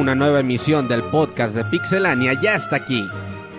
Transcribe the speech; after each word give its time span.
Una 0.00 0.14
nueva 0.14 0.40
emisión 0.40 0.88
del 0.88 1.02
podcast 1.02 1.54
de 1.54 1.62
Pixelania 1.62 2.32
ya 2.32 2.54
está 2.54 2.76
aquí. 2.76 3.06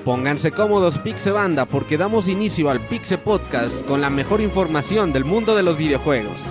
Pónganse 0.03 0.51
cómodos 0.51 0.97
Pixebanda 0.97 1.67
porque 1.67 1.99
damos 1.99 2.27
inicio 2.27 2.71
al 2.71 2.83
Pixe 2.87 3.19
Podcast 3.19 3.85
con 3.85 4.01
la 4.01 4.09
mejor 4.09 4.41
información 4.41 5.13
del 5.13 5.23
mundo 5.23 5.55
de 5.55 5.61
los 5.61 5.77
videojuegos. 5.77 6.41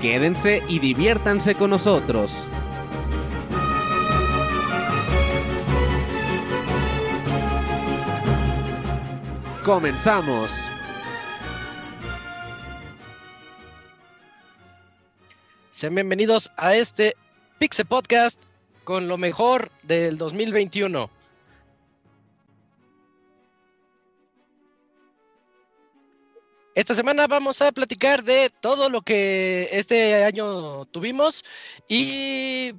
Quédense 0.00 0.62
y 0.68 0.78
diviértanse 0.78 1.56
con 1.56 1.70
nosotros. 1.70 2.46
Comenzamos. 9.64 10.52
Sean 15.70 15.96
bienvenidos 15.96 16.52
a 16.56 16.76
este 16.76 17.16
Pixe 17.58 17.84
Podcast 17.84 18.40
con 18.84 19.08
lo 19.08 19.18
mejor 19.18 19.70
del 19.82 20.18
2021. 20.18 21.10
Esta 26.74 26.94
semana 26.94 27.26
vamos 27.26 27.62
a 27.62 27.70
platicar 27.72 28.24
de 28.24 28.50
todo 28.60 28.88
lo 28.88 29.02
que 29.02 29.68
este 29.72 30.24
año 30.24 30.84
tuvimos 30.86 31.44
y 31.88 32.72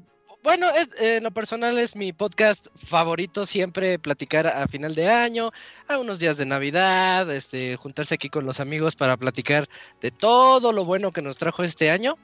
bueno, 0.45 0.67
en 0.99 1.23
lo 1.23 1.31
personal 1.31 1.79
es 1.79 1.95
mi 1.95 2.13
podcast 2.13 2.67
favorito 2.75 3.47
siempre 3.47 3.97
platicar 3.97 4.45
a 4.45 4.67
final 4.67 4.93
de 4.93 5.09
año, 5.09 5.51
a 5.87 5.97
unos 5.97 6.19
días 6.19 6.37
de 6.37 6.45
Navidad, 6.45 7.31
este, 7.31 7.77
juntarse 7.77 8.13
aquí 8.13 8.29
con 8.29 8.45
los 8.45 8.59
amigos 8.59 8.95
para 8.95 9.17
platicar 9.17 9.67
de 10.01 10.11
todo 10.11 10.71
lo 10.71 10.85
bueno 10.85 11.11
que 11.11 11.23
nos 11.23 11.37
trajo 11.37 11.63
este 11.63 11.89
año. 11.89 12.15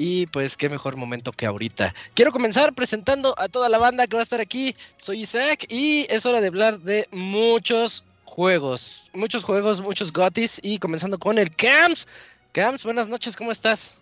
Y 0.00 0.26
pues 0.26 0.56
qué 0.56 0.70
mejor 0.70 0.94
momento 0.94 1.32
que 1.32 1.44
ahorita. 1.44 1.92
Quiero 2.14 2.30
comenzar 2.30 2.72
presentando 2.72 3.34
a 3.36 3.48
toda 3.48 3.68
la 3.68 3.78
banda 3.78 4.06
que 4.06 4.14
va 4.14 4.20
a 4.20 4.22
estar 4.22 4.40
aquí. 4.40 4.76
Soy 4.96 5.22
Isaac 5.22 5.66
y 5.68 6.06
es 6.08 6.24
hora 6.24 6.40
de 6.40 6.46
hablar 6.46 6.78
de 6.78 7.08
muchos 7.10 8.04
juegos. 8.22 9.10
Muchos 9.12 9.42
juegos, 9.42 9.82
muchos 9.82 10.12
gotis. 10.12 10.60
Y 10.62 10.78
comenzando 10.78 11.18
con 11.18 11.36
el 11.36 11.50
Camps. 11.50 12.06
Camps, 12.52 12.84
buenas 12.84 13.08
noches, 13.08 13.36
¿cómo 13.36 13.50
estás? 13.50 13.96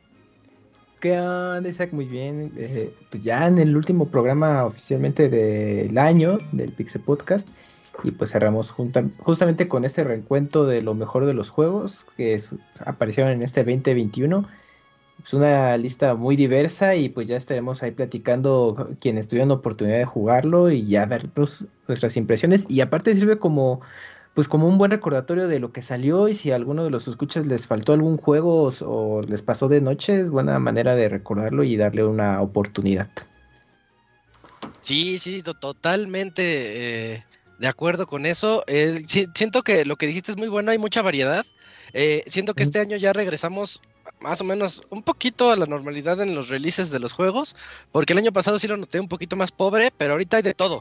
¿Qué 1.00 1.18
onda, 1.18 1.66
Isaac? 1.66 1.94
Muy 1.94 2.04
bien. 2.04 2.52
Eh, 2.58 2.92
pues 3.08 3.22
ya 3.22 3.46
en 3.46 3.56
el 3.56 3.74
último 3.74 4.06
programa 4.06 4.66
oficialmente 4.66 5.30
del 5.30 5.96
año 5.96 6.36
del 6.52 6.72
Pixel 6.72 7.00
Podcast. 7.00 7.48
Y 8.04 8.10
pues 8.10 8.32
cerramos 8.32 8.70
justamente 8.70 9.66
con 9.66 9.86
este 9.86 10.04
reencuentro 10.04 10.66
de 10.66 10.82
lo 10.82 10.92
mejor 10.92 11.24
de 11.24 11.32
los 11.32 11.48
juegos 11.48 12.04
que 12.18 12.38
aparecieron 12.84 13.32
en 13.32 13.42
este 13.42 13.64
2021 13.64 14.46
pues 15.18 15.34
una 15.34 15.76
lista 15.76 16.14
muy 16.14 16.36
diversa 16.36 16.94
y 16.94 17.08
pues 17.08 17.26
ya 17.26 17.36
estaremos 17.36 17.82
ahí 17.82 17.90
platicando 17.90 18.90
quienes 19.00 19.28
tuvieron 19.28 19.50
oportunidad 19.50 19.98
de 19.98 20.04
jugarlo 20.04 20.70
y 20.70 20.86
ya 20.86 21.06
ver 21.06 21.28
nuestras 21.88 22.16
impresiones 22.16 22.66
y 22.68 22.80
aparte 22.80 23.14
sirve 23.14 23.38
como 23.38 23.80
pues 24.34 24.48
como 24.48 24.68
un 24.68 24.76
buen 24.76 24.90
recordatorio 24.90 25.48
de 25.48 25.58
lo 25.58 25.72
que 25.72 25.80
salió 25.80 26.28
y 26.28 26.34
si 26.34 26.52
a 26.52 26.56
alguno 26.56 26.84
de 26.84 26.90
los 26.90 27.08
escuchas 27.08 27.46
les 27.46 27.66
faltó 27.66 27.94
algún 27.94 28.18
juego 28.18 28.70
o, 28.82 29.22
les 29.22 29.40
pasó 29.40 29.68
de 29.68 29.80
noche 29.80 30.20
es 30.20 30.30
buena 30.30 30.58
manera 30.58 30.94
de 30.94 31.08
recordarlo 31.08 31.64
y 31.64 31.78
darle 31.78 32.04
una 32.04 32.42
oportunidad. 32.42 33.08
Sí, 34.82 35.16
sí, 35.16 35.42
totalmente 35.42 37.14
eh, 37.14 37.24
de 37.58 37.66
acuerdo 37.66 38.06
con 38.06 38.26
eso. 38.26 38.62
siento 39.34 39.62
que 39.62 39.86
lo 39.86 39.96
que 39.96 40.06
dijiste 40.06 40.32
es 40.32 40.36
muy 40.36 40.48
bueno, 40.48 40.70
hay 40.70 40.78
mucha 40.78 41.00
variedad. 41.00 41.46
Eh, 41.94 42.22
siento 42.26 42.52
que 42.52 42.62
este 42.62 42.78
año 42.78 42.98
ya 42.98 43.14
regresamos 43.14 43.80
más 44.20 44.40
o 44.40 44.44
menos 44.44 44.82
un 44.90 45.02
poquito 45.02 45.50
a 45.50 45.56
la 45.56 45.66
normalidad 45.66 46.20
en 46.20 46.34
los 46.34 46.48
releases 46.48 46.90
de 46.90 46.98
los 46.98 47.12
juegos, 47.12 47.56
porque 47.92 48.12
el 48.12 48.18
año 48.18 48.32
pasado 48.32 48.58
sí 48.58 48.66
lo 48.66 48.76
noté 48.76 49.00
un 49.00 49.08
poquito 49.08 49.36
más 49.36 49.52
pobre, 49.52 49.92
pero 49.96 50.12
ahorita 50.12 50.38
hay 50.38 50.42
de 50.42 50.54
todo. 50.54 50.80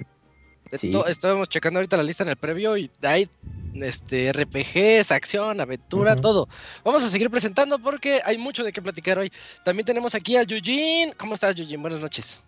estábamos 0.72 1.50
checando 1.50 1.80
ahorita 1.80 1.98
la 1.98 2.04
lista 2.04 2.24
en 2.24 2.30
el 2.30 2.38
previo 2.38 2.78
y 2.78 2.90
hay 3.02 3.30
este 3.76 4.32
RPGs, 4.32 5.12
acción, 5.12 5.60
aventura, 5.60 6.16
todo. 6.16 6.48
Vamos 6.84 7.04
a 7.04 7.10
seguir 7.10 7.30
presentando 7.30 7.80
porque 7.80 8.22
hay 8.24 8.38
mucho 8.38 8.64
de 8.64 8.72
qué 8.72 8.82
platicar 8.82 9.20
hoy. 9.20 9.32
También 9.64 9.86
tenemos 9.86 10.16
aquí 10.16 10.36
al 10.38 10.48
Yujin. 10.48 11.14
¿Cómo 11.18 11.34
estás, 11.34 11.56
Yujin? 11.56 11.82
Buenas 11.82 12.00
noches. 12.00 12.42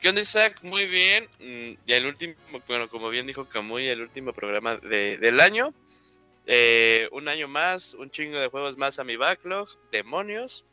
¿Qué 0.00 0.08
onda, 0.08 0.20
Isaac? 0.20 0.60
Muy 0.62 0.86
bien. 0.86 1.24
Mm, 1.40 1.78
y 1.86 1.92
el 1.92 2.06
último, 2.06 2.34
bueno, 2.68 2.88
como 2.88 3.08
bien 3.10 3.26
dijo 3.26 3.46
Camuy, 3.46 3.86
el 3.86 4.00
último 4.00 4.32
programa 4.32 4.76
de, 4.76 5.18
del 5.18 5.40
año. 5.40 5.74
Eh, 6.50 7.10
un 7.12 7.28
año 7.28 7.46
más, 7.46 7.92
un 7.92 8.10
chingo 8.10 8.40
de 8.40 8.48
juegos 8.48 8.78
más 8.78 8.98
a 8.98 9.04
mi 9.04 9.16
backlog, 9.16 9.68
demonios. 9.92 10.64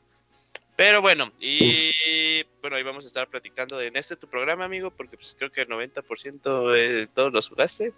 Pero 0.78 1.02
bueno, 1.02 1.34
y 1.38 2.44
bueno, 2.62 2.78
ahí 2.78 2.84
vamos 2.84 3.04
a 3.04 3.08
estar 3.08 3.28
platicando 3.28 3.82
en 3.82 3.98
este 3.98 4.16
tu 4.16 4.30
programa, 4.30 4.64
amigo, 4.64 4.90
porque 4.90 5.18
pues 5.18 5.36
creo 5.38 5.52
que 5.52 5.62
el 5.62 5.68
90% 5.68 6.72
de 6.72 7.08
todos 7.08 7.34
los 7.34 7.50
jugaste. 7.50 7.94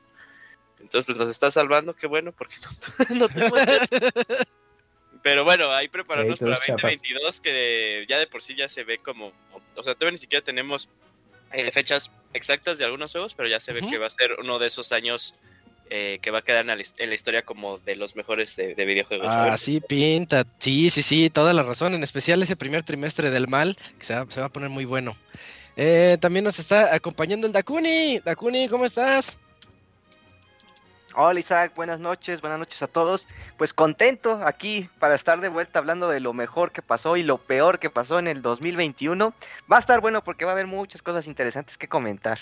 Entonces, 0.80 1.06
pues 1.06 1.18
nos 1.20 1.30
está 1.30 1.52
salvando, 1.52 1.96
qué 1.96 2.08
bueno, 2.08 2.32
porque 2.32 2.56
no, 3.16 3.30
tengo 3.30 3.56
Pero 5.22 5.44
bueno, 5.44 5.72
ahí 5.72 5.88
prepararnos 5.88 6.40
para 6.40 6.58
2022, 6.58 7.42
que 7.42 8.06
ya 8.10 8.18
de 8.18 8.26
por 8.26 8.42
sí 8.42 8.56
ya 8.56 8.70
se 8.70 8.84
ve 8.86 8.98
como, 8.98 9.34
o 9.76 9.84
sea, 9.84 9.94
todavía 9.94 10.14
ni 10.14 10.18
siquiera 10.18 10.44
tenemos 10.44 10.90
eh, 11.52 11.72
fechas 11.72 12.12
exactas 12.34 12.80
de 12.80 12.86
algunos 12.86 13.12
juegos, 13.12 13.36
pero 13.36 13.48
ya 13.50 13.60
se 13.60 13.72
ve 13.72 13.82
que 13.88 14.00
va 14.00 14.08
a 14.08 14.12
ser 14.12 14.34
uno 14.40 14.58
de 14.58 14.66
esos 14.66 14.92
años 14.92 15.36
eh, 15.90 16.20
que 16.22 16.32
va 16.32 16.40
a 16.40 16.42
quedar 16.42 16.68
en 16.70 17.10
la, 17.10 17.16
historia 17.16 17.44
como 17.44 17.78
de 17.80 17.96
los 17.96 18.16
mejores 18.16 18.56
de, 18.56 18.74
videojuegos. 18.74 19.28
Ah, 19.30 19.58
sí, 19.58 19.82
pinta. 19.82 20.46
Sí, 20.60 20.90
sí, 20.90 21.02
sí, 21.02 21.30
toda 21.30 21.54
la 21.54 21.64
razón. 21.64 21.94
En 21.94 22.04
especial 22.04 22.42
ese 22.44 22.56
primer 22.56 22.84
trimestre 22.84 23.30
del 23.30 23.48
mal, 23.48 23.78
que 23.98 24.06
se 24.06 24.16
va, 24.16 24.46
a 24.46 24.50
poner 24.50 24.70
muy 24.70 24.86
bueno. 24.86 25.18
Eh, 25.76 26.18
también 26.20 26.46
nos 26.46 26.60
está 26.60 26.94
acompañando 26.94 27.48
el 27.48 27.54
Dakuni. 27.54 28.20
Dakuni, 28.20 28.68
¿cómo 28.68 28.86
estás? 28.86 29.38
Hola 31.20 31.40
Isaac, 31.40 31.74
buenas 31.76 32.00
noches, 32.00 32.42
buenas 32.42 32.60
noches 32.60 32.84
a 32.84 32.88
todos. 32.88 33.28
Pues 33.58 33.74
contento 33.74 34.42
aquí 34.46 34.88
para 35.00 35.16
estar 35.16 35.42
de 35.42 35.50
vuelta 35.50 35.80
hablando 35.80 36.10
de 36.10 36.20
lo 36.20 36.32
mejor 36.32 36.72
que 36.72 36.84
pasó 36.84 37.18
y 37.18 37.24
lo 37.24 37.40
peor 37.40 37.80
que 37.80 37.90
pasó 37.90 38.20
en 38.20 38.28
el 38.28 38.44
2021. 38.44 39.34
Va 39.72 39.78
a 39.78 39.80
estar 39.80 40.00
bueno 40.00 40.24
porque 40.24 40.46
va 40.46 40.52
a 40.52 40.54
haber 40.54 40.68
muchas 40.68 41.02
cosas 41.02 41.26
interesantes 41.26 41.76
que 41.78 41.88
comentar. 41.88 42.38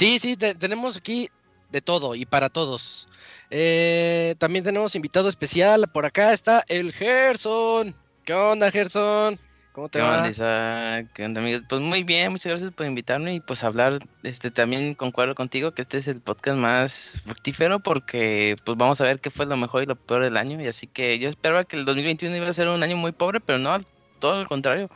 Sí, 0.00 0.18
sí, 0.18 0.34
tenemos 0.34 0.96
aquí 0.96 1.28
de 1.70 1.82
todo 1.82 2.14
y 2.14 2.24
para 2.24 2.48
todos. 2.48 3.06
Eh, 3.50 4.34
también 4.38 4.64
tenemos 4.64 4.94
invitado 4.94 5.28
especial. 5.28 5.88
Por 5.92 6.06
acá 6.06 6.32
está 6.32 6.64
el 6.68 6.94
Gerson. 6.94 7.94
¿Qué 8.24 8.32
onda, 8.32 8.70
Gerson? 8.70 9.38
¿Cómo 9.72 9.90
te 9.90 9.98
¿Qué 9.98 10.02
va? 10.02 10.22
Onda, 10.22 11.06
¿Qué 11.12 11.22
onda, 11.22 11.42
amigos? 11.42 11.64
Pues 11.68 11.82
muy 11.82 12.02
bien, 12.02 12.32
muchas 12.32 12.48
gracias 12.48 12.72
por 12.72 12.86
invitarme 12.86 13.34
y 13.34 13.40
pues 13.40 13.62
hablar. 13.62 13.98
Este 14.22 14.50
también 14.50 14.94
concuerdo 14.94 15.34
contigo 15.34 15.72
que 15.72 15.82
este 15.82 15.98
es 15.98 16.08
el 16.08 16.22
podcast 16.22 16.56
más 16.56 17.20
fructífero 17.26 17.80
porque 17.80 18.56
pues 18.64 18.78
vamos 18.78 19.02
a 19.02 19.04
ver 19.04 19.20
qué 19.20 19.28
fue 19.28 19.44
lo 19.44 19.58
mejor 19.58 19.82
y 19.82 19.86
lo 19.86 19.96
peor 19.96 20.24
del 20.24 20.38
año 20.38 20.62
y 20.62 20.66
así 20.66 20.86
que 20.86 21.18
yo 21.18 21.28
esperaba 21.28 21.64
que 21.64 21.76
el 21.76 21.84
2021 21.84 22.34
iba 22.34 22.48
a 22.48 22.54
ser 22.54 22.68
un 22.68 22.82
año 22.82 22.96
muy 22.96 23.12
pobre, 23.12 23.38
pero 23.40 23.58
no, 23.58 23.78
todo 24.18 24.40
lo 24.42 24.48
contrario 24.48 24.88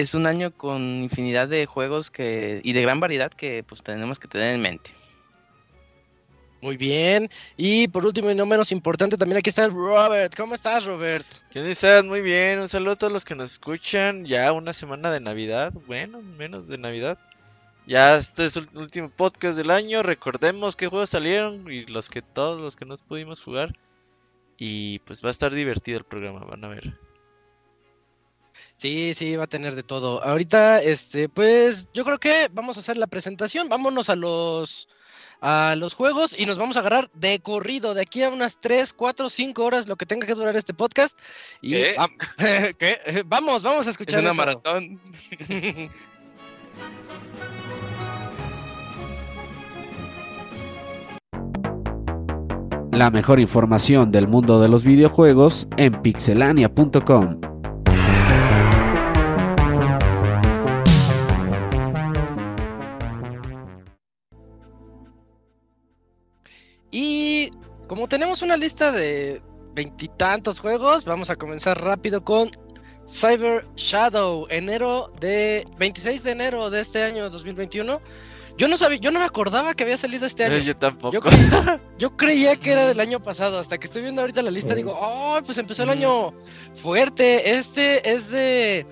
es 0.00 0.14
un 0.14 0.26
año 0.26 0.52
con 0.52 1.02
infinidad 1.02 1.48
de 1.48 1.66
juegos 1.66 2.10
que 2.10 2.60
y 2.62 2.72
de 2.72 2.82
gran 2.82 3.00
variedad 3.00 3.32
que 3.32 3.64
pues 3.64 3.82
tenemos 3.82 4.18
que 4.18 4.28
tener 4.28 4.54
en 4.54 4.62
mente. 4.62 4.90
Muy 6.60 6.76
bien. 6.76 7.30
Y 7.56 7.88
por 7.88 8.04
último 8.04 8.30
y 8.30 8.34
no 8.34 8.44
menos 8.44 8.72
importante, 8.72 9.16
también 9.16 9.38
aquí 9.38 9.50
está 9.50 9.68
Robert. 9.68 10.34
¿Cómo 10.36 10.54
estás, 10.54 10.84
Robert? 10.84 11.26
¿Qué 11.50 11.70
estás? 11.70 12.04
Muy 12.04 12.20
bien. 12.20 12.58
Un 12.58 12.68
saludo 12.68 12.92
a 12.92 12.96
todos 12.96 13.12
los 13.12 13.24
que 13.24 13.36
nos 13.36 13.52
escuchan. 13.52 14.24
Ya 14.24 14.52
una 14.52 14.72
semana 14.72 15.10
de 15.10 15.20
Navidad. 15.20 15.72
Bueno, 15.86 16.20
menos 16.20 16.66
de 16.68 16.78
Navidad. 16.78 17.18
Ya 17.86 18.16
este 18.16 18.46
es 18.46 18.56
el 18.56 18.68
último 18.74 19.08
podcast 19.08 19.56
del 19.56 19.70
año. 19.70 20.02
Recordemos 20.02 20.74
qué 20.76 20.88
juegos 20.88 21.10
salieron 21.10 21.70
y 21.70 21.86
los 21.86 22.10
que 22.10 22.22
todos 22.22 22.60
los 22.60 22.76
que 22.76 22.84
nos 22.84 23.02
pudimos 23.02 23.40
jugar. 23.40 23.76
Y 24.58 24.98
pues 25.00 25.24
va 25.24 25.28
a 25.28 25.30
estar 25.30 25.54
divertido 25.54 25.98
el 25.98 26.04
programa, 26.04 26.44
van 26.44 26.64
a 26.64 26.68
ver. 26.68 26.98
Sí, 28.78 29.12
sí, 29.14 29.34
va 29.34 29.44
a 29.44 29.48
tener 29.48 29.74
de 29.74 29.82
todo. 29.82 30.22
Ahorita, 30.22 30.80
este, 30.80 31.28
pues 31.28 31.88
yo 31.92 32.04
creo 32.04 32.18
que 32.18 32.48
vamos 32.52 32.76
a 32.76 32.80
hacer 32.80 32.96
la 32.96 33.08
presentación. 33.08 33.68
Vámonos 33.68 34.08
a 34.08 34.14
los 34.14 34.88
a 35.40 35.76
los 35.76 35.94
juegos 35.94 36.34
y 36.36 36.46
nos 36.46 36.58
vamos 36.58 36.76
a 36.76 36.80
agarrar 36.80 37.10
de 37.14 37.38
corrido 37.40 37.94
de 37.94 38.02
aquí 38.02 38.22
a 38.24 38.28
unas 38.28 38.60
3, 38.60 38.92
4, 38.92 39.30
5 39.30 39.64
horas 39.64 39.86
lo 39.86 39.94
que 39.96 40.04
tenga 40.06 40.26
que 40.26 40.34
durar 40.34 40.56
este 40.56 40.74
podcast. 40.74 41.18
Y 41.60 41.74
vamos, 43.26 43.62
vamos 43.62 43.86
a 43.88 43.90
escuchar. 43.90 44.20
Es 44.20 44.24
una 44.24 44.34
maratón. 44.34 45.00
La 52.92 53.10
mejor 53.10 53.38
información 53.38 54.10
del 54.10 54.26
mundo 54.26 54.60
de 54.60 54.68
los 54.68 54.82
videojuegos 54.82 55.68
en 55.76 56.02
pixelania.com. 56.02 57.57
Como 67.88 68.06
tenemos 68.08 68.42
una 68.42 68.56
lista 68.56 68.92
de 68.92 69.42
veintitantos 69.74 70.60
juegos, 70.60 71.04
vamos 71.04 71.30
a 71.30 71.36
comenzar 71.36 71.82
rápido 71.82 72.22
con 72.22 72.50
Cyber 73.08 73.64
Shadow, 73.76 74.46
enero 74.50 75.10
de 75.20 75.66
26 75.78 76.22
de 76.22 76.30
enero 76.32 76.70
de 76.70 76.80
este 76.80 77.02
año 77.02 77.30
2021. 77.30 78.00
Yo 78.58 78.66
no 78.68 78.76
sabía, 78.76 78.98
yo 78.98 79.10
no 79.12 79.20
me 79.20 79.24
acordaba 79.24 79.72
que 79.74 79.84
había 79.84 79.96
salido 79.96 80.26
este 80.26 80.44
año. 80.44 80.56
Eh, 80.56 80.62
yo 80.62 80.76
tampoco. 80.76 81.12
Yo, 81.14 81.20
creí- 81.20 81.80
yo 81.98 82.16
creía 82.16 82.56
que 82.56 82.72
era 82.72 82.86
del 82.86 82.98
año 83.00 83.20
pasado, 83.22 83.58
hasta 83.58 83.78
que 83.78 83.86
estoy 83.86 84.02
viendo 84.02 84.20
ahorita 84.20 84.42
la 84.42 84.50
lista 84.50 84.72
Eh. 84.74 84.76
digo, 84.76 84.98
oh, 85.00 85.38
pues 85.46 85.56
empezó 85.58 85.84
el 85.84 85.90
Ujú. 85.90 85.98
año 85.98 86.34
fuerte. 86.74 87.52
Este 87.56 88.10
es 88.12 88.30
de, 88.32 88.84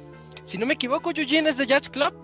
si 0.45 0.57
no 0.57 0.67
me 0.67 0.75
equivoco, 0.75 1.11
Eugene 1.15 1.51
es 1.51 1.59
de 1.59 1.67
Jazz 1.67 1.89
Club. 1.91 2.15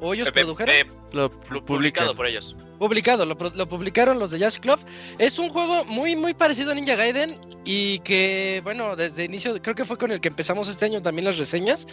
¿O 0.00 0.12
ellos 0.12 0.28
Eh, 0.28 0.32
produjeron? 0.32 0.74
Lo 1.12 1.30
publican. 1.30 1.64
publicado 1.64 2.14
por 2.14 2.26
ellos. 2.26 2.54
Publicado, 2.78 3.26
lo, 3.26 3.36
lo 3.54 3.68
publicaron 3.68 4.18
los 4.18 4.30
de 4.30 4.38
Jazz 4.38 4.58
Club. 4.58 4.78
Es 5.18 5.38
un 5.38 5.48
juego 5.48 5.84
muy, 5.84 6.16
muy 6.16 6.34
parecido 6.34 6.72
a 6.72 6.74
Ninja 6.74 6.94
Gaiden 6.94 7.38
y 7.64 7.98
que, 8.00 8.60
bueno, 8.62 8.96
desde 8.96 9.24
inicio, 9.24 9.60
creo 9.60 9.74
que 9.74 9.84
fue 9.84 9.98
con 9.98 10.10
el 10.10 10.20
que 10.20 10.28
empezamos 10.28 10.68
este 10.68 10.84
año 10.84 11.02
también 11.02 11.24
las 11.26 11.38
reseñas. 11.38 11.86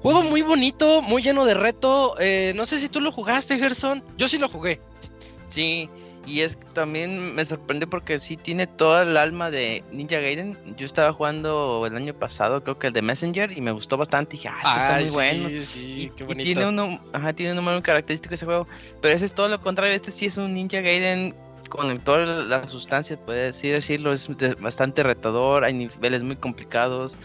Juego 0.00 0.22
muy 0.22 0.42
bonito, 0.42 1.02
muy 1.02 1.22
lleno 1.22 1.44
de 1.44 1.54
reto. 1.54 2.14
eh, 2.20 2.52
no 2.54 2.66
sé 2.66 2.78
si 2.78 2.88
tú 2.88 3.00
lo 3.00 3.10
jugaste, 3.10 3.58
Gerson. 3.58 4.04
Yo 4.16 4.28
sí 4.28 4.38
lo 4.38 4.48
jugué. 4.48 4.80
Sí, 5.48 5.88
y 6.26 6.40
es 6.40 6.56
que 6.56 6.64
también 6.72 7.34
me 7.34 7.44
sorprendió 7.44 7.88
porque 7.88 8.18
sí 8.18 8.36
tiene 8.36 8.66
toda 8.66 9.02
el 9.02 9.16
alma 9.16 9.50
de 9.50 9.84
Ninja 9.92 10.18
Gaiden. 10.18 10.56
Yo 10.76 10.86
estaba 10.86 11.12
jugando 11.12 11.84
el 11.86 11.96
año 11.96 12.14
pasado, 12.14 12.62
creo 12.62 12.78
que 12.78 12.88
el 12.88 12.92
de 12.92 13.02
Messenger, 13.02 13.52
y 13.56 13.60
me 13.60 13.72
gustó 13.72 13.96
bastante. 13.96 14.32
Dije, 14.32 14.48
ah, 14.48 14.56
esto 14.62 14.76
está 14.76 15.00
muy 15.00 15.10
bueno. 15.10 15.48
sí, 15.64 16.02
Y, 16.04 16.10
qué 16.10 16.24
y 16.24 16.26
bonito. 16.26 16.44
tiene 16.44 16.66
uno, 16.66 17.00
ajá, 17.12 17.32
tiene 17.32 17.58
un 17.58 17.80
característico 17.80 18.34
ese 18.34 18.46
juego. 18.46 18.66
Pero 19.00 19.14
ese 19.14 19.26
es 19.26 19.34
todo 19.34 19.48
lo 19.48 19.60
contrario. 19.60 19.94
Este 19.94 20.10
sí 20.10 20.26
es 20.26 20.36
un 20.36 20.54
Ninja 20.54 20.80
Gaiden 20.80 21.34
con 21.68 21.98
toda 22.00 22.24
la 22.24 22.68
sustancia, 22.68 23.16
puede 23.16 23.52
decirlo. 23.52 24.12
Es 24.12 24.28
bastante 24.60 25.02
retador. 25.02 25.64
Hay 25.64 25.74
niveles 25.74 26.22
muy 26.22 26.36
complicados. 26.36 27.16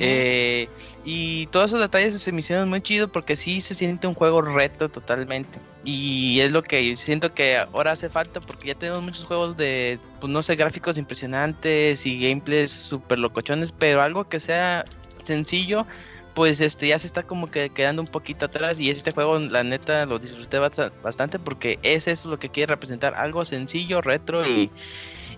Eh, 0.00 0.68
y 1.04 1.46
todos 1.48 1.70
esos 1.70 1.80
detalles 1.80 2.20
se 2.20 2.32
me 2.32 2.40
hicieron 2.40 2.68
muy 2.68 2.80
chido 2.80 3.08
porque 3.08 3.36
sí 3.36 3.60
se 3.60 3.74
siente 3.74 4.06
un 4.06 4.14
juego 4.14 4.42
reto 4.42 4.88
totalmente. 4.88 5.58
Y 5.84 6.40
es 6.40 6.50
lo 6.50 6.62
que 6.62 6.96
siento 6.96 7.32
que 7.34 7.56
ahora 7.58 7.92
hace 7.92 8.08
falta 8.08 8.40
porque 8.40 8.68
ya 8.68 8.74
tenemos 8.74 9.02
muchos 9.02 9.24
juegos 9.24 9.56
de, 9.56 9.98
pues 10.20 10.32
no 10.32 10.42
sé, 10.42 10.56
gráficos 10.56 10.96
impresionantes 10.96 12.06
y 12.06 12.18
gameplays 12.18 12.70
super 12.70 13.18
locochones, 13.18 13.72
pero 13.72 14.00
algo 14.02 14.24
que 14.24 14.40
sea 14.40 14.84
sencillo, 15.22 15.86
pues 16.34 16.60
este 16.60 16.88
ya 16.88 16.98
se 16.98 17.06
está 17.06 17.22
como 17.22 17.50
que 17.50 17.70
quedando 17.70 18.02
un 18.02 18.08
poquito 18.08 18.46
atrás 18.46 18.80
y 18.80 18.90
este 18.90 19.12
juego 19.12 19.38
la 19.38 19.62
neta 19.62 20.04
lo 20.06 20.18
disfruté 20.18 20.58
bast- 20.58 20.90
bastante 21.02 21.38
porque 21.38 21.78
es 21.82 22.08
eso 22.08 22.28
lo 22.28 22.38
que 22.38 22.48
quiere 22.48 22.72
representar, 22.74 23.14
algo 23.14 23.44
sencillo, 23.44 24.00
retro 24.00 24.44
y, 24.48 24.70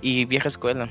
y 0.01 0.25
vieja 0.25 0.49
escuela. 0.49 0.89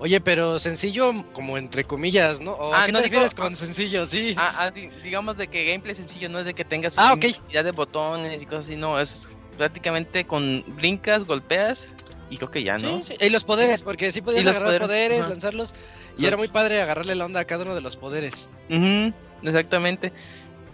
Oye, 0.00 0.20
pero 0.20 0.58
sencillo, 0.60 1.12
como 1.32 1.58
entre 1.58 1.82
comillas, 1.84 2.40
¿no? 2.40 2.52
¿O 2.52 2.72
Ah, 2.72 2.82
¿A 2.82 2.86
qué 2.86 2.92
no, 2.92 2.98
te 3.00 3.04
digo- 3.06 3.20
refieres 3.20 3.34
con 3.34 3.56
sencillo? 3.56 4.04
Sí. 4.06 4.34
Ah, 4.36 4.52
ah, 4.58 4.70
di- 4.70 4.88
digamos 5.02 5.36
de 5.36 5.48
que 5.48 5.64
gameplay 5.64 5.94
sencillo, 5.94 6.28
no 6.28 6.38
es 6.38 6.44
de 6.44 6.54
que 6.54 6.64
tengas 6.64 6.96
Ah, 6.98 7.14
ok. 7.14 7.24
infinidad 7.24 7.64
de 7.64 7.72
botones 7.72 8.40
y 8.40 8.46
cosas 8.46 8.66
así, 8.66 8.76
no, 8.76 9.00
es 9.00 9.26
prácticamente 9.56 10.24
con 10.24 10.62
brincas, 10.76 11.24
golpeas 11.24 11.94
y 12.30 12.36
creo 12.36 12.50
que 12.50 12.62
ya, 12.62 12.76
¿no? 12.76 13.02
Sí, 13.02 13.16
sí. 13.18 13.26
Y 13.26 13.30
los 13.30 13.44
poderes, 13.44 13.82
porque 13.82 14.12
sí 14.12 14.20
podías 14.22 14.46
agarrar 14.46 14.78
poderes, 14.80 14.86
poderes, 15.18 15.28
lanzarlos. 15.30 15.74
Y 16.16 16.22
Los- 16.22 16.28
era 16.28 16.36
muy 16.36 16.48
padre 16.48 16.80
agarrarle 16.80 17.16
la 17.16 17.24
onda 17.24 17.40
a 17.40 17.44
cada 17.44 17.64
uno 17.64 17.74
de 17.74 17.80
los 17.80 17.96
poderes. 17.96 18.48
Ujú, 18.70 19.12
exactamente, 19.42 20.12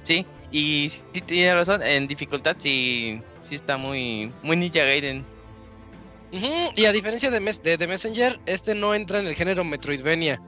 sí, 0.02 0.26
y 0.52 0.90
sí 1.14 1.20
tiene 1.22 1.54
razón, 1.54 1.82
en 1.82 2.06
dificultad 2.06 2.56
sí, 2.58 3.22
sí 3.48 3.54
está 3.54 3.78
muy, 3.78 4.30
muy 4.42 4.56
Ninja 4.56 4.80
Gaiden. 4.84 5.24
Y 6.76 6.84
a 6.86 6.92
diferencia 6.92 7.30
de, 7.30 7.40
Mes- 7.40 7.62
de, 7.62 7.76
de 7.76 7.86
Messenger, 7.86 8.40
este 8.46 8.74
no 8.74 8.94
entra 8.94 9.18
en 9.20 9.26
el 9.26 9.34
género 9.34 9.64
Metroidvania. 9.64 10.40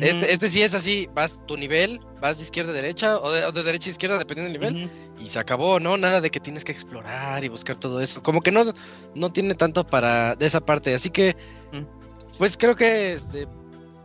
Este, 0.00 0.32
este 0.32 0.48
sí 0.48 0.60
es 0.62 0.74
así, 0.74 1.08
vas 1.14 1.36
tu 1.46 1.56
nivel, 1.56 2.00
vas 2.20 2.38
de 2.38 2.42
izquierda 2.42 2.72
a 2.72 2.74
derecha 2.74 3.18
o 3.20 3.30
de, 3.30 3.44
o 3.44 3.52
de 3.52 3.62
derecha 3.62 3.88
a 3.88 3.92
izquierda 3.92 4.18
dependiendo 4.18 4.52
del 4.52 4.60
nivel 4.60 4.90
y 5.20 5.26
se 5.26 5.38
acabó, 5.38 5.78
¿no? 5.78 5.96
Nada 5.96 6.20
de 6.20 6.30
que 6.30 6.40
tienes 6.40 6.64
que 6.64 6.72
explorar 6.72 7.44
y 7.44 7.48
buscar 7.48 7.76
todo 7.76 8.00
eso. 8.00 8.20
Como 8.20 8.40
que 8.40 8.50
no, 8.50 8.62
no 9.14 9.32
tiene 9.32 9.54
tanto 9.54 9.86
para 9.86 10.34
de 10.34 10.46
esa 10.46 10.60
parte, 10.60 10.92
así 10.94 11.10
que 11.10 11.36
pues 12.38 12.56
creo 12.56 12.74
que 12.74 13.12
este 13.12 13.46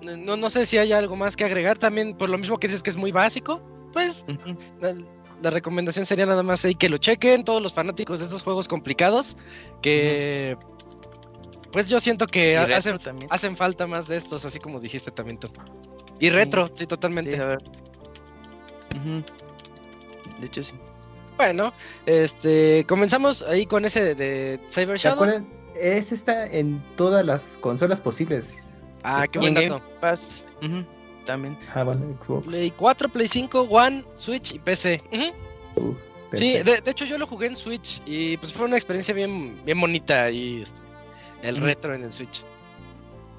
no, 0.04 0.38
no 0.38 0.50
sé 0.52 0.66
si 0.68 0.78
hay 0.78 0.92
algo 0.94 1.16
más 1.16 1.36
que 1.36 1.44
agregar. 1.44 1.80
También 1.80 2.16
por 2.16 2.30
lo 2.30 2.38
mismo 2.38 2.58
que 2.58 2.68
dices 2.68 2.84
que 2.84 2.92
es 2.92 2.98
muy 2.98 3.12
básico, 3.12 3.60
pues 3.94 4.26
la, 4.80 4.96
la 5.42 5.50
recomendación 5.50 6.06
sería 6.06 6.28
nada 6.28 6.44
más 6.44 6.64
ahí 6.66 6.76
que 6.76 6.88
lo 6.88 6.98
chequen 6.98 7.44
todos 7.46 7.64
los 7.64 7.74
fanáticos 7.74 8.20
de 8.20 8.26
estos 8.26 8.44
juegos 8.44 8.68
complicados 8.68 9.38
que 9.82 10.56
pues 11.74 11.90
yo 11.90 12.00
siento 12.00 12.28
que 12.28 12.56
hacen, 12.58 12.98
hacen 13.30 13.58
falta 13.58 13.88
más 13.88 14.08
de 14.08 14.16
estos, 14.16 14.46
así 14.46 14.60
como 14.60 14.80
dijiste 14.80 15.12
también 15.12 15.40
tú. 15.40 15.50
Y 16.20 16.30
retro, 16.30 16.68
sí, 16.74 16.86
totalmente. 16.86 17.36
Sí, 17.36 17.42
a 17.42 17.48
ver. 17.48 17.58
Ujú. 18.96 19.24
De 20.40 20.46
hecho 20.46 20.64
sí. 20.64 20.72
Bueno, 21.36 21.74
este 22.06 22.86
comenzamos 22.88 23.42
ahí 23.42 23.66
con 23.66 23.84
ese 23.86 24.14
de, 24.14 24.60
Cyber 24.70 25.00
¿Se 25.00 25.10
Shadow. 25.10 25.44
Este 25.76 26.14
está 26.14 26.46
en 26.46 26.82
todas 26.96 27.26
las 27.26 27.58
consolas 27.60 28.00
posibles. 28.00 28.62
Ah, 29.02 29.26
qué 29.28 29.40
buen 29.40 29.58
en 29.58 29.68
dato. 29.68 29.80
Game 29.80 30.00
Pass, 30.00 30.46
ujú, 30.62 30.86
también. 31.26 31.58
Ah, 31.74 31.84
bueno, 31.84 32.16
Xbox. 32.22 32.46
Play 32.46 32.72
4, 32.72 33.10
Play 33.10 33.28
5, 33.28 33.62
One, 33.62 34.06
Switch 34.14 34.54
y 34.54 34.60
PC. 34.60 35.02
Uh, 35.76 35.94
Sí, 36.34 36.54
de 36.64 36.82
hecho 36.86 37.06
yo 37.06 37.18
lo 37.18 37.28
jugué 37.28 37.48
en 37.48 37.56
Switch 37.56 38.02
y 38.06 38.38
pues 38.38 38.54
fue 38.54 38.66
una 38.66 38.76
experiencia 38.76 39.14
bien, 39.14 39.64
bien 39.66 39.80
bonita 39.80 40.32
y 40.32 40.64
este, 40.64 40.82
el 41.44 41.58
Ujú. 41.58 41.66
retro 41.66 41.94
en 41.94 42.04
el 42.04 42.12
Switch. 42.12 42.44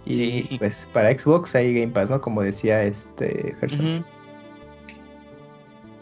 Y 0.06 0.14
sí. 0.14 0.56
pues 0.58 0.88
para 0.92 1.16
Xbox 1.18 1.54
hay 1.54 1.72
Game 1.74 1.92
Pass, 1.92 2.10
¿no? 2.10 2.20
Como 2.20 2.42
decía 2.42 2.82
este 2.82 3.56
Gerson. 3.58 4.04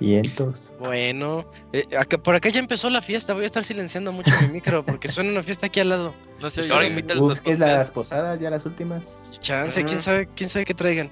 Vientos. 0.00 0.72
Bueno, 0.80 1.44
eh, 1.72 1.86
acá- 1.96 2.18
por 2.18 2.34
acá 2.34 2.48
ya 2.48 2.58
empezó 2.58 2.90
la 2.90 3.00
fiesta. 3.02 3.34
Voy 3.34 3.44
a 3.44 3.46
estar 3.46 3.62
silenciando 3.62 4.10
mucho 4.10 4.32
mi 4.42 4.48
micro 4.54 4.84
porque 4.84 5.06
suena 5.08 5.30
una 5.30 5.44
fiesta 5.44 5.66
aquí 5.66 5.78
al 5.78 5.90
lado. 5.90 6.14
No 6.40 6.50
sé, 6.50 6.62
Ahora 6.72 6.88
los 6.88 7.40
¿Qué 7.40 7.52
es 7.52 7.58
las 7.60 7.92
posadas? 7.92 8.40
Ya 8.40 8.50
las 8.50 8.66
últimas. 8.66 9.30
Chance, 9.40 9.84
quién 9.84 10.00
sabe, 10.02 10.28
quién 10.34 10.48
sabe 10.50 10.64
qué 10.64 10.74
traigan. 10.74 11.10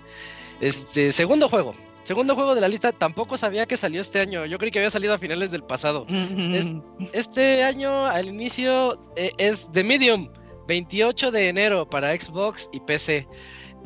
Este, 0.61 1.13
segundo 1.13 1.49
juego. 1.49 1.75
Segundo 2.03 2.35
juego 2.35 2.57
de 2.57 2.63
la 2.63 2.67
lista, 2.69 2.91
tampoco 2.91 3.39
sabía 3.39 3.67
que 3.67 3.77
salió 3.77 4.01
este 4.01 4.19
año. 4.21 4.45
Yo 4.47 4.59
creí 4.59 4.73
que 4.73 4.81
había 4.81 4.91
salido 4.91 5.15
a 5.15 5.19
finales 5.19 5.53
del 5.53 5.63
pasado. 5.63 6.05
Es- 6.09 6.75
Este 7.13 7.63
año, 7.63 8.07
al 8.07 8.27
inicio, 8.27 8.99
eh, 9.15 9.31
es 9.39 9.71
The 9.71 9.85
Medium, 9.85 10.31
28 10.71 11.33
de 11.33 11.49
enero 11.49 11.91
para 11.91 12.15
Xbox 12.19 12.69
y 12.73 12.79
PC. 12.81 13.27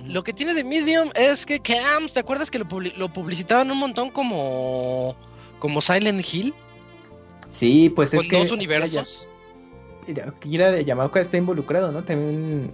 Lo 0.06 0.22
que 0.22 0.32
tiene 0.34 0.52
de 0.54 0.64
Medium 0.64 1.10
es 1.14 1.46
que 1.46 1.60
Camps, 1.60 2.12
¿te 2.12 2.20
acuerdas 2.20 2.50
que 2.50 2.58
lo, 2.58 2.66
publi- 2.66 2.94
lo 2.96 3.10
publicitaban 3.12 3.70
un 3.70 3.78
montón 3.78 4.10
como, 4.10 5.16
como 5.60 5.80
Silent 5.80 6.22
Hill? 6.32 6.52
Sí, 7.48 7.88
pues 7.88 8.12
es 8.12 8.20
con 8.20 8.28
que 8.28 8.36
dos 8.38 8.52
universos. 8.52 9.26
Kira 10.40 10.70
de 10.72 10.84
Yamaoka 10.84 11.20
está 11.20 11.38
involucrado, 11.38 11.90
¿no? 11.90 12.04
También 12.04 12.72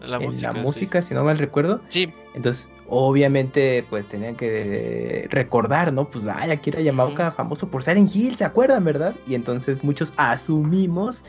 la 0.00 0.16
en 0.16 0.24
música. 0.24 0.52
la 0.52 0.58
sí. 0.58 0.64
música, 0.64 1.02
si 1.02 1.14
no 1.14 1.22
mal 1.22 1.38
recuerdo. 1.38 1.80
Sí, 1.86 2.12
Entonces, 2.34 2.68
obviamente, 2.88 3.84
pues 3.88 4.08
tenían 4.08 4.34
que 4.34 5.28
recordar, 5.30 5.92
¿no? 5.92 6.08
Pues, 6.08 6.24
ay, 6.26 6.50
Akira 6.50 6.80
Yamaoka, 6.80 7.30
famoso 7.30 7.68
por 7.68 7.84
Silent 7.84 8.10
Hill, 8.16 8.34
¿se 8.34 8.44
acuerdan, 8.44 8.82
verdad? 8.84 9.14
Y 9.28 9.34
entonces 9.36 9.84
muchos 9.84 10.12
asumimos 10.16 11.24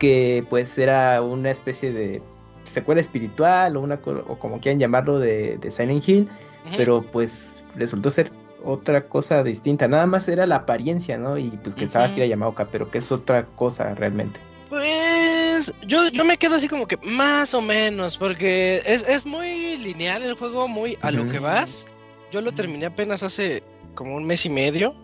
que, 0.00 0.44
pues, 0.50 0.76
era 0.78 1.22
una 1.22 1.52
especie 1.52 1.92
de 1.92 2.20
secuela 2.64 3.00
espiritual 3.00 3.76
o, 3.76 3.80
una, 3.80 4.00
o 4.04 4.38
como 4.38 4.58
quieran 4.60 4.80
llamarlo, 4.80 5.20
de, 5.20 5.58
de 5.58 5.70
Silent 5.70 6.08
Hill, 6.08 6.28
pero 6.76 7.02
pues 7.02 7.62
resultó 7.76 8.10
ser 8.10 8.30
otra 8.64 9.06
cosa 9.08 9.42
distinta. 9.44 9.86
Nada 9.88 10.06
más 10.06 10.28
era 10.28 10.46
la 10.46 10.56
apariencia, 10.56 11.16
¿no? 11.18 11.38
Y 11.38 11.50
pues 11.62 11.74
que 11.74 11.84
estaba 11.84 12.04
Ujú. 12.06 12.12
Akira 12.12 12.26
Yamaoka, 12.26 12.68
pero 12.70 12.90
que 12.90 12.98
es 12.98 13.10
otra 13.12 13.46
cosa 13.46 13.94
realmente. 13.94 14.40
Pues 14.68 15.72
yo, 15.86 16.08
yo 16.08 16.24
me 16.24 16.36
quedo 16.36 16.54
así 16.56 16.68
como 16.68 16.86
que 16.86 16.96
más 16.98 17.54
o 17.54 17.60
menos, 17.60 18.16
porque 18.18 18.82
es, 18.86 19.06
es 19.08 19.26
muy 19.26 19.76
lineal 19.78 20.22
el 20.22 20.34
juego, 20.34 20.68
muy 20.68 20.96
a 21.02 21.10
lo 21.10 21.24
que 21.24 21.38
vas. 21.38 21.86
Yo 22.30 22.40
lo 22.40 22.52
terminé 22.52 22.86
apenas 22.86 23.22
hace 23.22 23.62
como 23.94 24.14
un 24.16 24.24
mes 24.24 24.46
y 24.46 24.50
medio. 24.50 24.94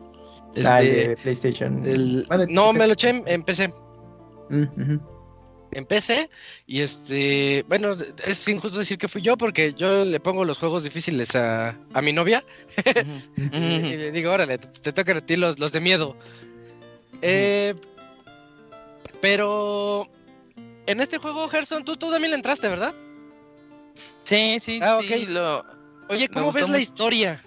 Ah, 0.65 0.81
Este, 0.83 1.09
de 1.09 1.17
PlayStation. 1.17 1.83
el- 1.85 2.25
Bueno, 2.29 2.45
no, 2.49 2.73
me 2.73 2.87
lo 2.87 2.93
eché 2.93 3.09
en, 3.11 3.23
en 3.27 3.43
PC. 3.43 3.73
Mm, 4.49 4.63
ujú. 4.63 5.01
En 5.73 5.85
PC. 5.85 6.31
Y 6.67 6.81
este, 6.81 7.65
bueno, 7.69 7.91
es 8.27 8.49
injusto 8.49 8.79
decir 8.79 8.97
que 8.99 9.09
fui 9.09 9.21
yo 9.21 9.37
porque 9.37 9.73
yo 9.73 10.05
le 10.05 10.21
pongo 10.21 10.45
los 10.45 10.59
juegos 10.59 10.85
difíciles 10.85 11.35
a, 11.37 11.77
a 11.93 12.03
mi 12.03 12.13
novia. 12.13 12.45
Y, 13.37 13.41
y 13.57 13.97
le 13.97 14.13
digo, 14.13 14.33
órale, 14.33 14.59
te, 14.59 14.69
te 14.69 14.93
tocan 14.93 15.19
a 15.19 15.21
ti 15.27 15.37
los, 15.37 15.59
los 15.59 15.73
de 15.73 15.81
miedo. 15.81 16.17
Eh, 17.21 17.75
pero 19.21 20.09
en 20.87 21.01
este 21.01 21.19
juego, 21.19 21.49
Gerson, 21.49 21.85
tú, 21.85 21.97
tú 21.97 22.11
también 22.11 22.31
le 22.31 22.37
entraste, 22.37 22.69
¿verdad? 22.69 22.95
Sí, 24.25 24.59
sí, 24.61 24.79
Ah, 24.83 24.99
sí, 25.01 25.27
lo, 25.27 25.65
Oye, 26.09 26.29
Me 26.29 26.35
¿cómo 26.35 26.53
ves 26.53 26.63
la 26.65 26.69
mucho. 26.69 26.81
historia? 26.81 27.41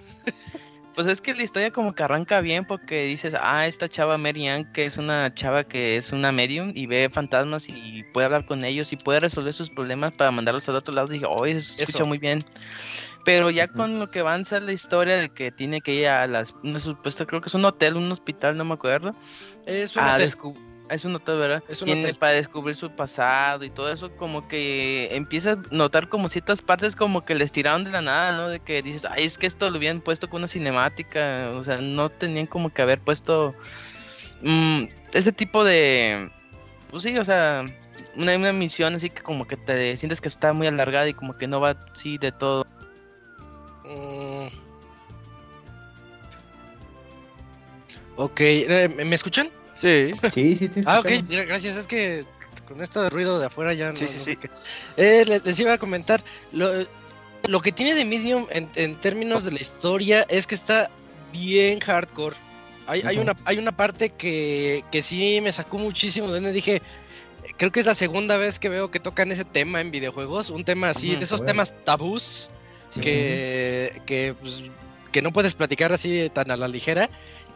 Pues 0.99 1.07
es 1.07 1.21
que 1.21 1.33
la 1.33 1.43
historia 1.43 1.71
como 1.71 1.95
que 1.95 2.03
arranca 2.03 2.41
bien 2.41 2.65
porque 2.65 3.05
dices, 3.05 3.33
ah, 3.39 3.65
esta 3.65 3.87
chava 3.87 4.17
Mary 4.17 4.49
Ann, 4.49 4.69
que 4.73 4.83
es 4.83 4.97
una 4.97 5.33
chava 5.33 5.63
que 5.63 5.95
es 5.95 6.11
una 6.11 6.33
medium 6.33 6.73
y 6.75 6.87
ve 6.87 7.09
fantasmas 7.09 7.69
y 7.69 8.03
puede 8.11 8.25
hablar 8.25 8.45
con 8.45 8.65
ellos 8.65 8.91
y 8.91 8.97
puede 8.97 9.21
resolver 9.21 9.53
sus 9.53 9.69
problemas 9.69 10.11
para 10.11 10.29
mandarlos 10.31 10.67
al 10.67 10.75
otro 10.75 10.93
lado. 10.93 11.07
Y 11.07 11.13
dije, 11.13 11.25
oye, 11.25 11.53
eso 11.53 11.71
se 11.73 11.83
escucha 11.83 11.99
Eso. 11.99 12.05
muy 12.05 12.17
bien. 12.17 12.43
Pero 13.23 13.49
ya 13.49 13.69
con 13.69 13.97
lo 13.97 14.07
que 14.07 14.19
avanza 14.19 14.59
la 14.59 14.73
historia 14.73 15.15
de 15.15 15.29
que 15.29 15.51
tiene 15.51 15.79
que 15.79 15.93
ir 15.93 16.07
a 16.09 16.27
las, 16.27 16.53
una 16.63 16.79
supuesta, 16.79 17.25
creo 17.25 17.39
que 17.39 17.47
es 17.47 17.53
un 17.53 17.63
hotel, 17.63 17.95
un 17.95 18.11
hospital, 18.11 18.57
no 18.57 18.65
me 18.65 18.73
acuerdo. 18.73 19.15
Es 19.65 19.95
un 19.95 20.03
a 20.03 20.15
hotel. 20.15 20.29
descu- 20.33 20.68
es 20.89 21.05
un 21.05 21.15
hotel, 21.15 21.37
¿verdad? 21.37 21.63
Es 21.67 21.81
un 21.81 21.87
Tiene 21.87 22.01
hotel. 22.01 22.15
para 22.15 22.33
descubrir 22.33 22.75
su 22.75 22.89
pasado 22.91 23.63
y 23.63 23.69
todo 23.69 23.91
eso, 23.91 24.15
como 24.15 24.47
que 24.47 25.09
empiezas 25.11 25.57
a 25.57 25.61
notar 25.71 26.09
como 26.09 26.29
ciertas 26.29 26.61
partes 26.61 26.95
como 26.95 27.23
que 27.23 27.35
les 27.35 27.51
tiraron 27.51 27.83
de 27.83 27.91
la 27.91 28.01
nada, 28.01 28.31
¿no? 28.31 28.49
De 28.49 28.59
que 28.59 28.81
dices, 28.81 29.05
ay, 29.05 29.25
es 29.25 29.37
que 29.37 29.47
esto 29.47 29.69
lo 29.69 29.77
habían 29.77 30.01
puesto 30.01 30.29
con 30.29 30.39
una 30.39 30.47
cinemática, 30.47 31.51
o 31.55 31.63
sea, 31.63 31.77
no 31.77 32.09
tenían 32.09 32.47
como 32.47 32.73
que 32.73 32.81
haber 32.81 32.99
puesto 32.99 33.55
mm, 34.41 34.83
ese 35.13 35.31
tipo 35.31 35.63
de, 35.63 36.29
pues 36.89 37.03
sí, 37.03 37.17
o 37.17 37.23
sea, 37.25 37.65
una, 38.15 38.35
una 38.35 38.53
misión 38.53 38.95
así 38.95 39.09
que 39.09 39.21
como 39.21 39.47
que 39.47 39.57
te 39.57 39.95
sientes 39.97 40.21
que 40.21 40.27
está 40.27 40.53
muy 40.53 40.67
alargada 40.67 41.07
y 41.07 41.13
como 41.13 41.37
que 41.37 41.47
no 41.47 41.59
va 41.59 41.75
así 41.93 42.15
de 42.17 42.31
todo. 42.31 42.65
Mm. 43.85 44.47
Ok, 48.21 48.41
eh, 48.41 48.93
¿me 48.97 49.05
me 49.05 49.15
escuchan? 49.15 49.49
Sí. 49.79 50.11
Sí, 50.31 50.55
sí, 50.55 50.67
te 50.69 50.81
Ah, 50.85 50.99
ok, 50.99 51.09
gracias. 51.47 51.77
Es 51.77 51.87
que 51.87 52.21
con 52.67 52.81
esto 52.81 53.01
de 53.01 53.09
ruido 53.09 53.39
de 53.39 53.45
afuera 53.45 53.73
ya 53.73 53.89
no, 53.89 53.95
Sí, 53.95 54.07
sí, 54.07 54.13
no 54.17 54.19
sí. 54.19 54.25
sé 54.31 54.35
qué. 54.37 54.49
Eh, 54.97 55.23
le- 55.25 55.39
les 55.39 55.59
iba 55.59 55.73
a 55.73 55.77
comentar, 55.77 56.21
lo, 56.51 56.69
lo 57.47 57.59
que 57.61 57.71
tiene 57.71 57.93
de 57.95 58.05
Medium 58.05 58.45
en, 58.49 58.69
en 58.75 58.95
términos 58.97 59.45
de 59.45 59.51
la 59.51 59.59
historia 59.61 60.25
es 60.29 60.45
que 60.47 60.55
está 60.55 60.89
bien 61.31 61.79
hardcore. 61.79 62.35
Hay, 62.87 63.01
hay, 63.05 63.17
una, 63.19 63.35
hay 63.45 63.57
una 63.59 63.71
parte 63.71 64.09
que, 64.09 64.83
que 64.91 65.01
sí 65.01 65.39
me 65.41 65.51
sacó 65.51 65.77
muchísimo 65.77 66.27
de 66.27 66.33
donde 66.33 66.51
dije, 66.51 66.81
creo 67.55 67.71
que 67.71 67.79
es 67.79 67.85
la 67.85 67.93
segunda 67.95 68.35
vez 68.37 68.57
que 68.59 68.67
veo 68.67 68.89
que 68.89 68.99
tocan 68.99 69.31
ese 69.31 69.45
tema 69.45 69.79
en 69.79 69.91
videojuegos, 69.91 70.49
un 70.49 70.65
tema 70.65 70.89
así, 70.89 71.11
Ujú, 71.11 71.19
de 71.19 71.23
esos 71.23 71.45
temas 71.45 71.73
tabús 71.85 72.49
Sí. 72.89 73.01
que, 73.01 74.01
que, 74.07 74.33
pues, 74.41 74.63
que 75.11 75.21
no 75.21 75.31
puedes 75.31 75.53
platicar 75.53 75.93
así 75.93 76.31
tan 76.33 76.49
a 76.49 76.57
la 76.57 76.67
ligera. 76.67 77.09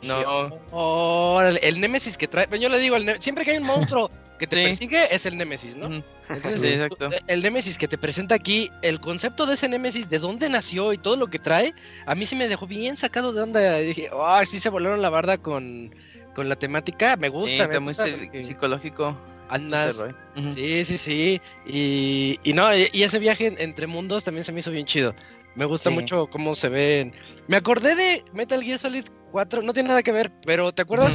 No. 0.08 0.60
"Órale", 0.72 1.60
el 1.64 1.80
Némesis 1.80 2.18
que 2.18 2.28
trae, 2.28 2.48
yo 2.60 2.70
le 2.70 2.80
digo, 2.80 2.96
el 2.96 3.22
siempre 3.22 3.46
que 3.46 3.52
hay 3.52 3.58
un 3.58 3.66
monstruo 3.66 4.10
que 4.40 4.48
te 4.48 4.56
Sí. 4.58 4.64
persigue 4.64 5.14
es 5.16 5.26
el 5.26 5.38
Némesis, 5.38 5.78
¿no? 5.78 6.04
Entonces, 6.30 6.62
Sí, 6.62 6.68
exacto. 6.68 7.10
el 7.28 7.42
Némesis 7.44 7.78
que 7.78 7.88
te 7.88 7.98
presenta 7.98 8.36
aquí, 8.36 8.70
el 8.82 9.00
concepto 9.00 9.46
de 9.46 9.54
ese 9.54 9.68
Némesis, 9.70 10.10
de 10.10 10.20
dónde 10.20 10.50
nació 10.50 10.92
y 10.94 10.98
todo 10.98 11.16
lo 11.16 11.28
que 11.28 11.40
trae, 11.40 11.74
a 12.06 12.16
mí 12.16 12.26
sí 12.26 12.36
me 12.36 12.48
dejó 12.48 12.66
bien 12.68 12.98
sacado 12.98 13.32
de 13.34 13.42
onda. 13.42 13.82
Y 13.82 13.88
dije, 13.88 14.10
ah, 14.14 14.44
sí 14.46 14.58
se 14.60 14.70
volaron 14.70 15.02
la 15.02 15.10
barda 15.10 15.38
con, 15.38 15.94
con 16.36 16.50
la 16.50 16.56
temática, 16.56 17.16
me 17.16 17.28
Sí, 17.28 17.34
gusta, 17.34 17.58
me 17.58 17.64
está 17.66 17.80
muy 17.80 17.90
gusta 17.94 18.06
psi- 18.08 18.18
porque 18.20 18.44
psicológico. 18.44 19.18
andas-. 19.50 20.04
Sí, 20.50 20.84
sí, 20.84 20.98
sí. 20.98 21.42
Y, 21.68 22.40
y 22.44 22.54
no, 22.54 22.76
y, 22.76 22.88
y 22.92 23.04
ese 23.04 23.20
viaje 23.20 23.48
en- 23.48 23.60
entre 23.60 23.86
mundos 23.88 24.24
también 24.24 24.44
se 24.44 24.52
me 24.52 24.60
hizo 24.60 24.72
bien 24.72 24.86
chido. 24.86 25.14
Me 25.56 25.66
gusta 25.66 25.90
Sí. 25.90 25.96
mucho 25.96 26.28
cómo 26.28 26.56
se 26.56 26.70
ven. 26.70 27.14
Me 27.48 27.58
acordé 27.58 27.96
de 27.96 28.24
Metal 28.34 28.62
Gear 28.64 28.80
Solid 28.80 29.06
4, 29.32 29.62
no 29.62 29.74
tiene 29.74 29.90
nada 29.90 30.02
que 30.04 30.12
ver, 30.12 30.32
pero 30.46 30.72
¿te 30.74 30.82
acuerdas? 30.82 31.14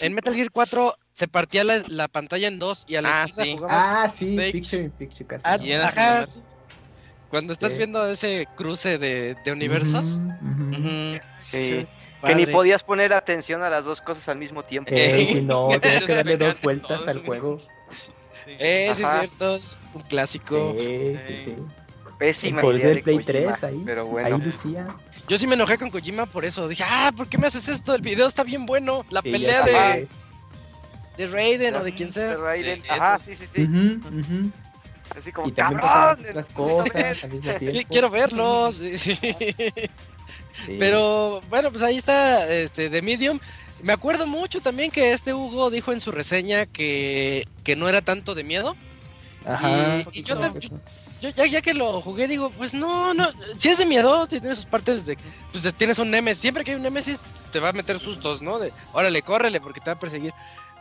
que 0.00 0.06
en 0.06 0.14
Metal 0.14 0.34
Gear 0.34 0.50
4 0.50 0.94
se 1.12 1.28
partía 1.28 1.64
la, 1.64 1.82
la 1.88 2.08
pantalla 2.08 2.48
en 2.48 2.58
dos 2.58 2.84
y 2.88 2.96
a 2.96 3.02
la 3.02 3.18
Ah, 3.22 3.26
izquierda 3.28 3.44
sí. 3.58 3.64
Ah, 3.68 4.08
sí, 4.08 4.34
Snake. 4.34 4.52
Picture 4.52 4.82
in 4.82 4.90
Picture 4.90 5.26
casi. 5.26 5.44
Ah, 5.72 5.86
ajá, 5.86 6.26
sí. 6.26 6.42
Cuando 7.28 7.52
estás 7.52 7.72
Sí. 7.72 7.78
viendo 7.78 8.06
ese 8.08 8.48
cruce 8.56 8.98
de, 8.98 9.36
de 9.44 9.52
universos. 9.52 10.20
Sí. 11.38 11.86
Que 12.26 12.34
ni 12.34 12.46
podías 12.46 12.82
poner 12.82 13.14
atención 13.14 13.62
a 13.62 13.70
las 13.70 13.84
dos 13.84 14.00
cosas 14.02 14.28
al 14.28 14.36
mismo 14.36 14.62
tiempo. 14.62 14.90
Eh, 14.92 15.26
si 15.26 15.40
no, 15.42 15.68
tienes 15.80 16.04
que 16.04 16.14
darle 16.14 16.36
dos 16.36 16.60
vueltas 16.60 17.06
al 17.08 17.24
juego. 17.24 17.58
Eh, 18.46 18.92
sí, 18.96 19.02
es 19.02 19.08
cierto. 19.08 19.60
Un 19.94 20.00
clásico. 20.02 20.74
Sí, 20.78 21.16
sí, 21.26 21.38
sí. 21.44 21.56
Pésima 22.20 22.60
El 22.60 22.62
poder 22.66 22.76
idea 22.80 22.88
del 22.88 22.96
de 22.98 23.02
Play 23.02 23.16
Kojima, 23.24 23.52
3 23.56 23.64
ahí. 23.64 23.82
Pero 23.84 24.04
sí, 24.04 24.10
bueno. 24.10 24.36
Ahí 24.36 24.42
lucía. 24.42 24.86
Yo 25.26 25.38
sí 25.38 25.46
me 25.46 25.54
enojé 25.54 25.78
con 25.78 25.90
Kojima 25.90 26.26
por 26.26 26.44
eso. 26.44 26.68
Dije, 26.68 26.84
ah, 26.86 27.10
¿por 27.16 27.26
qué 27.28 27.38
me 27.38 27.46
haces 27.48 27.68
esto? 27.68 27.94
El 27.94 28.02
video 28.02 28.26
está 28.28 28.44
bien 28.44 28.66
bueno. 28.66 29.04
La 29.10 29.22
Sí, 29.22 29.30
pelea 29.32 29.62
de, 29.62 30.06
de 31.16 31.26
Raiden 31.26 31.74
o 31.76 31.82
de 31.82 31.94
quien 31.94 32.10
De 32.10 32.14
sea. 32.14 32.36
Raiden. 32.36 32.82
Sí, 32.82 32.88
Ajá, 32.90 33.18
sí, 33.18 33.34
sí, 33.34 33.46
sí. 33.46 33.62
Ujú, 33.62 34.08
ujú. 34.20 34.50
Así 35.18 35.32
como, 35.32 35.48
Y 35.48 35.52
también 35.52 35.80
otras 35.80 36.18
necesito 36.20 36.66
ver". 36.66 36.92
cosas 36.92 37.24
al 37.24 37.30
mismo 37.30 37.50
Qui- 37.52 37.58
tiempo. 37.58 37.88
Quiero 37.90 38.10
verlos. 38.10 38.74
sí, 38.76 38.98
sí. 38.98 39.16
Sí. 39.16 40.76
Pero 40.78 41.40
bueno, 41.48 41.70
pues 41.70 41.82
ahí 41.82 41.96
está 41.96 42.46
este 42.52 42.88
de 42.90 43.00
Medium. 43.02 43.40
Me 43.82 43.94
acuerdo 43.94 44.26
mucho 44.26 44.60
también 44.60 44.90
que 44.90 45.12
este 45.14 45.32
Hugo 45.32 45.70
dijo 45.70 45.90
en 45.92 46.00
su 46.00 46.10
reseña 46.12 46.66
que, 46.66 47.48
que 47.64 47.76
no 47.76 47.88
era 47.88 48.02
tanto 48.02 48.34
de 48.34 48.44
miedo. 48.44 48.76
Ajá. 49.46 50.04
y- 50.12 50.20
y 50.20 50.22
yo 50.22 50.34
no, 50.34 50.52
te- 50.52 50.68
no. 50.68 50.80
Yo 51.20 51.28
ya, 51.30 51.46
ya 51.46 51.60
que 51.60 51.74
lo 51.74 52.00
jugué 52.00 52.26
digo, 52.28 52.50
pues 52.50 52.72
no, 52.72 53.12
no, 53.12 53.28
si 53.58 53.68
es 53.68 53.78
de 53.78 53.84
miedo, 53.86 54.26
tiene 54.26 54.54
sus 54.54 54.64
partes 54.66 55.04
de, 55.06 55.18
pues 55.52 55.62
de- 55.64 55.72
tienes 55.72 55.98
un 55.98 56.10
Nemesis, 56.10 56.40
siempre 56.40 56.64
que 56.64 56.70
hay 56.70 56.76
un 56.76 56.82
Nemesis 56.82 57.20
te 57.52 57.60
va 57.60 57.68
a 57.70 57.72
meter 57.72 57.98
sustos, 58.00 58.40
¿no? 58.40 58.58
De, 58.58 58.72
órale, 58.92 59.20
córrele 59.22 59.60
porque 59.60 59.80
te 59.80 59.90
va 59.90 59.96
a 59.96 59.98
perseguir. 59.98 60.32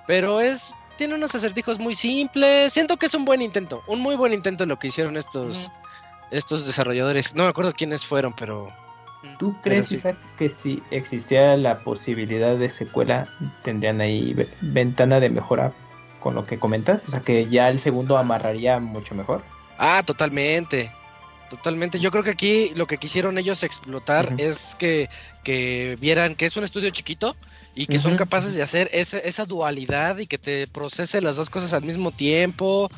Pero 0.08 0.40
es, 0.40 0.74
tiene 0.98 1.16
unos 1.16 1.36
acertijos 1.36 1.78
muy 1.80 1.94
simples, 1.96 2.72
siento 2.74 2.98
que 2.98 3.08
es 3.08 3.14
un 3.14 3.26
buen 3.26 3.42
intento, 3.42 3.84
un 3.88 4.00
muy 4.00 4.16
buen 4.16 4.34
intento 4.34 4.66
lo 4.66 4.80
que 4.80 4.88
hicieron 4.88 5.18
estos, 5.18 5.70
estos 6.32 6.66
desarrolladores. 6.66 7.36
No 7.36 7.44
me 7.44 7.50
acuerdo 7.50 7.74
quiénes 7.74 8.06
fueron, 8.06 8.34
pero 8.34 8.74
¿Tú 9.38 9.54
crees, 9.62 9.90
sí. 9.90 9.96
Isaac, 9.96 10.18
que 10.38 10.48
si 10.48 10.82
existiera 10.92 11.58
la 11.58 11.80
posibilidad 11.80 12.56
de 12.56 12.70
secuela, 12.70 13.28
tendrían 13.64 14.00
ahí 14.00 14.34
ve- 14.34 14.50
ventana 14.62 15.20
de 15.20 15.30
mejora 15.30 15.74
con 16.22 16.36
lo 16.36 16.46
que 16.46 16.58
comentas? 16.58 17.02
O 17.06 17.12
sea, 17.12 17.20
que 17.20 17.46
ya 17.48 17.68
el 17.70 17.80
segundo 17.80 18.18
amarraría 18.18 18.80
mucho 18.80 19.16
mejor. 19.16 19.44
Ah, 19.80 20.04
totalmente. 20.06 20.92
Totalmente. 21.50 22.00
Yo 22.00 22.12
creo 22.12 22.24
que 22.24 22.32
aquí 22.32 22.72
lo 22.76 22.86
que 22.86 22.98
quisieron 22.98 23.38
ellos 23.38 23.64
explotar 23.64 24.36
es 24.38 24.76
que, 24.76 25.10
que 25.44 25.98
vieran 26.00 26.36
que 26.36 26.46
es 26.46 26.56
un 26.58 26.64
estudio 26.64 26.90
chiquito 26.92 27.36
y 27.74 27.88
que 27.88 27.98
son 27.98 28.18
capaces 28.18 28.54
de 28.54 28.62
hacer 28.62 28.90
esa, 28.92 29.18
esa 29.20 29.46
dualidad 29.46 30.18
y 30.18 30.28
que 30.28 30.38
te 30.38 30.68
procese 30.68 31.22
las 31.22 31.38
dos 31.38 31.50
cosas 31.50 31.74
al 31.74 31.84
mismo 31.84 32.12
tiempo 32.12 32.92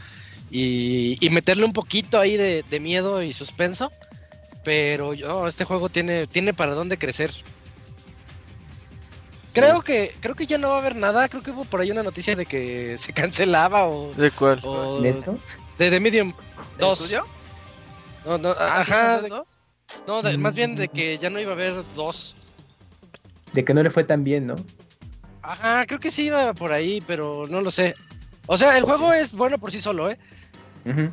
y, 0.49 1.17
y 1.25 1.29
meterle 1.29 1.65
un 1.65 1.71
poquito 1.71 2.19
ahí 2.19 2.35
de, 2.35 2.65
de 2.67 2.79
miedo 2.79 3.21
y 3.21 3.31
suspenso. 3.31 3.91
Pero 4.63 5.13
yo, 5.13 5.47
este 5.47 5.63
juego 5.63 5.89
tiene, 5.89 6.27
tiene 6.27 6.53
para 6.53 6.73
dónde 6.73 6.97
crecer. 6.97 7.31
Creo 9.53 9.81
que, 9.81 10.15
creo 10.19 10.33
que 10.35 10.45
ya 10.45 10.57
no 10.57 10.69
va 10.69 10.77
a 10.77 10.79
haber 10.79 10.95
nada. 10.95 11.27
Creo 11.29 11.43
que 11.43 11.51
hubo 11.51 11.65
por 11.65 11.81
ahí 11.81 11.91
una 11.91 12.03
noticia 12.03 12.35
de 12.35 12.45
que 12.45 12.97
se 12.97 13.13
cancelaba 13.13 13.85
o, 13.87 14.13
¿De 14.13 14.31
cuál? 14.31 14.61
o 14.63 14.99
¿Neto? 15.01 15.37
De 15.77 15.89
The 15.89 15.99
Medium 15.99 16.29
¿El 16.29 16.77
2. 16.79 16.99
tuyo? 16.99 17.23
No, 18.25 18.37
no, 18.37 18.49
Ah, 18.57 18.83
¿sí 18.85 18.91
ajá. 18.91 19.21
de- 19.21 19.29
dos? 19.29 19.57
no, 20.07 20.21
de- 20.21 20.37
más 20.37 20.53
Mm. 20.53 20.55
bien 20.55 20.75
de 20.75 20.87
que 20.87 21.17
ya 21.17 21.29
no 21.29 21.39
iba 21.39 21.51
a 21.51 21.53
haber 21.55 21.73
dos. 21.95 22.35
De 23.53 23.65
que 23.65 23.73
no 23.73 23.83
le 23.83 23.89
fue 23.89 24.03
tan 24.03 24.23
bien, 24.23 24.47
¿no? 24.47 24.55
Ajá, 25.41 25.85
creo 25.87 25.99
que 25.99 26.11
sí 26.11 26.23
iba 26.25 26.53
por 26.53 26.71
ahí, 26.71 27.01
pero 27.07 27.43
no 27.49 27.61
lo 27.61 27.71
sé. 27.71 27.95
O 28.45 28.57
sea, 28.57 28.77
el 28.77 28.83
juego 28.83 29.11
es 29.13 29.33
bueno 29.33 29.57
por 29.57 29.71
sí 29.71 29.81
solo, 29.81 30.09
¿eh? 30.09 30.17
Mm, 30.85 31.07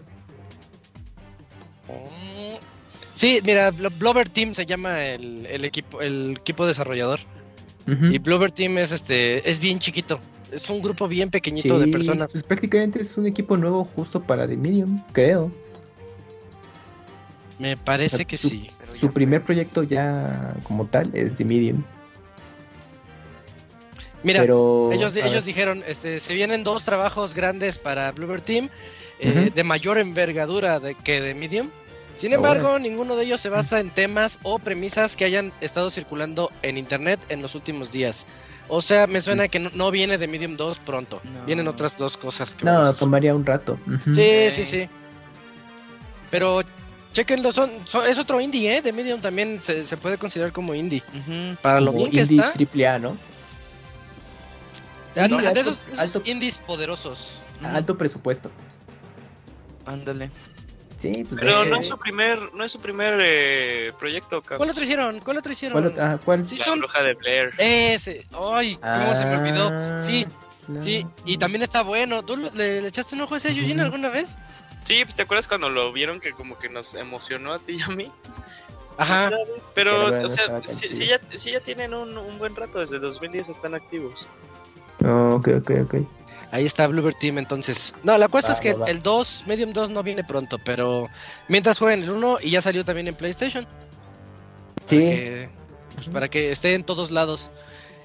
Sí, 3.15 3.41
mira, 3.43 3.73
Blo- 3.73 3.91
Blover 3.99 4.29
Team 4.29 4.55
se 4.55 4.65
llama 4.65 5.05
el, 5.05 5.45
el 5.47 5.65
equipo 5.65 6.01
el 6.01 6.37
equipo 6.39 6.67
desarrollador. 6.67 7.21
Y 7.87 8.19
Blover 8.19 8.53
Team 8.53 8.77
es 8.79 8.93
este 8.93 9.49
es 9.49 9.59
bien 9.59 9.79
chiquito. 9.79 10.21
Es 10.53 10.69
un 10.71 10.81
grupo 10.81 11.09
bien 11.09 11.31
pequeñito 11.31 11.79
de 11.79 11.89
personas. 11.89 12.33
pues 12.33 12.43
prácticamente 12.43 13.03
es 13.03 13.17
un 13.17 13.27
equipo 13.27 13.57
nuevo 13.57 13.85
justo 13.85 14.23
para 14.23 14.47
The 14.49 14.57
Medium, 14.57 15.03
creo. 15.13 15.53
Me 17.59 17.77
parece 17.77 18.25
que 18.25 18.37
Su- 18.37 18.49
sí. 18.51 18.71
Su 18.95 19.13
primer 19.13 19.43
proyecto 19.43 19.83
ya 19.83 20.55
como 20.65 20.87
tal 20.87 21.11
es 21.15 21.35
The 21.37 21.45
Medium. 21.45 21.83
Mira, 24.23 24.41
pero 24.41 24.91
ellos, 24.93 25.15
dijeron, 25.45 25.85
este, 25.87 26.19
se 26.19 26.35
vienen 26.35 26.65
dos 26.65 26.85
trabajos 26.85 27.35
grandes 27.35 27.79
para 27.79 28.11
Bluebird 28.11 28.43
Team, 28.43 28.69
eh, 29.21 29.51
de 29.55 29.65
mayor 29.65 29.99
envergadura 29.99 30.81
de, 30.81 30.95
que 30.95 31.21
de 31.21 31.35
Medium. 31.35 31.71
Sin 32.19 32.33
Ah, 32.33 32.37
embargo, 32.37 32.79
ninguno 32.81 33.15
de 33.15 33.25
ellos 33.25 33.41
se 33.41 33.49
basa 33.49 33.79
en 33.79 33.91
temas 33.91 34.39
o 34.43 34.59
premisas 34.59 35.15
que 35.15 35.25
hayan 35.25 35.53
estado 35.61 35.89
circulando 35.91 36.51
en 36.63 36.77
internet 36.77 37.25
en 37.29 37.41
los 37.43 37.55
últimos 37.55 37.93
días. 37.93 38.27
O 38.67 38.83
sea, 38.83 39.07
me 39.07 39.21
suena 39.21 39.47
que 39.49 39.61
no, 39.61 39.71
no 39.73 39.91
viene 39.93 40.19
de 40.19 40.27
Medium 40.27 40.57
2 40.57 40.81
pronto. 40.81 41.21
No. 41.23 41.45
Vienen 41.45 41.69
otras 41.69 41.97
dos 41.97 42.17
cosas 42.17 42.55
que 42.57 42.65
No, 42.65 42.93
tomaría 42.95 43.35
un 43.35 43.47
rato. 43.47 43.79
Sí, 44.15 44.51
sí, 44.51 44.65
sí. 44.65 44.89
Pero 46.31 46.61
chequenlo, 47.13 47.53
son, 47.53 47.71
son- 47.85 48.07
es 48.07 48.19
otro 48.19 48.41
indie, 48.41 48.77
¿eh? 48.79 48.83
De 48.83 48.93
Medium 48.93 49.21
también 49.21 49.61
se, 49.61 49.85
se 49.85 49.97
puede 49.97 50.19
considerar 50.19 50.53
como 50.53 50.75
indie. 50.75 51.03
Para 51.63 51.81
lo 51.81 51.93
Como 51.93 51.99
bien 52.05 52.11
que 52.11 52.21
indie 52.23 52.37
está, 52.41 52.53
triple 52.53 52.89
A, 52.89 52.99
¿no? 52.99 53.17
de, 55.15 55.23
indie 55.25 55.41
de 55.41 55.47
alto- 55.49 55.61
esos, 55.61 55.87
esos 55.87 55.99
alto- 56.01 56.23
indies 56.25 56.59
poderosos. 56.59 57.41
Alto 57.63 57.97
presupuesto. 57.97 58.51
Ándale. 59.87 60.31
Sí, 60.99 61.25
pues 61.29 61.41
Pero 61.41 61.65
no 61.65 61.77
es 61.77 61.87
su 61.87 61.97
primer, 61.97 62.53
no 62.55 62.65
es 62.65 62.73
su 62.73 62.81
primer 62.81 63.21
eh, 63.23 63.93
proyecto, 63.99 64.43
cabrón. 64.43 64.59
¿Cuál 64.59 64.71
otro 64.71 64.83
hicieron? 64.83 65.21
¿Cuál 65.21 65.39
otro 65.39 65.53
hicieron? 65.53 65.81
¿Cuál? 65.81 65.95
Ah, 66.01 66.19
¿cuál? 66.25 66.49
Sí, 66.49 66.57
La 66.59 66.65
son 66.65 66.79
bruja 66.81 67.03
de 67.05 67.15
Blair. 67.15 67.53
ese. 67.59 68.27
Ay, 68.37 68.77
cómo 68.77 69.15
se 69.15 69.25
me 69.25 69.37
olvidó. 69.37 69.69
Ah, 69.73 70.01
Sí, 70.03 70.27
no. 70.67 70.83
sí, 70.83 71.07
y 71.25 71.39
también 71.39 71.63
está 71.63 71.83
bueno. 71.83 72.25
¿Tú 72.25 72.37
le, 72.37 72.81
le 72.83 72.89
echaste 72.89 73.15
un 73.15 73.21
ojo 73.23 73.35
a 73.35 73.39
ese 73.39 73.55
Yujin 73.55 73.77
Ujú. 73.77 73.85
alguna 73.85 74.09
vez? 74.09 74.37
Sí, 74.83 75.05
pues 75.05 75.15
te 75.17 75.23
acuerdas 75.23 75.47
cuando 75.47 75.71
lo 75.71 75.93
vieron 75.93 76.19
que 76.21 76.33
como 76.33 76.59
que 76.59 76.69
nos 76.69 76.95
emocionó 76.95 77.53
a 77.53 77.59
ti 77.61 77.77
y 77.77 77.83
a 77.83 77.89
mí. 77.89 78.11
Ajá. 78.97 79.31
Pero, 79.31 79.63
Pero 79.75 80.09
bueno, 80.09 80.27
o 80.27 80.29
sea, 80.29 80.61
chido. 80.63 80.95
sí 80.95 81.07
ya, 81.07 81.21
sí 81.37 81.53
ya 81.53 81.61
tienen 81.61 81.95
un, 81.95 82.19
un 82.19 82.39
buen 82.39 82.57
rato, 82.57 82.81
desde 82.81 82.99
2010 82.99 83.49
están 83.51 83.75
activos. 83.77 84.27
Oh, 85.05 85.37
ok, 85.37 85.49
ok, 85.59 85.71
ok. 85.85 85.95
Ahí 86.51 86.65
está 86.65 86.87
Bluebird 86.87 87.17
Team 87.19 87.39
entonces. 87.39 87.93
No, 88.03 88.17
la 88.17 88.29
cosa 88.29 88.49
Va, 88.49 88.55
es 88.55 88.61
que 88.61 88.73
va, 88.73 88.87
el 88.91 89.03
2, 89.03 89.45
Medium 89.47 89.73
2 89.73 89.91
no 89.91 90.03
viene 90.03 90.25
pronto, 90.25 90.59
pero 90.65 91.09
mientras 91.49 91.79
jueguen 91.79 92.03
el 92.05 92.11
1 92.11 92.39
y 92.43 92.51
ya 92.51 92.61
salió 92.63 92.85
también 92.85 93.07
en 93.09 93.15
PlayStation. 93.15 93.67
Sí, 94.87 94.97
Para 94.97 95.11
que, 95.11 95.49
pues, 95.95 96.09
para 96.09 96.29
que 96.29 96.51
esté 96.51 96.75
en 96.75 96.85
todos 96.85 97.11
lados. 97.11 97.51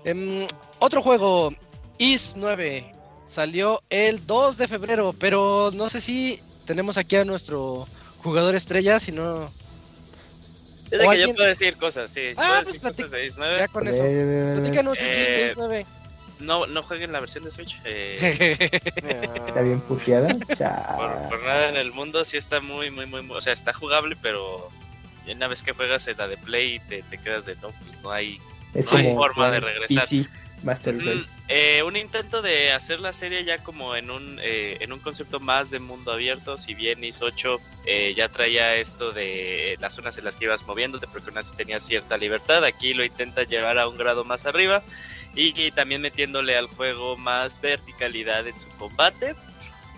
Em, 0.03 0.45
otro 0.79 1.01
juego, 1.01 1.53
Is 1.97 2.33
9, 2.35 2.91
salió 3.23 3.81
el 3.89 4.25
2 4.27 4.57
de 4.57 4.67
febrero, 4.67 5.15
pero 5.17 5.71
no 5.73 5.88
sé 5.88 6.01
si 6.01 6.41
tenemos 6.65 6.97
aquí 6.97 7.15
a 7.15 7.23
nuestro 7.23 7.88
jugador 8.21 8.55
estrella, 8.55 9.00
si 9.00 9.13
no... 9.13 9.50
Es 10.91 11.00
de 11.00 11.07
que 11.09 11.19
yo 11.21 11.33
puedo 11.33 11.47
decir 11.47 11.77
cosas, 11.77 12.12
sí. 12.12 12.21
Ah, 12.35 12.59
pues 12.63 12.77
platica- 12.77 13.03
cosas 13.03 13.12
de 13.12 13.25
Is 13.25 13.38
9. 13.38 13.55
Ya 13.57 13.67
con 13.69 13.88
eso. 13.88 14.03
Platícanos, 14.03 14.97
Eh, 15.00 15.47
Is 15.50 15.57
9. 15.57 15.85
No, 16.43 16.67
no 16.67 16.83
jueguen 16.83 17.12
la 17.12 17.19
versión 17.19 17.43
de 17.43 17.51
Switch. 17.51 17.79
eh, 17.85 18.17
Está 19.47 19.62
bien 19.62 19.81
puteada. 19.81 20.29
por, 21.29 21.43
nada 21.43 21.69
en 21.69 21.77
el 21.77 21.91
mundo 21.91 22.23
sí 22.25 22.38
está 22.38 22.59
muy, 22.59 22.91
muy, 22.91 23.05
muy, 23.05 23.21
muy- 23.23 23.38
O 23.38 23.41
sea, 23.41 23.53
está 23.53 23.73
jugable, 23.73 24.15
pero 24.21 24.69
una 25.27 25.47
vez 25.47 25.63
que 25.63 25.71
juegas 25.73 26.07
en 26.07 26.17
la 26.17 26.27
de 26.27 26.38
Play 26.38 26.79
te, 26.88 27.01
te 27.03 27.17
quedas 27.17 27.45
de 27.45 27.55
no, 27.55 27.69
pues 27.71 28.00
no 28.01 28.12
hay. 28.12 28.39
Es 28.73 28.91
no 28.91 28.97
hay 28.97 29.05
como 29.05 29.17
forma 29.21 29.51
de 29.51 29.59
regresar. 29.59 30.03
PC 30.07 30.27
Master 30.63 30.93
Mm, 30.95 31.05
Race. 31.05 31.41
eh, 31.50 31.83
un 31.83 31.97
intento 31.97 32.41
de 32.41 32.71
hacer 32.71 33.01
la 33.01 33.12
serie 33.12 33.43
ya 33.43 33.57
como 33.57 33.97
en 33.97 34.09
un 34.09 34.39
eh, 34.41 34.77
en 34.79 34.93
un 34.93 35.00
concepto 35.00 35.41
más 35.41 35.71
de 35.71 35.79
mundo 35.79 36.13
abierto 36.13 36.57
si 36.57 36.73
bien 36.73 37.03
Is 37.03 37.21
8 37.21 37.59
eh, 37.85 38.13
ya 38.15 38.29
traía 38.29 38.73
esto 38.75 39.12
de 39.12 39.75
las 39.81 39.93
zonas 39.93 40.17
en 40.17 40.23
las 40.23 40.38
que 40.38 40.45
ibas 40.45 40.65
moviéndote 40.65 41.05
porque 41.07 41.31
una 41.31 41.43
sí 41.43 41.51
tenía 41.57 41.81
cierta 41.81 42.15
libertad 42.17 42.63
aquí 42.63 42.93
lo 42.93 43.03
intenta 43.03 43.43
llevar 43.43 43.77
a 43.77 43.89
un 43.89 43.97
grado 43.97 44.23
más 44.23 44.45
arriba 44.45 44.81
y, 45.36 45.60
y 45.60 45.72
también 45.72 46.02
metiéndole 46.02 46.58
al 46.58 46.68
juego 46.68 47.18
más 47.18 47.60
verticalidad 47.62 48.48
en 48.48 48.60
su 48.60 48.70
combate 48.78 49.36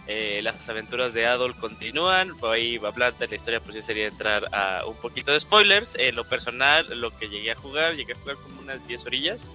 Eh, 0.08 0.42
las 0.44 0.70
aventuras 0.70 1.15
de 1.15 1.25
Adol 1.25 1.56
continúan 1.56 2.38
por 2.38 2.54
ahí 2.54 2.77
va 2.77 2.92
de 2.92 3.27
la 3.27 3.36
historia 3.36 3.60
pues 3.60 3.74
sí 3.75 3.82
sería 3.82 4.06
entrar 4.06 4.48
a 4.54 4.86
un 4.86 4.96
poquito 4.98 5.32
de 5.32 5.39
spoilers 5.39 5.96
en 5.96 6.15
lo 6.15 6.24
personal 6.30 6.86
lo 7.01 7.10
que 7.18 7.27
llegué 7.27 7.51
a 7.51 7.56
jugar 7.56 7.96
llegué 7.96 8.13
a 8.13 8.15
jugar 8.18 8.36
como 8.36 8.62
unas 8.62 8.86
10 8.88 9.04
orillas 9.08 9.50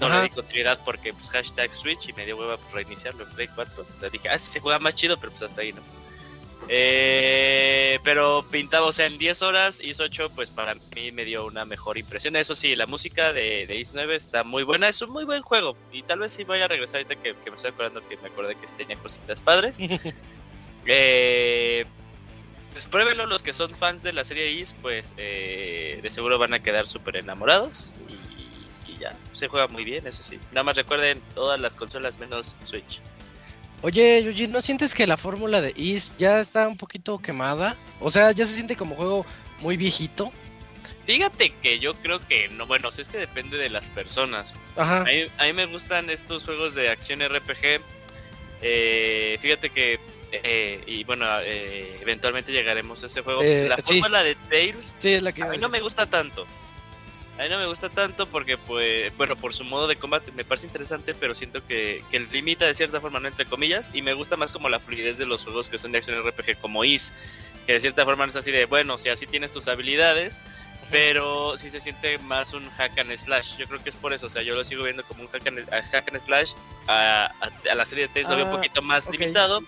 no 0.00 0.06
Ajá. 0.06 0.18
le 0.18 0.22
di 0.24 0.30
continuidad 0.30 0.78
porque 0.84 1.12
pues 1.12 1.30
hashtag 1.30 1.74
Switch 1.74 2.08
y 2.08 2.12
me 2.12 2.24
dio 2.24 2.36
hueva 2.36 2.56
pues, 2.56 2.72
reiniciarlo 2.72 3.24
en 3.24 3.30
Play 3.32 3.48
4. 3.48 3.82
O 3.82 3.96
sea, 3.96 4.08
dije, 4.08 4.28
ah, 4.28 4.38
sí 4.38 4.52
se 4.52 4.60
juega 4.60 4.78
más 4.78 4.94
chido, 4.94 5.18
pero 5.18 5.32
pues 5.32 5.42
hasta 5.42 5.62
ahí 5.62 5.72
no. 5.72 5.82
Eh, 6.70 7.98
pero 8.04 8.44
pintaba, 8.50 8.86
o 8.86 8.92
sea, 8.92 9.06
en 9.06 9.16
10 9.16 9.42
horas, 9.42 9.80
Is 9.80 10.00
8, 10.00 10.30
pues 10.34 10.50
para 10.50 10.74
mí 10.74 11.10
me 11.12 11.24
dio 11.24 11.46
una 11.46 11.64
mejor 11.64 11.96
impresión. 11.96 12.36
Eso 12.36 12.54
sí, 12.54 12.76
la 12.76 12.86
música 12.86 13.32
de, 13.32 13.66
de 13.66 13.76
Is 13.76 13.94
9 13.94 14.14
está 14.14 14.44
muy 14.44 14.62
buena, 14.62 14.88
es 14.88 15.00
un 15.00 15.10
muy 15.10 15.24
buen 15.24 15.42
juego. 15.42 15.76
Y 15.92 16.02
tal 16.02 16.20
vez 16.20 16.32
sí 16.32 16.44
voy 16.44 16.60
a 16.60 16.68
regresar 16.68 17.00
ahorita 17.00 17.16
que, 17.22 17.34
que 17.34 17.50
me 17.50 17.56
estoy 17.56 17.70
acordando 17.70 18.06
que 18.06 18.16
me 18.18 18.28
acordé 18.28 18.54
que 18.54 18.66
tenía 18.76 18.96
cositas 18.96 19.40
padres. 19.40 19.80
Eh, 20.90 21.84
pues 22.72 22.86
pruébenlo, 22.86 23.26
los 23.26 23.42
que 23.42 23.52
son 23.52 23.74
fans 23.74 24.02
de 24.02 24.14
la 24.14 24.24
serie 24.24 24.52
Is, 24.52 24.74
pues 24.80 25.12
eh, 25.18 26.00
de 26.02 26.10
seguro 26.10 26.38
van 26.38 26.54
a 26.54 26.62
quedar 26.62 26.88
súper 26.88 27.16
enamorados. 27.16 27.94
Y, 28.08 28.92
y 28.92 28.96
ya, 28.96 29.14
se 29.34 29.48
juega 29.48 29.68
muy 29.68 29.84
bien, 29.84 30.06
eso 30.06 30.22
sí. 30.22 30.38
Nada 30.52 30.62
más 30.62 30.78
recuerden 30.78 31.20
todas 31.34 31.60
las 31.60 31.76
consolas 31.76 32.18
menos 32.18 32.56
Switch. 32.64 33.02
Oye, 33.82 34.22
Yuji, 34.24 34.48
¿no 34.48 34.60
sientes 34.60 34.94
que 34.94 35.06
la 35.06 35.16
fórmula 35.16 35.60
de 35.60 35.72
Is 35.76 36.12
ya 36.18 36.40
está 36.40 36.66
un 36.66 36.76
poquito 36.76 37.18
quemada? 37.18 37.76
O 38.00 38.10
sea, 38.10 38.32
ya 38.32 38.44
se 38.44 38.54
siente 38.54 38.76
como 38.76 38.96
juego 38.96 39.24
muy 39.60 39.76
viejito. 39.76 40.32
Fíjate 41.06 41.54
que 41.62 41.78
yo 41.78 41.94
creo 41.94 42.20
que 42.20 42.48
no, 42.48 42.66
bueno, 42.66 42.88
es 42.88 43.08
que 43.08 43.18
depende 43.18 43.56
de 43.56 43.70
las 43.70 43.88
personas. 43.88 44.52
Ajá. 44.76 45.00
A 45.00 45.04
mí, 45.04 45.26
a 45.38 45.44
mí 45.44 45.52
me 45.52 45.66
gustan 45.66 46.10
estos 46.10 46.44
juegos 46.44 46.74
de 46.74 46.90
acción 46.90 47.20
RPG. 47.20 47.80
Eh, 48.60 49.38
fíjate 49.40 49.70
que, 49.70 50.00
eh, 50.32 50.82
y 50.86 51.04
bueno, 51.04 51.24
eh, 51.40 51.98
eventualmente 52.02 52.52
llegaremos 52.52 53.02
a 53.04 53.06
ese 53.06 53.22
juego. 53.22 53.42
Eh, 53.42 53.68
la 53.68 53.76
sí. 53.76 54.00
fórmula 54.00 54.22
de 54.22 54.34
Tales 54.50 54.96
Sí, 54.98 55.12
es 55.12 55.22
la 55.22 55.32
que 55.32 55.42
A 55.42 55.46
mí 55.46 55.58
no 55.58 55.68
me 55.68 55.80
gusta 55.80 56.04
tanto. 56.06 56.46
A 57.38 57.42
mí 57.42 57.48
no 57.48 57.58
me 57.58 57.66
gusta 57.66 57.88
tanto 57.88 58.26
porque, 58.26 58.58
pues, 58.58 59.16
bueno, 59.16 59.36
por 59.36 59.54
su 59.54 59.62
modo 59.64 59.86
de 59.86 59.94
combate 59.94 60.32
me 60.32 60.44
parece 60.44 60.66
interesante, 60.66 61.14
pero 61.14 61.34
siento 61.34 61.64
que, 61.64 62.02
que 62.10 62.18
limita 62.18 62.66
de 62.66 62.74
cierta 62.74 63.00
forma, 63.00 63.20
no 63.20 63.28
entre 63.28 63.46
comillas, 63.46 63.92
y 63.94 64.02
me 64.02 64.12
gusta 64.12 64.36
más 64.36 64.50
como 64.52 64.68
la 64.68 64.80
fluidez 64.80 65.18
de 65.18 65.26
los 65.26 65.44
juegos 65.44 65.68
que 65.68 65.78
son 65.78 65.92
de 65.92 65.98
acción 65.98 66.18
RPG 66.26 66.58
como 66.60 66.84
Is, 66.84 67.12
que 67.66 67.74
de 67.74 67.80
cierta 67.80 68.04
forma 68.04 68.26
no 68.26 68.30
es 68.30 68.36
así 68.36 68.50
de, 68.50 68.64
bueno, 68.64 68.98
si 68.98 69.08
así 69.08 69.24
tienes 69.26 69.52
tus 69.52 69.68
habilidades, 69.68 70.40
pero 70.90 71.56
sí 71.58 71.70
se 71.70 71.78
siente 71.80 72.18
más 72.18 72.54
un 72.54 72.68
hack 72.70 72.98
and 72.98 73.16
slash. 73.16 73.56
Yo 73.56 73.66
creo 73.68 73.80
que 73.84 73.90
es 73.90 73.96
por 73.96 74.12
eso, 74.12 74.26
o 74.26 74.30
sea, 74.30 74.42
yo 74.42 74.54
lo 74.54 74.64
sigo 74.64 74.82
viendo 74.82 75.04
como 75.04 75.22
un 75.22 75.28
hack 75.28 75.46
and, 75.46 75.72
a 75.72 75.82
hack 75.82 76.08
and 76.08 76.18
slash. 76.18 76.52
A, 76.88 77.26
a- 77.40 77.70
a 77.70 77.74
la 77.76 77.84
serie 77.84 78.08
de 78.08 78.14
Tales 78.14 78.28
lo 78.30 78.36
veo 78.36 78.46
un 78.46 78.50
Ah, 78.52 78.56
poquito 78.56 78.82
más 78.82 79.08
limitado 79.10 79.60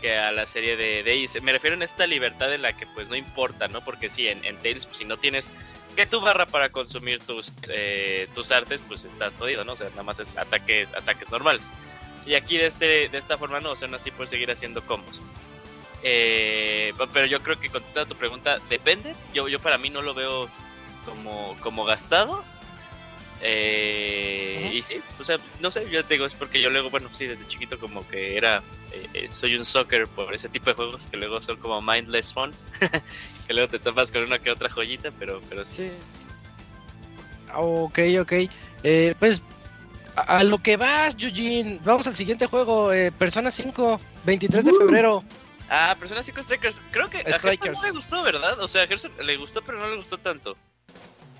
que 0.00 0.16
a 0.16 0.30
la 0.32 0.46
serie 0.46 0.76
de, 0.76 1.02
de 1.02 1.16
Is. 1.16 1.42
Me 1.42 1.52
refiero 1.52 1.74
en 1.74 1.82
esta 1.82 2.06
libertad 2.06 2.54
en 2.54 2.62
la 2.62 2.74
que 2.76 2.86
pues 2.86 3.08
no 3.10 3.16
importa, 3.16 3.66
¿no? 3.68 3.80
Porque 3.82 4.08
sí, 4.08 4.28
en, 4.28 4.42
en 4.44 4.56
Tales, 4.58 4.86
pues 4.86 4.98
si 4.98 5.04
no 5.04 5.16
tienes 5.16 5.50
que 5.96 6.06
tu 6.06 6.20
barra 6.20 6.46
para 6.46 6.68
consumir 6.68 7.18
tus, 7.20 7.52
eh, 7.70 8.28
tus 8.34 8.52
artes, 8.52 8.82
pues 8.86 9.04
estás 9.04 9.36
jodido, 9.36 9.64
¿no? 9.64 9.72
O 9.72 9.76
sea, 9.76 9.88
nada 9.90 10.02
más 10.02 10.20
es 10.20 10.36
ataques, 10.36 10.92
ataques 10.92 11.30
normales. 11.30 11.72
Y 12.26 12.34
aquí 12.34 12.58
de, 12.58 12.66
este, 12.66 13.08
de 13.08 13.18
esta 13.18 13.38
forma 13.38 13.60
no, 13.60 13.72
o 13.72 13.76
sea, 13.76 13.86
aún 13.86 13.94
así 13.94 14.10
puedes 14.10 14.30
seguir 14.30 14.50
haciendo 14.50 14.82
combos. 14.82 15.22
Eh, 16.02 16.92
pero 17.12 17.26
yo 17.26 17.42
creo 17.42 17.58
que 17.58 17.70
contestando 17.70 18.14
tu 18.14 18.18
pregunta, 18.18 18.58
depende. 18.68 19.14
Yo, 19.32 19.48
yo 19.48 19.58
para 19.58 19.78
mí 19.78 19.90
no 19.90 20.02
lo 20.02 20.14
veo 20.14 20.48
como, 21.04 21.56
como 21.60 21.84
gastado. 21.84 22.44
Eh. 23.42 24.70
Y 24.72 24.82
sí, 24.82 25.00
o 25.20 25.24
sea, 25.24 25.38
no 25.60 25.70
sé, 25.70 25.88
yo 25.90 26.04
te 26.04 26.14
digo, 26.14 26.26
es 26.26 26.34
porque 26.34 26.60
yo 26.60 26.70
luego, 26.70 26.90
bueno, 26.90 27.08
sí, 27.12 27.26
desde 27.26 27.46
chiquito 27.46 27.78
como 27.78 28.06
que 28.08 28.36
era, 28.36 28.62
eh, 28.92 29.06
eh, 29.14 29.28
soy 29.30 29.56
un 29.56 29.64
soccer 29.64 30.06
por 30.08 30.34
ese 30.34 30.48
tipo 30.48 30.70
de 30.70 30.74
juegos 30.74 31.06
que 31.06 31.16
luego 31.16 31.40
son 31.42 31.56
como 31.58 31.80
mindless 31.80 32.32
fun, 32.32 32.52
que 33.46 33.54
luego 33.54 33.68
te 33.68 33.78
tapas 33.78 34.10
con 34.12 34.22
una 34.22 34.38
que 34.38 34.50
otra 34.50 34.68
joyita, 34.70 35.10
pero, 35.18 35.40
pero 35.48 35.64
sí. 35.64 35.88
Sí. 35.88 35.90
Ok, 37.54 37.98
ok. 38.20 38.32
Eh, 38.82 39.14
pues 39.18 39.42
a, 40.16 40.38
a 40.38 40.44
lo 40.44 40.58
que 40.58 40.76
vas, 40.76 41.16
Yujin. 41.16 41.80
Vamos 41.84 42.06
al 42.06 42.14
siguiente 42.14 42.46
juego, 42.46 42.92
eh, 42.92 43.12
Persona 43.12 43.50
5, 43.50 44.00
23 44.24 44.64
de 44.64 44.72
Uh. 44.72 44.78
febrero. 44.78 45.24
Ah, 45.68 45.96
Persona 45.98 46.22
5 46.22 46.42
Strikers, 46.42 46.80
creo 46.90 47.08
que 47.10 47.18
a 47.18 47.22
Gerson 47.24 47.38
Strikers. 47.54 47.78
no 47.78 47.82
le 47.84 47.90
gustó, 47.90 48.22
¿verdad? 48.22 48.60
O 48.60 48.68
sea, 48.68 48.84
a 48.84 48.86
Gerson 48.86 49.10
le 49.20 49.36
gustó, 49.36 49.62
pero 49.62 49.78
no 49.78 49.88
le 49.90 49.96
gustó 49.96 50.16
tanto. 50.18 50.56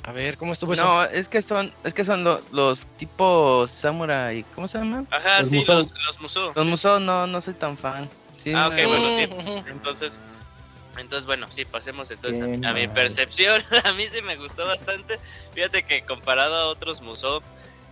A 0.06 0.12
ver, 0.12 0.36
¿cómo 0.36 0.52
estuvo 0.52 0.72
eso? 0.72 0.84
No, 0.84 1.04
es 1.04 1.28
que 1.28 1.42
son, 1.42 1.74
es 1.82 1.92
que 1.92 2.04
son 2.04 2.22
lo- 2.22 2.40
los 2.52 2.86
tipos 2.96 3.72
samurai, 3.72 4.44
¿cómo 4.54 4.68
se 4.68 4.78
llaman? 4.78 5.06
Ajá, 5.10 5.40
Los 5.40 5.48
sí, 5.48 5.56
Musou. 5.56 5.78
los, 5.78 5.92
los 6.06 6.20
Musou. 6.20 6.52
Los 6.54 6.64
sí. 6.64 6.70
Musou 6.70 7.00
no, 7.00 7.26
no 7.26 7.40
soy 7.40 7.54
tan 7.54 7.76
fan. 7.76 8.08
Sí, 8.30 8.52
Ah, 8.54 8.70
me- 8.70 8.86
ok, 8.86 8.88
bueno, 8.88 9.10
sí. 9.10 9.22
Entonces, 9.68 10.20
entonces 10.96 11.26
bueno, 11.26 11.46
sí, 11.50 11.64
pasemos 11.64 12.10
entonces 12.10 12.40
a 12.42 12.46
mi, 12.46 12.66
a 12.66 12.72
mi 12.72 12.86
percepción. 12.88 13.62
A 13.84 13.92
mí 13.92 14.08
sí 14.08 14.22
me 14.22 14.36
gustó 14.36 14.64
bastante. 14.64 15.18
Fíjate 15.52 15.82
que 15.82 16.02
comparado 16.06 16.54
a 16.54 16.66
otros 16.68 17.02
Musou, 17.02 17.42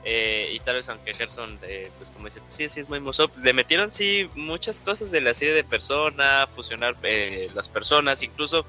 eh, 0.05 0.50
y 0.53 0.61
tal 0.61 0.77
vez 0.77 0.88
aunque 0.88 1.12
Gerson, 1.14 1.59
eh, 1.62 1.90
pues 1.96 2.11
como 2.11 2.27
dice, 2.27 2.40
pues 2.40 2.55
sí, 2.57 2.68
sí 2.68 2.81
es 2.81 2.88
muy 2.88 3.00
Musou, 3.00 3.29
pues 3.29 3.42
le 3.44 3.53
metieron 3.53 3.90
sí 3.90 4.31
muchas 4.35 4.81
cosas 4.81 5.11
de 5.11 5.20
la 5.20 5.35
serie 5.35 5.53
de 5.55 5.64
Persona, 5.64 6.46
fusionar 6.46 6.96
eh, 7.03 7.48
las 7.55 7.68
personas, 7.68 8.22
incluso 8.22 8.64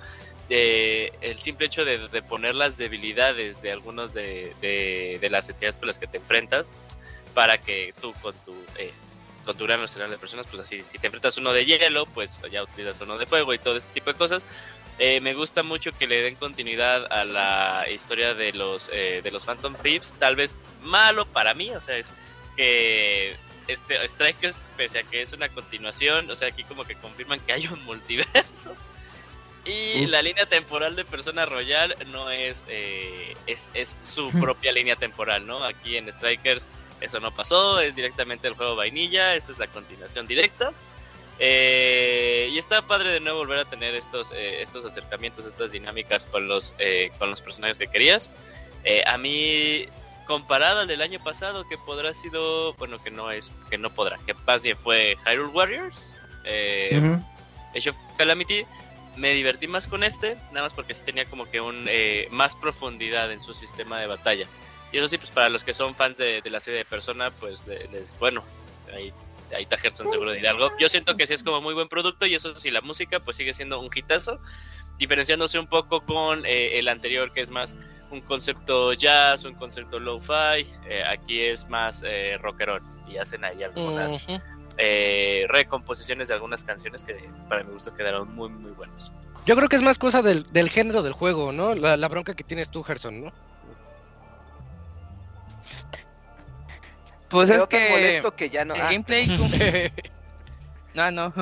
eh, 0.49 1.11
el 1.21 1.39
simple 1.39 1.67
hecho 1.67 1.85
de, 1.85 2.07
de 2.07 2.21
poner 2.21 2.55
las 2.55 2.77
debilidades 2.77 3.61
de 3.61 3.71
algunos 3.71 4.13
de, 4.13 4.53
de, 4.61 5.17
de 5.19 5.29
las 5.29 5.49
entidades 5.49 5.77
con 5.77 5.87
las 5.87 5.97
que 5.97 6.07
te 6.07 6.17
enfrentas 6.17 6.65
para 7.33 7.59
que 7.59 7.93
tú 8.01 8.13
con 8.21 8.33
tu 8.45 8.53
eh, 8.77 8.91
con 9.45 9.55
tu 9.55 9.65
gran 9.65 9.79
arsenal 9.79 10.09
de 10.09 10.17
personas, 10.17 10.47
pues 10.49 10.59
así, 10.59 10.81
si 10.81 10.97
te 10.97 11.05
enfrentas 11.05 11.37
uno 11.37 11.53
de 11.53 11.65
hielo, 11.65 12.07
pues 12.07 12.39
ya 12.51 12.63
utilizas 12.63 12.99
uno 13.01 13.17
de 13.19 13.27
fuego 13.27 13.53
y 13.53 13.59
todo 13.59 13.77
este 13.77 13.93
tipo 13.93 14.11
de 14.11 14.17
cosas. 14.17 14.47
Eh, 14.97 15.19
me 15.21 15.35
gusta 15.35 15.61
mucho 15.61 15.91
que 15.91 16.07
le 16.07 16.21
den 16.23 16.35
continuidad 16.35 17.05
a 17.11 17.25
la 17.25 17.85
historia 17.91 18.33
de 18.33 18.53
los 18.53 18.89
eh, 18.91 19.21
de 19.23 19.31
los 19.31 19.45
Phantom 19.45 19.75
Thieves, 19.75 20.15
tal 20.17 20.35
vez 20.35 20.57
malo 20.81 21.25
para 21.27 21.53
mí, 21.53 21.69
o 21.71 21.81
sea, 21.81 21.97
es 21.97 22.13
que 22.55 23.35
este 23.67 24.07
Strikers, 24.07 24.63
pese 24.77 24.99
a 24.99 25.03
que 25.03 25.21
es 25.21 25.33
una 25.33 25.49
continuación, 25.49 26.29
o 26.31 26.35
sea, 26.35 26.47
aquí 26.47 26.63
como 26.63 26.85
que 26.85 26.95
confirman 26.95 27.39
que 27.41 27.53
hay 27.53 27.67
un 27.67 27.83
multiverso. 27.85 28.75
Y 29.65 30.03
Uf. 30.03 30.09
la 30.09 30.21
línea 30.21 30.45
temporal 30.45 30.95
de 30.95 31.03
Persona 31.05 31.45
Royal 31.45 31.95
no 32.07 32.29
es, 32.29 32.65
eh, 32.69 33.35
es, 33.47 33.71
es 33.73 33.97
su 34.01 34.31
propia 34.39 34.71
línea 34.71 34.95
temporal, 34.95 35.45
¿no? 35.47 35.63
Aquí 35.63 35.97
en 35.97 36.11
Strikers 36.11 36.69
eso 37.01 37.19
no 37.19 37.31
pasó, 37.35 37.79
es 37.79 37.95
directamente 37.95 38.47
el 38.47 38.53
juego 38.53 38.75
vainilla, 38.75 39.35
esa 39.35 39.51
es 39.51 39.57
la 39.57 39.67
continuación 39.67 40.27
directa. 40.27 40.71
Eh, 41.39 42.49
y 42.51 42.57
está 42.57 42.81
padre 42.83 43.11
de 43.11 43.19
nuevo 43.19 43.39
volver 43.39 43.59
a 43.59 43.65
tener 43.65 43.93
estos, 43.93 44.31
eh, 44.31 44.61
estos 44.61 44.85
acercamientos, 44.85 45.45
estas 45.45 45.73
dinámicas 45.73 46.25
con 46.27 46.47
los, 46.47 46.75
eh, 46.79 47.11
con 47.19 47.29
los 47.29 47.41
personajes 47.41 47.77
que 47.77 47.87
querías. 47.87 48.29
Eh, 48.85 49.03
a 49.05 49.17
mí, 49.17 49.85
comparado 50.27 50.81
al 50.81 50.87
del 50.87 51.01
año 51.01 51.21
pasado, 51.21 51.67
que 51.67 51.77
podrá 51.77 52.13
sido, 52.13 52.73
bueno, 52.75 53.03
que 53.03 53.11
no 53.11 53.31
es, 53.31 53.51
que 53.69 53.77
no 53.77 53.89
podrá, 53.89 54.17
que 54.25 54.33
más 54.45 54.63
bien 54.63 54.77
fue 54.77 55.17
Hyrule 55.25 55.51
Warriors, 55.51 56.15
eh, 56.45 56.99
Ujú. 57.01 57.21
Age 57.75 57.89
of 57.89 57.95
Calamity, 58.17 58.65
me 59.15 59.33
divertí 59.33 59.67
más 59.67 59.87
con 59.87 60.03
este, 60.03 60.35
nada 60.51 60.63
más 60.63 60.73
porque 60.73 60.93
sí 60.93 61.01
tenía 61.05 61.25
como 61.25 61.49
que 61.49 61.61
un 61.61 61.87
eh, 61.89 62.27
más 62.31 62.55
profundidad 62.55 63.31
en 63.31 63.41
su 63.41 63.53
sistema 63.53 63.99
de 63.99 64.07
batalla. 64.07 64.47
Y 64.91 64.97
eso 64.97 65.07
sí, 65.07 65.17
pues 65.17 65.31
para 65.31 65.49
los 65.49 65.63
que 65.63 65.73
son 65.73 65.95
fans 65.95 66.17
de, 66.17 66.41
la 66.45 66.59
serie 66.59 66.79
de 66.79 66.85
Persona, 66.85 67.31
pues 67.31 67.65
le- 67.67 67.87
les, 67.89 68.17
bueno, 68.19 68.43
ahí, 68.93 69.11
ahí 69.55 69.63
está 69.63 69.77
Gerson 69.77 70.07
seguro 70.09 70.31
de 70.31 70.47
algo. 70.47 70.71
Yo 70.79 70.87
siento 70.89 71.15
que 71.15 71.25
sí 71.25 71.33
es 71.33 71.43
como 71.43 71.61
muy 71.61 71.73
buen 71.73 71.87
producto 71.87 72.25
y 72.25 72.35
eso 72.35 72.55
sí, 72.55 72.71
la 72.71 72.81
música 72.81 73.19
pues 73.19 73.37
sigue 73.37 73.53
siendo 73.53 73.79
un 73.79 73.89
hitazo, 73.93 74.39
diferenciándose 74.97 75.59
un 75.59 75.67
poco 75.67 76.01
con 76.01 76.45
eh, 76.45 76.79
el 76.79 76.87
anterior 76.87 77.31
que 77.33 77.41
es 77.41 77.49
más 77.49 77.75
un 78.11 78.21
concepto 78.21 78.93
jazz, 78.93 79.43
un 79.45 79.55
concepto 79.55 79.99
lo-fi, 79.99 80.65
eh, 80.87 81.03
aquí 81.09 81.41
es 81.41 81.67
más 81.69 82.03
rockerón 82.39 82.81
y 83.07 83.17
hacen 83.17 83.43
ahí 83.43 83.63
algunas 83.63 84.23
Ujú. 84.23 84.41
Eh, 84.77 85.45
recomposiciones 85.49 86.27
de 86.27 86.33
algunas 86.33 86.63
canciones 86.63 87.03
que 87.03 87.15
para 87.49 87.63
mi 87.63 87.71
gusto 87.71 87.93
quedaron 87.95 88.33
muy 88.35 88.49
muy 88.49 88.71
buenos. 88.71 89.11
Yo 89.45 89.55
creo 89.55 89.69
que 89.69 89.75
es 89.75 89.83
más 89.83 89.97
cosa 89.97 90.21
del, 90.21 90.43
del 90.51 90.69
género 90.69 91.01
del 91.03 91.13
juego, 91.13 91.51
¿no? 91.51 91.75
La, 91.75 91.97
la 91.97 92.07
bronca 92.07 92.33
que 92.33 92.43
tienes 92.43 92.69
tú, 92.71 92.81
Gerson, 92.83 93.21
¿no? 93.25 93.31
Pues 97.29 97.49
Quedó 97.49 97.63
es 97.63 97.69
que 97.69 97.89
molesto 97.89 98.31
que 98.35 98.49
ya 98.49 98.65
no. 98.65 98.75
el 98.75 98.81
ah, 98.81 98.89
gameplay... 98.91 99.27
No, 100.93 101.11
no. 101.11 101.33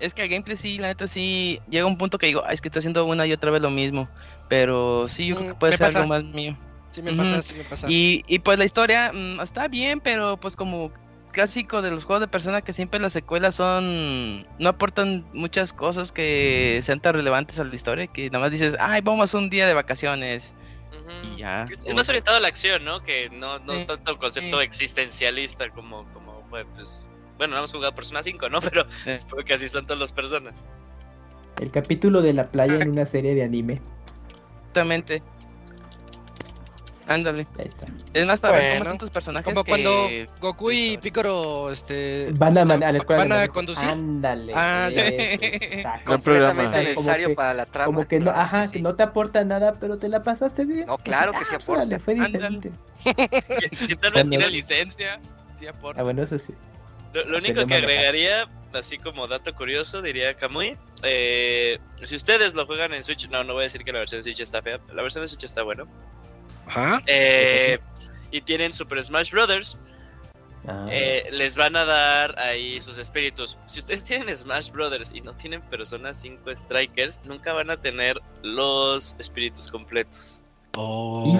Es 0.00 0.12
que 0.12 0.22
el 0.24 0.28
gameplay 0.28 0.56
sí, 0.56 0.78
la 0.78 0.88
neta 0.88 1.06
sí 1.06 1.60
llega 1.68 1.86
un 1.86 1.96
punto 1.96 2.18
que 2.18 2.26
digo, 2.26 2.42
"Ay, 2.44 2.54
es 2.54 2.60
que 2.60 2.66
está 2.68 2.80
haciendo 2.80 3.04
una 3.04 3.26
y 3.26 3.32
otra 3.32 3.52
vez 3.52 3.62
lo 3.62 3.70
mismo. 3.70 4.08
Pero 4.48 5.06
sí, 5.08 5.26
yo 5.28 5.36
creo 5.36 5.46
Mm, 5.46 5.52
que 5.52 5.58
puede 5.58 5.72
me 5.72 5.76
ser 5.76 5.86
pasa. 5.86 5.98
algo 6.00 6.08
más 6.08 6.24
mío. 6.24 6.58
sí 6.90 7.02
me 7.02 7.12
pasa, 7.12 7.40
sí 7.42 7.54
me 7.54 7.62
pasa. 7.64 7.86
Y, 7.88 8.24
y 8.26 8.40
pues 8.40 8.58
la 8.58 8.64
historia 8.64 9.12
mm, 9.12 9.40
está 9.40 9.68
bien, 9.68 10.00
pero 10.00 10.36
pues 10.36 10.56
como 10.56 10.92
clásico 11.38 11.82
de 11.82 11.92
los 11.92 12.02
juegos 12.02 12.20
de 12.20 12.26
persona 12.26 12.62
que 12.62 12.72
siempre 12.72 12.98
las 12.98 13.12
secuelas 13.12 13.54
son 13.54 14.42
no 14.58 14.68
aportan 14.68 15.24
muchas 15.34 15.72
cosas 15.72 16.10
que 16.10 16.80
sean 16.82 16.98
tan 16.98 17.14
relevantes 17.14 17.60
a 17.60 17.64
la 17.64 17.72
historia 17.72 18.08
que 18.08 18.28
nada 18.28 18.40
más 18.42 18.50
dices, 18.50 18.74
ay, 18.80 19.02
vamos 19.02 19.34
un 19.34 19.48
día 19.48 19.68
de 19.68 19.72
vacaciones 19.74 20.52
y 21.22 21.36
ya. 21.36 21.62
Es, 21.70 21.84
es 21.86 21.94
más 21.94 22.08
orientado 22.08 22.38
a 22.38 22.40
la 22.40 22.48
acción, 22.48 22.84
¿no? 22.84 23.04
Que 23.04 23.30
no, 23.30 23.60
no 23.60 23.72
Sí, 23.74 23.84
tanto 23.86 24.18
concepto 24.18 24.58
sí. 24.58 24.64
existencialista 24.64 25.70
como, 25.70 26.04
como 26.12 26.42
fue, 26.50 26.64
pues... 26.74 27.06
Bueno, 27.36 27.52
no 27.52 27.58
hemos 27.58 27.72
jugado 27.72 27.94
Persona 27.94 28.20
5, 28.20 28.48
¿no? 28.48 28.60
Pero 28.60 28.84
Sí. 29.04 29.16
supongo 29.18 29.44
que 29.44 29.54
así 29.54 29.68
son 29.68 29.86
todas 29.86 30.00
las 30.00 30.12
personas. 30.12 30.66
El 31.60 31.70
capítulo 31.70 32.20
de 32.20 32.32
la 32.32 32.48
playa 32.50 32.80
en 32.80 32.90
una 32.90 33.06
serie 33.06 33.36
de 33.36 33.44
anime. 33.44 33.80
Exactamente. 34.58 35.22
Ándale. 37.08 37.46
Ahí 37.58 37.66
está. 37.66 37.86
Es 38.12 38.26
más 38.26 38.38
para 38.38 38.58
ver 38.58 38.70
cómo 38.72 38.82
están 38.82 38.98
tus 38.98 39.10
personajes. 39.10 39.44
Como 39.44 39.64
que- 39.64 39.70
cuando 39.70 40.08
Goku 40.40 40.70
y. 40.70 40.98
Picoro 40.98 41.70
este, 41.70 42.30
Van 42.34 42.56
a, 42.58 42.62
o 42.62 42.66
sea, 42.66 42.74
a 42.76 42.92
la 42.92 42.98
escuela 42.98 43.20
van 43.22 43.28
de 43.28 43.34
a 43.34 43.38
manejo. 43.38 43.54
conducir. 43.54 43.88
Ándale. 43.88 44.52
Ah, 44.54 44.88
exacto. 44.92 46.02
Gran 46.10 46.20
programa. 46.22 46.62
necesario 46.68 47.28
que- 47.28 47.34
para 47.34 47.54
la 47.54 47.66
trama. 47.66 47.86
Como 47.86 48.06
que 48.06 48.18
no, 48.18 48.24
claro 48.26 48.40
ajá, 48.40 48.64
sí. 48.66 48.72
que 48.72 48.80
no 48.80 48.94
te 48.94 49.02
aporta 49.02 49.44
nada, 49.44 49.74
pero 49.80 49.98
te 49.98 50.08
la 50.08 50.22
pasaste 50.22 50.64
bien. 50.64 50.86
No, 50.86 50.98
claro 50.98 51.32
que 51.32 51.38
sí 51.38 51.50
Ah, 51.52 51.56
aporta. 51.56 51.72
órale, 51.72 51.98
fue 51.98 52.14
Ándale. 52.14 52.32
diferente. 52.60 52.72
Que 53.88 53.96
tal 53.96 54.12
vez 54.12 54.28
Tiene 54.28 54.48
licencia. 54.50 55.20
Sí 55.58 55.66
aporta. 55.66 56.00
Ah, 56.00 56.04
bueno, 56.04 56.22
eso 56.22 56.38
sí. 56.38 56.52
Lo, 57.14 57.24
lo 57.24 57.38
único 57.38 57.64
que 57.66 57.74
agregaría, 57.74 58.46
así 58.74 58.98
como 58.98 59.26
dato 59.26 59.54
curioso, 59.54 60.02
diría 60.02 60.34
Kamui, 60.34 60.76
eh, 61.02 61.78
si 62.04 62.16
ustedes 62.16 62.54
lo 62.54 62.66
juegan 62.66 62.92
en 62.92 63.02
Switch, 63.02 63.28
no, 63.30 63.42
no 63.44 63.54
voy 63.54 63.62
a 63.62 63.64
decir 63.64 63.82
que 63.82 63.92
la 63.92 64.00
versión 64.00 64.18
de 64.20 64.24
Switch 64.24 64.40
está 64.40 64.60
fea, 64.62 64.78
la 64.92 65.02
versión 65.02 65.24
de 65.24 65.28
Switch 65.28 65.44
está 65.44 65.62
bueno. 65.62 65.86
Ajá. 66.68 67.02
Eh, 67.06 67.78
y 68.30 68.40
tienen 68.42 68.72
Super 68.72 69.02
Smash 69.02 69.30
Brothers, 69.32 69.76
Ah, 70.70 70.86
eh, 70.90 71.28
les 71.30 71.56
van 71.56 71.76
a 71.76 71.86
dar 71.86 72.38
ahí 72.38 72.78
sus 72.80 72.98
espíritus. 72.98 73.56
Si 73.66 73.78
ustedes 73.78 74.04
tienen 74.04 74.36
Smash 74.36 74.70
Brothers 74.70 75.12
y 75.14 75.22
no 75.22 75.32
tienen 75.34 75.62
Persona 75.62 76.12
5 76.12 76.54
Strikers, 76.54 77.20
nunca 77.24 77.54
van 77.54 77.70
a 77.70 77.78
tener 77.78 78.20
los 78.42 79.16
espíritus 79.18 79.68
completos. 79.68 80.42
Y- 80.74 81.38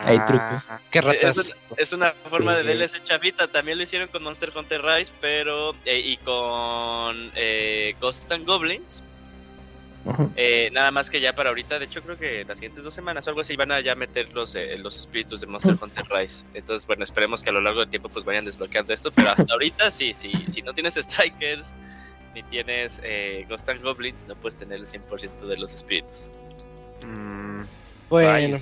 Hay 0.00 0.18
truco. 0.26 0.62
Qué 0.90 1.00
ratas. 1.00 1.38
Es, 1.38 1.54
es 1.76 1.92
una 1.92 2.12
forma 2.28 2.56
de. 2.56 2.64
DLC 2.64 3.00
chafita. 3.02 3.46
También 3.46 3.78
lo 3.78 3.84
hicieron 3.84 4.08
con 4.08 4.24
Monster 4.24 4.50
Hunter 4.54 4.82
Rise, 4.82 5.12
pero 5.20 5.74
eh, 5.84 6.00
y 6.04 6.16
con 6.18 7.30
eh, 7.36 7.94
Ghosts 8.00 8.32
and 8.32 8.44
Goblins. 8.44 9.04
Eh, 10.36 10.70
nada 10.72 10.90
más 10.90 11.10
que 11.10 11.20
ya 11.20 11.34
para 11.34 11.50
ahorita, 11.50 11.78
de 11.78 11.84
hecho 11.84 12.02
creo 12.02 12.16
que 12.16 12.44
las 12.44 12.58
siguientes 12.58 12.82
dos 12.84 12.94
semanas 12.94 13.26
o 13.26 13.30
algo 13.30 13.42
así 13.42 13.56
van 13.56 13.72
a 13.72 13.80
ya 13.80 13.94
meter 13.94 14.32
los, 14.32 14.54
eh, 14.54 14.78
los 14.78 14.98
espíritus 14.98 15.40
de 15.40 15.46
Monster 15.46 15.76
Hunter 15.80 16.04
Rise. 16.08 16.44
Entonces, 16.54 16.86
bueno, 16.86 17.04
esperemos 17.04 17.42
que 17.42 17.50
a 17.50 17.52
lo 17.52 17.60
largo 17.60 17.80
del 17.80 17.90
tiempo 17.90 18.08
pues 18.08 18.24
vayan 18.24 18.44
desbloqueando 18.44 18.92
esto, 18.92 19.10
pero 19.12 19.30
hasta 19.30 19.46
ahorita 19.52 19.90
sí, 19.90 20.14
sí, 20.14 20.32
si 20.48 20.62
no 20.62 20.72
tienes 20.72 20.94
Strikers 20.94 21.74
ni 22.34 22.42
tienes 22.44 23.00
eh, 23.04 23.44
Ghost 23.48 23.68
and 23.68 23.82
Goblins, 23.82 24.26
no 24.26 24.34
puedes 24.36 24.56
tener 24.56 24.78
el 24.78 24.86
100% 24.86 25.46
de 25.46 25.56
los 25.56 25.74
espíritus. 25.74 26.30
mm, 27.02 27.62
Bueno. 28.08 28.58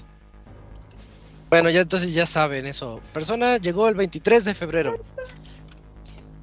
Bueno, 1.48 1.70
ya 1.70 1.82
entonces 1.82 2.12
ya 2.12 2.26
saben 2.26 2.66
eso. 2.66 3.00
Persona 3.12 3.58
llegó 3.58 3.88
el 3.88 3.94
23 3.94 4.44
de 4.44 4.54
febrero. 4.54 4.96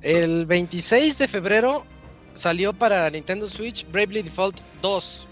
El 0.01 0.45
26 0.45 1.17
de 1.17 1.27
febrero 1.27 1.85
salió 2.33 2.73
para 2.73 3.09
Nintendo 3.09 3.47
Switch 3.47 3.85
Bravely 3.91 4.21
Default 4.23 4.59
2. 4.81 5.27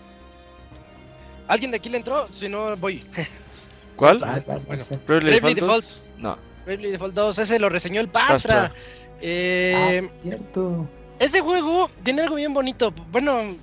¿Alguien 1.47 1.71
de 1.71 1.77
aquí 1.77 1.89
le 1.89 1.97
entró? 1.97 2.27
Si 2.31 2.47
no, 2.47 2.75
voy. 2.77 3.03
¿Cuál? 3.95 4.19
Vas, 4.19 4.45
vas, 4.45 4.65
Bueno. 4.65 4.83
vas. 4.89 5.05
Bravely 5.05 5.31
Bravely 5.39 5.53
Default 5.55 5.83
2? 5.83 6.09
No. 6.17 6.37
Bravely 6.65 6.91
Default 6.91 7.13
2, 7.13 7.39
ese 7.39 7.59
lo 7.59 7.69
reseñó 7.69 8.01
el 8.01 8.07
Pastra. 8.09 8.69
Pastra. 8.69 8.73
Eh, 9.21 10.01
Ah, 10.03 10.07
cierto. 10.21 10.87
Ese 11.19 11.41
juego 11.41 11.89
tiene 12.03 12.21
algo 12.23 12.35
bien 12.35 12.53
bonito. 12.53 12.91
Bueno, 13.11 13.55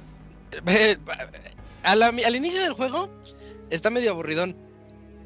eh, 0.66 0.96
a 1.83 1.96
la- 1.96 2.07
al 2.07 2.37
inicio 2.37 2.61
del 2.61 2.72
juego 2.72 3.09
está 3.70 3.90
medio 3.90 4.11
aburridón. 4.12 4.55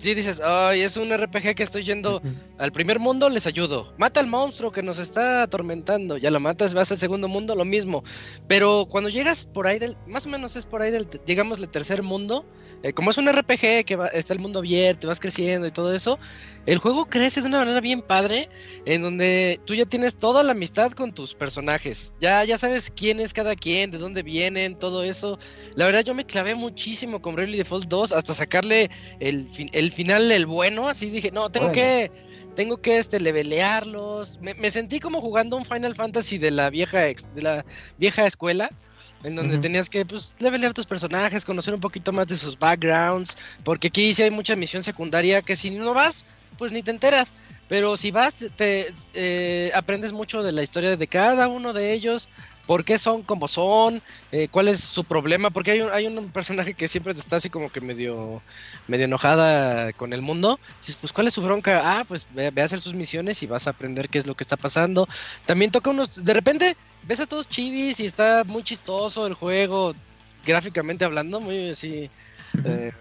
Sí, 0.03 0.15
dices, 0.15 0.41
ay, 0.45 0.81
es 0.81 0.97
un 0.97 1.13
RPG 1.13 1.55
que 1.55 1.63
estoy 1.63 1.85
yendo 1.85 2.21
al 2.59 2.73
primer 2.73 2.99
mundo, 2.99 3.29
les 3.29 3.47
ayudo. 3.47 3.95
Mata 3.99 4.19
al 4.19 4.27
monstruo 4.27 4.73
que 4.73 4.83
nos 4.83 4.99
está 4.99 5.43
atormentando. 5.45 6.17
Ya 6.17 6.33
lo 6.33 6.41
matas, 6.41 6.75
vas 6.75 6.91
al 6.91 6.99
segundo 6.99 7.29
mundo, 7.29 7.55
lo 7.55 7.65
mismo. 7.65 8.03
Pero 8.49 8.87
cuando 8.91 9.11
llegas 9.11 9.45
por 9.45 9.69
ahí 9.69 9.79
del, 9.79 9.97
más 10.09 10.27
o 10.27 10.29
menos 10.29 10.57
es 10.57 10.67
por 10.67 10.83
ahí 10.83 10.91
del, 10.91 11.07
digamos, 11.25 11.61
el 11.61 11.69
tercer 11.69 12.03
mundo. 12.03 12.45
eh, 12.85 12.93
como 12.95 13.11
es 13.13 13.17
un 13.19 13.29
RPG 13.29 13.85
que 13.85 13.95
va- 13.95 14.09
está 14.09 14.33
el 14.35 14.41
mundo 14.41 14.59
abierto, 14.59 15.07
y 15.07 15.09
vas 15.09 15.21
creciendo 15.21 15.69
y 15.69 15.71
todo 15.71 15.95
eso, 15.95 16.19
el 16.67 16.79
juego 16.79 17.05
crece 17.07 17.41
de 17.41 17.47
una 17.47 17.59
manera 17.59 17.81
bien 17.81 18.03
padre, 18.03 18.49
en 18.87 19.03
donde 19.03 19.61
tú 19.65 19.77
ya 19.77 19.85
tienes 19.85 20.17
toda 20.17 20.43
la 20.43 20.51
amistad 20.51 20.91
con 20.91 21.13
tus 21.15 21.33
personajes. 21.37 22.13
Ya, 22.19 22.43
ya 22.43 22.59
sabes 22.59 22.91
quién 22.91 23.21
es 23.21 23.33
cada 23.33 23.55
quien, 23.55 23.93
de 23.93 23.99
dónde 23.99 24.25
vienen, 24.25 24.77
todo 24.77 25.05
eso. 25.05 25.39
La 25.77 25.87
verdad 25.87 26.03
yo 26.05 26.13
me 26.13 26.27
clavé 26.27 26.57
muchísimo 26.57 27.23
con 27.23 27.37
Bravely 27.37 27.59
Default 27.59 27.87
2 27.87 28.11
hasta 28.11 28.35
sacarle 28.35 28.91
el, 29.21 29.47
fin- 29.49 29.71
el 29.73 29.92
final, 29.93 30.31
el 30.33 30.47
bueno. 30.47 30.89
Así 30.89 31.11
dije, 31.11 31.31
no, 31.31 31.51
tengo 31.51 31.73
que... 31.73 32.11
Tengo 32.55 32.77
que 32.83 32.99
este 32.99 33.19
levelearlos. 33.19 34.39
Me, 34.43 34.53
me 34.53 34.71
sentí 34.71 35.01
como 35.01 35.23
jugando 35.23 35.57
un 35.57 35.65
Final 35.65 35.95
Fantasy 35.95 36.37
de 36.37 36.51
la 36.51 36.69
vieja 36.69 37.09
ex- 37.09 37.33
de 37.35 37.41
la 37.41 37.65
vieja 37.97 38.27
escuela. 38.27 38.69
En 39.25 39.37
donde 39.37 39.57
tenías 39.57 39.89
que 39.89 40.05
pues 40.05 40.35
levelear 40.39 40.75
tus 40.75 40.85
personajes, 40.85 41.45
conocer 41.45 41.73
un 41.73 41.81
poquito 41.81 42.13
más 42.13 42.27
de 42.27 42.37
sus 42.37 42.59
backgrounds. 42.59 43.37
Porque 43.65 43.89
aquí 43.89 44.13
sí 44.13 44.23
hay 44.23 44.31
mucha 44.31 44.55
misión 44.57 44.83
secundaria 44.85 45.41
que 45.41 45.57
si 45.57 45.71
no 45.71 45.95
vas, 45.95 46.27
pues 46.59 46.73
ni 46.73 46.83
te 46.83 46.91
enteras. 46.91 47.33
Pero 47.69 47.97
si 47.97 48.11
vas, 48.11 48.35
te, 48.35 48.51
te, 48.51 48.95
eh, 49.15 49.71
aprendes 49.75 50.13
mucho 50.13 50.43
de 50.43 50.53
la 50.53 50.63
historia 50.63 50.95
de 50.95 51.07
cada 51.07 51.49
uno 51.49 51.73
de 51.73 51.95
ellos, 51.95 52.29
por 52.67 52.85
qué 52.85 52.99
son 52.99 53.23
como 53.23 53.49
son, 53.49 54.03
eh, 54.31 54.49
cuál 54.51 54.69
es 54.69 54.81
su 54.81 55.05
problema, 55.05 55.51
porque 55.51 55.73
hay 55.73 55.81
un, 55.83 55.91
hay 55.93 56.07
un 56.07 56.31
personaje 56.31 56.75
que 56.75 56.89
siempre 56.89 57.13
está 57.13 57.37
así 57.37 57.51
como 57.51 57.71
que 57.71 57.81
medio, 57.81 58.43
medio 58.89 59.07
enojada 59.07 59.93
con 59.93 60.13
el 60.13 60.23
mundo. 60.23 60.59
Dices, 60.81 60.97
pues 61.01 61.13
cuál 61.13 61.27
es 61.27 61.35
su 61.35 61.43
bronca, 61.43 61.81
ah, 61.85 62.05
pues 62.07 62.27
ve, 62.31 62.51
ve 62.51 62.63
a 62.63 62.65
hacer 62.65 62.81
sus 62.81 62.95
misiones 62.95 63.43
y 63.43 63.47
vas 63.47 63.67
a 63.67 63.71
aprender 63.71 64.09
qué 64.09 64.19
es 64.19 64.27
lo 64.27 64.35
que 64.35 64.45
está 64.45 64.57
pasando. 64.57 65.09
También 65.47 65.71
toca 65.71 65.91
unos, 65.91 66.25
de 66.25 66.35
repente 66.35 66.77
ves 67.07 67.21
a 67.21 67.27
todos 67.27 67.49
chivis 67.49 68.01
y 68.01 68.07
está 68.07 68.45
muy 68.45 68.63
chistoso 68.63 69.27
el 69.27 69.35
juego, 69.35 69.95
gráficamente 70.45 71.05
hablando, 71.05 71.41
muy 71.41 71.71
así 71.71 72.11
eh, 72.65 72.93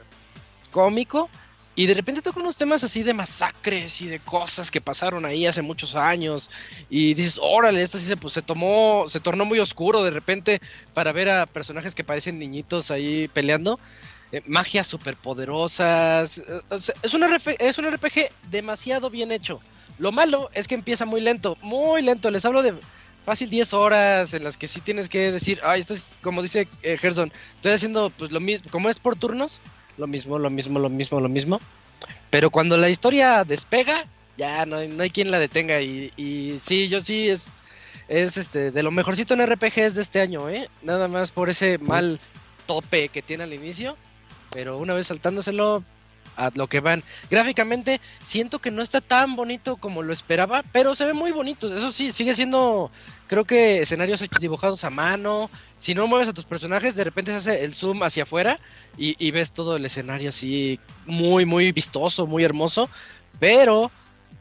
cómico. 0.72 1.30
Y 1.74 1.86
de 1.86 1.94
repente 1.94 2.22
toca 2.22 2.40
unos 2.40 2.58
temas 2.58 2.84
así 2.84 3.02
de 3.02 3.14
masacres 3.14 4.02
y 4.02 4.08
de 4.08 4.20
cosas 4.20 4.70
que 4.70 4.82
pasaron 4.82 5.26
ahí 5.26 5.46
hace 5.46 5.62
muchos 5.62 5.96
años. 5.96 6.50
Y 6.90 7.14
dices, 7.14 7.40
órale, 7.42 7.82
esto 7.82 7.98
sí 7.98 8.06
se, 8.06 8.18
pues, 8.18 8.34
se 8.34 8.42
tomó, 8.42 9.06
se 9.08 9.22
tornó 9.22 9.46
muy 9.46 9.60
oscuro 9.60 10.04
de 10.04 10.12
repente 10.12 10.60
para 10.94 11.14
ver 11.14 11.30
a 11.30 11.46
personajes 11.46 11.96
que 11.96 12.04
parecen 12.04 12.40
niñitos 12.40 12.92
ahí 12.92 13.30
peleando. 13.30 13.80
Eh, 14.34 14.42
magias 14.48 14.88
superpoderosas. 14.88 16.40
eh, 16.40 16.62
es, 17.04 17.14
un 17.14 17.24
es 17.60 17.78
un 17.78 17.92
RPG 17.92 18.32
demasiado 18.50 19.10
bien 19.10 19.32
hecho. 19.32 19.62
Lo 19.98 20.12
malo 20.12 20.50
es 20.54 20.68
que 20.68 20.76
empieza 20.76 21.06
muy 21.06 21.22
lento, 21.22 21.58
muy 21.62 22.02
lento. 22.02 22.32
Les 22.32 22.44
hablo 22.46 22.64
de 22.64 22.76
fácil 23.26 23.50
10 23.50 23.74
horas 23.74 24.34
en 24.34 24.44
las 24.44 24.58
que 24.58 24.68
sí 24.68 24.82
tienes 24.82 25.10
que 25.10 25.32
decir, 25.32 25.60
ay, 25.64 25.82
esto 25.82 25.94
es 25.94 26.10
como 26.22 26.42
dice 26.42 26.68
eh, 26.82 26.98
Gerson, 26.98 27.32
estoy 27.56 27.74
haciendo 27.74 28.10
pues 28.10 28.32
lo 28.32 28.40
mismo, 28.40 28.70
como 28.72 28.90
es 28.90 29.00
por 29.00 29.16
turnos, 29.16 29.62
lo 29.98 30.08
mismo, 30.08 30.40
lo 30.40 30.50
mismo, 30.50 30.80
lo 30.80 30.90
mismo, 30.90 31.20
lo 31.20 31.30
mismo. 31.30 31.60
Pero 32.30 32.50
cuando 32.50 32.78
la 32.78 32.90
historia 32.90 33.44
despega, 33.44 34.06
ya 34.38 34.66
no 34.66 34.78
hay, 34.78 34.88
no 34.88 35.04
hay 35.04 35.10
quien 35.10 35.32
la 35.32 35.40
detenga. 35.40 35.82
Y, 35.82 36.12
y 36.18 36.58
sí, 36.64 36.88
yo 36.88 37.00
sí 37.00 37.30
es, 37.30 37.64
es 38.08 38.38
este 38.38 38.72
de 38.72 38.84
lo 38.84 38.92
mejorcito 38.92 39.34
en 39.34 39.46
RPGs 39.46 39.96
de 39.96 40.02
este 40.02 40.22
año, 40.22 40.50
¿eh? 40.50 40.70
Nada 40.82 41.08
más 41.08 41.32
por 41.32 41.50
ese 41.50 41.78
mal 41.78 42.20
tope 42.66 43.10
que 43.10 43.22
tiene 43.22 43.44
al 43.44 43.54
inicio, 43.54 43.98
pero 44.52 44.78
una 44.78 44.94
vez 44.94 45.08
saltándoselo 45.08 45.84
a 46.38 46.50
lo 46.56 46.68
que 46.68 46.80
van. 46.80 47.04
Gráficamente 47.30 48.00
siento 48.24 48.60
que 48.60 48.72
no 48.72 48.82
está 48.82 49.02
tan 49.02 49.36
bonito 49.36 49.76
como 49.76 50.02
lo 50.02 50.14
esperaba, 50.14 50.64
pero 50.72 50.96
se 50.96 51.06
ve 51.06 51.14
muy 51.14 51.32
bonito. 51.32 51.68
Eso 51.74 51.92
sí, 51.92 52.12
sigue 52.12 52.34
siendo, 52.34 52.90
creo 53.28 53.44
que 53.44 53.80
escenarios 53.82 54.22
hechos- 54.22 54.40
dibujados 54.40 54.84
a 54.86 54.90
mano. 54.90 55.50
Si 55.82 55.96
no 55.96 56.06
mueves 56.06 56.28
a 56.28 56.34
tus 56.34 56.46
personajes, 56.46 56.96
de 56.96 57.04
repente 57.04 57.32
se 57.32 57.38
hace 57.38 57.64
el 57.66 57.74
zoom 57.74 58.04
hacia 58.04 58.24
afuera 58.24 58.60
y, 59.00 59.16
y 59.18 59.32
ves 59.32 59.52
todo 59.52 59.76
el 59.78 59.86
escenario 59.86 60.30
así 60.30 60.80
muy, 61.08 61.44
muy 61.46 61.72
vistoso, 61.72 62.28
muy 62.28 62.44
hermoso. 62.44 62.88
Pero 63.40 63.90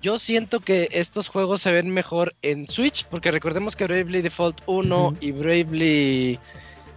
yo 0.02 0.18
siento 0.18 0.60
que 0.60 0.88
estos 0.92 1.28
juegos 1.28 1.62
se 1.62 1.72
ven 1.72 1.88
mejor 1.88 2.34
en 2.42 2.66
Switch, 2.68 3.06
porque 3.06 3.30
recordemos 3.30 3.74
que 3.74 3.84
Bravely 3.86 4.20
Default 4.20 4.60
1 4.66 5.06
Ujú. 5.08 5.16
y 5.20 5.32
Bravely... 5.32 6.38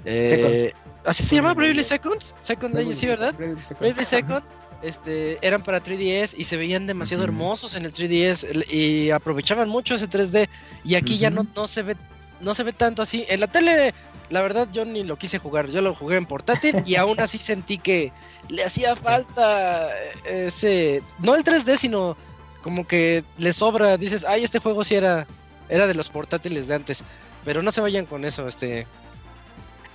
eh, 0.05 0.27
Second. 0.27 0.83
¿Así 1.05 1.23
se 1.23 1.35
llama 1.37 1.53
Bravely 1.53 1.83
Second? 1.85 2.21
Second 2.41 2.75
Legend, 2.75 2.95
sí, 2.95 3.07
¿verdad? 3.07 3.33
Bravely 3.35 3.61
Second. 3.61 3.79
Bravely 3.79 4.05
Second 4.05 4.43
este, 4.81 5.37
eran 5.41 5.63
para 5.63 5.81
3DS 5.81 6.35
y 6.37 6.43
se 6.43 6.57
veían 6.57 6.85
demasiado 6.85 7.23
hermosos 7.23 7.75
en 7.75 7.85
el 7.85 7.93
3DS 7.93 8.43
el- 8.49 8.65
y 8.69 9.11
aprovechaban 9.11 9.69
mucho 9.69 9.93
ese 9.95 10.09
3D 10.09 10.49
y 10.83 10.95
aquí 10.95 11.17
ya 11.17 11.29
no, 11.29 11.47
no 11.55 11.67
se 11.67 11.83
ve 11.83 11.95
no 12.41 12.53
se 12.53 12.63
ve 12.63 12.73
tanto 12.73 13.01
así. 13.01 13.23
En 13.29 13.39
la 13.39 13.47
tele, 13.47 13.93
la 14.33 14.41
verdad 14.41 14.67
yo 14.71 14.83
ni 14.83 15.03
lo 15.03 15.15
quise 15.15 15.37
jugar, 15.37 15.67
yo 15.69 15.81
lo 15.81 15.93
jugué 15.93 16.17
en 16.17 16.25
portátil 16.25 16.75
y 16.85 16.95
aún 16.95 17.19
así 17.19 17.37
sentí 17.37 17.77
que 17.77 18.11
le 18.49 18.63
hacía 18.63 18.95
falta 18.95 19.87
ese 20.25 21.03
no 21.19 21.35
el 21.35 21.43
3D, 21.43 21.77
sino 21.77 22.17
como 22.63 22.87
que 22.87 23.23
le 23.37 23.53
sobra, 23.53 23.95
dices, 23.97 24.25
"Ay, 24.25 24.43
este 24.43 24.59
juego 24.59 24.83
sí 24.83 24.95
era 24.95 25.27
era 25.69 25.85
de 25.87 25.93
los 25.93 26.09
portátiles 26.09 26.67
de 26.67 26.75
antes." 26.75 27.03
Pero 27.45 27.61
no 27.61 27.71
se 27.71 27.81
vayan 27.81 28.05
con 28.05 28.25
eso, 28.25 28.47
este 28.47 28.87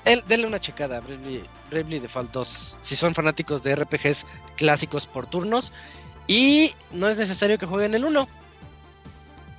el- 0.05 0.23
denle 0.29 0.47
una 0.47 0.61
checada 0.61 0.99
a 0.99 1.01
Bravely, 1.01 1.43
Bravely 1.71 1.99
Default 1.99 2.31
2 2.31 2.77
si 2.81 2.95
son 2.95 3.15
fanáticos 3.15 3.63
de 3.63 3.73
RPGs 3.75 4.25
clásicos 4.57 5.07
por 5.07 5.27
turnos 5.27 5.73
y 6.29 6.73
no 6.93 7.09
es 7.09 7.17
necesario 7.17 7.59
que 7.59 7.67
jueguen 7.67 7.95
el 7.95 8.05
1. 8.05 8.29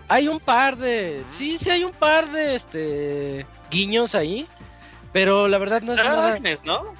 Hay 0.08 0.28
un 0.28 0.40
par 0.40 0.78
de 0.78 1.24
sí, 1.30 1.58
sí 1.58 1.70
hay 1.70 1.84
un 1.84 1.92
par 1.92 2.32
de 2.32 2.56
este 2.56 3.46
guiños 3.70 4.16
ahí, 4.16 4.48
pero 5.14 5.48
la 5.48 5.58
verdad 5.58 5.82
no 5.82 5.94
es 5.94 6.00
Está 6.00 6.12
nada. 6.12 6.34
Agnes, 6.34 6.64
¿no? 6.64 6.94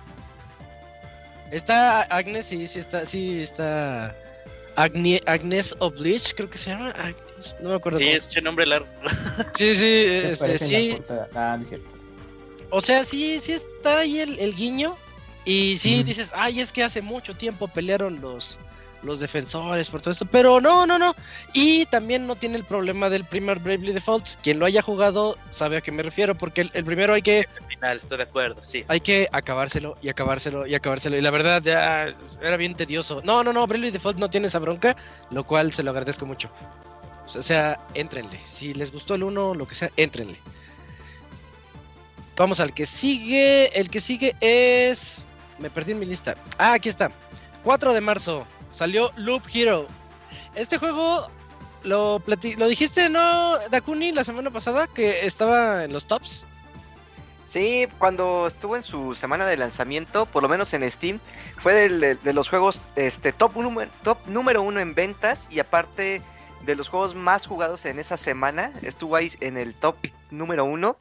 Está 1.52 2.02
Agnes, 2.04 2.46
sí, 2.46 2.68
sí 2.68 2.80
está, 2.80 3.06
sí 3.06 3.42
está 3.42 4.16
Agne- 4.76 5.22
Agnes 5.26 5.76
Oblige, 5.80 6.34
creo 6.36 6.50
que 6.50 6.58
se 6.60 6.70
llama 6.70 6.92
Agnes, 6.92 7.58
no 7.62 7.70
me 7.70 7.76
acuerdo. 7.76 7.98
Sí, 8.00 8.06
cómo- 8.06 8.16
es 8.18 8.38
un 8.38 8.44
nombre 8.44 8.66
largo. 8.68 8.88
sí, 9.56 9.76
sí, 9.76 10.04
este, 10.06 10.58
sí. 10.60 10.98
Ah, 11.36 11.56
no 11.58 11.64
es 11.64 11.70
cierto. 11.70 11.88
O 12.70 12.82
sea, 12.82 13.04
sí, 13.04 13.40
sí 13.42 13.54
está 13.54 14.00
ahí 14.00 14.20
el, 14.20 14.40
el 14.40 14.56
guiño. 14.56 14.96
Y 15.46 15.78
sí 15.78 16.04
dices, 16.04 16.32
ay, 16.36 16.60
es 16.60 16.72
que 16.72 16.84
hace 16.84 17.02
mucho 17.02 17.34
tiempo 17.36 17.68
pelearon 17.68 18.22
los, 18.22 18.60
los 19.04 19.20
defensores 19.20 19.90
por 19.90 20.02
todo 20.02 20.12
esto. 20.12 20.26
Pero 20.26 20.60
no, 20.62 20.86
no, 20.86 20.98
no. 20.98 21.16
Y 21.54 21.86
también 21.86 22.28
no 22.28 22.36
tiene 22.36 22.58
el 22.58 22.64
problema 22.66 23.10
del 23.10 23.24
primer 23.24 23.60
Bravely 23.60 23.94
Default. 23.94 24.28
Quien 24.42 24.60
lo 24.60 24.66
haya 24.66 24.82
jugado 24.82 25.38
sabe 25.52 25.78
a 25.78 25.82
qué 25.82 25.92
me 25.92 26.04
refiero. 26.04 26.36
Porque 26.36 26.62
el, 26.62 26.72
el 26.74 26.84
primero 26.84 27.14
hay 27.14 27.22
que, 27.22 27.48
Al 27.60 27.68
final, 27.68 27.98
estoy 27.98 28.18
de 28.18 28.24
acuerdo, 28.24 28.64
sí. 28.64 28.84
hay 28.88 29.00
que 29.00 29.28
acabárselo 29.32 29.96
y 30.02 30.10
acabárselo 30.10 30.66
y 30.68 30.76
acabárselo. 30.76 31.18
Y 31.18 31.22
la 31.22 31.32
verdad 31.32 31.62
ya 31.62 32.08
era 32.42 32.58
bien 32.58 32.76
tedioso. 32.76 33.22
No, 33.24 33.44
no, 33.44 33.54
no, 33.54 33.66
Bravely 33.68 33.92
Default 33.92 34.18
no 34.20 34.30
tiene 34.30 34.48
esa 34.48 34.60
bronca. 34.60 34.96
Lo 35.32 35.44
cual 35.44 35.72
se 35.74 35.84
lo 35.84 35.92
agradezco 35.92 36.26
mucho. 36.26 36.50
O 37.36 37.42
sea, 37.42 37.80
éntrenle. 37.94 38.40
Si 38.46 38.74
les 38.74 38.92
gustó 38.92 39.16
el 39.16 39.24
uno, 39.24 39.54
lo 39.54 39.68
que 39.68 39.76
sea, 39.76 39.92
éntrenle. 39.98 40.40
Vamos 42.36 42.60
al 42.60 42.74
que 42.74 42.86
sigue. 42.86 43.78
El 43.78 43.90
que 43.90 44.00
sigue 44.00 44.36
es. 44.40 45.24
Me 45.60 45.70
perdí 45.70 45.92
en 45.92 46.00
mi 46.00 46.06
lista. 46.06 46.36
Ah, 46.58 46.74
aquí 46.74 46.90
está. 46.90 47.12
4 47.64 47.94
de 47.94 48.02
marzo. 48.02 48.48
Salió 48.72 49.12
Loop 49.16 49.44
Hero. 49.54 49.88
Este 50.56 50.78
juego. 50.78 51.28
Lo, 51.84 52.22
lo 52.58 52.68
dijiste, 52.68 53.08
¿no, 53.08 53.58
Dakuni, 53.70 54.12
la 54.12 54.26
semana 54.26 54.52
pasada? 54.52 54.88
Que 54.88 55.26
estaba 55.26 55.86
en 55.86 55.94
los 55.94 56.08
tops. 56.08 56.44
Sí, 57.46 57.88
cuando 57.98 58.48
estuvo 58.48 58.76
en 58.76 58.84
su 58.84 59.16
semana 59.16 59.46
de 59.46 59.56
lanzamiento, 59.56 60.26
por 60.26 60.44
lo 60.44 60.50
menos 60.50 60.74
en 60.74 60.90
Steam, 60.92 61.20
fue 61.58 61.74
del- 61.74 62.00
de, 62.02 62.16
de 62.16 62.34
los 62.34 62.50
juegos 62.50 62.82
este 62.98 63.32
top, 63.32 63.56
número 63.56 63.90
top 64.04 64.18
número 64.28 64.62
uno 64.62 64.82
en 64.82 64.94
ventas 64.94 65.48
y 65.50 65.60
aparte 65.60 66.22
de 66.66 66.76
los 66.76 66.90
juegos 66.90 67.16
más 67.16 67.48
jugados 67.48 67.86
en 67.86 67.98
esa 67.98 68.18
semana, 68.18 68.72
estuvo 68.82 69.16
ahí 69.16 69.32
en 69.40 69.58
el 69.58 69.74
top 69.74 69.96
número 70.32 70.66
uno. 70.66 70.98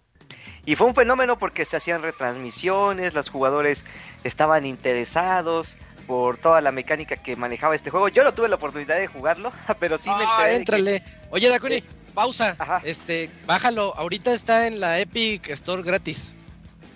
Y 0.65 0.77
fue 0.77 0.87
un 0.87 0.95
fenómeno 0.95 1.39
porque 1.39 1.65
se 1.65 1.77
hacían 1.77 2.03
retransmisiones, 2.03 3.15
los 3.15 3.29
jugadores 3.31 3.85
estaban 4.23 4.65
interesados 4.65 5.77
por 6.09 6.39
toda 6.39 6.61
la 6.61 6.73
mecánica 6.73 7.17
que 7.19 7.37
manejaba 7.37 7.77
este 7.77 7.91
juego. 7.91 8.09
Yo 8.09 8.25
no 8.25 8.33
tuve 8.35 8.49
la 8.49 8.57
oportunidad 8.57 8.97
de 8.99 9.07
jugarlo, 9.07 9.53
pero 9.79 9.97
sí 9.99 10.09
me 10.11 10.25
Ah, 10.27 10.41
enteré 10.41 10.43
de 10.43 10.49
que- 10.49 10.57
éntrale. 10.57 11.03
Oye, 11.31 11.49
Dakuni, 11.51 11.75
Eh, 11.77 11.85
pausa. 12.15 12.57
ajá. 12.59 12.81
Este, 12.85 13.31
bájalo. 13.47 13.95
Ahorita 13.97 14.33
está 14.33 14.67
en 14.67 14.81
la 14.81 14.99
Epic 14.99 15.49
Store 15.51 15.83
gratis. 15.83 16.35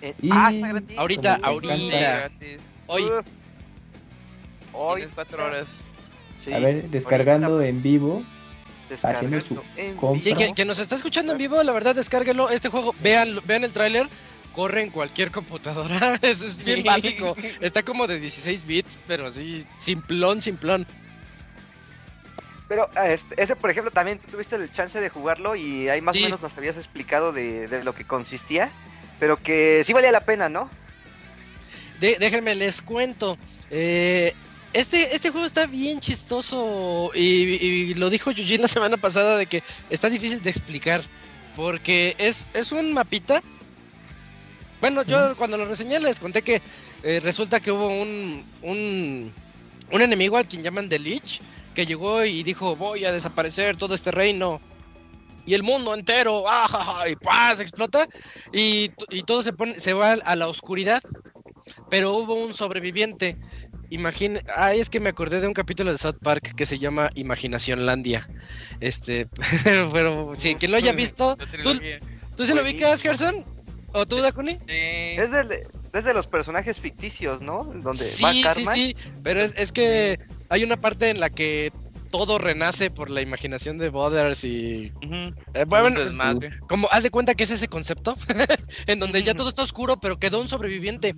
eh, 0.01 0.13
Y- 0.21 0.29
ah, 0.33 0.49
está 0.53 0.67
gratis. 0.67 0.97
Ahorita, 0.97 1.37
Como 1.41 1.61
me 1.61 1.71
ahorita. 1.71 1.97
gratis. 1.97 2.61
Hoy. 2.87 3.03
Uf. 3.05 3.25
Hoy. 4.73 4.95
Tienes 5.01 5.15
cuatro 5.15 5.45
horas. 5.45 5.65
Sí, 6.37 6.51
A 6.51 6.59
ver, 6.59 6.89
descargando 6.89 7.47
ahorita 7.47 7.69
en 7.69 7.81
vivo. 7.83 8.23
descargando 8.89 9.37
haciendo 9.37 9.63
su 9.63 9.79
en 9.79 9.95
compra. 9.95 10.23
Sí, 10.23 10.33
que, 10.35 10.53
que 10.53 10.65
nos 10.65 10.79
está 10.79 10.95
escuchando 10.95 11.31
en 11.33 11.37
vivo, 11.37 11.61
la 11.63 11.71
verdad, 11.71 11.95
descárguelo. 11.95 12.49
Este 12.49 12.67
juego, 12.69 12.93
vean, 13.01 13.39
vean 13.45 13.63
el 13.63 13.71
tráiler. 13.71 14.09
Corre 14.53 14.83
en 14.83 14.89
cualquier 14.91 15.31
computadora. 15.31 16.15
Eso 16.21 16.45
es 16.45 16.63
bien 16.63 16.81
Sí. 16.81 16.87
básico. 16.87 17.35
Está 17.59 17.83
como 17.83 18.05
de 18.07 18.19
16 18.19 18.65
bits, 18.65 18.99
pero 19.07 19.25
así, 19.27 19.65
simplón, 19.79 20.41
simplón. 20.41 20.85
Pero 22.67 22.89
ah, 22.95 23.07
este, 23.09 23.41
ese, 23.41 23.55
por 23.55 23.69
ejemplo, 23.69 23.91
también 23.91 24.19
tú 24.19 24.27
tuviste 24.31 24.55
el 24.55 24.71
chance 24.71 24.99
de 25.01 25.09
jugarlo 25.09 25.55
y 25.55 25.89
ahí 25.89 26.01
más 26.01 26.15
Sí. 26.15 26.21
o 26.21 26.25
menos 26.25 26.41
nos 26.41 26.57
habías 26.57 26.77
explicado 26.77 27.33
de, 27.33 27.67
de 27.67 27.83
lo 27.83 27.93
que 27.93 28.05
consistía, 28.05 28.71
pero 29.19 29.37
que 29.37 29.81
sí 29.83 29.91
valía 29.93 30.11
la 30.11 30.21
pena, 30.25 30.49
¿no? 30.49 30.69
De- 31.99 32.17
déjenme 32.19 32.55
les 32.55 32.81
cuento. 32.81 33.37
Eh, 33.69 34.33
este, 34.71 35.15
este 35.15 35.29
juego 35.29 35.45
está 35.45 35.65
bien 35.67 35.99
chistoso 35.99 37.11
y, 37.13 37.21
y 37.21 37.93
lo 37.95 38.09
dijo 38.09 38.31
Yuji 38.31 38.57
la 38.57 38.67
semana 38.67 38.97
pasada 38.97 39.37
de 39.37 39.45
que 39.45 39.61
está 39.89 40.09
difícil 40.09 40.41
de 40.41 40.49
explicar 40.49 41.03
porque 41.55 42.15
es, 42.17 42.49
es 42.53 42.71
un 42.71 42.93
mapita. 42.93 43.43
Bueno, 44.83 45.03
yo 45.03 45.33
cuando 45.37 45.55
lo 45.55 45.63
reseñé 45.63 45.97
les 46.01 46.19
conté 46.19 46.41
que 46.41 46.61
eh, 47.03 47.21
resulta 47.23 47.61
que 47.61 47.71
hubo 47.71 47.87
un, 47.87 48.43
un, 48.63 49.31
un 49.89 50.01
enemigo 50.01 50.35
al 50.35 50.45
quien 50.45 50.61
llaman 50.61 50.89
The 50.89 50.99
Lich 50.99 51.39
que 51.73 51.85
llegó 51.85 52.25
y 52.25 52.43
dijo 52.43 52.75
voy 52.75 53.05
a 53.05 53.13
desaparecer 53.13 53.77
todo 53.77 53.95
este 53.95 54.11
reino 54.11 54.59
y 55.45 55.53
el 55.53 55.63
mundo 55.63 55.93
entero, 55.93 56.43
¡ah, 56.49 57.05
y 57.09 57.15
¡paz! 57.15 57.61
explota 57.61 58.09
y, 58.51 58.91
y 59.09 59.21
todo 59.21 59.41
se 59.41 59.53
pone, 59.53 59.79
se 59.79 59.93
va 59.93 60.15
a 60.21 60.35
la 60.35 60.49
oscuridad 60.49 61.01
pero 61.89 62.17
hubo 62.17 62.33
un 62.33 62.53
sobreviviente. 62.53 63.37
Imagina, 63.89 64.41
ay, 64.53 64.81
es 64.81 64.89
que 64.89 64.99
me 64.99 65.11
acordé 65.11 65.39
de 65.39 65.47
un 65.47 65.53
capítulo 65.53 65.91
de 65.91 65.97
South 65.97 66.17
Park 66.21 66.55
que 66.57 66.65
se 66.65 66.77
llama 66.77 67.09
Imaginacionlandia. 67.15 68.27
Este, 68.81 69.29
pero, 69.63 69.89
pero 69.89 70.33
sí, 70.37 70.55
quien 70.55 70.71
lo 70.71 70.77
haya 70.77 70.91
visto, 70.91 71.37
¿tú. 71.63 71.79
¿tú 72.35 72.43
se 72.43 72.53
lo 72.53 72.63
ubicas, 72.63 73.01
Gerson? 73.01 73.45
¿O 73.93 74.05
tú, 74.05 74.17
Dakuni? 74.21 74.53
Sí. 74.53 74.59
Es 74.67 75.31
de, 75.31 75.63
es 75.93 76.03
de 76.03 76.13
los 76.13 76.27
personajes 76.27 76.79
ficticios, 76.79 77.41
¿no? 77.41 77.63
Donde 77.65 78.03
Sí, 78.03 78.23
va 78.43 78.53
sí, 78.53 78.65
sí, 78.73 78.95
pero 79.23 79.41
es, 79.41 79.53
es 79.57 79.71
que 79.71 80.17
hay 80.49 80.63
una 80.63 80.77
parte 80.77 81.09
en 81.09 81.19
la 81.19 81.29
que 81.29 81.71
todo 82.09 82.37
renace 82.37 82.91
por 82.91 83.09
la 83.09 83.21
imaginación 83.21 83.79
de 83.79 83.89
Butters 83.89 84.43
y... 84.43 84.91
Eh, 85.55 85.65
bueno, 85.65 85.99
como 86.67 86.87
haz 86.91 87.01
de 87.03 87.09
cuenta 87.09 87.33
que 87.33 87.43
es 87.43 87.49
ese 87.49 87.67
concepto 87.67 88.15
en 88.87 88.99
donde 88.99 89.23
ya 89.23 89.33
todo 89.33 89.49
está 89.49 89.63
oscuro 89.63 89.97
pero 89.99 90.17
quedó 90.17 90.39
un 90.39 90.47
sobreviviente 90.47 91.15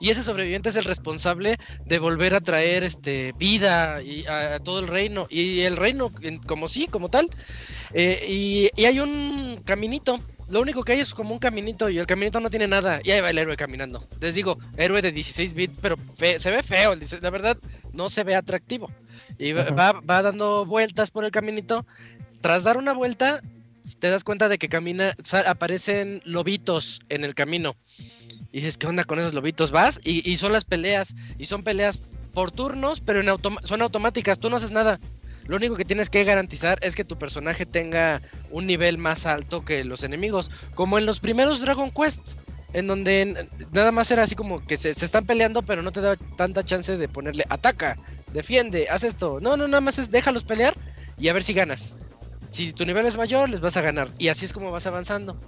y 0.00 0.08
ese 0.08 0.22
sobreviviente 0.22 0.70
es 0.70 0.76
el 0.76 0.84
responsable 0.84 1.56
de 1.84 1.98
volver 1.98 2.34
a 2.34 2.40
traer 2.40 2.82
este 2.82 3.34
vida 3.38 4.02
y 4.02 4.24
a, 4.26 4.54
a 4.54 4.58
todo 4.58 4.80
el 4.80 4.88
reino 4.88 5.26
y 5.28 5.60
el 5.60 5.76
reino 5.76 6.10
en- 6.22 6.38
como 6.38 6.66
sí 6.68 6.86
como 6.88 7.10
tal 7.10 7.28
eh, 7.92 8.24
y, 8.26 8.70
y 8.74 8.86
hay 8.86 9.00
un 9.00 9.60
caminito 9.66 10.18
lo 10.50 10.60
único 10.60 10.82
que 10.82 10.92
hay 10.92 11.00
es 11.00 11.12
como 11.14 11.32
un 11.32 11.38
caminito 11.38 11.88
y 11.90 11.98
el 11.98 12.06
caminito 12.06 12.40
no 12.40 12.50
tiene 12.50 12.66
nada 12.68 13.00
y 13.04 13.10
ahí 13.10 13.20
va 13.20 13.30
el 13.30 13.38
héroe 13.38 13.56
caminando 13.56 14.06
les 14.20 14.34
digo 14.34 14.58
héroe 14.76 15.02
de 15.02 15.12
16 15.12 15.54
bits 15.54 15.78
pero 15.80 15.96
fe- 16.16 16.38
se 16.38 16.50
ve 16.50 16.62
feo 16.62 16.94
la 17.20 17.30
verdad 17.30 17.56
no 17.92 18.10
se 18.10 18.24
ve 18.24 18.34
atractivo 18.34 18.90
y 19.38 19.52
va, 19.52 19.64
va, 19.70 19.92
va 20.00 20.22
dando 20.22 20.64
vueltas 20.66 21.10
por 21.10 21.24
el 21.24 21.30
caminito 21.30 21.84
tras 22.40 22.62
dar 22.64 22.76
una 22.76 22.92
vuelta 22.92 23.42
te 24.00 24.10
das 24.10 24.22
cuenta 24.22 24.50
de 24.50 24.58
que 24.58 24.68
camina, 24.68 25.14
aparecen 25.46 26.20
lobitos 26.26 27.00
en 27.08 27.24
el 27.24 27.34
camino. 27.34 27.74
Y 28.52 28.58
dices, 28.58 28.76
¿qué 28.76 28.86
onda 28.86 29.04
con 29.04 29.18
esos 29.18 29.32
lobitos? 29.32 29.70
Vas 29.70 29.98
y, 30.04 30.30
y 30.30 30.36
son 30.36 30.52
las 30.52 30.66
peleas. 30.66 31.14
Y 31.38 31.46
son 31.46 31.62
peleas 31.62 31.98
por 32.34 32.50
turnos, 32.50 33.00
pero 33.00 33.20
en 33.20 33.28
automa- 33.28 33.62
son 33.64 33.80
automáticas. 33.80 34.38
Tú 34.40 34.50
no 34.50 34.56
haces 34.56 34.72
nada. 34.72 35.00
Lo 35.48 35.56
único 35.56 35.76
que 35.76 35.84
tienes 35.84 36.10
que 36.10 36.24
garantizar 36.24 36.78
es 36.82 36.94
que 36.94 37.04
tu 37.04 37.18
personaje 37.18 37.66
tenga 37.66 38.22
un 38.50 38.66
nivel 38.66 38.98
más 38.98 39.26
alto 39.26 39.64
que 39.64 39.82
los 39.82 40.04
enemigos. 40.04 40.50
Como 40.74 40.98
en 40.98 41.06
los 41.06 41.20
primeros 41.20 41.60
Dragon 41.60 41.90
Quest. 41.90 42.36
en 42.74 42.86
donde 42.86 43.48
nada 43.72 43.90
más 43.90 44.10
era 44.10 44.22
así 44.22 44.34
como 44.34 44.64
que 44.64 44.76
se, 44.76 44.92
se 44.92 45.06
están 45.06 45.24
peleando, 45.24 45.62
pero 45.62 45.80
no 45.82 45.90
te 45.90 46.02
da 46.02 46.16
tanta 46.36 46.62
chance 46.62 46.98
de 46.98 47.08
ponerle 47.08 47.44
ataca, 47.48 47.96
defiende, 48.32 48.88
haz 48.90 49.04
esto. 49.04 49.40
No, 49.40 49.56
no, 49.56 49.66
nada 49.66 49.80
más 49.80 49.98
es 49.98 50.10
déjalos 50.10 50.44
pelear 50.44 50.76
y 51.18 51.28
a 51.28 51.32
ver 51.32 51.42
si 51.42 51.54
ganas. 51.54 51.94
Si 52.50 52.72
tu 52.72 52.84
nivel 52.84 53.06
es 53.06 53.16
mayor, 53.16 53.48
les 53.48 53.60
vas 53.60 53.76
a 53.76 53.82
ganar. 53.82 54.08
Y 54.18 54.28
así 54.28 54.44
es 54.44 54.52
como 54.52 54.70
vas 54.70 54.86
avanzando. 54.86 55.38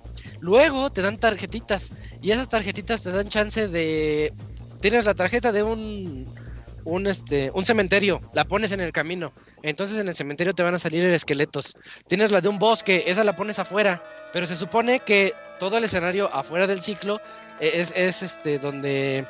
Luego 0.41 0.91
te 0.91 1.03
dan 1.03 1.19
tarjetitas. 1.19 1.93
Y 2.21 2.31
esas 2.31 2.49
tarjetitas 2.49 3.03
te 3.03 3.11
dan 3.11 3.29
chance 3.29 3.69
de. 3.69 4.33
Tienes 4.81 5.05
la 5.05 5.15
tarjeta 5.15 5.53
de 5.53 5.63
un. 5.63 6.27
Un, 6.83 7.07
este, 7.07 7.51
un 7.53 7.67
cementerio, 7.67 8.23
la 8.33 8.47
pones 8.47 8.73
en 8.73 8.81
el 8.81 8.91
camino. 8.91 9.33
Entonces 9.63 9.99
en 9.99 10.09
el 10.09 10.17
cementerio 10.17 10.55
te 10.55 10.63
van 10.63 10.75
a 10.75 10.79
salir 10.79 11.05
esqueletos. 11.07 11.77
Tienes 12.07 12.33
la 12.33 12.41
de 12.41 12.49
un 12.49 12.59
bosque, 12.59 13.05
esa 13.07 13.25
la 13.25 13.37
pones 13.37 13.59
afuera. 13.59 14.03
Pero 14.33 14.47
se 14.47 14.57
supone 14.57 15.01
que 15.01 15.35
todo 15.59 15.79
el 15.79 15.85
escenario 15.85 16.33
afuera 16.33 16.67
del 16.67 16.81
ciclo 16.81 17.21
es, 17.59 17.93
es 17.97 18.23
este 18.23 18.59
donde 18.59 19.27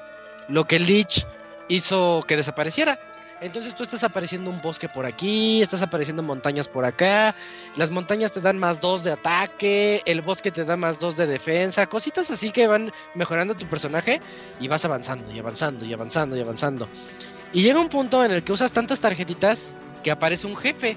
lo 0.48 0.64
que 0.64 0.78
Lich 0.78 1.26
hizo 1.68 2.22
que 2.26 2.36
desapareciera. 2.36 2.98
Entonces 3.40 3.74
tú 3.74 3.84
estás 3.84 4.04
apareciendo 4.04 4.50
un 4.50 4.60
bosque 4.60 4.88
por 4.88 5.06
aquí, 5.06 5.62
estás 5.62 5.80
apareciendo 5.80 6.22
montañas 6.22 6.68
por 6.68 6.84
acá, 6.84 7.34
las 7.76 7.90
montañas 7.90 8.32
te 8.32 8.40
dan 8.40 8.58
más 8.58 8.82
dos 8.82 9.02
de 9.02 9.12
ataque, 9.12 10.02
el 10.04 10.20
bosque 10.20 10.50
te 10.50 10.64
da 10.64 10.76
más 10.76 10.98
dos 10.98 11.16
de 11.16 11.26
defensa, 11.26 11.86
cositas 11.86 12.30
así 12.30 12.50
que 12.50 12.66
van 12.66 12.92
mejorando 13.14 13.54
tu 13.54 13.66
personaje 13.66 14.20
y 14.60 14.68
vas 14.68 14.84
avanzando 14.84 15.32
y 15.32 15.38
avanzando 15.38 15.86
y 15.86 15.92
avanzando 15.94 16.36
y 16.36 16.40
avanzando. 16.42 16.88
Y 17.54 17.62
llega 17.62 17.80
un 17.80 17.88
punto 17.88 18.22
en 18.22 18.32
el 18.32 18.44
que 18.44 18.52
usas 18.52 18.72
tantas 18.72 19.00
tarjetitas 19.00 19.74
que 20.02 20.10
aparece 20.10 20.46
un 20.46 20.56
jefe. 20.56 20.96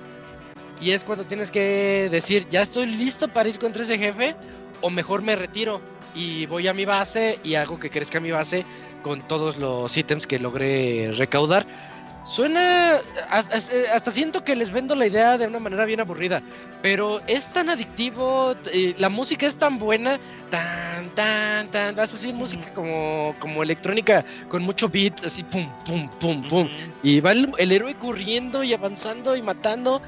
Y 0.81 0.91
es 0.91 1.03
cuando 1.03 1.23
tienes 1.23 1.51
que 1.51 2.09
decir, 2.11 2.47
ya 2.49 2.61
estoy 2.61 2.87
listo 2.87 3.27
para 3.27 3.49
ir 3.49 3.59
contra 3.59 3.83
ese 3.83 3.97
jefe 3.97 4.35
o 4.81 4.89
mejor 4.89 5.21
me 5.21 5.35
retiro 5.35 5.81
y 6.15 6.45
voy 6.45 6.67
a 6.67 6.73
mi 6.73 6.85
base 6.85 7.39
y 7.43 7.55
hago 7.55 7.79
que 7.79 7.89
crezca 7.89 8.19
mi 8.19 8.31
base 8.31 8.65
con 9.01 9.21
todos 9.21 9.57
los 9.57 9.95
ítems 9.95 10.27
que 10.27 10.39
logré 10.39 11.11
recaudar. 11.13 11.92
Suena, 12.23 13.01
hasta, 13.29 13.57
hasta 13.93 14.11
siento 14.11 14.45
que 14.45 14.55
les 14.55 14.71
vendo 14.71 14.95
la 14.95 15.07
idea 15.07 15.37
de 15.37 15.45
una 15.45 15.59
manera 15.59 15.83
bien 15.83 15.99
aburrida, 15.99 16.41
pero 16.81 17.19
es 17.27 17.51
tan 17.51 17.69
adictivo, 17.69 18.55
eh, 18.71 18.95
la 18.97 19.09
música 19.09 19.45
es 19.45 19.57
tan 19.57 19.77
buena, 19.77 20.19
tan, 20.49 21.13
tan, 21.15 21.69
tan, 21.69 21.95
vas 21.95 22.13
así 22.13 22.31
música 22.31 22.73
como, 22.73 23.35
como 23.39 23.61
electrónica, 23.61 24.23
con 24.47 24.63
mucho 24.63 24.87
beat, 24.87 25.25
así 25.25 25.43
pum, 25.43 25.69
pum, 25.85 26.09
pum, 26.19 26.47
pum, 26.47 26.69
y 27.03 27.19
va 27.19 27.33
el, 27.33 27.51
el 27.57 27.71
héroe 27.73 27.95
corriendo 27.95 28.63
y 28.63 28.73
avanzando 28.73 29.35
y 29.35 29.41
matando. 29.41 30.01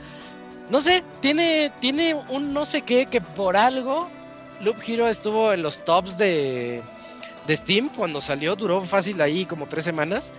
No 0.70 0.80
sé, 0.80 1.04
tiene, 1.20 1.72
tiene 1.82 2.16
un 2.30 2.54
no 2.54 2.66
sé 2.66 2.82
qué 2.82 3.06
que 3.06 3.22
por 3.22 3.56
algo 3.58 4.10
Loop 4.62 4.78
Hero 4.88 5.08
estuvo 5.08 5.52
en 5.54 5.62
los 5.62 5.84
tops 5.84 6.18
de, 6.18 6.82
de 7.46 7.56
Steam 7.56 7.90
cuando 7.90 8.22
salió, 8.22 8.56
duró 8.56 8.82
fácil 8.82 9.22
ahí 9.22 9.46
como 9.46 9.68
tres 9.68 9.84
semanas. 9.84 10.34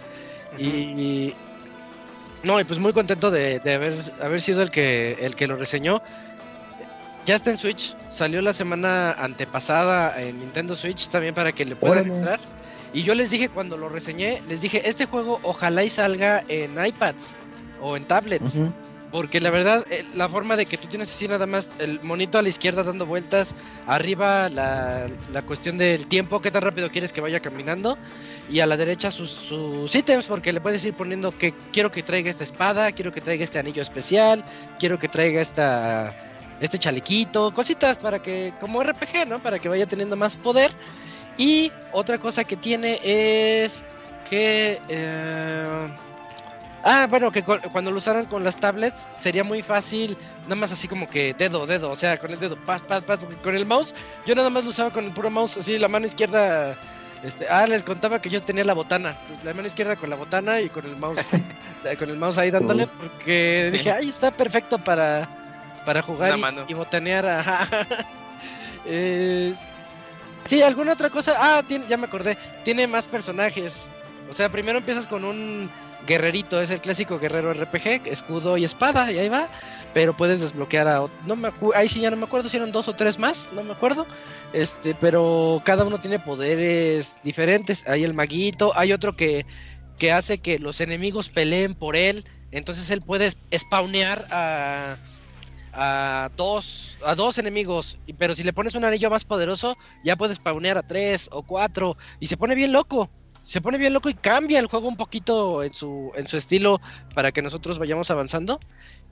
Y 0.59 1.35
no, 2.47 2.61
y 2.61 2.65
pues 2.65 2.79
muy 2.79 2.93
contento 2.93 3.31
de, 3.31 3.59
de 3.59 3.75
haber, 3.75 3.95
haber 4.23 4.41
sido 4.41 4.63
el 4.63 4.71
que, 4.71 5.19
el 5.21 5.35
que 5.35 5.47
lo 5.49 5.57
reseñó. 5.57 6.01
Ya 7.25 7.35
está 7.35 7.51
en 7.51 7.59
Switch, 7.59 7.97
salió 8.09 8.41
la 8.41 8.53
semana 8.53 9.11
antepasada 9.13 10.23
en 10.23 10.39
Nintendo 10.39 10.77
Switch 10.77 11.09
también 11.09 11.35
para 11.35 11.51
que 11.51 11.65
le 11.65 11.75
puedan 11.75 12.09
entrar. 12.09 12.39
Y 12.93 13.03
yo 13.03 13.17
les 13.17 13.31
dije 13.31 13.49
cuando 13.49 13.77
lo 13.77 13.89
reseñé, 13.89 14.43
les 14.49 14.61
dije, 14.61 14.89
este 14.89 15.07
juego 15.07 15.41
ojalá 15.43 15.83
y 15.83 15.91
salga 15.91 16.45
en 16.47 16.73
iPads 16.83 17.35
o 17.81 17.97
en 17.97 18.07
tablets. 18.07 18.61
Porque 19.11 19.41
la 19.41 19.51
verdad, 19.51 19.85
eh, 19.91 20.05
la 20.15 20.29
forma 20.29 20.57
de 20.57 20.67
que 20.67 20.77
tú 20.77 20.89
tienes 20.89 21.11
así 21.11 21.27
nada 21.27 21.47
más 21.47 21.71
el 21.79 22.01
monito 22.03 22.39
a 22.39 22.43
la 22.43 22.49
izquierda 22.49 22.83
dando 22.83 23.07
vueltas, 23.07 23.55
arriba 23.87 24.49
la, 24.49 25.07
la 25.33 25.43
cuestión 25.43 25.79
del 25.79 26.07
tiempo, 26.07 26.41
qué 26.41 26.51
tan 26.51 26.63
rápido 26.63 26.91
quieres 26.91 27.13
que 27.13 27.21
vaya 27.21 27.41
caminando, 27.41 27.99
y 28.49 28.61
a 28.61 28.67
la 28.67 28.77
derecha 28.77 29.11
sus, 29.11 29.31
sus 29.31 29.95
ítems, 29.95 30.27
porque 30.27 30.53
le 30.53 30.61
puedes 30.61 30.85
ir 30.85 30.95
poniendo 30.95 31.37
que 31.37 31.53
quiero 31.73 31.91
que 31.91 32.03
traiga 32.03 32.31
esta 32.31 32.45
espada, 32.45 32.93
quiero 32.93 33.13
que 33.13 33.21
traiga 33.21 33.45
este 33.45 33.59
anillo 33.59 33.83
especial, 33.83 34.45
quiero 34.79 34.99
que 34.99 35.09
traiga 35.09 35.41
esta 35.41 36.15
este 36.61 36.79
chalequito, 36.79 37.53
cositas 37.53 37.99
para 37.99 38.21
que, 38.23 38.55
como 38.61 38.83
RPG, 38.83 39.29
¿no? 39.29 39.41
Para 39.41 39.59
que 39.59 39.69
vaya 39.69 39.85
teniendo 39.87 40.17
más 40.17 40.37
poder. 40.39 40.71
Y 41.37 41.71
otra 41.93 42.19
cosa 42.19 42.45
que 42.45 42.57
tiene 42.57 42.99
es 43.03 43.85
que... 44.31 44.81
eh, 44.89 45.89
Ah, 46.89 47.09
bueno, 47.11 47.33
que 47.33 47.43
cu- 47.43 47.59
cuando 47.73 47.91
lo 47.91 47.97
usaran 47.99 48.27
con 48.27 48.45
las 48.45 48.55
tablets 48.55 49.09
sería 49.19 49.43
muy 49.43 49.61
fácil, 49.61 50.17
nada 50.45 50.55
más 50.55 50.71
así 50.71 50.87
como 50.87 51.09
que 51.09 51.35
dedo, 51.35 51.67
dedo, 51.67 51.91
o 51.91 51.97
sea, 51.97 52.17
con 52.17 52.31
el 52.31 52.39
dedo, 52.39 52.57
pas, 52.65 52.85
pas, 52.85 53.03
pas, 53.03 53.19
con 53.43 53.57
el 53.57 53.67
mouse, 53.67 53.93
yo 54.25 54.37
nada 54.37 54.51
más 54.51 54.63
lo 54.63 54.71
usaba 54.71 54.93
con 54.93 55.05
el 55.05 55.13
puro 55.13 55.29
mouse, 55.29 55.57
así 55.57 55.79
la 55.81 55.89
mano 55.89 56.07
izquierda, 56.07 56.79
este, 57.23 57.47
ah, 57.49 57.67
les 57.67 57.83
contaba 57.83 58.21
que 58.21 58.31
yo 58.31 58.41
tenía 58.41 58.65
la 58.65 58.75
botana, 58.75 59.17
la 59.45 59.55
mano 59.55 59.67
izquierda 59.67 59.97
con 59.97 60.11
la 60.11 60.17
botana 60.17 60.61
y 60.61 60.69
con 60.69 60.85
el 60.85 60.97
mouse, 60.97 61.19
eh, 61.85 61.97
con 61.97 62.11
el 62.11 62.17
mouse 62.17 62.39
ahí 62.39 62.51
dándole, 62.51 62.87
porque 62.87 63.71
dije, 63.73 63.91
ay, 63.91 64.09
está 64.09 64.31
perfecto 64.31 64.79
para, 64.79 65.29
para 65.85 66.03
jugar 66.03 66.39
y, 66.69 66.75
botanear, 66.75 67.27
ajá. 67.27 67.69
Eh, 68.89 69.53
sí, 70.45 70.63
alguna 70.63 70.93
otra 70.93 71.11
cosa, 71.11 71.35
ah, 71.37 71.61
tiene, 71.67 71.87
ya 71.89 71.97
me 71.97 72.07
acordé, 72.07 72.39
tiene 72.63 72.87
más 72.87 73.09
personajes, 73.09 73.85
o 74.31 74.33
sea, 74.33 74.49
primero 74.49 74.79
empiezas 74.79 75.09
con 75.09 75.25
un 75.25 75.69
guerrerito, 76.07 76.61
es 76.61 76.71
el 76.71 76.81
clásico 76.81 77.19
guerrero 77.19 77.53
RPG, 77.53 78.07
escudo 78.07 78.57
y 78.57 78.65
espada, 78.65 79.11
y 79.11 79.19
ahí 79.19 79.29
va. 79.29 79.49
Pero 79.97 80.15
puedes 80.15 80.41
desbloquear 80.41 80.89
a 80.89 81.07
no 81.25 81.37
me 81.37 81.51
ahí 81.75 81.89
sí 81.89 82.03
ya 82.03 82.11
no 82.11 82.19
me 82.19 82.27
acuerdo 82.27 82.51
si 82.51 82.59
eran 82.59 82.71
dos 82.71 82.87
o 82.87 82.95
tres 82.95 83.19
más, 83.19 83.51
no 83.55 83.65
me 83.65 83.73
acuerdo. 83.73 84.07
Este, 84.53 84.95
pero 84.95 85.63
cada 85.65 85.87
uno 85.87 85.99
tiene 85.99 86.19
poderes 86.19 87.17
diferentes. 87.25 87.83
Hay 87.89 88.05
el 88.05 88.13
maguito, 88.13 88.77
hay 88.77 88.93
otro 88.93 89.17
que, 89.17 89.47
que 89.97 90.13
hace 90.13 90.37
que 90.37 90.59
los 90.59 90.83
enemigos 90.83 91.31
peleen 91.31 91.75
por 91.75 91.97
él. 91.97 92.27
Entonces 92.51 92.91
él 92.91 93.01
puede 93.01 93.31
spawnear 93.57 94.27
a, 94.31 94.99
a 95.73 96.31
dos 96.37 96.99
a 97.03 97.15
dos 97.15 97.39
enemigos. 97.39 97.97
Pero 98.19 98.35
si 98.35 98.45
le 98.45 98.53
pones 98.53 98.75
un 98.75 98.85
anillo 98.85 99.09
más 99.09 99.25
poderoso, 99.25 99.77
ya 100.05 100.17
puedes 100.17 100.37
spawnear 100.37 100.77
a 100.77 100.87
tres 100.87 101.31
o 101.33 101.43
cuatro. 101.43 101.97
Y 102.21 102.27
se 102.27 102.37
pone 102.37 102.55
bien 102.55 102.71
loco 102.71 103.09
se 103.47 103.61
pone 103.61 103.79
bien 103.79 103.93
loco 103.93 104.09
y 104.09 104.15
cambia 104.15 104.59
el 104.59 104.67
juego 104.67 104.89
un 104.89 104.97
poquito 104.97 105.63
en 105.63 105.73
su, 105.73 106.11
en 106.17 106.27
su 106.27 106.37
estilo 106.37 106.81
para 107.15 107.31
que 107.31 107.43
nosotros 107.43 107.79
vayamos 107.79 108.11
avanzando. 108.11 108.59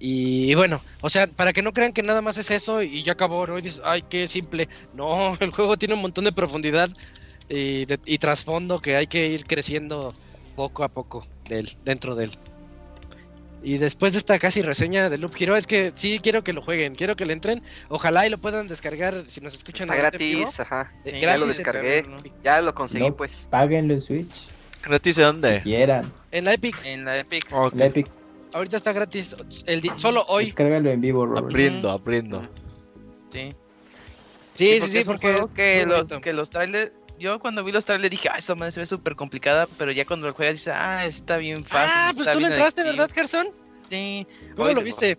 Y 0.01 0.53
bueno, 0.57 0.81
o 1.03 1.09
sea, 1.09 1.29
para 1.29 1.53
que 1.53 1.63
no 1.63 1.73
crean 1.73 1.93
que 1.93 2.03
nada 2.03 2.21
más 2.21 2.37
es 2.37 2.51
eso 2.51 2.83
y 2.83 3.01
ya 3.03 3.13
acabó, 3.13 3.47
¿no? 3.47 3.57
Y 3.57 3.63
dices, 3.63 3.81
ay, 3.85 4.03
qué 4.03 4.27
simple. 4.27 4.69
No, 4.93 5.37
el 5.41 5.53
juego 5.53 5.77
tiene 5.77 5.95
un 5.95 6.03
montón 6.03 6.25
de 6.25 6.33
profundidad 6.33 6.91
y, 7.49 7.83
y 8.07 8.19
trasfondo 8.19 8.81
que 8.81 8.97
hay 8.97 9.07
que 9.07 9.29
ir 9.29 9.45
creciendo 9.45 10.15
poco 10.57 10.83
a 10.83 10.89
poco 10.89 11.25
de 11.49 11.73
dentro 11.85 12.17
de 12.17 12.25
él. 12.25 12.31
Y 13.65 13.79
después 13.79 14.13
de 14.13 14.19
esta 14.19 14.39
casi 14.39 14.61
reseña 14.61 15.09
de 15.09 15.17
Loop 15.17 15.33
Hero, 15.39 15.57
es 15.57 15.67
que 15.67 15.91
sí 15.95 16.19
quiero 16.23 16.45
que 16.45 16.53
lo 16.53 16.61
jueguen, 16.61 16.95
quiero 16.95 17.17
que 17.17 17.25
le 17.25 17.33
entren. 17.33 17.63
Ojalá 17.89 18.27
y 18.27 18.31
lo 18.31 18.37
puedan 18.37 18.69
descargar 18.69 19.25
si 19.27 19.41
nos 19.41 19.55
escuchan 19.55 19.89
Está 19.91 20.11
vivo. 20.19 20.41
gratis, 20.43 20.61
ajá. 20.61 20.93
Eh, 21.05 21.13
Sí, 21.15 21.21
Ya 21.21 21.39
lo 21.39 21.47
descargué, 21.47 22.03
¿no? 22.03 22.17
ya 22.43 22.61
lo 22.61 22.75
conseguí, 22.75 23.09
No. 23.09 23.17
pues. 23.17 23.49
Páguenlo 23.51 23.95
en 23.95 24.03
Switch. 24.03 24.49
¿Gratis 24.85 25.17
de 25.17 25.23
dónde? 25.23 25.57
Si 25.57 25.63
quieran. 25.63 26.13
En 26.31 26.45
la 26.45 26.53
Epic, 26.53 26.77
En 26.85 27.07
la 27.07 27.19
Epic. 27.19 27.47
Ok. 27.53 27.75
La 27.77 27.87
Epic, 27.87 28.07
ahorita 28.53 28.77
está 28.77 28.93
gratis. 28.93 29.35
El 29.65 29.83
solo 29.99 30.25
hoy. 30.29 30.45
descárgalo 30.45 30.91
en 30.91 31.01
vivo, 31.01 31.25
Robert. 31.25 31.47
Abriendo, 31.47 31.91
abriendo. 31.91 32.43
Sí. 33.33 33.49
Sí, 34.53 34.79
sí, 34.83 34.87
sí, 34.89 35.05
porque 35.05 35.37
es 35.37 35.47
que 35.55 35.87
los, 35.87 36.09
que 36.21 36.33
los 36.35 36.51
trailers. 36.51 36.93
Yo 37.19 37.39
cuando 37.39 37.63
vi 37.63 37.73
los 37.73 37.87
trailers 37.87 38.11
dije, 38.11 38.29
ah, 38.29 38.39
esta 38.39 38.55
madre 38.55 38.73
se 38.73 38.81
ve 38.81 38.87
súper 38.87 39.15
complicada. 39.15 39.69
Pero 39.79 39.93
ya 39.93 40.05
cuando 40.05 40.27
lo 40.27 40.35
juegas 40.35 40.55
dices, 40.55 40.75
ah, 40.77 41.05
está 41.07 41.37
bien 41.37 41.65
fácil. 41.65 41.95
Ah, 41.95 42.13
pues 42.15 42.31
tú 42.31 42.39
bien 42.39 42.53
entraste, 42.53 42.81
adictivo". 42.81 43.03
¿verdad, 43.03 43.15
Gerson? 43.15 43.49
Sí. 43.89 44.27
¿Cómo 44.57 44.67
Oye, 44.67 44.75
lo 44.75 44.83
viste? 44.83 45.19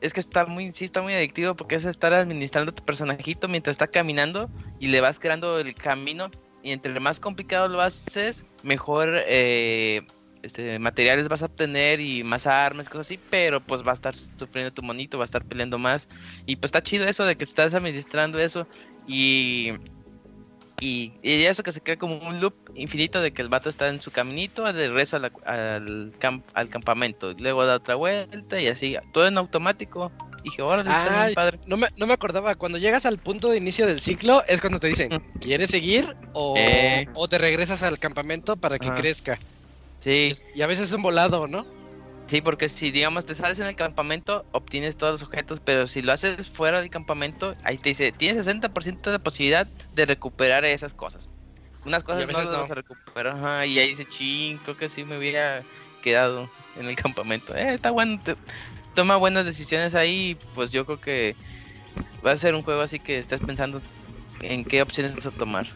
Es 0.00 0.12
que 0.12 0.20
está 0.20 0.46
muy, 0.46 0.72
sí, 0.72 0.84
está 0.84 1.02
muy 1.02 1.14
adictivo 1.14 1.54
porque 1.54 1.74
es 1.74 1.84
estar 1.84 2.12
administrando 2.12 2.72
tu 2.72 2.84
personajito 2.84 3.48
mientras 3.48 3.74
está 3.74 3.86
caminando 3.86 4.48
y 4.78 4.88
le 4.88 5.00
vas 5.00 5.18
creando 5.18 5.58
el 5.58 5.74
camino. 5.74 6.30
Y 6.62 6.72
entre 6.72 6.98
más 7.00 7.20
complicado 7.20 7.68
lo 7.68 7.80
haces, 7.80 8.44
mejor 8.62 9.22
eh, 9.26 10.02
este, 10.42 10.78
materiales 10.78 11.28
vas 11.28 11.42
a 11.42 11.46
obtener 11.46 12.00
y 12.00 12.24
más 12.24 12.46
armas, 12.46 12.88
cosas 12.88 13.06
así. 13.06 13.20
Pero 13.30 13.60
pues 13.60 13.86
va 13.86 13.92
a 13.92 13.94
estar 13.94 14.14
sufriendo 14.14 14.72
tu 14.72 14.82
monito, 14.82 15.18
va 15.18 15.24
a 15.24 15.26
estar 15.26 15.44
peleando 15.44 15.78
más. 15.78 16.08
Y 16.46 16.56
pues 16.56 16.68
está 16.68 16.82
chido 16.82 17.06
eso 17.06 17.24
de 17.24 17.36
que 17.36 17.44
estás 17.44 17.74
administrando 17.74 18.38
eso. 18.38 18.66
Y, 19.06 19.72
y, 20.80 21.12
y 21.22 21.44
eso 21.44 21.62
que 21.62 21.72
se 21.72 21.80
crea 21.80 21.96
como 21.96 22.16
un 22.18 22.40
loop 22.40 22.54
infinito 22.74 23.20
de 23.20 23.32
que 23.32 23.42
el 23.42 23.48
vato 23.48 23.68
está 23.70 23.88
en 23.88 24.00
su 24.00 24.10
caminito, 24.10 24.64
de 24.64 24.88
regreso 24.88 25.18
la- 25.18 25.32
al, 25.44 26.12
camp- 26.18 26.44
al 26.54 26.68
campamento, 26.68 27.32
luego 27.38 27.64
da 27.64 27.76
otra 27.76 27.94
vuelta 27.94 28.60
y 28.60 28.68
así, 28.68 28.96
todo 29.12 29.26
en 29.26 29.38
automático. 29.38 30.12
Dije, 30.44 30.62
órale, 30.62 30.90
está 30.90 31.20
Ay, 31.22 31.26
bien 31.28 31.34
padre. 31.34 31.58
No 31.66 31.76
me, 31.76 31.88
no 31.96 32.06
me 32.06 32.14
acordaba, 32.14 32.54
cuando 32.54 32.78
llegas 32.78 33.04
al 33.06 33.18
punto 33.18 33.48
de 33.48 33.56
inicio 33.56 33.86
del 33.86 34.00
ciclo 34.00 34.42
es 34.46 34.60
cuando 34.60 34.78
te 34.78 34.86
dicen, 34.86 35.10
¿quieres 35.40 35.70
seguir 35.70 36.14
o, 36.34 36.54
Eh. 36.56 37.08
o 37.14 37.26
te 37.26 37.38
regresas 37.38 37.82
al 37.82 37.98
campamento 37.98 38.56
para 38.56 38.78
que 38.78 38.90
crezca? 38.92 39.38
Sí, 39.98 40.32
Y 40.54 40.62
a 40.62 40.66
veces 40.68 40.88
es 40.88 40.92
un 40.94 41.02
volado, 41.02 41.48
¿no? 41.48 41.64
Sí, 42.28 42.40
porque 42.40 42.68
si 42.68 42.90
digamos 42.90 43.24
te 43.26 43.34
sales 43.34 43.58
en 43.60 43.66
el 43.66 43.76
campamento, 43.76 44.46
obtienes 44.52 44.96
todos 44.96 45.12
los 45.14 45.22
objetos, 45.22 45.60
pero 45.60 45.86
si 45.86 46.02
lo 46.02 46.12
haces 46.12 46.50
fuera 46.50 46.80
del 46.80 46.90
campamento, 46.90 47.54
ahí 47.62 47.78
te 47.78 47.90
dice, 47.90 48.12
tienes 48.12 48.36
60% 48.38 49.10
de 49.10 49.18
posibilidad 49.20 49.70
de 49.92 50.06
recuperar 50.06 50.64
esas 50.64 50.94
cosas. 50.94 51.30
unas 51.84 52.04
cosas 52.04 52.22
a 52.24 52.26
no, 52.32 52.44
no. 52.44 52.68
las 52.68 52.70
recupero, 52.70 53.32
ajá, 53.32 53.66
y 53.66 53.78
ahí 53.78 53.90
dice, 53.90 54.06
ching, 54.06 54.60
creo 54.60 54.76
que 54.76 54.88
sí 54.90 55.04
me 55.06 55.18
hubiera 55.18 55.66
quedado 56.00 56.52
en 56.74 56.86
el 56.88 56.96
campamento. 56.96 57.54
Eh, 57.56 57.74
está 57.74 57.90
bueno, 57.92 58.20
te- 58.22 58.36
toma 58.94 59.16
buenas 59.16 59.44
decisiones 59.46 59.94
ahí, 59.94 60.42
pues 60.52 60.70
yo 60.72 60.86
creo 60.86 61.00
que 61.00 61.38
va 62.26 62.32
a 62.32 62.36
ser 62.36 62.54
un 62.54 62.62
juego 62.64 62.82
así 62.82 63.00
que 63.00 63.18
estás 63.18 63.40
pensando 63.42 63.82
en 64.40 64.66
qué 64.66 64.82
opciones 64.82 65.14
vas 65.16 65.26
a 65.26 65.32
tomar. 65.32 65.68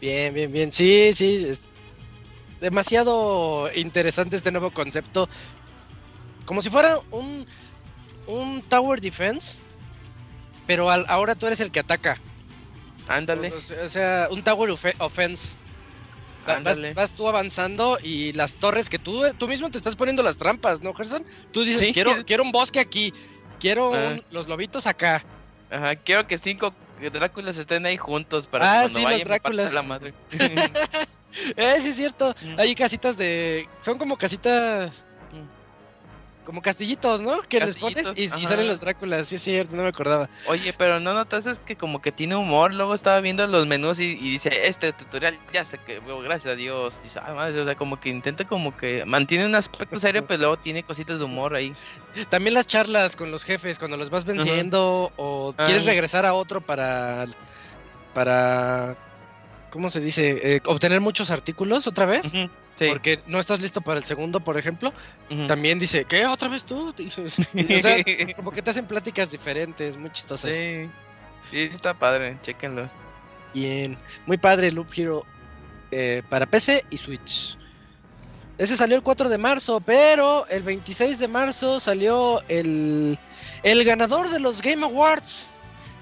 Bien, 0.00 0.34
bien, 0.34 0.50
bien. 0.52 0.70
Sí, 0.72 1.12
sí. 1.12 1.44
es 1.48 1.64
demasiado 2.62 3.70
interesante 3.74 4.36
este 4.36 4.50
nuevo 4.50 4.70
concepto. 4.70 5.28
Como 6.46 6.62
si 6.62 6.70
fuera 6.70 6.98
un, 7.10 7.46
un 8.26 8.62
Tower 8.62 9.00
Defense. 9.00 9.58
Pero 10.66 10.90
al- 10.90 11.04
ahora 11.08 11.34
tú 11.34 11.46
eres 11.46 11.60
el 11.60 11.70
que 11.70 11.80
ataca. 11.80 12.16
Ándale, 13.08 13.52
O, 13.52 13.84
o 13.84 13.88
sea, 13.88 14.28
un 14.30 14.42
Tower 14.42 14.70
Offense. 14.98 15.56
Va- 16.42 16.46
Vas, 16.46 16.56
ándale. 16.56 16.94
vas 16.94 17.12
tú 17.14 17.28
avanzando 17.28 17.98
y 18.02 18.32
las 18.32 18.54
torres 18.54 18.88
que 18.88 18.98
tú, 18.98 19.22
tú 19.38 19.46
mismo 19.48 19.70
te 19.70 19.78
estás 19.78 19.94
poniendo 19.96 20.22
las 20.22 20.36
trampas, 20.36 20.80
¿no, 20.82 20.92
Gerson? 20.94 21.24
Tú 21.52 21.62
dices, 21.64 21.80
Sí. 21.80 21.92
quiero, 21.92 22.24
quiero 22.24 22.42
un 22.42 22.50
bosque 22.52 22.80
aquí. 22.80 23.12
Quiero 23.60 23.94
Ah. 23.94 24.08
un- 24.14 24.24
los 24.30 24.48
lobitos 24.48 24.86
acá. 24.86 25.22
Ajá, 25.70 25.96
quiero 25.96 26.26
que 26.26 26.38
cinco 26.38 26.72
Dráculas 27.12 27.56
estén 27.58 27.84
ahí 27.84 27.96
juntos 27.96 28.46
para 28.46 28.64
Ah, 28.64 28.86
que 28.86 28.92
cuando 28.92 28.94
sí, 28.94 29.02
los 29.02 29.04
vayan 29.10 29.28
partan 29.28 29.56
Dráculas. 29.56 29.72
la 29.72 29.82
madre. 29.82 30.14
Eh, 31.56 31.76
sí 31.80 31.88
es 31.90 31.96
cierto. 31.96 32.34
Mm. 32.42 32.60
Hay 32.60 32.74
casitas 32.74 33.16
de. 33.16 33.68
Son 33.80 33.98
como 33.98 34.16
casitas. 34.16 35.04
Como 36.44 36.60
castillitos, 36.60 37.22
¿no? 37.22 37.40
Que 37.42 37.60
les 37.60 37.76
pones 37.76 38.12
y, 38.16 38.26
salen 38.26 38.66
los 38.66 38.80
Dráculas. 38.80 39.28
Sí 39.28 39.36
es 39.36 39.42
cierto, 39.42 39.76
no 39.76 39.84
me 39.84 39.90
acordaba. 39.90 40.28
Oye, 40.48 40.72
pero 40.76 40.98
no 40.98 41.14
notas 41.14 41.46
es 41.46 41.60
que 41.60 41.76
como 41.76 42.02
que 42.02 42.10
tiene 42.10 42.34
humor. 42.34 42.74
Luego 42.74 42.94
estaba 42.94 43.20
viendo 43.20 43.46
los 43.46 43.64
menús 43.68 44.00
y, 44.00 44.06
y 44.20 44.30
dice, 44.32 44.66
este 44.66 44.92
tutorial 44.92 45.38
ya 45.52 45.62
sé 45.62 45.78
que, 45.78 46.00
gracias 46.24 46.52
a 46.54 46.56
Dios. 46.56 46.98
Dice, 47.04 47.20
"Ah, 47.22 47.32
madre", 47.32 47.60
o 47.60 47.64
sea, 47.64 47.76
como 47.76 48.00
que 48.00 48.08
intenta 48.08 48.44
como 48.44 48.76
que 48.76 49.04
mantiene 49.04 49.46
un 49.46 49.54
aspecto 49.54 50.00
serio, 50.00 50.26
pero 50.26 50.38
luego 50.40 50.56
tiene 50.58 50.82
cositas 50.82 51.16
de 51.18 51.24
humor 51.24 51.54
ahí. 51.54 51.72
También 52.28 52.54
las 52.54 52.66
charlas 52.66 53.14
con 53.14 53.30
los 53.30 53.44
jefes 53.44 53.78
cuando 53.78 53.96
los 53.96 54.10
vas 54.10 54.24
venciendo 54.24 55.12
o 55.16 55.54
Ah. 55.56 55.62
quieres 55.64 55.84
regresar 55.84 56.26
a 56.26 56.34
otro 56.34 56.60
para. 56.60 57.26
Para. 58.14 58.96
¿Cómo 59.72 59.88
se 59.88 60.00
dice? 60.00 60.56
Eh, 60.56 60.60
obtener 60.66 61.00
muchos 61.00 61.30
artículos 61.30 61.86
otra 61.86 62.04
vez. 62.04 62.30
Sí. 62.30 62.50
Porque 62.88 63.20
no 63.26 63.38
estás 63.40 63.62
listo 63.62 63.80
para 63.80 63.98
el 63.98 64.04
segundo, 64.04 64.40
por 64.40 64.58
ejemplo. 64.58 64.92
También 65.48 65.78
dice, 65.78 66.04
¿qué? 66.04 66.26
¿Otra 66.26 66.48
vez 66.48 66.64
tú? 66.64 66.94
O 67.16 67.80
sea, 67.80 68.04
como 68.36 68.50
que 68.50 68.60
te 68.60 68.70
hacen 68.70 68.86
pláticas 68.86 69.30
diferentes, 69.30 69.96
muy 69.96 70.10
chistosas. 70.10 70.54
sí. 70.54 70.90
Sí, 71.50 71.68
está 71.72 71.92
padre, 71.92 72.38
chequenlos. 72.42 72.90
Bien, 73.52 73.98
muy 74.26 74.38
padre 74.38 74.72
Loop 74.72 74.88
Hero 74.96 75.26
eh, 75.90 76.22
para 76.28 76.46
PC 76.46 76.84
y 76.88 76.96
Switch. 76.96 77.58
Ese 78.56 78.76
salió 78.76 78.96
el 78.96 79.02
4 79.02 79.28
de 79.28 79.38
marzo, 79.38 79.80
pero 79.80 80.46
el 80.46 80.62
26 80.62 81.18
de 81.18 81.28
marzo 81.28 81.80
salió 81.80 82.40
el, 82.48 83.18
el 83.62 83.84
ganador 83.84 84.30
de 84.30 84.38
los 84.38 84.62
Game 84.62 84.84
Awards. 84.84 85.54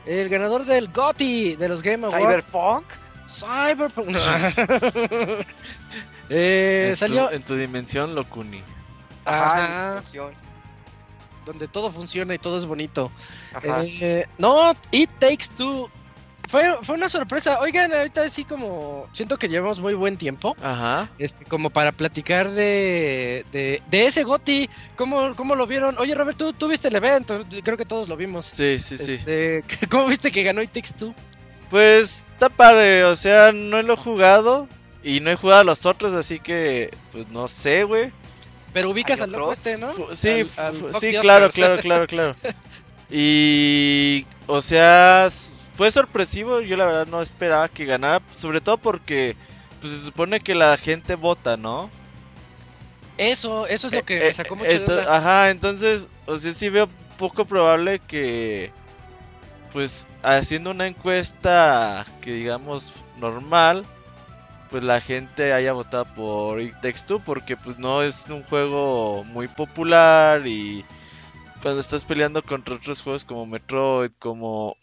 El 0.07 0.29
ganador 0.29 0.65
del 0.65 0.89
GOTY 0.89 1.57
de 1.57 1.69
los 1.69 1.83
Game 1.83 2.07
Awards. 2.07 2.25
Cyberpunk. 2.25 2.85
Cyberpunk. 3.31 4.17
Eh, 6.33 6.91
en, 6.91 6.97
salió 6.97 7.29
tu, 7.29 7.35
en 7.35 7.43
tu 7.43 7.57
dimensión, 7.57 8.15
Locuni. 8.15 8.63
Ajá, 9.25 9.99
Ajá, 9.99 10.03
donde 11.45 11.69
todo 11.69 11.91
funciona 11.91 12.35
y 12.35 12.39
todo 12.39 12.57
es 12.57 12.67
bonito. 12.67 13.11
Ajá. 13.53 13.83
Eh, 13.85 14.27
no, 14.39 14.73
It 14.93 15.11
Takes 15.19 15.49
Two. 15.57 15.91
Fue, 16.49 16.65
fue 16.83 16.97
una 16.97 17.09
sorpresa. 17.09 17.61
Oigan, 17.61 17.93
ahorita 17.93 18.29
sí 18.29 18.45
como 18.45 19.09
siento 19.13 19.37
que 19.37 19.49
llevamos 19.49 19.79
muy 19.79 19.95
buen 19.95 20.17
tiempo. 20.17 20.55
Ajá. 20.61 21.09
Este, 21.19 21.45
como 21.45 21.71
para 21.71 21.93
platicar 21.93 22.51
de, 22.51 23.45
de, 23.53 23.83
de 23.89 24.07
ese 24.07 24.25
Goti, 24.25 24.69
¿cómo, 24.97 25.37
¿cómo 25.37 25.55
lo 25.55 25.67
vieron? 25.69 25.97
Oye, 25.99 26.15
Robert, 26.15 26.37
tú, 26.37 26.53
tú 26.53 26.67
viste 26.67 26.89
el 26.89 26.97
evento, 26.97 27.45
creo 27.63 27.77
que 27.77 27.85
todos 27.85 28.09
lo 28.09 28.17
vimos. 28.17 28.47
Sí, 28.47 28.81
sí, 28.81 28.99
sí. 28.99 29.15
Este, 29.15 29.65
¿Cómo 29.91 30.07
viste 30.07 30.33
que 30.33 30.43
ganó 30.43 30.61
It 30.61 30.73
Takes 30.73 30.95
Two? 30.99 31.15
Pues 31.71 32.27
está 32.33 32.49
padre, 32.49 33.05
o 33.05 33.15
sea, 33.17 33.53
no 33.53 33.81
lo 33.83 33.95
he 33.95 33.97
jugado 33.97 34.69
y 35.03 35.21
no 35.21 35.31
he 35.31 35.37
jugado 35.37 35.61
a 35.61 35.65
los 35.65 35.87
otros, 35.87 36.13
así 36.15 36.41
que 36.41 36.91
pues 37.13 37.29
no 37.29 37.47
sé, 37.49 37.85
güey. 37.85 38.11
Pero 38.73 38.91
ubicas 38.91 39.21
¿Hay 39.21 39.25
al 39.25 39.33
loco 39.33 39.53
este, 39.53 39.79
¿no? 39.79 39.89
Fu- 39.93 40.15
Sí, 40.15 40.29
Al- 40.57 40.67
al 40.95 41.01
sí, 41.01 41.13
claro, 41.21 41.49
claro, 41.51 41.79
claro, 41.79 42.07
claro. 42.07 42.35
Y, 43.13 44.25
o 44.47 44.63
sea, 44.63 45.29
fue 45.75 45.91
sorpresivo, 45.91 46.61
yo 46.61 46.77
la 46.77 46.87
verdad 46.87 47.07
no 47.09 47.21
esperaba 47.23 47.69
que 47.69 47.85
ganara, 47.85 48.23
sobre 48.31 48.61
todo 48.61 48.79
porque 48.79 49.35
pues 49.81 49.93
se 49.93 50.05
supone 50.05 50.39
que 50.41 50.55
la 50.55 50.77
gente 50.77 51.17
vota, 51.17 51.57
¿no? 51.57 51.91
Eso, 53.19 53.67
eso 53.67 53.89
es 53.89 53.93
lo 53.95 54.05
que 54.05 54.19
Eh, 54.19 54.29
me 54.29 54.33
sacó 54.33 54.55
mucho 54.57 54.71
eh, 54.71 54.79
de 54.79 54.87
ento- 54.87 54.99
onda. 55.01 55.17
Ajá, 55.17 55.51
entonces, 55.51 56.09
o 56.27 56.37
sea, 56.39 56.53
sí 56.53 56.69
veo 56.69 56.89
poco 57.19 57.45
probable 57.45 57.99
que, 57.99 58.71
pues, 59.73 60.09
haciendo 60.23 60.71
una 60.71 60.87
encuesta 60.87 62.05
que 62.21 62.33
digamos 62.33 62.95
normal, 63.19 63.87
pues 64.71 64.85
la 64.85 65.01
gente 65.01 65.53
haya 65.53 65.73
votado 65.73 66.07
por 66.15 66.61
It 66.61 66.75
Takes 66.81 67.01
Two 67.07 67.21
porque 67.25 67.57
pues 67.57 67.79
no 67.79 68.03
es 68.03 68.27
un 68.29 68.43
juego 68.43 69.25
muy 69.25 69.49
popular 69.49 70.47
y 70.47 70.85
cuando 71.61 71.81
estás 71.81 72.05
peleando 72.05 72.43
contra 72.43 72.77
otros 72.77 73.03
juegos 73.03 73.25
como 73.25 73.47
Metroid, 73.47 74.13
como 74.19 74.77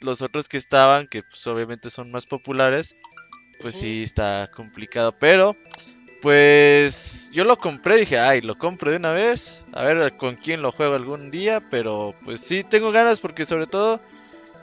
los 0.00 0.20
otros 0.22 0.48
que 0.48 0.56
estaban, 0.56 1.06
que 1.06 1.22
pues 1.22 1.46
obviamente 1.46 1.90
son 1.90 2.10
más 2.10 2.26
populares, 2.26 2.96
pues 3.60 3.76
sí 3.76 4.02
está 4.02 4.50
complicado, 4.54 5.12
pero 5.18 5.56
pues 6.22 7.30
yo 7.32 7.44
lo 7.44 7.56
compré, 7.58 7.96
dije, 7.98 8.18
ay, 8.18 8.40
lo 8.40 8.56
compro 8.58 8.90
de 8.90 8.96
una 8.96 9.12
vez, 9.12 9.64
a 9.72 9.84
ver 9.84 10.16
con 10.16 10.36
quién 10.36 10.62
lo 10.62 10.72
juego 10.72 10.94
algún 10.94 11.30
día, 11.30 11.62
pero 11.70 12.14
pues 12.24 12.40
sí 12.40 12.64
tengo 12.64 12.90
ganas 12.92 13.20
porque 13.20 13.44
sobre 13.44 13.66
todo 13.66 14.00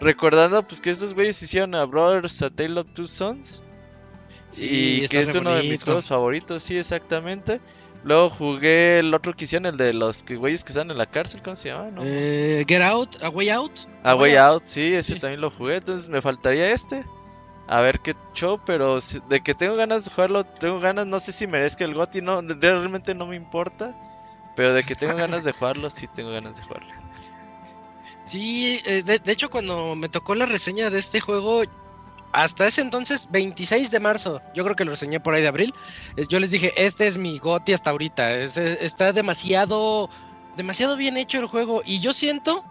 recordando 0.01 0.61
pues 0.67 0.81
que 0.81 0.89
estos 0.89 1.13
güeyes 1.13 1.41
hicieron 1.41 1.73
a 1.75 1.85
Brothers 1.85 2.41
A 2.41 2.49
Tale 2.49 2.81
of 2.81 2.87
Two 2.93 3.07
Sons 3.07 3.63
Sí, 4.51 5.01
y 5.03 5.07
que 5.07 5.21
es 5.21 5.35
uno 5.35 5.53
de 5.53 5.63
mis 5.63 5.83
juegos 5.83 6.07
favoritos, 6.07 6.63
sí, 6.63 6.77
exactamente. 6.77 7.59
Luego 8.05 8.29
jugué 8.29 8.99
el 8.99 9.13
otro 9.13 9.33
que 9.33 9.43
hicieron, 9.43 9.65
el 9.65 9.75
de 9.75 9.91
los 9.91 10.23
que 10.23 10.37
güeyes 10.37 10.63
que 10.63 10.69
están 10.69 10.91
en 10.91 10.97
la 10.97 11.07
cárcel, 11.07 11.41
¿cómo 11.43 11.57
se 11.57 11.69
llama? 11.69 11.91
No. 11.91 12.01
Eh, 12.05 12.63
Get 12.65 12.81
Out, 12.81 13.17
A 13.21 13.29
Way 13.29 13.49
Out. 13.49 13.71
A 14.03 14.15
Way 14.15 14.35
Out, 14.35 14.63
sí, 14.65 14.93
ese 14.93 15.15
Sí. 15.15 15.19
también 15.19 15.41
lo 15.41 15.51
jugué, 15.51 15.77
entonces 15.77 16.07
me 16.07 16.21
faltaría 16.21 16.71
este. 16.71 17.03
A 17.67 17.81
ver 17.81 17.99
qué 17.99 18.15
show, 18.33 18.59
pero 18.63 18.99
de 19.27 19.41
que 19.41 19.55
tengo 19.55 19.75
ganas 19.75 20.05
de 20.05 20.11
jugarlo, 20.11 20.43
tengo 20.43 20.79
ganas, 20.79 21.07
no 21.07 21.19
sé 21.19 21.31
si 21.31 21.47
merezca 21.47 21.83
el 21.83 21.95
GOTY, 21.95 22.21
no, 22.21 22.41
realmente 22.41 23.15
no 23.15 23.25
me 23.25 23.35
importa. 23.35 23.95
Pero 24.55 24.73
de 24.73 24.83
que 24.83 24.95
tengo 24.95 25.15
ganas 25.15 25.43
de 25.43 25.51
jugarlo, 25.51 25.89
sí 25.89 26.07
tengo 26.07 26.29
ganas 26.31 26.55
de 26.55 26.63
jugarlo. 26.63 26.93
Sí, 28.25 28.79
eh, 28.85 29.03
de, 29.03 29.31
hecho 29.31 29.49
cuando 29.49 29.95
me 29.95 30.09
tocó 30.09 30.33
la 30.35 30.45
reseña 30.45 30.89
de 30.89 30.99
este 30.99 31.19
juego, 31.19 31.63
hasta 32.31 32.65
ese 32.67 32.81
entonces, 32.81 33.27
26 33.29 33.91
de 33.91 33.99
marzo, 33.99 34.41
yo 34.53 34.63
creo 34.63 34.75
que 34.75 34.85
lo 34.85 34.91
reseñé 34.91 35.19
por 35.19 35.33
ahí 35.33 35.41
de 35.41 35.47
abril, 35.47 35.73
yo 36.29 36.39
les 36.39 36.51
dije, 36.51 36.73
este 36.77 37.07
es 37.07 37.17
mi 37.17 37.37
GOTY 37.39 37.73
hasta 37.73 37.89
ahorita, 37.91 38.33
es- 38.33 38.57
está 38.57 39.11
demasiado, 39.11 40.09
demasiado 40.55 40.97
bien 40.97 41.17
hecho 41.17 41.39
el 41.39 41.45
juego 41.47 41.81
y 41.85 41.99
yo 41.99 42.13
siento 42.13 42.63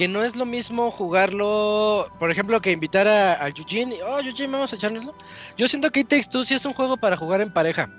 que 0.00 0.08
no 0.08 0.24
es 0.24 0.34
lo 0.34 0.46
mismo 0.46 0.90
jugarlo, 0.90 2.10
por 2.18 2.30
ejemplo, 2.30 2.58
que 2.62 2.72
invitar 2.72 3.06
a, 3.06 3.44
a 3.44 3.48
Eugene, 3.48 3.96
y, 3.96 4.00
oh 4.00 4.18
Eugene, 4.18 4.50
vamos 4.50 4.72
a 4.72 4.76
echárnoslo. 4.76 5.14
Yo 5.58 5.68
siento 5.68 5.90
que 5.90 6.04
Takes 6.04 6.30
Two 6.30 6.42
sí 6.42 6.54
es 6.54 6.64
un 6.64 6.72
juego 6.72 6.96
para 6.96 7.18
jugar 7.18 7.42
en 7.42 7.52
pareja. 7.52 7.90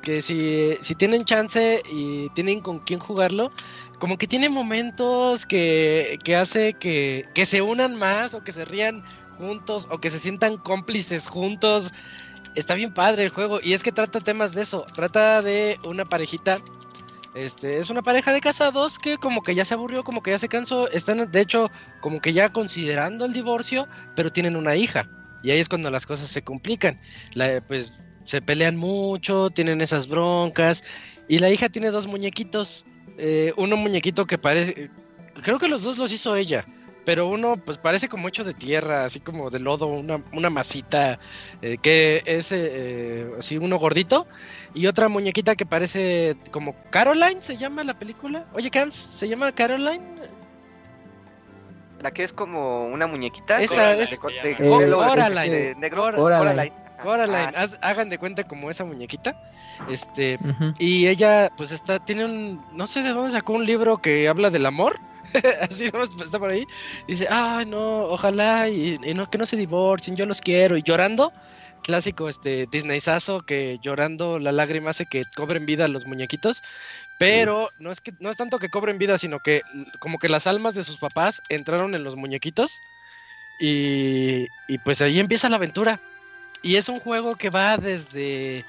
Que 0.00 0.22
si, 0.22 0.78
si 0.80 0.94
tienen 0.94 1.26
chance 1.26 1.82
y 1.92 2.30
tienen 2.30 2.62
con 2.62 2.78
quién 2.78 3.00
jugarlo, 3.00 3.52
como 3.98 4.16
que 4.16 4.26
tiene 4.26 4.48
momentos 4.48 5.44
que, 5.44 6.18
que 6.24 6.36
hace 6.36 6.72
que, 6.72 7.26
que 7.34 7.44
se 7.44 7.60
unan 7.60 7.96
más 7.96 8.32
o 8.32 8.42
que 8.42 8.52
se 8.52 8.64
rían 8.64 9.04
juntos 9.36 9.86
o 9.90 9.98
que 9.98 10.08
se 10.08 10.18
sientan 10.18 10.56
cómplices 10.56 11.28
juntos. 11.28 11.92
Está 12.54 12.72
bien 12.72 12.94
padre 12.94 13.24
el 13.24 13.28
juego 13.28 13.60
y 13.62 13.74
es 13.74 13.82
que 13.82 13.92
trata 13.92 14.20
temas 14.20 14.54
de 14.54 14.62
eso. 14.62 14.86
Trata 14.94 15.42
de 15.42 15.78
una 15.84 16.06
parejita. 16.06 16.60
Este, 17.36 17.78
es 17.78 17.90
una 17.90 18.00
pareja 18.00 18.32
de 18.32 18.40
casados 18.40 18.98
que 18.98 19.18
como 19.18 19.42
que 19.42 19.54
ya 19.54 19.66
se 19.66 19.74
aburrió, 19.74 20.04
como 20.04 20.22
que 20.22 20.30
ya 20.30 20.38
se 20.38 20.48
cansó. 20.48 20.90
Están 20.90 21.30
de 21.30 21.40
hecho 21.40 21.70
como 22.00 22.20
que 22.22 22.32
ya 22.32 22.50
considerando 22.50 23.26
el 23.26 23.34
divorcio, 23.34 23.86
pero 24.14 24.30
tienen 24.30 24.56
una 24.56 24.74
hija. 24.74 25.06
Y 25.42 25.50
ahí 25.50 25.58
es 25.58 25.68
cuando 25.68 25.90
las 25.90 26.06
cosas 26.06 26.28
se 26.28 26.42
complican. 26.42 26.98
La, 27.34 27.60
pues 27.60 27.92
se 28.24 28.40
pelean 28.40 28.76
mucho, 28.78 29.50
tienen 29.50 29.82
esas 29.82 30.08
broncas. 30.08 30.82
Y 31.28 31.38
la 31.38 31.50
hija 31.50 31.68
tiene 31.68 31.90
dos 31.90 32.06
muñequitos. 32.06 32.86
Eh, 33.18 33.52
uno 33.58 33.76
muñequito 33.76 34.26
que 34.26 34.38
parece. 34.38 34.90
Creo 35.42 35.58
que 35.58 35.68
los 35.68 35.82
dos 35.82 35.98
los 35.98 36.10
hizo 36.12 36.36
ella. 36.36 36.64
Pero 37.06 37.28
uno, 37.28 37.56
pues 37.56 37.78
parece 37.78 38.08
como 38.08 38.28
hecho 38.28 38.44
de 38.44 38.52
tierra, 38.52 39.04
así 39.06 39.20
como 39.20 39.48
de 39.48 39.60
lodo, 39.60 39.86
una, 39.86 40.20
una 40.32 40.50
masita. 40.50 41.18
eh, 41.62 41.78
que 41.80 42.22
es 42.26 42.52
eh, 42.52 42.58
eh, 42.60 43.30
así 43.38 43.56
uno 43.56 43.78
gordito. 43.78 44.26
Y 44.74 44.86
otra 44.88 45.08
muñequita 45.08 45.54
que 45.56 45.64
parece 45.64 46.36
como 46.50 46.74
Caroline, 46.90 47.40
se 47.40 47.56
llama 47.56 47.82
la 47.84 47.94
película. 47.98 48.44
Oye, 48.52 48.70
Cams, 48.70 48.94
¿se 48.94 49.26
llama 49.28 49.52
Caroline? 49.52 50.16
la 52.02 52.10
que 52.10 52.24
es 52.24 52.32
como 52.32 52.88
una 52.88 53.06
muñequita. 53.06 53.60
Esa 53.62 53.92
es- 53.94 54.10
de, 54.20 54.42
de 54.50 54.54
pelo 54.56 55.00
de- 55.00 55.06
Coraline. 55.08 55.54
de 55.54 55.74
negro. 55.76 56.02
Coraline. 56.14 56.42
Coraline. 56.44 56.72
Ajá. 56.84 57.02
Coraline, 57.02 57.36
Ah, 57.56 57.62
haz- 57.64 57.78
hagan 57.80 58.08
de 58.10 58.18
cuenta 58.18 58.44
como 58.44 58.70
esa 58.70 58.84
muñequita. 58.84 59.34
Este, 59.90 60.38
y 60.78 61.06
ella, 61.06 61.50
pues 61.56 61.70
está, 61.72 61.98
tiene 62.04 62.24
un, 62.26 62.62
no 62.72 62.86
sé 62.86 63.02
de 63.02 63.10
dónde 63.10 63.32
sacó 63.32 63.52
un 63.54 63.64
libro 63.64 63.98
que 63.98 64.28
habla 64.28 64.50
del 64.50 64.66
amor. 64.66 64.98
Así 65.60 65.88
nomás 65.90 66.10
está 66.22 66.38
por 66.38 66.50
ahí. 66.50 66.64
Dice, 67.06 67.26
ay, 67.30 67.66
no, 67.66 68.04
ojalá 68.04 68.68
y, 68.68 68.98
y 69.04 69.14
no, 69.14 69.28
que 69.30 69.38
no 69.38 69.46
se 69.46 69.56
divorcien, 69.56 70.16
yo 70.16 70.26
los 70.26 70.40
quiero. 70.40 70.76
Y 70.76 70.82
llorando, 70.82 71.32
clásico, 71.82 72.28
este, 72.28 72.66
Disneyzazo, 72.66 73.42
que 73.42 73.78
llorando 73.80 74.38
la 74.38 74.52
lágrima 74.52 74.90
hace 74.90 75.06
que 75.06 75.24
cobren 75.36 75.66
vida 75.66 75.88
los 75.88 76.06
muñequitos. 76.06 76.62
Pero 77.18 77.70
no 77.78 77.90
es 77.90 78.00
que, 78.00 78.12
no 78.20 78.30
es 78.30 78.36
tanto 78.36 78.58
que 78.58 78.68
cobren 78.68 78.98
vida, 78.98 79.18
sino 79.18 79.40
que 79.40 79.62
como 79.98 80.18
que 80.18 80.28
las 80.28 80.46
almas 80.46 80.74
de 80.74 80.84
sus 80.84 80.98
papás 80.98 81.42
entraron 81.48 81.94
en 81.94 82.04
los 82.04 82.16
muñequitos. 82.16 82.80
Y, 83.60 84.46
y 84.68 84.78
pues 84.78 85.00
ahí 85.00 85.18
empieza 85.18 85.48
la 85.48 85.56
aventura. 85.56 86.00
Y 86.62 86.76
es 86.76 86.88
un 86.88 86.98
juego 86.98 87.36
que 87.36 87.50
va 87.50 87.76
desde. 87.76 88.64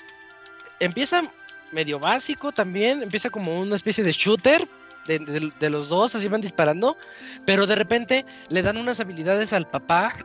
Empieza 0.79 1.23
medio 1.71 1.99
básico 1.99 2.51
también. 2.51 3.01
Empieza 3.01 3.29
como 3.29 3.59
una 3.59 3.75
especie 3.75 4.03
de 4.03 4.11
shooter. 4.11 4.67
De, 5.07 5.19
de- 5.19 5.51
de 5.59 5.69
los 5.69 5.89
dos, 5.89 6.13
así 6.15 6.27
van 6.27 6.41
disparando. 6.41 6.97
Pero 7.45 7.65
de 7.65 7.75
repente 7.75 8.25
le 8.49 8.61
dan 8.61 8.77
unas 8.77 8.99
habilidades 8.99 9.53
al 9.53 9.69
papá 9.69 10.15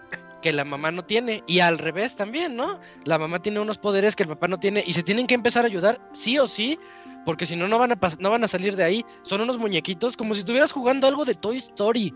que 0.43 0.53
la 0.53 0.65
mamá 0.65 0.91
no 0.91 1.05
tiene. 1.05 1.43
Y 1.47 1.61
al 1.61 1.79
revés 1.79 2.17
también, 2.17 2.57
¿no? 2.57 2.81
La 3.05 3.17
mamá 3.19 3.41
tiene 3.41 3.61
unos 3.61 3.79
poderes 3.79 4.17
que 4.17 4.25
el 4.25 4.29
papá 4.29 4.49
no 4.49 4.59
tiene. 4.59 4.83
Y 4.87 4.93
se 4.93 5.03
tienen 5.03 5.27
que 5.27 5.35
empezar 5.35 5.65
a 5.65 5.69
ayudar, 5.69 6.01
sí 6.13 6.39
o 6.39 6.47
sí. 6.47 6.79
Porque 7.25 7.47
si 7.47 7.55
no, 7.55 7.69
no 7.69 7.79
van, 7.79 7.93
a 7.93 7.99
no 8.19 8.31
van 8.31 8.43
a 8.43 8.49
salir 8.49 8.75
de 8.75 8.83
ahí. 8.83 9.05
Son 9.23 9.41
unos 9.41 9.57
muñequitos 9.59 10.17
como 10.17 10.35
si 10.35 10.41
estuvieras 10.41 10.73
jugando 10.73 11.07
algo 11.07 11.25
de 11.25 11.35
Toy 11.35 11.59
Story. 11.59 12.13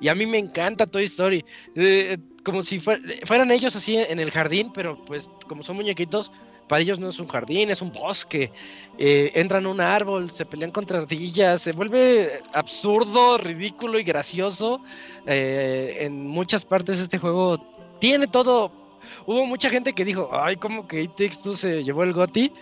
Y 0.00 0.08
a 0.08 0.14
mí 0.16 0.26
me 0.26 0.38
encanta 0.38 0.86
Toy 0.86 1.04
Story. 1.04 1.44
Eh, 1.76 2.18
como 2.44 2.62
si 2.62 2.80
fuer- 2.80 3.24
fueran 3.26 3.50
ellos 3.52 3.76
así 3.76 3.96
en 3.96 4.18
el 4.18 4.30
jardín, 4.32 4.72
pero 4.72 5.04
pues 5.04 5.28
como 5.46 5.62
son 5.62 5.76
muñequitos, 5.76 6.32
para 6.68 6.82
ellos 6.82 6.98
no 6.98 7.08
es 7.08 7.18
un 7.18 7.26
jardín, 7.26 7.70
es 7.70 7.82
un 7.82 7.90
bosque. 7.90 8.52
Eh, 8.98 9.32
entran 9.34 9.66
a 9.66 9.68
un 9.68 9.80
árbol, 9.80 10.30
se 10.30 10.44
pelean 10.44 10.70
contra 10.70 10.98
ardillas, 10.98 11.62
se 11.62 11.72
vuelve 11.72 12.40
absurdo, 12.54 13.38
ridículo 13.38 13.98
y 13.98 14.04
gracioso. 14.04 14.80
Eh, 15.26 15.98
en 16.00 16.26
muchas 16.26 16.64
partes 16.64 16.98
este 16.98 17.18
juego 17.18 17.58
tiene 17.98 18.26
todo. 18.26 18.70
Hubo 19.26 19.46
mucha 19.46 19.70
gente 19.70 19.92
que 19.92 20.04
dijo, 20.04 20.30
ay, 20.32 20.56
como 20.56 20.86
que 20.86 21.02
It 21.02 21.32
se 21.32 21.82
llevó 21.82 22.04
el 22.04 22.12
GOTY. 22.12 22.52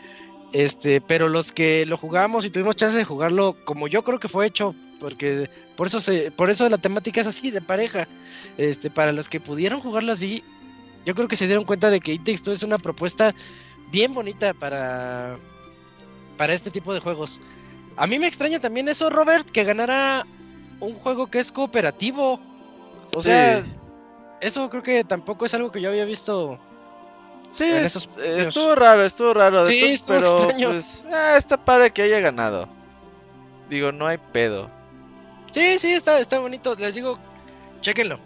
Este, 0.52 1.00
pero 1.00 1.28
los 1.28 1.52
que 1.52 1.84
lo 1.86 1.96
jugamos 1.96 2.46
y 2.46 2.50
tuvimos 2.50 2.76
chance 2.76 2.96
de 2.96 3.04
jugarlo 3.04 3.56
como 3.64 3.88
yo 3.88 4.02
creo 4.04 4.20
que 4.20 4.28
fue 4.28 4.46
hecho, 4.46 4.74
porque 5.00 5.50
por 5.76 5.88
eso 5.88 6.00
se, 6.00 6.30
por 6.30 6.50
eso 6.50 6.68
la 6.68 6.78
temática 6.78 7.20
es 7.20 7.26
así, 7.26 7.50
de 7.50 7.60
pareja. 7.60 8.06
Este, 8.56 8.90
para 8.90 9.12
los 9.12 9.28
que 9.28 9.40
pudieron 9.40 9.80
jugarlo 9.80 10.12
así, 10.12 10.42
yo 11.04 11.14
creo 11.14 11.28
que 11.28 11.36
se 11.36 11.46
dieron 11.46 11.64
cuenta 11.64 11.90
de 11.90 12.00
que 12.00 12.12
It 12.12 12.24
Takes 12.24 12.50
es 12.52 12.62
una 12.62 12.78
propuesta 12.78 13.34
bien 13.90 14.12
bonita 14.12 14.52
para, 14.54 15.36
para 16.36 16.52
este 16.52 16.70
tipo 16.70 16.92
de 16.94 17.00
juegos. 17.00 17.40
A 17.96 18.06
mí 18.06 18.18
me 18.18 18.26
extraña 18.26 18.60
también 18.60 18.88
eso, 18.88 19.08
Robert, 19.10 19.48
que 19.50 19.64
ganara 19.64 20.26
un 20.80 20.94
juego 20.94 21.28
que 21.28 21.38
es 21.38 21.50
cooperativo. 21.52 22.34
O 23.14 23.22
Sí. 23.22 23.28
sea, 23.28 23.62
eso 24.40 24.68
creo 24.68 24.82
que 24.82 25.04
tampoco 25.04 25.46
es 25.46 25.54
algo 25.54 25.70
que 25.72 25.80
yo 25.80 25.88
había 25.88 26.04
visto. 26.04 26.58
Sí, 27.48 27.64
esos 27.64 28.18
eh, 28.18 28.42
estuvo 28.42 28.74
raro, 28.74 29.04
estuvo 29.04 29.32
raro. 29.32 29.66
Sí, 29.66 29.78
estuvo 29.84 30.16
pero 30.16 30.36
extraño. 30.42 30.68
pues 30.70 31.06
ah, 31.12 31.36
está 31.38 31.56
padre 31.56 31.90
que 31.92 32.02
haya 32.02 32.18
ganado. 32.20 32.68
Digo, 33.70 33.92
no 33.92 34.06
hay 34.06 34.18
pedo. 34.18 34.68
Sí, 35.52 35.78
sí, 35.78 35.92
está, 35.92 36.18
está 36.18 36.38
bonito. 36.40 36.74
Les 36.74 36.94
digo, 36.96 37.18
chéquenlo. 37.80 38.18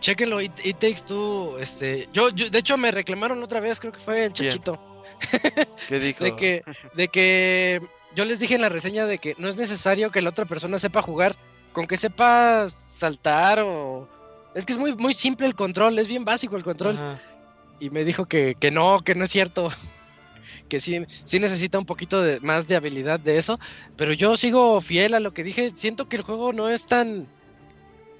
Chéquenlo, 0.00 0.40
It, 0.40 0.52
It 0.64 0.78
Takes 0.78 1.02
Two. 1.06 1.58
Este, 1.58 2.08
yo, 2.12 2.28
yo, 2.30 2.48
de 2.50 2.58
hecho, 2.60 2.76
me 2.78 2.92
reclamaron 2.92 3.42
otra 3.42 3.58
vez, 3.60 3.80
creo 3.80 3.92
que 3.92 3.98
fue 4.00 4.24
el. 4.26 4.32
Chachito. 4.32 4.78
¿Qué 5.88 5.98
dijo? 6.00 6.24
De 6.24 6.36
que, 6.36 6.62
de 6.94 7.08
que 7.08 7.80
yo 8.14 8.24
les 8.24 8.40
dije 8.40 8.54
en 8.54 8.62
la 8.62 8.68
reseña 8.68 9.06
de 9.06 9.18
que 9.18 9.34
no 9.38 9.48
es 9.48 9.56
necesario 9.56 10.10
que 10.10 10.22
la 10.22 10.30
otra 10.30 10.44
persona 10.44 10.78
sepa 10.78 11.02
jugar, 11.02 11.36
con 11.72 11.86
que 11.86 11.96
sepa 11.96 12.66
saltar 12.68 13.60
o... 13.60 14.08
Es 14.54 14.64
que 14.64 14.72
es 14.72 14.78
muy, 14.78 14.94
muy 14.94 15.12
simple 15.12 15.46
el 15.46 15.54
control, 15.54 15.98
es 15.98 16.08
bien 16.08 16.24
básico 16.24 16.56
el 16.56 16.64
control. 16.64 16.96
Ajá. 16.96 17.18
Y 17.80 17.90
me 17.90 18.04
dijo 18.04 18.26
que, 18.26 18.56
que 18.58 18.70
no, 18.70 19.00
que 19.00 19.14
no 19.14 19.24
es 19.24 19.30
cierto. 19.30 19.68
Que 20.68 20.80
sí, 20.80 21.00
sí 21.24 21.38
necesita 21.38 21.78
un 21.78 21.86
poquito 21.86 22.20
de, 22.20 22.40
más 22.40 22.68
de 22.68 22.76
habilidad 22.76 23.18
de 23.18 23.38
eso. 23.38 23.58
Pero 23.96 24.12
yo 24.12 24.36
sigo 24.36 24.78
fiel 24.82 25.14
a 25.14 25.20
lo 25.20 25.32
que 25.32 25.42
dije. 25.42 25.72
Siento 25.74 26.10
que 26.10 26.16
el 26.16 26.22
juego 26.22 26.52
no 26.52 26.68
es 26.68 26.86
tan... 26.86 27.26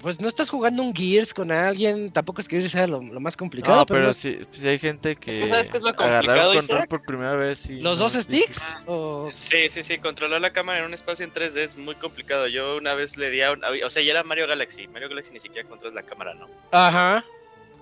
Pues 0.01 0.19
no 0.21 0.29
estás 0.29 0.49
jugando 0.49 0.81
un 0.81 0.95
Gears 0.95 1.33
con 1.33 1.51
alguien. 1.51 2.09
Tampoco 2.09 2.39
es 2.39 2.47
que 2.47 2.57
Gears 2.57 2.71
sea 2.71 2.87
lo, 2.87 3.01
lo 3.01 3.19
más 3.19 3.35
complicado. 3.35 3.79
No, 3.79 3.85
pero 3.85 3.99
pero 3.99 4.13
sí, 4.13 4.39
sí 4.51 4.67
hay 4.67 4.79
gente 4.79 5.15
que, 5.17 5.29
Es 5.29 5.37
que 5.37 5.47
¿sabes 5.47 5.69
qué 5.69 5.77
es 5.77 5.83
lo 5.83 5.89
agarrar 5.89 6.23
complicado, 6.23 6.53
control 6.53 6.77
Isaac? 6.77 6.89
por 6.89 7.05
primera 7.05 7.35
vez. 7.35 7.69
y 7.69 7.81
¿Los 7.81 7.97
no 7.97 8.05
dos 8.05 8.13
sticks? 8.13 8.83
O... 8.87 9.29
Sí, 9.31 9.67
sí, 9.67 9.83
sí, 9.83 9.97
controlar 9.97 10.39
la 10.39 10.53
cámara 10.53 10.79
en 10.79 10.85
un 10.85 10.93
espacio 10.93 11.25
en 11.25 11.33
3D 11.33 11.57
es 11.57 11.77
muy 11.77 11.95
complicado. 11.95 12.47
Yo 12.47 12.77
una 12.77 12.93
vez 12.93 13.17
le 13.17 13.29
di 13.29 13.41
a 13.41 13.51
un... 13.51 13.61
O 13.63 13.89
sea, 13.89 14.01
ya 14.01 14.11
era 14.11 14.23
Mario 14.23 14.47
Galaxy. 14.47 14.87
Mario 14.87 15.09
Galaxy 15.09 15.33
ni 15.33 15.41
siquiera 15.41 15.67
controlas 15.67 15.95
la 15.95 16.03
cámara, 16.03 16.33
¿no? 16.33 16.47
Ajá. 16.71 17.25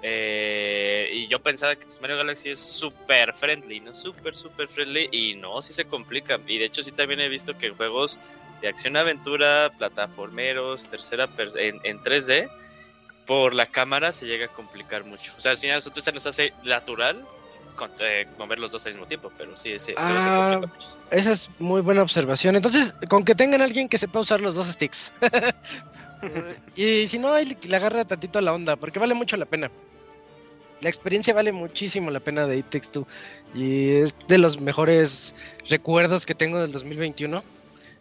Eh, 0.01 1.09
y 1.11 1.27
yo 1.27 1.39
pensaba 1.41 1.75
que 1.75 1.85
pues, 1.85 2.01
Mario 2.01 2.17
Galaxy 2.17 2.49
es 2.49 2.59
súper 2.59 3.33
friendly, 3.33 3.79
¿no? 3.79 3.93
Súper, 3.93 4.35
súper 4.35 4.67
friendly. 4.67 5.09
Y 5.11 5.35
no, 5.35 5.61
sí 5.61 5.71
se 5.73 5.85
complica. 5.85 6.39
Y 6.47 6.57
de 6.57 6.65
hecho 6.65 6.81
sí 6.81 6.91
también 6.91 7.19
he 7.19 7.29
visto 7.29 7.53
que 7.55 7.67
en 7.67 7.75
juegos 7.75 8.19
de 8.61 8.67
acción-aventura, 8.67 9.69
plataformeros, 9.77 10.87
tercera 10.87 11.29
en, 11.55 11.79
en 11.83 12.01
3D, 12.01 12.49
por 13.25 13.53
la 13.53 13.65
cámara 13.67 14.11
se 14.11 14.25
llega 14.25 14.45
a 14.45 14.49
complicar 14.49 15.03
mucho. 15.05 15.33
O 15.37 15.39
sea, 15.39 15.55
si 15.55 15.69
a 15.69 15.75
nosotros 15.75 16.03
se 16.03 16.11
nos 16.11 16.25
hace 16.25 16.53
natural 16.63 17.23
con- 17.75 17.91
eh, 17.99 18.25
mover 18.39 18.57
los 18.59 18.71
dos 18.71 18.85
al 18.87 18.93
mismo 18.93 19.05
tiempo, 19.05 19.31
pero 19.37 19.55
sí, 19.55 19.71
sí, 19.77 19.85
se 19.87 19.93
Ah, 19.97 20.59
mucho. 20.61 20.97
Esa 21.11 21.31
es 21.33 21.49
muy 21.59 21.81
buena 21.81 22.01
observación. 22.01 22.55
Entonces, 22.55 22.95
con 23.09 23.23
que 23.25 23.35
tengan 23.35 23.61
alguien 23.61 23.87
que 23.89 23.97
sepa 23.97 24.19
usar 24.21 24.41
los 24.41 24.55
dos 24.55 24.67
sticks. 24.67 25.11
y 26.75 27.07
si 27.07 27.19
no, 27.19 27.33
ahí 27.33 27.55
le 27.61 27.75
agarra 27.75 28.05
tantito 28.05 28.41
la 28.41 28.53
onda, 28.53 28.75
porque 28.75 28.99
vale 28.99 29.13
mucho 29.13 29.37
la 29.37 29.45
pena. 29.45 29.69
La 30.81 30.89
experiencia 30.89 31.33
vale 31.33 31.51
muchísimo 31.51 32.11
la 32.11 32.19
pena 32.19 32.45
de 32.45 32.57
It 32.57 32.69
Takes 32.69 32.89
Two. 32.91 33.07
Y 33.53 33.95
es 33.97 34.15
de 34.27 34.37
los 34.37 34.59
mejores 34.61 35.33
recuerdos 35.69 36.25
que 36.25 36.35
tengo 36.35 36.59
del 36.59 36.71
2021. 36.71 37.43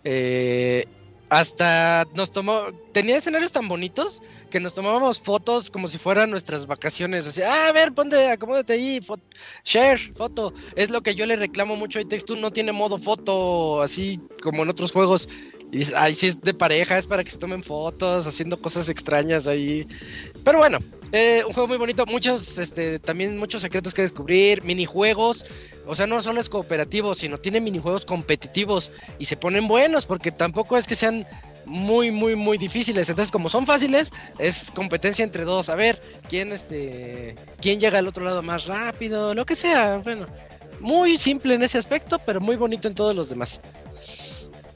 Eh, 0.05 0.87
hasta 1.29 2.07
nos 2.15 2.31
tomó. 2.31 2.73
Tenía 2.93 3.17
escenarios 3.17 3.53
tan 3.53 3.69
bonitos 3.69 4.23
que 4.51 4.61
nos 4.61 4.75
tomábamos 4.75 5.21
fotos 5.21 5.71
como 5.71 5.89
si 5.89 5.99
fueran 5.99 6.31
nuestras 6.31 6.67
vacaciones. 6.67 7.27
Así, 7.27 7.43
ah, 7.43 7.69
a 7.69 7.73
ver, 7.73 7.93
ponte, 7.93 8.29
acomódate 8.29 8.75
ahí, 8.75 9.01
share, 9.65 9.99
foto. 10.15 10.53
Es 10.77 10.91
lo 10.91 11.03
que 11.03 11.15
yo 11.15 11.27
le 11.27 11.37
reclamo 11.37 11.77
mucho 11.77 11.99
a 11.99 12.05
Two, 12.05 12.37
no 12.37 12.53
tiene 12.53 12.73
modo 12.73 12.99
foto 12.99 13.83
así 13.83 14.21
como 14.43 14.63
en 14.63 14.69
otros 14.69 14.93
juegos. 14.93 15.29
Y 15.73 15.83
ay, 15.95 16.15
si 16.15 16.29
es 16.29 16.41
de 16.41 16.55
pareja, 16.55 16.97
es 16.97 17.07
para 17.07 17.25
que 17.25 17.31
se 17.31 17.39
tomen 17.39 17.65
fotos, 17.65 18.27
haciendo 18.27 18.57
cosas 18.57 18.89
extrañas 18.89 19.49
ahí. 19.49 19.87
Pero 20.45 20.59
bueno, 20.59 20.79
eh, 21.11 21.43
un 21.47 21.53
juego 21.53 21.67
muy 21.67 21.77
bonito, 21.77 22.07
muchos, 22.07 22.59
este, 22.59 23.01
también 23.01 23.37
muchos 23.37 23.63
secretos 23.63 23.93
que 23.93 24.03
descubrir, 24.03 24.63
minijuegos. 24.63 25.45
O 25.87 25.95
sea, 25.95 26.07
no 26.07 26.23
solo 26.23 26.41
es 26.41 26.49
cooperativo, 26.49 27.15
sino 27.15 27.39
tiene 27.39 27.61
minijuegos 27.61 28.05
competitivos 28.05 28.93
y 29.19 29.27
se 29.27 29.37
ponen 29.37 29.69
buenos 29.69 30.07
porque 30.07 30.31
tampoco 30.31 30.77
es 30.77 30.87
que 30.87 30.97
sean 30.97 31.27
muy, 31.65 32.11
muy, 32.11 32.37
muy 32.37 32.59
difíciles. 32.59 33.09
Entonces, 33.09 33.31
como 33.31 33.49
son 33.49 33.67
fáciles, 33.67 34.13
es 34.39 34.71
competencia 34.71 35.25
entre 35.25 35.45
dos. 35.45 35.69
A 35.69 35.75
ver, 35.75 36.01
quién, 36.29 36.53
este, 36.53 37.35
quién 37.61 37.81
llega 37.81 37.99
al 37.99 38.09
otro 38.09 38.25
lado 38.25 38.43
más 38.43 38.67
rápido, 38.67 39.35
lo 39.35 39.47
que 39.47 39.55
sea. 39.55 39.99
Bueno, 39.99 40.27
muy 40.81 41.17
simple 41.17 41.55
en 41.55 41.63
ese 41.63 41.79
aspecto, 41.79 42.19
pero 42.19 42.41
muy 42.41 42.57
bonito 42.57 42.89
en 42.89 42.95
todos 42.95 43.15
los 43.15 43.29
demás. 43.29 43.61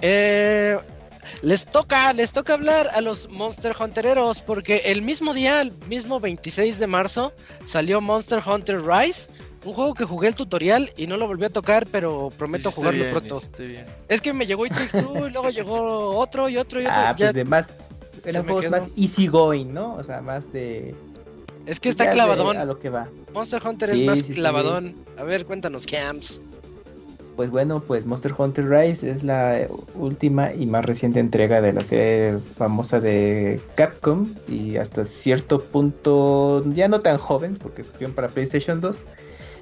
Eh, 0.02 0.78
les 1.42 1.66
toca, 1.66 2.12
les 2.12 2.32
toca 2.32 2.54
hablar 2.54 2.90
a 2.92 3.00
los 3.00 3.28
Monster 3.30 3.74
Huntereros 3.78 4.42
porque 4.42 4.82
el 4.86 5.02
mismo 5.02 5.32
día, 5.32 5.60
el 5.60 5.72
mismo 5.88 6.20
26 6.20 6.78
de 6.78 6.86
marzo, 6.86 7.32
salió 7.64 8.00
Monster 8.00 8.42
Hunter 8.44 8.82
Rise, 8.84 9.28
un 9.64 9.74
juego 9.74 9.94
que 9.94 10.04
jugué 10.04 10.28
el 10.28 10.34
tutorial 10.34 10.90
y 10.96 11.06
no 11.06 11.16
lo 11.16 11.26
volví 11.26 11.44
a 11.44 11.50
tocar, 11.50 11.86
pero 11.90 12.30
prometo 12.36 12.70
jugarlo 12.70 13.00
bien, 13.04 13.10
pronto. 13.14 13.40
bien. 13.58 13.84
Es 14.08 14.20
que 14.22 14.32
me 14.32 14.46
llegó 14.46 14.64
It 14.66 14.72
Takes 14.74 15.02
Two 15.02 15.28
y 15.28 15.30
luego 15.32 15.50
llegó 15.50 16.16
otro 16.18 16.48
y 16.48 16.56
otro 16.56 16.80
y 16.80 16.86
otro. 16.86 16.96
Ah, 16.96 17.14
ya- 17.16 17.26
pues 17.26 17.34
de 17.34 17.44
más. 17.44 17.72
Eran 18.24 18.44
juegos 18.44 18.62
quedó. 18.62 18.70
más 18.72 18.84
easy 18.96 19.28
going, 19.28 19.66
¿no? 19.72 19.94
O 19.94 20.04
sea, 20.04 20.20
más 20.20 20.52
de. 20.52 20.94
Es 21.66 21.78
que 21.80 21.88
está 21.90 22.04
ya 22.04 22.10
de 22.10 22.14
clavadón. 22.16 22.56
A 22.56 22.64
lo 22.64 22.78
que 22.78 22.88
va. 22.90 23.08
Monster 23.34 23.62
Hunter 23.66 23.88
Sí, 23.90 24.00
es 24.02 24.06
más 24.06 24.18
sí, 24.18 24.24
sí. 24.24 24.32
clavadón. 24.34 24.94
A 25.18 25.24
ver, 25.24 25.44
cuéntanos, 25.46 25.86
Camps. 25.86 26.40
Pues 27.36 27.50
bueno, 27.50 27.80
pues 27.86 28.04
Monster 28.04 28.34
Hunter 28.36 28.68
Rise 28.68 29.10
es 29.10 29.22
la 29.22 29.66
última 29.94 30.52
y 30.52 30.66
más 30.66 30.84
reciente 30.84 31.20
entrega 31.20 31.62
de 31.62 31.72
la 31.72 31.82
serie 31.84 32.38
famosa 32.58 33.00
de 33.00 33.60
Capcom 33.76 34.26
y 34.48 34.76
hasta 34.76 35.06
cierto 35.06 35.62
punto 35.62 36.62
ya 36.72 36.88
no 36.88 37.00
tan 37.00 37.16
joven 37.16 37.56
porque 37.56 37.82
surgieron 37.84 38.14
para 38.14 38.28
PlayStation 38.28 38.82
2, 38.82 39.04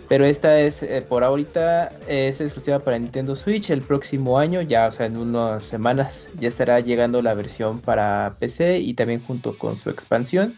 Pero 0.09 0.25
esta 0.25 0.59
es, 0.61 0.83
eh, 0.83 1.05
por 1.07 1.23
ahorita, 1.23 1.93
es 2.09 2.41
exclusiva 2.41 2.79
para 2.79 2.99
Nintendo 2.99 3.37
Switch. 3.37 3.71
El 3.71 3.83
próximo 3.83 4.39
año, 4.39 4.63
ya, 4.63 4.89
o 4.89 4.93
sea, 4.93 5.07
en 5.07 5.19
unas 5.19 5.65
semanas, 5.65 6.29
ya 6.41 6.49
estará 6.49 6.81
llegando 6.81 7.21
la 7.21 7.35
versión 7.35 7.81
para 7.81 8.37
PC 8.39 8.79
y 8.79 8.95
también 8.95 9.23
junto 9.23 9.57
con 9.59 9.77
su 9.77 9.91
expansión. 9.91 10.55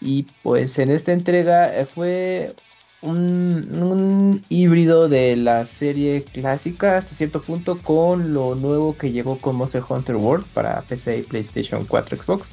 Y 0.00 0.24
pues 0.42 0.78
en 0.78 0.90
esta 0.90 1.12
entrega 1.12 1.78
eh, 1.78 1.86
fue 1.86 2.54
un, 3.02 4.44
híbrido 4.48 5.08
de 5.08 5.36
la 5.36 5.66
serie 5.66 6.24
clásica 6.24 6.96
hasta 6.96 7.14
cierto 7.14 7.42
punto 7.42 7.78
con 7.78 8.34
lo 8.34 8.54
nuevo 8.54 8.96
que 8.96 9.12
llegó 9.12 9.38
con 9.38 9.56
Monster 9.56 9.82
Hunter 9.88 10.16
World 10.16 10.46
para 10.54 10.82
PC 10.82 11.18
y 11.18 11.22
PlayStation 11.22 11.84
4 11.86 12.22
Xbox. 12.22 12.50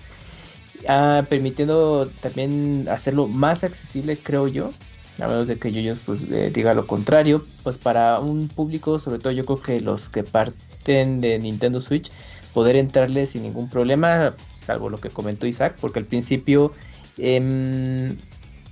Ah, 0.88 1.24
permitiendo 1.30 2.10
también 2.22 2.88
hacerlo 2.90 3.28
más 3.28 3.64
accesible, 3.64 4.18
creo 4.18 4.48
yo, 4.48 4.72
a 5.22 5.28
menos 5.28 5.48
de 5.48 5.58
que 5.58 5.72
yo 5.72 5.94
pues 6.06 6.24
eh, 6.32 6.52
diga 6.54 6.74
lo 6.74 6.88
contrario, 6.88 7.46
pues 7.64 7.78
para 7.78 8.20
un 8.20 8.48
público, 8.48 9.00
sobre 9.00 9.20
todo 9.20 9.32
yo 9.32 9.46
creo 9.46 9.62
que 9.62 9.80
los 9.80 10.10
que 10.10 10.24
parten 10.24 11.22
de 11.22 11.40
Nintendo 11.40 11.82
Switch, 11.82 12.12
poder 12.54 12.76
entrarle 12.76 13.28
sin 13.28 13.44
ningún 13.44 13.70
problema, 13.70 14.36
salvo 14.56 14.90
lo 14.90 15.00
que 15.00 15.10
comentó 15.10 15.46
Isaac, 15.46 15.78
porque 15.80 16.00
al 16.00 16.06
principio 16.06 16.74
eh, 17.18 18.16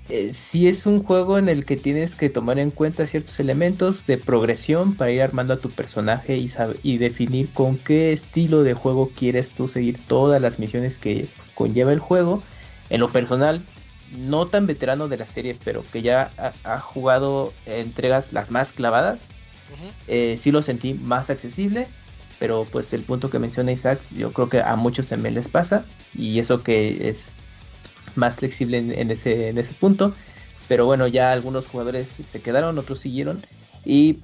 eh, 0.09 0.31
sí 0.31 0.69
es 0.69 0.85
un 0.85 1.03
juego 1.03 1.37
en 1.37 1.49
el 1.49 1.65
que 1.65 1.75
tienes 1.75 2.15
que 2.15 2.29
tomar 2.29 2.59
en 2.59 2.71
cuenta 2.71 3.05
ciertos 3.05 3.37
elementos 3.41 4.07
de 4.07 4.17
progresión 4.17 4.95
para 4.95 5.11
ir 5.11 5.21
armando 5.21 5.53
a 5.53 5.59
tu 5.59 5.69
personaje 5.69 6.41
y 6.81 6.97
definir 6.97 7.49
con 7.49 7.77
qué 7.77 8.13
estilo 8.13 8.63
de 8.63 8.73
juego 8.73 9.11
quieres 9.13 9.51
tú 9.51 9.67
seguir 9.67 9.99
todas 10.07 10.41
las 10.41 10.59
misiones 10.59 10.97
que 10.97 11.27
conlleva 11.55 11.91
el 11.91 11.99
juego. 11.99 12.41
En 12.89 13.01
lo 13.01 13.09
personal, 13.09 13.61
no 14.15 14.47
tan 14.47 14.67
veterano 14.67 15.07
de 15.07 15.17
la 15.17 15.25
serie, 15.25 15.57
pero 15.63 15.83
que 15.91 16.01
ya 16.01 16.29
ha, 16.63 16.79
jugado 16.79 17.53
entregas 17.65 18.33
las 18.33 18.51
más 18.51 18.71
clavadas, 18.71 19.19
eh, 20.07 20.37
sí 20.39 20.51
lo 20.51 20.61
sentí 20.61 20.93
más 20.93 21.29
accesible, 21.29 21.87
pero 22.39 22.65
pues 22.71 22.93
el 22.93 23.03
punto 23.03 23.29
que 23.29 23.39
menciona 23.39 23.71
Isaac, 23.71 23.99
yo 24.15 24.31
creo 24.31 24.49
que 24.49 24.61
a 24.61 24.75
muchos 24.75 25.09
también 25.09 25.35
les 25.35 25.47
pasa, 25.47 25.85
y 26.13 26.39
eso 26.39 26.63
que 26.63 27.09
es 27.09 27.25
más 28.15 28.37
flexible 28.37 28.77
en, 28.77 29.11
ese, 29.11 29.49
en 29.49 29.57
ese 29.57 29.73
punto, 29.73 30.13
pero 30.67 30.85
bueno, 30.85 31.07
ya 31.07 31.31
algunos 31.31 31.67
jugadores 31.67 32.09
se 32.09 32.41
quedaron, 32.41 32.77
otros 32.77 32.99
siguieron. 32.99 33.41
Y 33.85 34.19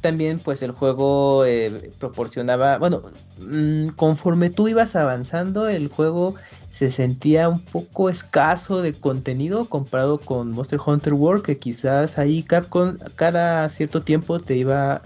también 0.00 0.38
pues 0.38 0.62
el 0.62 0.70
juego 0.70 1.44
eh, 1.44 1.90
proporcionaba, 1.98 2.78
bueno, 2.78 3.02
mm, 3.38 3.88
conforme 3.88 4.48
tú 4.48 4.66
ibas 4.66 4.96
avanzando, 4.96 5.68
el 5.68 5.88
juego 5.88 6.36
se 6.74 6.90
sentía 6.90 7.48
un 7.48 7.60
poco 7.60 8.10
escaso 8.10 8.82
de 8.82 8.92
contenido 8.92 9.66
comparado 9.66 10.18
con 10.18 10.50
Monster 10.50 10.80
Hunter 10.84 11.14
World, 11.14 11.44
que 11.44 11.56
quizás 11.56 12.18
ahí 12.18 12.42
Capcom 12.42 12.98
cada 13.14 13.68
cierto 13.68 14.02
tiempo 14.02 14.40
te 14.40 14.56
iba 14.56 15.00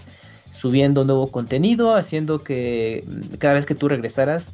subiendo 0.51 1.05
nuevo 1.05 1.31
contenido, 1.31 1.95
haciendo 1.95 2.43
que 2.43 3.05
mm, 3.07 3.37
cada 3.37 3.53
vez 3.53 3.67
que 3.67 3.75
tú 3.75 3.87
regresaras 3.87 4.51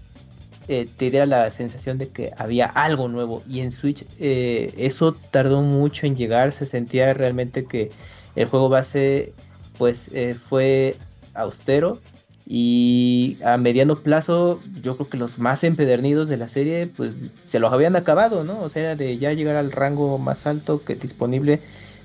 eh, 0.66 0.88
te 0.96 1.08
diera 1.08 1.24
la 1.24 1.48
sensación 1.52 1.98
de 1.98 2.08
que 2.08 2.32
había 2.36 2.66
algo 2.66 3.06
nuevo. 3.06 3.44
Y 3.48 3.60
en 3.60 3.70
Switch 3.70 4.04
eh, 4.18 4.74
eso 4.76 5.14
tardó 5.30 5.62
mucho 5.62 6.06
en 6.06 6.16
llegar, 6.16 6.52
se 6.52 6.66
sentía 6.66 7.14
realmente 7.14 7.64
que 7.64 7.92
el 8.34 8.48
juego 8.48 8.68
base 8.68 9.32
pues 9.78 10.10
eh, 10.12 10.34
fue 10.34 10.96
austero 11.34 12.00
y 12.47 13.38
a 13.45 13.57
mediano 13.57 13.97
plazo, 13.97 14.61
yo 14.82 14.97
creo 14.97 15.09
que 15.09 15.16
los 15.16 15.38
más 15.38 15.64
empedernidos 15.64 16.28
de 16.28 16.36
la 16.36 16.49
serie, 16.49 16.86
pues 16.86 17.12
se 17.47 17.59
los 17.59 17.72
habían 17.72 17.97
acabado, 17.97 18.45
¿no? 18.45 18.61
O 18.61 18.68
sea, 18.68 18.97
de 18.97 19.16
ya 19.16 19.32
llegar 19.32 19.57
al 19.57 19.72
rango 19.72 20.18
más 20.18 20.47
alto 20.47 20.82
que 20.84 20.95
disponible 20.95 21.61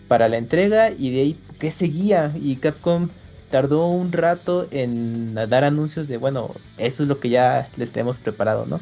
para 0.07 0.29
la 0.29 0.37
entrega 0.37 0.91
y 0.91 1.11
de 1.11 1.21
ahí, 1.21 1.39
¿qué 1.59 1.71
seguía? 1.71 2.33
Y 2.41 2.55
Capcom 2.55 3.09
tardó 3.51 3.87
un 3.89 4.11
rato 4.13 4.67
en 4.71 5.33
dar 5.33 5.63
anuncios 5.65 6.07
de, 6.07 6.17
bueno, 6.17 6.51
eso 6.77 7.03
es 7.03 7.09
lo 7.09 7.19
que 7.19 7.29
ya 7.29 7.67
les 7.75 7.91
tenemos 7.91 8.17
preparado, 8.17 8.65
¿no? 8.65 8.79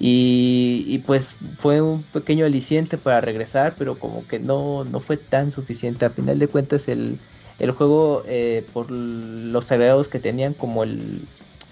Y, 0.00 0.84
y, 0.88 0.98
pues 0.98 1.36
fue 1.56 1.80
un 1.80 2.02
pequeño 2.02 2.44
aliciente 2.44 2.98
para 2.98 3.20
regresar, 3.20 3.74
pero 3.78 3.96
como 3.96 4.26
que 4.26 4.40
no, 4.40 4.84
no 4.84 4.98
fue 4.98 5.16
tan 5.16 5.52
suficiente. 5.52 6.04
A 6.04 6.10
final 6.10 6.40
de 6.40 6.48
cuentas, 6.48 6.88
el, 6.88 7.16
el 7.58 7.70
juego 7.70 8.24
eh, 8.26 8.64
por 8.72 8.90
los 8.90 9.70
agregados 9.70 10.08
que 10.08 10.18
tenían 10.18 10.54
como 10.54 10.82
el 10.82 11.22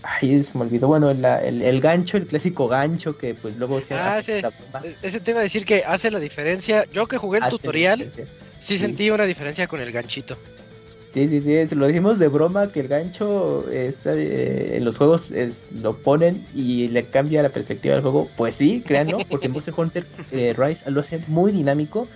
ay 0.02 0.42
se 0.42 0.58
me 0.58 0.64
olvidó 0.64 0.88
bueno 0.88 1.10
el, 1.10 1.24
el, 1.24 1.80
gancho 1.80 2.16
el 2.16 2.26
clásico 2.26 2.68
gancho 2.68 3.16
que 3.16 3.34
pues 3.34 3.56
luego 3.56 3.80
se 3.80 3.94
ah, 3.94 4.18
ese, 4.18 4.42
ese 5.02 5.20
te 5.20 5.30
iba 5.30 5.40
a 5.40 5.42
decir 5.44 5.64
que 5.64 5.84
hace 5.84 6.10
la 6.10 6.18
diferencia. 6.18 6.86
Yo 6.92 7.06
que 7.06 7.18
jugué 7.18 7.38
el 7.38 7.48
tutorial 7.48 8.10
sí, 8.60 8.78
sentí 8.78 9.10
una 9.10 9.24
diferencia 9.24 9.66
con 9.66 9.80
el 9.80 9.92
ganchito. 9.92 10.36
Sí, 11.12 11.28
sí, 11.28 11.42
sí, 11.42 11.74
lo 11.74 11.86
dijimos 11.86 12.18
de 12.18 12.28
broma 12.28 12.72
que 12.72 12.80
el 12.80 12.88
gancho 12.88 13.66
eh, 13.70 14.72
en 14.74 14.82
los 14.82 14.96
juegos 14.96 15.30
es, 15.30 15.66
lo 15.70 15.94
ponen 15.94 16.42
y 16.54 16.88
le 16.88 17.04
cambia 17.04 17.42
la 17.42 17.50
perspectiva 17.50 17.94
del 17.94 18.02
juego. 18.02 18.30
Pues 18.34 18.56
sí, 18.56 18.82
créanlo, 18.86 19.18
porque 19.28 19.50
Monster 19.50 19.74
Hunter 19.76 20.06
eh, 20.32 20.54
Rise 20.56 20.90
lo 20.90 21.00
hace 21.00 21.20
muy 21.26 21.52
dinámico 21.52 22.08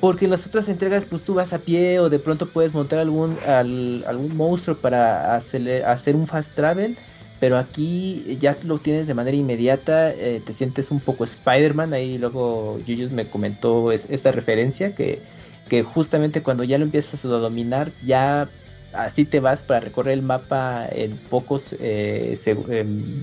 porque 0.00 0.26
en 0.26 0.30
las 0.30 0.46
otras 0.46 0.68
entregas, 0.68 1.04
pues 1.04 1.22
tú 1.22 1.34
vas 1.34 1.52
a 1.52 1.58
pie 1.58 1.98
o 1.98 2.08
de 2.08 2.18
pronto 2.18 2.46
puedes 2.46 2.72
montar 2.72 3.00
algún, 3.00 3.36
algún 3.46 4.36
monstruo 4.36 4.76
para 4.76 5.34
hacer, 5.34 5.84
hacer 5.84 6.14
un 6.14 6.26
fast 6.26 6.54
travel. 6.54 6.96
Pero 7.40 7.56
aquí 7.56 8.36
ya 8.40 8.56
lo 8.64 8.78
tienes 8.78 9.06
de 9.06 9.14
manera 9.14 9.36
inmediata, 9.36 10.10
eh, 10.12 10.42
te 10.44 10.52
sientes 10.52 10.90
un 10.90 10.98
poco 10.98 11.22
Spider-Man. 11.24 11.92
Ahí 11.92 12.18
luego 12.18 12.80
Yuyus 12.84 13.12
me 13.12 13.26
comentó 13.26 13.92
esta 13.92 14.32
referencia 14.32 14.94
que, 14.94 15.20
que 15.68 15.84
justamente 15.84 16.42
cuando 16.42 16.64
ya 16.64 16.78
lo 16.78 16.84
empiezas 16.84 17.24
a 17.24 17.28
dominar, 17.28 17.92
ya 18.04 18.48
así 18.92 19.24
te 19.24 19.40
vas 19.40 19.62
para 19.62 19.80
recorrer 19.80 20.14
el 20.14 20.22
mapa 20.22 20.86
en 20.90 21.18
pocos 21.18 21.74
eh, 21.78 22.34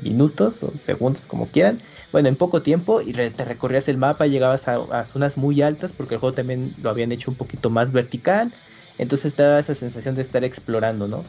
minutos 0.03 0.63
o 0.63 0.75
segundos, 0.77 1.27
como 1.27 1.47
quieran 1.47 1.79
bueno, 2.11 2.29
en 2.29 2.35
poco 2.35 2.61
tiempo 2.61 3.01
y 3.01 3.13
te 3.13 3.45
recorrías 3.45 3.87
el 3.87 3.97
mapa, 3.97 4.27
llegabas 4.27 4.67
a, 4.67 5.05
zonas 5.05 5.37
muy 5.37 5.61
altas 5.61 5.91
porque 5.91 6.15
el 6.15 6.19
juego 6.19 6.35
también 6.35 6.73
lo 6.81 6.89
habían 6.89 7.11
hecho 7.11 7.31
un 7.31 7.37
poquito 7.37 7.69
más 7.69 7.91
vertical, 7.91 8.53
entonces 8.97 9.35
te 9.35 9.43
daba 9.43 9.59
esa 9.59 9.75
sensación 9.75 10.15
de 10.15 10.21
estar 10.21 10.43
explorando, 10.43 11.07
¿no? 11.07 11.23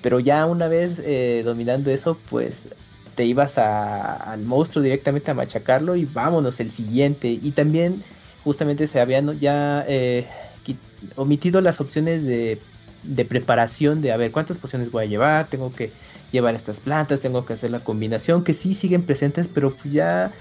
Pero 0.00 0.18
ya 0.18 0.46
una 0.46 0.66
vez 0.68 0.98
eh, 1.04 1.42
dominando 1.44 1.90
eso, 1.90 2.18
pues 2.28 2.68
te 3.14 3.24
ibas 3.24 3.58
al 3.58 4.42
monstruo 4.42 4.82
directamente 4.82 5.30
a 5.30 5.34
machacarlo 5.34 5.96
y 5.96 6.06
vámonos, 6.06 6.58
el 6.60 6.72
siguiente. 6.72 7.28
Y 7.28 7.52
también 7.52 8.02
justamente 8.42 8.86
se 8.88 9.00
habían 9.00 9.38
ya 9.38 9.84
eh, 9.86 10.28
omitido 11.16 11.60
las 11.60 11.80
opciones 11.80 12.24
de, 12.24 12.60
de 13.02 13.24
preparación 13.24 14.00
de 14.00 14.12
a 14.12 14.16
ver 14.16 14.32
cuántas 14.32 14.58
pociones 14.58 14.90
voy 14.90 15.04
a 15.04 15.08
llevar, 15.08 15.46
tengo 15.48 15.72
que 15.72 15.90
llevar 16.30 16.54
estas 16.54 16.80
plantas, 16.80 17.20
tengo 17.20 17.44
que 17.44 17.52
hacer 17.52 17.70
la 17.70 17.80
combinación, 17.80 18.44
que 18.44 18.54
sí 18.54 18.74
siguen 18.74 19.02
presentes, 19.02 19.48
pero 19.48 19.74
ya 19.84 20.32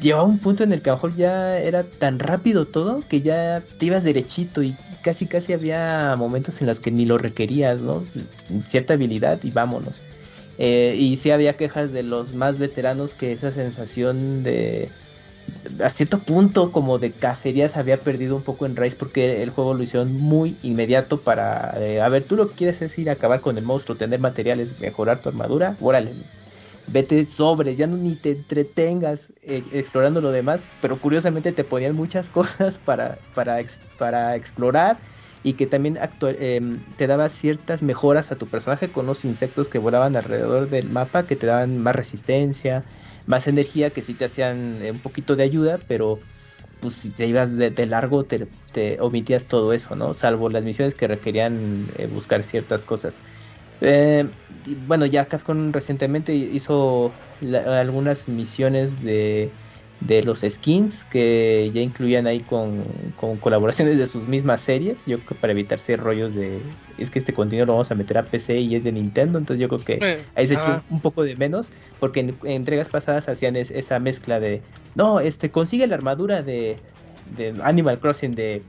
llevaba 0.00 0.24
un 0.24 0.38
punto 0.38 0.64
en 0.64 0.72
el 0.72 0.80
que 0.80 0.90
a 0.90 0.94
lo 0.94 0.96
mejor 0.96 1.16
ya 1.16 1.58
era 1.58 1.84
tan 1.84 2.18
rápido 2.18 2.66
todo 2.66 3.02
que 3.08 3.20
ya 3.20 3.62
te 3.78 3.86
ibas 3.86 4.04
derechito 4.04 4.62
y 4.62 4.74
casi 5.02 5.26
casi 5.26 5.52
había 5.52 6.14
momentos 6.16 6.60
en 6.60 6.66
los 6.66 6.80
que 6.80 6.90
ni 6.90 7.04
lo 7.04 7.18
requerías, 7.18 7.80
¿no? 7.80 8.04
Cierta 8.66 8.94
habilidad 8.94 9.40
y 9.42 9.50
vámonos. 9.50 10.00
Eh, 10.58 10.96
y 10.98 11.16
sí 11.16 11.30
había 11.30 11.56
quejas 11.56 11.92
de 11.92 12.02
los 12.02 12.32
más 12.32 12.58
veteranos 12.58 13.14
que 13.14 13.32
esa 13.32 13.52
sensación 13.52 14.42
de 14.42 14.88
a 15.80 15.90
cierto 15.90 16.24
punto 16.24 16.72
como 16.72 16.98
de 16.98 17.16
cacería 17.18 17.68
se 17.68 17.78
había 17.78 18.02
perdido 18.02 18.36
un 18.36 18.42
poco 18.44 18.66
en 18.66 18.76
Rise 18.76 18.96
porque 18.96 19.42
el 19.42 19.50
juego 19.50 19.74
lo 19.74 19.82
hicieron 19.82 20.12
muy 20.14 20.58
inmediato 20.62 21.24
para, 21.24 21.72
eh, 21.82 22.00
a 22.00 22.08
ver, 22.08 22.24
tú 22.26 22.36
lo 22.36 22.48
que 22.48 22.54
quieres 22.56 22.82
es 22.82 22.96
ir 22.98 23.10
a 23.10 23.14
acabar 23.14 23.40
con 23.40 23.56
el 23.58 23.64
monstruo, 23.64 23.96
tener 23.96 24.20
materiales, 24.20 24.78
mejorar 24.78 25.20
tu 25.22 25.28
armadura, 25.28 25.76
órale, 25.80 26.16
vete 26.86 27.24
sobres, 27.26 27.78
ya 27.78 27.86
no 27.86 27.96
ni 27.96 28.16
te 28.16 28.30
entretengas 28.32 29.32
eh, 29.42 29.68
explorando 29.72 30.20
lo 30.20 30.30
demás, 30.32 30.68
pero 30.80 31.00
curiosamente 31.00 31.52
te 31.52 31.64
ponían 31.64 31.94
muchas 31.94 32.28
cosas 32.30 32.78
para, 32.78 33.22
para, 33.32 33.58
para 33.96 34.36
explorar 34.36 35.00
y 35.42 35.54
que 35.54 35.66
también 35.66 35.98
em, 36.22 36.84
te 36.96 37.06
daba 37.06 37.28
ciertas 37.28 37.82
mejoras 37.82 38.32
a 38.32 38.38
tu 38.38 38.50
personaje 38.50 38.90
con 38.92 39.06
los 39.06 39.24
insectos 39.24 39.68
que 39.68 39.78
volaban 39.78 40.16
alrededor 40.16 40.68
del 40.68 40.90
mapa 40.90 41.26
que 41.26 41.36
te 41.36 41.46
daban 41.46 41.78
más 41.78 41.94
resistencia, 41.96 42.86
más 43.28 43.46
energía 43.46 43.92
que 43.92 44.02
sí 44.02 44.14
te 44.16 44.24
hacían 44.26 44.82
eh, 44.82 44.90
un 44.92 45.02
poquito 45.02 45.36
de 45.36 45.44
ayuda, 45.44 45.84
pero 45.86 46.20
pues 46.80 46.94
si 46.94 47.12
te 47.12 47.26
ibas 47.26 47.56
de, 47.56 47.72
largo 47.86 48.26
te, 48.26 48.48
omitías 49.00 49.48
todo 49.48 49.72
eso, 49.72 49.96
¿no? 49.96 50.14
Salvo 50.14 50.48
las 50.50 50.64
misiones 50.64 50.94
que 50.94 51.08
requerían 51.08 51.88
eh, 51.96 52.06
buscar 52.06 52.44
ciertas 52.44 52.84
cosas. 52.84 53.22
Eh, 53.80 54.32
bueno, 54.78 55.06
ya 55.06 55.28
Capcom 55.28 55.72
recientemente 55.72 56.34
hizo 56.34 57.20
algunas 57.40 58.28
misiones 58.28 59.00
de 59.00 59.58
de 60.00 60.22
los 60.22 60.40
skins 60.48 61.04
que 61.04 61.70
ya 61.74 61.80
incluían 61.80 62.26
ahí 62.26 62.44
con, 62.44 63.12
colaboraciones 63.40 63.98
de 63.98 64.06
sus 64.06 64.28
mismas 64.28 64.62
series. 64.62 65.04
Yo 65.06 65.16
creo 65.18 65.26
que 65.26 65.34
para 65.40 65.52
evitarse 65.52 65.96
rollos 65.96 66.34
de 66.34 66.76
es 66.96 67.10
que 67.10 67.18
este 67.18 67.34
contenido 67.34 67.66
lo 67.66 67.72
vamos 67.72 67.90
a 67.90 67.94
meter 67.96 68.18
a 68.18 68.30
PC 68.30 68.60
y 68.60 68.74
es 68.76 68.84
de 68.84 68.92
Nintendo. 68.92 69.38
Entonces 69.38 69.60
yo 69.60 69.68
creo 69.68 69.84
que 69.84 70.06
ahí 70.34 70.46
se 70.46 70.54
echó 70.54 70.80
un 70.88 71.00
poco 71.00 71.22
de 71.24 71.36
menos. 71.36 71.72
Porque 71.98 72.20
en, 72.20 72.38
entregas 72.44 72.88
pasadas 72.88 73.28
hacían 73.28 73.56
esa 73.56 73.98
mezcla 74.00 74.40
de 74.40 74.64
no, 74.94 75.20
este 75.20 75.50
consigue 75.50 75.86
la 75.86 75.94
armadura 75.96 76.42
de, 76.42 76.82
de 77.24 77.54
Animal 77.62 78.00
Crossing 78.00 78.34
de 78.34 78.66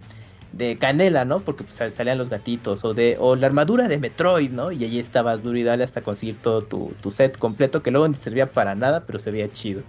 de 0.51 0.79
canela, 0.79 1.25
¿no? 1.25 1.43
Porque 1.43 1.63
pues, 1.63 1.75
sal- 1.75 1.91
salían 1.91 2.17
los 2.17 2.29
gatitos, 2.29 2.83
o 2.83 2.93
de 2.95 3.17
o 3.19 3.35
la 3.35 3.45
armadura 3.47 3.87
de 3.87 3.99
Metroid, 3.99 4.51
¿no? 4.51 4.71
Y 4.71 4.83
ahí 4.83 4.97
estabas 4.99 5.43
duro 5.43 5.57
y 5.59 5.63
dale 5.63 5.83
hasta 5.83 6.01
conseguir 6.03 6.41
todo 6.41 6.67
tu, 6.67 6.97
tu 6.99 7.11
set 7.11 7.37
completo, 7.37 7.83
que 7.83 7.91
luego 7.91 8.07
no 8.07 8.15
servía 8.19 8.51
para 8.53 8.73
nada, 8.75 9.05
pero 9.05 9.19
se 9.19 9.29
veía 9.31 9.51
chido. 9.51 9.85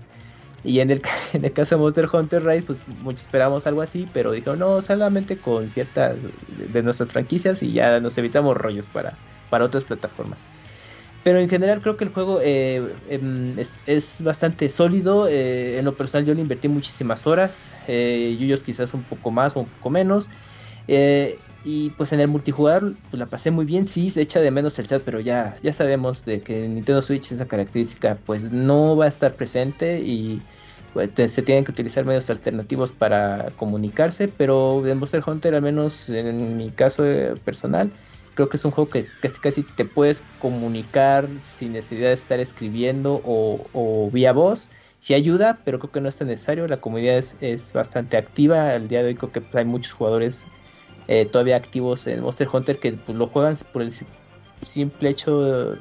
Y 0.63 0.81
en 0.81 0.91
el, 0.91 1.03
en 1.33 1.45
el 1.45 1.53
caso 1.53 1.77
de 1.77 1.81
Monster 1.83 2.09
Hunter 2.13 2.45
Rise, 2.45 2.65
pues 2.65 2.87
muchos 2.89 3.23
esperamos 3.23 3.67
algo 3.67 3.83
así, 3.83 4.07
pero 4.07 4.33
dijeron, 4.33 4.59
no, 4.61 4.81
solamente 4.81 5.41
con 5.41 5.69
ciertas 5.69 6.23
de, 6.23 6.69
de 6.69 6.83
nuestras 6.83 7.13
franquicias 7.13 7.63
y 7.63 7.73
ya 7.73 8.01
nos 8.01 8.19
evitamos 8.19 8.57
rollos 8.57 8.89
para, 8.89 9.21
para 9.49 9.65
otras 9.65 9.85
plataformas. 9.85 10.51
Pero 11.23 11.39
en 11.41 11.49
general 11.51 11.83
creo 11.83 11.97
que 11.97 12.05
el 12.05 12.11
juego 12.13 12.41
eh, 12.43 12.99
em, 13.09 13.59
es, 13.59 13.83
es 13.87 14.21
bastante 14.23 14.69
sólido. 14.71 15.29
eh, 15.29 15.79
en 15.79 15.85
lo 15.85 15.97
personal 15.97 16.27
yo 16.27 16.35
le 16.35 16.41
invertí 16.41 16.69
muchísimas 16.69 17.27
horas. 17.27 17.73
Eh, 17.87 18.37
Yuyos 18.39 18.63
quizás 18.63 18.95
un 18.95 19.07
poco 19.07 19.31
más 19.31 19.57
o 19.57 19.61
un 19.63 19.71
poco 19.71 19.91
menos. 19.91 20.31
eh, 20.87 21.45
y 21.63 21.91
pues 21.91 22.13
en 22.13 22.21
el 22.21 22.29
multijugador 22.29 22.99
pues, 23.11 23.19
la 23.19 23.29
pasé 23.29 23.51
muy 23.51 23.65
bien. 23.67 23.87
Sí, 23.87 24.11
se 24.11 24.23
echa 24.23 24.41
de 24.41 24.51
menos 24.51 24.79
el 24.79 24.87
chat, 24.87 25.03
pero 25.05 25.21
ya, 25.21 25.59
ya 25.63 25.73
sabemos 25.73 26.25
de 26.25 26.43
que 26.43 26.65
en 26.65 26.75
Nintendo 26.75 27.03
Switch 27.03 27.33
esa 27.33 27.49
característica 27.49 28.23
pues 28.25 28.45
no 28.45 28.97
va 28.97 29.05
a 29.07 29.09
estar 29.09 29.37
presente 29.37 30.01
y 30.01 30.47
pues, 30.93 31.11
se 31.33 31.43
tienen 31.43 31.65
que 31.65 31.73
utilizar 31.73 32.05
medios 32.05 32.31
alternativos 32.31 32.93
para 32.93 33.55
comunicarse. 33.57 34.29
Pero 34.29 34.87
en 34.87 34.99
Monster 34.99 35.23
Hunter, 35.27 35.55
al 35.55 35.63
menos 35.63 36.09
en 36.09 36.57
mi 36.57 36.73
caso 36.75 37.05
eh, 37.07 37.37
personal, 37.37 37.95
creo 38.35 38.49
que 38.49 38.57
es 38.57 38.65
un 38.65 38.71
juego 38.71 38.91
que 38.91 39.13
casi 39.21 39.41
casi 39.41 39.65
te 39.65 39.85
puedes 39.85 40.29
comunicar 40.39 41.41
sin 41.41 41.73
necesidad 41.73 42.09
de 42.09 42.15
estar 42.15 42.41
escribiendo 42.41 43.21
o, 43.25 43.71
o 43.73 44.11
vía 44.11 44.33
voz. 44.33 44.71
Sí 44.99 45.15
ayuda, 45.15 45.63
pero 45.65 45.79
creo 45.79 45.91
que 45.93 46.01
no 46.01 46.09
es 46.09 46.21
necesario. 46.23 46.67
La 46.69 46.81
comunidad 46.81 47.17
es, 47.19 47.37
es 47.41 47.73
bastante 47.73 48.17
activa. 48.17 48.71
Al 48.71 48.89
día 48.89 49.03
de 49.03 49.09
hoy 49.09 49.15
creo 49.15 49.33
que 49.33 49.47
hay 49.53 49.65
muchos 49.65 49.93
jugadores 49.93 50.49
eh, 51.11 51.27
todavía 51.27 51.57
activos 51.57 52.07
en 52.07 52.21
Monster 52.23 52.49
Hunter 52.53 52.79
que 52.79 52.93
pues, 52.93 53.19
lo 53.19 53.27
juegan 53.27 53.57
por 53.73 53.83
el 53.83 53.91
si- 53.91 54.07
simple 54.65 55.11
hecho 55.11 55.77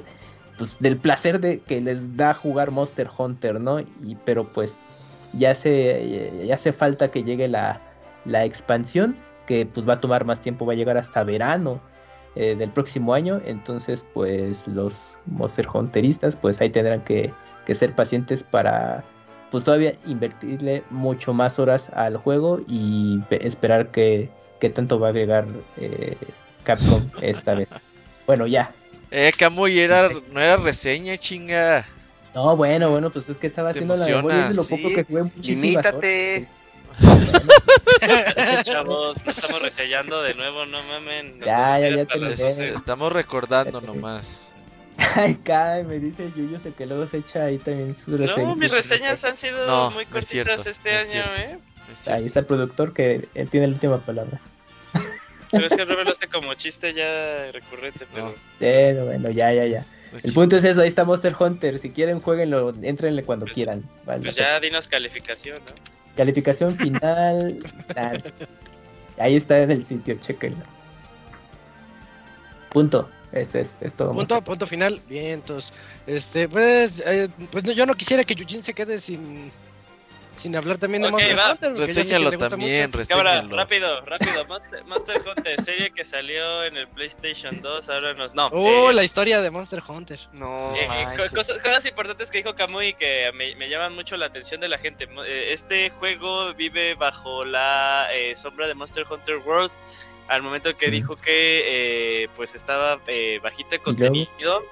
pues, 0.58 0.78
del 0.80 0.98
placer 0.98 1.40
de 1.40 1.60
que 1.60 1.80
les 1.82 2.18
da 2.18 2.34
jugar 2.34 2.72
Monster 2.72 3.08
Hunter, 3.16 3.62
¿no? 3.64 3.80
Y, 3.80 4.18
pero 4.26 4.44
pues 4.44 4.76
ya 5.34 5.52
hace, 5.52 6.44
ya 6.48 6.56
hace 6.56 6.74
falta 6.74 7.12
que 7.12 7.24
llegue 7.24 7.48
la, 7.48 7.80
la 8.26 8.44
expansión, 8.44 9.16
que 9.46 9.66
pues 9.66 9.88
va 9.88 9.94
a 9.94 10.02
tomar 10.02 10.26
más 10.26 10.42
tiempo, 10.42 10.66
va 10.66 10.74
a 10.74 10.76
llegar 10.76 10.98
hasta 10.98 11.24
verano 11.24 11.80
eh, 12.36 12.56
del 12.56 12.72
próximo 12.72 13.14
año. 13.14 13.40
Entonces, 13.46 14.06
pues 14.16 14.68
los 14.68 15.16
Monster 15.28 15.68
Hunteristas, 15.72 16.36
pues 16.36 16.60
ahí 16.60 16.72
tendrán 16.72 17.04
que, 17.04 17.32
que 17.66 17.76
ser 17.76 17.94
pacientes 17.94 18.44
para 18.44 19.04
pues 19.52 19.64
todavía 19.64 19.94
invertirle 20.08 20.84
mucho 20.90 21.34
más 21.34 21.60
horas 21.60 21.90
al 21.94 22.18
juego 22.18 22.62
y 22.68 23.20
pe- 23.30 23.46
esperar 23.48 23.90
que, 23.92 24.30
que 24.60 24.70
tanto 24.70 25.00
va 25.00 25.08
a 25.08 25.10
agregar 25.12 25.48
eh, 25.78 26.18
Capcom 26.64 27.10
esta 27.22 27.56
vez. 27.56 27.68
Bueno, 28.28 28.48
ya. 28.48 28.74
Eh, 29.12 29.32
Camuy, 29.38 29.80
era, 29.80 30.10
no 30.32 30.40
era 30.40 30.58
reseña, 30.58 31.18
chinga. 31.18 31.86
No, 32.36 32.56
bueno, 32.56 32.90
bueno, 32.90 33.10
pues 33.10 33.28
es 33.30 33.38
que 33.38 33.48
estaba 33.48 33.72
haciendo 33.72 33.96
la 33.96 34.06
memoria 34.06 34.50
de 34.50 34.54
lo 34.54 34.64
poco 34.64 34.90
sí. 34.90 34.96
que 34.96 35.04
jugué. 35.04 35.32
Imítate. 35.42 36.48
Chavos, 38.64 39.26
no 39.26 39.32
estamos 39.32 39.62
resellando 39.62 40.22
de 40.22 40.34
nuevo, 40.36 40.66
no 40.66 40.84
mamen. 40.84 41.40
Nos 41.40 41.48
Ya, 41.48 41.80
ya, 41.80 41.90
ya 41.90 42.06
te 42.06 42.18
lo 42.18 42.36
sé. 42.36 42.44
12. 42.44 42.74
Estamos 42.74 43.12
recordando 43.12 43.82
nomás. 43.82 44.54
Ay, 45.16 45.36
cae, 45.44 45.84
me 45.86 45.98
dice 45.98 46.30
Yuyos 46.36 46.66
el 46.66 46.74
que 46.74 46.86
luego 46.86 47.08
se 47.08 47.18
echa 47.18 47.46
ahí 47.46 47.58
también 47.58 47.96
su 47.96 48.18
reseña. 48.18 48.48
No, 48.48 48.56
mis 48.56 48.72
reseñas 48.72 49.24
han 49.24 49.38
sido 49.38 49.66
No, 49.66 49.92
muy 49.92 50.06
no 50.06 50.18
es 50.18 50.26
cierto, 50.26 50.52
cortitas 50.52 50.68
este 50.68 50.92
año, 50.92 51.10
cierto. 51.10 51.42
¿eh? 51.42 51.60
Es 51.92 52.08
Ahí 52.08 52.26
está 52.26 52.42
el 52.42 52.46
productor 52.46 52.94
que 52.94 53.28
él 53.34 53.50
tiene 53.50 53.68
la 53.68 53.74
última 53.74 54.00
palabra. 54.00 54.40
Pero 55.52 55.66
es 55.66 55.76
que 55.76 55.84
Robert 55.86 56.06
lo 56.06 56.12
hace 56.12 56.28
como 56.28 56.54
chiste 56.54 56.94
ya 56.94 57.52
recurrente, 57.52 58.06
pero... 58.14 58.36
Pero 58.60 59.06
bueno, 59.06 59.30
ya, 59.32 59.52
ya, 59.54 59.66
ya. 59.66 59.86
El 60.24 60.34
punto 60.34 60.58
es 60.58 60.64
eso, 60.64 60.82
ahí 60.82 60.88
está 60.88 61.04
Monster 61.04 61.36
Hunter. 61.40 61.78
Si 61.80 61.92
quieren, 61.92 62.20
jueguenlo, 62.20 62.74
entrenle 62.82 63.24
cuando 63.24 63.46
Pues- 63.46 63.56
quieran. 63.56 63.84
Vale, 64.06 64.22
Pues 64.22 64.36
ya 64.36 64.60
dinos 64.60 64.88
calificación, 64.88 65.58
¿no? 65.66 65.72
Calificación 66.16 66.76
final. 66.76 67.60
ah, 67.96 68.14
ahí 69.18 69.36
está 69.36 69.60
en 69.60 69.72
el 69.72 69.84
sitio, 69.84 70.16
chequenlo. 70.16 70.64
Punto. 72.70 73.10
Este 73.32 73.62
es, 73.62 73.78
es 73.82 73.94
todo. 73.94 74.12
Punto, 74.12 74.44
punto 74.44 74.66
final. 74.66 75.00
Bien, 75.08 75.34
entonces, 75.34 75.72
este, 76.08 76.50
pues, 76.50 77.04
eh, 77.06 77.30
pues 77.52 77.64
no, 77.64 77.72
yo 77.74 77.86
no 77.86 77.94
quisiera 77.94 78.24
que 78.24 78.34
Yujin 78.34 78.64
se 78.64 78.74
quede 78.74 78.98
sin, 78.98 79.52
sin 80.40 80.56
hablar 80.56 80.78
también 80.78 81.02
de 81.04 81.10
Ok, 81.10 81.14
Monster 81.14 81.38
va. 81.38 81.52
Hunter. 81.52 81.78
Reséñalo 81.78 82.32
también, 82.38 82.92
mucho. 82.92 83.08
Cámara, 83.08 83.32
reséñalo. 83.36 83.56
rápido, 83.58 84.02
rápido. 84.06 84.46
Monster, 84.46 84.86
Monster 84.86 85.22
Hunter, 85.28 85.62
serie 85.62 85.92
que 85.92 86.06
salió 86.06 86.64
en 86.64 86.78
el 86.78 86.88
PlayStation 86.88 87.62
2, 87.62 87.90
ahora 87.90 88.14
nos... 88.14 88.34
No, 88.34 88.48
Oh, 88.48 88.90
eh, 88.90 88.94
la 88.94 89.04
historia 89.04 89.42
de 89.42 89.52
Monster 89.52 89.82
Hunter. 89.88 90.20
No, 90.34 90.74
Eh, 90.76 90.78
eh, 90.80 91.30
cosas, 91.36 91.60
cosas 91.62 91.86
importantes 91.86 92.32
que 92.32 92.40
dijo 92.40 92.56
Kamui 92.56 92.94
que 92.94 93.32
me, 93.36 93.56
me 93.56 93.70
llaman 93.70 93.94
mucho 93.96 94.18
la 94.18 94.26
atención 94.28 94.60
de 94.62 94.70
la 94.70 94.78
gente. 94.78 95.08
Eh, 95.28 95.50
Este 95.52 95.90
juego 95.92 96.54
vive 96.54 96.96
bajo 96.96 97.44
la 97.46 98.08
eh, 98.14 98.36
sombra 98.36 98.68
de 98.68 98.74
Monster 98.76 99.06
Hunter 99.10 99.38
World. 99.46 99.72
Al 100.28 100.44
momento 100.44 100.76
que 100.78 100.92
dijo 100.92 101.16
que 101.16 102.24
eh, 102.24 102.28
pues 102.36 102.54
estaba 102.54 103.02
eh, 103.08 103.40
bajito 103.42 103.72
de 103.72 103.80
contenido. 103.80 104.64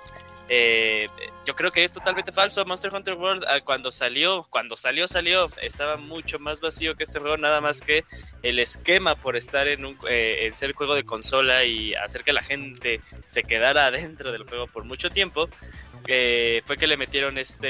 Eh, 0.50 1.08
yo 1.46 1.56
creo 1.56 1.72
que 1.72 1.84
es 1.84 1.94
totalmente 1.94 2.32
falso. 2.32 2.64
Monster 2.66 2.94
Hunter 2.94 3.16
World 3.16 3.46
ah, 3.48 3.60
cuando 3.64 3.92
salió, 3.92 4.46
cuando 4.50 4.76
salió, 4.78 5.08
salió, 5.08 5.50
estaba 5.62 5.98
mucho 5.98 6.40
más 6.40 6.62
vacío 6.62 6.96
que 6.96 7.04
este 7.04 7.20
juego, 7.20 7.38
nada 7.38 7.62
más 7.62 7.82
que 7.82 8.04
el 8.44 8.60
esquema 8.60 9.16
por 9.16 9.36
estar 9.36 9.68
en 9.68 9.86
un 9.86 9.98
eh, 10.10 10.48
en 10.48 10.56
ser 10.56 10.74
juego 10.74 10.96
de 10.96 11.04
consola 11.04 11.64
y 11.66 11.96
hacer 11.96 12.24
que 12.24 12.34
la 12.34 12.44
gente 12.44 13.02
se 13.26 13.44
quedara 13.44 13.88
adentro 13.88 14.32
del 14.32 14.44
juego 14.44 14.68
por 14.68 14.84
mucho 14.84 15.10
tiempo, 15.10 15.50
eh, 16.10 16.62
fue 16.66 16.78
que 16.78 16.88
le 16.88 16.96
metieron 16.96 17.38
este 17.38 17.68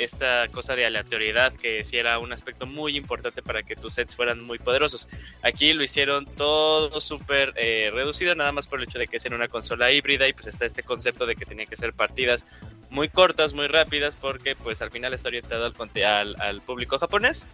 eh, 0.00 0.04
esta 0.04 0.48
cosa 0.48 0.74
de 0.76 0.86
aleatoriedad 0.86 1.52
que 1.52 1.84
sí 1.84 1.98
era 1.98 2.18
un 2.18 2.32
aspecto 2.32 2.66
muy 2.66 2.96
importante 2.96 3.42
para 3.42 3.62
que 3.62 3.76
tus 3.76 3.94
sets 3.94 4.16
fueran 4.16 4.42
muy 4.42 4.58
poderosos. 4.58 5.08
Aquí 5.42 5.72
lo 5.74 5.82
hicieron 5.82 6.24
todo 6.24 7.00
súper 7.00 7.52
eh, 7.56 7.90
reducido, 7.92 8.34
nada 8.34 8.52
más 8.52 8.66
por 8.66 8.78
el 8.78 8.84
hecho 8.84 8.98
de 8.98 9.08
que 9.08 9.16
es 9.16 9.26
en 9.26 9.34
una 9.34 9.48
consola 9.48 9.90
híbrida 9.92 10.26
y 10.26 10.32
pues 10.32 10.46
está 10.46 10.64
este 10.64 10.82
concepto 10.82 11.26
de 11.26 11.36
que 11.36 11.44
tenía 11.44 11.66
que 11.66 11.76
ser 11.76 11.92
partidas 12.06 12.46
muy 12.90 13.08
cortas, 13.08 13.52
muy 13.52 13.66
rápidas, 13.66 14.16
porque 14.16 14.54
pues 14.54 14.80
al 14.82 14.90
final 14.90 15.12
está 15.12 15.28
orientado 15.28 15.66
al, 15.66 16.02
al, 16.04 16.36
al 16.40 16.60
público 16.62 16.98
japonés 16.98 17.46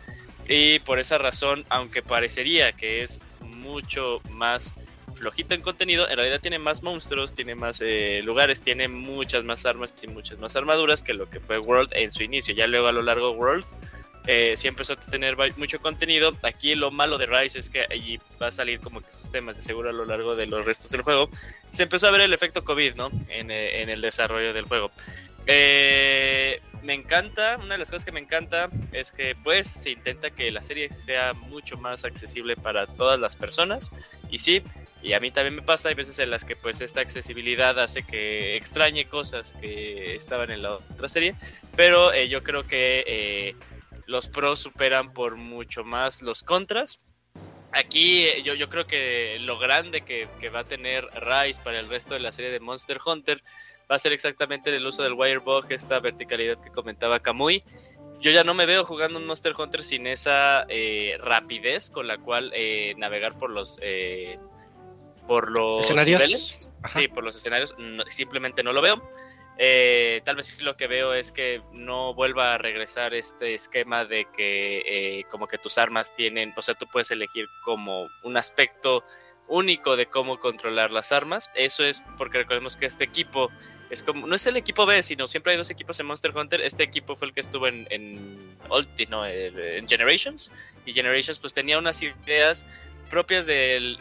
y 0.48 0.78
por 0.80 0.98
esa 0.98 1.18
razón, 1.18 1.64
aunque 1.68 2.03
parecería 2.03 2.72
que 2.72 3.03
es 3.03 3.20
mucho 3.40 4.20
más 4.30 4.74
flojito 5.14 5.55
en 5.55 5.62
contenido, 5.62 6.09
en 6.09 6.16
realidad 6.16 6.40
tiene 6.40 6.59
más 6.59 6.82
monstruos, 6.82 7.34
tiene 7.34 7.55
más 7.55 7.80
eh, 7.80 8.20
lugares, 8.24 8.61
tiene 8.61 8.88
muchas 8.88 9.44
más 9.44 9.66
armas 9.66 9.94
y 10.03 10.09
muchas 10.09 10.38
más 10.38 10.57
armaduras 10.57 11.03
que 11.03 11.14
lo 11.14 11.28
que 11.30 11.40
fue 11.40 11.59
World 11.59 11.90
en 11.92 12.11
su 12.11 12.22
inicio. 12.22 12.55
Ya 12.55 12.66
luego 12.66 12.88
a 12.88 12.92
lo 12.92 13.03
largo 13.03 13.30
World 13.32 13.64
eh, 14.27 14.55
sí 14.57 14.68
empezó 14.68 14.95
a 14.95 14.97
tener 14.97 15.37
mucho 15.57 15.81
contenido. 15.81 16.33
Aquí 16.43 16.75
lo 16.75 16.91
malo 16.91 17.18
de 17.18 17.27
Rise 17.27 17.59
es 17.59 17.70
que 17.70 17.87
allí 17.91 18.20
va 18.41 18.49
a 18.49 18.53
salir 18.53 18.81
como 18.81 19.01
que 19.01 19.12
sus 19.12 19.31
temas 19.31 19.57
de 19.57 19.62
seguro 19.62 19.91
a 19.91 19.93
lo 19.93 20.05
largo 20.05 20.37
de 20.37 20.47
los 20.47 20.64
restos 20.64 20.91
del 20.91 21.03
juego. 21.03 21.29
Se 21.70 21.83
empezó 21.83 22.09
a 22.09 22.11
ver 22.11 22.20
el 22.23 22.33
efecto 22.33 22.64
COVID, 22.64 22.95
¿no? 22.95 23.11
En, 23.29 23.51
eh, 23.51 23.83
en 23.83 23.89
el 23.89 24.01
desarrollo 24.01 24.53
del 24.53 24.64
juego. 24.64 24.91
Eh, 25.47 26.61
me 26.83 26.95
encanta, 26.95 27.59
una 27.59 27.75
de 27.75 27.79
las 27.79 27.91
cosas 27.91 28.05
que 28.05 28.12
me 28.12 28.20
encanta 28.20 28.68
es 28.93 29.12
que 29.12 29.35
pues 29.43 29.68
se 29.68 29.91
intenta 29.91 30.31
que 30.31 30.51
la 30.51 30.62
serie 30.62 30.93
sea 30.93 31.33
mucho 31.33 31.77
más 31.77 32.05
accesible 32.05 32.57
para 32.57 32.87
todas 32.87 33.18
las 33.18 33.37
personas 33.37 33.91
y 34.31 34.39
sí, 34.39 34.62
y 35.03 35.14
a 35.14 35.20
mí 35.20 35.31
también 35.31 35.57
me 35.57 35.62
pasa, 35.62 35.89
hay 35.89 35.95
veces 35.95 36.18
en 36.20 36.31
las 36.31 36.45
que 36.45 36.55
pues 36.55 36.81
esta 36.81 37.01
accesibilidad 37.01 37.79
hace 37.81 38.05
que 38.05 38.57
extrañe 38.57 39.07
cosas 39.07 39.57
que 39.61 40.14
estaban 40.14 40.51
en 40.51 40.62
la 40.62 40.75
otra 40.75 41.09
serie, 41.09 41.35
pero 41.77 42.12
eh, 42.12 42.29
yo 42.29 42.43
creo 42.43 42.64
que 42.66 43.05
eh, 43.07 43.57
los 44.07 44.26
pros 44.28 44.61
superan 44.61 45.12
por 45.12 45.36
mucho 45.36 45.84
más 45.84 46.22
los 46.22 46.42
contras. 46.42 46.98
Aquí 47.72 48.24
eh, 48.26 48.42
yo, 48.42 48.55
yo 48.55 48.68
creo 48.68 48.86
que 48.86 49.38
lo 49.40 49.59
grande 49.59 50.03
que, 50.03 50.28
que 50.40 50.50
va 50.50 50.61
a 50.61 50.64
tener 50.64 51.05
Rise 51.14 51.62
para 51.62 51.78
el 51.80 51.88
resto 51.88 52.14
de 52.14 52.20
la 52.20 52.30
serie 52.32 52.50
de 52.50 52.61
Monster 52.61 52.98
Hunter 53.05 53.42
va 53.90 53.96
a 53.96 53.98
ser 53.98 54.12
exactamente 54.12 54.74
el 54.74 54.86
uso 54.86 55.03
del 55.03 55.14
Wirebug, 55.14 55.66
esta 55.70 55.98
verticalidad 56.00 56.62
que 56.62 56.70
comentaba 56.70 57.20
Kamui. 57.20 57.62
Yo 58.20 58.30
ya 58.30 58.44
no 58.44 58.55
me 58.55 58.66
veo 58.66 58.84
jugando 58.84 59.18
un 59.18 59.26
Monster 59.26 59.55
Hunter 59.59 59.82
sin 59.82 60.07
esa 60.07 60.64
eh, 60.68 61.16
rapidez 61.18 61.90
con 61.90 62.07
la 62.07 62.18
cual 62.18 62.53
eh, 62.55 62.94
navegar 62.96 63.36
por 63.38 63.50
los 63.50 63.78
eh, 63.82 64.38
por 65.26 65.50
los 65.50 65.84
¿Escenarios? 65.84 66.70
Sí, 66.88 67.09
por 67.09 67.24
los 67.24 67.36
escenarios. 67.36 67.74
no- 67.78 68.05
simplemente 68.09 68.62
no 68.62 68.72
lo 68.72 68.82
veo. 68.82 69.03
Eh, 69.59 70.22
tal 70.24 70.36
vez 70.36 70.61
lo 70.62 70.76
que 70.76 70.86
veo 70.86 71.12
es 71.14 71.30
que 71.30 71.62
no 71.72 72.14
vuelva 72.14 72.55
a 72.55 72.59
regresar 72.59 73.14
este 73.14 73.55
esquema 73.55 74.05
de 74.05 74.26
que 74.34 74.82
eh, 74.86 75.24
como 75.30 75.46
que 75.46 75.59
tus 75.59 75.78
armas 75.78 76.14
tienen, 76.14 76.53
o 76.57 76.62
sea, 76.62 76.74
tú 76.74 76.86
puedes 76.90 77.11
elegir 77.11 77.46
como 77.64 78.09
un 78.22 78.36
aspecto 78.36 79.05
único 79.48 79.96
de 79.96 80.07
cómo 80.07 80.38
controlar 80.38 80.90
las 80.90 81.12
armas. 81.12 81.50
Eso 81.55 81.84
es 81.84 82.03
porque 82.16 82.38
recordemos 82.38 82.76
que 82.76 82.86
este 82.86 83.05
equipo 83.05 83.50
es 83.90 84.03
como, 84.03 84.26
no 84.26 84.34
es 84.34 84.46
el 84.46 84.57
equipo 84.57 84.86
B, 84.86 85.03
sino 85.03 85.26
siempre 85.26 85.53
hay 85.53 85.59
dos 85.59 85.68
equipos 85.70 86.00
en 86.00 86.07
Monster 86.07 86.34
Hunter. 86.34 86.62
Este 86.62 86.82
equipo 86.82 87.14
fue 87.14 87.28
el 87.28 87.34
que 87.34 87.40
estuvo 87.40 87.66
en, 87.66 87.86
en, 87.90 88.57
no, 89.11 89.26
en 89.26 89.59
en 89.59 89.86
Generations. 89.86 90.50
Y 90.86 90.94
Generations 90.94 91.38
pues 91.38 91.53
tenía 91.53 91.78
unas 91.78 92.00
ideas 92.00 92.66
propias 93.11 93.44
del 93.46 93.98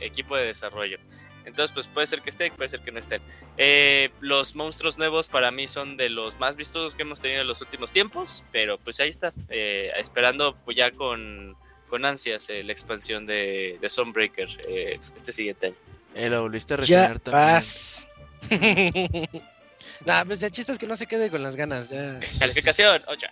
equipo 0.00 0.36
de 0.36 0.46
desarrollo. 0.46 0.98
Entonces, 1.44 1.72
pues 1.72 1.86
puede 1.88 2.06
ser 2.06 2.22
que 2.22 2.30
estén, 2.30 2.52
puede 2.54 2.68
ser 2.68 2.80
que 2.80 2.92
no 2.92 2.98
estén. 2.98 3.20
Eh, 3.56 4.10
los 4.20 4.54
monstruos 4.54 4.98
nuevos 4.98 5.28
para 5.28 5.50
mí 5.50 5.68
son 5.68 5.96
de 5.96 6.08
los 6.08 6.38
más 6.38 6.56
vistosos 6.56 6.94
que 6.94 7.02
hemos 7.02 7.20
tenido 7.20 7.40
en 7.42 7.46
los 7.48 7.60
últimos 7.60 7.92
tiempos, 7.92 8.44
pero 8.52 8.78
pues 8.78 9.00
ahí 9.00 9.08
está, 9.08 9.32
eh, 9.48 9.90
esperando 9.98 10.56
pues, 10.64 10.76
ya 10.76 10.90
con, 10.92 11.56
con 11.88 12.04
ansias 12.04 12.48
eh, 12.48 12.62
la 12.62 12.72
expansión 12.72 13.26
de, 13.26 13.78
de 13.80 13.88
Sunbreaker 13.90 14.48
eh, 14.68 14.96
este 15.00 15.32
siguiente 15.32 15.66
año. 15.66 15.76
Eh, 16.14 16.28
lo 16.30 16.42
volviste 16.42 16.74
a 16.74 16.76
Ya 16.78 17.08
reseñar 17.08 17.18
también. 17.20 17.54
vas. 17.54 18.06
nah, 20.06 20.24
pues 20.24 20.42
el 20.42 20.50
chiste 20.50 20.72
es 20.72 20.78
que 20.78 20.86
no 20.86 20.96
se 20.96 21.06
quede 21.06 21.30
con 21.30 21.42
las 21.42 21.56
ganas. 21.56 21.88
Ya. 21.90 22.20
Calificación, 22.38 23.00
ocho. 23.06 23.26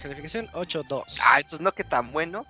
Calificación 0.00 0.48
8-2. 0.48 1.04
Ah, 1.20 1.36
entonces 1.38 1.60
no 1.60 1.72
que 1.72 1.84
tan 1.84 2.12
bueno. 2.12 2.46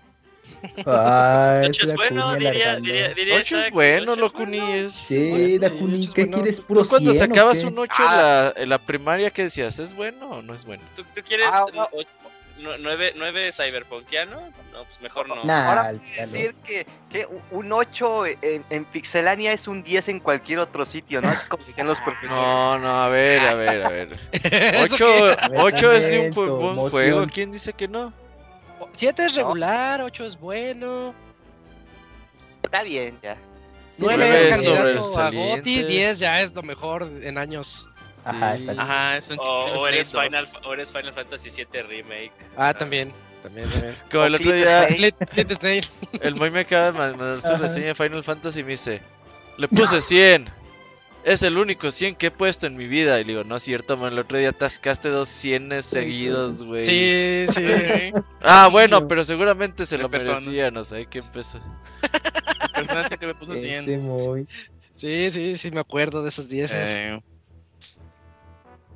Ay, 0.86 1.66
Ocho 1.68 1.84
es 1.84 1.94
bueno, 1.94 2.34
diría, 2.34 2.76
diría, 2.76 3.08
diría 3.14 3.36
8 3.36 3.58
es 3.58 3.70
bueno, 3.70 4.12
ocho 4.12 4.12
es 4.12 4.18
Locuni. 4.18 4.58
bueno. 4.60 4.74
Es... 4.74 4.92
Sí, 4.92 5.58
ocho 5.60 5.94
es 5.94 6.10
¿qué 6.12 6.20
bueno. 6.22 6.36
quieres? 6.36 6.60
¿Puro 6.60 6.82
Tú 6.82 6.88
cuando 6.88 7.12
100 7.12 7.22
o 7.22 7.26
sacabas 7.26 7.64
un 7.64 7.78
8 7.78 8.02
en, 8.02 8.06
la, 8.16 8.52
en 8.56 8.68
la 8.68 8.78
primaria, 8.78 9.30
¿qué 9.30 9.44
decías? 9.44 9.78
¿Es 9.78 9.94
bueno 9.94 10.30
o 10.30 10.42
no 10.42 10.54
es 10.54 10.64
bueno? 10.64 10.82
¿Tú, 10.94 11.04
tú 11.14 11.20
quieres 11.22 11.48
Ah, 11.52 11.64
ocho- 11.92 12.08
nueve 12.56 13.50
cyberpunkiano? 13.52 14.40
No, 14.72 14.84
pues 14.84 15.00
mejor 15.02 15.28
no. 15.28 15.44
Nah, 15.44 15.68
Ahora 15.68 15.92
decir 15.92 16.54
que, 16.64 16.86
que 17.10 17.26
un 17.50 17.72
8 17.72 18.26
en, 18.26 18.64
en 18.70 18.84
Pixelania 18.84 19.52
es 19.52 19.68
un 19.68 19.82
10 19.82 20.08
en 20.08 20.20
cualquier 20.20 20.60
otro 20.60 20.84
sitio, 20.84 21.20
¿no? 21.20 21.28
Así 21.28 21.46
como 21.48 21.64
decían 21.64 21.86
los 21.88 22.00
profesores. 22.04 22.34
No, 22.36 22.78
no, 22.78 23.02
a 23.02 23.08
ver, 23.08 23.40
a 23.42 23.54
ver, 23.54 23.82
a 23.82 23.88
ver. 23.88 24.18
¿Eso 24.32 24.94
8, 24.94 24.96
qué? 24.96 25.36
A 25.44 25.48
ver, 25.48 25.96
es 25.96 26.10
de 26.10 26.18
un 26.20 26.30
buen 26.58 26.90
juego. 26.90 27.26
¿Quién 27.32 27.52
dice 27.52 27.72
que 27.72 27.88
no? 27.88 28.12
7 28.92 29.26
es 29.26 29.34
regular, 29.34 30.00
8 30.02 30.24
es 30.24 30.38
bueno. 30.38 31.14
Está 32.62 32.82
bien, 32.82 33.18
ya. 33.22 33.36
Sí, 33.90 34.02
9 34.04 34.16
nueve 34.26 34.48
es 34.48 34.52
candidato 34.54 35.20
a. 35.20 35.30
GOTY, 35.30 35.82
10 35.84 36.18
ya 36.18 36.40
es 36.42 36.54
lo 36.54 36.62
mejor 36.62 37.08
en 37.22 37.38
años. 37.38 37.86
Ajá, 38.24 38.56
Sí. 38.56 38.62
exacto. 38.62 38.80
Ajá, 38.82 39.16
es 39.18 39.28
un 39.28 39.38
O, 39.38 39.42
o 39.42 39.86
eres. 39.86 40.10
Final, 40.12 40.48
o 40.64 40.72
eres 40.72 40.90
Final 40.92 41.12
Fantasy 41.12 41.50
VII 41.50 41.82
Remake. 41.82 42.32
Ah, 42.56 42.72
también. 42.74 43.12
También, 43.42 43.68
también. 43.68 43.94
Como 44.10 44.24
el 44.24 44.34
otro 44.36 44.52
día, 44.52 44.88
el 46.22 46.34
Moy 46.34 46.50
me 46.50 46.60
acaba 46.60 46.86
de 46.86 46.92
ma- 46.92 47.12
mandar 47.16 47.42
su 47.42 47.54
reseña 47.62 47.88
de 47.88 47.94
Final 47.94 48.24
Fantasy 48.24 48.60
y 48.60 48.64
me 48.64 48.70
dice: 48.70 49.02
Le 49.58 49.68
puse 49.68 50.00
100. 50.00 50.48
Es 51.24 51.42
el 51.42 51.56
único 51.56 51.90
100 51.90 52.16
que 52.16 52.26
he 52.26 52.30
puesto 52.30 52.66
en 52.66 52.76
mi 52.76 52.86
vida. 52.86 53.18
Y 53.18 53.24
le 53.24 53.32
digo: 53.32 53.44
No 53.44 53.56
es 53.56 53.62
cierto, 53.62 53.96
man. 53.96 54.12
El 54.12 54.18
otro 54.18 54.36
día 54.36 54.50
atascaste 54.50 55.08
dos 55.08 55.28
100 55.30 55.82
seguidos, 55.82 56.62
güey. 56.62 56.84
Sí, 56.84 57.44
sí. 57.52 57.62
Ah, 58.42 58.68
bueno, 58.70 59.08
pero 59.08 59.24
seguramente 59.24 59.86
se 59.86 59.96
lo 59.96 60.10
personas. 60.10 60.42
merecía. 60.42 60.70
No 60.70 60.84
sé 60.84 61.06
qué 61.06 61.20
empezó. 61.20 61.58
El 62.02 62.86
personaje 62.86 63.16
que 63.16 63.26
me 63.26 63.34
puso 63.34 63.54
100. 63.54 63.84
Ese 63.84 63.98
muy. 63.98 64.46
Sí, 64.94 65.30
sí, 65.30 65.56
sí, 65.56 65.70
me 65.70 65.80
acuerdo 65.80 66.22
de 66.22 66.28
esos 66.28 66.48
10. 66.48 66.70
Eh, 66.74 67.20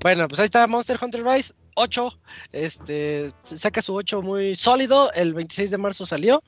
Bueno, 0.01 0.29
pues 0.29 0.39
ahí 0.39 0.45
está 0.45 0.67
Monster 0.67 0.99
Hunter 1.01 1.25
Rise 1.25 1.55
8. 1.75 2.21
Este 2.53 3.29
saca 3.43 3.81
su 3.81 3.95
8 3.95 4.21
muy 4.23 4.55
sólido. 4.55 5.11
El 5.13 5.33
26 5.33 5.71
de 5.71 5.79
marzo 5.79 6.05
salió. 6.05 6.43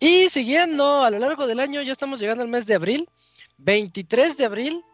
Y 0.00 0.28
siguiendo 0.28 1.02
a 1.04 1.10
lo 1.10 1.18
largo 1.18 1.46
del 1.46 1.60
año, 1.60 1.82
ya 1.82 1.92
estamos 1.92 2.18
llegando 2.20 2.42
al 2.42 2.50
mes 2.50 2.66
de 2.66 2.74
abril. 2.74 3.08
23 3.58 4.36
de 4.36 4.44
abril 4.44 4.84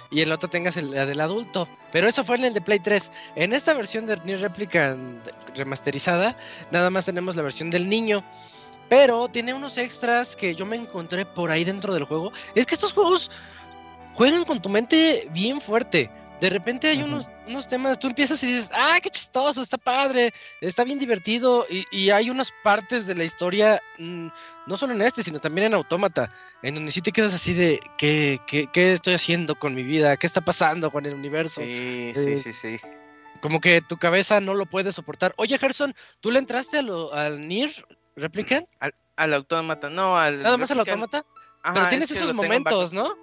y 0.10 0.22
en 0.22 0.30
la 0.30 0.36
otra 0.36 0.50
tengas 0.50 0.82
la 0.82 1.06
del 1.06 1.20
adulto. 1.20 1.68
Pero 1.92 2.08
eso 2.08 2.24
fue 2.24 2.38
en 2.38 2.46
el 2.46 2.54
de 2.54 2.62
Play 2.62 2.80
3. 2.80 3.12
En 3.36 3.54
esta 3.54 3.74
versión 3.74 4.06
de 4.06 4.18
Nier 4.18 4.40
Replicant 4.40 5.28
remasterizada, 5.56 6.38
nada 6.72 6.90
más 6.90 7.06
tenemos 7.06 7.36
la 7.36 7.44
versión 7.44 7.70
del 7.70 7.90
niño. 7.90 8.24
Pero 8.90 9.28
tiene 9.28 9.54
unos 9.54 9.78
extras 9.78 10.36
que 10.36 10.56
yo 10.56 10.66
me 10.66 10.78
encontré 10.78 11.26
por 11.26 11.52
ahí 11.52 11.66
dentro 11.66 11.94
del 11.94 12.06
juego. 12.06 12.32
Es 12.56 12.66
que 12.66 12.76
estos 12.76 12.94
juegos 12.94 13.30
juegan 14.14 14.46
con 14.46 14.62
tu 14.62 14.70
mente 14.70 15.28
bien 15.32 15.60
fuerte. 15.60 16.10
De 16.40 16.50
repente 16.52 16.88
hay 16.88 17.02
unos, 17.02 17.28
unos 17.48 17.68
temas, 17.68 17.98
tú 17.98 18.08
empiezas 18.08 18.42
y 18.44 18.48
dices, 18.48 18.70
ah, 18.74 19.00
qué 19.02 19.10
chistoso, 19.10 19.62
está 19.62 19.78
padre, 19.78 20.32
está 20.62 20.84
bien 20.84 21.00
divertido. 21.00 21.66
Y, 21.68 21.86
y 21.90 22.12
hay 22.12 22.30
unas 22.30 22.54
partes 22.64 23.08
de 23.08 23.16
la 23.16 23.24
historia, 23.24 23.82
mm, 23.98 24.28
no 24.68 24.78
solo 24.78 24.94
en 24.94 25.02
este, 25.02 25.24
sino 25.24 25.40
también 25.40 25.68
en 25.68 25.74
Autómata, 25.74 26.32
en 26.62 26.76
donde 26.76 26.92
sí 26.92 27.02
te 27.02 27.12
quedas 27.12 27.34
así 27.34 27.54
de, 27.54 27.80
¿qué, 27.98 28.40
qué, 28.46 28.68
qué 28.72 28.92
estoy 28.92 29.16
haciendo 29.16 29.56
con 29.56 29.74
mi 29.74 29.84
vida? 29.84 30.16
¿Qué 30.18 30.28
está 30.28 30.42
pasando 30.42 30.92
con 30.92 31.08
el 31.08 31.16
universo? 31.16 31.62
Sí, 31.62 31.68
Eh, 31.68 32.14
sí, 32.16 32.40
sí, 32.40 32.54
sí. 32.54 32.80
Como 33.42 33.60
que 33.60 33.82
tu 33.82 33.98
cabeza 33.98 34.40
no 34.40 34.54
lo 34.54 34.66
puede 34.68 34.92
soportar. 34.92 35.34
Oye, 35.38 35.58
Gerson, 35.58 35.96
¿tú 36.22 36.32
le 36.32 36.40
entraste 36.40 36.80
a 36.80 36.82
lo, 36.82 37.14
al 37.14 37.48
Nier 37.48 37.72
Replicant? 38.16 38.68
al 39.18 39.34
autómata, 39.34 39.90
no, 39.90 40.18
al. 40.18 40.42
Nada 40.44 40.58
más 40.58 40.72
al. 40.72 40.80
Autómata. 40.80 41.26
Ajá, 41.64 41.74
Pero 41.74 41.86
es 41.86 41.90
tienes 41.90 42.12
que 42.12 42.18
esos 42.18 42.34
momentos. 42.34 42.94
¿no? 42.94 43.16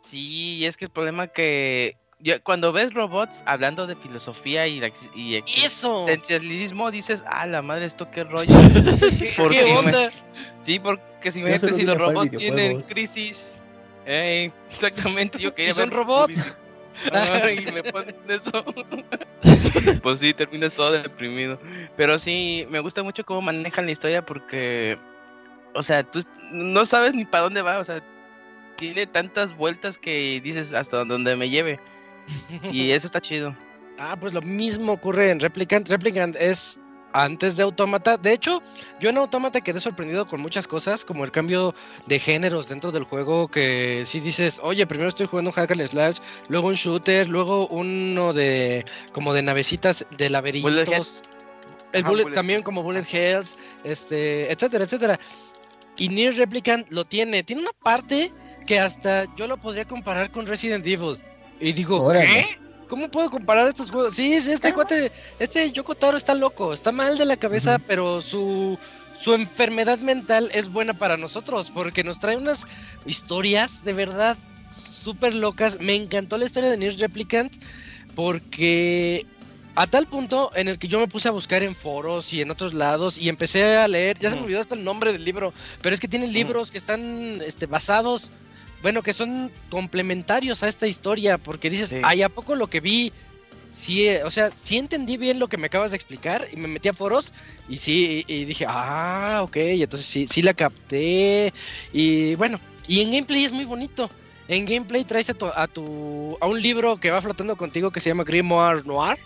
Sí, 0.00 0.56
y 0.56 0.64
es 0.64 0.76
que 0.76 0.86
el 0.86 0.90
problema 0.90 1.26
que. 1.26 1.96
Yo- 2.22 2.42
cuando 2.42 2.72
ves 2.72 2.94
robots 2.94 3.42
hablando 3.46 3.86
de 3.86 3.96
filosofía 3.96 4.66
y, 4.66 4.80
y 5.14 5.34
existencialismo, 5.36 6.90
dices, 6.90 7.22
ah, 7.26 7.46
la 7.46 7.62
madre, 7.62 7.86
esto 7.86 8.10
qué 8.10 8.24
rollo. 8.24 8.46
¿Qué, 9.18 9.34
Porque 9.36 9.58
qué 9.58 9.64
me- 9.64 9.78
onda? 9.78 10.10
Sí, 10.62 10.78
porque 10.78 11.30
si, 11.32 11.42
si 11.72 11.82
los 11.82 11.96
robots 11.96 12.30
tienen 12.36 12.82
crisis. 12.82 13.60
Eh, 14.06 14.50
exactamente, 14.70 15.38
yo 15.38 15.54
quería 15.54 15.70
Y 15.70 15.74
son 15.74 15.90
ver 15.90 15.98
robots. 15.98 16.56
Ajá, 17.12 17.52
y 17.52 17.64
me 17.72 17.82
ponen 17.84 18.16
eso. 18.28 18.64
pues 20.02 20.20
sí, 20.20 20.34
terminas 20.34 20.74
todo 20.74 20.92
deprimido. 20.92 21.58
Pero 21.96 22.18
sí, 22.18 22.66
me 22.68 22.80
gusta 22.80 23.02
mucho 23.02 23.24
cómo 23.24 23.40
manejan 23.40 23.86
la 23.86 23.92
historia 23.92 24.24
porque, 24.24 24.98
o 25.74 25.82
sea, 25.82 26.02
tú 26.02 26.20
no 26.52 26.84
sabes 26.84 27.14
ni 27.14 27.24
para 27.24 27.44
dónde 27.44 27.62
va, 27.62 27.78
o 27.78 27.84
sea, 27.84 28.02
tiene 28.76 29.06
tantas 29.06 29.56
vueltas 29.56 29.98
que 29.98 30.40
dices 30.42 30.72
hasta 30.72 31.04
donde 31.04 31.36
me 31.36 31.48
lleve. 31.48 31.78
Y 32.72 32.90
eso 32.90 33.06
está 33.06 33.20
chido. 33.20 33.56
Ah, 33.98 34.16
pues 34.18 34.32
lo 34.32 34.40
mismo 34.40 34.92
ocurre 34.92 35.30
en 35.30 35.40
Replicant. 35.40 35.88
Replicant 35.88 36.36
es 36.36 36.78
antes 37.12 37.56
de 37.56 37.62
Automata. 37.62 38.16
De 38.16 38.32
hecho, 38.32 38.62
yo 38.98 39.10
en 39.10 39.18
Automata 39.18 39.60
quedé 39.60 39.80
sorprendido 39.80 40.26
con 40.26 40.40
muchas 40.40 40.66
cosas, 40.66 41.04
como 41.04 41.24
el 41.24 41.30
cambio 41.30 41.74
de 42.06 42.18
géneros 42.18 42.68
dentro 42.68 42.92
del 42.92 43.04
juego, 43.04 43.48
que 43.48 44.04
si 44.06 44.20
dices, 44.20 44.60
oye, 44.62 44.86
primero 44.86 45.08
estoy 45.08 45.26
jugando 45.26 45.50
un 45.50 45.54
hack 45.54 45.70
and 45.72 45.86
slash, 45.86 46.18
luego 46.48 46.68
un 46.68 46.74
shooter, 46.74 47.28
luego 47.28 47.68
uno 47.68 48.32
de 48.32 48.84
como 49.12 49.34
de 49.34 49.42
navecitas 49.42 50.06
de 50.16 50.30
laberintos. 50.30 51.22
El 51.92 52.04
bullet, 52.04 52.30
también 52.32 52.62
como 52.62 52.84
Bullet 52.84 53.04
Hells, 53.10 53.56
este, 53.82 54.50
etcétera, 54.52 54.84
etcétera. 54.84 55.18
Y 55.96 56.08
Nier 56.08 56.36
Replicant 56.36 56.86
lo 56.90 57.04
tiene. 57.04 57.42
Tiene 57.42 57.62
una 57.62 57.72
parte 57.72 58.32
que 58.64 58.78
hasta 58.78 59.24
yo 59.34 59.48
lo 59.48 59.56
podría 59.56 59.84
comparar 59.84 60.30
con 60.30 60.46
Resident 60.46 60.86
Evil. 60.86 61.18
Y 61.60 61.72
digo, 61.72 62.02
Órale. 62.02 62.26
¿qué? 62.26 62.60
¿Cómo 62.88 63.08
puedo 63.08 63.30
comparar 63.30 63.68
estos 63.68 63.90
juegos? 63.90 64.16
Sí, 64.16 64.40
sí, 64.40 64.50
este 64.50 64.74
cuate, 64.74 65.12
este 65.38 65.70
Yoko 65.70 65.94
Taro 65.94 66.16
está 66.16 66.34
loco, 66.34 66.74
está 66.74 66.90
mal 66.90 67.16
de 67.16 67.24
la 67.24 67.36
cabeza, 67.36 67.78
pero 67.78 68.20
su, 68.20 68.76
su 69.16 69.34
enfermedad 69.34 70.00
mental 70.00 70.50
es 70.52 70.68
buena 70.68 70.94
para 70.94 71.16
nosotros, 71.16 71.70
porque 71.72 72.02
nos 72.02 72.18
trae 72.18 72.36
unas 72.36 72.64
historias 73.06 73.84
de 73.84 73.92
verdad 73.92 74.36
súper 74.68 75.36
locas. 75.36 75.78
Me 75.78 75.94
encantó 75.94 76.36
la 76.36 76.46
historia 76.46 76.68
de 76.68 76.76
Nier 76.78 76.98
Replicant, 76.98 77.52
porque 78.16 79.24
a 79.76 79.86
tal 79.86 80.08
punto 80.08 80.50
en 80.56 80.66
el 80.66 80.78
que 80.78 80.88
yo 80.88 80.98
me 80.98 81.06
puse 81.06 81.28
a 81.28 81.32
buscar 81.32 81.62
en 81.62 81.76
foros 81.76 82.32
y 82.32 82.42
en 82.42 82.50
otros 82.50 82.74
lados 82.74 83.18
y 83.18 83.28
empecé 83.28 83.76
a 83.76 83.86
leer, 83.86 84.18
ya 84.18 84.30
se 84.30 84.36
me 84.36 84.42
olvidó 84.42 84.60
hasta 84.60 84.74
el 84.74 84.82
nombre 84.82 85.12
del 85.12 85.24
libro, 85.24 85.54
pero 85.80 85.94
es 85.94 86.00
que 86.00 86.08
tiene 86.08 86.26
libros 86.26 86.72
que 86.72 86.78
están 86.78 87.40
este, 87.40 87.66
basados, 87.66 88.32
bueno, 88.82 89.02
que 89.02 89.12
son 89.12 89.50
complementarios 89.70 90.62
a 90.62 90.68
esta 90.68 90.86
historia, 90.86 91.38
porque 91.38 91.70
dices, 91.70 91.90
Sí. 91.90 91.96
ay, 92.02 92.22
¿a 92.22 92.28
poco 92.28 92.54
lo 92.54 92.68
que 92.68 92.80
vi? 92.80 93.12
Sí, 93.70 94.06
eh, 94.08 94.24
o 94.24 94.30
sea, 94.30 94.50
sí 94.50 94.78
entendí 94.78 95.16
bien 95.16 95.38
lo 95.38 95.46
que 95.48 95.56
me 95.56 95.66
acabas 95.66 95.92
de 95.92 95.96
explicar 95.96 96.48
y 96.52 96.56
me 96.56 96.66
metí 96.68 96.88
a 96.88 96.92
foros 96.92 97.32
y 97.68 97.76
sí, 97.76 98.24
y, 98.26 98.34
y 98.34 98.44
dije, 98.44 98.66
ah, 98.68 99.40
ok, 99.44 99.56
entonces 99.56 100.06
sí, 100.08 100.26
sí 100.26 100.42
la 100.42 100.54
capté 100.54 101.52
y 101.92 102.34
bueno, 102.34 102.58
y 102.88 103.00
en 103.00 103.10
gameplay 103.12 103.44
es 103.44 103.52
muy 103.52 103.64
bonito. 103.64 104.10
En 104.48 104.64
gameplay 104.64 105.04
traes 105.04 105.30
a 105.30 105.34
tu, 105.34 105.46
a 105.46 105.68
tu 105.68 106.36
a 106.40 106.46
un 106.48 106.60
libro 106.60 106.98
que 106.98 107.12
va 107.12 107.22
flotando 107.22 107.54
contigo 107.56 107.92
que 107.92 108.00
se 108.00 108.08
llama 108.10 108.24
Grimoire 108.24 108.82
Noir 108.84 109.16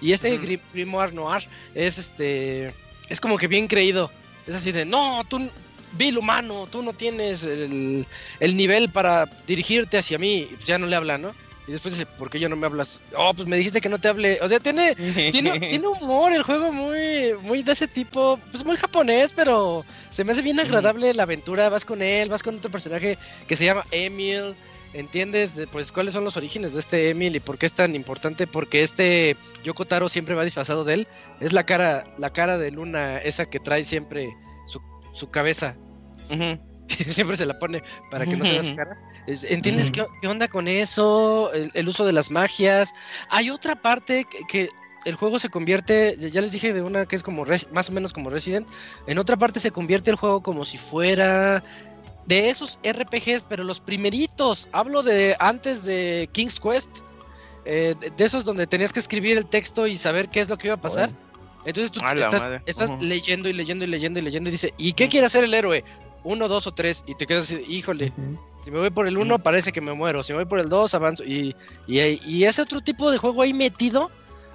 y 0.00 0.12
este. 0.12 0.40
Gri- 0.40 0.60
Grimoire 0.72 1.12
Noir 1.12 1.46
es 1.74 1.98
este 1.98 2.72
es 3.10 3.20
como 3.20 3.36
que 3.36 3.48
bien 3.48 3.68
creído. 3.68 4.10
Es 4.46 4.54
así 4.54 4.72
de, 4.72 4.86
"No, 4.86 5.22
tú 5.28 5.50
vil 5.92 6.18
humano, 6.18 6.68
tú 6.70 6.82
no 6.82 6.92
tienes 6.92 7.44
el, 7.44 8.06
el 8.40 8.56
nivel 8.56 8.88
para 8.88 9.26
dirigirte 9.46 9.98
hacia 9.98 10.18
mí." 10.18 10.48
Y 10.50 10.54
pues 10.54 10.66
ya 10.66 10.78
no 10.78 10.86
le 10.86 10.96
habla, 10.96 11.18
¿no? 11.18 11.34
Y 11.66 11.72
después 11.72 11.96
dice, 11.96 12.06
¿por 12.18 12.28
qué 12.28 12.40
ya 12.40 12.48
no 12.48 12.56
me 12.56 12.66
hablas? 12.66 12.98
Oh, 13.16 13.32
pues 13.34 13.46
me 13.46 13.56
dijiste 13.56 13.80
que 13.80 13.88
no 13.88 14.00
te 14.00 14.08
hable. 14.08 14.38
O 14.42 14.48
sea, 14.48 14.58
tiene 14.58 14.96
tiene, 15.30 15.60
tiene 15.60 15.86
humor 15.86 16.32
el 16.32 16.42
juego 16.42 16.72
muy, 16.72 17.34
muy 17.40 17.62
de 17.62 17.72
ese 17.72 17.86
tipo, 17.86 18.38
pues 18.50 18.64
muy 18.64 18.76
japonés, 18.76 19.32
pero 19.34 19.84
se 20.10 20.24
me 20.24 20.32
hace 20.32 20.42
bien 20.42 20.58
agradable 20.58 21.14
la 21.14 21.22
aventura. 21.22 21.68
Vas 21.68 21.84
con 21.84 22.02
él, 22.02 22.28
vas 22.28 22.42
con 22.42 22.56
otro 22.56 22.70
personaje 22.70 23.16
que 23.46 23.56
se 23.56 23.64
llama 23.64 23.84
Emil. 23.90 24.54
¿Entiendes? 24.92 25.56
de, 25.56 25.66
Pues 25.66 25.90
cuáles 25.90 26.12
son 26.12 26.24
los 26.24 26.36
orígenes 26.36 26.74
de 26.74 26.80
este 26.80 27.08
Emil 27.08 27.34
y 27.34 27.40
por 27.40 27.56
qué 27.56 27.66
es 27.66 27.72
tan 27.72 27.94
importante. 27.94 28.48
Porque 28.48 28.82
este 28.82 29.36
Yoko 29.62 29.84
Taro 29.84 30.08
siempre 30.08 30.34
va 30.34 30.44
disfrazado 30.44 30.82
de 30.82 30.94
él. 30.94 31.08
Es 31.40 31.52
la 31.52 31.64
cara, 31.64 32.12
la 32.18 32.30
cara 32.30 32.58
de 32.58 32.72
Luna, 32.72 33.18
esa 33.18 33.46
que 33.46 33.60
trae 33.60 33.84
siempre 33.84 34.34
su, 35.12 35.30
cabeza. 35.30 35.76
Siempre 36.88 37.36
se 37.36 37.46
la 37.46 37.58
pone 37.58 37.82
para 38.10 38.26
que 38.26 38.36
no 38.36 38.44
se 38.44 38.52
vea 38.52 38.62
su 38.62 38.76
cara. 38.76 38.98
Es- 39.26 39.44
¿Entiendes 39.44 39.90
qué, 39.90 40.04
qué 40.20 40.28
onda 40.28 40.48
con 40.48 40.68
eso? 40.68 41.52
El, 41.52 41.70
el 41.74 41.88
uso 41.88 42.04
de 42.04 42.12
las 42.12 42.30
magias. 42.30 42.92
Hay 43.30 43.50
otra 43.50 43.76
parte 43.76 44.24
que, 44.30 44.40
que 44.46 44.68
el 45.04 45.14
juego 45.14 45.38
se 45.38 45.48
convierte, 45.48 46.16
ya 46.18 46.40
les 46.40 46.52
dije 46.52 46.72
de 46.72 46.82
una 46.82 47.06
que 47.06 47.16
es 47.16 47.22
como 47.22 47.44
más 47.72 47.88
o 47.88 47.92
menos 47.92 48.12
como 48.12 48.30
Resident, 48.30 48.68
en 49.06 49.18
otra 49.18 49.36
parte 49.36 49.58
se 49.58 49.70
convierte 49.72 50.10
el 50.10 50.16
juego 50.16 50.42
como 50.42 50.64
si 50.64 50.78
fuera 50.78 51.64
de 52.26 52.50
esos 52.50 52.78
RPGs, 52.84 53.44
pero 53.48 53.64
los 53.64 53.80
primeritos. 53.80 54.68
Hablo 54.72 55.02
de 55.02 55.34
antes 55.40 55.84
de 55.84 56.28
King's 56.32 56.60
Quest. 56.60 56.90
eh, 57.64 57.94
de, 57.98 58.10
de 58.10 58.24
esos 58.24 58.44
donde 58.44 58.66
tenías 58.66 58.92
que 58.92 58.98
escribir 59.00 59.36
el 59.38 59.46
texto 59.46 59.86
y 59.86 59.94
saber 59.96 60.28
qué 60.28 60.40
es 60.40 60.48
lo 60.48 60.56
que 60.58 60.68
iba 60.68 60.74
a 60.76 60.80
pasar. 60.80 61.10
Entonces 61.64 61.92
tú 61.92 62.00
estás, 62.00 63.00
leyendo 63.00 63.48
y 63.48 63.52
leyendo 63.52 63.84
y 63.84 63.88
leyendo 63.88 64.18
y 64.18 64.22
leyendo 64.22 64.48
y 64.48 64.52
dice, 64.52 64.74
¿y 64.78 64.92
qué 64.94 65.08
quiere 65.08 65.26
hacer 65.26 65.44
el 65.44 65.54
héroe? 65.54 65.84
Uno, 66.24 66.48
dos 66.48 66.66
o 66.66 66.72
tres. 66.72 67.02
Y 67.06 67.14
te 67.14 67.26
quedas 67.26 67.44
así, 67.44 67.64
híjole, 67.68 68.12
si 68.62 68.70
me 68.70 68.78
voy 68.78 68.90
por 68.90 69.06
el 69.06 69.18
uno 69.18 69.38
parece 69.38 69.72
que 69.72 69.80
me 69.80 69.92
muero. 69.92 70.22
Si 70.22 70.32
me 70.32 70.38
voy 70.38 70.46
por 70.46 70.58
el 70.60 70.68
dos 70.68 70.94
avanzo. 70.94 71.24
Y, 71.24 71.54
y, 71.86 72.00
y 72.26 72.44
ese 72.44 72.62
otro 72.62 72.80
tipo 72.80 73.10
de 73.10 73.18
juego 73.18 73.42
ahí 73.42 73.52
metido. 73.52 74.10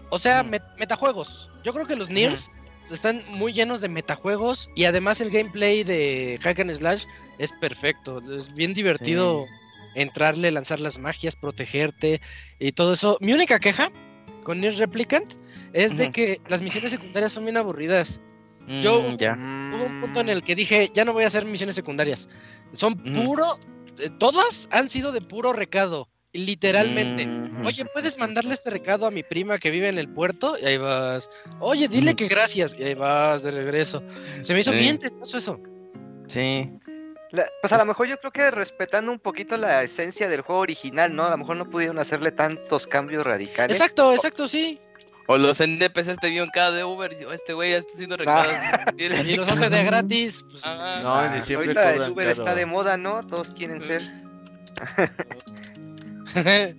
O 0.10 0.18
sea, 0.20 0.42
Ujú. 0.42 0.52
met- 0.52 0.76
metajuegos. 0.78 1.50
Yo 1.64 1.74
creo 1.74 1.86
que 1.86 1.96
los 1.98 2.10
Niers 2.10 2.50
están 2.90 3.24
muy 3.28 3.52
llenos 3.52 3.82
de 3.82 3.90
metajuegos. 3.90 4.70
Y 4.76 4.86
además 4.86 5.20
el 5.20 5.30
gameplay 5.30 5.84
de 5.84 6.40
Hack 6.42 6.60
and 6.60 6.72
Slash 6.72 7.04
es 7.38 7.52
perfecto. 7.60 8.20
Es 8.38 8.54
bien 8.54 8.74
divertido 8.74 9.46
entrarle, 9.96 10.52
lanzar 10.52 10.80
las 10.80 10.98
magias, 11.00 11.36
protegerte 11.36 12.22
y 12.60 12.72
todo 12.72 12.94
eso. 12.94 13.18
Mi 13.20 13.34
única 13.34 13.60
queja 13.60 13.92
con 14.44 14.62
Nier 14.62 14.76
Replicant 14.76 15.34
es 15.74 15.98
de 15.98 16.12
que 16.12 16.42
las 16.48 16.62
misiones 16.62 16.92
secundarias 16.92 17.32
son 17.32 17.44
bien 17.46 17.58
aburridas. 17.58 18.20
Yo- 18.82 19.02
Mm, 19.02 19.18
ya. 19.18 19.34
Hubo 19.34 19.86
un 19.86 20.02
punto 20.02 20.20
en 20.20 20.30
el 20.30 20.44
que 20.44 20.54
dije, 20.56 20.90
ya 20.94 21.06
no 21.06 21.14
voy 21.14 21.24
a 21.24 21.28
hacer 21.28 21.46
misiones 21.46 21.76
secundarias. 21.76 22.28
Son 22.74 22.96
puro, 22.98 23.46
eh, 23.98 24.10
todas 24.20 24.68
han 24.72 24.90
sido 24.90 25.12
de 25.14 25.22
puro 25.22 25.54
recado, 25.54 26.10
literalmente. 26.34 27.30
Oye, 27.66 27.86
¿puedes 27.86 28.18
mandarle 28.18 28.54
este 28.54 28.70
recado 28.70 29.08
a 29.08 29.12
mi 29.12 29.24
prima 29.24 29.58
que 29.58 29.72
vive 29.72 29.88
en 29.90 29.98
el 29.98 30.10
puerto? 30.10 30.58
Y 30.62 30.66
ahí 30.66 30.78
vas. 30.78 31.30
Oye, 31.60 31.88
dile 31.88 32.16
que 32.16 32.28
gracias. 32.28 32.76
Y 32.78 32.84
ahí 32.84 32.94
vas 32.94 33.42
de 33.44 33.52
regreso. 33.52 34.04
Se 34.42 34.54
me 34.54 34.60
hizo 34.60 34.72
Sí. 34.72 34.80
bien 34.80 34.98
tedioso 35.00 35.38
eso. 35.38 35.60
Sí. 36.28 36.70
La- 37.32 37.46
pues 37.62 37.74
a 37.74 37.78
lo 37.78 37.86
mejor 37.86 38.08
yo 38.08 38.18
creo 38.20 38.32
que 38.32 38.52
respetando 38.52 39.12
un 39.12 39.20
poquito 39.20 39.58
la 39.58 39.84
esencia 39.84 40.30
del 40.30 40.42
juego 40.42 40.62
original, 40.62 41.14
¿no? 41.14 41.24
A 41.26 41.30
lo 41.30 41.38
mejor 41.38 41.58
no 41.58 41.70
pudieron 41.70 42.00
hacerle 42.00 42.32
tantos 42.32 42.88
cambios 42.88 43.26
radicales. 43.26 43.76
Exacto, 43.76 44.14
exacto, 44.14 44.48
sí. 44.48 44.80
O 45.28 45.38
los 45.38 45.60
NPCs 45.60 46.18
te 46.20 46.30
vieron 46.30 46.50
cada 46.54 46.72
de 46.72 46.84
Uber 46.86 47.16
y 47.20 47.26
este 47.34 47.54
güey 47.54 47.72
ya 47.72 47.78
está 47.78 47.92
haciendo 47.94 48.16
recados. 48.18 48.52
Y 48.98 49.36
los 49.36 49.48
hace 49.48 49.70
de 49.70 49.84
gratis. 49.86 50.46
pues, 50.50 50.62
Ah. 50.66 51.00
No, 51.04 51.26
en 51.26 51.34
diciembre 51.34 51.68
Ahorita 51.68 52.06
el 52.06 52.12
Uber 52.12 52.28
caro. 52.28 52.44
está 52.44 52.56
de 52.56 52.66
moda, 52.66 52.98
¿no? 52.98 53.26
Todos 53.28 53.52
quieren 53.52 53.82
ser. 53.82 54.02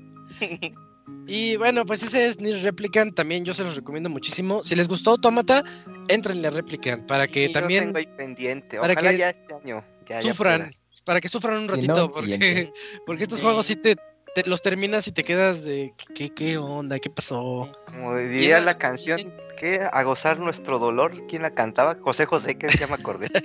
y 1.26 1.56
bueno, 1.56 1.84
pues 1.84 2.02
ese 2.02 2.26
es 2.26 2.40
Nier 2.40 2.62
Replicant. 2.62 3.14
También 3.14 3.44
yo 3.44 3.52
se 3.52 3.64
los 3.64 3.76
recomiendo 3.76 4.08
muchísimo. 4.08 4.62
Si 4.64 4.74
les 4.74 4.88
gustó 4.88 5.10
Automata, 5.12 5.62
entren 6.08 6.44
a 6.44 6.50
Replicant 6.50 7.06
para 7.06 7.26
que 7.28 7.48
también 7.50 7.84
tengo 7.86 7.98
ahí 7.98 8.06
pendiente. 8.06 8.78
para 8.78 8.94
que 8.94 9.16
ya 9.18 9.30
este 9.30 9.54
año. 9.54 9.84
ya- 10.06 10.20
ya 10.20 10.32
sufran. 10.32 10.74
para 11.04 11.20
que 11.20 11.28
sufran 11.28 11.58
un 11.58 11.68
Si 11.68 11.74
ratito. 11.74 11.94
no, 11.94 12.08
porque, 12.10 12.70
porque 13.06 13.22
estos 13.24 13.38
Sí. 13.38 13.44
juegos 13.44 13.64
sí 13.66 13.76
te, 13.76 13.96
te 14.42 14.48
los 14.50 14.62
terminas 14.62 15.06
y 15.08 15.12
te 15.12 15.22
quedas 15.22 15.64
de 15.64 15.92
¿qué, 16.14 16.30
qué 16.32 16.58
onda? 16.58 16.98
¿Qué 16.98 17.10
pasó? 17.10 17.70
Como 17.86 18.16
diría 18.16 18.60
la 18.60 18.78
canción, 18.78 19.32
¿qué? 19.56 19.86
A 19.90 20.02
gozar 20.02 20.38
nuestro 20.38 20.78
dolor. 20.78 21.26
¿Quién 21.28 21.42
la 21.42 21.50
cantaba? 21.50 21.96
José 22.00 22.26
José, 22.26 22.56
que 22.56 22.68
ya 22.68 22.86
me 22.86 22.94
acordé. 22.94 23.28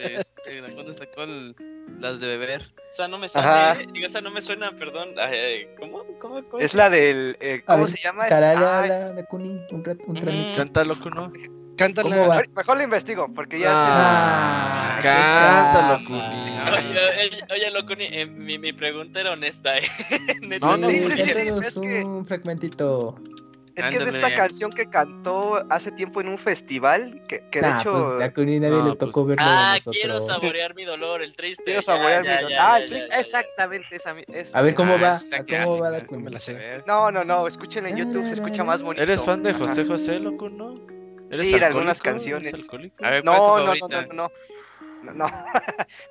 Este, 0.00 0.72
cuando 0.74 0.94
sacó 0.94 1.22
el- 1.22 1.54
las 2.00 2.18
de 2.18 2.26
beber. 2.26 2.62
O 2.62 2.92
sea, 2.92 3.08
no 3.08 3.18
me 3.18 3.28
sale. 3.28 3.86
Digo, 3.92 4.06
o 4.06 4.08
sea, 4.08 4.20
no 4.20 4.30
me 4.30 4.40
suena, 4.42 4.72
perdón. 4.72 5.10
Ay, 5.18 5.66
¿Cómo? 5.78 6.04
¿Cómo? 6.20 6.42
cómo 6.48 6.62
es 6.62 6.74
la 6.74 6.90
del. 6.90 7.36
eh, 7.40 7.62
¿Cómo 7.66 7.80
ver, 7.80 7.88
se 7.88 7.98
llama? 8.02 8.24
Ay, 8.24 8.88
la 8.88 9.12
de 9.12 9.24
Kuni, 9.24 9.48
un, 9.48 9.66
un 9.70 9.82
Ujú. 9.82 10.14
tramito. 10.14 10.52
Canta 10.54 10.84
loco, 10.84 11.10
¿no? 11.10 11.32
Mejor 12.56 12.76
lo 12.76 12.82
investigo, 12.82 13.32
porque 13.34 13.60
ya. 13.60 13.68
Ah, 13.72 14.98
qué 15.00 15.08
cántalo, 15.08 15.98
chamba. 15.98 16.04
Kuni. 16.06 16.58
Oye, 16.68 17.00
oye, 17.20 17.44
oye, 17.54 17.70
loco, 17.70 17.94
ni- 17.94 18.06
eh, 18.06 18.26
mi, 18.26 18.58
mi 18.58 18.72
pregunta 18.72 19.20
era 19.20 19.32
honesta, 19.32 19.78
¿eh? 19.78 19.82
No, 20.60 20.76
no, 20.76 20.88
Sí, 20.88 21.02
Sí, 21.04 21.10
sí, 21.10 21.16
sí, 21.22 21.32
cántanos 21.34 21.66
es 21.66 21.74
que- 21.78 22.04
un 22.04 22.26
fragmentito. 22.26 23.14
Es 23.76 23.86
que 23.86 23.96
es 23.96 24.08
esta 24.08 24.34
canción 24.34 24.72
que 24.72 24.90
cantó 24.90 25.64
hace 25.70 25.92
tiempo 25.92 26.20
en 26.20 26.26
un 26.26 26.38
festival. 26.38 27.22
Que, 27.28 27.48
que 27.48 27.60
de 27.60 27.68
hecho. 27.68 27.92
pues 27.92 28.22
a 28.24 28.42
nadie 28.42 28.58
No, 28.70 28.88
le 28.88 28.96
tocó 28.96 29.24
pues- 29.24 29.36
verlo 29.36 29.44
Ah, 29.46 29.74
nosotros. 29.76 29.96
quiero 30.00 30.20
saborear 30.20 30.74
mi 30.74 30.84
dolor, 30.84 31.22
el 31.22 31.36
triste. 31.36 31.62
Quiero 31.62 31.80
saborear 31.80 32.24
ya, 32.24 32.30
mi 32.30 32.36
dolor. 32.38 32.50
ya, 32.50 32.72
Ah, 32.74 32.78
ya, 32.80 32.84
el 32.84 32.90
triste- 32.90 33.08
ya, 33.10 33.14
ya. 33.14 33.20
exactamente, 33.20 33.86
esa. 33.94 34.16
A 34.58 34.62
ver 34.62 34.74
cómo 34.74 34.94
Ah, 34.94 34.98
va, 35.00 35.14
a 35.16 35.44
cómo 35.44 35.78
va 35.78 35.90
la 35.92 36.40
sé. 36.40 36.80
No, 36.88 37.12
no, 37.12 37.22
no, 37.22 37.46
escuchen 37.46 37.86
en 37.86 37.96
YouTube, 37.98 38.26
se 38.26 38.34
escucha 38.34 38.64
más 38.64 38.82
bonito. 38.82 39.00
¿Eres 39.00 39.24
fan 39.24 39.44
de. 39.44 39.52
José 39.54 39.84
José, 39.86 40.18
loco, 40.18 40.48
no? 40.50 40.97
¿Eres 41.30 41.40
Sí, 41.40 41.58
de 41.58 41.64
algunas 41.64 42.00
canciones. 42.02 42.52
A 42.54 42.56
ver, 42.56 42.66
¿cuál 42.66 42.84
es 42.84 43.22
tu 43.22 43.24
No, 43.24 43.58
no, 43.58 43.74
no, 43.74 43.74
no, 43.74 43.88
no, 43.88 44.12
no. 44.14 44.30
No, 45.14 45.30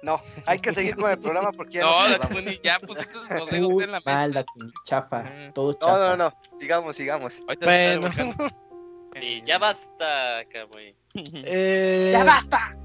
no, 0.01 0.21
hay 0.45 0.59
que 0.59 0.71
seguir 0.71 0.95
con 0.95 1.11
el 1.11 1.19
programa 1.19 1.51
porque 1.51 1.73
ya 1.73 1.81
No, 1.85 1.91
nos 1.91 2.09
la 2.11 2.17
tardamos. 2.19 2.43
Kuni, 2.43 2.59
ya 2.63 2.79
pusiste 2.79 3.13
sus 3.13 3.29
en 3.83 3.91
la 3.91 3.99
mal, 4.05 4.27
mesa. 4.29 4.39
la 4.39 4.43
Kuni, 4.45 4.71
chafa, 4.85 5.19
Ujú. 5.21 5.53
todo 5.53 5.73
chafa. 5.73 5.91
No, 5.91 6.09
no, 6.09 6.17
no, 6.17 6.33
sigamos, 6.59 6.95
sigamos. 6.95 7.43
Bueno. 7.61 8.09
Y 9.19 9.41
ya 9.41 9.57
basta, 9.57 10.43
Camuy. 10.53 10.95
Eh, 11.43 12.11
¡Ya 12.13 12.23
basta! 12.23 12.77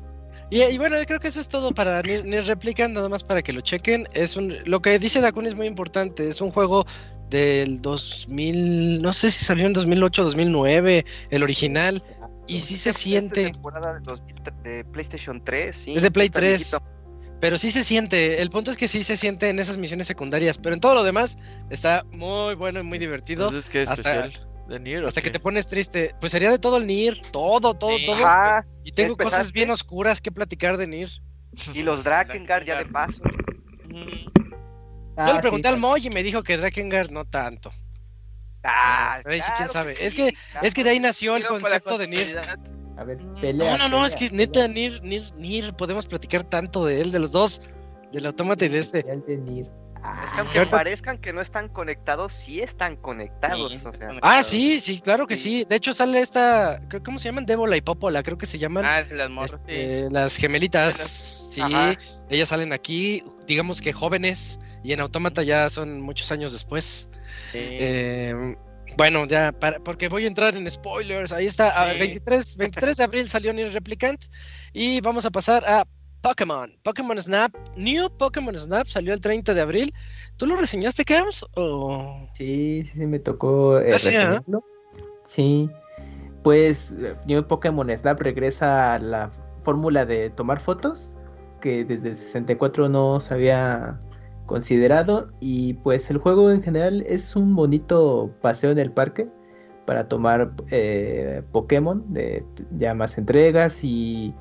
Y, 0.49 0.63
y 0.63 0.79
bueno, 0.79 0.99
yo 0.99 1.05
creo 1.05 1.21
que 1.21 1.29
eso 1.29 1.41
es 1.41 1.49
todo 1.49 1.73
para 1.73 2.01
Nier 2.01 2.47
Replicant, 2.47 2.95
nada 2.95 3.11
más 3.11 3.23
para 3.23 3.43
que 3.43 3.53
lo 3.53 3.61
chequen. 3.61 4.09
Es 4.15 4.37
un, 4.39 4.57
lo 4.65 4.81
que 4.81 4.99
dice 4.99 5.21
Dakun 5.21 5.45
es 5.47 5.55
muy 5.55 5.67
importante. 5.67 6.27
Es 6.27 6.41
un 6.41 6.51
juego 6.51 6.87
del 7.29 7.83
2000, 7.83 9.03
no 9.03 9.13
sé 9.13 9.31
si 9.31 9.45
salió 9.45 9.67
en 9.67 9.75
2008 9.75 10.25
2009, 10.25 11.05
el 11.31 11.43
original. 11.43 12.03
Y 12.47 12.61
sí 12.61 12.77
se 12.77 12.93
siente, 12.93 13.51
temporada 13.51 13.95
de, 13.95 14.01
2000 14.01 14.35
de 14.65 14.85
PlayStation 14.85 15.43
3, 15.45 15.77
sí. 15.77 15.95
es 15.95 16.03
de 16.03 16.11
Play 16.11 16.27
está 16.27 16.41
3. 16.41 16.59
viejito. 16.59 16.83
Pero 17.41 17.59
sí 17.59 17.71
se 17.73 17.83
siente. 17.83 18.41
El 18.41 18.51
punto 18.51 18.71
es 18.71 18.77
que 18.77 18.87
sí 18.87 19.03
se 19.03 19.17
siente 19.17 19.49
en 19.49 19.59
esas 19.59 19.77
misiones 19.77 20.07
secundarias. 20.07 20.59
Pero 20.59 20.75
en 20.75 20.81
todo 20.81 20.95
lo 20.95 21.03
demás 21.03 21.39
está 21.71 22.05
muy 22.13 22.55
bueno 22.55 22.79
y 22.79 22.83
muy 22.85 22.99
divertido. 22.99 23.47
Entonces, 23.47 23.69
¿qué 23.69 23.81
hasta- 23.81 23.95
especial? 23.95 24.49
¿De 24.69 24.79
Nier 24.79 25.03
o 25.05 25.09
Hasta 25.09 25.21
que 25.23 25.31
te 25.31 25.41
pones 25.41 25.67
triste. 25.67 26.15
Pues 26.21 26.31
sería 26.31 26.51
de 26.53 26.61
todo 26.61 26.77
el 26.77 26.87
Nier. 26.87 27.21
Todo, 27.33 27.75
todo, 27.75 27.97
Sí. 27.99 28.07
todo. 28.07 28.25
Ajá, 28.25 28.65
Y 28.85 28.93
tengo 28.93 29.17
cosas 29.17 29.51
bien 29.53 29.71
oscuras 29.73 30.21
que 30.21 30.31
platicar 30.31 30.77
de 30.77 30.87
Nier. 30.87 31.11
y 31.75 31.83
los 31.83 32.05
Drakengard 32.05 32.65
ya 32.65 32.79
de 32.79 32.87
paso. 32.87 33.21
Ah, 35.17 35.27
Yo 35.27 35.33
le 35.35 35.39
sí, 35.39 35.43
pregunté 35.43 35.69
al 35.69 35.75
pues, 35.75 35.81
Moy 35.81 36.07
y 36.07 36.11
me 36.11 36.23
dijo 36.23 36.43
que 36.43 36.57
Drakengard 36.57 37.11
no 37.11 37.25
tanto. 37.25 37.71
Ah, 38.65 39.21
Pero 39.23 39.35
ahí 39.35 39.41
sí, 39.41 39.47
quién 39.57 39.69
claro 39.69 39.73
sabe. 39.73 39.95
sí, 39.95 40.05
Es 40.05 40.15
que, 40.15 40.33
claro. 40.53 40.67
es 40.67 40.75
que 40.75 40.85
de 40.85 40.91
ahí 40.91 41.01
nació 41.01 41.37
el 41.37 41.47
concepto 41.47 41.99
de 41.99 42.07
continuidad. 42.07 42.59
A 42.97 43.05
ver, 43.05 43.21
No, 43.23 43.41
pelea. 43.41 43.77
no, 43.79 43.89
no, 43.89 44.07
es 44.07 44.15
pelea, 44.15 44.29
que 44.31 44.37
neta, 44.37 44.69
Nier, 44.69 45.03
Nier, 45.03 45.33
Nier, 45.37 45.75
podemos 45.75 46.07
platicar 46.07 46.45
tanto 46.45 46.85
de 46.85 47.01
él, 47.01 47.11
de 47.11 47.19
los 47.19 47.33
dos, 47.33 47.63
del 48.13 48.27
autómata 48.27 48.65
y 48.65 48.69
de 48.69 48.79
este. 48.79 49.03
de. 49.03 49.67
Ah, 50.05 50.23
Es 50.25 50.33
que 50.33 50.41
aunque 50.41 50.59
ahorita- 50.59 50.77
parezcan 50.77 51.17
que 51.19 51.33
no 51.33 51.41
están 51.41 51.69
conectados, 51.69 52.33
sí 52.33 52.61
están 52.61 52.97
conectados. 52.97 53.71
Sí, 53.73 53.77
o 53.77 53.79
están 53.79 53.93
sea. 53.93 54.07
conectados. 54.09 54.37
Ah, 54.37 54.43
sí, 54.43 54.81
sí, 54.81 55.01
claro 55.01 55.29
que 55.29 55.37
Sí. 55.37 55.43
sí. 55.61 55.65
De 55.69 55.77
hecho 55.77 55.93
sale 55.93 56.21
esta, 56.21 56.81
¿cómo 57.05 57.19
se 57.21 57.27
llaman? 57.27 57.47
Débola 57.47 57.77
y 57.77 57.83
Popola, 57.83 58.23
creo 58.25 58.37
que 58.37 58.47
se 58.47 58.59
llaman. 58.59 58.85
Ah, 58.85 59.03
las 59.13 59.31
morras, 59.31 59.53
este, 59.67 60.09
Las 60.11 60.37
gemelitas, 60.37 61.45
sí, 61.51 61.61
Ajá. 61.61 61.95
ellas 62.29 62.49
salen 62.49 62.73
aquí, 62.73 63.23
digamos 63.47 63.81
que 63.81 63.93
jóvenes, 63.93 64.59
y 64.83 64.93
en 64.93 64.99
Autómata 65.01 65.45
ya 65.45 65.71
son 65.71 66.01
muchos 66.01 66.33
años 66.33 66.53
después. 66.53 67.09
Sí. 67.53 67.59
Eh, 67.61 68.57
bueno, 68.97 69.27
ya, 69.27 69.53
para, 69.53 69.79
porque 69.81 70.09
voy 70.09 70.25
a 70.25 70.29
entrar 70.29 70.57
en 70.57 70.71
spoilers. 70.71 71.33
Ahí 71.33 71.47
está, 71.47 71.69
ah, 71.75 71.93
Sí. 71.93 71.99
23, 71.99 72.57
23 72.57 72.97
de 72.97 73.05
abril 73.05 73.29
salió 73.29 73.53
Nier 73.53 73.73
Replicant. 73.73 74.23
Y 74.73 75.01
vamos 75.01 75.25
a 75.25 75.31
pasar 75.31 75.65
a 75.67 75.87
Pokémon. 76.21 76.73
Pokémon 76.83 77.21
Snap, 77.21 77.53
New 77.77 78.09
Pokémon 78.17 78.57
Snap 78.57 78.87
salió 78.87 79.13
el 79.13 79.21
30 79.21 79.55
de 79.55 79.61
abril. 79.61 79.95
¿Tú 80.37 80.47
lo 80.47 80.57
reseñaste, 80.57 81.05
Cams? 81.05 81.45
O... 81.55 82.29
Sí, 82.35 82.85
sí, 82.85 82.99
sí, 82.99 83.07
me 83.07 83.19
tocó 83.19 83.81
eh, 83.81 83.93
Ah, 83.95 83.99
sí, 83.99 84.09
¿ah? 84.09 84.11
reseñarlo. 84.11 84.65
Sí, 85.25 85.71
pues 86.43 86.95
eh, 86.99 87.15
New 87.27 87.47
Pokémon 87.47 87.91
Snap 87.97 88.21
regresa 88.21 88.95
a 88.95 88.99
la 88.99 89.31
fórmula 89.65 90.05
de 90.05 90.31
tomar 90.31 90.61
fotos 90.61 91.17
que 91.61 91.85
desde 91.85 92.09
el 92.11 92.17
64 92.17 92.89
no 92.89 93.21
se 93.21 93.35
había 93.35 93.99
considerado 94.53 95.31
y 95.41 95.73
pues 95.83 96.11
el 96.11 96.19
juego 96.19 96.51
en 96.51 96.63
general 96.63 97.03
es 97.07 97.37
un 97.37 97.57
bonito 97.57 98.31
paseo 98.43 98.71
en 98.71 98.79
el 98.79 98.93
parque 98.93 99.27
para 99.87 100.09
tomar 100.09 100.53
eh, 100.71 101.43
Pokémon 101.53 102.05
de 102.13 102.45
ya 102.77 102.93
más 102.93 103.17
entregas 103.17 103.83
y, 103.83 104.35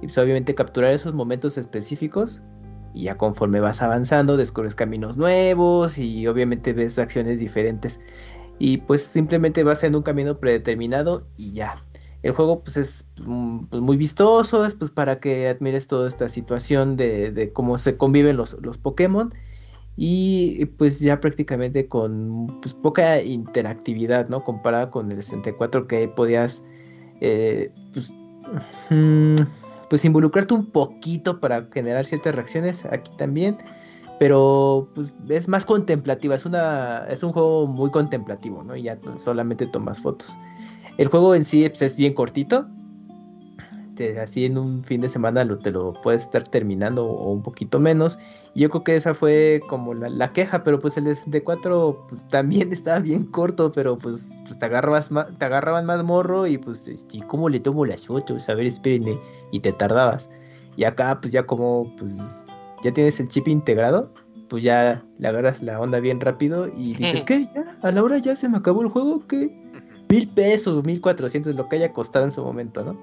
pues 0.00 0.18
obviamente 0.18 0.56
capturar 0.56 0.90
esos 0.90 1.14
momentos 1.14 1.58
específicos 1.58 2.42
y 2.92 3.04
ya 3.04 3.16
conforme 3.16 3.60
vas 3.60 3.82
avanzando 3.82 4.36
descubres 4.36 4.74
caminos 4.74 5.16
nuevos 5.16 5.96
y 5.96 6.26
obviamente 6.26 6.72
ves 6.72 6.98
acciones 6.98 7.38
diferentes 7.38 8.00
y 8.58 8.78
pues 8.78 9.02
simplemente 9.02 9.62
vas 9.62 9.84
en 9.84 9.94
un 9.94 10.02
camino 10.02 10.40
predeterminado 10.40 11.28
y 11.36 11.52
ya. 11.52 11.76
El 12.22 12.32
juego 12.32 12.60
pues 12.60 12.76
es 12.76 13.06
mm, 13.24 13.66
pues, 13.66 13.82
muy 13.82 13.96
vistoso, 13.96 14.64
es 14.64 14.74
pues 14.74 14.90
para 14.90 15.20
que 15.20 15.48
admires 15.48 15.86
toda 15.86 16.08
esta 16.08 16.28
situación 16.28 16.96
de, 16.96 17.30
de 17.30 17.52
cómo 17.52 17.78
se 17.78 17.96
conviven 17.96 18.36
los, 18.36 18.56
los 18.62 18.78
Pokémon 18.78 19.32
y 19.96 20.66
pues 20.66 21.00
ya 21.00 21.20
prácticamente 21.20 21.88
con 21.88 22.58
pues, 22.60 22.74
poca 22.74 23.22
interactividad, 23.22 24.28
¿no? 24.28 24.44
Comparada 24.44 24.90
con 24.90 25.10
el 25.10 25.16
64 25.16 25.86
que 25.86 26.08
podías 26.08 26.62
eh, 27.20 27.72
pues, 27.92 28.12
mm, 28.90 29.36
pues 29.88 30.04
involucrarte 30.04 30.54
un 30.54 30.66
poquito 30.66 31.40
para 31.40 31.68
generar 31.72 32.04
ciertas 32.04 32.34
reacciones 32.34 32.84
aquí 32.86 33.10
también 33.16 33.56
pero 34.18 34.88
pues 34.94 35.14
es 35.28 35.48
más 35.48 35.66
contemplativa, 35.66 36.34
es 36.34 36.46
una 36.46 37.06
es 37.08 37.22
un 37.22 37.32
juego 37.32 37.66
muy 37.66 37.90
contemplativo, 37.90 38.62
¿no? 38.64 38.74
Y 38.76 38.84
ya 38.84 38.98
solamente 39.16 39.66
tomas 39.66 40.00
fotos. 40.00 40.38
El 40.98 41.08
juego 41.08 41.34
en 41.34 41.44
sí 41.44 41.68
pues, 41.68 41.82
es 41.82 41.96
bien 41.96 42.14
cortito. 42.14 42.66
Te, 43.94 44.20
así 44.20 44.44
en 44.44 44.58
un 44.58 44.84
fin 44.84 45.00
de 45.00 45.08
semana 45.08 45.42
lo, 45.42 45.58
te 45.58 45.70
lo 45.70 45.94
puedes 46.02 46.24
estar 46.24 46.46
terminando 46.46 47.06
o 47.06 47.32
un 47.32 47.42
poquito 47.42 47.80
menos. 47.80 48.18
Y 48.54 48.60
yo 48.60 48.70
creo 48.70 48.84
que 48.84 48.96
esa 48.96 49.14
fue 49.14 49.62
como 49.68 49.94
la, 49.94 50.10
la 50.10 50.32
queja, 50.32 50.62
pero 50.62 50.78
pues 50.78 50.98
el 50.98 51.06
64 51.06 52.06
pues 52.08 52.28
también 52.28 52.72
estaba 52.72 52.98
bien 52.98 53.24
corto, 53.24 53.72
pero 53.72 53.96
pues, 53.96 54.38
pues 54.44 54.58
te 54.58 54.66
agarrabas 54.66 55.10
te 55.38 55.44
agarraban 55.44 55.86
más 55.86 56.02
morro 56.02 56.46
y 56.46 56.58
pues 56.58 56.86
este, 56.88 57.20
¿cómo 57.26 57.48
le 57.48 57.60
tomo 57.60 57.86
las 57.86 58.06
fotos? 58.06 58.48
A 58.48 58.54
ver, 58.54 58.66
espérenme, 58.66 59.18
y 59.50 59.60
te 59.60 59.72
tardabas. 59.72 60.28
Y 60.76 60.84
acá 60.84 61.18
pues 61.20 61.32
ya 61.32 61.46
como 61.46 61.90
pues 61.96 62.44
ya 62.82 62.92
tienes 62.92 63.18
el 63.18 63.28
chip 63.28 63.48
integrado, 63.48 64.12
pues 64.48 64.62
ya 64.62 65.02
le 65.18 65.28
agarras 65.28 65.62
la 65.62 65.80
onda 65.80 66.00
bien 66.00 66.20
rápido 66.20 66.68
y 66.68 66.94
dices, 66.94 67.24
¿qué? 67.24 67.46
¿Ya? 67.54 67.78
¿A 67.82 67.90
la 67.90 68.02
hora 68.02 68.18
ya 68.18 68.36
se 68.36 68.48
me 68.48 68.58
acabó 68.58 68.82
el 68.82 68.88
juego? 68.88 69.26
¿Qué? 69.26 69.65
Mil 70.08 70.28
pesos, 70.28 70.84
mil 70.84 71.00
cuatrocientos, 71.00 71.54
lo 71.54 71.68
que 71.68 71.76
haya 71.76 71.92
costado 71.92 72.24
en 72.24 72.32
su 72.32 72.42
momento, 72.42 72.84
¿no? 72.84 72.96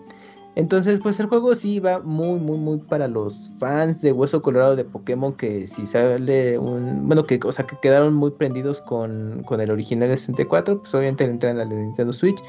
Entonces, 0.55 0.99
pues 1.01 1.19
el 1.19 1.25
juego 1.25 1.55
sí 1.55 1.79
va 1.79 1.99
muy, 1.99 2.39
muy, 2.39 2.57
muy 2.57 2.77
para 2.77 3.07
los 3.07 3.51
fans 3.57 4.01
de 4.01 4.11
Hueso 4.11 4.43
Colorado 4.43 4.75
de 4.75 4.85
Pokémon 4.85 5.33
que 5.33 5.65
si 5.65 5.87
sale 5.87 6.59
un... 6.59 7.07
Bueno, 7.07 7.23
que, 7.25 7.39
o 7.43 7.51
sea, 7.51 7.65
que 7.65 7.75
quedaron 7.81 8.13
muy 8.13 8.29
prendidos 8.31 8.79
con, 8.81 9.43
con 9.45 9.61
el 9.61 9.71
original 9.71 10.09
de 10.09 10.17
64, 10.17 10.79
pues 10.79 10.93
obviamente 10.93 11.25
le 11.25 11.31
entran 11.31 11.59
al 11.59 11.69
de 11.69 11.77
Nintendo 11.77 12.13
Switch. 12.13 12.39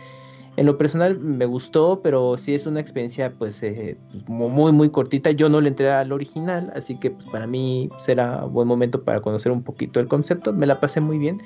En 0.57 0.67
lo 0.67 0.79
personal 0.79 1.19
me 1.19 1.47
gustó, 1.47 2.01
pero 2.03 2.39
sí 2.39 2.55
es 2.55 2.67
una 2.67 2.79
experiencia 2.79 3.33
pues, 3.33 3.61
eh, 3.63 3.97
pues, 4.13 4.29
muy 4.29 4.71
muy 4.71 4.91
cortita. 4.91 5.31
Yo 5.33 5.49
no 5.49 5.61
le 5.61 5.69
entré 5.69 5.91
al 5.91 6.13
original, 6.13 6.73
así 6.77 6.97
que 6.97 7.11
pues, 7.11 7.27
para 7.27 7.47
mí 7.47 7.89
será 7.99 8.45
buen 8.45 8.69
momento 8.69 9.03
para 9.03 9.21
conocer 9.21 9.51
un 9.51 9.65
poquito 9.65 9.99
el 9.99 10.09
concepto. 10.09 10.53
Me 10.53 10.67
la 10.67 10.79
pasé 10.79 11.01
muy 11.01 11.19
bien, 11.19 11.39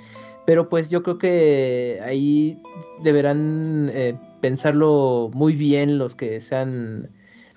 pero 0.48 0.70
pues 0.70 0.88
yo 0.88 1.02
creo 1.02 1.18
que 1.18 2.00
ahí 2.02 2.58
deberán 3.02 3.90
eh, 3.92 4.18
pensarlo 4.40 5.30
muy 5.34 5.52
bien 5.52 5.98
los 5.98 6.14
que 6.14 6.40
sean 6.40 7.10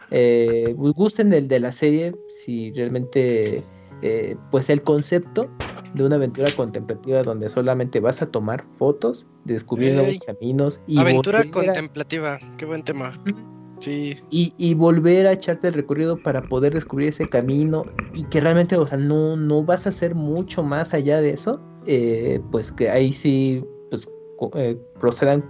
eh, 0.09 0.73
gusten 0.75 1.29
del 1.29 1.47
de 1.47 1.61
la 1.61 1.71
serie, 1.71 2.13
si 2.27 2.73
realmente 2.73 3.63
eh, 4.01 4.35
pues 4.51 4.69
el 4.69 4.83
concepto 4.83 5.49
de 5.93 6.03
una 6.03 6.17
aventura 6.17 6.49
contemplativa 6.57 7.23
donde 7.23 7.47
solamente 7.47 8.01
vas 8.01 8.21
a 8.21 8.25
tomar 8.25 8.65
fotos, 8.75 9.25
descubrir 9.45 9.91
Ey. 9.91 9.95
nuevos 9.95 10.19
caminos 10.25 10.81
y 10.85 10.99
Aventura 10.99 11.37
volver 11.37 11.51
contemplativa, 11.53 12.39
qué 12.57 12.65
buen 12.65 12.83
tema. 12.83 13.13
Y, 13.87 14.53
y 14.57 14.73
volver 14.73 15.27
a 15.27 15.33
echarte 15.33 15.67
el 15.67 15.73
recorrido 15.73 16.21
para 16.21 16.41
poder 16.43 16.73
descubrir 16.73 17.09
ese 17.09 17.27
camino 17.27 17.83
y 18.13 18.23
que 18.25 18.39
realmente, 18.39 18.75
o 18.77 18.85
sea, 18.85 18.97
no, 18.97 19.35
no 19.35 19.63
vas 19.63 19.85
a 19.85 19.89
hacer 19.89 20.15
mucho 20.15 20.63
más 20.63 20.93
allá 20.93 21.21
de 21.21 21.31
eso, 21.31 21.59
eh, 21.87 22.39
pues 22.51 22.71
que 22.71 22.89
ahí 22.89 23.11
sí 23.11 23.65
pues, 23.89 24.07
eh, 24.55 24.77
procedan 24.99 25.43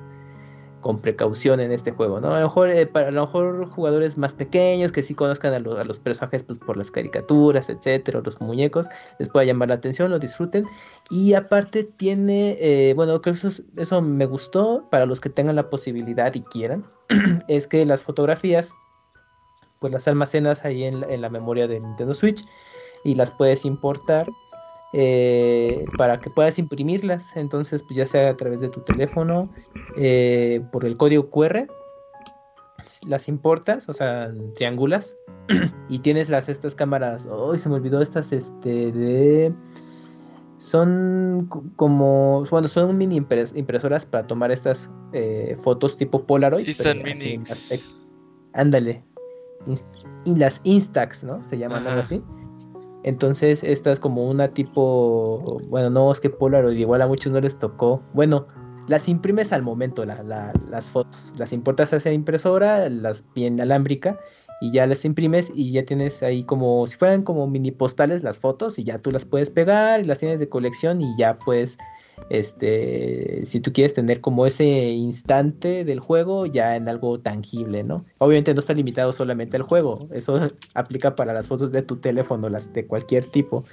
con 0.82 1.00
precaución 1.00 1.60
en 1.62 1.72
este 1.72 1.92
juego, 1.92 2.20
¿no? 2.20 2.34
A 2.34 2.40
lo 2.40 2.48
mejor 2.48 2.70
eh, 2.70 2.86
para 2.88 3.08
a 3.10 3.12
lo 3.12 3.22
mejor 3.26 3.70
jugadores 3.70 4.18
más 4.18 4.34
pequeños 4.34 4.92
que 4.92 5.04
sí 5.04 5.16
conozcan 5.16 5.54
a, 5.54 5.60
lo- 5.60 5.78
a 5.78 5.84
los 5.86 6.00
personajes 6.00 6.44
pues 6.44 6.60
por 6.60 6.76
las 6.78 6.92
caricaturas, 6.92 7.70
etcétera, 7.70 8.22
los 8.24 8.42
muñecos, 8.42 8.88
les 9.20 9.30
pueda 9.30 9.46
llamar 9.46 9.70
la 9.70 9.76
atención, 9.76 10.12
lo 10.12 10.20
disfruten 10.20 10.66
y 11.10 11.34
aparte 11.36 11.84
tiene, 11.84 12.58
eh, 12.60 12.94
bueno, 12.96 13.22
creo 13.22 13.34
que 13.34 13.38
eso, 13.38 13.48
es- 13.50 13.64
eso 13.78 14.02
me 14.02 14.26
gustó 14.26 14.84
para 14.90 15.06
los 15.06 15.22
que 15.22 15.30
tengan 15.30 15.56
la 15.56 15.70
posibilidad 15.70 16.34
y 16.36 16.42
quieran, 16.42 16.86
es 17.48 17.68
que 17.68 17.86
las 17.86 18.04
fotografías 18.04 18.76
pues 19.80 19.92
las 19.94 20.08
almacenas 20.08 20.64
ahí 20.66 20.84
en 20.84 21.04
en 21.10 21.22
la 21.22 21.30
memoria 21.30 21.68
de 21.68 21.80
Nintendo 21.80 22.14
Switch 22.14 22.46
y 23.04 23.16
las 23.16 23.32
puedes 23.32 23.66
importar 23.66 24.32
eh, 24.94 25.88
para 25.98 26.20
que 26.22 26.30
puedas 26.30 26.60
imprimirlas. 26.60 27.36
Entonces, 27.36 27.84
pues 27.84 27.96
ya 27.98 28.06
sea 28.06 28.30
a 28.30 28.38
través 28.38 28.62
de 28.62 28.70
tu 28.70 28.82
teléfono, 28.82 29.50
eh, 29.98 30.62
por 30.72 30.86
el 30.86 30.98
código 30.98 31.30
QR, 31.30 31.68
las 33.08 33.28
importas, 33.28 33.88
o 33.90 33.94
sea, 33.94 34.32
triangulas, 34.56 35.16
y 35.90 36.00
tienes 36.00 36.30
las 36.30 36.50
estas 36.50 36.76
cámaras. 36.76 37.26
Hoy 37.30 37.58
se 37.60 37.70
me 37.70 37.76
olvidó 37.76 38.02
estas, 38.02 38.32
este, 38.32 38.92
de. 38.92 39.54
Son 40.58 41.48
co- 41.50 41.64
como, 41.76 42.44
bueno, 42.52 42.68
son 42.68 42.96
mini 42.98 43.20
impres- 43.20 43.56
impresoras 43.56 44.06
para 44.06 44.28
tomar 44.28 44.52
estas 44.52 44.90
eh, 45.12 45.58
fotos 45.64 45.98
tipo 45.98 46.24
Polaroid. 46.24 46.68
Instant 46.68 47.04
Ándale. 48.54 49.04
Inst- 49.66 49.86
y 50.26 50.36
las 50.36 50.62
Instax, 50.64 51.24
¿no? 51.24 51.48
Se 51.50 51.58
llaman 51.58 51.88
algo 51.88 52.02
así. 52.02 52.22
Entonces, 53.04 53.64
esta 53.64 53.92
es 53.92 54.00
como 54.00 54.30
una 54.30 54.50
tipo. 54.54 55.44
Bueno, 55.70 55.90
no, 55.90 56.12
es 56.12 56.20
que 56.20 56.30
Polaroid 56.30 56.78
igual 56.78 57.02
a 57.02 57.08
muchos 57.08 57.34
no 57.34 57.40
les 57.42 57.58
tocó. 57.58 58.02
Bueno, 58.14 58.48
las 58.88 59.08
imprimes 59.10 59.54
al 59.54 59.64
momento, 59.64 60.06
la- 60.06 60.24
la- 60.24 60.54
las 60.70 60.92
fotos. 60.92 61.34
Las 61.38 61.54
importas 61.54 61.94
hacia 61.94 62.12
impresora, 62.12 62.90
las 62.90 63.24
bien 63.34 63.60
alámbrica, 63.62 64.20
y 64.62 64.72
ya 64.72 64.86
las 64.86 65.06
imprimes 65.06 65.52
y 65.56 65.72
ya 65.72 65.84
tienes 65.86 66.22
ahí 66.22 66.44
como 66.44 66.86
si 66.86 66.96
fueran 66.96 67.24
como 67.24 67.48
mini 67.48 67.72
postales 67.72 68.22
las 68.22 68.38
fotos, 68.38 68.78
y 68.78 68.84
ya 68.84 69.00
tú 69.00 69.12
las 69.12 69.26
puedes 69.26 69.50
pegar 69.50 70.00
y 70.02 70.06
las 70.06 70.20
tienes 70.20 70.40
de 70.40 70.50
colección, 70.50 71.02
y 71.02 71.16
ya 71.18 71.40
puedes. 71.40 71.78
Este, 72.30 73.46
si 73.46 73.60
tú 73.60 73.74
quieres 73.74 73.94
tener 73.94 74.22
como 74.22 74.46
ese 74.46 74.92
instante 74.92 75.84
del 75.84 76.00
juego 76.00 76.46
ya 76.46 76.76
en 76.76 76.88
algo 76.88 77.20
tangible, 77.20 77.84
¿no? 77.84 78.06
Obviamente 78.20 78.54
no 78.54 78.62
está 78.62 78.74
limitado 78.74 79.12
solamente 79.12 79.58
al 79.58 79.64
juego, 79.64 80.08
eso 80.12 80.40
aplica 80.74 81.16
para 81.16 81.34
las 81.34 81.48
fotos 81.48 81.72
de 81.72 81.82
tu 81.82 81.98
teléfono, 81.98 82.50
las 82.50 82.72
de 82.74 82.86
cualquier 82.86 83.26
tipo. 83.26 83.64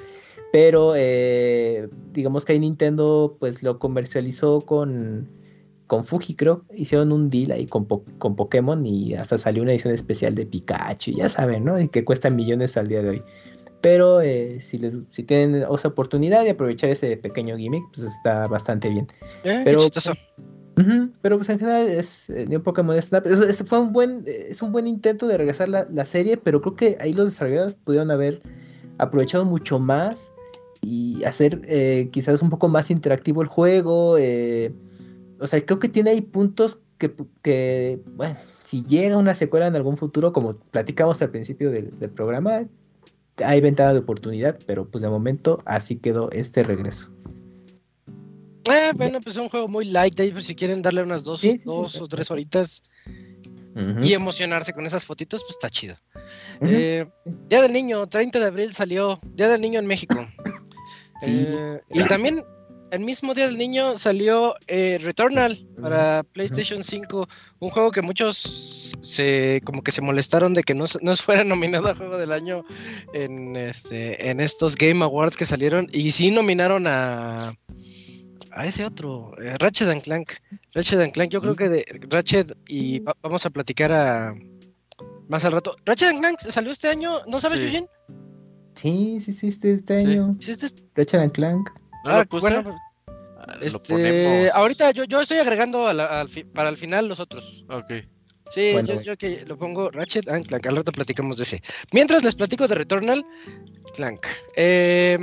Pero 0.53 0.95
eh, 0.97 1.89
digamos 2.12 2.45
que 2.45 2.53
ahí 2.53 2.59
Nintendo 2.59 3.37
pues 3.39 3.62
lo 3.62 3.79
comercializó 3.79 4.62
con, 4.62 5.29
con 5.87 6.05
Fuji, 6.05 6.35
creo. 6.35 6.65
Hicieron 6.75 7.12
un 7.12 7.29
deal 7.29 7.51
ahí 7.51 7.66
con, 7.66 7.87
con 7.87 8.35
Pokémon 8.35 8.85
y 8.87 9.15
hasta 9.15 9.37
salió 9.37 9.62
una 9.62 9.73
edición 9.73 9.93
especial 9.93 10.35
de 10.35 10.47
Pikachu, 10.47 11.12
ya 11.12 11.29
saben, 11.29 11.65
¿no? 11.65 11.79
Y 11.79 11.89
que 11.89 12.05
cuesta 12.05 12.31
millones 12.31 12.77
al 12.77 12.89
día 12.89 13.03
de 13.03 13.09
hoy. 13.11 13.23
Pero 13.81 14.21
eh, 14.21 14.61
si 14.61 14.77
les 14.79 15.05
si 15.11 15.23
tienen 15.23 15.63
esa 15.73 15.89
oportunidad 15.89 16.43
de 16.45 16.51
aprovechar 16.51 16.91
ese 16.91 17.17
pequeño 17.17 17.57
gimmick, 17.57 17.85
pues 17.95 18.07
está 18.07 18.47
bastante 18.49 18.89
bien. 18.89 19.07
Eh, 19.45 19.63
Pero- 19.65 19.81
chistoso. 19.81 20.13
Ujú, 20.77 21.11
Pero 21.23 21.39
pues 21.39 21.49
en 21.49 21.59
general 21.59 21.89
es 21.89 22.31
eh, 22.31 22.47
un 22.49 22.63
Pokémon 22.63 23.01
Snap. 23.03 23.27
Es, 23.27 23.41
es- 23.41 23.65
fue 23.67 23.81
un 23.81 23.93
buen, 23.93 24.23
eh, 24.27 24.47
es 24.51 24.63
un 24.63 24.71
buen 24.73 24.87
intento 24.87 25.27
de 25.27 25.37
regresar 25.37 25.69
la, 25.69 25.87
la 25.91 26.05
serie, 26.05 26.37
pero 26.37 26.61
creo 26.61 26.77
que 26.77 26.97
ahí 27.01 27.13
los 27.13 27.31
desarrolladores 27.31 27.75
pudieron 27.75 28.11
haber 28.13 28.41
aprovechado 28.99 29.45
mucho 29.45 29.79
más 29.81 30.33
y 30.81 31.25
hacer 31.25 31.63
eh, 31.67 32.09
quizás 32.13 32.43
un 32.43 32.51
poco 32.51 32.69
más 32.69 32.91
interactivo 32.93 33.43
el 33.43 33.49
juego. 33.49 34.17
eh, 34.19 34.73
o 35.41 35.47
sea, 35.49 35.61
creo 35.65 35.79
que 35.81 35.89
tiene 35.89 36.11
ahí 36.11 36.21
puntos 36.21 36.79
que, 36.99 37.13
que, 37.43 38.01
bueno, 38.15 38.37
si 38.63 38.85
llega 38.85 39.17
una 39.17 39.35
secuela 39.35 39.67
en 39.69 39.75
algún 39.77 39.97
futuro, 39.97 40.33
como 40.33 40.55
platicamos 40.71 41.21
al 41.23 41.31
principio 41.31 41.71
del, 41.73 41.97
del 41.99 42.11
programa, 42.11 42.67
hay 43.44 43.60
ventana 43.60 43.93
de 43.93 44.01
oportunidad, 44.01 44.59
pero 44.66 44.89
pues 44.89 45.02
de 45.02 45.09
momento 45.09 45.62
así 45.65 45.97
quedó 45.97 46.31
este 46.31 46.62
regreso. 46.62 47.10
Eh, 48.65 48.93
bueno, 48.94 49.20
pues 49.20 49.36
es 49.36 49.40
un 49.40 49.48
juego 49.48 49.69
muy 49.69 49.86
light, 49.86 50.19
ahí, 50.20 50.31
pues, 50.31 50.44
si 50.44 50.55
quieren 50.55 50.82
darle 50.82 51.02
unas 51.02 51.24
dos, 51.24 51.40
Sí, 51.40 51.52
sí, 51.52 51.59
sí, 51.59 51.65
dos 51.65 52.01
o 52.01 52.06
tres 52.06 52.31
horitas 52.31 52.82
y 54.02 54.12
emocionarse 54.12 54.73
con 54.73 54.86
esas 54.86 55.06
fotitos, 55.06 55.43
pues 55.43 55.52
está 55.52 55.70
chido. 55.70 55.97
Eh, 56.60 57.06
Día 57.48 57.62
del 57.62 57.73
Niño, 57.73 58.09
30 58.09 58.40
de 58.40 58.47
abril 58.47 58.73
salió 58.73 59.20
Día 59.23 59.48
del 59.48 59.60
Niño 59.60 59.78
en 59.78 59.86
México. 59.86 60.16
Sí. 61.20 61.44
Eh, 61.48 61.81
y 61.90 62.02
también 62.05 62.44
el 62.90 63.01
mismo 63.01 63.35
Día 63.35 63.47
del 63.47 63.59
Niño 63.59 63.98
salió 63.98 64.55
eh, 64.66 64.98
Returnal 65.02 65.66
para 65.81 66.23
PlayStation 66.23 66.82
5, 66.82 67.28
un 67.60 67.70
juego 67.70 67.90
que 67.90 68.02
muchos 68.02 68.93
se 69.02 69.60
como 69.65 69.82
que 69.82 69.93
se 69.93 70.01
molestaron 70.02 70.55
de 70.55 70.62
que 70.62 70.74
no, 70.74 70.86
se- 70.86 70.98
no 71.02 71.15
fuera 71.16 71.44
nominado 71.44 71.89
a 71.89 71.94
Juego 71.94 72.16
del 72.19 72.32
Año 72.32 72.65
en 73.12 73.56
este 73.56 74.31
en 74.31 74.40
estos 74.40 74.77
Game 74.77 75.05
Awards 75.05 75.36
que 75.36 75.44
salieron 75.44 75.89
y 75.93 76.10
sí 76.12 76.31
nominaron 76.31 76.86
a 76.86 77.55
a 78.51 78.66
ese 78.66 78.85
otro, 78.85 79.35
eh, 79.40 79.55
Ratchet 79.59 79.89
and 79.89 80.02
Clank. 80.02 80.32
Ratchet 80.73 80.98
and 81.01 81.12
Clank, 81.12 81.31
yo 81.31 81.40
creo 81.40 81.55
que 81.55 81.69
de 81.69 81.85
Ratchet 82.09 82.56
y 82.66 82.98
va- 83.01 83.15
vamos 83.23 83.44
a 83.47 83.51
platicar 83.51 83.93
a 83.93 84.35
más 85.28 85.44
al 85.44 85.52
rato. 85.52 85.77
Ratchet 85.85 86.09
and 86.09 86.19
Clank 86.20 86.40
salió 86.40 86.73
este 86.73 86.89
año, 86.89 87.24
¿no 87.27 87.39
sabes, 87.40 87.60
Sí. 87.60 87.66
Yujin? 87.66 87.86
Sí, 88.74 89.20
sí, 89.20 89.32
sí, 89.32 89.48
este, 89.48 89.73
este 89.74 90.01
Sí. 90.01 90.06
año. 90.12 90.32
Sí, 90.40 90.51
este 90.52 90.66
es- 90.66 90.74
Ratchet 90.94 91.20
and 91.20 91.32
Clank. 91.32 91.69
¿No 92.05 92.11
ah, 92.11 92.19
lo 92.19 92.27
puse? 92.27 92.49
bueno, 92.49 92.62
pues, 92.65 92.77
Ah, 93.41 93.57
lo 93.59 93.65
este, 93.66 93.79
ponemos. 93.79 94.51
ahorita 94.55 94.91
yo, 94.91 95.05
yo 95.05 95.20
estoy 95.20 95.39
agregando 95.39 95.87
a 95.87 95.95
la- 95.95 96.20
al 96.20 96.29
fi- 96.29 96.45
para 96.45 96.69
el 96.69 96.77
final 96.77 97.07
los 97.09 97.20
otros. 97.20 97.65
Ok. 97.70 97.93
Sí, 98.51 98.73
Bueno, 98.73 98.89
yo, 98.89 98.95
bueno. 98.95 99.03
yo 99.03 99.16
que 99.16 99.45
lo 99.47 99.57
pongo 99.59 99.91
Ratchet 99.91 100.29
and 100.29 100.47
Clank. 100.47 100.66
Al 100.66 100.77
rato 100.77 100.91
platicamos 100.93 101.37
de 101.37 101.43
ese. 101.45 101.62
Mientras 101.93 102.25
les 102.25 102.35
platico 102.35 102.66
de 102.66 102.75
Returnal, 102.75 103.25
Clank. 103.95 104.27
Eh, 104.57 105.19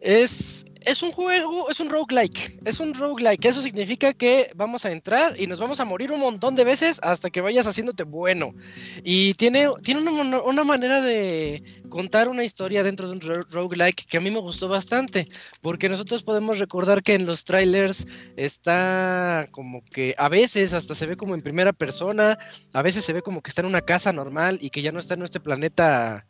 es, 0.00 0.64
es 0.84 1.02
un 1.02 1.12
juego, 1.12 1.70
es 1.70 1.80
un 1.80 1.90
roguelike. 1.90 2.60
Es 2.64 2.80
un 2.80 2.94
roguelike. 2.94 3.44
Eso 3.44 3.62
significa 3.62 4.12
que 4.12 4.50
vamos 4.54 4.84
a 4.84 4.92
entrar 4.92 5.40
y 5.40 5.46
nos 5.46 5.60
vamos 5.60 5.80
a 5.80 5.84
morir 5.84 6.12
un 6.12 6.20
montón 6.20 6.54
de 6.54 6.64
veces 6.64 6.98
hasta 7.02 7.30
que 7.30 7.40
vayas 7.40 7.66
haciéndote 7.66 8.02
bueno. 8.04 8.54
Y 9.02 9.34
tiene, 9.34 9.68
tiene 9.82 10.08
una, 10.08 10.40
una 10.42 10.64
manera 10.64 11.00
de 11.00 11.62
contar 11.88 12.28
una 12.28 12.44
historia 12.44 12.82
dentro 12.82 13.06
de 13.06 13.12
un 13.14 13.20
ro- 13.20 13.46
roguelike 13.50 14.06
que 14.06 14.16
a 14.16 14.20
mí 14.20 14.30
me 14.30 14.40
gustó 14.40 14.68
bastante. 14.68 15.28
Porque 15.62 15.88
nosotros 15.88 16.22
podemos 16.24 16.58
recordar 16.58 17.02
que 17.02 17.14
en 17.14 17.26
los 17.26 17.44
trailers 17.44 18.06
está 18.36 19.48
como 19.50 19.84
que 19.84 20.14
a 20.18 20.28
veces 20.28 20.72
hasta 20.72 20.94
se 20.94 21.06
ve 21.06 21.16
como 21.16 21.34
en 21.34 21.42
primera 21.42 21.72
persona, 21.72 22.38
a 22.72 22.82
veces 22.82 23.04
se 23.04 23.12
ve 23.12 23.22
como 23.22 23.42
que 23.42 23.48
está 23.50 23.62
en 23.62 23.68
una 23.68 23.82
casa 23.82 24.12
normal 24.12 24.58
y 24.60 24.70
que 24.70 24.82
ya 24.82 24.92
no 24.92 24.98
está 25.00 25.14
en 25.14 25.22
este 25.22 25.40
planeta, 25.40 26.26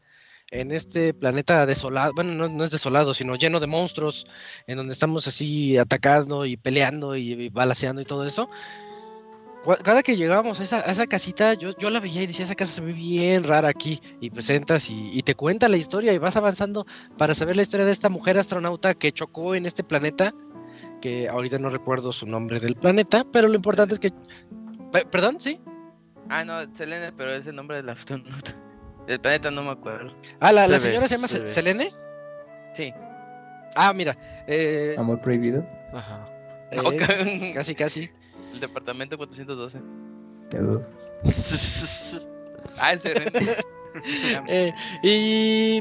en 0.55 0.71
este 0.71 1.13
planeta 1.13 1.67
desolado, 1.67 2.13
bueno, 2.15 2.33
no, 2.33 2.49
no 2.49 2.65
es 2.65 2.71
desolado, 2.71 3.13
sino 3.13 3.35
lleno 3.35 3.61
de 3.61 3.67
monstruos, 3.67 4.27
en 4.67 4.77
donde 4.77 4.93
estamos 4.93 5.27
así 5.27 5.77
atacando 5.77 6.47
y 6.47 6.57
peleando 6.57 7.17
y, 7.17 7.33
y 7.33 7.49
balaceando 7.49 8.01
y 8.01 8.05
todo 8.05 8.25
eso. 8.25 8.49
Cada 9.83 10.03
que 10.03 10.15
llegábamos 10.15 10.61
a 10.61 10.63
esa, 10.63 10.77
a 10.81 10.91
esa 10.93 11.07
casita, 11.07 11.55
yo, 11.55 11.71
yo 11.79 11.89
la 11.89 11.99
veía 11.99 12.23
y 12.23 12.27
decía, 12.27 12.45
esa 12.45 12.55
casa 12.55 12.75
se 12.75 12.81
ve 12.83 12.93
bien 12.93 13.45
rara 13.45 13.69
aquí. 13.71 13.99
Y 14.21 14.29
pues 14.29 14.51
entras 14.51 14.91
y, 14.91 15.23
te 15.23 15.35
cuenta 15.35 15.71
la 15.71 15.79
historia 15.79 16.13
y 16.13 16.19
vas 16.19 16.37
avanzando 16.37 16.87
para 17.17 17.33
saber 17.33 17.57
la 17.57 17.63
historia 17.63 17.87
de 17.87 17.93
esta 17.93 18.11
mujer 18.11 18.37
astronauta 18.37 18.95
que 18.95 19.11
chocó 19.11 19.55
en 19.55 19.65
este 19.65 19.83
planeta 19.83 20.35
que 21.01 21.29
ahorita 21.31 21.59
no 21.59 21.71
recuerdo 21.71 22.13
su 22.13 22.27
nombre 22.27 22.61
del 22.61 22.77
planeta, 22.77 23.25
pero 23.33 23.49
lo 23.49 23.55
importante 23.55 23.95
es 23.95 24.01
que... 24.01 24.11
Pe- 24.93 25.07
¿Perdón? 25.07 25.41
¿Sí? 25.41 25.59
Ah, 26.29 26.45
no, 26.45 26.61
Selene, 26.75 27.13
pero 27.13 27.33
es 27.35 27.47
el 27.47 27.57
nombre 27.57 27.79
del 27.79 27.89
astronauta. 27.89 28.55
Del 29.07 29.21
planeta 29.21 29.51
no 29.51 29.63
me 29.63 29.71
acuerdo. 29.71 30.15
Ah, 30.41 30.53
la, 30.53 30.67
la 30.67 30.79
Se 30.79 30.87
señora 30.89 31.07
se 31.09 31.17
llama 31.17 31.29
se. 31.29 31.47
Selene. 31.47 31.89
Sí. 32.75 32.93
Ah, 33.77 33.93
mira. 33.93 34.17
eh, 34.47 34.95
Amor 34.99 35.21
prohibido. 35.21 35.67
Ajá. 35.93 36.27
eh, 36.71 36.81
Ok. 36.81 37.55
casi, 37.55 37.75
casi. 37.75 38.11
El 38.53 38.61
departamento 38.61 39.17
412. 39.17 39.79
Uh, 40.59 40.81
Ah, 42.79 42.93
es 42.93 43.03
Selene. 43.03 43.33
Eh, 44.49 44.73
y, 45.05 45.81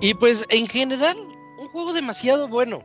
y 0.00 0.14
pues 0.14 0.44
en 0.50 0.68
general, 0.68 1.16
un 1.58 1.66
juego 1.68 1.92
demasiado 1.92 2.46
bueno. 2.46 2.84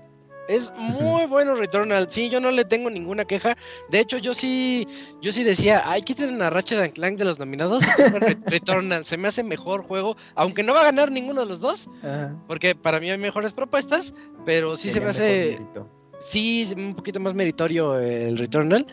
Es 0.50 0.74
muy 0.76 1.26
bueno 1.28 1.54
Returnal. 1.54 2.08
Sí, 2.10 2.28
yo 2.28 2.40
no 2.42 2.50
le 2.50 2.66
tengo 2.66 2.90
ninguna 2.90 3.24
queja. 3.24 3.56
De 3.90 4.00
hecho, 4.00 4.18
yo 4.18 4.34
sí, 4.34 4.88
yo 5.22 5.32
sí 5.32 5.44
decía, 5.44 5.84
ay, 5.86 6.02
quiten 6.02 6.42
a 6.42 6.50
Ratchet 6.50 6.80
and 6.82 6.94
Clank 6.94 7.18
de 7.20 7.26
los 7.26 7.38
nominados. 7.38 7.84
Returnal 8.48 9.06
se 9.06 9.16
me 9.18 9.28
hace 9.28 9.44
mejor 9.44 9.84
juego, 9.84 10.18
aunque 10.34 10.64
no 10.64 10.74
va 10.74 10.82
a 10.82 10.86
ganar 10.86 11.12
ninguno 11.12 11.42
de 11.42 11.46
los 11.48 11.62
dos, 11.62 11.88
ajá. 12.02 12.36
porque 12.48 12.74
para 12.74 13.00
mí 13.00 13.12
hay 13.12 13.18
mejores 13.20 13.54
propuestas, 13.54 14.14
pero 14.44 14.76
sí 14.76 14.90
se 14.92 15.00
me 15.00 15.12
hace 15.12 15.58
mérito. 15.60 15.88
Sí, 16.20 16.68
un 16.76 16.96
poquito 16.96 17.20
más 17.20 17.34
meritorio 17.36 17.98
el 18.00 18.36
Returnal. 18.38 18.86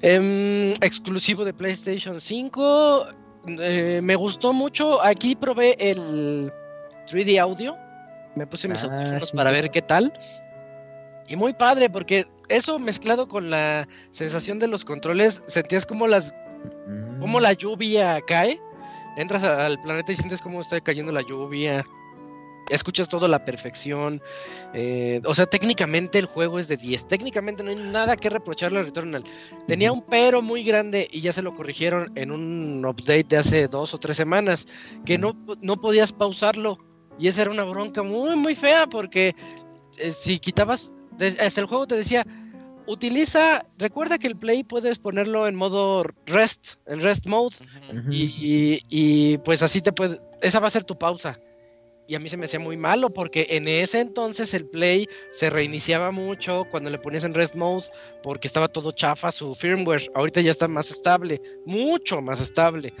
Em, 0.00 0.70
exclusivo 0.80 1.44
de 1.44 1.52
PlayStation 1.52 2.20
5. 2.20 3.06
Eh, 3.58 4.00
me 4.02 4.14
gustó 4.16 4.52
mucho. 4.52 5.02
Aquí 5.02 5.34
probé 5.36 5.76
el 5.78 6.52
3D 7.06 7.38
audio. 7.38 7.76
Me 8.36 8.46
puse 8.46 8.68
mis 8.68 8.82
Ah, 8.84 8.86
audífonos 8.86 9.28
sí, 9.30 9.36
para 9.36 9.50
sí. 9.50 9.54
ver 9.56 9.70
qué 9.70 9.82
tal. 9.82 10.12
Y 11.30 11.36
muy 11.36 11.54
padre, 11.54 11.88
porque 11.88 12.26
eso 12.48 12.78
mezclado 12.78 13.26
con 13.28 13.48
la 13.48 13.88
sensación 14.10 14.58
de 14.58 14.66
los 14.66 14.84
controles, 14.84 15.42
sentías 15.46 15.86
como 15.86 16.06
las 16.06 16.34
Mm. 16.86 17.20
como 17.20 17.40
la 17.40 17.52
lluvia 17.52 18.20
cae. 18.26 18.60
Entras 19.16 19.42
al 19.42 19.80
planeta 19.80 20.12
y 20.12 20.16
sientes 20.16 20.40
cómo 20.40 20.60
está 20.60 20.80
cayendo 20.80 21.12
la 21.12 21.22
lluvia. 21.22 21.84
Escuchas 22.68 23.08
todo 23.08 23.26
a 23.26 23.28
la 23.28 23.44
perfección. 23.44 24.20
eh, 24.72 25.20
o 25.24 25.34
sea, 25.34 25.46
técnicamente 25.46 26.18
el 26.18 26.26
juego 26.26 26.58
es 26.58 26.68
de 26.68 26.76
10. 26.76 27.08
Técnicamente 27.08 27.64
no 27.64 27.70
hay 27.70 27.76
nada 27.76 28.16
que 28.16 28.28
reprocharle 28.30 28.78
a 28.78 28.82
Returnal. 28.82 29.24
Tenía 29.66 29.90
un 29.90 30.02
pero 30.02 30.42
muy 30.42 30.62
grande 30.62 31.08
y 31.10 31.20
ya 31.20 31.32
se 31.32 31.42
lo 31.42 31.50
corrigieron 31.50 32.12
en 32.14 32.30
un 32.30 32.84
update 32.86 33.24
de 33.24 33.36
hace 33.38 33.66
dos 33.66 33.92
o 33.94 33.98
tres 33.98 34.16
semanas. 34.16 34.68
Que 35.04 35.18
no, 35.18 35.34
no 35.60 35.80
podías 35.80 36.12
pausarlo. 36.12 36.78
Y 37.18 37.26
esa 37.26 37.42
era 37.42 37.50
una 37.50 37.64
bronca 37.64 38.02
muy, 38.04 38.36
muy 38.36 38.54
fea 38.54 38.86
porque 38.86 39.34
eh, 39.98 40.10
si 40.10 40.38
quitabas... 40.38 40.92
Hasta 41.40 41.60
el 41.60 41.66
juego 41.66 41.86
te 41.86 41.96
decía, 41.96 42.24
utiliza... 42.86 43.64
Recuerda 43.78 44.18
que 44.18 44.26
el 44.26 44.36
play 44.36 44.64
puedes 44.64 44.98
ponerlo 44.98 45.46
en 45.46 45.54
modo 45.54 46.04
rest, 46.26 46.74
en 46.86 47.00
rest 47.00 47.26
mode. 47.26 47.56
Y, 48.10 48.24
y- 48.24 48.82
y, 48.88 49.38
pues 49.38 49.62
así 49.62 49.80
te 49.80 49.92
puede. 49.92 50.20
Esa 50.42 50.60
va 50.60 50.66
a 50.68 50.70
ser 50.70 50.84
tu 50.84 50.98
pausa. 50.98 51.38
Y 52.10 52.16
a 52.16 52.18
mí 52.18 52.28
se 52.28 52.36
me 52.36 52.46
hacía 52.46 52.58
muy 52.58 52.76
malo 52.76 53.10
porque 53.10 53.46
en 53.50 53.68
ese 53.68 54.00
entonces 54.00 54.52
el 54.52 54.66
play 54.66 55.06
se 55.30 55.48
reiniciaba 55.48 56.10
mucho 56.10 56.64
cuando 56.68 56.90
le 56.90 56.98
ponías 56.98 57.22
en 57.22 57.34
rest 57.34 57.54
mode 57.54 57.84
porque 58.20 58.48
estaba 58.48 58.66
todo 58.66 58.90
chafa 58.90 59.30
su 59.30 59.54
firmware. 59.54 60.10
Ahorita 60.16 60.40
ya 60.40 60.50
está 60.50 60.66
más 60.66 60.90
estable, 60.90 61.40
mucho 61.64 62.20
más 62.20 62.40
estable. 62.40 62.92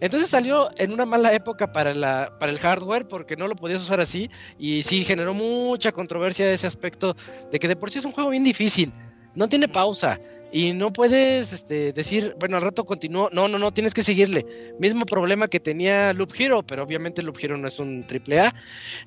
Entonces 0.00 0.28
salió 0.28 0.68
en 0.76 0.92
una 0.92 1.06
mala 1.06 1.32
época 1.32 1.72
para, 1.72 1.94
la, 1.94 2.36
para 2.38 2.52
el 2.52 2.58
hardware 2.58 3.08
porque 3.08 3.36
no 3.36 3.48
lo 3.48 3.56
podías 3.56 3.80
usar 3.80 4.00
así 4.00 4.28
y 4.58 4.82
sí 4.82 5.02
generó 5.02 5.32
mucha 5.32 5.90
controversia 5.90 6.52
ese 6.52 6.66
aspecto 6.66 7.16
de 7.50 7.58
que 7.58 7.68
de 7.68 7.76
por 7.76 7.90
sí 7.90 8.00
es 8.00 8.04
un 8.04 8.12
juego 8.12 8.28
bien 8.28 8.44
difícil. 8.44 8.92
No 9.34 9.48
tiene 9.48 9.68
pausa. 9.68 10.18
Y 10.50 10.72
no 10.72 10.92
puedes 10.92 11.52
este, 11.52 11.92
decir, 11.92 12.34
bueno, 12.38 12.56
al 12.56 12.62
rato 12.62 12.84
continuó. 12.84 13.28
No, 13.32 13.48
no, 13.48 13.58
no, 13.58 13.72
tienes 13.72 13.94
que 13.94 14.02
seguirle. 14.02 14.74
Mismo 14.78 15.04
problema 15.04 15.48
que 15.48 15.60
tenía 15.60 16.12
Loop 16.12 16.32
Hero, 16.38 16.62
pero 16.62 16.82
obviamente 16.82 17.22
Loop 17.22 17.38
Hero 17.40 17.56
no 17.56 17.68
es 17.68 17.78
un 17.78 18.06
triple 18.06 18.40
A. 18.40 18.54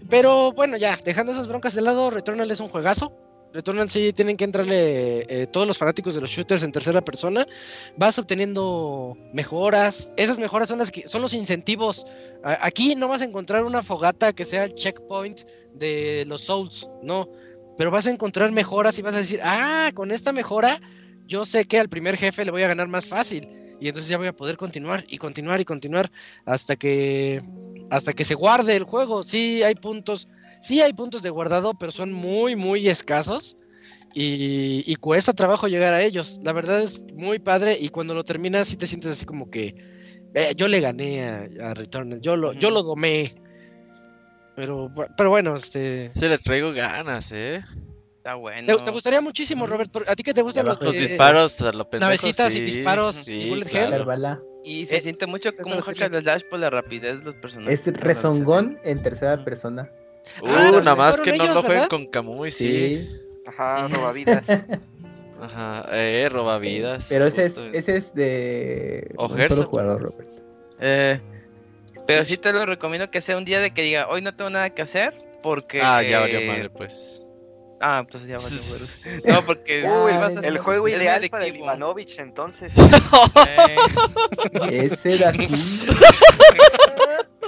Pero 0.10 0.52
bueno, 0.52 0.78
ya, 0.78 1.00
dejando 1.04 1.32
esas 1.32 1.48
broncas 1.48 1.74
de 1.74 1.82
lado, 1.82 2.10
Returnal 2.10 2.50
es 2.52 2.60
un 2.60 2.70
juegazo. 2.70 3.12
Returnal 3.54 3.90
sí 3.90 4.14
tienen 4.14 4.38
que 4.38 4.46
entrarle 4.46 5.26
eh, 5.28 5.48
todos 5.48 5.68
los 5.68 5.78
fanáticos 5.78 6.16
de 6.16 6.22
los 6.22 6.30
shooters 6.30 6.64
en 6.64 6.72
tercera 6.72 7.02
persona. 7.02 7.46
Vas 7.98 8.18
obteniendo 8.18 9.18
mejoras. 9.34 10.10
Esas 10.16 10.40
mejoras 10.40 10.70
son 10.70 10.80
las 10.80 10.92
que 10.92 11.08
son 11.08 11.22
los 11.22 11.34
incentivos. 11.34 12.06
Aquí 12.44 12.96
no 12.96 13.08
vas 13.08 13.22
a 13.22 13.26
encontrar 13.26 13.66
una 13.66 13.84
fogata 13.84 14.32
que 14.32 14.46
sea 14.46 14.64
el 14.66 14.76
checkpoint 14.76 15.42
de 15.74 16.24
los 16.28 16.44
Souls, 16.44 16.88
no. 17.02 17.28
Pero 17.78 17.92
vas 17.92 18.08
a 18.08 18.12
encontrar 18.12 18.52
mejoras 18.52 18.98
y 19.00 19.02
vas 19.02 19.16
a 19.16 19.20
decir, 19.20 19.40
ah, 19.44 19.92
con 19.94 20.12
esta 20.12 20.32
mejora 20.32 20.80
yo 21.32 21.46
sé 21.46 21.64
que 21.64 21.80
al 21.80 21.88
primer 21.88 22.18
jefe 22.18 22.44
le 22.44 22.52
voy 22.52 22.64
a 22.64 22.68
ganar 22.68 22.90
más 22.90 23.06
fácil. 23.08 23.48
y 23.80 23.88
entonces 23.88 24.10
ya 24.10 24.18
voy 24.18 24.28
a 24.28 24.36
poder 24.36 24.58
continuar 24.58 25.06
y 25.08 25.18
continuar 25.18 25.60
y 25.60 25.66
continuar 25.66 26.12
hasta 26.46 26.76
que 26.76 27.42
hasta 27.90 28.14
que 28.14 28.26
se 28.26 28.36
guarde 28.36 28.76
el 28.76 28.84
juego. 28.84 29.24
Sí 29.24 29.64
hay 29.64 29.76
puntos, 29.76 30.28
sí 30.60 30.82
hay 30.82 30.94
puntos 30.94 31.24
de 31.24 31.32
guardado, 31.32 31.74
pero 31.80 31.92
son 31.92 32.12
muy 32.12 32.56
muy 32.56 32.88
escasos 32.90 33.58
y, 34.14 34.84
y 34.86 34.96
cuesta 34.98 35.34
trabajo 35.34 35.68
llegar 35.68 35.94
a 35.94 36.04
ellos. 36.04 36.40
La 36.44 36.54
verdad 36.54 36.82
es 36.82 37.02
muy 37.16 37.40
padre 37.40 37.78
y 37.80 37.90
cuando 37.90 38.14
lo 38.14 38.24
terminas 38.24 38.68
sí 38.68 38.76
te 38.78 38.86
sientes 38.86 39.12
así 39.12 39.26
como 39.26 39.50
que 39.50 39.74
eh, 40.36 40.54
yo 40.56 40.68
le 40.68 40.80
gané 40.82 41.24
a, 41.24 41.48
a 41.70 41.74
Returnal, 41.74 42.20
yo 42.22 42.36
lo 42.36 42.54
yo 42.54 42.70
lo 42.70 42.84
domé. 42.84 43.34
Pero 44.56 44.92
pero 45.18 45.30
bueno, 45.30 45.56
este 45.56 46.12
Se 46.14 46.28
le 46.28 46.38
traigo 46.38 46.72
ganas, 46.74 47.32
eh. 47.32 47.64
Está 48.22 48.36
bueno. 48.36 48.78
te, 48.78 48.84
te 48.84 48.92
gustaría 48.92 49.20
muchísimo, 49.20 49.66
Robert, 49.66 49.90
a 50.08 50.16
ti 50.16 50.22
que 50.22 50.32
te 50.32 50.44
gustan 50.44 50.64
los, 50.66 50.80
Los 50.80 50.94
Eh, 50.96 51.00
disparos 51.00 51.60
a 51.62 51.72
lo 51.72 51.90
pendejo, 51.90 52.08
navecitas 52.08 52.54
y 52.54 52.62
disparos 52.62 53.16
sí, 53.16 53.32
y 53.46 53.50
bullet 53.50 53.66
claro. 53.66 53.86
hell. 53.88 53.94
Echar 53.96 54.06
bala. 54.06 54.42
Y 54.64 54.86
se 54.86 54.98
Eh, 54.98 55.02
siente 55.02 55.26
mucho 55.26 55.56
como 55.56 55.74
lo 55.74 55.82
hack 55.82 56.02
and 56.04 56.22
slash 56.22 56.44
por 56.48 56.60
la 56.60 56.70
rapidez 56.70 57.18
de 57.18 57.24
los 57.26 57.34
personajes. 57.36 57.88
Es 57.88 57.94
rezongón 57.98 58.78
en 58.84 59.02
tercera 59.02 59.44
persona. 59.44 59.90
Uh, 60.40 60.48
Ah, 60.50 60.72
nada 60.84 60.96
más 60.96 61.20
que 61.20 61.36
no 61.36 61.48
lo 61.52 61.64
jueguen 61.64 61.88
con 61.88 62.06
Kamui, 62.06 62.52
sí. 62.52 63.08
Sí. 63.08 63.10
Ajá, 63.48 63.88
robavidas. 63.88 64.46
Ajá, 65.42 65.86
eh, 65.92 66.30
robavidas. 66.30 67.08
Pero 67.10 67.26
ese 67.26 67.48
es, 67.48 67.58
ese 67.74 67.98
es 67.98 68.14
de 68.14 69.12
O 69.18 69.26
un 69.30 69.36
Gerson. 69.36 69.58
solo 69.58 69.70
jugador, 69.70 70.00
Robert. 70.04 70.30
Eh, 70.80 71.20
pero 72.06 72.24
sí 72.24 72.38
te 72.38 72.54
lo 72.54 72.68
recomiendo 72.68 73.10
que 73.10 73.20
sea 73.22 73.36
un 73.36 73.46
día 73.46 73.60
de 73.60 73.72
que 73.74 73.82
diga, 73.82 74.08
hoy 74.10 74.22
no 74.22 74.36
tengo 74.36 74.52
nada 74.52 74.70
que 74.70 74.84
hacer, 74.84 75.12
porque... 75.42 75.82
Ah, 75.84 76.04
ya 76.04 76.20
valió 76.20 76.42
madre, 76.42 76.70
pues. 76.70 77.26
Ah, 77.82 78.00
entonces 78.06 78.30
ya 78.30 78.38
madre. 78.38 78.56
No, 79.34 79.46
porque... 79.46 79.84
Uy, 79.88 80.46
El 80.46 80.58
juego 80.60 80.88
es 80.88 80.98
ideal 80.98 81.28
para 81.30 81.46
el. 81.46 81.56
Ivanovich, 81.56 82.20
entonces. 82.20 82.74
Eh, 83.48 83.76
Ese 84.84 85.26
aquí. 85.26 85.48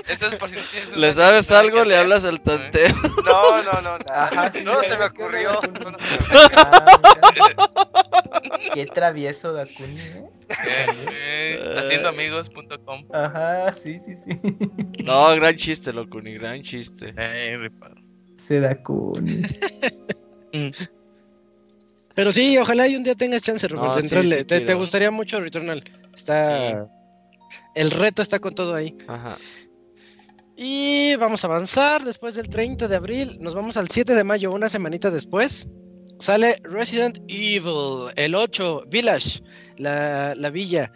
eso 0.07 0.27
es 0.27 0.35
por 0.35 0.49
si 0.49 0.55
no 0.55 0.61
tienes 0.71 0.97
¿Le 0.97 1.13
sabes 1.13 1.51
algo? 1.51 1.83
Le 1.85 1.95
hablas 1.95 2.25
al 2.25 2.41
tanteo. 2.41 2.93
No, 3.25 3.63
no, 3.63 3.71
no, 3.81 3.97
nada. 3.99 4.25
Ajá, 4.25 4.51
sí, 4.51 4.61
no 4.61 4.81
se 4.83 4.91
me 4.97 4.97
¿qué 4.97 5.03
ocurrió. 5.23 5.59
onda, 5.59 5.79
no, 5.79 5.91
Dakuni? 5.91 5.91
no 5.91 5.99
se 5.99 6.17
me 6.19 6.25
ocurrió. 6.25 6.57
Ah, 6.57 6.99
mira. 7.33 8.73
Qué 8.73 8.85
travieso 8.87 9.53
Dakuni, 9.53 9.99
¿eh? 10.01 10.23
Eh, 10.49 10.85
eh, 11.11 11.75
haciendoamigos.com. 11.79 13.05
Ajá, 13.13 13.71
sí, 13.73 13.97
sí, 13.99 14.15
sí. 14.15 14.31
No, 15.03 15.33
gran 15.35 15.55
chiste, 15.55 15.93
loco, 15.93 16.21
ni 16.21 16.33
gran 16.33 16.61
chiste. 16.61 17.13
Eh, 17.17 17.57
rifado. 17.57 17.95
Ese 18.37 18.59
Dakuni. 20.53 20.71
Pero 22.15 22.31
sí, 22.31 22.57
ojalá 22.57 22.87
y 22.87 22.95
un 22.95 23.03
día 23.03 23.15
tengas 23.15 23.41
chance, 23.41 23.67
Robert, 23.67 23.87
No, 23.87 23.95
de 23.95 24.01
sí, 24.01 24.07
entrarle. 24.07 24.37
sí 24.37 24.65
te, 24.65 24.73
gustaría 24.75 25.09
mucho 25.09 25.39
Returnal. 25.39 25.83
Está. 26.15 26.87
El 27.73 27.91
reto 27.91 28.21
está 28.21 28.39
con 28.39 28.53
todo 28.53 28.75
ahí. 28.75 28.95
Ajá. 29.07 29.37
Y 30.55 31.15
vamos 31.15 31.43
a 31.43 31.47
avanzar. 31.47 32.03
Después 32.03 32.35
del 32.35 32.49
30 32.49 32.87
de 32.87 32.95
abril, 32.95 33.37
nos 33.39 33.55
vamos 33.55 33.77
al 33.77 33.89
7 33.89 34.13
de 34.13 34.23
mayo, 34.23 34.51
una 34.51 34.69
semanita 34.69 35.09
después. 35.09 35.67
Sale 36.19 36.59
Resident 36.63 37.17
Evil, 37.27 38.11
el 38.15 38.35
8, 38.35 38.83
Village, 38.87 39.41
la, 39.77 40.35
la 40.35 40.49
villa. 40.51 40.91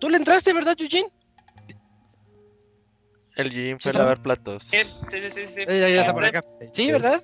¿Tú 0.00 0.10
le 0.10 0.16
entraste, 0.16 0.52
verdad, 0.52 0.74
Eugene? 0.78 1.08
El 3.36 3.50
gym 3.50 3.78
Sí, 3.78 3.90
fue 3.90 3.92
a 3.92 4.02
lavar 4.02 4.22
platos. 4.22 4.64
Sí, 4.64 4.78
sí, 4.82 5.20
sí, 5.20 5.30
sí. 5.30 5.46
sí. 5.46 5.60
Eh, 5.66 5.78
ya, 5.78 5.88
ya 5.88 6.00
está 6.00 6.12
por 6.12 6.24
acá. 6.24 6.44
Sí, 6.72 6.90
¿verdad? 6.90 7.20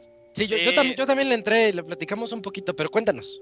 Sí, 0.47 0.57
yo, 0.57 0.57
yo, 0.59 0.73
tam- 0.73 0.95
yo 0.95 1.07
también 1.07 1.29
le 1.29 1.35
entré 1.35 1.69
y 1.69 1.73
le 1.73 1.83
platicamos 1.85 2.33
un 2.33 2.43
poquito, 2.43 2.75
pero 2.75 2.89
cuéntanos. 2.91 3.41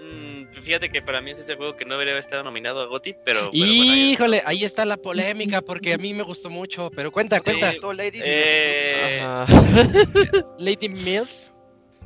Mm, 0.00 0.46
fíjate 0.52 0.90
que 0.90 1.00
para 1.00 1.20
mí 1.20 1.30
es 1.30 1.38
ese 1.38 1.56
juego 1.56 1.76
que 1.76 1.84
no 1.84 1.92
debería 1.96 2.18
estar 2.18 2.44
nominado 2.44 2.80
a 2.82 2.86
GOTY, 2.86 3.14
pero... 3.24 3.50
pero 3.52 3.66
bueno, 3.66 3.92
ahí- 3.92 4.10
Híjole, 4.12 4.42
ahí 4.44 4.64
está 4.64 4.84
la 4.84 4.96
polémica 4.98 5.62
porque 5.62 5.94
a 5.94 5.98
mí 5.98 6.12
me 6.12 6.22
gustó 6.22 6.50
mucho, 6.50 6.90
pero 6.94 7.10
cuenta, 7.10 7.38
Sí. 7.38 7.44
cuenta. 7.44 7.72
Lady 7.94 8.20
Eh. 8.22 9.22
Lady. 10.58 10.88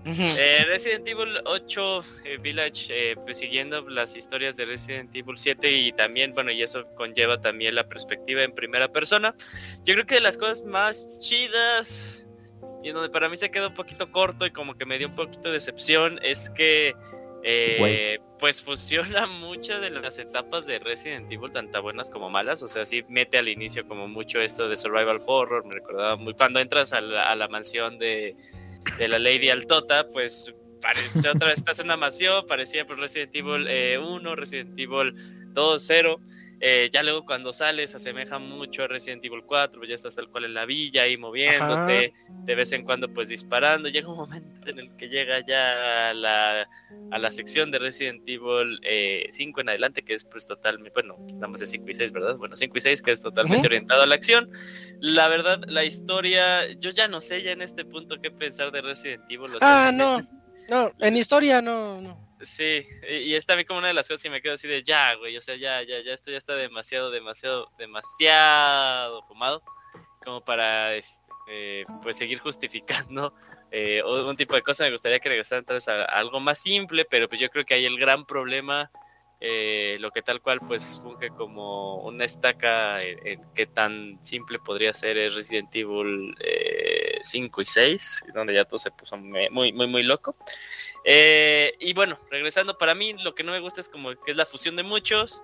Ujú. 0.06 0.22
Eh, 0.38 0.64
Resident 0.68 1.06
Evil 1.08 1.28
8 1.44 2.00
eh, 2.24 2.38
Village, 2.40 2.86
eh, 2.90 3.16
pues 3.24 3.38
siguiendo 3.38 3.82
las 3.90 4.16
historias 4.16 4.56
de 4.56 4.64
Resident 4.64 5.14
Evil 5.14 5.36
7 5.36 5.70
y 5.70 5.92
también, 5.92 6.32
bueno, 6.32 6.50
y 6.50 6.62
eso 6.62 6.86
conlleva 6.96 7.40
también 7.40 7.74
la 7.74 7.88
perspectiva 7.88 8.42
en 8.42 8.52
primera 8.54 8.88
persona. 8.90 9.34
Yo 9.84 9.94
creo 9.94 10.06
que 10.06 10.14
de 10.14 10.20
las 10.22 10.38
cosas 10.38 10.62
más 10.64 11.06
chidas 11.18 12.24
y 12.82 12.88
en 12.88 12.94
donde 12.94 13.10
para 13.10 13.28
mí 13.28 13.36
se 13.36 13.50
quedó 13.50 13.68
un 13.68 13.74
poquito 13.74 14.10
corto 14.10 14.46
y 14.46 14.50
como 14.50 14.74
que 14.74 14.84
me 14.84 14.98
dio 14.98 15.08
un 15.08 15.16
poquito 15.16 15.48
de 15.48 15.54
decepción 15.54 16.20
es 16.22 16.50
que 16.50 16.94
eh, 17.42 18.18
pues 18.38 18.62
fusiona 18.62 19.26
muchas 19.40 19.80
de 19.80 19.90
las 19.90 20.18
etapas 20.18 20.66
de 20.66 20.78
Resident 20.78 21.30
Evil, 21.32 21.50
tanto 21.50 21.80
buenas 21.82 22.10
como 22.10 22.30
malas. 22.30 22.62
O 22.62 22.68
sea, 22.68 22.84
sí 22.84 23.04
mete 23.08 23.38
al 23.38 23.48
inicio 23.48 23.86
como 23.86 24.08
mucho 24.08 24.40
esto 24.40 24.68
de 24.68 24.76
survival 24.76 25.20
horror. 25.26 25.64
Me 25.66 25.74
recordaba 25.74 26.16
muy 26.16 26.34
cuando 26.34 26.60
entras 26.60 26.92
a 26.92 27.00
la, 27.00 27.30
a 27.30 27.36
la 27.36 27.48
mansión 27.48 27.98
de, 27.98 28.36
de 28.98 29.08
la 29.08 29.18
Lady 29.18 29.50
Altota, 29.50 30.06
pues 30.08 30.54
parece 30.80 31.28
otra 31.28 31.48
vez 31.48 31.58
estás 31.58 31.80
en 31.80 31.86
una 31.86 31.96
mansión, 31.96 32.46
parecía 32.46 32.86
pues 32.86 32.98
Resident 32.98 33.34
Evil 33.34 33.66
eh, 33.68 33.98
1, 33.98 34.36
Resident 34.36 34.78
Evil 34.78 35.14
2, 35.52 35.82
0. 35.84 36.20
Eh, 36.60 36.90
ya 36.92 37.04
luego 37.04 37.24
cuando 37.24 37.52
sales 37.52 37.92
se 37.92 37.98
asemeja 37.98 38.38
mucho 38.40 38.82
a 38.82 38.88
Resident 38.88 39.24
Evil 39.24 39.42
4, 39.46 39.78
pues 39.78 39.88
ya 39.88 39.94
estás 39.94 40.16
tal 40.16 40.28
cual 40.28 40.44
en 40.44 40.54
la 40.54 40.64
villa 40.66 41.02
ahí 41.02 41.16
moviéndote, 41.16 42.12
de 42.44 42.54
vez 42.56 42.72
en 42.72 42.82
cuando 42.82 43.12
pues 43.12 43.28
disparando. 43.28 43.88
Llega 43.88 44.10
un 44.10 44.16
momento 44.16 44.68
en 44.68 44.78
el 44.80 44.96
que 44.96 45.08
llega 45.08 45.38
ya 45.46 46.10
a 46.10 46.14
la, 46.14 46.68
a 47.12 47.18
la 47.18 47.30
sección 47.30 47.70
de 47.70 47.78
Resident 47.78 48.22
Evil 48.28 48.80
eh, 48.82 49.28
5 49.30 49.60
en 49.60 49.68
adelante, 49.68 50.02
que 50.02 50.14
es 50.14 50.24
pues 50.24 50.46
totalmente, 50.46 50.90
bueno, 50.94 51.16
estamos 51.28 51.60
de 51.60 51.66
5 51.66 51.84
y 51.88 51.94
6, 51.94 52.12
¿verdad? 52.12 52.36
Bueno, 52.36 52.56
5 52.56 52.76
y 52.76 52.80
6, 52.80 53.02
que 53.02 53.12
es 53.12 53.22
totalmente 53.22 53.66
orientado 53.68 54.02
a 54.02 54.06
la 54.06 54.16
acción. 54.16 54.50
La 55.00 55.28
verdad, 55.28 55.60
la 55.68 55.84
historia, 55.84 56.68
yo 56.72 56.90
ya 56.90 57.06
no 57.06 57.20
sé 57.20 57.40
ya 57.42 57.52
en 57.52 57.62
este 57.62 57.84
punto 57.84 58.16
qué 58.20 58.30
pensar 58.32 58.72
de 58.72 58.82
Resident 58.82 59.22
Evil. 59.30 59.54
o 59.54 59.60
sea, 59.60 59.88
Ah, 59.88 59.92
no. 59.92 60.26
No, 60.68 60.92
en 60.98 61.16
historia 61.16 61.62
no, 61.62 61.98
no. 62.02 62.27
Sí, 62.40 62.86
y 63.08 63.16
y 63.16 63.34
es 63.34 63.46
también 63.46 63.66
como 63.66 63.80
una 63.80 63.88
de 63.88 63.94
las 63.94 64.06
cosas 64.06 64.22
que 64.22 64.30
me 64.30 64.40
quedo 64.40 64.54
así 64.54 64.68
de 64.68 64.82
ya, 64.82 65.14
güey, 65.14 65.36
o 65.36 65.40
sea, 65.40 65.56
ya, 65.56 65.82
ya, 65.82 66.00
ya, 66.00 66.14
esto 66.14 66.30
ya 66.30 66.38
está 66.38 66.54
demasiado, 66.54 67.10
demasiado, 67.10 67.68
demasiado 67.78 69.22
fumado 69.24 69.62
como 70.24 70.40
para, 70.44 70.94
eh, 70.96 71.84
pues, 72.02 72.16
seguir 72.18 72.38
justificando 72.40 73.34
eh, 73.70 74.02
un 74.04 74.36
tipo 74.36 74.54
de 74.54 74.62
cosas. 74.62 74.86
Me 74.86 74.92
gustaría 74.92 75.18
que 75.20 75.28
regresaran 75.30 75.62
entonces 75.62 75.88
a, 75.88 76.02
a 76.02 76.04
algo 76.18 76.40
más 76.40 76.58
simple, 76.58 77.04
pero 77.04 77.28
pues 77.28 77.40
yo 77.40 77.48
creo 77.48 77.64
que 77.64 77.74
ahí 77.74 77.86
el 77.86 77.98
gran 77.98 78.24
problema, 78.26 78.90
eh, 79.40 79.96
lo 80.00 80.10
que 80.10 80.22
tal 80.22 80.40
cual, 80.42 80.60
pues, 80.60 81.00
funge 81.02 81.30
como 81.30 81.96
una 82.02 82.24
estaca 82.24 83.02
en, 83.02 83.26
en 83.26 83.52
qué 83.54 83.66
tan 83.66 84.18
simple 84.22 84.58
podría 84.58 84.92
ser 84.92 85.16
es 85.18 85.34
Resident 85.34 85.74
Evil 85.74 86.34
eh, 86.40 87.18
5 87.22 87.62
y 87.62 87.66
6, 87.66 88.24
donde 88.34 88.54
ya 88.54 88.64
todo 88.64 88.78
se 88.78 88.90
puso 88.90 89.16
muy, 89.16 89.72
muy, 89.72 89.72
muy 89.72 90.02
loco. 90.02 90.36
Eh, 91.04 91.74
y 91.78 91.92
bueno, 91.94 92.18
regresando, 92.30 92.76
para 92.76 92.94
mí 92.94 93.14
lo 93.22 93.34
que 93.34 93.44
no 93.44 93.52
me 93.52 93.60
gusta 93.60 93.80
es 93.80 93.88
como 93.88 94.10
que 94.10 94.32
es 94.32 94.36
la 94.36 94.46
fusión 94.46 94.76
de 94.76 94.82
muchos 94.82 95.42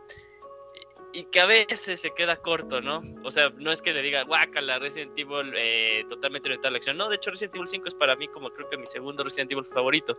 y, 1.13 1.25
que 1.25 1.41
a 1.41 1.47
veces 1.47 2.01
se 2.01 2.11
queda 2.13 2.37
corto, 2.37 2.81
¿no? 2.81 3.03
O 3.23 3.31
sea, 3.31 3.51
no 3.57 3.71
es 3.71 3.81
que 3.81 3.95
le 3.95 4.03
diga, 4.03 4.25
guácala, 4.25 4.81
Resident 4.81 5.17
Evil 5.17 5.53
eh, 5.57 6.05
totalmente 6.09 6.49
orientada 6.49 6.69
a 6.69 6.73
la 6.73 6.77
acción. 6.79 6.97
No, 6.97 7.09
de 7.09 7.17
hecho 7.17 7.31
Resident 7.31 7.55
Evil 7.55 7.69
5 7.69 7.89
es 7.89 7.95
para 7.95 8.17
mí 8.17 8.27
como 8.29 8.51
creo 8.51 8.69
que 8.69 8.77
mi 8.77 8.87
segundo 8.87 9.23
Resident 9.23 9.53
Evil 9.53 9.65
favorito. 9.65 10.19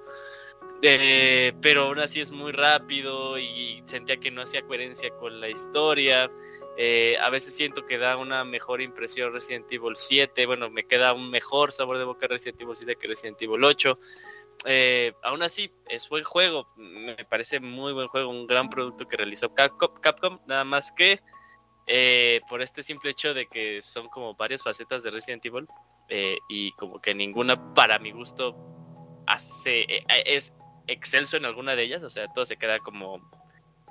Eh, 0.82 1.54
pero 1.62 1.86
aún 1.86 2.00
así 2.00 2.22
es 2.22 2.32
muy 2.32 2.52
rápido 2.52 3.38
y 3.38 3.82
sentía 3.86 4.18
que 4.18 4.32
no 4.32 4.42
hacía 4.42 4.62
coherencia 4.62 5.10
con 5.12 5.42
la 5.42 5.50
historia. 5.50 6.30
Eh, 6.78 7.18
a 7.22 7.30
veces 7.30 7.56
siento 7.56 7.86
que 7.86 7.98
da 7.98 8.18
una 8.18 8.44
mejor 8.44 8.82
impresión 8.82 9.34
Resident 9.34 9.72
Evil 9.72 9.96
7. 9.96 10.46
Bueno, 10.46 10.70
me 10.70 10.86
queda 10.86 11.14
un 11.14 11.30
mejor 11.30 11.72
sabor 11.72 11.98
de 11.98 12.04
boca 12.04 12.28
Resident 12.28 12.62
Evil 12.62 12.76
7 12.76 12.96
que 12.96 13.08
Resident 13.08 13.42
Evil 13.42 13.64
8. 13.64 13.98
Eh, 14.66 15.14
aún 15.24 15.44
así, 15.44 15.72
es 15.90 16.10
buen 16.10 16.24
juego. 16.24 16.68
Me 16.76 17.16
parece 17.26 17.60
muy 17.60 17.94
buen 17.94 18.08
juego. 18.08 18.30
Un 18.30 18.48
gran 18.48 18.70
producto 18.70 19.08
que 19.08 19.18
realizó 19.18 19.54
Capcom. 19.54 19.94
Capcom 20.02 20.40
nada 20.48 20.64
más 20.64 20.92
que 20.92 21.20
eh, 21.88 22.42
por 22.50 22.62
este 22.62 22.82
simple 22.82 23.12
hecho 23.12 23.34
de 23.34 23.46
que 23.48 23.82
son 23.82 24.08
como 24.10 24.34
varias 24.36 24.64
facetas 24.64 25.04
de 25.04 25.12
Resident 25.12 25.46
Evil. 25.46 25.68
eh, 26.10 26.38
y 26.50 26.72
como 26.74 27.00
que 27.00 27.16
ninguna, 27.16 27.74
para 27.74 27.98
mi 27.98 28.12
gusto, 28.12 28.56
hace 29.28 29.82
eh, 29.82 30.06
es 30.26 30.54
excelso 30.88 31.38
en 31.38 31.46
alguna 31.46 31.76
de 31.76 31.84
ellas. 31.84 32.04
O 32.04 32.10
sea, 32.10 32.28
todo 32.28 32.46
se 32.46 32.58
queda 32.58 32.80
como 32.80 33.20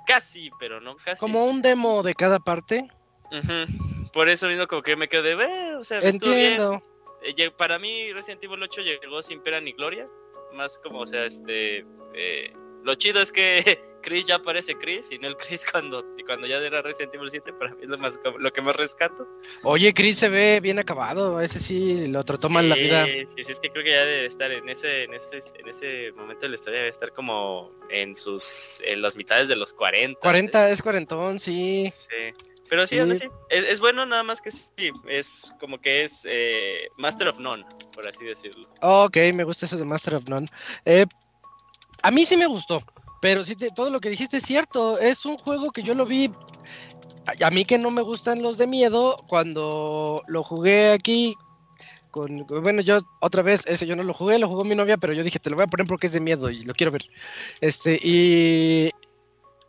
casi, 0.05 0.49
pero 0.59 0.79
no 0.79 0.95
casi. 0.97 1.19
Como 1.19 1.45
un 1.45 1.61
demo 1.61 2.03
de 2.03 2.13
cada 2.13 2.39
parte. 2.39 2.87
Por 4.13 4.29
eso 4.29 4.47
mismo 4.47 4.67
como 4.67 4.81
que 4.81 4.95
me 4.95 5.09
quedé, 5.09 5.33
"Eh, 5.33 5.75
o 5.75 5.83
sea, 5.83 5.99
estuvo 5.99 6.33
bien". 6.33 6.53
Entiendo. 6.53 6.81
Para 7.57 7.79
mí 7.79 8.13
Resident 8.13 8.43
Evil 8.43 8.61
8 8.63 8.81
llegó 8.81 9.21
sin 9.23 9.41
pena 9.41 9.59
ni 9.59 9.73
gloria, 9.73 10.07
más 10.55 10.77
como, 10.79 10.99
o 10.99 11.07
sea, 11.07 11.25
este, 11.25 11.85
eh, 12.13 12.53
Lo 12.83 12.95
chido 12.95 13.21
es 13.21 13.31
que 13.31 13.63
Chris 14.01 14.27
ya 14.27 14.37
parece 14.39 14.75
Chris 14.75 15.11
y 15.11 15.17
no 15.17 15.27
el 15.27 15.35
Chris 15.35 15.65
cuando, 15.71 16.03
cuando 16.25 16.47
ya 16.47 16.57
era 16.57 16.81
Resident 16.81 17.15
Evil 17.15 17.29
7, 17.29 17.53
para 17.53 17.71
mí 17.71 17.81
es 17.81 17.89
lo, 17.89 17.97
más, 17.97 18.19
lo 18.37 18.51
que 18.51 18.61
más 18.61 18.75
rescato. 18.75 19.27
Oye, 19.63 19.93
Chris 19.93 20.17
se 20.17 20.29
ve 20.29 20.59
bien 20.61 20.79
acabado, 20.79 21.41
ese 21.41 21.59
sí 21.59 22.07
lo 22.07 22.23
trató 22.23 22.49
mal 22.49 22.69
la 22.69 22.75
vida. 22.75 23.05
Sí, 23.05 23.43
sí, 23.43 23.51
es 23.51 23.59
que 23.59 23.69
creo 23.69 23.83
que 23.83 23.91
ya 23.91 24.05
debe 24.05 24.25
estar 24.25 24.51
en 24.51 24.69
ese, 24.69 25.03
en 25.03 25.13
ese, 25.13 25.39
en 25.59 25.67
ese 25.67 26.11
momento 26.13 26.41
de 26.41 26.49
la 26.49 26.55
historia, 26.55 26.79
debe 26.79 26.89
estar 26.89 27.11
como 27.13 27.69
en 27.89 28.15
sus, 28.15 28.81
en 28.85 29.01
las 29.01 29.15
mitades 29.15 29.47
de 29.47 29.55
los 29.55 29.73
40. 29.73 30.19
40, 30.19 30.69
es 30.69 30.81
cuarentón, 30.81 31.39
sí. 31.39 31.89
Sí. 31.91 32.33
Pero 32.67 32.87
sí, 32.87 32.97
aún 32.97 33.11
así, 33.11 33.27
es, 33.49 33.63
es 33.63 33.79
bueno 33.79 34.05
nada 34.05 34.23
más 34.23 34.41
que 34.41 34.49
sí, 34.51 34.91
es 35.07 35.53
como 35.59 35.79
que 35.79 36.03
es 36.03 36.25
eh, 36.27 36.87
Master 36.97 37.27
of 37.27 37.39
None, 37.39 37.63
por 37.93 38.07
así 38.07 38.23
decirlo. 38.25 38.67
Ok, 38.81 39.17
me 39.35 39.43
gusta 39.43 39.65
eso 39.67 39.77
de 39.77 39.85
Master 39.85 40.15
of 40.15 40.27
None. 40.27 40.47
Eh, 40.83 41.05
a 42.01 42.09
mí 42.11 42.25
sí 42.25 42.35
me 42.37 42.47
gustó, 42.47 42.81
pero 43.21 43.43
sí 43.43 43.55
te- 43.55 43.69
todo 43.69 43.89
lo 43.91 43.99
que 43.99 44.09
dijiste 44.09 44.37
es 44.37 44.43
cierto. 44.43 44.97
Es 44.97 45.25
un 45.25 45.37
juego 45.37 45.71
que 45.71 45.83
yo 45.83 45.93
lo 45.93 46.05
vi. 46.05 46.31
A, 47.27 47.47
a 47.47 47.51
mí 47.51 47.65
que 47.65 47.77
no 47.77 47.91
me 47.91 48.01
gustan 48.01 48.41
los 48.41 48.57
de 48.57 48.67
miedo, 48.67 49.17
cuando 49.27 50.23
lo 50.27 50.43
jugué 50.43 50.91
aquí. 50.91 51.35
Con, 52.09 52.47
bueno, 52.47 52.81
yo 52.81 52.97
otra 53.19 53.41
vez, 53.43 53.61
ese 53.65 53.85
yo 53.85 53.95
no 53.95 54.01
lo 54.03 54.13
jugué, 54.13 54.39
lo 54.39 54.47
jugó 54.47 54.63
mi 54.63 54.73
novia, 54.73 54.97
pero 54.97 55.13
yo 55.13 55.21
dije, 55.23 55.37
te 55.37 55.49
lo 55.49 55.55
voy 55.57 55.65
a 55.65 55.67
poner 55.67 55.85
porque 55.85 56.07
es 56.07 56.13
de 56.13 56.19
miedo 56.21 56.49
y 56.49 56.63
lo 56.63 56.73
quiero 56.73 56.91
ver. 56.91 57.05
Este, 57.61 57.99
y. 58.01 58.89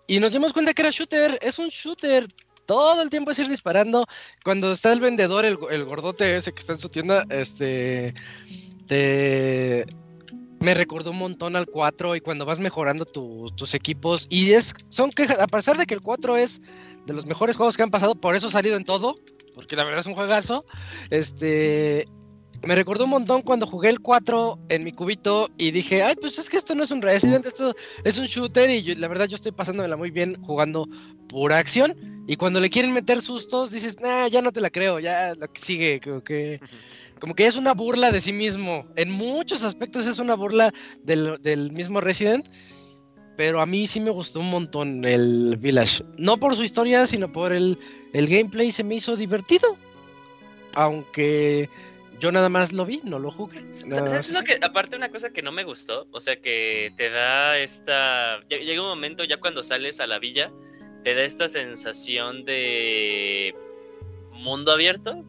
Y 0.06 0.20
nos 0.20 0.30
dimos 0.32 0.52
cuenta 0.52 0.72
que 0.72 0.82
era 0.82 0.90
shooter, 0.90 1.38
es 1.42 1.58
un 1.58 1.68
shooter. 1.68 2.26
Todo 2.66 3.00
el 3.02 3.10
tiempo 3.10 3.30
es 3.30 3.38
ir 3.38 3.48
disparando. 3.48 4.06
Cuando 4.44 4.72
está 4.72 4.92
el 4.92 5.00
vendedor, 5.00 5.44
el, 5.44 5.58
el 5.70 5.84
gordote 5.84 6.36
ese 6.36 6.52
que 6.52 6.60
está 6.60 6.72
en 6.74 6.78
su 6.80 6.88
tienda, 6.88 7.24
este. 7.30 8.12
Te. 8.86 9.86
Me 10.60 10.74
recordó 10.74 11.10
un 11.10 11.18
montón 11.18 11.54
al 11.54 11.66
4 11.66 12.16
y 12.16 12.20
cuando 12.20 12.46
vas 12.46 12.58
mejorando 12.58 13.04
tu- 13.04 13.50
tus 13.56 13.74
equipos. 13.74 14.26
Y 14.30 14.52
es. 14.52 14.74
Son 14.88 15.10
quejas. 15.10 15.38
A 15.38 15.46
pesar 15.46 15.76
de 15.76 15.86
que 15.86 15.94
el 15.94 16.00
4 16.02 16.36
es 16.36 16.60
de 17.06 17.12
los 17.14 17.26
mejores 17.26 17.56
juegos 17.56 17.76
que 17.76 17.82
han 17.82 17.90
pasado, 17.90 18.14
por 18.14 18.34
eso 18.34 18.48
ha 18.48 18.50
salido 18.52 18.76
en 18.76 18.84
todo. 18.84 19.16
Porque 19.54 19.76
la 19.76 19.84
verdad 19.84 20.00
es 20.00 20.06
un 20.06 20.14
juegazo. 20.14 20.64
Este. 21.10 22.06
Me 22.64 22.74
recordó 22.74 23.04
un 23.04 23.10
montón 23.10 23.42
cuando 23.42 23.66
jugué 23.66 23.90
el 23.90 24.00
4 24.00 24.58
en 24.68 24.82
mi 24.84 24.92
cubito 24.92 25.50
y 25.58 25.70
dije, 25.70 26.02
ay, 26.02 26.16
pues 26.20 26.38
es 26.38 26.48
que 26.50 26.56
esto 26.56 26.74
no 26.74 26.82
es 26.82 26.90
un 26.90 27.02
Resident, 27.02 27.46
esto 27.46 27.74
es 28.04 28.18
un 28.18 28.26
shooter 28.26 28.70
y 28.70 28.82
yo- 28.82 28.94
la 28.96 29.08
verdad 29.08 29.26
yo 29.26 29.36
estoy 29.36 29.52
pasándomela 29.52 29.96
muy 29.96 30.10
bien 30.10 30.40
jugando 30.42 30.88
pura 31.28 31.58
acción. 31.58 32.24
Y 32.28 32.36
cuando 32.36 32.58
le 32.58 32.70
quieren 32.70 32.92
meter 32.92 33.22
sustos, 33.22 33.70
dices, 33.70 34.00
nah, 34.00 34.26
ya 34.26 34.42
no 34.42 34.50
te 34.52 34.60
la 34.60 34.70
creo, 34.70 34.98
ya 34.98 35.34
lo 35.34 35.46
que 35.52 35.60
sigue, 35.60 36.00
como 36.00 36.24
que, 36.24 36.58
como 37.20 37.34
que 37.36 37.46
es 37.46 37.56
una 37.56 37.72
burla 37.72 38.10
de 38.10 38.20
sí 38.20 38.32
mismo. 38.32 38.86
En 38.96 39.12
muchos 39.12 39.62
aspectos 39.62 40.06
es 40.08 40.18
una 40.18 40.34
burla 40.34 40.72
del, 41.04 41.40
del 41.42 41.70
mismo 41.72 42.00
Resident. 42.00 42.48
Pero 43.36 43.60
a 43.60 43.66
mí 43.66 43.86
sí 43.86 44.00
me 44.00 44.10
gustó 44.10 44.40
un 44.40 44.48
montón 44.48 45.04
el 45.04 45.58
Village. 45.58 46.02
No 46.16 46.38
por 46.38 46.56
su 46.56 46.62
historia, 46.64 47.06
sino 47.06 47.30
por 47.30 47.52
el, 47.52 47.78
el 48.14 48.26
gameplay 48.28 48.70
se 48.70 48.82
me 48.82 48.94
hizo 48.94 49.14
divertido. 49.14 49.76
Aunque 50.74 51.68
yo 52.20 52.32
nada 52.32 52.48
más 52.48 52.72
lo 52.72 52.84
vi, 52.86 53.00
no 53.04 53.18
lo 53.18 53.30
jugué. 53.30 53.62
Sa- 53.72 53.86
Nada 53.86 54.06
¿Sabes 54.06 54.30
más 54.30 54.40
lo 54.40 54.44
que, 54.44 54.58
aparte 54.64 54.96
una 54.96 55.10
cosa 55.10 55.30
que 55.30 55.42
no 55.42 55.52
me 55.52 55.64
gustó? 55.64 56.06
O 56.12 56.20
sea, 56.20 56.36
que 56.40 56.92
te 56.96 57.10
da 57.10 57.58
esta... 57.58 58.40
lle- 58.48 58.64
Llega 58.64 58.82
un 58.82 58.88
momento 58.88 59.24
ya 59.24 59.38
cuando 59.38 59.62
sales 59.62 60.00
a 60.00 60.06
la 60.06 60.18
villa, 60.18 60.50
te 61.04 61.14
da 61.14 61.22
esta 61.22 61.48
sensación 61.48 62.44
de 62.44 63.54
mundo 64.32 64.72
abierto. 64.72 65.24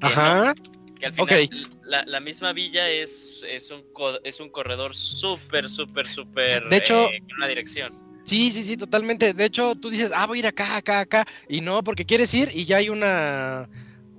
que 0.00 0.06
Ajá. 0.06 0.54
no, 0.54 0.94
que 0.98 1.06
al 1.06 1.14
final 1.14 1.44
Ok. 1.44 1.50
la, 1.84 2.04
la 2.06 2.20
misma 2.20 2.52
villa 2.52 2.88
es, 2.88 3.44
es, 3.48 3.70
un, 3.70 3.84
es 4.24 4.40
un 4.40 4.48
corredor 4.50 4.94
súper, 4.94 5.68
súper, 5.68 6.06
súper... 6.08 6.68
De 6.68 6.76
hecho- 6.76 7.04
eh, 7.04 7.20
con 7.28 7.36
una 7.38 7.48
dirección. 7.48 8.08
Sí, 8.24 8.50
sí, 8.50 8.62
sí, 8.62 8.76
totalmente. 8.76 9.32
De 9.32 9.44
hecho, 9.46 9.74
tú 9.74 9.88
dices, 9.88 10.12
ah, 10.14 10.26
voy 10.26 10.38
a 10.38 10.40
ir 10.40 10.46
acá, 10.48 10.76
acá, 10.76 11.00
acá. 11.00 11.26
Y 11.48 11.62
no, 11.62 11.82
porque 11.82 12.04
quieres 12.04 12.34
ir 12.34 12.50
y 12.52 12.66
ya 12.66 12.76
hay 12.76 12.90
una. 12.90 13.66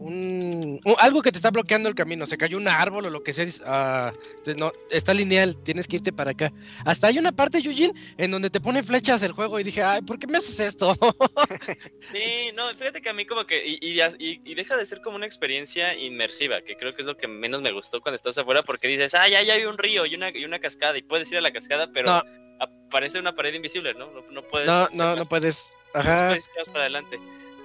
Un, 0.02 0.80
un- 0.86 0.96
algo 0.98 1.22
que 1.22 1.30
te 1.32 1.38
está 1.40 1.52
bloqueando 1.52 1.90
el 1.90 1.96
camino. 1.96 2.26
Se 2.26 2.38
cayó 2.38 2.58
un 2.58 2.70
árbol 2.70 3.06
o 3.06 3.10
lo 3.10 3.22
que 3.22 3.34
sea. 3.34 3.46
ah, 3.66 4.14
te- 4.46 4.56
no, 4.56 4.72
está 4.90 5.14
lineal, 5.14 5.58
tienes 5.64 5.88
que 5.88 5.98
irte 5.98 6.14
para 6.14 6.32
acá. 6.32 6.54
Hasta 6.86 7.08
hay 7.08 7.20
una 7.20 7.34
parte, 7.34 7.62
Yujin, 7.62 7.94
en 8.18 8.32
donde 8.32 8.50
te 8.50 8.62
pone 8.62 8.82
flechas 8.82 9.22
el 9.24 9.34
juego. 9.34 9.60
Y 9.60 9.64
dije, 9.64 9.84
ay, 9.84 10.02
¿por 10.02 10.18
qué 10.18 10.28
me 10.28 10.38
haces 10.38 10.60
esto? 10.60 10.96
Sí, 12.02 12.52
no, 12.56 12.70
fíjate 12.76 13.02
que 13.02 13.10
a 13.10 13.14
mí 13.14 13.26
como 13.26 13.46
que, 13.46 13.62
y, 13.66 14.54
deja 14.56 14.78
de 14.78 14.86
ser 14.86 15.02
como 15.02 15.16
una 15.18 15.26
experiencia 15.26 15.96
inmersiva, 15.96 16.62
que 16.62 16.76
creo 16.76 16.96
que 16.96 17.02
es 17.02 17.06
lo 17.06 17.18
que 17.18 17.28
menos 17.28 17.62
me 17.62 17.72
gustó 17.72 18.02
cuando 18.02 18.16
estás 18.16 18.38
afuera, 18.38 18.62
porque 18.64 18.88
dices, 18.88 19.14
ah, 19.16 19.28
ya, 19.28 19.42
ya 19.44 19.54
hay 19.56 19.66
un 19.66 19.78
río 19.78 20.06
y 20.06 20.16
una, 20.16 20.30
y 20.30 20.46
una 20.46 20.60
cascada, 20.60 20.98
y 20.98 21.02
puedes 21.02 21.32
ir 21.32 21.38
a 21.38 21.42
la 21.42 21.52
cascada, 21.52 21.92
pero 21.94 22.08
No. 22.08 22.24
aparece 22.60 23.20
una 23.20 23.36
pared 23.36 23.54
invisible, 23.54 23.94
¿no? 23.94 24.12
No, 24.12 24.22
no 24.32 24.42
puedes 24.44 24.68
no, 24.68 24.90
no, 24.94 25.16
no 25.16 25.26
puedes. 25.26 25.72
Ajá. 25.94 26.36
para 26.68 26.82
adelante. 26.82 27.20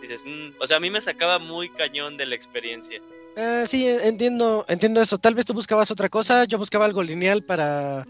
Dices, 0.08 0.24
"Mm", 0.24 0.60
o 0.60 0.66
sea, 0.66 0.76
a 0.76 0.80
mí 0.80 0.90
me 0.90 1.00
sacaba 1.00 1.38
muy 1.38 1.68
cañón 1.70 2.16
de 2.16 2.26
la 2.26 2.34
experiencia. 2.34 3.00
Ah, 3.36 3.64
sí, 3.66 3.88
entiendo, 3.88 4.64
entiendo 4.68 5.00
eso. 5.00 5.18
Tal 5.18 5.34
vez 5.34 5.44
tú 5.44 5.54
buscabas 5.54 5.90
otra 5.90 6.08
cosa. 6.08 6.44
Yo 6.44 6.58
buscaba 6.58 6.84
algo 6.84 7.02
lineal 7.02 7.42
para. 7.42 8.06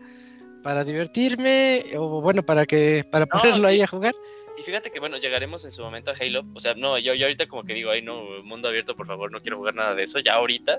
Para 0.63 0.83
divertirme, 0.83 1.85
o 1.99 2.23
bueno, 2.23 2.43
para 2.43 2.65
que 2.65 3.05
para 3.11 3.27
No, 3.27 3.39
ponerlo 3.39 3.69
ahí 3.69 3.83
a 3.83 3.87
jugar. 3.87 4.15
Y 4.59 4.63
fíjate 4.63 4.91
que, 4.91 4.99
bueno, 4.99 5.19
llegaremos 5.19 5.63
en 5.65 5.71
su 5.71 5.83
momento 5.83 6.11
a 6.11 6.15
Halo. 6.19 6.43
O 6.55 6.61
sea, 6.61 6.73
no, 6.75 6.99
yo, 6.99 7.13
yo 7.13 7.27
ahorita 7.27 7.47
como 7.47 7.65
que 7.65 7.75
digo, 7.75 7.91
ay, 7.91 8.01
no, 8.01 8.23
mundo 8.45 8.69
abierto, 8.69 8.97
por 8.97 9.07
favor, 9.07 9.31
no 9.31 9.41
quiero 9.43 9.59
jugar 9.59 9.75
nada 9.75 9.95
de 9.95 10.05
eso, 10.05 10.21
ya 10.21 10.35
ahorita. 10.35 10.79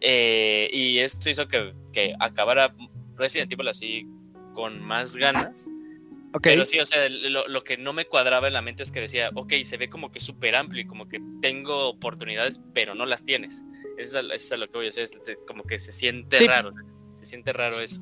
Eh, 0.00 0.70
y 0.72 1.00
esto 1.00 1.28
hizo 1.30 1.48
que, 1.48 1.72
que 1.92 2.14
acabara 2.20 2.72
Resident 3.16 3.52
Evil 3.52 3.66
así 3.66 4.06
con 4.54 4.80
más 4.80 5.16
ganas. 5.16 5.68
Pero 6.42 6.66
sí, 6.66 6.78
o 6.78 6.84
sea, 6.84 7.08
lo, 7.08 7.46
lo 7.48 7.64
que 7.64 7.76
no 7.76 7.92
me 7.92 8.06
cuadraba 8.06 8.46
en 8.48 8.52
la 8.52 8.62
mente 8.62 8.82
es 8.82 8.92
que 8.92 9.00
decía, 9.00 9.30
ok, 9.34 9.52
se 9.64 9.76
ve 9.76 9.88
como 9.88 10.10
que 10.12 10.20
súper 10.20 10.56
amplio 10.56 10.82
y 10.82 10.86
como 10.86 11.08
que 11.08 11.20
tengo 11.40 11.88
oportunidades, 11.88 12.60
pero 12.74 12.94
no 12.94 13.06
las 13.06 13.24
tienes. 13.24 13.64
Eso 13.96 14.18
es 14.20 14.24
a, 14.30 14.34
eso 14.34 14.34
es 14.34 14.52
a 14.52 14.56
lo 14.56 14.66
que 14.68 14.76
voy 14.78 14.86
a 14.86 14.88
hacer, 14.90 15.04
es- 15.04 15.28
es 15.28 15.38
como 15.46 15.64
que 15.64 15.78
se 15.78 15.90
siente 15.92 16.38
Sí. 16.38 16.46
raro, 16.46 16.70
se, 16.72 16.80
se 17.18 17.24
siente 17.24 17.52
raro 17.52 17.80
eso. 17.80 18.00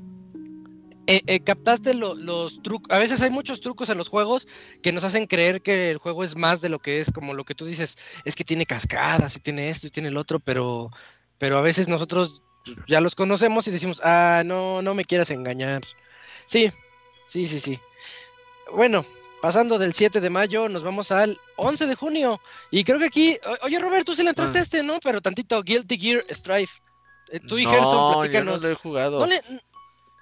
eh, 1.09 1.23
eh, 1.29 1.39
captaste 1.39 1.95
lo- 1.95 2.17
los 2.17 2.61
trucos. 2.63 2.91
A 2.91 2.99
veces 2.99 3.23
hay 3.23 3.31
muchos 3.31 3.61
trucos 3.61 3.89
en 3.91 3.97
los 3.99 4.09
juegos 4.09 4.49
que 4.83 4.91
nos 4.91 5.05
hacen 5.05 5.27
creer 5.27 5.63
que 5.63 5.93
el 5.93 5.99
juego 5.99 6.25
es 6.25 6.37
más 6.37 6.61
de 6.61 6.69
lo 6.69 6.81
que 6.81 6.99
es, 6.99 7.13
como 7.13 7.33
lo 7.33 7.45
que 7.45 7.55
tú 7.55 7.65
dices, 7.65 7.97
es 8.25 8.35
que 8.35 8.43
tiene 8.43 8.67
cascadas 8.67 9.37
y 9.37 9.41
tiene 9.41 9.69
esto 9.69 9.87
y 9.87 9.91
tiene 9.91 10.09
el 10.09 10.17
otro, 10.17 10.41
pero, 10.41 10.91
pero 11.39 11.59
a 11.59 11.61
veces 11.61 11.87
nosotros 11.87 12.43
ya 12.89 13.01
los 13.01 13.15
conocemos 13.15 13.69
y 13.69 13.71
decimos, 13.71 14.01
ah, 14.03 14.43
no, 14.45 14.83
no 14.83 14.95
me 14.97 15.05
quieras 15.05 15.31
engañar. 15.31 15.83
Sí, 16.47 16.73
sí, 17.29 17.47
sí, 17.47 17.61
sí. 17.61 17.79
Bueno, 18.73 19.05
pasando 19.43 19.79
del 19.79 19.95
7 19.95 20.21
de 20.21 20.31
mayo, 20.31 20.69
nos 20.69 20.83
vamos 20.83 21.11
al 21.13 21.39
11 21.57 21.87
de 21.87 21.95
junio. 21.95 22.41
Y 22.71 22.85
creo 22.85 22.99
que 22.99 23.07
aquí, 23.07 23.39
oye 23.63 23.79
Robert, 23.79 24.05
tú 24.07 24.15
sí 24.15 24.23
le 24.23 24.31
entraste 24.31 24.59
Ah. 24.59 24.61
a 24.61 24.65
este, 24.65 24.83
¿no? 24.83 24.99
Pero 25.01 25.21
tantito, 25.21 25.63
Guilty 25.63 25.99
Gear 25.99 26.25
Strife. 26.31 26.73
Eh, 27.31 27.41
tú 27.41 27.59
y 27.59 27.65
no, 27.65 27.71
Gerson, 27.71 27.93
yo 27.93 28.11
no 28.11 28.21
platícanos. 28.21 28.63
lo 28.63 28.69
he 28.71 28.75
jugado. 28.75 29.21
¿No 29.21 29.27
le- 29.27 29.43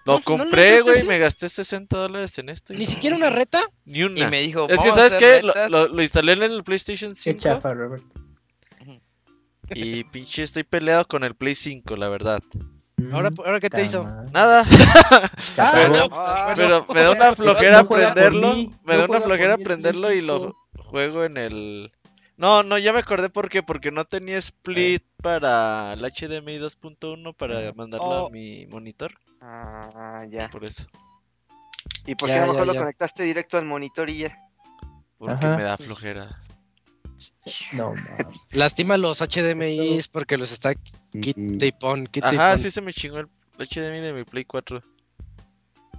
Lo 0.07 0.15
no- 0.19 0.23
compré, 0.23 0.81
güey, 0.83 0.99
así? 0.99 1.07
me 1.07 1.19
gasté 1.19 1.49
60 1.49 1.97
dólares 1.99 2.39
en 2.39 2.49
esto. 2.51 2.75
y 2.75 2.77
¿Ni 2.77 2.85
no- 2.85 2.91
siquiera 2.91 3.17
una 3.17 3.31
reta? 3.31 3.63
Ni 3.87 4.01
Y 4.01 4.03
una. 4.05 4.29
me 4.31 4.41
dijo, 4.43 4.67
Es 4.69 4.81
que, 4.81 4.89
"Vamos 4.89 4.93
a 4.93 4.97
¿sabes 5.11 5.15
qué? 5.17 5.43
Lo, 5.43 5.53
retas". 5.53 5.71
lo- 5.71 5.89
lo 5.89 6.03
instalé 6.03 6.33
en 6.33 6.43
el 6.43 6.63
PlayStation 6.65 7.13
Qué 7.13 7.17
5 7.21 7.39
chafa, 7.41 7.73
Robert. 7.75 8.05
y 9.71 10.05
pinche 10.05 10.43
estoy 10.43 10.63
peleado 10.63 11.07
con 11.07 11.25
el 11.25 11.35
Play 11.35 11.55
5, 11.55 11.97
la 11.97 12.09
verdad. 12.11 12.43
Ahora, 13.13 13.31
Mm, 13.31 13.35
ahora 13.39 13.61
¿qué 13.61 13.71
te 13.71 13.83
hizo? 13.83 14.05
Nada, 14.05 14.65
Ah, 15.59 15.89
no. 15.91 16.09
Ah, 16.13 16.53
pero 16.57 16.87
me 16.93 17.01
da 17.03 17.11
no 17.11 17.13
una 17.13 17.35
flojera 17.35 17.73
no 17.73 17.79
aprenderlo. 17.81 18.55
mí, 18.55 18.71
Me 18.85 18.95
no 18.95 18.99
da 19.01 19.05
una 19.05 19.21
flojera 19.21 19.55
aprenderlo 19.55 20.13
y 20.13 20.21
lo 20.21 20.39
5. 20.41 20.57
juego 20.91 21.25
en 21.25 21.37
el... 21.37 21.93
No, 22.37 22.63
no, 22.63 22.79
ya 22.79 22.93
me 22.93 22.99
acordé 23.01 23.31
por 23.31 23.49
qué, 23.49 23.63
porque 23.63 23.91
no 23.93 24.05
tenía 24.05 24.37
split 24.39 25.05
para 25.23 25.93
el 25.93 26.01
HDMI 26.05 26.59
2.1 26.59 27.33
para 27.35 27.73
mandarlo 27.75 28.07
Oh. 28.07 28.27
a 28.27 28.31
mi 28.31 28.67
monitor, 28.67 29.13
Ah, 29.41 30.25
ya. 30.31 30.49
por 30.49 30.65
eso, 30.65 30.85
¿Y 32.07 32.15
por 32.15 32.29
Ya, 32.29 32.35
qué 32.35 32.41
no 32.41 32.47
ya, 32.47 32.53
mejor 32.53 32.67
lo 32.67 32.73
ya. 32.75 32.81
conectaste 32.81 33.23
directo 33.25 33.57
al 33.59 33.65
monitor 33.67 34.09
y 34.11 34.19
ya? 34.19 34.39
porque 35.19 35.47
Ajá. 35.47 35.57
me 35.57 35.63
da 35.63 35.77
flojera. 35.79 36.41
No, 37.73 37.95
mames. 37.95 38.41
Lástima 38.53 38.97
los 38.97 39.21
HDMIs 39.21 40.09
porque 40.09 40.37
los 40.37 40.53
está 40.53 40.75
quita 41.21 41.67
y 41.67 41.73
pon, 41.73 42.07
quita 42.07 42.33
y 42.35 42.37
Ajá, 42.37 42.51
pon. 42.53 42.59
sí 42.59 42.71
se 42.71 42.81
me 42.81 42.93
chingó 42.93 43.19
el 43.19 43.29
HDMI 43.59 44.01
de 44.01 44.13
mi 44.13 44.25
Play 44.25 44.45
4. 44.45 44.83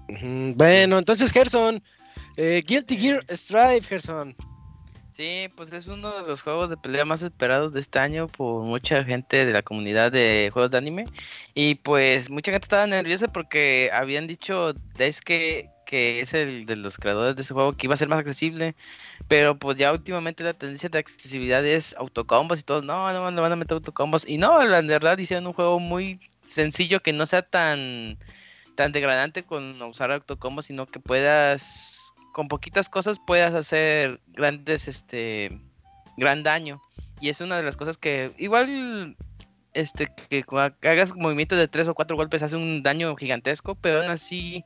Ujú, 0.08 0.54
Bueno, 0.56 1.00
entonces 1.00 1.32
Gerson, 1.32 1.82
eh, 2.38 2.64
Guilty 2.66 2.98
Gear 2.98 3.26
Strive, 3.30 3.82
Gerson. 3.82 4.36
Sí, 5.16 5.48
pues 5.56 5.72
es 5.72 5.88
uno 5.88 6.14
de 6.14 6.28
los 6.28 6.42
juegos 6.42 6.70
de 6.70 6.76
pelea 6.76 7.06
más 7.06 7.22
esperados 7.22 7.72
de 7.72 7.80
este 7.80 8.00
año 8.00 8.28
por 8.28 8.64
mucha 8.64 9.02
gente 9.06 9.46
de 9.46 9.54
la 9.54 9.62
comunidad 9.62 10.12
de 10.12 10.50
juegos 10.52 10.72
de 10.72 10.78
anime. 10.78 11.06
Y 11.54 11.76
pues 11.76 12.30
mucha 12.30 12.52
gente 12.52 12.66
estaba 12.66 12.86
nerviosa 12.86 13.30
porque 13.30 13.90
habían 13.94 14.28
dicho 14.28 14.74
es 14.98 15.22
que, 15.22 15.70
que 15.86 16.20
es 16.20 16.34
el 16.34 16.66
de 16.66 16.76
los 16.76 16.98
creadores 16.98 17.38
de 17.38 17.44
ese 17.44 17.54
juego 17.54 17.72
que 17.78 17.88
iba 17.88 17.94
a 17.94 17.98
ser 17.98 18.10
más 18.10 18.20
accesible. 18.20 18.76
Pero 19.30 19.58
pues 19.58 19.78
ya 19.78 19.94
últimamente 19.94 20.44
la 20.44 20.54
tendencia 20.54 20.90
de 20.90 21.00
accesibilidad 21.00 21.66
es 21.66 21.96
autocombos 21.98 22.60
y 22.60 22.64
todo. 22.64 22.82
No, 22.82 23.14
no, 23.14 23.32
no 23.32 23.42
van 23.42 23.54
a 23.54 23.56
meter 23.56 23.76
autocombos. 23.76 24.28
Y 24.28 24.38
no, 24.38 24.62
la 24.66 24.82
verdad 24.82 25.18
hicieron 25.18 25.48
un 25.48 25.54
juego 25.54 25.80
muy 25.80 26.20
sencillo 26.44 27.02
que 27.02 27.14
no 27.14 27.26
sea 27.26 27.42
tan 27.42 28.18
tan 28.76 28.92
degradante 28.92 29.44
con 29.44 29.82
usar 29.84 30.12
autocombo, 30.12 30.62
sino 30.62 30.86
que 30.86 31.00
puedas, 31.00 32.05
con 32.36 32.50
poquitas 32.50 32.90
cosas, 32.90 33.18
puedas 33.26 33.54
hacer 33.54 34.20
grandes, 34.28 34.90
este, 34.90 35.58
gran 36.18 36.44
daño. 36.44 36.82
Y 37.22 37.30
es 37.30 37.40
una 37.40 37.56
de 37.56 37.64
las 37.64 37.78
cosas 37.78 37.98
que 37.98 38.34
igual 38.38 39.16
este 39.74 40.10
que 40.30 40.44
hagas 40.84 41.16
movimientos 41.16 41.58
de 41.58 41.70
tres 41.70 41.88
o 41.88 41.96
cuatro 41.96 42.18
golpes 42.18 42.44
hace 42.44 42.58
un 42.58 42.84
daño 42.84 43.16
gigantesco, 43.16 43.76
pero 43.76 44.02
aún 44.02 44.10
así 44.10 44.66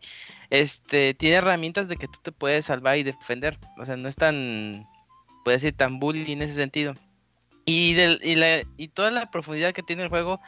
este 0.49 1.13
tiene 1.13 1.35
herramientas 1.35 1.87
de 1.87 1.97
que 1.97 2.07
tú 2.07 2.17
te 2.23 2.31
puedes 2.31 2.65
salvar 2.65 2.97
y 2.97 3.03
defender. 3.03 3.59
O 3.77 3.85
sea, 3.85 3.95
no 3.97 4.09
es 4.09 4.15
tan 4.15 4.87
puede 5.43 5.57
decir 5.57 5.73
tan 5.77 5.99
bully 5.99 6.31
en 6.31 6.41
ese 6.41 6.53
sentido. 6.53 6.95
Y, 7.65 7.93
del, 7.93 8.19
y, 8.23 8.33
la, 8.33 8.63
y 8.77 8.87
toda 8.87 9.11
la 9.11 9.29
profundidad 9.29 9.75
que 9.75 9.83
tiene 9.83 10.01
el 10.01 10.09
juego 10.09 10.41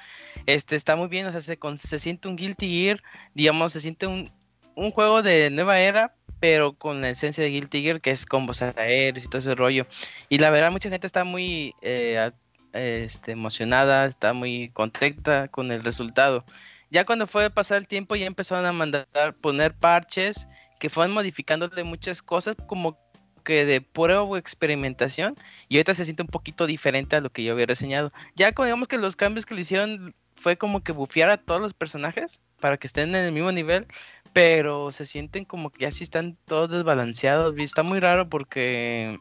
este 0.48 0.76
está 0.76 0.96
muy 0.96 1.08
bien, 1.08 1.28
o 1.28 1.32
sea, 1.32 1.42
se, 1.42 1.60
se 1.78 2.00
siente 2.00 2.28
un 2.28 2.36
Guilty 2.36 2.68
Gear, 2.68 3.04
digamos, 3.36 3.74
se 3.74 3.80
siente 3.80 4.08
un, 4.08 4.32
un 4.76 4.92
juego 4.92 5.22
de 5.22 5.50
nueva 5.50 5.80
era, 5.80 6.16
pero 6.42 6.74
con 6.74 7.02
la 7.02 7.12
esencia 7.12 7.44
de 7.44 7.52
Guilty 7.52 7.84
Gear, 7.84 8.02
que 8.02 8.10
es 8.10 8.26
combos 8.26 8.64
aéreos 8.64 9.24
y 9.24 9.30
todo 9.30 9.38
ese 9.38 9.54
rollo. 9.56 9.86
Y 10.28 10.40
la 10.40 10.50
verdad, 10.50 10.72
mucha 10.72 10.90
gente 10.90 11.06
está 11.06 11.24
muy 11.24 11.76
eh, 11.84 12.32
este, 12.74 13.34
emocionada, 13.34 14.06
está 14.08 14.34
muy 14.34 14.70
contenta 14.70 15.48
con 15.50 15.72
el 15.72 15.84
resultado. 15.84 16.44
Ya 16.90 17.06
cuando 17.06 17.28
fue 17.28 17.52
pasar 17.52 17.78
el 17.78 17.88
tiempo, 17.88 18.16
ya 18.16 18.26
empezaron 18.26 18.66
a 18.66 18.74
mandar 18.74 19.08
poner 19.42 19.76
parches 19.76 20.48
que 20.80 20.90
fueron 20.90 21.14
modificándole 21.14 21.84
muchas 21.84 22.24
cosas, 22.24 22.56
como 22.66 22.98
que 23.44 23.66
de 23.66 23.82
prueba 23.82 24.24
o 24.24 24.36
experimentación, 24.36 25.36
y 25.70 25.78
ahorita 25.78 25.94
se 25.94 26.06
siente 26.06 26.24
un 26.24 26.28
poquito 26.28 26.66
diferente 26.66 27.16
a 27.16 27.22
lo 27.22 27.30
que 27.30 27.44
yo 27.44 27.54
había 27.54 27.68
reseñado. 27.68 28.12
Ya 28.36 28.50
digamos 28.50 28.88
que 28.88 28.98
los 28.98 29.16
cambios 29.16 29.46
que 29.46 29.54
le 29.54 29.62
hicieron 29.62 30.16
fue 30.36 30.58
como 30.58 30.84
que 30.84 30.92
bufear 30.92 31.30
a 31.30 31.38
todos 31.38 31.62
los 31.62 31.76
personajes 31.76 32.42
para 32.60 32.78
que 32.78 32.88
estén 32.88 33.10
en 33.10 33.26
el 33.26 33.32
mismo 33.32 33.52
nivel, 33.52 33.86
pero 34.34 34.92
se 34.92 35.06
sienten 35.06 35.46
como 35.46 35.70
que 35.70 35.84
ya 35.84 35.92
sí 35.92 36.04
están 36.04 36.38
todos 36.46 36.70
desbalanceados. 36.70 37.56
Y 37.58 37.64
está 37.64 37.84
muy 37.84 38.00
raro 38.00 38.30
porque 38.30 39.20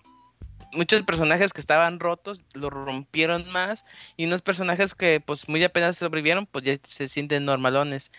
muchos 0.73 1.03
personajes 1.03 1.53
que 1.53 1.61
estaban 1.61 1.99
rotos 1.99 2.43
lo 2.55 2.71
rompieron 2.71 3.51
más 3.51 3.85
y 4.17 4.27
unos 4.27 4.43
personajes 4.43 4.95
que 4.95 5.21
pues 5.21 5.49
muy 5.49 5.63
apenas 5.65 5.97
sobrevivieron 5.99 6.47
pues 6.47 6.65
ya 6.65 6.77
se 6.85 7.09
sienten 7.09 7.45
normalones. 7.45 8.11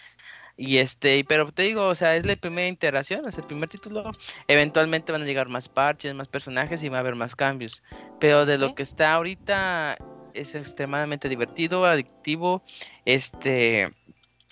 Y 0.58 0.78
este, 0.78 1.24
pero 1.28 1.52
te 1.52 1.64
digo, 1.64 1.88
o 1.88 1.96
sea, 1.96 2.16
es 2.16 2.26
la 2.26 2.36
primera 2.36 2.68
iteración, 2.68 3.28
es 3.28 3.38
el 3.38 3.46
primer 3.46 3.70
título. 3.70 4.12
Eventualmente 4.48 5.12
van 5.12 5.24
a 5.24 5.26
llegar 5.26 5.50
más 5.50 5.70
parches, 5.70 6.14
más 6.14 6.28
personajes 6.28 6.84
y 6.84 6.90
va 6.90 6.98
a 6.98 7.00
haber 7.00 7.16
más 7.16 7.36
cambios. 7.36 7.82
Pero 8.20 8.46
de 8.46 8.58
lo 8.58 8.76
que 8.76 8.84
está 8.84 9.14
ahorita 9.14 9.98
es 10.34 10.54
extremadamente 10.54 11.30
divertido, 11.30 11.86
adictivo, 11.86 12.64
este 13.06 13.92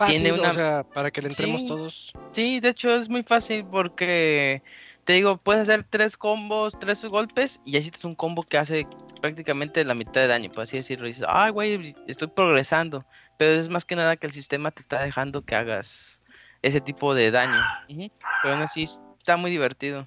tiene 0.07 0.31
una 0.31 0.49
o 0.49 0.53
sea, 0.53 0.83
para 0.83 1.11
que 1.11 1.21
le 1.21 1.29
entremos 1.29 1.65
todos. 1.65 2.13
Sí, 2.31 2.59
de 2.59 2.69
hecho 2.69 2.95
es 2.95 3.09
muy 3.09 3.23
fácil 3.23 3.63
porque 3.69 4.61
te 5.03 5.13
digo, 5.13 5.37
puedes 5.37 5.63
hacer 5.63 5.85
tres 5.89 6.17
combos, 6.17 6.77
tres 6.79 7.03
golpes 7.05 7.59
y 7.65 7.71
ya 7.71 7.79
hiciste 7.79 8.05
un 8.05 8.15
combo 8.15 8.43
que 8.43 8.57
hace 8.57 8.87
prácticamente 9.21 9.83
la 9.83 9.95
mitad 9.95 10.21
de 10.21 10.27
daño, 10.27 10.51
por 10.51 10.63
así 10.63 10.77
decirlo. 10.77 11.07
Y 11.07 11.11
dices, 11.11 11.25
ay, 11.27 11.51
güey, 11.51 11.95
estoy 12.07 12.27
progresando. 12.27 13.05
Pero 13.37 13.61
es 13.61 13.69
más 13.69 13.85
que 13.85 13.95
nada 13.95 14.17
que 14.17 14.27
el 14.27 14.33
sistema 14.33 14.71
te 14.71 14.81
está 14.81 15.01
dejando 15.01 15.43
que 15.43 15.55
hagas 15.55 16.21
ese 16.61 16.81
tipo 16.81 17.13
de 17.13 17.31
daño. 17.31 17.59
Pero 17.87 18.53
aún 18.53 18.63
así 18.63 18.83
está 18.83 19.37
muy 19.37 19.51
divertido. 19.51 20.05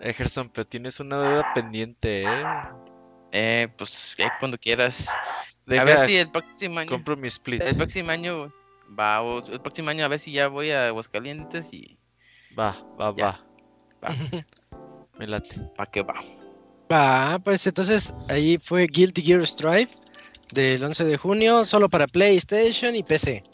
Egerson, 0.00 0.48
pero 0.48 0.64
tienes 0.64 0.98
una 1.00 1.20
deuda 1.20 1.52
pendiente, 1.54 2.24
¿eh? 2.24 2.44
Eh, 3.32 3.68
pues 3.76 4.16
cuando 4.40 4.58
quieras. 4.58 5.08
a 5.08 5.84
ver 5.84 6.06
si 6.06 6.16
el 6.16 6.30
próximo 6.30 6.80
año. 6.80 6.90
Compro 6.90 7.16
mi 7.16 7.28
split. 7.28 7.60
El 7.62 7.76
próximo 7.76 8.10
año 8.10 8.52
va, 8.98 9.20
el 9.50 9.60
próximo 9.60 9.90
año 9.90 10.04
a 10.04 10.08
ver 10.08 10.18
si 10.18 10.32
ya 10.32 10.48
voy 10.48 10.70
a 10.70 10.88
Aguascalientes 10.88 11.72
y. 11.72 11.98
Va, 12.58 12.76
va, 13.00 13.12
va. 13.12 13.40
Me 15.18 15.26
late. 15.26 15.56
¿Para 15.76 15.90
qué 15.90 16.02
va? 16.02 16.22
Va, 16.90 17.38
pues 17.38 17.66
entonces 17.66 18.12
ahí 18.28 18.58
fue 18.62 18.86
Guilty 18.86 19.22
Gear 19.22 19.46
Strive 19.46 19.90
del 20.52 20.84
11 20.84 21.04
de 21.04 21.16
junio, 21.16 21.64
solo 21.64 21.88
para 21.88 22.06
PlayStation 22.06 22.94
y 22.94 23.02
PC. 23.02 23.44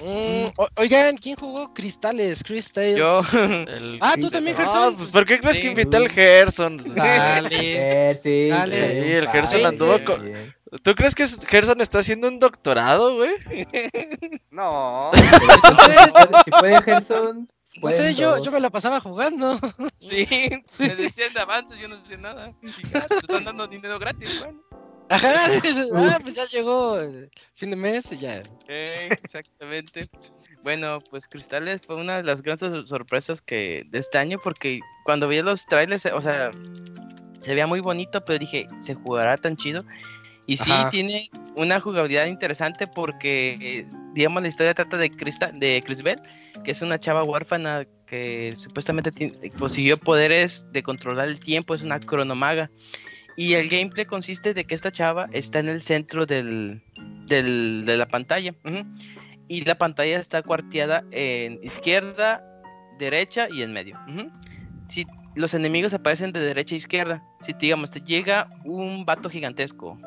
Mm, 0.00 0.44
oigan, 0.76 1.16
¿quién 1.16 1.36
jugó 1.36 1.72
Cristales? 1.72 2.42
Cristales. 2.42 2.98
Yo. 2.98 3.22
ah, 4.00 4.14
tú 4.20 4.30
también, 4.30 4.56
Gerson. 4.56 4.76
Ah, 4.76 4.90
pues 4.96 5.10
¿por 5.10 5.26
qué 5.26 5.40
crees 5.40 5.60
que 5.60 5.68
invité 5.68 5.96
al 5.96 6.08
Gerson? 6.08 6.78
Dale. 6.94 8.14
sí, 8.22 8.48
Dale. 8.48 9.04
Sí, 9.04 9.12
el 9.12 9.28
Gerson 9.28 9.66
anduvo 9.66 10.04
con... 10.04 10.54
¿Tú 10.82 10.94
crees 10.94 11.14
que 11.14 11.26
Gerson 11.26 11.80
está 11.82 11.98
haciendo 11.98 12.28
un 12.28 12.38
doctorado, 12.38 13.16
güey? 13.16 13.32
No. 14.50 15.10
si 16.44 16.50
puede 16.50 16.82
Gerson. 16.82 17.48
No 17.82 17.90
sé, 17.90 18.14
yo, 18.14 18.42
yo 18.42 18.50
me 18.50 18.60
la 18.60 18.70
pasaba 18.70 19.00
jugando. 19.00 19.58
Sí, 20.00 20.26
me 20.78 20.94
decían 20.96 21.32
de 21.32 21.40
avances, 21.40 21.78
yo 21.78 21.88
no 21.88 21.96
decía 21.96 22.16
nada. 22.16 22.52
Están 22.62 23.44
dando 23.44 23.66
dinero 23.66 23.98
gratis, 23.98 24.40
bueno. 24.40 24.60
Ajá, 25.08 25.34
ah, 25.94 26.18
pues 26.22 26.34
ya 26.34 26.46
llegó 26.46 26.98
el 26.98 27.30
fin 27.54 27.70
de 27.70 27.76
mes 27.76 28.10
y 28.12 28.18
ya. 28.18 28.42
exactamente. 28.66 30.08
Bueno, 30.62 30.98
pues 31.10 31.26
Cristales 31.28 31.82
fue 31.86 31.96
una 31.96 32.18
de 32.18 32.22
las 32.22 32.42
grandes 32.42 32.88
sorpresas 32.88 33.40
que 33.42 33.84
de 33.88 33.98
este 33.98 34.18
año 34.18 34.38
porque 34.42 34.80
cuando 35.04 35.28
vi 35.28 35.42
los 35.42 35.66
trailers, 35.66 36.06
o 36.06 36.22
sea, 36.22 36.50
se 37.40 37.50
veía 37.54 37.66
muy 37.66 37.80
bonito, 37.80 38.24
pero 38.24 38.38
dije, 38.38 38.68
¿se 38.78 38.94
jugará 38.94 39.36
tan 39.36 39.56
chido? 39.56 39.82
Y 40.46 40.56
sí, 40.56 40.72
tiene 40.90 41.30
una 41.56 41.80
jugabilidad 41.80 42.26
interesante 42.26 42.86
porque, 42.86 43.86
digamos, 44.12 44.42
la 44.42 44.48
historia 44.48 44.74
trata 44.74 44.96
de, 44.96 45.10
Crista, 45.10 45.50
de 45.52 45.82
Crisbel, 45.84 46.20
que 46.64 46.72
es 46.72 46.82
una 46.82 46.98
chava 46.98 47.22
huérfana 47.22 47.86
que 48.06 48.54
supuestamente 48.56 49.12
consiguió 49.58 49.96
poderes 49.96 50.66
de 50.72 50.82
controlar 50.82 51.28
el 51.28 51.38
tiempo, 51.38 51.74
es 51.74 51.82
una 51.82 52.00
cronomaga. 52.00 52.70
Y 53.36 53.54
el 53.54 53.68
gameplay 53.68 54.04
consiste 54.04 54.52
de 54.52 54.64
que 54.64 54.74
esta 54.74 54.90
chava 54.90 55.28
está 55.32 55.60
en 55.60 55.68
el 55.68 55.80
centro 55.80 56.26
del, 56.26 56.82
del 57.26 57.84
de 57.86 57.96
la 57.96 58.06
pantalla. 58.06 58.54
Y 59.48 59.62
la 59.62 59.76
pantalla 59.76 60.18
está 60.18 60.42
cuarteada 60.42 61.04
en 61.12 61.62
izquierda, 61.62 62.42
derecha 62.98 63.46
y 63.50 63.62
en 63.62 63.72
medio. 63.72 63.98
Si 64.88 65.06
los 65.34 65.54
enemigos 65.54 65.94
aparecen 65.94 66.32
de 66.32 66.40
derecha 66.40 66.74
a 66.74 66.78
izquierda, 66.78 67.22
si 67.40 67.54
digamos 67.54 67.90
te 67.90 68.00
llega 68.00 68.48
un 68.64 69.06
vato 69.06 69.30
gigantesco 69.30 69.98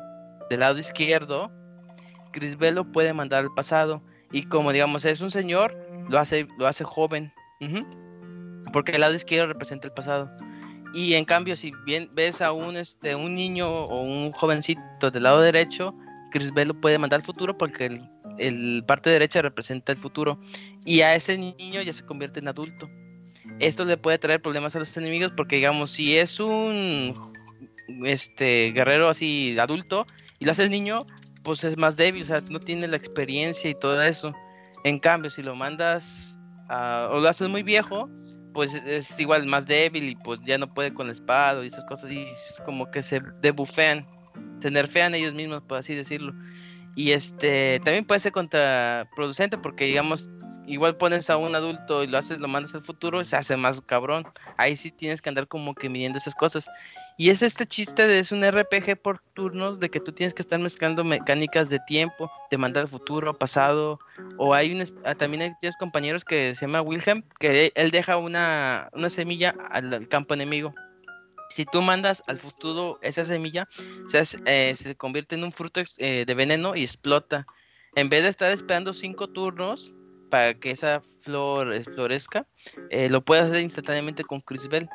del 0.50 0.60
lado 0.60 0.78
izquierdo, 0.78 1.50
Crisbelo 2.32 2.84
puede 2.90 3.12
mandar 3.12 3.44
al 3.44 3.54
pasado. 3.54 4.02
Y 4.32 4.44
como 4.44 4.72
digamos 4.72 5.04
es 5.04 5.20
un 5.20 5.30
señor, 5.30 5.76
lo 6.08 6.18
hace, 6.18 6.46
lo 6.58 6.66
hace 6.66 6.84
joven. 6.84 7.32
Porque 8.72 8.92
el 8.92 9.00
lado 9.00 9.14
izquierdo 9.14 9.46
representa 9.46 9.86
el 9.86 9.92
pasado. 9.92 10.30
Y 10.94 11.14
en 11.14 11.24
cambio, 11.24 11.56
si 11.56 11.72
bien 11.84 12.08
ves 12.14 12.40
a 12.40 12.52
un, 12.52 12.76
este, 12.76 13.14
un 13.14 13.34
niño 13.34 13.68
o 13.68 14.02
un 14.02 14.32
jovencito 14.32 15.10
del 15.10 15.22
lado 15.22 15.40
derecho, 15.40 15.94
Crisbelo 16.30 16.74
puede 16.80 16.98
mandar 16.98 17.20
al 17.20 17.26
futuro 17.26 17.56
porque 17.56 17.86
el, 17.86 18.08
el, 18.38 18.84
parte 18.86 19.10
derecha 19.10 19.42
representa 19.42 19.92
el 19.92 19.98
futuro. 19.98 20.38
Y 20.84 21.00
a 21.00 21.14
ese 21.14 21.36
niño 21.36 21.82
ya 21.82 21.92
se 21.92 22.04
convierte 22.04 22.40
en 22.40 22.48
adulto. 22.48 22.88
Esto 23.58 23.84
le 23.84 23.96
puede 23.96 24.18
traer 24.18 24.42
problemas 24.42 24.74
a 24.76 24.78
los 24.78 24.96
enemigos 24.96 25.32
porque, 25.36 25.56
digamos, 25.56 25.90
si 25.90 26.16
es 26.16 26.40
un 26.40 27.14
este 28.04 28.72
guerrero 28.72 29.08
así 29.08 29.56
adulto, 29.58 30.06
y 30.38 30.44
lo 30.44 30.52
haces 30.52 30.70
niño, 30.70 31.06
pues 31.42 31.62
es 31.64 31.76
más 31.76 31.96
débil, 31.96 32.22
o 32.22 32.26
sea, 32.26 32.42
no 32.48 32.60
tiene 32.60 32.88
la 32.88 32.96
experiencia 32.96 33.70
y 33.70 33.74
todo 33.74 34.02
eso. 34.02 34.34
En 34.84 34.98
cambio, 34.98 35.30
si 35.30 35.42
lo 35.42 35.54
mandas 35.54 36.38
o 36.68 37.20
lo 37.20 37.28
haces 37.28 37.48
muy 37.48 37.62
viejo, 37.62 38.08
pues 38.52 38.74
es 38.86 39.18
igual 39.20 39.46
más 39.46 39.66
débil 39.66 40.04
y 40.08 40.16
pues 40.16 40.40
ya 40.44 40.58
no 40.58 40.72
puede 40.72 40.92
con 40.92 41.06
el 41.08 41.12
espada 41.12 41.62
y 41.62 41.68
esas 41.68 41.84
cosas 41.84 42.10
y 42.10 42.24
es 42.24 42.62
como 42.64 42.90
que 42.90 43.02
se 43.02 43.20
debufean, 43.42 44.06
se 44.60 44.70
nerfean 44.70 45.14
ellos 45.14 45.34
mismos, 45.34 45.62
por 45.62 45.78
así 45.78 45.94
decirlo. 45.94 46.32
Y 46.96 47.12
este 47.12 47.78
también 47.84 48.06
puede 48.06 48.20
ser 48.20 48.32
contraproducente 48.32 49.58
porque 49.58 49.84
digamos, 49.84 50.42
igual 50.66 50.96
pones 50.96 51.28
a 51.28 51.36
un 51.36 51.54
adulto 51.54 52.02
y 52.02 52.06
lo 52.06 52.16
haces, 52.16 52.38
lo 52.38 52.48
mandas 52.48 52.74
al 52.74 52.82
futuro 52.82 53.20
y 53.20 53.26
se 53.26 53.36
hace 53.36 53.54
más 53.58 53.82
cabrón. 53.82 54.26
Ahí 54.56 54.78
sí 54.78 54.90
tienes 54.90 55.20
que 55.20 55.28
andar 55.28 55.46
como 55.46 55.74
que 55.74 55.90
midiendo 55.90 56.16
esas 56.16 56.34
cosas. 56.34 56.70
Y 57.18 57.28
es 57.28 57.42
este 57.42 57.66
chiste 57.66 58.06
de 58.06 58.18
es 58.18 58.32
un 58.32 58.42
RPG 58.42 59.02
por 59.02 59.20
turnos 59.34 59.78
de 59.78 59.90
que 59.90 60.00
tú 60.00 60.12
tienes 60.12 60.32
que 60.32 60.40
estar 60.40 60.58
mezclando 60.58 61.04
mecánicas 61.04 61.68
de 61.68 61.80
tiempo, 61.86 62.32
de 62.50 62.56
mandar 62.56 62.84
al 62.84 62.88
futuro, 62.88 63.34
pasado, 63.34 63.98
o 64.38 64.54
hay 64.54 64.72
un, 64.72 64.82
ah, 65.04 65.14
también 65.14 65.42
hay 65.42 65.52
tres 65.60 65.76
compañeros 65.76 66.24
que 66.24 66.54
se 66.54 66.62
llama 66.62 66.80
Wilhelm, 66.80 67.24
que 67.38 67.72
él 67.74 67.90
deja 67.90 68.16
una, 68.16 68.88
una 68.94 69.10
semilla 69.10 69.54
al 69.70 70.08
campo 70.08 70.32
enemigo 70.32 70.74
si 71.56 71.64
tú 71.64 71.80
mandas 71.80 72.22
al 72.26 72.38
futuro 72.38 72.98
esa 73.00 73.24
semilla, 73.24 73.66
se, 74.08 74.22
eh, 74.44 74.74
se 74.74 74.94
convierte 74.94 75.36
en 75.36 75.44
un 75.44 75.52
fruto 75.52 75.80
eh, 75.96 76.24
de 76.26 76.34
veneno 76.34 76.76
y 76.76 76.82
explota. 76.82 77.46
En 77.94 78.10
vez 78.10 78.24
de 78.24 78.28
estar 78.28 78.52
esperando 78.52 78.92
cinco 78.92 79.26
turnos 79.26 79.94
para 80.30 80.52
que 80.52 80.70
esa 80.70 81.02
flor 81.22 81.82
florezca, 81.82 82.46
eh, 82.90 83.08
lo 83.08 83.24
puedes 83.24 83.46
hacer 83.46 83.62
instantáneamente 83.62 84.22
con 84.22 84.40
Crisbel. 84.40 84.86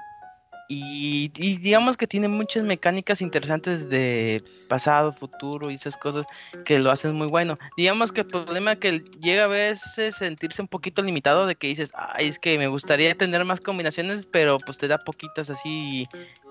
Y, 0.69 1.31
y 1.35 1.57
digamos 1.57 1.97
que 1.97 2.07
tiene 2.07 2.29
muchas 2.29 2.63
mecánicas 2.63 3.21
interesantes 3.21 3.89
de 3.89 4.41
pasado, 4.69 5.11
futuro 5.11 5.69
y 5.69 5.75
esas 5.75 5.97
cosas 5.97 6.25
que 6.63 6.79
lo 6.79 6.91
hacen 6.91 7.13
muy 7.13 7.27
bueno. 7.27 7.55
Digamos 7.75 8.13
que 8.13 8.21
el 8.21 8.27
problema 8.27 8.77
que 8.77 9.03
llega 9.19 9.45
a 9.45 9.47
veces 9.47 10.15
sentirse 10.15 10.61
un 10.61 10.69
poquito 10.69 11.01
limitado 11.01 11.45
de 11.45 11.55
que 11.55 11.67
dices, 11.67 11.91
ay, 11.93 12.29
es 12.29 12.39
que 12.39 12.57
me 12.57 12.69
gustaría 12.69 13.13
tener 13.15 13.43
más 13.43 13.59
combinaciones, 13.59 14.25
pero 14.25 14.59
pues 14.59 14.77
te 14.77 14.87
da 14.87 14.97
poquitas 14.99 15.49
así 15.49 16.07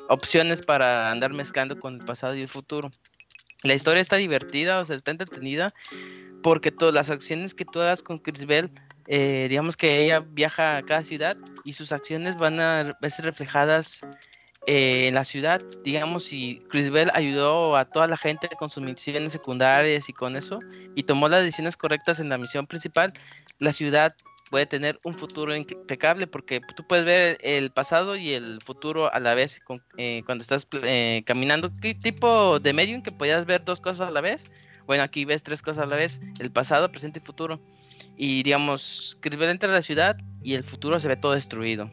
opciones 0.09 0.61
para 0.61 1.11
andar 1.11 1.33
mezclando 1.33 1.79
con 1.79 2.01
el 2.01 2.05
pasado 2.05 2.35
y 2.35 2.43
el 2.43 2.49
futuro. 2.49 2.91
La 3.63 3.75
historia 3.75 4.01
está 4.01 4.17
divertida, 4.17 4.81
o 4.81 4.85
sea, 4.85 4.97
está 4.97 5.11
entretenida, 5.11 5.75
porque 6.43 6.73
todas 6.73 6.95
las 6.95 7.11
acciones 7.11 7.55
que 7.55 7.65
tú 7.65 7.81
hagas 7.81 8.03
con 8.03 8.19
Chris 8.19 8.47
Bell, 8.47 8.71
eh, 9.07 9.47
digamos 9.49 9.77
que 9.77 10.05
ella 10.05 10.21
viaja 10.21 10.79
a 10.79 10.83
cada 10.83 11.03
ciudad 11.03 11.37
y 11.65 11.75
sus 11.75 11.93
acciones 11.93 12.37
van 12.37 12.61
a 12.61 12.97
verse 13.01 13.23
reflejadas 13.23 14.01
eh, 14.67 15.09
en 15.09 15.15
la 15.15 15.25
ciudad. 15.25 15.63
Digamos, 15.85 16.25
si 16.25 16.63
Chris 16.71 16.91
Bell 16.91 17.11
ayudó 17.15 17.77
a 17.77 17.87
toda 17.87 18.07
la 18.07 18.17
gente 18.17 18.49
con 18.59 18.71
sus 18.71 18.83
misiones 18.83 19.33
secundarias 19.33 20.09
y 20.09 20.13
con 20.13 20.37
eso, 20.37 20.61
y 20.95 21.03
tomó 21.03 21.29
las 21.29 21.43
decisiones 21.43 21.77
correctas 21.77 22.21
en 22.21 22.29
la 22.29 22.39
misión 22.39 22.67
principal, 22.67 23.13
la 23.59 23.73
ciudad 23.73 24.15
puede 24.51 24.67
tener 24.67 25.01
un 25.05 25.15
futuro 25.15 25.55
impecable 25.55 26.27
porque 26.27 26.61
tú 26.77 26.87
puedes 26.87 27.05
ver 27.05 27.39
el 27.41 27.71
pasado 27.71 28.17
y 28.17 28.33
el 28.33 28.59
futuro 28.65 29.13
a 29.13 29.21
la 29.21 29.35
vez 29.35 29.61
con, 29.65 29.83
eh, 29.97 30.23
cuando 30.27 30.43
estás 30.43 30.67
eh, 30.83 31.23
caminando. 31.25 31.71
¿Qué 31.81 31.95
tipo 31.95 32.59
de 32.59 32.73
medium 32.73 33.03
que 33.03 33.13
podías 33.13 33.47
ver 33.47 33.65
dos 33.65 33.81
cosas 33.81 34.09
a 34.09 34.11
la 34.11 34.21
vez? 34.21 34.51
Bueno, 34.87 35.05
aquí 35.05 35.25
ves 35.25 35.43
tres 35.43 35.63
cosas 35.63 35.85
a 35.85 35.87
la 35.87 35.97
vez, 35.97 36.21
el 36.41 36.51
pasado, 36.51 36.91
presente 36.91 37.21
y 37.21 37.23
futuro. 37.23 37.61
Y 38.17 38.43
digamos, 38.43 39.17
Chris 39.21 39.39
Bell 39.39 39.51
entra 39.51 39.71
a 39.71 39.73
la 39.73 39.83
ciudad 39.83 40.17
y 40.43 40.55
el 40.55 40.65
futuro 40.65 40.99
se 40.99 41.09
ve 41.09 41.17
todo 41.17 41.33
destruido. 41.33 41.91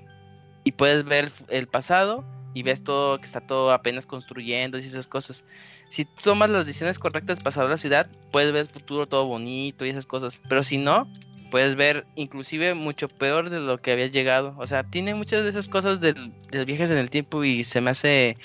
Y 0.64 0.72
puedes 0.72 1.06
ver 1.06 1.32
el 1.50 1.68
pasado 1.68 2.26
y 2.54 2.64
ves 2.64 2.84
todo 2.84 3.20
que 3.20 3.26
está 3.26 3.40
todo 3.40 3.72
apenas 3.72 4.08
construyendo 4.08 4.80
y 4.80 4.82
esas 4.82 5.08
cosas. 5.08 5.46
Si 5.90 6.06
tú 6.06 6.12
tomas 6.24 6.50
las 6.50 6.66
decisiones 6.66 6.98
correctas 6.98 7.40
pasado 7.40 7.68
a 7.68 7.70
la 7.70 7.78
ciudad, 7.78 8.10
puedes 8.32 8.52
ver 8.52 8.62
el 8.62 8.68
futuro 8.68 9.08
todo 9.08 9.28
bonito 9.28 9.86
y 9.86 9.90
esas 9.90 10.08
cosas. 10.08 10.42
Pero 10.50 10.64
si 10.64 10.78
no, 10.78 11.08
puedes 11.50 11.76
ver 11.76 12.06
inclusive 12.16 12.74
mucho 12.74 13.08
peor 13.08 13.50
de 13.50 13.60
lo 13.60 13.78
que 13.78 13.92
había 13.92 14.08
llegado. 14.08 14.56
O 14.58 14.68
sea, 14.68 14.84
tiene 14.84 15.14
muchas 15.14 15.44
de 15.44 15.50
esas 15.50 15.70
cosas 15.70 16.00
del, 16.02 16.34
del 16.52 16.66
viajes 16.66 16.92
en 16.92 16.98
el 16.98 17.10
tiempo 17.10 17.44
y 17.44 17.64
se 17.64 17.82
me 17.82 17.92
hace 17.92 18.36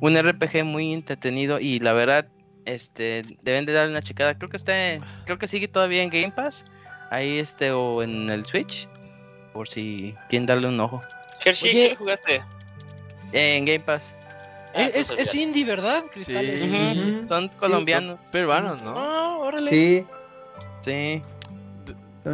un 0.00 0.16
RPG 0.16 0.64
muy 0.64 0.92
entretenido 0.92 1.60
y 1.60 1.78
la 1.80 1.92
verdad, 1.92 2.26
este, 2.64 3.22
deben 3.42 3.66
de 3.66 3.72
darle 3.72 3.92
una 3.92 4.02
checada. 4.02 4.36
Creo 4.36 4.50
que 4.50 4.56
está, 4.56 4.72
creo 5.24 5.38
que 5.38 5.48
sigue 5.48 5.68
todavía 5.68 6.02
en 6.02 6.10
Game 6.10 6.32
Pass, 6.32 6.64
ahí 7.10 7.38
este 7.38 7.72
o 7.72 8.02
en 8.02 8.30
el 8.30 8.46
Switch, 8.46 8.88
por 9.52 9.68
si 9.68 10.14
quieren 10.28 10.46
darle 10.46 10.68
un 10.68 10.80
ojo. 10.80 11.02
Hershey, 11.44 11.70
Oye. 11.70 11.88
¿qué 11.90 11.96
jugaste? 11.96 12.42
En 13.32 13.64
Game 13.64 13.80
Pass. 13.80 14.14
Ah, 14.74 14.82
es, 14.84 15.34
indie, 15.34 15.64
¿verdad? 15.64 16.04
Cristales. 16.12 16.62
Sí. 16.62 17.22
Son 17.28 17.48
colombianos. 17.48 18.20
Peruanos, 18.30 18.82
¿no? 18.82 18.94
Ah, 18.96 19.36
órale. 19.38 19.68
Sí. 19.68 20.06
Sí. 20.84 21.22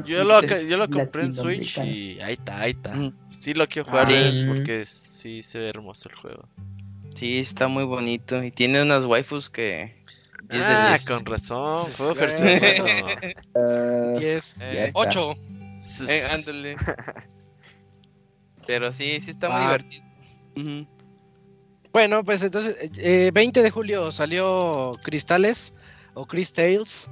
Yo 0.05 0.25
lo, 0.25 0.41
yo 0.43 0.77
lo 0.77 0.89
compré 0.91 1.25
en 1.25 1.33
Switch 1.33 1.79
y 1.79 2.19
ahí 2.21 2.35
está, 2.35 2.61
ahí 2.63 2.71
está. 2.73 2.93
Ujú. 2.93 3.13
Sí 3.39 3.55
lo 3.55 3.69
quiero 3.69 3.89
jugar 3.89 4.09
Ah, 4.09 4.13
eh, 4.13 4.33
sí. 4.33 4.45
porque 4.47 4.85
sí 4.85 5.43
se 5.43 5.59
ve 5.61 5.69
hermoso 5.69 6.09
el 6.09 6.17
juego. 6.17 6.49
Sí, 7.15 7.39
está 7.39 7.69
muy 7.69 7.85
bonito 7.85 8.43
y 8.43 8.51
tiene 8.51 8.83
unas 8.83 9.05
waifus 9.05 9.49
que... 9.49 9.95
10 10.49 10.67
de 10.69 10.75
Ah, 10.75 10.89
10. 10.99 11.07
con 11.07 11.25
razón, 11.25 11.85
juego 11.93 12.15
Ah, 13.55 14.17
Diez. 14.19 14.55
ya 14.59 14.65
Eh, 14.65 14.87
está. 14.87 14.99
Ocho. 15.01 15.35
Eh, 16.09 16.23
ándale. 16.33 16.77
Pero 18.67 18.91
sí, 18.93 19.19
sí 19.21 19.31
está 19.31 19.49
muy 19.49 19.59
Ah. 19.59 19.65
divertido. 19.67 20.05
Ujú. 20.57 20.87
Bueno, 21.93 22.25
pues 22.25 22.43
entonces, 22.43 22.77
eh, 22.99 23.31
20 23.33 23.63
de 23.63 23.71
julio 23.71 24.13
salió 24.13 24.93
Cristales 25.03 25.73
o 26.15 26.27
Cristales. 26.27 27.09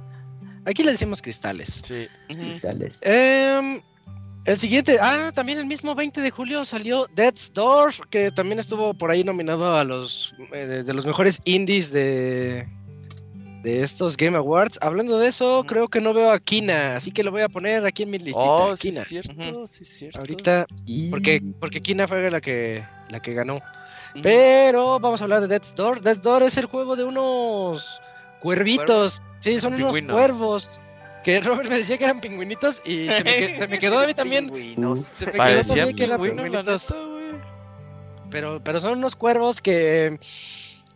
Aquí 0.65 0.83
le 0.83 0.91
decimos 0.91 1.21
Cristales. 1.21 1.81
Sí. 1.83 2.07
Cristales. 2.27 2.97
Em, 3.01 3.81
el 4.45 4.59
siguiente, 4.59 4.97
ah, 5.01 5.31
también 5.33 5.57
el 5.59 5.65
mismo 5.65 5.95
20 5.95 6.21
de 6.21 6.31
julio 6.31 6.65
salió 6.65 7.07
Death's 7.15 7.51
Door, 7.53 8.09
que 8.09 8.31
también 8.31 8.59
estuvo 8.59 8.93
por 8.93 9.09
ahí 9.11 9.23
nominado 9.23 9.75
a 9.75 9.83
los 9.83 10.35
eh, 10.53 10.83
de 10.85 10.93
los 10.93 11.05
mejores 11.05 11.41
indies 11.45 11.91
de 11.91 12.67
de 13.63 13.81
estos 13.81 14.15
Game 14.15 14.37
Awards. 14.37 14.77
Hablando 14.79 15.17
de 15.17 15.27
eso, 15.27 15.63
creo 15.67 15.87
que 15.87 15.99
no 15.99 16.13
veo 16.13 16.31
a 16.31 16.39
Kina, 16.39 16.95
así 16.97 17.11
que 17.11 17.23
lo 17.23 17.31
voy 17.31 17.41
a 17.41 17.49
poner 17.49 17.83
aquí 17.83 18.03
en 18.03 18.11
mi 18.11 18.19
listita. 18.19 18.39
Oh, 18.39 18.77
sí 18.77 18.89
es 18.89 19.03
cierto, 19.07 19.67
sí 19.67 19.81
es 19.81 19.89
cierto. 19.89 20.19
Ahorita, 20.19 20.67
Y- 20.85 21.09
porque 21.09 21.41
porque 21.59 21.81
Kina 21.81 22.07
fue 22.07 22.29
la 22.29 22.39
que 22.39 22.85
la 23.09 23.19
que 23.19 23.33
ganó. 23.33 23.59
Pero 24.21 24.99
vamos 24.99 25.19
a 25.19 25.23
hablar 25.25 25.41
de 25.41 25.47
Death's 25.47 25.73
Door. 25.75 26.01
Death's 26.01 26.21
Door 26.21 26.43
es 26.43 26.57
el 26.57 26.65
juego 26.67 26.95
de 26.95 27.03
unos 27.03 27.99
cuervitos. 28.39 29.21
Sí, 29.45 29.59
son 29.59 29.75
unos 29.75 29.93
Pingüinos. 29.93 30.13
cuervos. 30.15 30.79
Que 31.23 31.39
Robert 31.39 31.69
me 31.69 31.77
decía 31.77 31.97
que 31.99 32.03
eran 32.03 32.19
pingüinitos 32.19 32.81
y 32.85 33.07
se 33.09 33.23
me, 33.23 33.35
que- 33.37 33.55
se 33.55 33.67
me 33.67 33.77
quedó 33.79 33.99
a 33.99 34.07
mí 34.07 34.13
también. 34.15 34.45
Pingüinos. 34.45 35.01
Se 35.01 35.25
me 35.27 35.31
quedó 35.33 35.37
Parecía 35.37 35.75
también 35.75 35.95
que 35.95 36.03
eran 36.03 36.21
pingüinitos. 36.21 36.89
neta. 36.89 38.29
Pero, 38.31 38.61
pero 38.63 38.81
son 38.81 38.97
unos 38.97 39.15
cuervos 39.15 39.61
que 39.61 40.19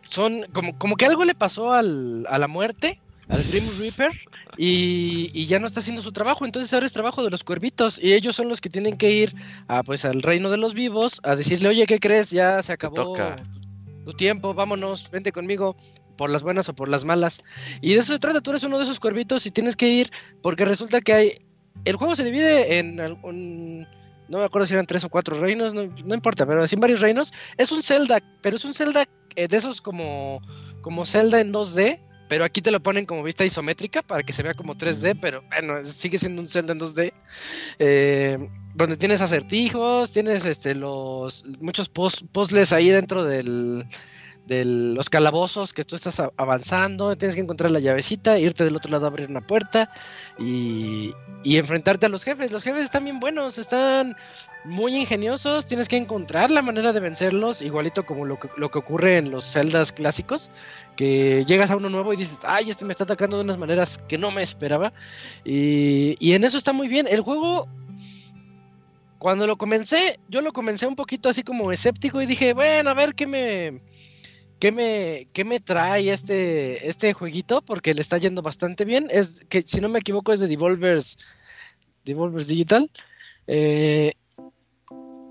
son 0.02 0.46
como, 0.52 0.76
como 0.78 0.96
que 0.96 1.06
algo 1.06 1.24
le 1.24 1.34
pasó 1.36 1.72
al, 1.72 2.26
a 2.28 2.38
la 2.38 2.48
muerte, 2.48 3.00
al 3.28 3.38
Grim 3.50 3.64
Reaper, 3.80 4.10
y, 4.56 5.30
y 5.32 5.46
ya 5.46 5.58
no 5.60 5.66
está 5.68 5.78
haciendo 5.80 6.02
su 6.02 6.10
trabajo. 6.12 6.44
Entonces 6.44 6.72
ahora 6.74 6.86
es 6.86 6.92
trabajo 6.92 7.22
de 7.22 7.30
los 7.30 7.44
cuervitos. 7.44 8.00
Y 8.02 8.14
ellos 8.14 8.34
son 8.34 8.48
los 8.48 8.60
que 8.60 8.68
tienen 8.68 8.96
que 8.96 9.10
ir 9.12 9.32
a, 9.68 9.82
pues, 9.84 10.04
al 10.04 10.22
reino 10.22 10.50
de 10.50 10.56
los 10.58 10.74
vivos 10.74 11.20
a 11.22 11.36
decirle, 11.36 11.68
oye, 11.68 11.86
¿qué 11.86 11.98
crees? 12.00 12.30
Ya 12.30 12.60
se 12.62 12.72
acabó 12.72 13.14
tu 14.04 14.12
tiempo, 14.14 14.54
vámonos, 14.54 15.08
vente 15.10 15.30
conmigo. 15.30 15.76
Por 16.20 16.28
las 16.28 16.42
buenas 16.42 16.68
o 16.68 16.74
por 16.74 16.90
las 16.90 17.06
malas. 17.06 17.42
Y 17.80 17.94
de 17.94 18.00
eso 18.00 18.12
se 18.12 18.18
trata, 18.18 18.42
tú 18.42 18.50
eres 18.50 18.62
uno 18.62 18.76
de 18.76 18.84
esos 18.84 19.00
cuervitos 19.00 19.46
y 19.46 19.50
tienes 19.50 19.74
que 19.74 19.88
ir 19.88 20.10
porque 20.42 20.66
resulta 20.66 21.00
que 21.00 21.14
hay... 21.14 21.46
El 21.86 21.96
juego 21.96 22.14
se 22.14 22.24
divide 22.24 22.78
en 22.78 23.00
algún... 23.00 23.86
No 24.28 24.36
me 24.36 24.44
acuerdo 24.44 24.66
si 24.66 24.74
eran 24.74 24.84
tres 24.86 25.02
o 25.04 25.08
cuatro 25.08 25.40
reinos, 25.40 25.72
no, 25.72 25.82
importa, 26.14 26.44
pero 26.44 26.62
así 26.62 26.74
en 26.74 26.80
varios 26.82 27.00
reinos. 27.00 27.32
Es 27.56 27.72
un 27.72 27.82
Zelda, 27.82 28.18
pero 28.42 28.56
es 28.56 28.66
un 28.66 28.74
Zelda 28.74 29.06
eh, 29.34 29.48
de 29.48 29.56
esos 29.56 29.80
como, 29.80 30.42
como 30.82 31.06
Zelda 31.06 31.40
en 31.40 31.54
2D, 31.54 31.98
pero 32.28 32.44
aquí 32.44 32.60
te 32.60 32.70
lo 32.70 32.80
ponen 32.80 33.06
como 33.06 33.22
vista 33.22 33.46
isométrica 33.46 34.02
para 34.02 34.22
que 34.22 34.34
se 34.34 34.42
vea 34.42 34.52
como 34.52 34.74
3D, 34.76 35.18
pero 35.22 35.42
bueno, 35.48 35.82
sigue 35.84 36.18
siendo 36.18 36.42
un 36.42 36.50
Zelda 36.50 36.74
en 36.74 36.80
2D. 36.80 37.12
eh, 37.78 38.38
donde 38.74 38.98
tienes 38.98 39.22
acertijos, 39.22 40.12
tienes 40.12 40.44
este 40.44 40.74
los 40.74 41.44
muchos 41.60 41.90
puz- 41.90 42.28
puzzles 42.30 42.74
ahí 42.74 42.90
dentro 42.90 43.24
del, 43.24 43.86
de 44.50 44.64
los 44.64 45.08
calabozos 45.08 45.72
que 45.72 45.84
tú 45.84 45.94
estás 45.94 46.20
avanzando, 46.36 47.16
tienes 47.16 47.36
que 47.36 47.40
encontrar 47.40 47.70
la 47.70 47.78
llavecita, 47.78 48.36
irte 48.36 48.64
del 48.64 48.74
otro 48.74 48.90
lado 48.90 49.06
a 49.06 49.08
abrir 49.08 49.30
una 49.30 49.46
puerta 49.46 49.92
y, 50.40 51.12
y 51.44 51.56
enfrentarte 51.56 52.06
a 52.06 52.08
los 52.08 52.24
jefes. 52.24 52.50
Los 52.50 52.64
jefes 52.64 52.82
están 52.82 53.04
bien 53.04 53.20
buenos, 53.20 53.58
están 53.58 54.16
muy 54.64 54.96
ingeniosos, 54.96 55.66
tienes 55.66 55.88
que 55.88 55.96
encontrar 55.96 56.50
la 56.50 56.62
manera 56.62 56.92
de 56.92 56.98
vencerlos, 56.98 57.62
igualito 57.62 58.04
como 58.04 58.24
lo 58.24 58.40
que, 58.40 58.48
lo 58.56 58.72
que 58.72 58.80
ocurre 58.80 59.18
en 59.18 59.30
los 59.30 59.44
celdas 59.44 59.92
clásicos, 59.92 60.50
que 60.96 61.44
llegas 61.44 61.70
a 61.70 61.76
uno 61.76 61.88
nuevo 61.88 62.12
y 62.12 62.16
dices, 62.16 62.40
ay, 62.42 62.70
este 62.70 62.84
me 62.84 62.90
está 62.90 63.04
atacando 63.04 63.36
de 63.36 63.44
unas 63.44 63.56
maneras 63.56 63.98
que 64.08 64.18
no 64.18 64.32
me 64.32 64.42
esperaba. 64.42 64.92
Y, 65.44 66.16
y 66.18 66.32
en 66.32 66.42
eso 66.42 66.58
está 66.58 66.72
muy 66.72 66.88
bien. 66.88 67.06
El 67.06 67.20
juego 67.20 67.68
cuando 69.18 69.46
lo 69.46 69.56
comencé, 69.56 70.18
yo 70.28 70.40
lo 70.40 70.52
comencé 70.52 70.88
un 70.88 70.96
poquito 70.96 71.28
así 71.28 71.44
como 71.44 71.70
escéptico 71.70 72.20
y 72.20 72.26
dije, 72.26 72.52
bueno, 72.52 72.90
a 72.90 72.94
ver 72.94 73.14
qué 73.14 73.28
me 73.28 73.89
qué 74.60 74.70
me 74.70 75.28
qué 75.32 75.44
me 75.44 75.58
trae 75.58 76.12
este 76.12 76.88
este 76.88 77.12
jueguito 77.12 77.62
porque 77.62 77.94
le 77.94 78.02
está 78.02 78.18
yendo 78.18 78.42
bastante 78.42 78.84
bien. 78.84 79.08
Es 79.10 79.44
que 79.48 79.62
si 79.62 79.80
no 79.80 79.88
me 79.88 79.98
equivoco 79.98 80.32
es 80.32 80.38
de 80.38 80.46
Devolvers 80.46 81.18
Devolvers 82.04 82.46
Digital. 82.46 82.90
Eh, 83.48 84.12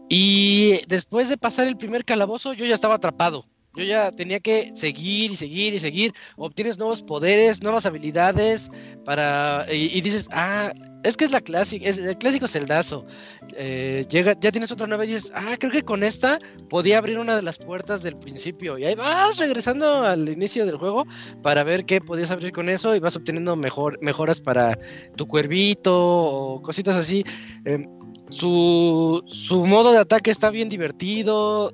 y 0.10 0.82
después 0.88 1.30
de 1.30 1.38
pasar 1.38 1.68
el 1.68 1.78
primer 1.78 2.04
calabozo, 2.04 2.54
yo 2.54 2.66
ya 2.66 2.74
estaba 2.74 2.96
atrapado. 2.96 3.46
Yo 3.76 3.84
ya 3.84 4.12
tenía 4.12 4.40
que 4.40 4.72
seguir 4.76 5.32
y 5.32 5.36
seguir 5.36 5.74
y 5.76 5.80
seguir. 5.80 6.14
Obtienes 6.38 6.78
nuevos 6.78 7.04
poderes, 7.04 7.62
nuevas 7.62 7.86
habilidades 7.86 8.72
para 9.06 9.66
y, 9.72 10.02
dices, 10.02 10.28
ah, 10.32 10.74
es 11.04 11.16
que 11.16 11.26
es 11.26 11.32
la 11.32 11.40
clásica, 11.40 11.88
es 11.88 12.00
el 12.00 12.18
clásico 12.18 12.48
celdazo. 12.48 13.06
Eh, 13.56 14.06
llega, 14.10 14.34
ya 14.40 14.52
tienes 14.52 14.72
otra 14.72 14.88
nueva 14.88 15.06
y 15.06 15.10
dices, 15.10 15.32
ah, 15.36 15.56
creo 15.60 15.72
que 15.72 15.84
con 15.84 16.04
esta 16.04 16.40
podía 16.68 16.98
abrir 16.98 17.20
una 17.20 17.36
de 17.36 17.44
las 17.44 17.60
puertas 17.60 18.02
del 18.02 18.16
principio. 18.16 18.78
Y 18.80 18.86
ahí 18.86 18.96
vas 18.96 19.38
regresando 19.38 20.04
al 20.04 20.28
inicio 20.28 20.66
del 20.66 20.78
juego 20.78 21.06
para 21.44 21.64
ver 21.64 21.86
qué 21.86 22.02
podías 22.02 22.32
abrir 22.32 22.52
con 22.52 22.70
eso 22.70 22.96
y 22.96 23.00
vas 23.00 23.16
obteniendo 23.16 23.56
mejor, 23.56 24.00
mejoras 24.02 24.41
para 24.41 24.80
tu 25.16 25.28
cuervito 25.28 25.96
o 25.96 26.62
cositas 26.64 26.96
así. 26.96 27.24
Eh, 27.66 27.88
su, 28.30 29.24
su 29.28 29.66
modo 29.66 29.91
de 29.91 30.00
ataque 30.00 30.32
está 30.32 30.50
bien 30.50 30.70
divertido. 30.70 31.72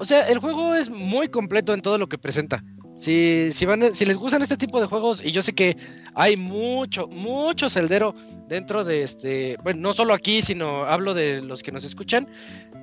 O 0.00 0.04
sea, 0.04 0.26
el 0.28 0.38
juego 0.38 0.74
es 0.74 0.88
muy 0.90 1.28
completo 1.28 1.72
en 1.74 1.82
todo 1.82 1.98
lo 1.98 2.08
que 2.08 2.18
presenta. 2.18 2.64
si, 2.96 3.50
si, 3.50 3.64
van, 3.64 3.82
a- 3.82 3.92
si 3.94 4.04
les 4.04 4.16
gustan 4.18 4.42
este 4.42 4.56
tipo 4.58 4.78
de 4.80 4.86
juegos, 4.86 5.22
y 5.24 5.30
yo 5.30 5.40
sé 5.40 5.54
que 5.54 5.74
hay 6.14 6.36
mucho, 6.36 7.06
mucho 7.08 7.70
celdero 7.70 8.14
dentro 8.46 8.84
de 8.84 9.02
este, 9.04 9.56
bueno, 9.62 9.80
no 9.80 9.92
solo 9.94 10.12
aquí, 10.12 10.42
sino 10.42 10.84
hablo 10.84 11.14
de 11.14 11.40
los 11.40 11.62
que 11.62 11.72
nos 11.72 11.82
escuchan, 11.84 12.28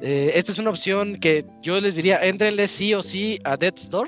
eh, 0.02 0.32
esta 0.34 0.52
es 0.52 0.58
una 0.60 0.72
opción 0.72 1.18
que 1.20 1.46
yo 1.62 1.80
les 1.80 1.96
diría, 1.96 2.18
entrenle 2.24 2.68
sí 2.68 2.96
o 2.96 3.04
sí 3.04 3.38
a 3.44 3.58
Death's 3.58 3.90
Door. 3.92 4.08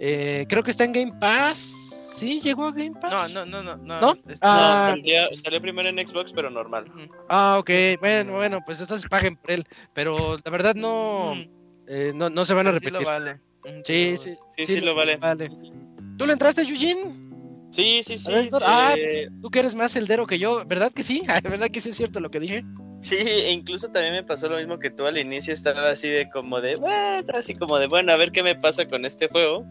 Eh, 0.00 0.44
creo 0.48 0.62
que 0.64 0.70
está 0.72 0.84
en 0.84 0.92
Game 0.92 1.12
Pass. 1.20 1.84
¿Sí? 2.18 2.40
¿Llegó 2.40 2.64
a 2.64 2.72
Game 2.72 2.90
No, 2.90 3.00
Pass? 3.00 3.32
no, 3.32 3.46
no, 3.46 3.62
no. 3.62 3.76
No, 3.76 4.00
¿No? 4.00 4.12
es- 4.28 4.38
Ah. 4.40 4.72
No, 4.72 4.78
salió, 4.96 5.28
salió 5.34 5.60
primero 5.60 5.88
en 5.88 6.04
Xbox, 6.04 6.32
pero 6.32 6.50
normal. 6.50 6.86
Ah, 7.28 7.56
ok. 7.60 7.70
Bueno, 8.00 8.32
bueno, 8.32 8.58
pues 8.66 8.80
entonces 8.80 9.08
paguen 9.08 9.36
por 9.36 9.52
él. 9.52 9.64
Pero 9.94 10.36
la 10.44 10.50
verdad 10.50 10.74
no, 10.74 11.30
Ujú. 11.32 11.57
Eh, 11.88 12.12
no, 12.14 12.30
no 12.30 12.44
se 12.44 12.54
van 12.54 12.66
a 12.66 12.70
sí 12.70 12.74
repetir. 12.78 12.92
lo 13.00 13.04
vale. 13.04 13.40
Ujú, 13.64 13.80
Sí, 13.84 14.10
lo 14.12 14.16
sí, 14.16 14.36
Sí, 14.56 14.66
sí, 14.66 14.80
lo 14.80 14.94
vale. 14.94 15.16
Vale. 15.16 15.50
¿Tú 16.16 16.26
le 16.26 16.32
entraste, 16.32 16.62
Eugene? 16.62 17.14
Sí, 17.70 18.02
sí, 18.02 18.16
sí. 18.16 18.32
A 18.32 18.36
ver, 18.36 18.48
Thor- 18.48 18.62
ah, 18.64 18.94
eh, 18.96 19.28
Tú 19.42 19.50
que 19.50 19.58
eres 19.60 19.74
más 19.74 19.92
celdero 19.92 20.26
que 20.26 20.38
yo, 20.38 20.64
¿verdad 20.66 20.92
que 20.92 21.02
sí? 21.02 21.22
¿Verdad 21.44 21.68
que 21.70 21.80
sí 21.80 21.90
es 21.90 21.96
cierto 21.96 22.20
lo 22.20 22.30
que 22.30 22.40
dije? 22.40 22.64
Sí, 23.00 23.16
e 23.16 23.52
incluso 23.52 23.88
también 23.90 24.14
me 24.14 24.24
pasó 24.24 24.48
lo 24.48 24.56
mismo 24.56 24.78
que 24.78 24.90
tú 24.90 25.06
al 25.06 25.18
inicio, 25.18 25.52
estaba 25.54 25.90
así 25.90 26.08
de 26.08 26.28
como 26.30 26.60
de, 26.60 26.76
bueno, 26.76 27.26
así 27.34 27.54
como 27.54 27.78
de, 27.78 27.86
bueno, 27.86 28.10
a 28.12 28.16
ver 28.16 28.32
qué 28.32 28.42
me 28.42 28.56
pasa 28.56 28.86
con 28.88 29.04
este 29.04 29.28
juego. 29.28 29.64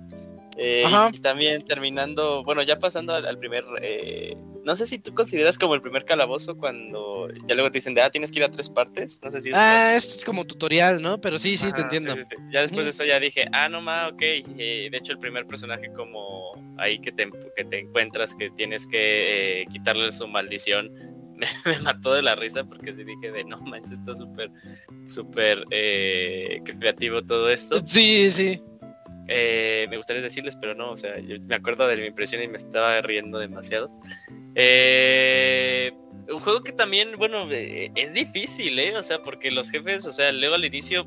Eh, 0.57 0.84
Ajá. 0.85 1.10
y 1.14 1.19
también 1.19 1.61
terminando, 1.64 2.44
bueno, 2.44 2.64
ya 2.64 2.80
pasando 2.80 3.14
al, 3.14 3.26
al 3.26 3.38
primer, 3.38 3.64
eh, 3.81 4.35
no 4.68 4.76
sé 4.76 4.85
si 4.85 4.99
tú 4.99 5.14
consideras 5.14 5.57
como 5.57 5.76
el 5.76 5.81
primer 5.81 6.03
calabozo 6.03 6.57
cuando 6.57 7.30
ya 7.48 7.56
luego 7.56 7.72
te 7.72 7.77
dicen 7.77 7.94
de, 7.94 8.02
ah, 8.02 8.10
tienes 8.10 8.34
que 8.34 8.39
ir 8.39 8.44
a 8.44 8.52
tres 8.52 8.69
partes, 8.69 9.22
no 9.23 9.31
sé 9.31 9.39
si 9.39 9.52
es... 9.52 9.56
Ah, 9.56 9.95
es 9.95 10.26
como 10.26 10.44
tutorial, 10.44 11.02
¿no? 11.02 11.22
Pero 11.22 11.39
sí, 11.39 11.56
sí, 11.56 11.72
te 11.72 11.84
entiendo. 11.84 12.14
sí, 12.14 12.23
sí, 12.23 12.35
sí. 12.35 12.44
Ya 12.52 12.64
después 12.64 12.84
de 12.84 12.89
eso 12.89 13.06
ya 13.06 13.18
dije, 13.18 13.48
ah, 13.53 13.69
no 13.69 13.80
ma, 13.80 14.10
ok. 14.10 14.22
eh, 14.22 14.89
de 14.91 14.98
hecho, 14.98 15.14
el 15.14 15.19
primer 15.19 15.48
personaje 15.48 15.89
como 15.94 16.52
ahí 16.77 16.99
que 16.99 17.14
te, 17.14 17.30
que 17.56 17.64
te 17.64 17.80
encuentras, 17.80 18.35
que 18.35 18.49
tienes 18.49 18.85
que 18.88 19.61
eh, 19.61 19.65
quitarle 19.72 20.11
su 20.11 20.27
maldición, 20.27 20.91
me, 21.38 21.48
me 21.65 21.80
mató 21.80 22.14
de 22.14 22.23
la 22.23 22.35
risa 22.35 22.65
porque 22.65 22.91
sí 22.91 23.06
dije 23.06 23.31
de, 23.31 23.45
no 23.45 23.57
manches, 23.60 23.99
está 23.99 24.18
súper, 24.18 24.52
súper 25.06 25.64
eh, 25.72 26.61
creativo 26.77 27.22
todo 27.22 27.49
esto. 27.49 27.80
Sí, 27.85 28.30
sí. 28.31 28.60
Eh, 29.27 29.87
me 29.89 29.97
gustaría 29.97 30.21
decirles, 30.21 30.55
pero 30.55 30.73
no, 30.73 30.91
o 30.91 30.97
sea, 30.97 31.19
yo 31.19 31.35
me 31.41 31.55
acuerdo 31.55 31.87
de 31.87 31.97
mi 31.97 32.05
impresión 32.07 32.41
y 32.41 32.47
me 32.47 32.57
estaba 32.57 33.01
riendo 33.01 33.39
demasiado. 33.39 33.91
Eh, 34.55 35.91
un 36.29 36.39
juego 36.39 36.63
que 36.63 36.71
también, 36.71 37.15
bueno, 37.17 37.49
eh, 37.51 37.91
es 37.95 38.13
difícil, 38.13 38.79
¿eh? 38.79 38.95
O 38.97 39.03
sea, 39.03 39.21
porque 39.21 39.51
los 39.51 39.69
jefes, 39.69 40.05
o 40.05 40.11
sea, 40.11 40.31
luego 40.31 40.55
al 40.55 40.65
inicio, 40.65 41.05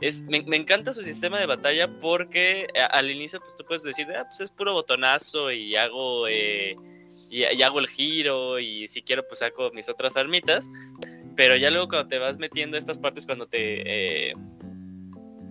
es, 0.00 0.22
me, 0.22 0.38
encanta 0.56 0.92
su 0.92 1.02
sistema 1.02 1.38
de 1.38 1.46
batalla 1.46 1.88
porque 2.00 2.66
a- 2.78 2.86
al 2.86 3.10
inicio, 3.10 3.40
pues 3.40 3.54
tú 3.54 3.64
puedes 3.64 3.82
decir, 3.82 4.06
ah, 4.16 4.24
pues 4.26 4.40
es 4.40 4.50
puro 4.50 4.72
botonazo 4.72 5.50
y 5.52 5.76
hago, 5.76 6.26
eh, 6.28 6.76
y, 7.30 7.44
hago 7.62 7.80
el 7.80 7.88
giro 7.88 8.58
y 8.58 8.88
si 8.88 9.02
quiero, 9.02 9.26
pues 9.26 9.40
saco 9.40 9.70
mis 9.72 9.88
otras 9.88 10.16
armitas. 10.16 10.68
Pero 11.36 11.56
ya 11.56 11.70
luego 11.70 11.88
cuando 11.88 12.08
te 12.08 12.18
vas 12.18 12.38
metiendo 12.38 12.76
a 12.76 12.78
estas 12.78 12.98
partes, 12.98 13.24
cuando 13.26 13.46
te... 13.46 14.30
eh, 14.30 14.34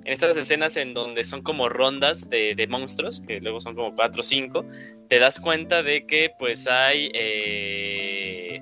en 0.08 0.14
estas 0.14 0.38
escenas 0.38 0.78
en 0.78 0.94
donde 0.94 1.26
son 1.26 1.42
como 1.42 1.68
rondas 1.68 2.30
de, 2.30 2.56
de 2.56 2.66
monstruos, 2.68 3.20
que 3.28 3.42
luego 3.42 3.60
son 3.60 3.76
como 3.76 3.94
cuatro 3.94 4.22
o 4.22 4.24
cinco, 4.24 4.66
te 5.10 5.20
das 5.20 5.38
cuenta 5.38 5.84
de 5.84 6.06
que 6.06 6.32
pues 6.40 6.66
hay 6.66 7.12
eh, 7.14 8.62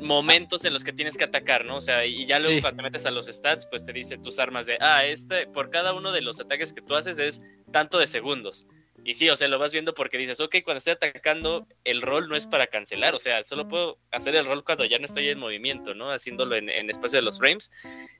momentos 0.00 0.64
en 0.64 0.72
los 0.72 0.82
que 0.82 0.92
tienes 0.92 1.16
que 1.16 1.22
atacar, 1.22 1.64
¿no? 1.64 1.76
O 1.76 1.80
sea, 1.80 2.04
y 2.04 2.26
ya 2.26 2.40
luego 2.40 2.56
Sí. 2.56 2.60
cuando 2.60 2.78
te 2.78 2.82
metes 2.82 3.06
a 3.06 3.12
los 3.12 3.26
stats, 3.26 3.66
pues 3.66 3.84
te 3.84 3.92
dice 3.92 4.18
tus 4.18 4.40
armas 4.40 4.66
de, 4.66 4.78
ah, 4.80 5.04
este, 5.04 5.46
por 5.46 5.70
cada 5.70 5.94
uno 5.94 6.10
de 6.10 6.22
los 6.22 6.40
ataques 6.40 6.72
que 6.72 6.82
tú 6.82 6.96
haces 6.96 7.20
es 7.20 7.40
tanto 7.70 7.98
de 7.98 8.08
segundos. 8.08 8.66
Y 9.02 9.14
sí, 9.14 9.30
o 9.30 9.36
sea, 9.36 9.48
lo 9.48 9.58
vas 9.58 9.72
viendo 9.72 9.94
porque 9.94 10.18
dices, 10.18 10.40
ok, 10.40 10.56
cuando 10.62 10.78
estoy 10.78 10.92
atacando, 10.92 11.66
el 11.84 12.02
rol 12.02 12.28
no 12.28 12.36
es 12.36 12.46
para 12.46 12.66
cancelar, 12.66 13.14
o 13.14 13.18
sea, 13.18 13.42
solo 13.44 13.66
puedo 13.66 13.98
hacer 14.10 14.34
el 14.36 14.44
rol 14.46 14.62
cuando 14.62 14.84
ya 14.84 14.98
no 14.98 15.06
estoy 15.06 15.28
en 15.30 15.38
movimiento, 15.38 15.94
¿no? 15.94 16.10
Haciéndolo 16.12 16.54
en, 16.54 16.68
en 16.68 16.90
espacio 16.90 17.18
de 17.18 17.22
los 17.22 17.38
frames. 17.38 17.70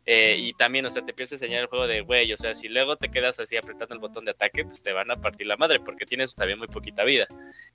Eh, 0.06 0.36
y 0.38 0.54
también, 0.54 0.86
o 0.86 0.90
sea, 0.90 1.04
te 1.04 1.10
empieza 1.12 1.34
a 1.34 1.36
enseñar 1.36 1.60
el 1.60 1.66
juego 1.66 1.86
de, 1.86 2.00
güey, 2.00 2.32
o 2.32 2.36
sea, 2.36 2.54
si 2.54 2.68
luego 2.68 2.96
te 2.96 3.10
quedas 3.10 3.38
así 3.40 3.56
apretando 3.56 3.94
el 3.94 4.00
botón 4.00 4.24
de 4.24 4.30
ataque, 4.30 4.64
pues 4.64 4.82
te 4.82 4.92
van 4.92 5.10
a 5.10 5.16
partir 5.20 5.46
la 5.46 5.56
madre 5.58 5.80
porque 5.80 6.06
tienes 6.06 6.34
también 6.34 6.58
muy 6.58 6.68
poquita 6.68 7.04
vida. 7.04 7.26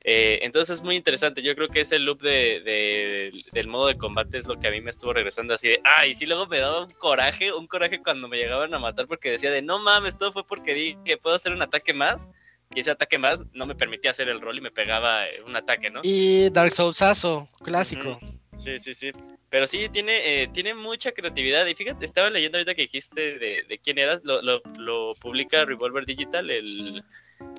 Eh, 0.04 0.40
entonces 0.42 0.78
es 0.80 0.84
muy 0.84 0.96
interesante, 0.96 1.42
yo 1.44 1.56
creo 1.56 1.70
que 1.70 1.82
ese 1.82 2.00
loop 2.00 2.22
de, 2.22 2.62
de- 2.62 3.32
del 3.54 3.68
modo 3.68 3.88
de 3.88 3.98
combate 3.98 4.38
es 4.38 4.48
lo 4.48 4.60
que 4.60 4.68
a 4.68 4.72
mí 4.72 4.82
me 4.82 4.90
estuvo 4.92 5.14
regresando 5.14 5.54
así 5.54 5.68
de, 5.70 5.80
ah, 5.84 6.08
y 6.08 6.16
sí 6.16 6.26
luego 6.26 6.48
me 6.48 6.60
daba 6.60 6.84
un 6.86 6.92
coraje, 6.92 7.54
un 7.54 7.68
coraje 7.68 8.02
cuando 8.02 8.28
me 8.28 8.38
llegaban 8.38 8.74
a 8.74 8.80
matar 8.80 9.08
porque 9.08 9.30
decía 9.32 9.52
de, 9.52 9.62
no 9.62 9.80
mames, 9.80 10.18
todo 10.18 10.32
fue 10.32 10.46
porque 10.46 10.74
di 10.74 10.98
que 11.06 11.18
puedo 11.18 11.36
hacer 11.36 11.54
un 11.54 11.62
ataque 11.62 11.94
más. 11.94 12.30
Y 12.74 12.80
ese 12.80 12.92
ataque 12.92 13.18
más 13.18 13.44
no 13.54 13.66
me 13.66 13.76
permitía 13.76 14.12
hacer 14.12 14.28
el 14.30 14.42
rol 14.42 14.58
y 14.58 14.62
me 14.62 14.72
pegaba 14.72 15.28
eh, 15.28 15.42
un 15.46 15.56
ataque, 15.56 15.90
¿no? 15.90 16.02
Y 16.04 16.50
Dark 16.50 16.72
Soulsazo, 16.72 17.48
clásico. 17.64 18.20
Sí, 18.58 18.80
sí, 18.80 18.94
sí. 18.94 19.12
Pero 19.50 19.68
sí, 19.68 19.88
tiene, 19.90 20.44
eh, 20.44 20.48
tiene 20.48 20.74
mucha 20.74 21.12
creatividad. 21.12 21.66
Y 21.68 21.76
fíjate, 21.76 22.04
estaba 22.06 22.30
leyendo 22.30 22.58
ahorita 22.58 22.74
que 22.74 22.84
dijiste 22.84 23.38
de, 23.38 23.64
de 23.68 23.80
quién 23.80 23.98
eras. 24.00 24.22
Lo, 24.24 24.42
lo, 24.42 24.62
lo 24.78 25.14
publica 25.16 25.64
Revolver 25.66 26.06
Digital, 26.06 26.50
el, 26.50 27.04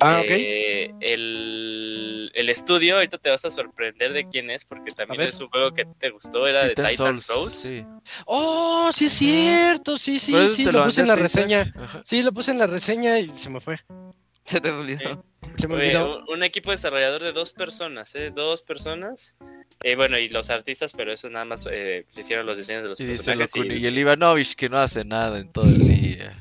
Ah, 0.01 0.21
ok. 0.21 0.31
eh, 0.31 0.91
el, 1.01 2.31
el 2.35 2.49
estudio. 2.49 2.97
Ahorita 2.97 3.19
te 3.19 3.31
vas 3.31 3.45
a 3.45 3.51
sorprender 3.51 4.13
de 4.13 4.29
quién 4.29 4.51
es, 4.51 4.65
porque 4.65 4.91
también 4.91 5.23
es 5.23 5.41
un 5.41 5.49
juego 5.49 5.73
que 5.73 5.87
te 5.99 6.11
gustó. 6.11 6.47
Era 6.47 6.65
de 6.65 6.71
Titan 6.75 7.21
Souls, 7.21 7.25
Souls. 7.25 7.55
sí. 7.55 7.85
Oh, 8.27 8.91
sí 8.95 9.07
es 9.07 9.13
cierto, 9.13 9.99
sí, 9.99 10.19
sí, 10.19 10.33
sí, 10.55 10.65
lo 10.65 10.73
mandé 10.73 10.87
puse 10.87 11.01
en 11.03 11.09
la 11.09 11.17
reseña. 11.17 11.73
Ajá. 11.77 12.03
Sí, 12.05 12.23
lo 12.23 12.33
puse 12.33 12.51
en 12.51 12.59
la 12.59 12.67
reseña 12.67 13.19
y 13.19 13.29
se 13.31 13.49
me 13.51 13.61
fue. 13.61 13.77
Se 14.51 14.61
te 14.61 14.71
olvidó. 14.71 15.25
Se 15.57 15.69
me 15.69 15.75
Oye, 15.77 15.97
olvidó. 15.97 16.19
un, 16.25 16.35
un 16.35 16.43
equipo 16.43 16.71
desarrollador 16.71 17.23
de 17.23 17.33
dos 17.33 17.53
personas, 17.53 18.15
¿eh? 18.15 18.31
Dos 18.35 18.63
personas. 18.63 19.37
Eh, 19.83 19.95
bueno, 19.97 20.19
y 20.19 20.29
los 20.29 20.51
artistas, 20.51 20.93
pero 20.95 21.13
eso 21.13 21.29
nada 21.31 21.45
más 21.45 21.67
eh, 21.71 22.05
se 22.09 22.21
hicieron 22.21 22.47
los 22.47 22.59
diseños 22.59 22.83
de 22.83 22.89
los 22.91 23.01
Y 23.01 23.07
dice 23.07 23.35
personajes. 23.37 23.79
y- 23.79 23.83
y 23.83 23.87
el 23.87 23.97
Ivanovich 23.99 24.55
que 24.55 24.69
no 24.69 24.79
hace 24.79 25.05
nada 25.05 25.39
en 25.39 25.51
todo 25.53 25.65
el 25.67 25.79
día. 25.79 26.33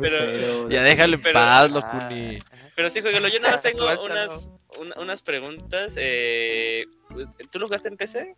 Pero-. 0.00 0.68
Ya 0.68 0.82
déjalo 0.82 1.14
en 1.16 1.22
Pero- 1.22 1.34
paz, 1.34 1.62
Ah, 1.64 1.68
Locuni. 1.68 2.38
Pero 2.74 2.90
sí, 2.90 3.00
jueguelo. 3.00 3.28
Yo 3.28 3.38
nada 3.40 3.52
más 3.52 3.62
tengo 3.62 3.78
Suéltalo. 3.84 4.04
unas, 4.04 4.50
un- 4.78 4.94
unas 5.02 5.22
preguntas. 5.22 5.96
Eh, 5.98 6.86
¿Tú 7.50 7.58
lo 7.58 7.66
jugaste 7.66 7.88
en 7.88 7.96
PC? 7.96 8.34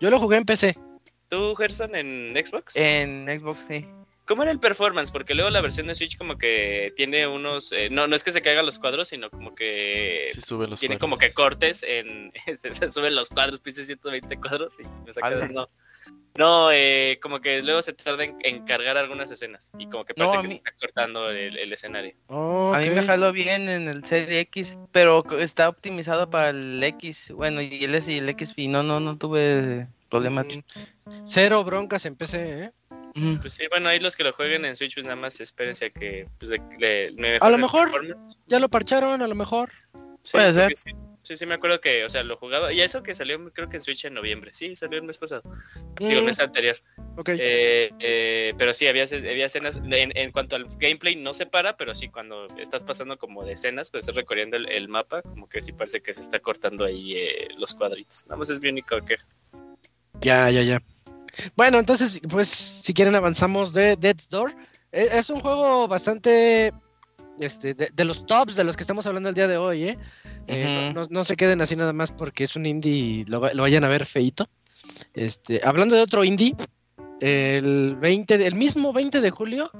Yo 0.00 0.10
lo 0.10 0.18
jugué 0.18 0.36
en 0.38 0.44
PC. 0.44 0.76
¿Tú, 1.28 1.54
Gerson, 1.54 1.94
en 1.94 2.34
Xbox? 2.36 2.76
En 2.76 3.26
Xbox, 3.38 3.64
sí. 3.68 3.86
¿Cómo 4.24 4.42
era 4.44 4.52
el 4.52 4.60
performance? 4.60 5.10
Porque 5.10 5.34
luego 5.34 5.50
la 5.50 5.60
versión 5.60 5.88
de 5.88 5.94
Switch 5.94 6.16
como 6.16 6.38
que 6.38 6.92
tiene 6.96 7.26
unos... 7.26 7.72
eh, 7.72 7.88
no, 7.90 8.06
no 8.06 8.14
es 8.14 8.22
que 8.22 8.30
se 8.32 8.40
caigan 8.40 8.64
los 8.64 8.78
cuadros, 8.78 9.08
sino 9.08 9.28
como 9.30 9.54
que... 9.54 10.28
Sí 10.30 10.40
suben 10.40 10.70
los 10.70 10.78
tiene 10.80 10.94
cuadros. 10.96 11.00
como 11.00 11.16
que 11.28 11.34
cortes 11.34 11.82
en... 11.82 12.32
se, 12.56 12.72
se 12.72 12.88
suben 12.88 13.14
los 13.14 13.28
cuadros, 13.30 13.60
pise 13.60 13.82
120 13.84 14.36
cuadros 14.38 14.78
y 14.80 14.84
me 15.04 15.12
saca. 15.12 15.48
No, 15.48 15.68
no 16.38 16.70
eh, 16.72 17.18
como 17.20 17.40
que 17.40 17.62
luego 17.62 17.82
se 17.82 17.92
tarda 17.92 18.24
en, 18.24 18.36
en 18.44 18.64
cargar 18.64 18.96
algunas 18.96 19.30
escenas 19.30 19.70
y 19.78 19.86
como 19.86 20.04
que 20.04 20.14
parece 20.14 20.36
que 20.36 20.42
mí- 20.44 20.48
se 20.48 20.54
está 20.54 20.72
cortando 20.80 21.28
el, 21.30 21.58
el 21.58 21.72
escenario. 21.72 22.14
Oh, 22.28 22.72
A 22.74 22.78
mí 22.78 22.90
me 22.90 23.02
jaló 23.02 23.32
bien 23.32 23.68
en 23.68 23.88
el 23.88 24.04
Serie 24.04 24.40
X, 24.40 24.78
pero 24.92 25.24
está 25.40 25.68
optimizado 25.68 26.30
para 26.30 26.50
el 26.50 26.82
X. 26.82 27.32
Bueno, 27.34 27.60
y 27.60 27.84
el 27.84 27.94
S 27.96 28.10
y 28.12 28.18
el 28.18 28.28
X, 28.30 28.52
y 28.56 28.68
no, 28.68 28.82
no, 28.84 29.00
no 29.00 29.18
tuve 29.18 29.88
problemas. 30.08 30.46
Mm, 30.46 30.60
Cero 31.26 31.64
broncas 31.64 32.06
en 32.06 32.14
PC, 32.16 32.64
¿eh? 32.64 32.72
Mm. 33.14 33.36
Pues 33.40 33.54
sí, 33.54 33.64
bueno, 33.70 33.88
ahí 33.88 33.98
los 34.00 34.16
que 34.16 34.24
lo 34.24 34.32
jueguen 34.32 34.64
en 34.64 34.74
Switch, 34.76 34.94
pues 34.94 35.04
nada 35.04 35.16
más 35.16 35.40
espérense 35.40 35.86
a 35.86 35.90
que 35.90 36.26
pues, 36.38 36.50
le, 36.78 37.10
le- 37.12 37.36
A 37.40 37.50
lo 37.50 37.58
mejor. 37.58 37.90
Ya 38.46 38.58
lo 38.58 38.68
parcharon, 38.68 39.22
a 39.22 39.26
lo 39.26 39.34
mejor. 39.34 39.70
Sí, 40.22 40.32
Puede 40.38 40.52
ser. 40.52 40.76
Sí. 40.76 40.90
sí, 41.22 41.36
sí, 41.36 41.46
me 41.46 41.54
acuerdo 41.54 41.80
que, 41.80 42.04
o 42.04 42.08
sea, 42.08 42.22
lo 42.22 42.36
jugaba. 42.36 42.72
Y 42.72 42.80
eso 42.80 43.02
que 43.02 43.12
salió, 43.12 43.52
creo 43.52 43.68
que 43.68 43.76
en 43.78 43.82
Switch 43.82 44.04
en 44.04 44.14
noviembre. 44.14 44.52
Sí, 44.54 44.74
salió 44.76 44.98
el 45.00 45.04
mes 45.04 45.18
pasado. 45.18 45.42
Digo, 45.98 46.12
el 46.12 46.22
Mm, 46.22 46.26
mes 46.26 46.38
anterior. 46.40 46.76
ok. 47.16 47.28
Eh, 47.30 47.90
eh, 47.98 48.54
pero 48.56 48.72
sí, 48.72 48.86
había, 48.86 49.02
había 49.04 49.46
escenas. 49.46 49.78
En, 49.78 50.16
en 50.16 50.30
cuanto 50.30 50.54
al 50.56 50.66
gameplay, 50.78 51.16
no 51.16 51.34
se 51.34 51.46
para, 51.46 51.76
pero 51.76 51.92
sí, 51.94 52.08
cuando 52.08 52.46
estás 52.56 52.84
pasando 52.84 53.18
como 53.18 53.44
de 53.44 53.52
escenas, 53.54 53.90
pues 53.90 54.02
estás 54.04 54.14
recorriendo 54.16 54.56
el, 54.56 54.68
el 54.68 54.88
mapa, 54.88 55.22
como 55.22 55.48
que 55.48 55.60
sí 55.60 55.72
parece 55.72 56.00
que 56.00 56.12
se 56.12 56.20
está 56.20 56.38
cortando 56.38 56.84
ahí 56.84 57.14
eh, 57.16 57.48
los 57.58 57.74
cuadritos. 57.74 58.24
Nada 58.28 58.36
más 58.38 58.48
es 58.48 58.60
mi 58.60 58.68
único 58.68 58.96
que. 59.04 59.16
Ya, 60.20 60.48
ya, 60.50 60.62
ya. 60.62 60.80
Bueno, 61.56 61.78
entonces, 61.78 62.20
pues, 62.28 62.48
si 62.48 62.92
quieren 62.94 63.14
avanzamos 63.14 63.72
de 63.72 63.96
Death's 63.96 64.28
Door. 64.28 64.54
E- 64.92 65.08
Es 65.12 65.30
un 65.30 65.40
juego 65.40 65.88
bastante, 65.88 66.72
este, 67.38 67.74
de, 67.74 67.88
de 67.92 68.04
los 68.04 68.26
tops 68.26 68.54
de 68.54 68.64
los 68.64 68.76
que 68.76 68.82
estamos 68.82 69.06
hablando 69.06 69.28
el 69.28 69.34
día 69.34 69.48
de 69.48 69.56
hoy, 69.56 69.84
¿eh? 69.84 69.98
Eh, 70.46 70.68
no- 70.68 71.00
Ujú. 71.00 71.10
no, 71.10 71.18
no 71.20 71.24
se 71.24 71.36
queden 71.36 71.60
así 71.60 71.76
nada 71.76 71.92
más 71.92 72.12
porque 72.12 72.44
es 72.44 72.56
un 72.56 72.66
indie 72.66 72.92
y 72.92 73.24
lo, 73.24 73.40
lo 73.54 73.62
vayan 73.62 73.84
a 73.84 73.88
ver 73.88 74.04
feito. 74.06 74.48
Este, 75.14 75.60
hablando 75.64 75.94
de 75.94 76.02
otro 76.02 76.24
indie, 76.24 76.54
el 77.22 77.96
20, 78.00 78.36
de- 78.36 78.46
el 78.48 78.54
mismo 78.56 78.92
20 78.92 79.20
de 79.20 79.30
julio 79.30 79.70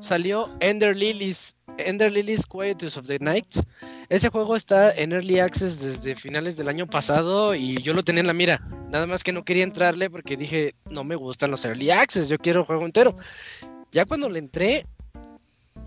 salió 0.00 0.50
Ender 0.60 0.96
Lilies, 0.96 1.56
Ender 1.78 2.12
Lilies 2.12 2.46
Quietus 2.46 2.96
of 2.96 3.06
the 3.06 3.18
Nights. 3.18 3.60
Ese 4.08 4.28
juego 4.28 4.54
está 4.54 4.92
en 4.92 5.12
Early 5.12 5.40
Access 5.40 5.80
desde 5.80 6.14
finales 6.14 6.56
del 6.56 6.68
año 6.68 6.86
pasado 6.86 7.54
y 7.54 7.80
yo 7.82 7.92
lo 7.92 8.02
tenía 8.02 8.20
en 8.20 8.26
la 8.28 8.32
mira. 8.34 8.60
Nada 8.90 9.06
más 9.06 9.24
que 9.24 9.32
no 9.32 9.44
quería 9.44 9.64
entrarle 9.64 10.10
porque 10.10 10.36
dije, 10.36 10.74
no 10.90 11.02
me 11.02 11.16
gustan 11.16 11.50
los 11.50 11.64
Early 11.64 11.90
Access, 11.90 12.28
yo 12.28 12.38
quiero 12.38 12.60
el 12.60 12.66
juego 12.66 12.84
entero. 12.84 13.16
Ya 13.90 14.04
cuando 14.04 14.28
le 14.28 14.38
entré, 14.38 14.84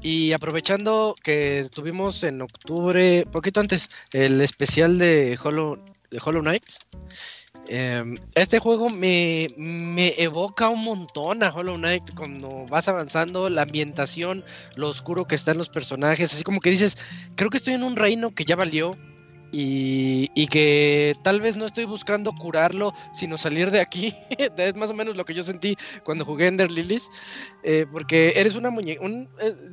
y 0.02 0.34
aprovechando 0.34 1.16
que 1.24 1.66
tuvimos 1.74 2.24
en 2.24 2.42
octubre, 2.42 3.26
poquito 3.32 3.60
antes, 3.62 3.90
el 4.12 4.42
especial 4.42 4.98
de 5.00 5.38
Hollow, 5.42 5.80
de 6.12 6.20
Hollow 6.24 6.42
Knight, 6.42 6.64
em, 7.68 8.16
este 8.36 8.60
juego 8.60 8.90
me, 8.90 9.48
me 9.58 10.14
evoca 10.18 10.70
un 10.70 10.82
montón 10.82 11.44
a 11.44 11.54
Hollow 11.54 11.76
Knight 11.76 12.14
cuando 12.16 12.66
vas 12.68 12.88
avanzando, 12.88 13.50
la 13.50 13.64
ambientación, 13.64 14.44
lo 14.76 14.90
oscuro 14.90 15.26
que 15.26 15.36
están 15.36 15.58
los 15.58 15.70
personajes, 15.70 16.34
así 16.34 16.44
como 16.44 16.60
que 16.60 16.70
dices, 16.70 16.98
creo 17.36 17.50
que 17.50 17.58
estoy 17.58 17.74
en 17.74 17.84
un 17.84 17.96
reino 17.96 18.34
que 18.34 18.46
ya 18.46 18.56
valió, 18.56 18.92
y, 19.58 20.48
que 20.48 21.16
tal 21.24 21.40
vez 21.40 21.56
no 21.56 21.66
estoy 21.66 21.86
buscando 21.86 22.34
curarlo, 22.34 22.94
sino 23.14 23.38
salir 23.38 23.72
de 23.72 23.80
aquí. 23.80 24.14
es 24.58 24.76
más 24.76 24.90
o 24.90 24.94
menos 24.94 25.16
lo 25.16 25.24
que 25.24 25.34
yo 25.34 25.44
sentí 25.44 25.78
cuando 26.04 26.26
jugué 26.26 26.48
Ender 26.48 26.70
Lilies. 26.70 27.10
eh, 27.64 27.86
porque 27.90 28.34
eres 28.36 28.56
una 28.56 28.70
muñeca. 28.70 29.02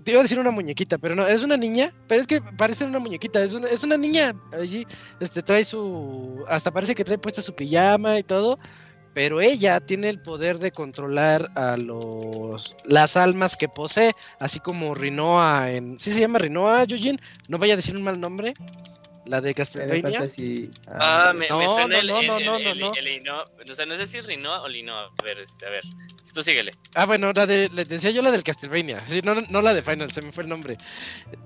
te 0.05 0.13
iba 0.13 0.21
a 0.21 0.23
decir 0.23 0.39
una 0.39 0.53
muñequita, 0.53 0.99
pero 0.99 1.17
no, 1.17 1.27
eres 1.27 1.43
una 1.43 1.57
niña. 1.57 1.93
Pero 2.07 2.21
es 2.21 2.29
que 2.29 2.41
parece 2.41 2.85
una 2.85 3.01
muñequita. 3.01 3.43
Es 3.43 3.55
una, 3.55 3.69
es 3.69 3.83
una 3.83 3.97
niña. 3.97 4.35
Allí 4.53 4.87
este, 5.19 5.43
trae 5.43 5.65
su. 5.65 6.45
Hasta 6.49 6.71
parece 6.71 6.95
que 6.95 7.05
trae 7.05 7.19
puesta 7.19 7.43
su 7.43 7.55
pijama 7.55 8.19
y 8.19 8.23
todo. 8.23 8.61
Pero 9.15 9.41
ella 9.41 9.81
tiene 9.81 10.09
el 10.09 10.23
poder 10.23 10.59
de 10.59 10.71
controlar 10.71 11.51
a 11.55 11.77
los 11.77 12.75
las 12.85 13.17
almas 13.17 13.57
que 13.57 13.69
posee, 13.69 14.13
así 14.39 14.61
como 14.61 14.95
Rinoa 14.95 15.73
en. 15.73 15.99
¿Sí 15.99 16.13
se 16.13 16.21
llama 16.21 16.39
Rinoa, 16.39 16.85
Yujin? 16.85 17.21
No 17.49 17.59
vaya 17.59 17.75
a 17.75 17.77
decir 17.77 17.97
un 17.97 18.05
mal 18.05 18.21
nombre. 18.21 18.55
La 19.25 19.41
de 19.41 19.55
Castlevania. 19.55 20.27
Ah, 20.89 21.29
ah, 21.29 21.33
me, 21.33 21.47
No, 21.49 21.59
me 21.59 21.69
suena 21.69 21.87
no, 21.87 22.01
el, 22.01 22.07
no, 22.09 22.21
el, 22.21 22.27
no, 22.27 22.37
el- 22.39 22.45
no, 22.45 22.57
el- 22.57 22.79
no. 22.81 22.93
el 22.95 23.05
Linoa. 23.05 23.47
O 23.71 23.75
sea, 23.75 23.87
no 23.87 23.95
sé 23.95 24.07
si 24.09 24.19
es 24.19 24.27
Rinoa 24.27 24.63
o 24.63 24.69
Linoa. 24.69 25.11
A 25.17 25.23
ver, 25.23 25.39
este, 25.39 25.65
a 25.67 25.71
ver. 25.71 25.83
Tú 26.35 26.43
síguele. 26.43 26.73
Ah, 26.95 27.05
bueno, 27.05 27.31
la 27.33 27.47
de, 27.47 27.69
le 27.69 27.85
decía 27.85 28.11
yo 28.11 28.23
la 28.23 28.31
del 28.31 28.43
Castlevania. 28.43 29.03
Sí, 29.07 29.21
no, 29.23 29.35
no 29.35 29.61
la 29.61 29.75
de 29.75 29.83
Final, 29.83 30.11
se 30.13 30.23
me 30.23 30.33
fue 30.33 30.45
el 30.45 30.49
nombre. 30.49 30.79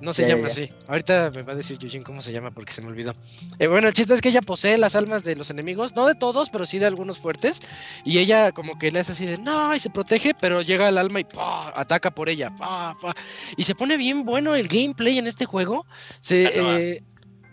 No 0.00 0.12
se 0.12 0.22
Ya, 0.22 0.28
llama 0.28 0.42
ya. 0.42 0.52
así. 0.52 0.72
Ahorita 0.86 1.30
me 1.34 1.42
va 1.42 1.52
a 1.52 1.56
decir 1.56 1.76
Yujin 1.78 2.02
cómo 2.04 2.20
se 2.20 2.30
llama 2.32 2.50
porque 2.52 2.72
se 2.72 2.80
me 2.82 2.88
olvidó. 2.88 3.14
Eh, 3.58 3.66
bueno, 3.66 3.88
el 3.88 3.94
chiste 3.94 4.14
es 4.14 4.20
que 4.20 4.28
ella 4.28 4.42
posee 4.42 4.78
las 4.78 4.94
almas 4.96 5.24
de 5.24 5.34
los 5.36 5.50
enemigos, 5.50 5.94
no 5.96 6.06
de 6.06 6.14
todos, 6.14 6.50
pero 6.50 6.64
sí 6.66 6.78
de 6.78 6.86
algunos 6.86 7.18
fuertes. 7.18 7.60
Y 8.04 8.18
ella 8.18 8.52
como 8.52 8.78
que 8.78 8.90
le 8.90 9.00
hace 9.00 9.12
así 9.12 9.26
de 9.26 9.38
no, 9.38 9.74
y 9.74 9.78
se 9.80 9.90
protege, 9.90 10.34
pero 10.40 10.62
llega 10.62 10.86
al 10.88 10.98
alma 10.98 11.20
y 11.20 11.24
¡pah! 11.24 11.72
ataca 11.74 12.10
por 12.12 12.28
ella. 12.28 12.54
¡pah! 12.56 12.96
¡pah! 13.00 13.14
Y 13.56 13.64
se 13.64 13.74
pone 13.74 13.96
bien 13.96 14.24
bueno 14.24 14.54
el 14.54 14.68
gameplay 14.68 15.18
en 15.18 15.26
este 15.26 15.44
juego. 15.46 15.84
Se, 16.20 16.44
Shanoa. 16.44 16.80
eh, 16.80 17.02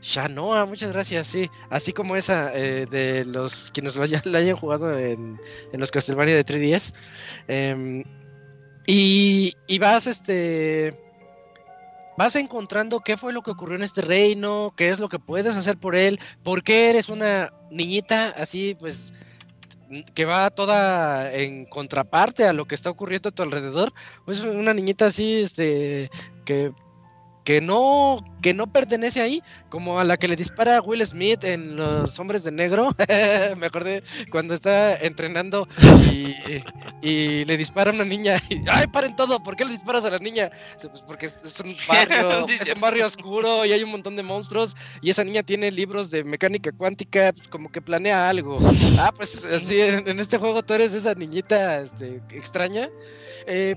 Shanoa, 0.03 0.65
muchas 0.65 0.91
gracias, 0.91 1.27
sí. 1.27 1.49
Así 1.69 1.93
como 1.93 2.17
esa 2.17 2.51
eh, 2.53 2.85
de 2.89 3.23
los 3.23 3.71
quienes 3.71 3.95
lo 3.95 4.03
hayan, 4.03 4.21
la 4.25 4.39
hayan 4.39 4.57
jugado 4.57 4.97
en, 4.97 5.39
en 5.71 5.79
los 5.79 5.91
Castlevania 5.91 6.35
de 6.35 6.45
3DS. 6.45 6.93
Em, 7.47 8.03
y, 8.85 9.53
y 9.65 9.79
vas, 9.79 10.07
este. 10.07 10.99
Vas 12.17 12.35
encontrando 12.35 12.99
qué 12.99 13.17
fue 13.17 13.33
lo 13.33 13.41
que 13.41 13.51
ocurrió 13.51 13.77
en 13.77 13.83
este 13.83 14.01
reino, 14.01 14.73
qué 14.77 14.89
es 14.89 14.99
lo 14.99 15.09
que 15.09 15.17
puedes 15.17 15.55
hacer 15.55 15.77
por 15.77 15.95
él, 15.95 16.19
por 16.43 16.61
qué 16.61 16.91
eres 16.91 17.09
una 17.09 17.51
niñita 17.71 18.29
así, 18.37 18.75
pues, 18.79 19.13
que 20.13 20.25
va 20.25 20.51
toda 20.51 21.33
en 21.33 21.65
contraparte 21.65 22.43
a 22.43 22.53
lo 22.53 22.65
que 22.65 22.75
está 22.75 22.91
ocurriendo 22.91 23.29
a 23.29 23.31
tu 23.31 23.41
alrededor. 23.41 23.93
Pues 24.25 24.41
una 24.41 24.73
niñita 24.73 25.07
así, 25.07 25.41
este, 25.41 26.11
que 26.45 26.71
que 27.43 27.61
no 27.61 28.17
que 28.41 28.53
no 28.53 28.67
pertenece 28.67 29.21
ahí, 29.21 29.41
como 29.69 29.99
a 29.99 30.03
la 30.03 30.17
que 30.17 30.27
le 30.27 30.35
dispara 30.35 30.81
Will 30.81 31.05
Smith 31.05 31.45
en 31.45 31.77
Los 31.77 32.19
Hombres 32.19 32.43
de 32.43 32.51
Negro. 32.51 32.93
Me 33.57 33.65
acordé 33.65 34.03
cuando 34.29 34.53
está 34.53 34.97
entrenando 34.97 35.65
y, 36.11 36.35
y 37.01 37.45
le 37.45 37.55
dispara 37.55 37.91
a 37.91 37.93
una 37.93 38.03
niña 38.03 38.35
y 38.49 38.59
¡ay, 38.69 38.87
paren 38.87 39.15
todo! 39.15 39.41
¿Por 39.41 39.55
qué 39.55 39.63
le 39.63 39.71
disparas 39.71 40.03
a 40.03 40.09
la 40.09 40.17
niña? 40.17 40.51
Pues 40.81 41.01
porque 41.07 41.27
es, 41.27 41.59
un 41.63 41.73
barrio, 41.87 42.45
Sí, 42.45 42.55
es 42.59 42.73
un 42.75 42.81
barrio 42.81 43.05
oscuro 43.05 43.65
y 43.65 43.71
hay 43.71 43.81
un 43.83 43.91
montón 43.91 44.17
de 44.17 44.23
monstruos 44.23 44.75
y 45.01 45.09
esa 45.09 45.23
niña 45.23 45.43
tiene 45.43 45.71
libros 45.71 46.11
de 46.11 46.25
mecánica 46.25 46.73
cuántica, 46.73 47.31
pues, 47.33 47.47
como 47.47 47.69
que 47.69 47.81
planea 47.81 48.27
algo. 48.27 48.57
Ah, 48.99 49.13
pues 49.15 49.45
así 49.45 49.79
en, 49.79 50.07
en 50.07 50.19
este 50.19 50.37
juego 50.37 50.63
tú 50.63 50.73
eres 50.73 50.93
esa 50.93 51.13
niñita 51.13 51.79
este, 51.79 52.21
extraña. 52.31 52.89
Eh, 53.47 53.75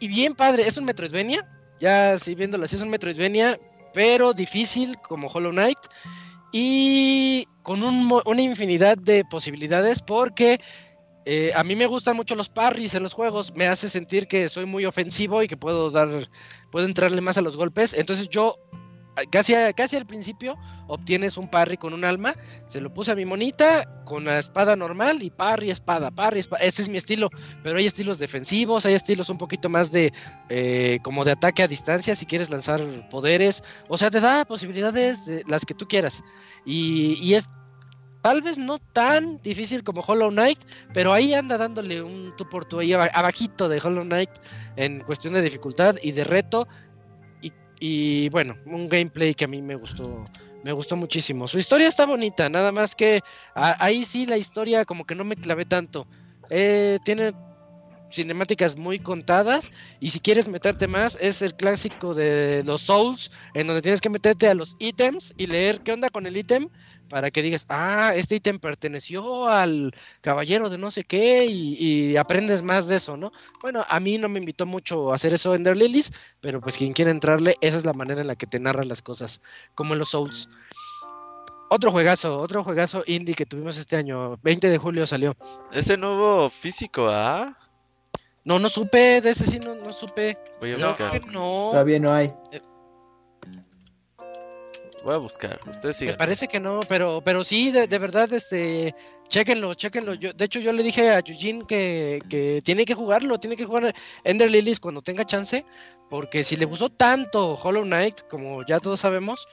y 0.00 0.08
bien 0.08 0.34
padre, 0.34 0.66
es 0.66 0.76
un 0.76 0.84
Metroidvania. 0.84 1.46
Ya 1.82 2.16
sí, 2.16 2.36
viéndolo 2.36 2.64
así, 2.64 2.76
es 2.76 2.82
un 2.82 2.90
Metroidvania, 2.90 3.58
pero 3.92 4.34
difícil 4.34 4.96
como 4.98 5.26
Hollow 5.26 5.50
Knight. 5.50 5.78
Y 6.52 7.48
con 7.62 7.82
un 7.82 8.20
una 8.24 8.40
infinidad 8.40 8.96
de 8.96 9.24
posibilidades 9.24 10.00
porque 10.00 10.60
eh, 11.24 11.50
a 11.56 11.64
mí 11.64 11.74
me 11.74 11.86
gustan 11.86 12.14
mucho 12.14 12.36
los 12.36 12.48
parries 12.48 12.94
en 12.94 13.02
los 13.02 13.14
juegos. 13.14 13.52
Me 13.56 13.66
hace 13.66 13.88
sentir 13.88 14.28
que 14.28 14.48
soy 14.48 14.64
muy 14.64 14.86
ofensivo 14.86 15.42
y 15.42 15.48
que 15.48 15.56
puedo 15.56 15.90
dar, 15.90 16.28
puedo 16.70 16.86
entrarle 16.86 17.20
más 17.20 17.36
a 17.36 17.42
los 17.42 17.56
golpes. 17.56 17.94
Entonces 17.94 18.28
yo 18.28 18.54
casi, 19.30 19.54
casi 19.76 19.96
al 19.96 20.06
principio 20.06 20.56
obtienes 20.86 21.36
un 21.36 21.48
parry 21.48 21.76
con 21.76 21.94
un 21.94 22.04
alma. 22.04 22.34
Se 22.66 22.80
lo 22.80 22.92
puse 22.92 23.12
a 23.12 23.14
mi 23.14 23.24
monita 23.24 24.02
con 24.04 24.24
la 24.24 24.38
espada 24.38 24.76
normal 24.76 25.22
y 25.22 25.30
parry, 25.30 25.70
espada, 25.70 26.10
parry, 26.10 26.40
espada. 26.40 26.62
Ese 26.64 26.82
es 26.82 26.88
mi 26.88 26.96
estilo. 26.96 27.30
Pero 27.62 27.78
hay 27.78 27.86
estilos 27.86 28.18
defensivos, 28.18 28.86
hay 28.86 28.94
estilos 28.94 29.28
un 29.30 29.38
poquito 29.38 29.68
más 29.68 29.90
de 29.90 30.12
eh, 30.48 30.98
como 31.02 31.24
de 31.24 31.32
ataque 31.32 31.62
a 31.62 31.68
distancia 31.68 32.14
si 32.16 32.26
quieres 32.26 32.50
lanzar 32.50 32.82
poderes. 33.10 33.62
O 33.88 33.98
sea, 33.98 34.10
te 34.10 34.20
da 34.20 34.44
posibilidades 34.44 35.26
de 35.26 35.44
las 35.48 35.64
que 35.64 35.74
tú 35.74 35.86
quieras. 35.86 36.22
Y, 36.64 37.34
es 37.34 37.48
tal 38.22 38.40
vez 38.40 38.56
no 38.56 38.78
tan 38.78 39.42
difícil 39.42 39.82
como 39.82 40.00
Hollow 40.02 40.30
Knight, 40.30 40.60
pero 40.94 41.12
ahí 41.12 41.34
anda 41.34 41.58
dándole 41.58 42.02
un 42.02 42.32
tú 42.36 42.48
por 42.48 42.64
tú 42.64 42.78
ahí 42.78 42.92
aba- 42.92 43.10
abajito 43.12 43.68
de 43.68 43.80
Hollow 43.82 44.04
Knight 44.04 44.30
en 44.76 45.00
cuestión 45.00 45.34
de 45.34 45.42
dificultad 45.42 45.96
y 46.02 46.12
de 46.12 46.22
reto. 46.22 46.68
Y, 47.84 48.28
bueno, 48.28 48.54
un 48.64 48.88
gameplay 48.88 49.34
que 49.34 49.44
a 49.44 49.48
mí 49.48 49.60
me 49.60 49.74
gustó. 49.74 50.24
Me 50.62 50.70
gustó 50.70 50.94
muchísimo. 50.94 51.48
Su 51.48 51.58
historia 51.58 51.88
está 51.88 52.06
bonita, 52.06 52.48
nada 52.48 52.70
más 52.70 52.94
que 52.94 53.22
ahí 53.56 54.04
sí 54.04 54.24
la 54.24 54.38
historia 54.38 54.84
como 54.84 55.04
que 55.04 55.16
no 55.16 55.24
me 55.24 55.34
clavé 55.34 55.64
tanto. 55.64 56.06
Eh, 56.48 57.00
tiene 57.04 57.32
cinemáticas 58.08 58.76
muy 58.76 59.00
contadas 59.00 59.72
y 59.98 60.10
si 60.10 60.20
quieres 60.20 60.46
meterte 60.46 60.86
más 60.86 61.18
es 61.20 61.42
el 61.42 61.56
clásico 61.56 62.14
de 62.14 62.62
los 62.64 62.82
Souls 62.82 63.32
en 63.52 63.66
donde 63.66 63.82
tienes 63.82 64.00
que 64.00 64.10
meterte 64.10 64.46
a 64.46 64.54
los 64.54 64.76
ítems 64.78 65.34
y 65.36 65.48
leer 65.48 65.80
qué 65.80 65.92
onda 65.92 66.08
con 66.08 66.26
el 66.26 66.36
ítem 66.36 66.68
para 67.12 67.30
que 67.30 67.42
digas, 67.42 67.66
ah, 67.68 68.14
este 68.16 68.36
ítem 68.36 68.58
perteneció 68.58 69.46
al 69.46 69.94
caballero 70.22 70.70
de 70.70 70.78
no 70.78 70.90
sé 70.90 71.04
qué 71.04 71.44
y, 71.44 71.76
y 71.78 72.16
aprendes 72.16 72.62
más 72.62 72.88
de 72.88 72.96
eso, 72.96 73.18
¿no? 73.18 73.32
Bueno, 73.60 73.84
a 73.86 74.00
mí 74.00 74.16
no 74.16 74.30
me 74.30 74.38
invitó 74.38 74.64
mucho 74.64 75.12
a 75.12 75.16
hacer 75.16 75.34
eso 75.34 75.54
Ender 75.54 75.76
Lilies, 75.76 76.10
pero 76.40 76.62
pues 76.62 76.78
quien 76.78 76.94
quiera 76.94 77.10
entrarle, 77.10 77.58
esa 77.60 77.76
es 77.76 77.84
la 77.84 77.92
manera 77.92 78.22
en 78.22 78.28
la 78.28 78.36
que 78.36 78.46
te 78.46 78.58
narran 78.58 78.88
las 78.88 79.02
cosas, 79.02 79.42
como 79.74 79.92
en 79.92 79.98
los 79.98 80.08
Souls. 80.08 80.48
Otro 81.68 81.90
juegazo, 81.90 82.38
otro 82.38 82.64
juegazo 82.64 83.04
indie 83.06 83.34
que 83.34 83.44
tuvimos 83.44 83.76
este 83.76 83.96
año, 83.96 84.38
20 84.42 84.70
de 84.70 84.78
julio 84.78 85.06
salió. 85.06 85.36
Ese 85.70 85.98
nuevo 85.98 86.48
físico, 86.48 87.08
¿ah? 87.10 87.58
No, 88.42 88.58
no 88.58 88.70
supe, 88.70 89.20
de 89.20 89.28
ese 89.28 89.44
sí 89.44 89.58
no, 89.58 89.74
no 89.74 89.92
supe. 89.92 90.38
Voy 90.60 90.72
a 90.72 90.78
buscar. 90.78 91.26
no. 91.26 91.68
Todavía 91.72 92.00
no 92.00 92.10
hay. 92.10 92.32
Voy 95.04 95.14
a 95.14 95.18
buscar. 95.18 95.58
Ustedes 95.68 95.96
Me 95.96 96.06
sigan. 96.06 96.16
parece 96.16 96.48
que 96.48 96.60
no, 96.60 96.80
pero, 96.88 97.20
pero 97.24 97.42
sí, 97.44 97.70
de, 97.70 97.86
de 97.86 97.98
verdad, 97.98 98.32
este, 98.32 98.94
chéquenlo, 99.28 99.74
chéquenlo. 99.74 100.14
Yo, 100.14 100.32
de 100.32 100.44
hecho, 100.44 100.60
yo 100.60 100.72
le 100.72 100.82
dije 100.82 101.10
a 101.10 101.20
Yujin 101.20 101.62
que, 101.66 102.20
que 102.28 102.60
tiene 102.64 102.84
que 102.84 102.94
jugarlo, 102.94 103.38
tiene 103.38 103.56
que 103.56 103.64
jugar 103.64 103.94
Ender 104.24 104.50
Lilies 104.50 104.78
cuando 104.80 105.02
tenga 105.02 105.24
chance, 105.24 105.64
porque 106.08 106.44
si 106.44 106.56
le 106.56 106.66
gustó 106.66 106.88
tanto 106.90 107.54
Hollow 107.54 107.82
Knight, 107.84 108.20
como 108.28 108.64
ya 108.66 108.78
todos 108.78 109.00
sabemos, 109.00 109.46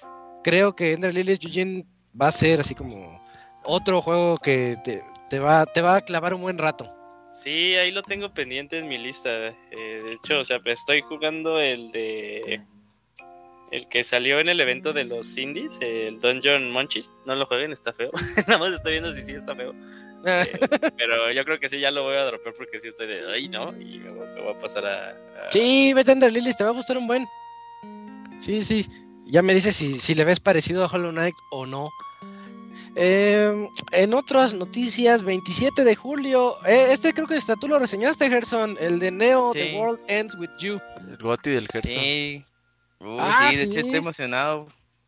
creo 0.44 0.76
que 0.76 0.94
Ender 0.94 1.14
Lilies 1.14 1.40
Yujin 1.40 1.88
va 2.20 2.28
a 2.28 2.32
ser 2.32 2.60
así 2.60 2.76
como 2.76 3.20
otro 3.64 4.02
juego 4.02 4.38
que 4.38 4.76
te, 4.84 5.04
te 5.30 5.40
va, 5.40 5.66
te 5.66 5.82
va 5.82 5.96
a 5.98 6.02
clavar 6.02 6.34
un 6.34 6.42
buen 6.42 6.58
rato. 6.58 6.90
Sí, 7.36 7.76
ahí 7.76 7.92
lo 7.92 8.04
tengo 8.04 8.34
pendiente 8.34 8.78
en 8.80 8.90
mi 8.90 8.98
lista. 8.98 9.30
eh, 9.30 9.54
de 9.72 10.12
hecho, 10.12 10.40
o 10.40 10.44
sea, 10.44 10.58
estoy 10.66 11.02
jugando 11.02 11.60
el 11.60 11.90
de. 11.92 12.62
El 13.72 13.88
que 13.88 14.04
salió 14.04 14.40
en 14.40 14.50
el 14.50 14.60
evento 14.60 14.94
de 14.94 15.04
los 15.04 15.38
indies, 15.38 15.78
el 15.82 16.20
Dungeon 16.20 16.72
Munchies. 16.72 17.12
No 17.26 17.36
lo 17.36 17.46
jueguen, 17.46 17.72
está 17.72 17.94
feo. 17.94 18.10
Nada 18.48 18.58
más 18.58 18.74
estoy 18.74 18.94
viendo 18.94 19.14
si 19.14 19.22
sí 19.22 19.34
está 19.34 19.56
feo. 19.56 19.74
Eh, 20.26 20.60
pero 20.98 21.32
yo 21.32 21.46
creo 21.46 21.60
que 21.60 21.70
sí, 21.70 21.80
ya 21.80 21.92
lo 21.92 22.04
voy 22.04 22.16
a 22.18 22.26
dropear 22.26 22.54
porque 22.56 22.80
sí 22.80 22.88
estoy 22.90 23.08
de. 23.08 23.32
Ay, 23.32 23.48
no. 23.48 23.70
Y 23.80 24.00
me 24.00 24.10
voy, 24.12 24.28
me 24.36 24.42
voy 24.42 24.54
a 24.54 24.60
pasar 24.60 24.86
a. 24.86 25.10
a- 25.10 25.52
Sí, 25.52 25.94
vete 25.94 26.12
a 26.12 26.14
Ender 26.14 26.32
Lilies, 26.32 26.58
te 26.58 26.64
va 26.64 26.72
a 26.72 26.74
gustar 26.74 26.98
un 26.98 27.08
buen. 27.08 27.28
Sí, 28.38 28.62
sí. 28.62 28.86
Ya 29.28 29.42
me 29.44 29.54
dices 29.54 29.76
si, 29.76 30.00
si 30.00 30.16
le 30.16 30.26
ves 30.26 30.40
parecido 30.40 30.84
a 30.84 30.88
Hollow 30.88 31.12
Knight 31.12 31.36
o 31.52 31.66
no. 31.68 31.90
Eh, 32.96 33.68
en 33.92 34.14
otras 34.14 34.54
noticias, 34.54 35.24
27 35.24 35.84
de 35.84 35.96
julio. 35.96 36.56
eh, 36.66 36.88
este 36.92 37.14
creo 37.14 37.28
que 37.28 37.36
hasta 37.36 37.56
tú 37.56 37.68
lo 37.68 37.78
reseñaste, 37.80 38.30
Gerson. 38.30 38.78
El 38.80 39.00
de 39.00 39.12
Neo, 39.12 39.52
The. 39.54 39.78
World 39.78 40.00
Ends 40.08 40.36
With 40.36 40.50
You. 40.60 40.80
El 41.08 41.18
Goti 41.18 41.52
del 41.52 41.68
Gerson. 41.68 42.02
Sí. 42.02 42.44
Uy, 43.00 43.18
Ah, 43.20 43.50
sí, 43.52 43.58
de 43.58 43.64
hecho 43.64 43.80
estoy 43.80 43.96
emocionado 43.98 44.68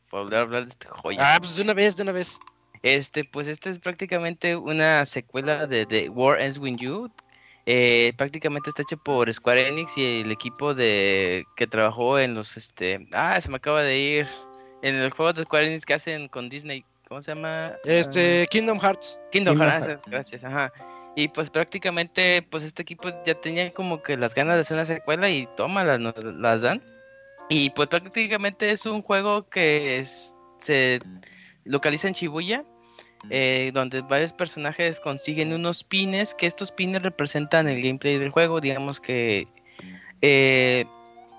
por 0.10 0.24
volver 0.24 0.40
a 0.40 0.42
hablar 0.44 0.64
de 0.66 0.70
este 0.70 0.88
joya. 0.88 1.36
Ah, 1.36 1.40
pues 1.40 1.56
de 1.56 1.62
una 1.62 1.74
vez, 1.74 1.96
de 1.98 2.04
una 2.04 2.12
vez. 2.12 2.40
Este, 2.84 3.24
pues 3.24 3.48
este 3.48 3.70
es 3.70 3.78
prácticamente 3.78 4.56
una 4.56 5.06
secuela 5.06 5.68
de 5.68 5.86
The 5.86 6.10
War 6.10 6.42
Ends 6.42 6.58
With 6.58 6.78
You. 6.78 7.12
Eh, 7.68 8.14
prácticamente 8.18 8.70
está 8.70 8.82
hecho 8.82 8.98
por 8.98 9.32
Square 9.32 9.68
Enix 9.68 9.96
y 9.98 10.22
el 10.22 10.32
equipo 10.32 10.74
de 10.74 11.46
que 11.56 11.68
trabajó 11.68 12.18
en 12.18 12.34
los 12.34 12.58
este 12.58 13.08
ah 13.14 13.40
se 13.40 13.50
me 13.50 13.58
acaba 13.58 13.84
de 13.84 14.00
ir 14.00 14.28
en 14.82 14.96
el 14.96 15.12
juego 15.12 15.32
de 15.32 15.44
Square 15.44 15.68
Enix 15.68 15.86
que 15.86 15.94
hacen 15.94 16.28
con 16.28 16.50
Disney 16.50 16.84
¿cómo 17.12 17.22
se 17.22 17.36
llama? 17.36 17.74
Este, 17.84 18.48
Kingdom 18.48 18.80
Hearts. 18.80 19.20
Kingdom, 19.34 19.56
Kingdom 19.56 19.70
Hearts, 19.70 19.88
Hearts. 19.88 20.04
gracias, 20.08 20.44
ajá. 20.46 20.72
Y 21.18 21.28
pues 21.28 21.50
prácticamente, 21.50 22.42
pues 22.42 22.64
este 22.64 22.84
equipo 22.84 23.10
ya 23.26 23.36
tenía 23.36 23.70
como 23.74 24.02
que 24.02 24.16
las 24.16 24.34
ganas 24.34 24.56
de 24.56 24.62
hacer 24.62 24.76
una 24.76 24.86
secuela 24.86 25.30
y 25.30 25.46
toma, 25.58 25.84
las, 25.84 26.00
las 26.24 26.62
dan. 26.62 26.82
Y 27.54 27.70
pues 27.72 27.90
prácticamente 27.90 28.72
es 28.72 28.86
un 28.86 29.02
juego 29.02 29.50
que 29.50 30.06
se 30.58 31.02
localiza 31.66 32.08
en 32.08 32.14
Shibuya, 32.14 32.64
eh, 33.30 33.72
donde 33.74 34.00
varios 34.04 34.32
personajes 34.32 35.02
consiguen 35.02 35.52
unos 35.52 35.84
pines, 35.84 36.34
que 36.34 36.48
estos 36.48 36.72
pines 36.72 37.04
representan 37.04 37.68
el 37.68 37.82
gameplay 37.82 38.18
del 38.18 38.30
juego, 38.30 38.62
digamos 38.62 39.02
que 39.02 39.50
eh, 40.22 40.86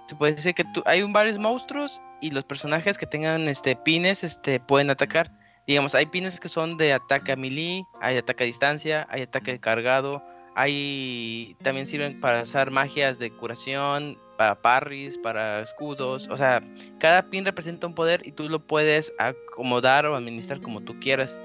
se 0.06 0.14
puede 0.16 0.34
decir 0.34 0.52
que 0.52 0.64
tú- 0.74 0.82
hay 0.84 1.00
un 1.02 1.14
varios 1.14 1.38
monstruos 1.38 1.98
y 2.20 2.30
los 2.30 2.44
personajes 2.44 2.98
que 2.98 3.06
tengan 3.06 3.48
este 3.48 3.74
pines 3.74 4.22
este 4.22 4.60
pueden 4.60 4.90
atacar. 4.90 5.32
Digamos, 5.66 5.94
hay 5.94 6.04
pines 6.04 6.40
que 6.40 6.50
son 6.50 6.76
de 6.76 6.92
ataque 6.92 7.32
a 7.32 7.36
melee, 7.36 7.84
hay 8.02 8.18
ataque 8.18 8.44
a 8.44 8.46
distancia, 8.48 9.06
hay 9.08 9.22
ataque 9.22 9.58
cargado, 9.60 10.22
hay 10.54 11.56
también 11.62 11.86
sirven 11.86 12.20
para 12.20 12.42
usar 12.42 12.70
magias 12.70 13.18
de 13.18 13.30
curación, 13.30 14.18
para 14.36 14.60
parries, 14.60 15.18
para 15.18 15.60
escudos, 15.60 16.28
o 16.28 16.36
sea, 16.36 16.62
cada 16.98 17.24
pin 17.24 17.44
representa 17.44 17.86
un 17.86 17.94
poder 17.94 18.26
y 18.26 18.32
tú 18.32 18.48
lo 18.48 18.60
puedes 18.60 19.12
acomodar 19.18 20.06
o 20.06 20.16
administrar 20.16 20.60
como 20.60 20.80
tú 20.80 20.98
quieras. 21.00 21.38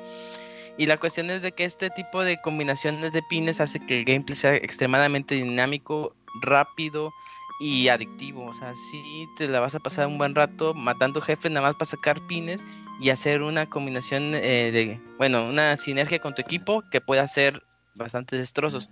Y 0.78 0.86
la 0.86 0.98
cuestión 0.98 1.30
es 1.32 1.42
de 1.42 1.52
que 1.52 1.64
este 1.64 1.90
tipo 1.90 2.24
de 2.24 2.40
combinaciones 2.42 3.12
de 3.12 3.24
pines 3.30 3.60
hace 3.60 3.80
que 3.80 4.00
el 4.00 4.06
gameplay 4.06 4.36
sea 4.36 4.56
extremadamente 4.56 5.36
dinámico, 5.36 6.16
rápido 6.42 7.12
y 7.60 7.88
adictivo. 7.88 8.46
O 8.46 8.54
sea, 8.54 8.76
sí 8.76 9.28
te 9.38 9.48
la 9.48 9.60
vas 9.60 9.74
a 9.74 9.80
pasar 9.80 10.08
un 10.08 10.20
buen 10.20 10.36
rato 10.36 10.76
matando 10.76 11.20
jefes 11.20 11.52
nada 11.52 11.68
más 11.68 11.76
para 11.76 11.90
sacar 11.90 12.22
pines 12.28 12.64
y 13.02 13.10
hacer 13.10 13.42
una 13.42 13.68
combinación 13.68 14.36
eh, 14.36 14.72
de, 14.72 15.00
bueno, 15.18 15.48
una 15.48 15.78
sinergia 15.78 16.20
con 16.20 16.36
tu 16.36 16.42
equipo 16.42 16.84
que 16.92 17.02
pueda 17.02 17.24
hacer 17.24 17.64
bastantes 17.98 18.40
destrozos. 18.40 18.90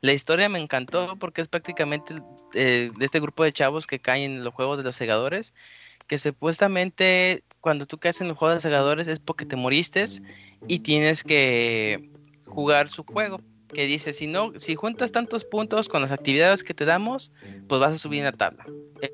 La 0.00 0.12
historia 0.12 0.48
me 0.48 0.58
encantó 0.58 1.16
porque 1.18 1.42
es 1.42 1.48
prácticamente 1.48 2.14
eh, 2.54 2.90
de 2.96 3.04
este 3.04 3.20
grupo 3.20 3.44
de 3.44 3.52
chavos 3.52 3.86
que 3.86 3.98
caen 4.00 4.32
en 4.32 4.44
los 4.44 4.54
juegos 4.54 4.78
de 4.78 4.84
los 4.84 4.96
segadores, 4.96 5.52
que 6.06 6.18
supuestamente 6.18 7.44
cuando 7.60 7.86
tú 7.86 7.98
caes 7.98 8.20
en 8.20 8.28
los 8.28 8.36
juegos 8.38 8.56
de 8.56 8.60
segadores 8.62 9.08
es 9.08 9.18
porque 9.18 9.44
te 9.44 9.56
moriste 9.56 10.06
y 10.66 10.78
tienes 10.80 11.22
que 11.22 12.10
jugar 12.46 12.88
su 12.88 13.04
juego. 13.04 13.40
Que 13.72 13.86
dice, 13.86 14.12
si 14.12 14.26
no, 14.26 14.52
si 14.58 14.74
juntas 14.74 15.12
tantos 15.12 15.44
puntos 15.44 15.88
con 15.88 16.02
las 16.02 16.10
actividades 16.10 16.64
que 16.64 16.74
te 16.74 16.84
damos, 16.84 17.30
pues 17.68 17.80
vas 17.80 17.94
a 17.94 17.98
subir 17.98 18.18
en 18.18 18.24
la 18.24 18.32
tabla. 18.32 18.66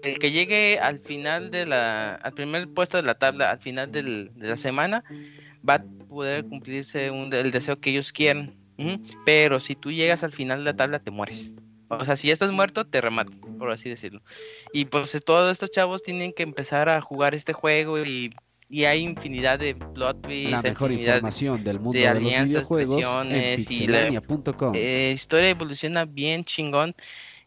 El 0.02 0.18
que 0.18 0.30
llegue 0.30 0.78
al 0.78 0.98
final 1.00 1.50
de 1.50 1.66
la, 1.66 2.14
al 2.14 2.32
primer 2.32 2.66
puesto 2.68 2.96
de 2.96 3.02
la 3.02 3.14
tabla, 3.14 3.50
al 3.50 3.58
final 3.58 3.92
del- 3.92 4.30
de 4.34 4.48
la 4.48 4.56
semana, 4.56 5.04
va 5.68 5.74
a 5.74 5.84
poder 6.08 6.46
cumplirse 6.46 7.10
un, 7.10 7.32
el 7.34 7.50
deseo 7.50 7.76
que 7.76 7.90
ellos 7.90 8.12
quieren. 8.12 8.56
Ujú. 8.78 9.00
Pero 9.24 9.60
si 9.60 9.74
tú 9.74 9.90
llegas 9.92 10.22
al 10.24 10.32
final 10.32 10.58
de 10.58 10.64
la 10.64 10.76
tabla, 10.76 10.98
te 10.98 11.10
mueres. 11.10 11.52
O 11.88 12.04
sea, 12.04 12.16
si 12.16 12.28
ya 12.28 12.32
estás 12.32 12.50
muerto, 12.50 12.84
te 12.84 13.00
rematan, 13.00 13.38
por 13.58 13.70
así 13.70 13.88
decirlo. 13.88 14.20
Y 14.72 14.86
pues 14.86 15.14
eh, 15.14 15.20
todos 15.20 15.52
estos 15.52 15.70
chavos 15.70 16.02
tienen 16.02 16.32
que 16.32 16.42
empezar 16.42 16.88
a 16.88 17.00
jugar 17.00 17.34
este 17.34 17.52
juego 17.52 18.02
y, 18.04 18.34
y 18.68 18.84
hay 18.84 19.02
infinidad 19.02 19.58
de 19.58 19.76
plot 19.94 20.20
twists, 20.22 20.50
La 20.50 20.62
mejor 20.62 20.92
información 20.92 21.62
del 21.62 21.78
mundo 21.80 21.98
de 21.98 22.14
de, 22.14 22.20
los 22.20 22.32
videojuegos 22.44 23.04
y 23.68 23.86
la- 23.86 24.22
eh, 24.74 25.12
historia 25.14 25.50
evoluciona 25.50 26.04
bien 26.04 26.44
chingón 26.44 26.94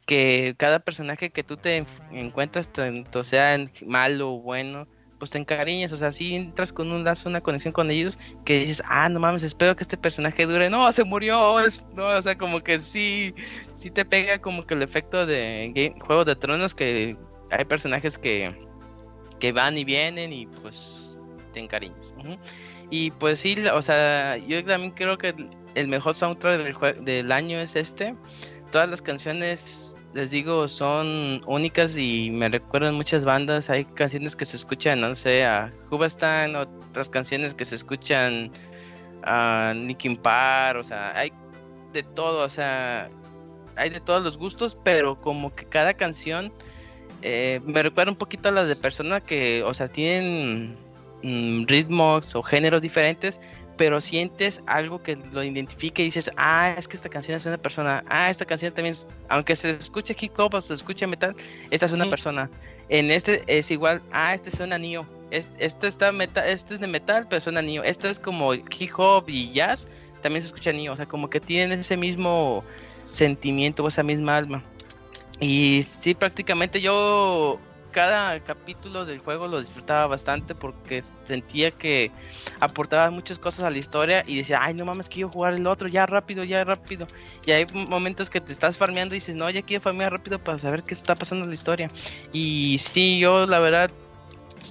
que 0.06 0.56
cada 0.58 0.80
personaje 0.80 1.30
que 1.30 1.44
tú 1.44 1.58
te 1.58 1.86
encuentras 2.12 2.72
tanto 2.72 3.24
sea 3.24 3.58
malo 3.86 4.34
o 4.34 4.40
bueno 4.42 4.88
pues 5.20 5.32
te 5.32 5.38
encariñas 5.38 5.92
o 5.92 5.98
sea 5.98 6.12
si 6.12 6.36
entras 6.36 6.74
con 6.74 6.92
un 6.92 7.04
lazo 7.04 7.30
una 7.30 7.42
conexión 7.42 7.74
con 7.74 7.92
ellos 7.92 8.18
que 8.46 8.60
dices 8.60 8.82
ah 8.88 9.10
no 9.10 9.20
mames 9.20 9.44
espero 9.44 9.76
que 9.76 9.84
este 9.84 9.98
personaje 9.98 10.46
dure 10.46 10.70
no 10.70 10.92
se 10.92 11.04
murió 11.04 11.58
no 11.94 12.08
o 12.08 12.22
sea 12.22 12.38
como 12.38 12.62
que 12.62 12.80
sí 12.80 13.36
sí 13.74 13.92
te 13.92 14.06
pega 14.06 14.40
como 14.40 14.66
que 14.66 14.74
el 14.74 14.82
efecto 14.82 15.26
de 15.26 15.94
Juego 16.00 16.26
de 16.26 16.36
Tronos 16.36 16.74
que 16.74 17.18
hay 17.52 17.66
personajes 17.66 18.18
que 18.18 18.56
que 19.40 19.52
van 19.52 19.78
y 19.78 19.84
vienen 19.84 20.34
y 20.34 20.48
pues 20.48 21.18
te 21.54 21.60
encariñas 21.60 22.14
y 22.90 23.12
pues 23.12 23.40
sí 23.40 23.56
o 23.68 23.82
sea 23.82 24.38
yo 24.38 24.64
también 24.64 24.92
creo 24.92 25.18
que 25.18 25.36
el 25.76 25.88
mejor 25.88 26.16
soundtrack 26.16 26.62
del, 26.62 27.06
del 27.06 27.32
año 27.32 27.60
es 27.60 27.76
este. 27.76 28.16
Todas 28.72 28.90
las 28.90 29.02
canciones, 29.02 29.89
les 30.14 30.32
digo, 30.32 30.68
son 30.68 31.42
únicas 31.46 31.96
y 31.96 32.30
me 32.32 32.50
recuerdan 32.50 32.96
muchas 32.96 33.26
bandas. 33.26 33.70
Hay 33.70 33.86
canciones 33.86 34.36
que 34.36 34.46
se 34.46 34.58
escuchan, 34.58 35.02
no 35.02 35.14
sé, 35.16 35.46
a 35.46 35.72
Hubastan, 35.92 36.56
otras 36.56 37.10
canciones 37.10 37.54
que 37.54 37.66
se 37.66 37.76
escuchan 37.76 38.52
a 39.24 39.74
Linkin 39.76 40.18
Park, 40.18 40.80
o 40.80 40.84
sea, 40.84 41.18
hay 41.18 41.32
de 41.94 42.04
todo, 42.04 42.46
o 42.46 42.50
sea, 42.50 43.10
hay 43.76 43.90
de 43.90 44.00
todos 44.00 44.24
los 44.24 44.38
gustos, 44.38 44.78
pero 44.84 45.20
como 45.20 45.54
que 45.54 45.66
cada 45.66 45.94
canción 45.94 46.52
eh, 47.22 47.62
me 47.66 47.84
recuerda 47.84 48.12
un 48.12 48.18
poquito 48.18 48.50
a 48.50 48.52
las 48.52 48.68
de 48.68 48.76
personas 48.76 49.24
que, 49.24 49.64
o 49.64 49.74
sea, 49.74 49.90
tienen 49.90 50.78
mm, 51.24 51.66
ritmos 51.68 52.34
o 52.36 52.42
géneros 52.44 52.82
diferentes, 52.82 53.40
pero 53.80 54.02
sientes 54.02 54.62
algo 54.66 55.02
que 55.02 55.16
lo 55.16 55.42
identifique 55.42 56.02
y 56.02 56.06
dices, 56.08 56.30
ah, 56.36 56.76
es 56.78 56.86
que 56.86 56.98
esta 56.98 57.08
canción 57.08 57.38
es 57.38 57.46
una 57.46 57.58
persona, 57.58 58.04
ah, 58.10 58.30
esta 58.30 58.44
canción 58.44 58.74
también, 58.74 58.92
es- 58.92 59.08
aunque 59.30 59.56
se 59.56 59.70
escuche 59.70 60.14
hip 60.20 60.38
hop 60.38 60.54
o 60.56 60.62
se 60.62 60.74
escuche 60.74 61.08
metal, 61.08 61.34
esta 61.72 61.86
es 61.86 61.94
una 61.94 62.10
persona. 62.10 62.50
En 62.90 63.10
este 63.10 63.42
es 63.48 63.72
igual, 63.72 64.02
ah, 64.12 64.34
este 64.34 64.52
suena 64.52 64.78
Neo, 64.78 65.06
es- 65.32 65.48
este 65.60 65.88
está 65.88 66.12
metal, 66.12 66.44
este 66.50 66.74
es 66.74 66.82
de 66.82 66.88
metal, 66.88 67.26
pero 67.30 67.40
suena 67.40 67.62
Neo, 67.62 67.82
este 67.82 68.10
es 68.10 68.20
como 68.20 68.54
hip 68.54 68.92
hop 68.98 69.30
y 69.30 69.54
jazz, 69.54 69.88
también 70.22 70.42
se 70.42 70.48
escucha 70.48 70.74
Neo, 70.74 70.92
o 70.92 70.96
sea, 70.98 71.06
como 71.06 71.30
que 71.30 71.40
tienen 71.40 71.80
ese 71.80 71.96
mismo 71.96 72.62
sentimiento 73.10 73.86
o 73.86 73.88
esa 73.88 74.04
misma 74.04 74.36
alma. 74.36 74.62
Y 75.40 75.84
sí, 75.84 76.16
prácticamente 76.16 76.82
yo 76.82 77.62
cada 77.92 78.40
capítulo 78.40 79.06
del 79.06 79.20
juego 79.20 79.48
lo 79.48 79.60
disfrutaba 79.60 80.08
bastante 80.08 80.56
porque 80.56 81.04
sentía 81.24 81.72
que 81.72 82.12
aportaba 82.60 83.10
muchas 83.10 83.40
cosas 83.40 83.66
a 83.66 83.70
la 83.70 83.78
historia 83.78 84.24
y 84.26 84.38
decía, 84.38 84.60
ay, 84.62 84.74
no 84.74 84.86
mames, 84.86 85.10
quiero 85.10 85.30
jugar 85.30 85.54
el 85.54 85.68
otro, 85.68 85.88
ya 85.88 86.06
rápido, 86.06 86.44
ya 86.44 86.64
rápido. 86.64 87.08
Y 87.46 87.52
hay 87.52 87.66
momentos 87.74 88.30
que 88.30 88.42
te 88.42 88.52
estás 88.52 88.78
farmeando 88.78 89.16
y 89.16 89.18
dices, 89.18 89.36
no, 89.36 89.50
ya 89.50 89.62
quiero 89.62 89.82
farmear 89.82 90.12
rápido 90.12 90.40
para 90.40 90.58
saber 90.58 90.84
qué 90.84 90.94
está 90.94 91.16
pasando 91.16 91.44
en 91.44 91.50
la 91.50 91.56
historia. 91.56 91.88
Y 92.32 92.78
sí, 92.80 93.20
yo 93.20 93.46
la 93.46 93.60
verdad, 93.60 93.92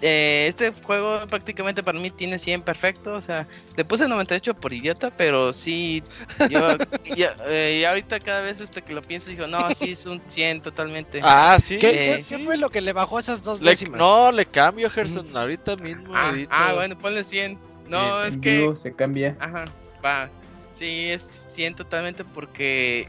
eh, 0.02 0.46
este 0.48 0.72
juego 0.84 1.26
prácticamente 1.26 1.82
para 1.82 1.98
mí 1.98 2.10
tiene 2.10 2.38
100 2.38 2.62
perfecto, 2.62 3.14
o 3.14 3.20
sea, 3.20 3.46
le 3.76 3.84
puse 3.84 4.06
98 4.08 4.54
por 4.54 4.72
idiota, 4.72 5.10
pero 5.16 5.52
sí, 5.52 6.02
yo, 6.50 6.76
ya, 7.16 7.34
eh, 7.46 7.78
y 7.80 7.84
ahorita 7.84 8.20
cada 8.20 8.40
vez 8.42 8.60
este 8.60 8.82
que 8.82 8.92
lo 8.94 9.02
pienso, 9.02 9.30
digo, 9.30 9.46
no, 9.46 9.68
sí, 9.74 9.92
es 9.92 10.06
un 10.06 10.20
100 10.28 10.62
totalmente. 10.62 11.20
Ah, 11.22 11.58
sí, 11.62 11.78
¿Qué, 11.78 12.18
sí, 12.18 12.36
qué- 12.36 12.44
fue 12.44 12.56
lo 12.56 12.70
que 12.70 12.80
le 12.80 12.92
bajó 12.92 13.18
esas 13.18 13.42
dos 13.42 13.60
Le- 13.60 13.70
décimas? 13.70 13.98
no, 13.98 14.30
le 14.32 14.46
cambio, 14.46 14.90
Gerson, 14.90 15.36
ahorita 15.36 15.76
mismo 15.76 16.12
ah, 16.14 16.30
edito. 16.32 16.50
ah, 16.52 16.72
bueno, 16.74 16.96
ponle 16.98 17.24
100. 17.24 17.58
No, 17.88 18.22
En 18.22 18.28
es 18.28 18.34
En 18.34 18.40
que... 18.42 18.56
vivo 18.58 18.76
se 18.76 18.92
cambia. 18.94 19.36
Ajá, 19.40 19.64
va. 20.04 20.28
Sí, 20.74 21.10
es 21.10 21.42
100 21.48 21.74
totalmente 21.74 22.22
porque. 22.22 23.08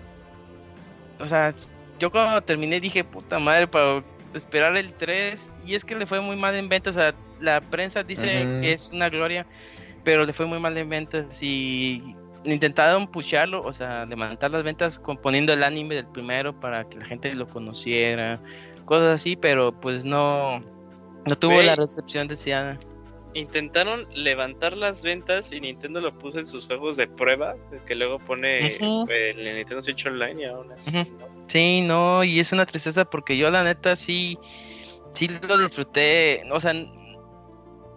O 1.20 1.28
sea, 1.28 1.54
yo 2.00 2.10
cuando 2.10 2.42
terminé 2.42 2.80
dije, 2.80 3.04
puta 3.04 3.38
madre, 3.40 3.68
para 3.68 4.02
esperar 4.34 4.76
el 4.78 4.94
3. 4.94 5.52
Y 5.66 5.76
es 5.76 5.84
que 5.86 5.96
le 5.96 6.06
fue 6.06 6.20
muy 6.22 6.36
mal 6.36 6.56
en 6.56 6.70
ventas. 6.70 6.96
O 6.96 7.00
sea, 7.00 7.14
la 7.40 7.62
prensa 7.62 8.04
dice 8.04 8.28
que 8.62 8.74
es 8.74 8.92
una 8.94 9.10
gloria, 9.10 9.46
pero 10.04 10.26
le 10.26 10.34
fue 10.34 10.46
muy 10.46 10.60
mal 10.60 10.78
en 10.78 10.90
ventas. 10.90 11.42
Y 11.42 12.16
intentaron 12.46 13.08
pusharlo, 13.08 13.62
o 13.64 13.74
sea, 13.74 14.06
levantar 14.06 14.52
las 14.52 14.64
ventas 14.64 14.98
con- 15.00 15.18
poniendo 15.18 15.52
el 15.54 15.64
anime 15.64 15.96
del 15.96 16.08
primero 16.08 16.58
para 16.58 16.88
que 16.88 16.98
la 16.98 17.06
gente 17.06 17.34
lo 17.36 17.48
conociera, 17.48 18.40
cosas 18.86 19.16
así, 19.22 19.36
pero 19.36 19.72
pues 19.74 20.04
no. 20.06 20.60
No 21.28 21.38
tuvo 21.38 21.62
la 21.62 21.76
recepción 21.76 22.28
deseada. 22.30 22.80
Intentaron 23.36 24.08
levantar 24.16 24.76
las 24.76 25.04
ventas 25.04 25.52
y 25.52 25.60
Nintendo 25.62 26.00
lo 26.02 26.18
puso 26.18 26.40
en 26.40 26.46
sus 26.46 26.66
juegos 26.66 26.98
de 26.98 27.06
prueba, 27.08 27.56
que 27.86 27.94
luego 27.94 28.18
pone 28.18 28.68
eh, 29.10 29.32
el 29.36 29.56
Nintendo 29.58 29.82
Switch 29.82 30.04
Online 30.08 30.42
y 30.42 30.46
aún 30.46 30.72
así. 30.72 30.92
Sí, 31.50 31.82
no, 31.82 32.24
y 32.24 32.40
es 32.40 32.52
una 32.52 32.66
tristeza 32.68 33.06
porque 33.06 33.36
yo 33.36 33.50
la 33.50 33.64
neta 33.64 33.96
sí, 33.96 34.38
sí 35.14 35.28
lo 35.48 35.58
disfruté, 35.58 36.44
o 36.52 36.60
sea, 36.60 36.74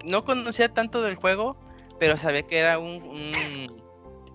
no 0.04 0.24
conocía 0.24 0.72
tanto 0.72 1.02
del 1.02 1.16
juego, 1.16 1.56
pero 2.00 2.16
sabía 2.16 2.44
que 2.44 2.58
era 2.58 2.78
un, 2.78 3.02
un, 3.02 3.82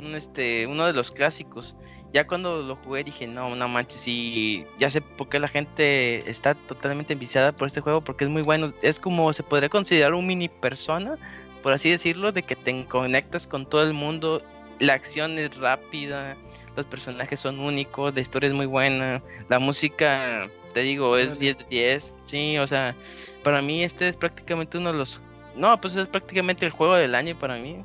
un, 0.05 0.15
este, 0.15 0.67
uno 0.67 0.85
de 0.85 0.93
los 0.93 1.11
clásicos. 1.11 1.75
Ya 2.13 2.27
cuando 2.27 2.61
lo 2.61 2.75
jugué 2.75 3.03
dije, 3.03 3.25
no, 3.27 3.55
no 3.55 3.67
manches, 3.67 3.99
sí, 4.01 4.65
ya 4.79 4.89
sé 4.89 5.01
por 5.01 5.27
qué 5.29 5.39
la 5.39 5.47
gente 5.47 6.29
está 6.29 6.53
totalmente 6.53 7.13
enviciada 7.13 7.51
por 7.55 7.67
este 7.67 7.81
juego, 7.81 8.01
porque 8.01 8.23
es 8.23 8.29
muy 8.29 8.43
bueno. 8.43 8.71
Es 8.83 8.99
como 8.99 9.33
se 9.33 9.43
podría 9.43 9.69
considerar 9.69 10.13
un 10.13 10.27
mini 10.27 10.47
persona, 10.47 11.15
por 11.63 11.73
así 11.73 11.89
decirlo, 11.89 12.31
de 12.31 12.43
que 12.43 12.55
te 12.55 12.85
conectas 12.85 13.47
con 13.47 13.67
todo 13.67 13.81
el 13.81 13.93
mundo 13.93 14.43
la 14.79 14.93
acción 14.93 15.37
es 15.39 15.55
rápida, 15.57 16.37
los 16.77 16.85
personajes 16.85 17.39
son 17.39 17.59
únicos, 17.59 18.13
la 18.13 18.21
historia 18.21 18.47
es 18.47 18.55
muy 18.55 18.67
buena, 18.67 19.21
la 19.49 19.59
música, 19.59 20.47
te 20.73 20.81
digo, 20.81 21.17
es 21.17 21.37
10 21.37 21.57
de 21.57 21.65
10. 21.65 22.13
Sí, 22.23 22.57
o 22.59 22.67
sea, 22.67 22.95
para 23.43 23.61
mí 23.61 23.83
este 23.83 24.07
es 24.07 24.15
prácticamente 24.15 24.77
uno 24.77 24.91
de 24.93 24.99
los... 24.99 25.19
No, 25.55 25.81
pues 25.81 25.95
es 25.95 26.07
prácticamente 26.07 26.65
el 26.65 26.71
juego 26.71 26.95
del 26.95 27.15
año 27.15 27.37
para 27.37 27.57
mí. 27.57 27.81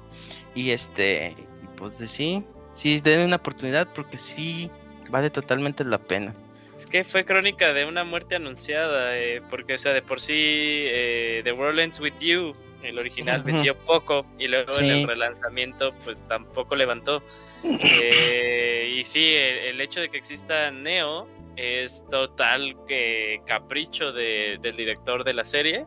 Y 0.55 0.71
este, 0.71 1.35
pues 1.77 1.97
sí, 1.97 2.45
sí, 2.75 3.01
denle 3.01 3.25
una 3.25 3.37
oportunidad 3.37 3.89
porque 3.95 4.19
sí 4.19 4.71
vale 5.11 5.31
totalmente 5.31 5.85
la 5.85 5.99
pena. 5.99 6.35
Es 6.83 6.89
que 6.89 7.05
fue 7.05 7.25
crónica 7.25 7.73
de 7.73 7.85
una 7.85 8.03
muerte 8.03 8.35
anunciada, 8.35 9.17
eh, 9.17 9.41
porque, 9.51 9.75
o 9.75 9.79
sea, 9.79 9.93
de 9.93 10.03
por 10.03 10.21
sí, 10.21 10.33
eh, 10.35 11.41
The 11.45 11.53
World 11.53 11.79
Ends 11.79 12.01
With 12.01 12.19
You, 12.19 12.57
el 12.83 12.99
original, 12.99 13.45
vendió 13.45 13.79
poco, 13.79 14.27
y 14.37 14.49
luego 14.49 14.73
en 14.81 14.87
el 15.03 15.07
relanzamiento, 15.07 15.95
pues 16.03 16.27
tampoco 16.27 16.75
levantó. 16.75 17.23
Eh, 17.65 18.97
y 18.99 19.05
sí, 19.05 19.25
el, 19.33 19.59
el 19.59 19.81
hecho 19.81 20.01
de 20.01 20.09
que 20.09 20.19
exista 20.19 20.73
Neo 20.73 21.29
es 21.55 22.05
total 22.11 22.75
que 22.89 23.41
capricho 23.47 24.11
de- 24.11 24.59
del 24.61 24.77
director 24.77 25.23
de 25.23 25.35
la 25.35 25.45
serie. 25.45 25.87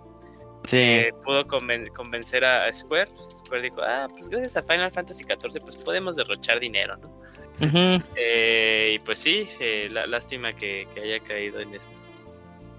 Sí, 0.64 0.78
que 0.78 1.12
pudo 1.26 1.46
conven- 1.46 1.92
convencer 1.92 2.46
a, 2.46 2.64
a 2.68 2.72
Square. 2.72 3.12
Square 3.34 3.64
dijo, 3.64 3.82
ah, 3.82 4.08
pues 4.10 4.30
gracias 4.30 4.56
a 4.56 4.64
Final 4.64 4.92
Fantasy 4.94 5.26
XIV, 5.26 5.60
pues 5.62 5.76
podemos 5.76 6.16
derrochar 6.16 6.62
dinero, 6.62 6.96
¿no? 6.96 7.25
Eh, 7.60 8.96
y 8.96 9.00
pues 9.00 9.20
sí, 9.20 9.48
eh, 9.60 9.90
la, 9.92 10.08
lástima 10.08 10.54
que, 10.54 10.88
que 10.94 11.02
haya 11.02 11.20
caído 11.20 11.60
en 11.60 11.74
esto. 11.74 12.00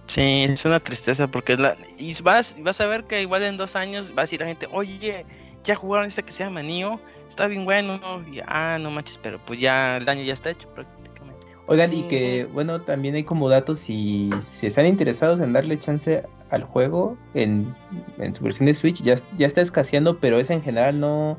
Sí, 0.07 0.45
es 0.45 0.65
una 0.65 0.81
tristeza 0.81 1.27
porque 1.27 1.55
es 1.55 1.59
la... 1.59 1.77
y 1.99 2.15
vas, 2.23 2.57
vas 2.61 2.81
a 2.81 2.87
ver 2.87 3.05
que 3.05 3.23
igual 3.23 3.43
en 3.43 3.57
dos 3.57 3.75
años 3.75 4.13
va 4.17 4.23
a 4.23 4.25
decir 4.25 4.41
la 4.41 4.47
gente, 4.47 4.69
oye, 4.71 5.27
ya 5.65 5.75
jugaron 5.75 6.07
este 6.07 6.23
que 6.23 6.33
se 6.33 6.45
llama 6.45 6.63
Nioh, 6.63 7.01
está 7.29 7.47
bien 7.47 7.65
bueno, 7.65 8.01
y, 8.31 8.41
ah, 8.47 8.79
no 8.81 8.91
manches, 8.91 9.19
pero 9.21 9.45
pues 9.45 9.61
ya 9.61 9.97
el 9.97 10.05
daño 10.05 10.23
ya 10.23 10.35
está 10.35 10.51
hecho 10.51 10.69
prácticamente. 10.69 11.47
Oigan, 11.67 11.93
y 11.93 12.05
que, 12.05 12.45
bueno, 12.53 12.81
también 12.83 13.17
hay 13.17 13.25
como 13.25 13.49
datos 13.49 13.81
si, 13.81 14.31
si 14.43 14.69
están 14.69 14.87
interesados 14.87 15.41
en 15.41 15.53
darle 15.53 15.77
chance 15.77 16.23
al 16.51 16.63
juego 16.63 17.19
en, 17.35 17.75
en 18.19 18.33
su 18.33 18.45
versión 18.45 18.67
de 18.67 18.75
Switch, 18.75 19.03
ya, 19.03 19.17
ya 19.37 19.49
está 19.49 19.61
escaseando, 19.61 20.19
pero 20.21 20.39
es 20.39 20.51
en 20.51 20.63
general 20.63 21.01
no... 21.01 21.39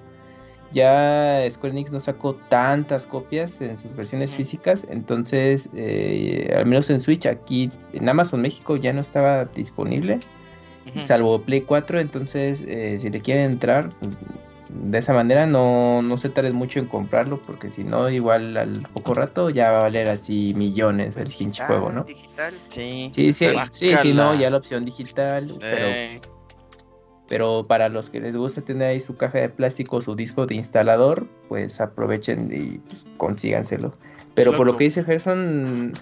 Ya 0.72 1.46
Square 1.50 1.72
Enix 1.72 1.92
no 1.92 2.00
sacó 2.00 2.36
tantas 2.50 3.06
copias 3.06 3.62
en 3.62 3.78
sus 3.78 3.96
versiones 3.96 4.36
físicas, 4.36 4.86
entonces, 4.90 5.70
eh, 5.74 6.54
al 6.56 6.66
menos 6.66 6.90
en 6.90 7.00
Switch, 7.00 7.26
aquí 7.26 7.72
en 7.94 8.10
Amazon 8.10 8.42
México 8.42 8.76
ya 8.76 8.92
no 8.92 9.02
estaba 9.02 9.46
disponible, 9.46 10.20
salvo 10.96 11.42
Play 11.42 11.62
4, 11.62 12.00
entonces 12.00 12.64
eh, 12.68 12.98
si 12.98 13.10
le 13.10 13.22
quieren 13.22 13.52
entrar 13.52 13.90
pues, 14.00 14.18
de 14.70 14.98
esa 14.98 15.14
manera 15.14 15.46
no, 15.46 16.02
no 16.02 16.18
se 16.18 16.30
tarden 16.30 16.56
mucho 16.56 16.80
en 16.80 16.88
comprarlo 16.88 17.42
porque 17.42 17.70
si 17.70 17.84
no 17.84 18.10
igual 18.10 18.58
al 18.58 18.82
poco 18.94 19.14
rato 19.14 19.50
ya 19.50 19.72
va 19.72 19.80
a 19.80 19.82
valer 19.84 20.10
así 20.10 20.54
millones 20.56 21.16
el 21.16 21.28
pinche 21.28 21.64
juego, 21.66 21.92
¿no? 21.92 22.04
Digital. 22.04 22.54
Sí, 22.70 23.08
Sí, 23.10 23.32
sí, 23.32 23.48
sí, 23.72 23.96
sí, 24.02 24.14
no, 24.14 24.36
ya 24.36 24.50
la 24.50 24.58
opción 24.58 24.84
digital, 24.86 25.50
Eh, 25.50 26.20
pero 26.20 26.37
para 27.68 27.90
los 27.90 28.10
que 28.10 28.20
les 28.20 28.36
gusta 28.36 28.62
tener 28.62 28.90
ahí 28.90 29.00
su 29.00 29.18
caja 29.18 29.40
de 29.40 29.50
plástico, 29.50 30.02
su 30.02 30.16
disco 30.16 30.46
de 30.46 30.56
instalador, 30.56 31.28
pues 31.50 31.82
aprovechen 31.82 32.50
y 32.52 32.78
pues, 32.80 33.06
consíganselo. 33.18 33.94
Pero 34.34 34.56
por 34.56 34.68
lo 34.68 34.78
que 34.78 34.86
dice 34.86 35.04
Gerson, 35.04 35.94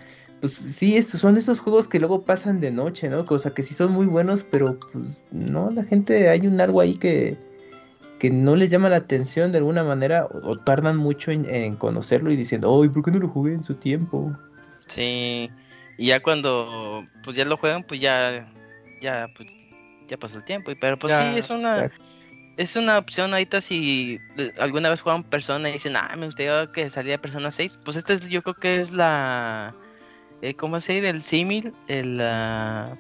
pues 0.42 0.54
sí, 0.54 0.98
estos 0.98 1.22
son 1.22 1.38
esos 1.38 1.60
juegos 1.60 1.88
que 1.88 2.00
luego 2.00 2.24
pasan 2.24 2.60
de 2.60 2.70
noche, 2.72 3.10
¿no? 3.10 3.26
O 3.28 3.40
sea, 3.40 3.54
que 3.54 3.64
sí 3.64 3.74
son 3.74 3.92
muy 3.92 4.06
buenos, 4.06 4.44
pero 4.44 4.78
pues 4.92 5.22
no, 5.32 5.72
la 5.72 5.84
gente, 5.84 6.30
hay 6.30 6.46
un 6.46 6.60
algo 6.60 6.82
ahí 6.82 6.96
que, 6.96 7.38
que 8.20 8.30
no 8.30 8.56
les 8.56 8.70
llama 8.70 8.90
la 8.90 8.98
atención 8.98 9.52
de 9.52 9.60
alguna 9.60 9.84
manera 9.84 10.26
o, 10.26 10.52
o 10.52 10.60
tardan 10.60 10.98
mucho 10.98 11.32
en, 11.32 11.50
en 11.50 11.76
conocerlo 11.76 12.32
y 12.32 12.36
diciendo, 12.36 12.82
ay, 12.82 12.90
¿por 12.90 13.04
qué 13.04 13.12
no 13.12 13.20
lo 13.20 13.30
jugué 13.30 13.54
en 13.54 13.64
su 13.64 13.76
tiempo? 13.76 14.36
sí, 14.88 15.50
y 15.98 16.08
ya 16.08 16.22
cuando 16.22 17.06
pues 17.24 17.36
ya 17.36 17.46
lo 17.46 17.58
juegan, 17.58 17.84
pues 17.84 18.00
ya, 18.00 18.52
ya, 19.02 19.30
pues 19.36 19.50
ya 20.08 20.18
pasó 20.18 20.38
el 20.38 20.44
tiempo, 20.44 20.72
y- 20.72 20.76
pero 20.76 20.98
pues 20.98 21.12
Ya, 21.12 21.22
sí, 21.34 21.38
es 21.38 21.50
una... 21.50 21.86
exacto. 21.86 22.04
Es 22.58 22.78
una 22.78 22.98
opción 22.98 23.34
ahorita 23.34 23.60
si 23.60 24.18
eh, 24.38 24.54
alguna 24.60 24.90
vez 24.90 25.02
juegan 25.02 25.24
Persona 25.26 25.70
y 25.70 25.74
dicen, 25.74 25.98
ah, 25.98 26.16
me 26.18 26.26
gustaría 26.28 26.72
que 26.72 26.90
saliera 26.90 27.22
Persona 27.22 27.52
6. 27.52 27.78
Pues 27.84 27.98
este 27.98 28.14
es- 28.14 28.30
yo 28.30 28.42
creo 28.44 28.56
que 28.56 28.80
es 28.80 28.92
la... 28.92 29.76
eh, 30.42 30.54
¿Cómo 30.54 30.76
decir? 30.78 31.04
El 31.04 31.22
símil, 31.24 31.74
el... 31.90 32.18
ah, 32.22 32.94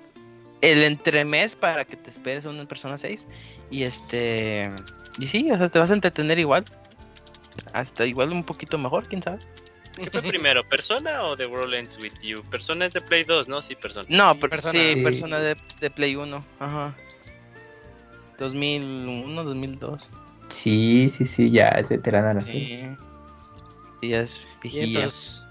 el 0.62 0.84
entremés 0.84 1.56
para 1.56 1.86
que 1.86 1.96
te 1.96 2.10
esperes 2.10 2.46
una 2.46 2.66
Persona 2.66 2.98
6. 2.98 3.28
Y 3.72 3.84
este... 3.84 4.70
Y 5.20 5.28
sí, 5.28 5.50
o 5.52 5.58
sea, 5.58 5.70
te 5.70 5.80
vas 5.80 5.90
a 5.90 5.94
entretener 5.94 6.38
igual. 6.38 6.66
Hasta 7.72 8.06
igual 8.06 8.34
un 8.34 8.44
poquito 8.44 8.78
mejor, 8.78 9.08
quién 9.08 9.22
sabe. 9.22 9.40
¿Qué 9.96 10.10
fue 10.12 10.22
primero, 10.22 10.64
Persona 10.68 11.24
o 11.24 11.38
The 11.38 11.46
World 11.48 11.74
Ends 11.74 11.98
With 12.02 12.14
You? 12.22 12.44
Persona 12.50 12.86
es 12.86 12.94
de 12.94 13.02
Play 13.02 13.24
2, 13.24 13.48
¿no? 13.48 13.62
Sí, 13.62 13.76
Persona. 13.76 14.06
No, 14.10 14.38
per- 14.40 14.50
Persona. 14.50 14.72
sí, 14.74 14.94
Sí. 14.96 15.02
Persona 15.02 15.40
de, 15.40 15.56
de 15.80 15.90
Play 15.90 16.16
1. 16.16 16.44
Ajá. 16.60 16.94
2001, 18.40 19.44
2002. 19.44 20.10
Sí, 20.50 21.10
sí, 21.10 21.26
sí, 21.26 21.50
ya 21.50 21.70
es 21.70 21.90
veterana 21.90 22.34
la 22.36 22.42
serie. 22.42 22.96
Sí. 24.02 24.02
Sí, 24.02 24.10
ya 24.10 24.20
es 25.06 25.42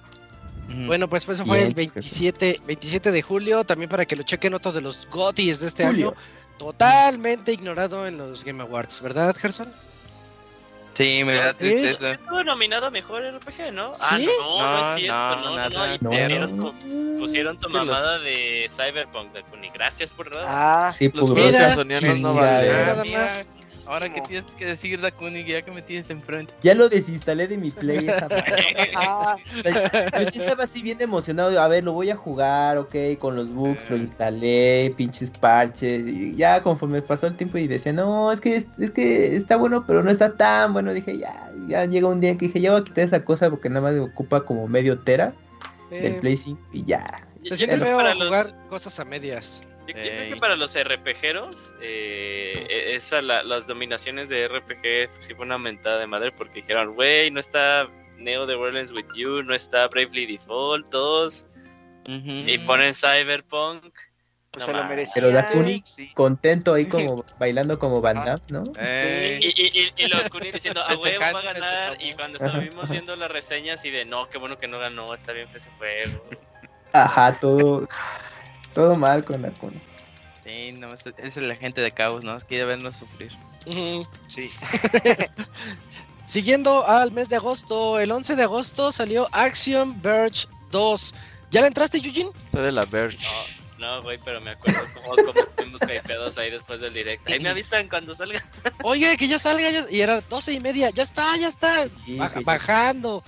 bueno, 0.86 1.08
pues 1.10 1.28
eso 1.28 1.44
fue 1.44 1.62
el 1.62 1.74
pues, 1.74 1.92
que- 1.92 2.00
27, 2.00 2.60
27 2.66 3.10
de 3.12 3.20
julio, 3.22 3.64
también 3.64 3.90
para 3.90 4.06
que 4.06 4.16
lo 4.16 4.22
chequen 4.22 4.54
otros 4.54 4.74
de 4.74 4.80
los 4.80 5.06
GOTYs 5.10 5.60
de 5.60 5.66
este 5.66 5.84
Julio. 5.86 6.08
año, 6.10 6.16
totalmente 6.58 7.52
ignorado 7.52 8.06
en 8.06 8.16
los 8.16 8.42
Game 8.44 8.62
Awards, 8.62 9.02
¿verdad, 9.02 9.36
Gerson? 9.36 9.70
Sí, 10.94 11.24
me 11.24 11.34
da 11.34 11.52
¿Sí? 11.52 11.66
Tristeza. 11.70 12.04
sí 12.10 12.14
estuvo 12.14 12.44
nominado 12.44 12.86
a 12.86 12.90
mejor 12.90 13.24
RPG, 13.24 13.72
¿no? 13.72 13.92
Ah, 14.00 14.16
¿Sí? 14.16 14.26
no, 14.26 14.58
no, 14.60 14.80
es 14.80 14.86
No, 14.88 14.94
cierto, 14.94 15.14
no, 15.14 15.36
no, 15.36 15.42
no, 15.50 15.56
nada, 15.56 15.68
no, 15.88 15.94
y 15.94 15.98
no. 15.98 16.10
pusieron, 16.10 16.58
tu, 16.58 17.16
pusieron 17.18 17.58
tu 17.58 17.66
Es 17.66 17.72
que 17.72 17.78
los- 17.78 17.86
mamada 17.86 18.18
de 18.20 18.66
Cyberpunk, 18.70 19.32
de 19.32 19.42
Kuni. 19.44 19.70
Gracias 19.70 20.12
por 20.12 20.30
nada. 20.30 20.44
Ah, 20.88 20.92
Sí, 20.92 21.10
Los 21.12 21.30
pues, 21.30 21.30
Mira, 21.30 21.42
juegos 21.50 21.64
amazonianos 21.64 22.20
no 22.20 22.34
valen. 22.34 22.72
Nada 22.72 22.92
Ah, 22.92 23.02
mira, 23.04 23.18
más. 23.18 23.56
Ahora 23.86 24.08
que 24.08 24.20
tienes 24.22 24.46
que 24.54 24.64
decir 24.66 24.98
la 25.00 25.10
Kuni 25.10 25.44
ya 25.44 25.62
que 25.62 25.70
me 25.70 25.82
tienes 25.82 26.08
enfrente. 26.10 26.52
Ya 26.62 26.74
lo 26.74 26.88
desinstalé 26.88 27.46
de 27.46 27.58
mi 27.58 27.70
play 27.70 28.08
esa. 28.08 28.28
Ah, 28.96 29.36
o 29.58 29.62
sea, 29.62 30.20
yo 30.24 30.30
sí 30.30 30.40
estaba 30.40 30.64
así 30.64 30.82
bien 30.82 31.00
emocionado. 31.00 31.60
A 31.60 31.68
ver, 31.68 31.84
lo 31.84 31.92
voy 31.92 32.10
a 32.10 32.16
jugar, 32.16 32.78
ok, 32.78 32.94
con 33.18 33.36
los 33.36 33.52
bugs, 33.52 33.90
lo 33.90 33.96
instalé, 33.96 34.92
pinches 34.96 35.30
parches. 35.30 36.06
Y 36.06 36.36
ya 36.36 36.62
conforme 36.62 37.02
pasó 37.02 37.26
el 37.26 37.36
tiempo 37.36 37.58
y 37.58 37.66
decía, 37.66 37.92
no, 37.92 38.30
es 38.32 38.40
que, 38.40 38.56
es, 38.56 38.68
es 38.78 38.90
que 38.90 39.36
está 39.36 39.56
bueno, 39.56 39.84
pero 39.86 40.02
no 40.02 40.10
está 40.10 40.36
tan 40.36 40.72
bueno. 40.72 40.92
Dije, 40.94 41.18
ya, 41.18 41.50
ya 41.68 41.84
llega 41.86 42.08
un 42.08 42.20
día 42.20 42.36
que 42.36 42.46
dije, 42.46 42.60
ya 42.60 42.72
voy 42.72 42.80
a 42.80 42.84
quitar 42.84 43.04
esa 43.04 43.24
cosa 43.24 43.50
porque 43.50 43.68
nada 43.68 43.80
más 43.82 43.92
me 43.94 44.00
ocupa 44.00 44.44
como 44.44 44.66
medio 44.68 44.98
tera 45.00 45.32
del 45.90 46.14
Eh, 46.14 46.18
Play 46.20 46.36
5 46.36 46.60
y 46.72 46.84
ya. 46.84 47.26
se 47.44 47.56
siente 47.56 47.76
feo 47.78 47.96
para 47.96 48.14
los- 48.14 48.28
jugar 48.28 48.54
cosas 48.68 48.98
a 49.00 49.04
medias. 49.04 49.60
Yo, 49.86 49.94
yo 49.94 50.02
creo 50.02 50.04
que 50.28 50.32
Ey. 50.34 50.38
para 50.40 50.56
los 50.56 50.74
RPGeros, 50.76 51.74
eh, 51.80 52.66
e- 52.68 52.94
esa, 52.94 53.20
la- 53.22 53.42
las 53.42 53.66
dominaciones 53.66 54.28
de 54.30 54.44
RPG 54.48 55.10
sí 55.20 55.34
fue 55.34 55.44
una 55.44 55.58
mentada 55.58 55.98
de 55.98 56.06
madre 56.06 56.32
porque 56.32 56.60
dijeron, 56.60 56.94
güey, 56.94 57.30
no 57.30 57.40
está 57.40 57.88
Neo 58.16 58.46
The 58.46 58.56
World 58.56 58.76
Ends 58.78 58.92
With 58.92 59.06
You, 59.14 59.42
no 59.42 59.54
está 59.54 59.86
Bravely 59.88 60.26
Default 60.26 60.86
2, 60.90 61.46
Ujú. 62.06 62.30
y 62.48 62.58
ponen 62.58 62.94
Cyberpunk. 62.94 63.92
pues 64.50 64.66
No 64.68 64.72
se 64.72 64.72
lo 64.78 64.84
merecía. 64.84 65.14
Pero 65.16 65.32
Dakuni 65.32 65.82
sí. 65.84 66.12
contento 66.14 66.74
ahí 66.74 66.86
como 66.86 67.24
bailando 67.38 67.78
como 67.78 68.00
Van. 68.00 68.24
Damme, 68.24 68.40
¿no? 68.48 68.62
Eh, 68.78 69.38
Y, 69.42 69.48
y, 69.48 69.80
y, 69.82 70.04
y 70.04 70.06
lo 70.06 70.30
Kuni 70.30 70.50
diciendo, 70.52 70.80
a 70.82 70.94
huevo 70.94 71.20
va 71.20 71.40
a 71.40 71.42
ganar. 71.42 71.96
Y 72.00 72.12
cuando 72.12 72.38
estuvimos 72.38 72.88
viendo 72.88 73.16
las 73.16 73.30
reseñas 73.30 73.84
y 73.84 73.90
de 73.90 74.04
no, 74.04 74.28
qué 74.30 74.38
bueno 74.38 74.56
que 74.56 74.68
no 74.68 74.78
ganó, 74.78 75.12
está 75.12 75.32
bien 75.32 75.48
fue 75.48 75.58
ese 75.58 75.70
juego. 75.72 76.24
Ajá, 76.92 77.32
todo, 77.40 77.88
todo 78.74 78.96
mal 78.96 79.24
con 79.24 79.42
Dakuni. 79.42 79.80
sí, 80.46 80.72
no, 80.72 80.92
es, 80.92 81.04
es 81.18 81.36
el 81.36 81.50
agente 81.50 81.80
de 81.80 81.90
caos, 81.92 82.22
¿no? 82.24 82.38
Quiere 82.40 82.64
vernos 82.64 82.96
sufrir. 82.96 83.32
Sí. 84.28 84.50
Siguiendo 86.26 86.86
al 86.86 87.12
mes 87.12 87.28
de 87.28 87.36
agosto, 87.36 88.00
el 88.00 88.10
11 88.10 88.34
de 88.36 88.42
agosto 88.44 88.92
salió 88.92 89.28
Action 89.32 90.00
Verge 90.00 90.46
2. 90.70 91.14
¿Ya 91.50 91.60
le 91.60 91.66
entraste, 91.68 91.98
Eugene? 91.98 92.30
Está 92.46 92.62
de 92.62 92.72
la 92.72 92.84
Verge. 92.86 93.18
No, 93.78 94.02
güey, 94.02 94.18
pero 94.24 94.40
me 94.40 94.52
acuerdo 94.52 94.80
cómo, 94.94 95.16
cómo 95.16 95.40
estuvimos 95.42 95.80
hypeados 95.82 96.38
ahí 96.38 96.50
después 96.50 96.80
del 96.80 96.94
directo. 96.94 97.30
Ahí 97.30 97.40
me 97.40 97.50
avisan 97.50 97.88
cuando 97.88 98.14
salga. 98.14 98.42
Oye, 98.82 99.16
que 99.18 99.28
ya 99.28 99.38
salga, 99.38 99.70
ya- 99.70 99.86
y 99.90 100.00
era 100.00 100.22
12 100.22 100.52
y 100.54 100.60
media, 100.60 100.88
ya 100.90 101.02
está, 101.02 101.36
ya 101.36 101.48
está, 101.48 101.84
Sí, 102.04 102.16
baja- 102.16 102.38
sí, 102.38 102.44
bajando. 102.44 103.22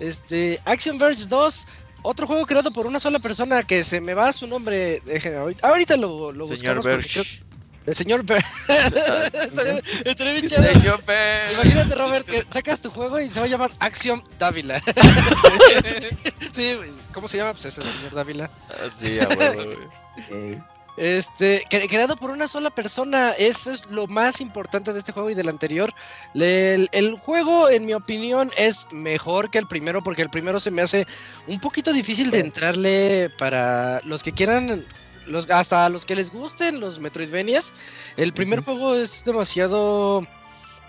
Este, 0.00 0.58
Action 0.64 0.98
Verge 0.98 1.26
2, 1.26 1.66
otro 2.02 2.26
juego 2.26 2.46
creado 2.46 2.72
por 2.72 2.86
una 2.86 3.00
sola 3.00 3.18
persona 3.18 3.62
que 3.62 3.84
se 3.84 4.00
me 4.00 4.14
va 4.14 4.32
su 4.32 4.46
nombre. 4.46 5.02
ahorita, 5.38 5.68
ahorita 5.68 5.96
lo, 5.96 6.32
lo 6.32 6.46
Señor 6.46 6.76
buscamos 6.76 7.40
el 7.86 7.94
señor 7.94 8.24
Verge. 8.24 8.46
estaría, 10.04 10.32
bien 10.32 10.48
chido. 10.48 10.62
Señor 10.62 11.02
Pérez. 11.02 11.54
Imagínate, 11.54 11.94
Robert, 11.94 12.26
que 12.26 12.44
sacas 12.52 12.80
tu 12.80 12.90
juego 12.90 13.18
y 13.18 13.28
se 13.28 13.40
va 13.40 13.46
a 13.46 13.48
llamar 13.48 13.70
Action 13.80 14.22
Dávila. 14.38 14.80
sí, 16.52 16.76
¿cómo 17.12 17.26
se 17.26 17.38
llama? 17.38 17.52
Pues 17.52 17.64
es 17.66 17.78
el 17.78 17.84
señor 17.84 18.14
Dávila. 18.14 18.50
Ah, 18.68 18.90
Sí, 18.98 19.18
a 19.18 19.28
huevo, 19.28 19.64
güey. 19.64 20.58
Este, 20.96 21.64
cre- 21.70 21.88
creado 21.88 22.16
por 22.16 22.30
una 22.30 22.46
sola 22.46 22.70
persona, 22.70 23.30
eso 23.30 23.70
es 23.72 23.86
lo 23.86 24.06
más 24.06 24.40
importante 24.40 24.92
de 24.92 24.98
este 24.98 25.12
juego 25.12 25.30
y 25.30 25.34
del 25.34 25.48
anterior. 25.48 25.94
El, 26.34 26.88
el 26.92 27.16
juego, 27.18 27.70
en 27.70 27.86
mi 27.86 27.94
opinión, 27.94 28.50
es 28.56 28.86
mejor 28.92 29.50
que 29.50 29.58
el 29.58 29.66
primero 29.66 30.02
porque 30.02 30.22
el 30.22 30.30
primero 30.30 30.60
se 30.60 30.70
me 30.70 30.82
hace 30.82 31.06
un 31.46 31.58
poquito 31.60 31.92
difícil 31.92 32.30
de 32.30 32.40
entrarle 32.40 33.30
para 33.38 34.00
los 34.04 34.22
que 34.22 34.32
quieran, 34.32 34.84
los, 35.26 35.48
hasta 35.48 35.88
los 35.88 36.04
que 36.04 36.16
les 36.16 36.30
gusten 36.30 36.80
los 36.80 36.98
Metroidvanias. 36.98 37.72
El 38.16 38.32
primer 38.34 38.60
juego 38.60 38.94
es 38.94 39.24
demasiado, 39.24 40.26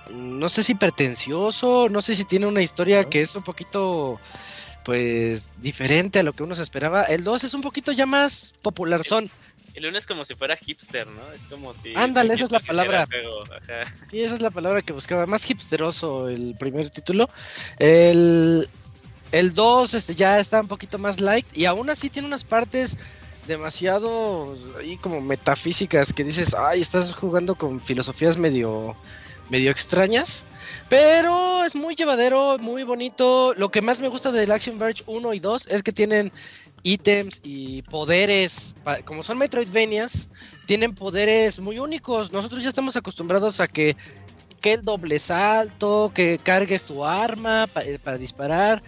no 0.10 0.50
sé 0.50 0.64
si 0.64 0.76
pretencioso, 0.76 1.88
no 1.90 2.02
sé 2.02 2.16
si 2.16 2.26
tiene 2.26 2.48
una 2.48 2.62
historia 2.62 3.06
que 3.06 3.22
es 3.22 3.36
un 3.36 3.44
poquito 3.44 4.20
pues 4.84 5.48
diferente 5.62 6.20
a 6.20 6.24
lo 6.24 6.34
que 6.34 6.42
uno 6.44 6.56
se 6.56 6.64
esperaba. 6.64 7.04
El 7.04 7.24
2 7.24 7.44
es 7.44 7.54
un 7.54 7.62
poquito 7.62 7.92
ya 7.92 8.06
más 8.08 8.54
popular 8.62 9.04
son. 9.04 9.30
El 9.74 9.86
uno 9.86 9.98
es 9.98 10.06
como 10.06 10.26
si 10.26 10.36
fuera 10.36 10.56
hipster, 10.58 11.08
¿no? 11.08 11.32
Es 11.32 11.44
como 11.44 11.74
si. 11.74 11.94
Ándale, 11.96 12.34
esa 12.34 12.44
es 12.46 12.52
la 12.52 12.60
palabra. 12.60 13.08
Sí, 14.10 14.22
esa 14.22 14.36
es 14.36 14.42
la 14.42 14.50
palabra 14.50 14.82
que 14.82 14.94
buscaba. 14.94 15.26
Más 15.26 15.50
hipsteroso 15.50 16.28
el 16.28 16.56
primer 16.60 16.90
título. 16.90 17.30
El, 17.80 18.68
el 19.32 19.54
2 19.54 19.94
este, 19.94 20.16
ya 20.16 20.40
está 20.40 20.62
un 20.62 20.68
poquito 20.68 20.98
más 21.00 21.22
light. 21.22 21.46
Y 21.54 21.66
aún 21.66 21.90
así 21.90 22.10
tiene 22.10 22.28
unas 22.28 22.44
partes 22.44 22.98
demasiado 23.48 24.56
ahí 24.80 24.98
como 24.98 25.22
metafísicas 25.22 26.14
que 26.14 26.24
dices, 26.24 26.54
ay, 26.54 26.82
estás 26.82 27.14
jugando 27.14 27.56
con 27.56 27.80
filosofías 27.80 28.38
medio, 28.38 28.96
medio 29.50 29.72
extrañas. 29.72 30.46
Pero 30.90 31.64
es 31.64 31.76
muy 31.76 31.96
llevadero, 31.96 32.58
muy 32.58 32.84
bonito. 32.84 33.54
Lo 33.54 33.70
que 33.70 33.82
más 33.82 34.00
me 34.00 34.10
gusta 34.10 34.32
del 34.32 34.52
Action 34.52 34.78
Verge 34.78 35.04
1 35.08 35.34
y 35.34 35.40
2 35.40 35.68
es 35.68 35.84
que 35.84 35.94
tienen 35.94 36.32
ítems 36.84 37.42
y 37.44 37.82
poderes. 37.84 38.76
Como 39.06 39.24
son 39.24 39.38
Metroidvanias, 39.38 40.30
tienen 40.66 40.96
poderes 40.96 41.60
muy 41.60 41.80
únicos. 41.80 42.32
Nosotros 42.32 42.64
ya 42.64 42.70
estamos 42.70 42.96
acostumbrados 42.96 43.60
a 43.60 43.68
que, 43.68 43.96
que 44.62 44.74
el 44.74 44.84
doble 44.84 45.20
salto, 45.20 46.12
que 46.14 46.38
cargues 46.38 46.84
tu 46.84 47.06
arma 47.06 47.68
eh, 47.84 48.00
para 48.02 48.18
disparar. 48.18 48.84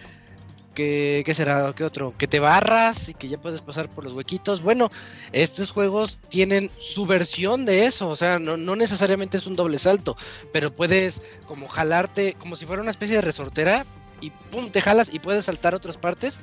Que, 0.74 1.22
¿Qué 1.24 1.34
será? 1.34 1.72
¿Qué 1.76 1.84
otro? 1.84 2.16
Que 2.18 2.26
te 2.26 2.40
barras 2.40 3.08
y 3.08 3.14
que 3.14 3.28
ya 3.28 3.40
puedes 3.40 3.62
pasar 3.62 3.88
por 3.88 4.02
los 4.02 4.12
huequitos. 4.12 4.60
Bueno, 4.60 4.90
estos 5.30 5.70
juegos 5.70 6.18
tienen 6.28 6.68
su 6.78 7.06
versión 7.06 7.64
de 7.64 7.86
eso. 7.86 8.08
O 8.08 8.16
sea, 8.16 8.40
no, 8.40 8.56
no 8.56 8.74
necesariamente 8.74 9.36
es 9.36 9.46
un 9.46 9.54
doble 9.54 9.78
salto. 9.78 10.16
Pero 10.52 10.74
puedes 10.74 11.22
como 11.46 11.68
jalarte, 11.68 12.34
como 12.40 12.56
si 12.56 12.66
fuera 12.66 12.82
una 12.82 12.90
especie 12.90 13.16
de 13.16 13.22
resortera. 13.22 13.86
Y 14.20 14.30
pum, 14.30 14.70
te 14.70 14.80
jalas 14.80 15.12
y 15.12 15.20
puedes 15.20 15.44
saltar 15.44 15.74
a 15.74 15.76
otras 15.76 15.96
partes. 15.96 16.40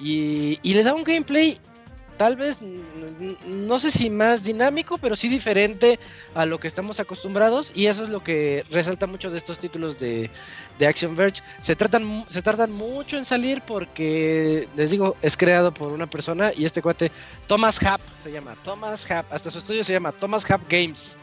Y, 0.00 0.58
y 0.62 0.74
le 0.74 0.82
da 0.82 0.94
un 0.94 1.04
gameplay 1.04 1.58
tal 2.18 2.34
vez, 2.36 2.58
no 3.46 3.78
sé 3.78 3.90
si 3.90 4.10
más 4.10 4.42
dinámico, 4.42 4.98
pero 4.98 5.16
sí 5.16 5.28
diferente 5.28 5.98
a 6.34 6.44
lo 6.44 6.58
que 6.58 6.66
estamos 6.66 7.00
acostumbrados. 7.00 7.72
Y 7.74 7.86
eso 7.86 8.02
es 8.02 8.10
lo 8.10 8.22
que 8.22 8.64
resalta 8.70 9.06
mucho 9.06 9.30
de 9.30 9.38
estos 9.38 9.58
títulos 9.58 9.98
de, 9.98 10.28
de 10.78 10.86
Action 10.86 11.16
Verge. 11.16 11.42
Se, 11.62 11.76
tratan, 11.76 12.24
se 12.28 12.42
tardan 12.42 12.72
mucho 12.72 13.16
en 13.16 13.24
salir 13.24 13.62
porque, 13.62 14.68
les 14.76 14.90
digo, 14.90 15.16
es 15.22 15.36
creado 15.36 15.72
por 15.72 15.92
una 15.92 16.10
persona 16.10 16.52
y 16.54 16.66
este 16.66 16.82
cuate, 16.82 17.10
Thomas 17.46 17.82
Happ, 17.82 18.00
se 18.20 18.32
llama 18.32 18.56
Thomas 18.62 19.08
Happ, 19.10 19.32
hasta 19.32 19.50
su 19.50 19.60
estudio 19.60 19.84
se 19.84 19.92
llama 19.92 20.12
Thomas 20.12 20.48
Happ 20.50 20.68
Games. 20.68 21.16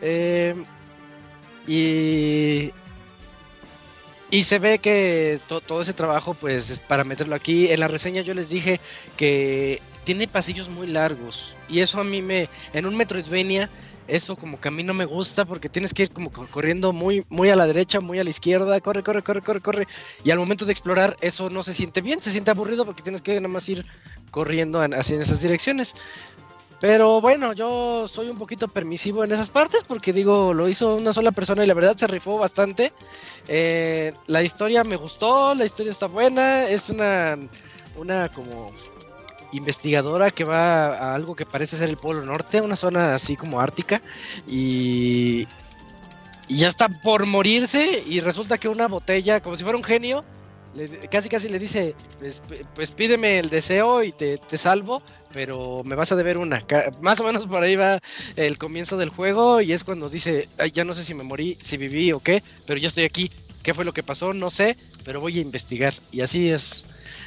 Eh, 0.00 0.54
y 1.66 2.72
y 4.32 4.44
se 4.44 4.58
ve 4.58 4.78
que 4.80 5.38
to- 5.46 5.60
todo 5.60 5.82
ese 5.82 5.92
trabajo, 5.92 6.32
pues, 6.34 6.70
es 6.70 6.80
para 6.80 7.04
meterlo 7.04 7.34
aquí. 7.36 7.68
En 7.70 7.78
la 7.80 7.86
reseña 7.86 8.22
yo 8.22 8.32
les 8.34 8.48
dije 8.48 8.80
que 9.16 9.80
tiene 10.04 10.26
pasillos 10.26 10.68
muy 10.70 10.86
largos. 10.88 11.54
Y 11.68 11.80
eso 11.80 12.00
a 12.00 12.04
mí 12.04 12.22
me. 12.22 12.48
En 12.72 12.86
un 12.86 12.96
Metroidvania, 12.96 13.68
eso 14.08 14.34
como 14.36 14.58
que 14.58 14.68
a 14.68 14.70
mí 14.72 14.82
no 14.82 14.94
me 14.94 15.04
gusta 15.04 15.44
porque 15.44 15.68
tienes 15.68 15.92
que 15.94 16.04
ir 16.04 16.10
como 16.10 16.32
co- 16.32 16.46
corriendo 16.50 16.92
muy, 16.94 17.24
muy 17.28 17.50
a 17.50 17.56
la 17.56 17.66
derecha, 17.66 18.00
muy 18.00 18.18
a 18.18 18.24
la 18.24 18.30
izquierda. 18.30 18.80
Corre, 18.80 19.02
corre, 19.02 19.22
corre, 19.22 19.42
corre, 19.42 19.60
corre. 19.60 19.86
Y 20.24 20.30
al 20.30 20.38
momento 20.38 20.64
de 20.64 20.72
explorar, 20.72 21.16
eso 21.20 21.50
no 21.50 21.62
se 21.62 21.74
siente 21.74 22.00
bien, 22.00 22.18
se 22.18 22.30
siente 22.32 22.50
aburrido 22.50 22.84
porque 22.86 23.02
tienes 23.02 23.20
que 23.22 23.34
nada 23.36 23.48
más 23.52 23.68
ir 23.68 23.84
corriendo 24.30 24.82
en- 24.82 24.94
hacia 24.94 25.20
esas 25.20 25.42
direcciones. 25.42 25.94
Pero 26.82 27.20
bueno, 27.20 27.52
yo 27.52 28.08
soy 28.08 28.28
un 28.28 28.36
poquito 28.36 28.66
permisivo 28.66 29.22
en 29.22 29.30
esas 29.30 29.50
partes 29.50 29.84
porque 29.84 30.12
digo, 30.12 30.52
lo 30.52 30.68
hizo 30.68 30.96
una 30.96 31.12
sola 31.12 31.30
persona 31.30 31.62
y 31.62 31.68
la 31.68 31.74
verdad 31.74 31.96
se 31.96 32.08
rifó 32.08 32.36
bastante. 32.38 32.92
Eh, 33.46 34.12
la 34.26 34.42
historia 34.42 34.82
me 34.82 34.96
gustó, 34.96 35.54
la 35.54 35.64
historia 35.64 35.92
está 35.92 36.08
buena, 36.08 36.64
es 36.64 36.90
una, 36.90 37.38
una 37.94 38.28
como 38.30 38.72
investigadora 39.52 40.32
que 40.32 40.42
va 40.42 40.86
a 40.86 41.14
algo 41.14 41.36
que 41.36 41.46
parece 41.46 41.76
ser 41.76 41.88
el 41.88 41.98
Polo 41.98 42.24
Norte, 42.24 42.60
una 42.60 42.74
zona 42.74 43.14
así 43.14 43.36
como 43.36 43.60
ártica, 43.60 44.02
y, 44.48 45.46
y 46.48 46.56
ya 46.56 46.66
está 46.66 46.88
por 46.88 47.26
morirse 47.26 48.02
y 48.04 48.18
resulta 48.18 48.58
que 48.58 48.66
una 48.66 48.88
botella, 48.88 49.40
como 49.40 49.56
si 49.56 49.62
fuera 49.62 49.78
un 49.78 49.84
genio, 49.84 50.24
le- 50.74 50.88
casi 51.08 51.28
casi 51.28 51.48
le 51.48 51.58
dice, 51.58 51.94
pues, 52.18 52.42
pues 52.74 52.90
pídeme 52.92 53.38
el 53.38 53.50
deseo 53.50 54.02
y 54.02 54.12
te, 54.12 54.38
te 54.38 54.56
salvo, 54.58 55.02
pero 55.32 55.82
me 55.84 55.94
vas 55.96 56.12
a 56.12 56.16
deber 56.16 56.38
una. 56.38 56.62
Más 57.00 57.20
o 57.20 57.24
menos 57.24 57.46
por 57.46 57.62
ahí 57.62 57.76
va 57.76 58.00
el 58.36 58.58
comienzo 58.58 58.96
del 58.96 59.10
juego 59.10 59.60
y 59.60 59.72
es 59.72 59.84
cuando 59.84 60.08
dice, 60.08 60.48
"Ay, 60.58 60.70
ya 60.70 60.84
no 60.84 60.94
sé 60.94 61.04
si 61.04 61.14
me 61.14 61.24
morí, 61.24 61.56
si 61.62 61.76
viví 61.76 62.12
o 62.12 62.20
qué, 62.20 62.42
pero 62.66 62.78
ya 62.78 62.88
estoy 62.88 63.04
aquí. 63.04 63.30
¿Qué 63.62 63.74
fue 63.74 63.84
lo 63.84 63.92
que 63.92 64.02
pasó? 64.02 64.32
No 64.32 64.50
sé, 64.50 64.76
pero 65.04 65.20
voy 65.20 65.38
a 65.38 65.42
investigar. 65.42 65.94
Y 66.10 66.20
así 66.20 66.50
es 66.50 66.84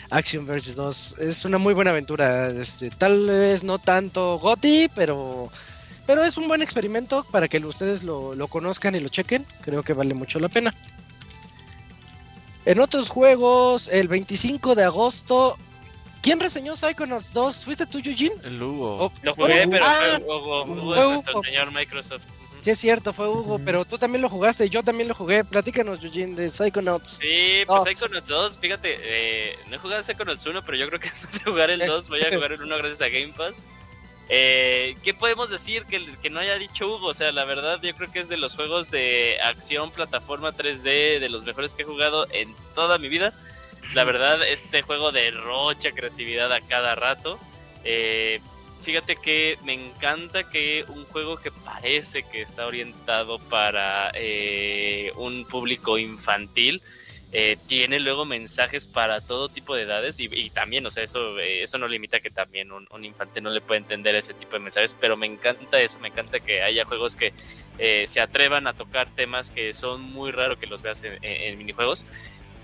Action 0.10 0.46
Verge 0.46 0.74
2. 0.74 1.16
Es 1.20 1.46
una 1.46 1.58
muy 1.58 1.74
buena 1.74 1.92
aventura. 1.92 2.48
Este, 2.48 2.90
tal 2.90 3.26
vez 3.28 3.64
no 3.64 3.80
tanto 3.80 4.38
GOTY, 4.40 4.90
pero, 4.94 5.50
pero 6.06 6.26
es 6.26 6.36
un 6.38 6.48
buen 6.50 6.62
experimento 6.62 7.26
para 7.32 7.48
que 7.48 7.58
ustedes 7.60 8.04
lo, 8.04 8.36
lo 8.36 8.48
conozcan 8.48 8.96
y 8.96 9.00
lo 9.00 9.08
chequen. 9.08 9.46
Creo 9.62 9.82
que 9.82 9.94
vale 9.94 10.14
mucho 10.14 10.40
la 10.40 10.50
pena. 10.50 10.74
En 12.66 12.80
otros 12.80 13.10
juegos, 13.10 13.88
el 13.92 14.08
25 14.08 14.74
de 14.76 14.84
agosto, 14.84 15.58
¿quién 16.22 16.40
reseñó 16.40 16.76
Psychonauts 16.76 17.32
2? 17.34 17.64
¿Fuiste 17.66 17.86
tú, 17.86 18.00
Eugene? 18.04 18.36
El 18.44 18.62
Hugo. 18.62 18.98
Oh, 19.06 19.12
Lo 19.22 19.36
jugué, 19.36 19.62
Hugo. 19.62 19.72
pero 19.72 19.86
Ah, 19.88 20.20
fue 20.20 20.36
Hugo. 20.36 20.64
Hugo 20.66 20.94
fue 20.96 21.00
es 21.04 21.10
nuestro 21.10 21.34
Hugo. 21.34 21.44
señor 21.44 21.72
Microsoft. 21.72 22.24
Sí, 22.62 22.72
es 22.72 22.80
cierto, 22.80 23.14
fue 23.14 23.30
Hugo, 23.30 23.60
pero 23.64 23.86
tú 23.86 24.00
también 24.00 24.24
lo 24.24 24.30
jugaste, 24.30 24.68
yo 24.72 24.82
también 24.82 25.08
lo 25.08 25.14
jugué. 25.14 25.44
Platícanos, 25.44 26.04
Eugene, 26.04 26.36
de 26.36 26.50
Psychonauts. 26.50 27.20
Sí, 27.22 27.64
pues 27.68 27.84
Dos. 27.84 27.84
Psychonauts 27.88 28.28
2, 28.28 28.58
fíjate, 28.58 28.98
eh, 29.04 29.56
no 29.70 29.76
he 29.76 29.78
jugado 29.78 30.02
Psychonauts 30.02 30.44
1, 30.48 30.66
pero 30.66 30.76
yo 30.76 30.88
creo 30.88 31.00
que 31.00 31.10
antes 31.22 31.44
de 31.44 31.52
jugar 31.52 31.70
el 31.70 31.86
2 31.86 32.10
voy 32.10 32.22
a 32.22 32.34
jugar 32.34 32.52
el 32.54 32.64
1 32.64 32.78
gracias 32.78 33.02
a 33.04 33.10
Game 33.10 33.34
Pass. 33.38 33.58
Eh, 34.28 34.96
¿Qué 35.04 35.14
podemos 35.14 35.50
decir 35.50 35.86
que, 35.86 36.16
que 36.22 36.30
no 36.30 36.40
haya 36.40 36.58
dicho 36.58 36.88
Hugo? 36.88 37.08
O 37.08 37.14
sea, 37.14 37.32
la 37.32 37.46
verdad 37.46 37.80
yo 37.82 37.96
creo 37.96 38.12
que 38.12 38.20
es 38.20 38.30
de 38.30 38.38
los 38.38 38.56
juegos 38.56 38.90
de 38.90 39.38
acción, 39.44 39.92
plataforma 39.92 40.52
3D, 40.52 41.20
de 41.20 41.30
los 41.30 41.44
mejores 41.44 41.76
que 41.76 41.84
he 41.84 41.86
jugado 41.86 42.28
en 42.32 42.56
toda 42.74 42.98
mi 42.98 43.08
vida. 43.08 43.34
La 43.94 44.04
verdad, 44.04 44.46
este 44.48 44.82
juego 44.82 45.12
derrocha 45.12 45.92
creatividad 45.92 46.52
a 46.52 46.62
cada 46.62 46.96
rato. 46.96 47.40
Eh, 47.84 48.42
fíjate 48.82 49.16
que 49.16 49.60
me 49.64 49.74
encanta 49.74 50.50
que 50.50 50.86
un 50.88 51.06
juego 51.06 51.38
que 51.38 51.52
parece 51.52 52.24
que 52.24 52.42
está 52.42 52.66
orientado 52.66 53.38
para 53.38 54.12
eh, 54.16 55.12
un 55.18 55.46
público 55.46 56.00
infantil 56.00 56.82
eh, 57.38 57.58
tiene 57.66 58.00
luego 58.00 58.26
mensajes 58.26 58.88
para 58.88 59.22
todo 59.22 59.50
tipo 59.50 59.76
de 59.76 59.84
edades 59.84 60.20
y, 60.22 60.30
y 60.32 60.52
también, 60.52 60.86
o 60.86 60.90
sea, 60.92 61.04
eso, 61.04 61.38
eh, 61.40 61.64
eso 61.64 61.78
no 61.78 61.88
limita 61.88 62.22
que 62.22 62.32
también 62.32 62.72
un, 62.72 62.88
un 62.92 63.06
infante 63.06 63.42
no 63.42 63.50
le 63.50 63.62
pueda 63.62 63.80
entender 63.80 64.16
ese 64.16 64.34
tipo 64.36 64.56
de 64.56 64.62
mensajes, 64.64 64.96
pero 64.96 65.18
me 65.18 65.28
encanta 65.28 65.82
eso, 65.82 66.00
me 66.00 66.10
encanta 66.10 66.40
que 66.40 66.62
haya 66.64 66.86
juegos 66.86 67.16
que 67.18 67.34
eh, 67.78 68.06
se 68.08 68.22
atrevan 68.22 68.68
a 68.68 68.74
tocar 68.74 69.10
temas 69.12 69.52
que 69.52 69.74
son 69.74 70.02
muy 70.02 70.32
raros 70.32 70.58
que 70.60 70.68
los 70.68 70.82
veas 70.82 71.04
en, 71.04 71.14
en- 71.22 71.54
en 71.54 71.58
minijuegos. 71.58 72.06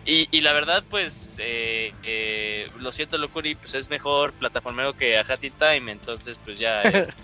Y, 0.03 0.27
y 0.35 0.41
la 0.41 0.53
verdad, 0.53 0.85
pues, 0.89 1.37
eh, 1.39 1.95
eh, 2.01 2.69
lo 2.75 2.91
siento, 2.91 3.17
Locuri, 3.19 3.55
pues 3.55 3.75
es 3.75 3.89
mejor 3.89 4.35
plataformero 4.37 4.95
que 4.95 5.17
a 5.17 5.21
Hattie 5.27 5.51
Time, 5.51 5.91
entonces, 5.91 6.39
pues 6.39 6.59
ya 6.59 6.87
es, 6.89 7.21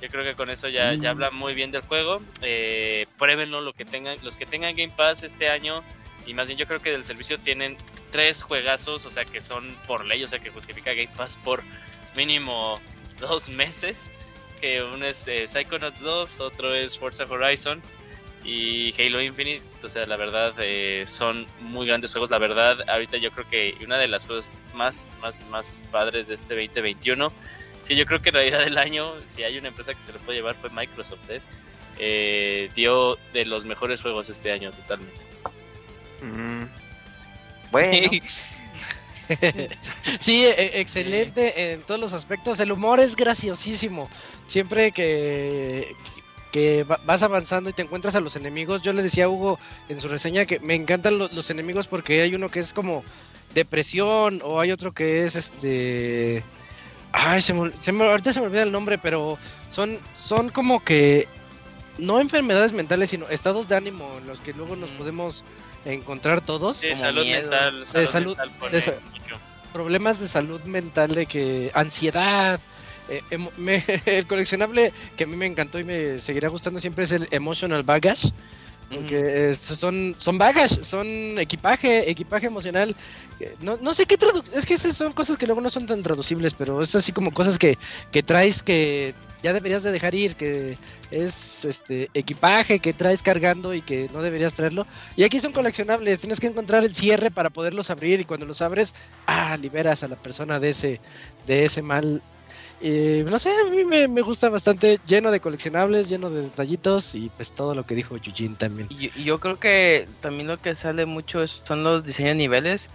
yo 0.00 0.10
creo 0.10 0.24
que 0.24 0.36
con 0.36 0.50
eso 0.50 0.68
ya, 0.68 0.94
ya 0.96 1.10
habla 1.10 1.30
muy 1.30 1.54
bien 1.54 1.70
del 1.70 1.82
juego. 1.82 2.20
Eh, 2.42 3.06
pruébenlo, 3.18 3.60
lo 3.62 3.74
que 3.74 3.86
tengan, 3.86 4.18
los 4.22 4.36
que 4.36 4.46
tengan 4.46 4.76
Game 4.76 4.92
Pass 4.96 5.22
este 5.22 5.48
año, 5.48 5.86
y 6.26 6.34
más 6.34 6.48
bien 6.48 6.58
yo 6.58 6.66
creo 6.66 6.80
que 6.80 6.90
del 6.90 7.04
servicio 7.04 7.38
tienen 7.38 7.76
tres 8.10 8.42
juegazos, 8.42 9.04
o 9.06 9.10
sea, 9.10 9.24
que 9.24 9.40
son 9.40 9.74
por 9.86 10.04
ley, 10.04 10.22
o 10.24 10.28
sea, 10.28 10.38
que 10.38 10.50
justifica 10.50 10.92
Game 10.92 11.10
Pass 11.16 11.38
por 11.42 11.62
mínimo 12.16 12.80
dos 13.18 13.48
meses. 13.48 14.12
Que 14.60 14.82
uno 14.82 15.06
es 15.06 15.28
eh, 15.28 15.46
Psychonauts 15.46 16.00
2, 16.00 16.40
otro 16.40 16.74
es 16.74 16.98
Forza 16.98 17.24
Horizon 17.24 17.82
y 18.44 18.94
Halo 19.00 19.20
Infinite. 19.20 19.62
O 19.82 19.88
sea, 19.88 20.06
la 20.06 20.16
verdad, 20.16 20.54
eh, 20.58 21.04
son 21.06 21.46
muy 21.60 21.86
grandes 21.86 22.12
juegos. 22.12 22.30
La 22.30 22.38
verdad, 22.38 22.78
ahorita 22.88 23.16
yo 23.18 23.30
creo 23.30 23.48
que 23.48 23.74
una 23.84 23.98
de 23.98 24.08
las 24.08 24.26
cosas 24.26 24.50
más, 24.74 25.10
más, 25.20 25.40
más 25.50 25.84
padres 25.90 26.28
de 26.28 26.34
este 26.34 26.54
2021. 26.54 27.32
Sí, 27.80 27.96
yo 27.96 28.06
creo 28.06 28.22
que 28.22 28.30
en 28.30 28.36
realidad 28.36 28.60
del 28.60 28.78
año, 28.78 29.12
si 29.26 29.42
hay 29.42 29.58
una 29.58 29.68
empresa 29.68 29.92
que 29.92 30.00
se 30.00 30.12
lo 30.12 30.18
puede 30.20 30.38
llevar, 30.38 30.54
fue 30.54 30.70
Microsoft. 30.70 31.28
¿eh? 31.28 31.40
Eh, 31.98 32.70
dio 32.74 33.18
de 33.32 33.44
los 33.44 33.64
mejores 33.64 34.02
juegos 34.02 34.30
este 34.30 34.52
año, 34.52 34.70
totalmente. 34.72 35.20
Mm. 36.32 36.64
Bueno, 37.70 38.08
Sí, 40.20 40.44
e- 40.44 40.80
excelente 40.80 41.72
en 41.72 41.82
todos 41.82 42.00
los 42.00 42.12
aspectos. 42.12 42.60
El 42.60 42.72
humor 42.72 43.00
es 43.00 43.16
graciosísimo. 43.16 44.08
siempre 44.46 44.92
que, 44.92 45.94
que 46.52 46.84
va- 46.84 47.00
vas 47.04 47.22
avanzando 47.22 47.70
y 47.70 47.72
te 47.72 47.82
encuentras 47.82 48.14
a 48.16 48.20
los 48.20 48.36
enemigos, 48.36 48.82
yo 48.82 48.92
le 48.92 49.02
decía 49.02 49.24
a 49.24 49.28
Hugo 49.28 49.58
en 49.88 49.98
su 50.00 50.08
reseña 50.08 50.44
que 50.44 50.60
me 50.60 50.74
encantan 50.74 51.18
lo- 51.18 51.28
los 51.28 51.50
enemigos 51.50 51.88
porque 51.88 52.20
hay 52.22 52.34
uno 52.34 52.48
que 52.50 52.60
es 52.60 52.72
como 52.72 53.02
depresión 53.54 54.40
o 54.44 54.60
hay 54.60 54.72
otro 54.72 54.92
que 54.92 55.24
es 55.24 55.36
este... 55.36 56.44
Ay, 57.12 57.40
se 57.40 57.54
me, 57.54 57.60
ol- 57.60 57.74
se 57.80 57.92
me- 57.92 58.04
ahorita 58.06 58.32
se 58.32 58.40
me 58.40 58.46
olvida 58.46 58.62
el 58.64 58.72
nombre, 58.72 58.98
pero 58.98 59.38
son, 59.70 59.98
son 60.20 60.48
como 60.50 60.84
que 60.84 61.26
no 61.96 62.20
enfermedades 62.20 62.72
mentales, 62.72 63.10
sino 63.10 63.28
estados 63.28 63.68
de 63.68 63.76
ánimo 63.76 64.18
en 64.18 64.26
los 64.26 64.40
que 64.40 64.52
luego 64.52 64.74
nos 64.76 64.90
podemos 64.90 65.44
encontrar 65.84 66.40
todos. 66.40 66.80
Como 66.80 66.96
salud 66.96 67.22
miedo. 67.24 67.42
mental. 67.42 67.84
Salud, 67.86 68.06
salud- 68.08 68.36
mental 68.38 68.70
de 68.72 68.80
sa- 68.80 68.94
mucho. 69.12 69.36
problemas 69.72 70.18
de 70.20 70.28
salud 70.28 70.60
mental, 70.64 71.14
de 71.14 71.26
que 71.26 71.70
ansiedad. 71.74 72.60
eh, 73.08 73.20
me- 73.58 73.84
el 74.06 74.26
coleccionable 74.26 74.92
que 75.16 75.24
a 75.24 75.26
mí 75.26 75.36
me 75.36 75.46
encantó 75.46 75.78
y 75.78 75.84
me 75.84 76.20
seguirá 76.20 76.48
gustando 76.48 76.80
siempre 76.80 77.04
es 77.04 77.12
el 77.12 77.28
Emotional 77.30 77.82
Baggage. 77.82 78.30
Porque 78.90 79.50
es- 79.50 79.58
son, 79.58 80.14
son 80.18 80.38
baggage, 80.38 80.84
son 80.84 81.38
equipaje, 81.38 82.08
equipaje 82.10 82.46
emocional. 82.46 82.94
Eh, 83.40 83.54
No, 83.60 83.76
no 83.78 83.94
sé 83.94 84.06
qué 84.06 84.16
tradu 84.16 84.42
es 84.52 84.64
que 84.66 84.74
esas 84.74 84.96
son 84.96 85.12
cosas 85.12 85.36
que 85.36 85.46
luego 85.46 85.60
no 85.60 85.70
son 85.70 85.86
tan 85.86 86.02
traducibles, 86.02 86.54
pero 86.54 86.80
es 86.82 86.94
así 86.94 87.10
como 87.12 87.32
cosas 87.32 87.58
que, 87.58 87.76
que 88.12 88.22
traes 88.22 88.62
que 88.62 89.14
ya 89.42 89.52
deberías 89.52 89.82
de 89.82 89.92
dejar 89.92 90.14
ir, 90.14 90.36
que 90.36 90.78
es 91.10 91.64
este 91.66 92.08
equipaje 92.14 92.78
que 92.78 92.92
traes 92.94 93.22
cargando 93.22 93.74
y 93.74 93.82
que 93.82 94.08
no 94.12 94.22
deberías 94.22 94.54
traerlo. 94.54 94.86
Y 95.16 95.24
aquí 95.24 95.38
son 95.38 95.52
coleccionables, 95.52 96.20
tienes 96.20 96.40
que 96.40 96.46
encontrar 96.46 96.82
el 96.84 96.94
cierre 96.94 97.30
para 97.30 97.50
poderlos 97.50 97.90
abrir 97.90 98.20
y 98.20 98.24
cuando 98.24 98.46
los 98.46 98.62
abres, 98.62 98.94
ah, 99.26 99.56
liberas 99.58 100.02
a 100.02 100.08
la 100.08 100.16
persona 100.16 100.58
de 100.60 100.70
ese, 100.70 101.00
de 101.46 101.64
ese 101.66 101.82
mal. 101.82 102.22
Y 102.80 103.22
no 103.24 103.38
sé, 103.38 103.50
a 103.50 103.70
mí 103.70 103.84
me, 103.84 104.08
me 104.08 104.20
gusta 104.22 104.48
bastante, 104.48 104.98
lleno 105.04 105.30
de 105.30 105.40
coleccionables, 105.40 106.08
lleno 106.08 106.28
de 106.30 106.42
detallitos 106.42 107.14
y 107.14 107.30
pues 107.30 107.52
todo 107.52 107.74
lo 107.74 107.84
que 107.84 107.94
dijo 107.94 108.16
Yujin 108.16 108.56
también. 108.56 108.88
Y 108.90 109.04
yo, 109.04 109.08
y 109.14 109.24
yo 109.24 109.40
creo 109.40 109.56
que 109.58 110.08
también 110.20 110.48
lo 110.48 110.58
que 110.58 110.74
sale 110.74 111.06
mucho 111.06 111.42
es- 111.42 111.62
son 111.66 111.82
los 111.82 112.04
diseños 112.04 112.30
de 112.32 112.34
niveles, 112.36 112.90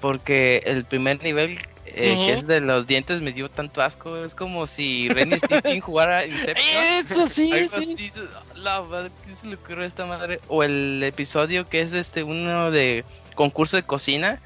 porque 0.00 0.62
el 0.64 0.86
primer 0.86 1.22
nivel, 1.22 1.58
eh, 1.84 2.16
que 2.24 2.32
Ujú. 2.32 2.40
es 2.40 2.46
de 2.46 2.60
los 2.60 2.86
dientes, 2.86 3.20
me 3.20 3.32
dio 3.32 3.48
tanto 3.50 3.82
asco. 3.82 4.24
Es 4.24 4.34
como 4.34 4.66
si 4.66 5.08
Ren 5.08 5.32
y 5.32 5.38
Stimpy 5.40 5.80
jugara 5.80 6.24
Inception. 6.26 6.84
Eso 7.04 7.26
sí, 7.26 7.50
sí. 7.70 7.96
así, 8.08 8.10
la 8.54 8.82
madre, 8.82 9.12
¿qué 9.22 9.36
se 9.36 9.46
le 9.48 9.56
ocurrió 9.56 9.82
a 9.82 9.86
esta 9.86 10.06
madre? 10.06 10.40
O 10.46 10.62
el 10.62 11.02
episodio 11.02 11.66
que 11.66 11.80
es 11.80 11.92
este 11.92 12.22
uno 12.22 12.70
de 12.70 13.04
concurso 13.34 13.76
de 13.76 13.82
cocina. 13.82 14.40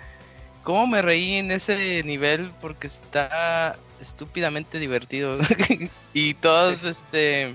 ¿Cómo 0.68 0.86
me 0.86 1.00
reí 1.00 1.36
en 1.36 1.50
ese 1.50 2.02
nivel? 2.02 2.50
Porque 2.60 2.88
está 2.88 3.74
estúpidamente 4.02 4.78
divertido. 4.78 5.38
y 6.12 6.34
todos, 6.34 6.84
este, 6.84 7.54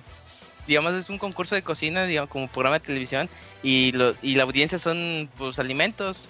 digamos, 0.66 0.96
es 0.96 1.12
un 1.12 1.20
concurso 1.20 1.54
de 1.54 1.62
cocina, 1.62 2.08
digamos, 2.08 2.32
como 2.32 2.48
programa 2.48 2.80
de 2.80 2.86
televisión. 2.88 3.30
Y, 3.62 3.92
lo, 3.92 4.16
y 4.24 4.34
la 4.34 4.42
audiencia 4.42 4.80
son, 4.80 5.30
pues, 5.38 5.60
alimentos. 5.60 6.22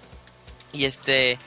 Y 0.73 0.84
este, 0.84 1.38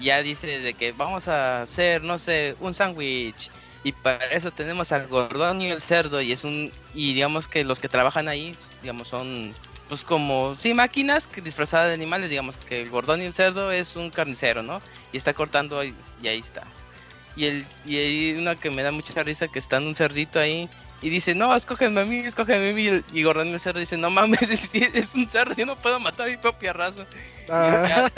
ya 0.00 0.22
dice 0.22 0.60
de 0.60 0.72
que 0.72 0.92
vamos 0.92 1.28
a 1.28 1.60
hacer, 1.60 2.02
no 2.02 2.16
sé, 2.18 2.56
un 2.60 2.72
sándwich. 2.72 3.50
Y 3.84 3.92
para 3.92 4.24
eso 4.28 4.50
tenemos 4.50 4.92
al 4.92 5.08
gordón 5.08 5.60
y 5.60 5.72
el 5.72 5.82
cerdo. 5.82 6.22
Y 6.22 6.32
es 6.32 6.42
un, 6.42 6.72
y 6.94 7.12
digamos 7.12 7.48
que 7.48 7.64
los 7.64 7.80
que 7.80 7.90
trabajan 7.90 8.28
ahí, 8.28 8.56
digamos, 8.80 9.08
son 9.08 9.52
pues 9.88 10.02
como, 10.04 10.56
sí, 10.56 10.74
máquinas 10.74 11.26
que 11.26 11.40
disfrazadas 11.40 11.88
de 11.88 11.94
animales, 11.94 12.30
digamos 12.30 12.56
que 12.56 12.82
el 12.82 12.90
gordón 12.90 13.22
y 13.22 13.26
el 13.26 13.34
cerdo 13.34 13.70
es 13.70 13.94
un 13.96 14.10
carnicero, 14.10 14.62
¿no? 14.62 14.80
Y 15.12 15.16
está 15.16 15.32
cortando 15.34 15.82
y, 15.84 15.94
y 16.22 16.28
ahí 16.28 16.38
está. 16.38 16.62
Y 17.36 17.44
el 17.46 17.64
y 17.84 17.96
hay 17.98 18.32
una 18.32 18.56
que 18.56 18.70
me 18.70 18.82
da 18.82 18.90
mucha 18.92 19.22
risa 19.22 19.48
que 19.48 19.58
está 19.58 19.76
en 19.76 19.86
un 19.88 19.94
cerdito 19.94 20.40
ahí 20.40 20.68
y 21.02 21.10
dice, 21.10 21.34
no, 21.34 21.54
escógeme 21.54 22.00
a 22.00 22.04
mí, 22.04 22.16
escógeme 22.18 22.70
a 22.70 22.72
mí. 22.72 22.82
Y, 22.82 22.88
el- 22.88 23.04
y 23.12 23.22
gordón 23.22 23.48
y 23.48 23.52
el 23.52 23.60
cerdo 23.60 23.78
dice, 23.80 23.96
no 23.96 24.10
mames, 24.10 24.42
es, 24.50 24.74
es 24.74 25.14
un 25.14 25.28
cerdo, 25.28 25.54
yo 25.54 25.66
no 25.66 25.76
puedo 25.76 26.00
matar 26.00 26.26
a 26.26 26.30
mi 26.30 26.36
propia 26.38 26.72
raza. 26.72 27.04
Ah, 27.48 28.08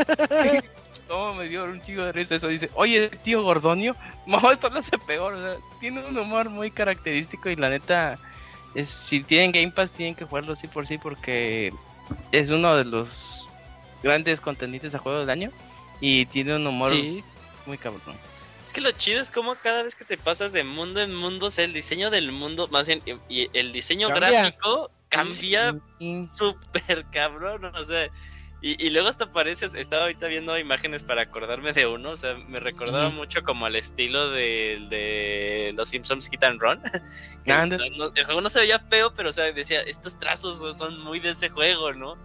¿Cómo 1.09 1.35
me 1.37 1.49
dio 1.49 1.65
un 1.65 1.83
chico 1.83 2.03
de 2.05 2.13
risa 2.13 2.37
eso? 2.37 2.49
Dice, 2.49 2.71
oye, 2.75 3.09
tío 3.25 3.43
Gordonio, 3.43 3.97
no, 4.27 4.51
esto 4.51 4.71
lo 4.71 4.79
hace 4.79 4.97
peor. 4.99 5.35
o 5.35 5.43
sea, 5.43 5.57
tiene 5.81 6.07
un 6.07 6.17
humor 6.17 6.49
muy 6.51 6.71
característico 6.71 7.51
y 7.51 7.57
la 7.57 7.71
neta, 7.71 8.19
es, 8.75 8.89
si 8.89 9.23
tienen 9.23 9.53
Game 9.53 9.71
Pass, 9.71 9.93
tienen 9.93 10.15
que 10.15 10.25
jugarlo 10.25 10.57
sí 10.57 10.67
por 10.67 10.87
sí 10.87 10.99
porque 10.99 11.73
es 12.33 12.51
uno 12.51 12.77
de 12.77 12.85
los 12.85 13.47
grandes 14.03 14.41
contendientes 14.41 14.95
a 14.95 14.99
juego 14.99 15.21
del 15.21 15.31
año 15.31 15.51
y 16.01 16.27
tiene 16.27 16.57
un 16.57 16.67
humor 16.67 16.91
sí. 16.91 17.23
muy 17.67 17.79
cabrón. 17.79 18.17
Es 18.65 18.73
que 18.73 18.81
lo 18.81 18.93
chido 18.93 19.21
es 19.23 19.31
como 19.31 19.55
cada 19.57 19.83
vez 19.83 19.95
que 19.95 20.05
te 20.05 20.19
pasas 20.19 20.53
de 20.53 20.63
mundo 20.63 21.01
en 21.01 21.15
mundo, 21.15 21.47
o 21.47 21.51
sea, 21.51 21.65
el 21.65 21.73
diseño 21.73 22.11
del 22.11 22.33
mundo, 22.33 22.69
más 22.71 22.87
bien, 22.87 23.03
y 23.29 23.49
el 23.59 23.73
diseño 23.73 24.09
Cambia. 24.09 24.31
gráfico 24.43 24.91
cambia 25.09 25.75
Y- 25.99 26.23
súper 26.25 27.07
cabrón, 27.11 27.65
o 27.75 27.85
sea, 27.85 28.09
y, 28.61 28.85
y 28.87 28.91
luego 28.91 29.09
hasta 29.09 29.27
parece, 29.27 29.67
estaba 29.79 30.03
ahorita 30.03 30.27
viendo 30.27 30.59
imágenes 30.59 31.03
para 31.03 31.23
acordarme 31.23 31.73
de 31.73 31.87
uno, 31.87 32.11
o 32.11 32.17
sea, 32.17 32.35
me 32.49 32.59
recordaba 32.61 33.09
mucho 33.11 33.43
como 33.43 33.67
al 33.67 33.77
estilo 33.77 34.31
de, 34.31 34.87
de 34.91 35.73
los 35.77 35.89
Simpsons 35.91 36.29
Hit 36.29 36.43
and 36.45 36.61
Run. 36.61 36.81
que 37.45 37.51
no- 37.97 38.11
el 38.15 38.25
juego 38.25 38.41
no 38.41 38.49
se 38.51 38.61
veía 38.61 38.79
feo, 38.81 39.13
pero 39.15 39.29
o 39.29 39.33
sea, 39.33 39.53
decía, 39.53 39.81
estos 39.83 40.19
trazos 40.19 40.77
son 40.77 40.99
muy 41.01 41.21
de 41.21 41.31
ese 41.31 41.49
juego, 41.51 41.93
¿no? 41.93 42.17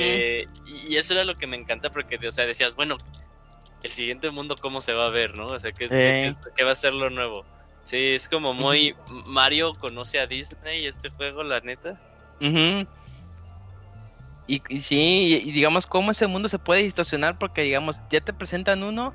Eh, 0.00 0.46
y 0.64 0.96
eso 0.96 1.14
era 1.14 1.24
lo 1.24 1.36
que 1.36 1.46
me 1.46 1.56
encanta 1.56 1.90
porque, 1.90 2.18
o 2.26 2.32
sea, 2.32 2.46
decías, 2.46 2.74
bueno, 2.74 2.96
el 3.82 3.92
siguiente 3.92 4.30
mundo 4.30 4.56
cómo 4.56 4.80
se 4.80 4.92
va 4.92 5.06
a 5.06 5.10
ver, 5.10 5.34
¿no? 5.34 5.46
O 5.46 5.58
sea, 5.60 5.70
¿qué, 5.72 5.84
Eh. 5.84 5.88
qué- 5.90 6.32
qué- 6.32 6.50
qué 6.56 6.64
va 6.64 6.72
a 6.72 6.76
ser 6.76 6.94
lo 6.94 7.10
nuevo? 7.10 7.46
Sí, 7.82 7.96
es 7.96 8.28
como 8.28 8.52
muy... 8.52 8.94
Mario 9.26 9.72
conoce 9.74 10.18
a 10.18 10.26
Disney 10.26 10.86
este 10.86 11.10
juego, 11.10 11.42
la 11.44 11.60
neta. 11.60 12.00
Y, 14.48 14.62
sí, 14.80 15.40
y, 15.44 15.52
digamos 15.52 15.86
cómo 15.86 16.10
ese 16.10 16.26
mundo 16.26 16.48
se 16.48 16.58
puede 16.58 16.82
distorsionar 16.82 17.36
porque 17.36 17.62
digamos 17.62 18.00
ya 18.10 18.20
te 18.20 18.32
presentan 18.32 18.82
uno 18.82 19.14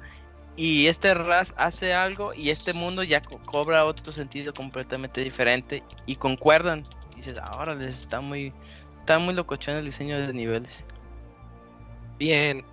y 0.55 0.85
este 0.87 1.13
ras 1.15 1.53
hace 1.57 1.93
algo 1.95 2.33
y 2.35 2.51
este 2.51 2.73
mundo 2.73 3.03
ya 3.03 3.21
co- 3.21 3.39
cobra 3.43 3.83
otro 3.85 4.13
sentido 4.13 4.53
completamente 4.53 5.21
diferente 5.23 5.83
y 6.05 6.15
concuerdan. 6.17 6.85
Dices, 7.15 7.37
ahora 7.37 7.73
les 7.75 7.97
está 7.97 8.21
muy 8.21 8.53
está 8.99 9.17
muy 9.19 9.33
locochón 9.33 9.75
el 9.75 9.85
diseño 9.85 10.19
de 10.19 10.31
niveles. 10.33 10.85
Bien, 12.19 12.63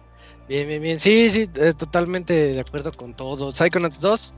bien, 0.47 0.69
bien, 0.69 0.83
bien. 0.83 1.01
Sí, 1.01 1.31
sí, 1.31 1.49
eh, 1.57 1.73
totalmente 1.73 2.35
de 2.53 2.61
acuerdo 2.61 2.93
con 2.93 3.15
todo. 3.15 3.53
Psychonauts 3.53 4.01
2, 4.01 4.35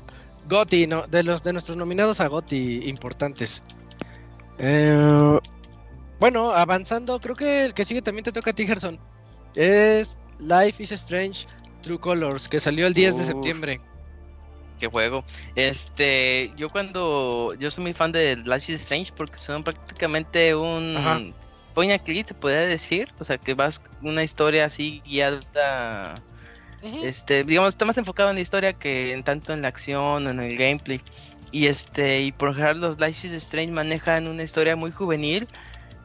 Gotti, 0.47 0.87
no, 0.87 1.07
de 1.09 1.25
los 1.25 1.43
de 1.43 1.53
nuestros 1.53 1.77
nominados 1.77 2.21
a 2.21 2.29
Gotti 2.29 2.83
importantes. 2.89 3.63
Eh, 4.59 5.39
bueno, 6.23 6.53
avanzando, 6.53 7.19
creo 7.19 7.35
que 7.35 7.65
el 7.65 7.75
que 7.75 7.85
sigue 7.85 8.01
también 8.01 8.23
te 8.23 8.31
toca 8.31 8.53
a 8.53 8.55
ti, 8.55 8.65
Gerson. 8.65 8.97
Es 9.57 10.21
Life 10.39 10.81
is 10.81 10.93
Strange 10.93 11.49
True 11.83 11.99
Colors, 11.99 12.49
que 12.49 12.61
salió 12.61 12.87
el 12.87 12.95
10 12.95 13.19
de 13.19 13.25
septiembre. 13.25 13.81
Qué 14.79 14.87
juego. 14.87 15.25
Este, 15.57 16.53
yo 16.57 16.71
cuando 16.71 17.55
yo 17.59 17.73
soy 17.73 17.83
muy 17.83 17.93
fan 17.93 18.13
de 18.13 18.37
Life 18.37 18.73
is 18.73 18.83
Strange 18.83 19.13
porque 19.17 19.37
son 19.37 19.65
prácticamente 19.65 20.55
un 20.55 20.97
Ajá. 20.97 21.21
point 21.75 21.91
and 21.91 22.05
click, 22.05 22.25
se 22.29 22.35
podría 22.35 22.61
decir, 22.61 23.09
o 23.19 23.25
sea, 23.25 23.37
que 23.37 23.55
vas 23.55 23.83
una 24.01 24.23
historia 24.23 24.67
así 24.67 25.03
guiada 25.05 26.15
Este, 27.03 27.43
digamos, 27.43 27.71
está 27.71 27.85
más 27.85 27.99
enfocado 27.99 28.31
en 28.31 28.37
la 28.37 28.43
historia 28.43 28.73
que 28.73 29.11
en 29.11 29.25
tanto 29.25 29.53
en 29.53 29.63
la 29.63 29.67
acción 29.67 30.25
o 30.25 30.31
en 30.31 30.39
el 30.39 30.57
gameplay. 30.57 31.01
Y 31.51 31.67
este, 31.67 32.23
y 32.23 32.31
por 32.31 32.51
lo 32.51 32.55
general 32.55 32.81
los 32.81 33.01
Life 33.01 33.27
is 33.27 33.33
Strange 33.33 33.73
manejan 33.73 34.29
una 34.29 34.45
historia 34.45 34.77
muy 34.77 34.93
juvenil 34.93 35.49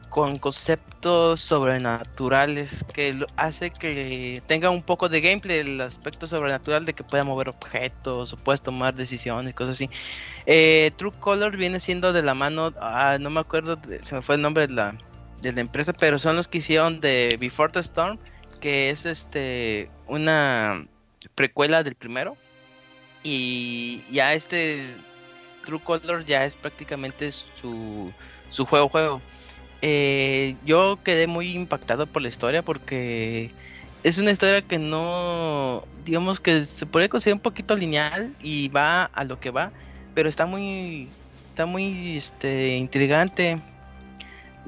con 0.08 0.38
conceptos 0.38 1.40
sobrenaturales 1.42 2.84
que 2.92 3.24
hace 3.36 3.70
que 3.70 4.42
tenga 4.46 4.70
un 4.70 4.82
poco 4.82 5.08
de 5.08 5.20
gameplay 5.20 5.58
el 5.58 5.80
aspecto 5.80 6.26
sobrenatural 6.26 6.84
de 6.84 6.94
que 6.94 7.04
pueda 7.04 7.24
mover 7.24 7.48
objetos 7.48 8.32
o 8.32 8.36
puedes 8.36 8.60
tomar 8.62 8.94
decisiones 8.94 9.54
cosas 9.54 9.76
así. 9.76 9.90
Eh, 10.46 10.90
True 10.96 11.12
Color 11.20 11.56
viene 11.56 11.80
siendo 11.80 12.12
de 12.12 12.22
la 12.22 12.34
mano 12.34 12.72
ah, 12.80 13.18
no 13.20 13.30
me 13.30 13.40
acuerdo 13.40 13.78
se 14.00 14.14
me 14.14 14.22
fue 14.22 14.36
el 14.36 14.42
nombre 14.42 14.66
de 14.66 14.74
la 14.74 14.94
de 15.42 15.52
la 15.52 15.60
empresa 15.60 15.92
pero 15.92 16.18
son 16.18 16.36
los 16.36 16.48
que 16.48 16.58
hicieron 16.58 17.00
de 17.00 17.36
Before 17.38 17.72
the 17.72 17.80
Storm 17.80 18.18
que 18.60 18.90
es 18.90 19.06
este 19.06 19.90
una 20.06 20.86
precuela 21.34 21.82
del 21.82 21.94
primero. 21.94 22.36
Y 23.22 24.02
ya 24.10 24.32
este 24.32 24.86
True 25.66 25.80
Color 25.80 26.24
ya 26.24 26.44
es 26.44 26.56
prácticamente 26.56 27.30
su 27.32 28.12
su 28.50 28.64
juego 28.64 28.88
juego 28.88 29.20
Eh, 29.82 30.56
yo 30.64 30.98
quedé 31.04 31.26
muy 31.26 31.52
impactado 31.52 32.06
por 32.06 32.22
la 32.22 32.28
historia 32.28 32.62
porque 32.62 33.52
es 34.02 34.18
una 34.18 34.32
historia 34.32 34.62
que 34.62 34.78
no 34.78 35.84
digamos 36.04 36.40
que 36.40 36.64
se 36.64 36.84
puede 36.84 37.08
considerar 37.08 37.36
un 37.36 37.42
poquito 37.42 37.76
lineal 37.76 38.34
y 38.42 38.68
va 38.68 39.04
a 39.04 39.24
lo 39.24 39.38
que 39.38 39.50
va 39.50 39.70
pero 40.14 40.28
está 40.28 40.46
muy 40.46 41.08
está 41.50 41.64
muy 41.64 42.16
este 42.16 42.76
intrigante 42.76 43.60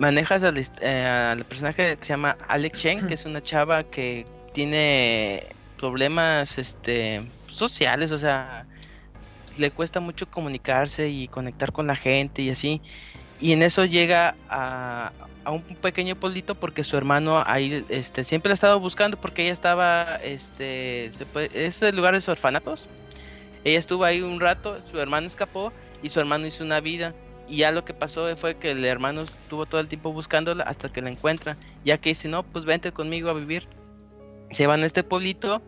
manejas 0.00 0.42
al, 0.42 0.56
eh, 0.80 1.04
al 1.04 1.44
personaje 1.44 1.96
que 1.96 2.04
se 2.04 2.08
llama 2.14 2.36
Alex 2.48 2.80
Chen, 2.80 3.06
que 3.06 3.14
es 3.14 3.26
una 3.26 3.42
chava 3.42 3.84
que 3.84 4.26
tiene 4.54 5.46
problemas 5.76 6.58
este 6.58 7.20
sociales, 7.48 8.10
o 8.10 8.18
sea, 8.18 8.66
le 9.58 9.70
cuesta 9.70 10.00
mucho 10.00 10.28
comunicarse 10.30 11.10
y 11.10 11.28
conectar 11.28 11.72
con 11.72 11.86
la 11.86 11.96
gente 11.96 12.40
y 12.42 12.50
así. 12.50 12.80
Y 13.40 13.52
en 13.52 13.62
eso 13.62 13.84
llega 13.84 14.34
a, 14.48 15.12
a 15.44 15.50
un 15.50 15.62
pequeño 15.62 16.16
pueblito 16.16 16.54
porque 16.54 16.84
su 16.84 16.96
hermano 16.96 17.42
ahí 17.46 17.84
este 17.88 18.24
siempre 18.24 18.50
la 18.50 18.52
ha 18.52 18.54
estado 18.54 18.80
buscando 18.80 19.16
porque 19.16 19.42
ella 19.42 19.52
estaba 19.52 20.16
este 20.16 21.10
se 21.12 21.24
puede, 21.24 21.66
es 21.66 21.80
el 21.82 21.96
lugar 21.96 22.14
de 22.14 22.20
sus 22.20 22.30
orfanatos. 22.30 22.88
Ella 23.64 23.78
estuvo 23.78 24.04
ahí 24.04 24.22
un 24.22 24.40
rato 24.40 24.78
su 24.90 24.98
hermano 24.98 25.26
escapó 25.26 25.72
y 26.02 26.08
su 26.08 26.20
hermano 26.20 26.46
hizo 26.46 26.64
una 26.64 26.80
vida. 26.80 27.14
Y 27.48 27.58
ya 27.58 27.72
lo 27.72 27.84
que 27.84 27.94
pasó 27.94 28.36
fue 28.36 28.56
que 28.56 28.70
el 28.70 28.84
hermano 28.84 29.22
estuvo 29.22 29.66
todo 29.66 29.80
el 29.80 29.88
tiempo 29.88 30.12
buscándola 30.12 30.62
hasta 30.64 30.88
que 30.88 31.02
la 31.02 31.10
encuentra. 31.10 31.56
Ya 31.84 31.98
que 31.98 32.10
dice 32.10 32.28
no 32.28 32.42
pues 32.42 32.64
vente 32.64 32.92
conmigo 32.92 33.30
a 33.30 33.32
vivir 33.32 33.66
se 34.52 34.66
van 34.66 34.82
a 34.82 34.86
este 34.86 35.02
pueblito 35.02 35.62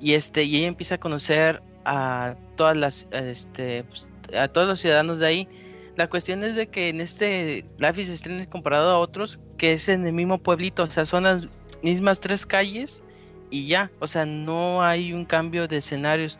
y 0.00 0.14
este 0.14 0.44
y 0.44 0.56
ella 0.56 0.66
empieza 0.66 0.96
a 0.96 0.98
conocer 0.98 1.62
a 1.84 2.34
todas 2.56 2.76
las 2.76 3.08
este 3.10 3.84
pues, 3.84 4.08
a 4.36 4.48
todos 4.48 4.68
los 4.68 4.80
ciudadanos 4.80 5.18
de 5.18 5.26
ahí 5.26 5.48
la 5.96 6.08
cuestión 6.08 6.42
es 6.44 6.54
de 6.54 6.68
que 6.68 6.88
en 6.88 7.00
este 7.00 7.64
Life 7.78 8.00
is 8.00 8.08
Strange 8.08 8.48
comparado 8.48 8.90
a 8.90 8.98
otros, 8.98 9.38
que 9.58 9.72
es 9.72 9.88
en 9.88 10.06
el 10.06 10.12
mismo 10.12 10.38
pueblito, 10.38 10.84
o 10.84 10.86
sea, 10.86 11.04
son 11.04 11.24
las 11.24 11.46
mismas 11.82 12.20
tres 12.20 12.46
calles 12.46 13.02
y 13.50 13.66
ya, 13.66 13.90
o 13.98 14.06
sea, 14.06 14.24
no 14.24 14.82
hay 14.82 15.12
un 15.12 15.24
cambio 15.24 15.68
de 15.68 15.78
escenarios. 15.78 16.38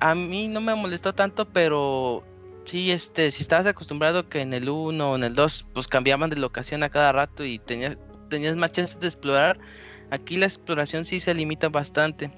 A 0.00 0.14
mí 0.14 0.48
no 0.48 0.60
me 0.60 0.74
molestó 0.74 1.14
tanto, 1.14 1.48
pero 1.48 2.22
sí, 2.64 2.90
este, 2.90 3.30
si 3.30 3.42
estabas 3.42 3.66
acostumbrado 3.66 4.28
que 4.28 4.42
en 4.42 4.52
el 4.52 4.68
1 4.68 5.10
o 5.10 5.16
en 5.16 5.24
el 5.24 5.34
2, 5.34 5.66
pues 5.72 5.88
cambiaban 5.88 6.30
de 6.30 6.36
locación 6.36 6.82
a 6.82 6.90
cada 6.90 7.12
rato 7.12 7.44
y 7.44 7.58
tenías, 7.58 7.96
tenías 8.28 8.56
más 8.56 8.72
chances 8.72 9.00
de 9.00 9.06
explorar, 9.06 9.58
aquí 10.10 10.36
la 10.36 10.46
exploración 10.46 11.04
sí 11.04 11.20
se 11.20 11.34
limita 11.34 11.68
bastante. 11.70 12.30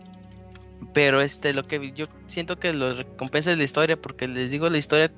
Pero 0.94 1.20
este, 1.20 1.52
lo 1.54 1.66
que 1.66 1.92
yo 1.92 2.06
siento 2.26 2.58
que 2.58 2.72
lo 2.72 2.94
recompensa 2.94 3.52
es 3.52 3.58
la 3.58 3.64
historia, 3.64 3.96
porque 3.96 4.26
les 4.28 4.50
digo, 4.50 4.68
la 4.68 4.78
historia 4.78 5.12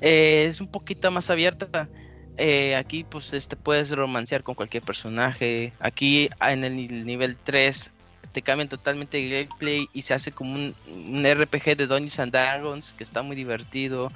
eh, 0.00 0.46
es 0.48 0.60
un 0.60 0.68
poquito 0.68 1.10
más 1.10 1.30
abierta. 1.30 1.88
Eh, 2.36 2.74
aquí 2.74 3.04
pues 3.04 3.32
este 3.32 3.56
puedes 3.56 3.90
romancear 3.90 4.42
con 4.42 4.54
cualquier 4.54 4.82
personaje. 4.82 5.72
Aquí 5.80 6.28
en 6.40 6.64
el 6.64 7.04
nivel 7.04 7.36
3 7.36 7.90
te 8.32 8.42
cambian 8.42 8.68
totalmente 8.68 9.18
el 9.18 9.30
gameplay 9.30 9.88
y 9.92 10.02
se 10.02 10.14
hace 10.14 10.32
como 10.32 10.54
un, 10.54 10.74
un 10.88 11.24
RPG 11.24 11.76
de 11.76 11.86
Dungeons 11.86 12.20
and 12.20 12.32
Dragons 12.32 12.94
que 12.94 13.04
está 13.04 13.22
muy 13.22 13.36
divertido. 13.36 14.10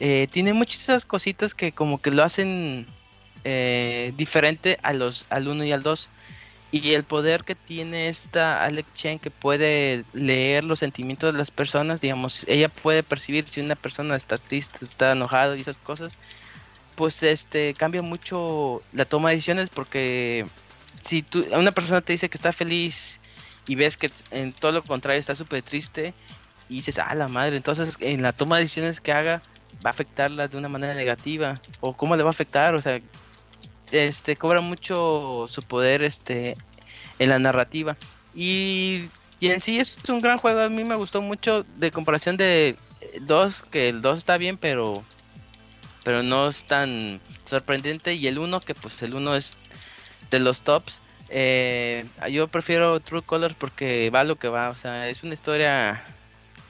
Eh, 0.00 0.28
tiene 0.30 0.52
muchas 0.52 1.04
cositas 1.04 1.54
que 1.54 1.72
como 1.72 2.00
que 2.00 2.10
lo 2.10 2.22
hacen 2.22 2.86
diferente 4.16 4.76
a 4.82 4.92
los 4.92 5.24
al 5.30 5.46
1 5.46 5.64
y 5.66 5.72
al 5.72 5.84
2. 5.84 6.08
Y 6.82 6.94
el 6.94 7.04
poder 7.04 7.44
que 7.44 7.54
tiene 7.54 8.08
esta 8.08 8.62
Alex 8.62 8.88
Chen 8.94 9.18
que 9.18 9.30
puede 9.30 10.04
leer 10.12 10.64
los 10.64 10.80
sentimientos 10.80 11.32
de 11.32 11.38
las 11.38 11.50
personas, 11.50 12.00
digamos, 12.00 12.42
ella 12.46 12.68
puede 12.68 13.02
percibir 13.02 13.48
si 13.48 13.60
una 13.60 13.76
persona 13.76 14.16
está 14.16 14.36
triste, 14.36 14.84
está 14.84 15.12
enojado 15.12 15.56
y 15.56 15.60
esas 15.60 15.78
cosas, 15.78 16.12
pues 16.94 17.22
este 17.22 17.74
cambia 17.74 18.02
mucho 18.02 18.82
la 18.92 19.04
toma 19.04 19.30
de 19.30 19.36
decisiones 19.36 19.68
porque 19.70 20.46
si 21.02 21.22
tú, 21.22 21.46
una 21.52 21.72
persona 21.72 22.00
te 22.00 22.12
dice 22.12 22.28
que 22.28 22.36
está 22.36 22.52
feliz 22.52 23.20
y 23.66 23.74
ves 23.74 23.96
que 23.96 24.10
en 24.30 24.52
todo 24.52 24.72
lo 24.72 24.82
contrario 24.82 25.18
está 25.18 25.34
súper 25.34 25.62
triste 25.62 26.12
y 26.68 26.76
dices, 26.76 26.98
ah, 26.98 27.14
la 27.14 27.28
madre, 27.28 27.56
entonces 27.56 27.96
en 28.00 28.22
la 28.22 28.32
toma 28.32 28.56
de 28.56 28.64
decisiones 28.64 29.00
que 29.00 29.12
haga 29.12 29.40
va 29.84 29.90
a 29.90 29.92
afectarla 29.92 30.48
de 30.48 30.56
una 30.56 30.68
manera 30.68 30.94
negativa 30.94 31.54
o 31.80 31.96
cómo 31.96 32.16
le 32.16 32.22
va 32.22 32.30
a 32.30 32.32
afectar, 32.32 32.74
o 32.74 32.82
sea, 32.82 33.00
este 33.90 34.36
cobra 34.36 34.60
mucho 34.60 35.46
su 35.48 35.62
poder 35.62 36.02
este 36.02 36.56
en 37.18 37.28
la 37.30 37.38
narrativa. 37.38 37.96
Y, 38.34 39.08
y, 39.40 39.48
en 39.48 39.60
sí 39.60 39.78
es 39.78 39.96
un 40.08 40.20
gran 40.20 40.38
juego 40.38 40.60
a 40.60 40.68
mí 40.68 40.84
me 40.84 40.96
gustó 40.96 41.22
mucho 41.22 41.64
de 41.76 41.90
comparación 41.90 42.36
de 42.36 42.76
2 43.20 43.64
que 43.70 43.88
el 43.88 44.02
2 44.02 44.18
está 44.18 44.36
bien 44.36 44.58
pero 44.58 45.02
pero 46.04 46.22
no 46.22 46.48
es 46.48 46.64
tan 46.64 47.20
sorprendente. 47.46 48.14
Y 48.14 48.28
el 48.28 48.38
1 48.38 48.60
que 48.60 48.74
pues 48.74 49.02
el 49.02 49.14
1 49.14 49.34
es 49.34 49.56
de 50.30 50.38
los 50.38 50.60
tops. 50.62 51.00
Eh, 51.28 52.06
yo 52.30 52.46
prefiero 52.46 53.00
True 53.00 53.22
Colors 53.22 53.56
porque 53.58 54.10
va 54.10 54.22
lo 54.22 54.36
que 54.36 54.46
va 54.46 54.70
o 54.70 54.76
sea 54.76 55.08
es 55.08 55.24
una 55.24 55.34
historia 55.34 56.04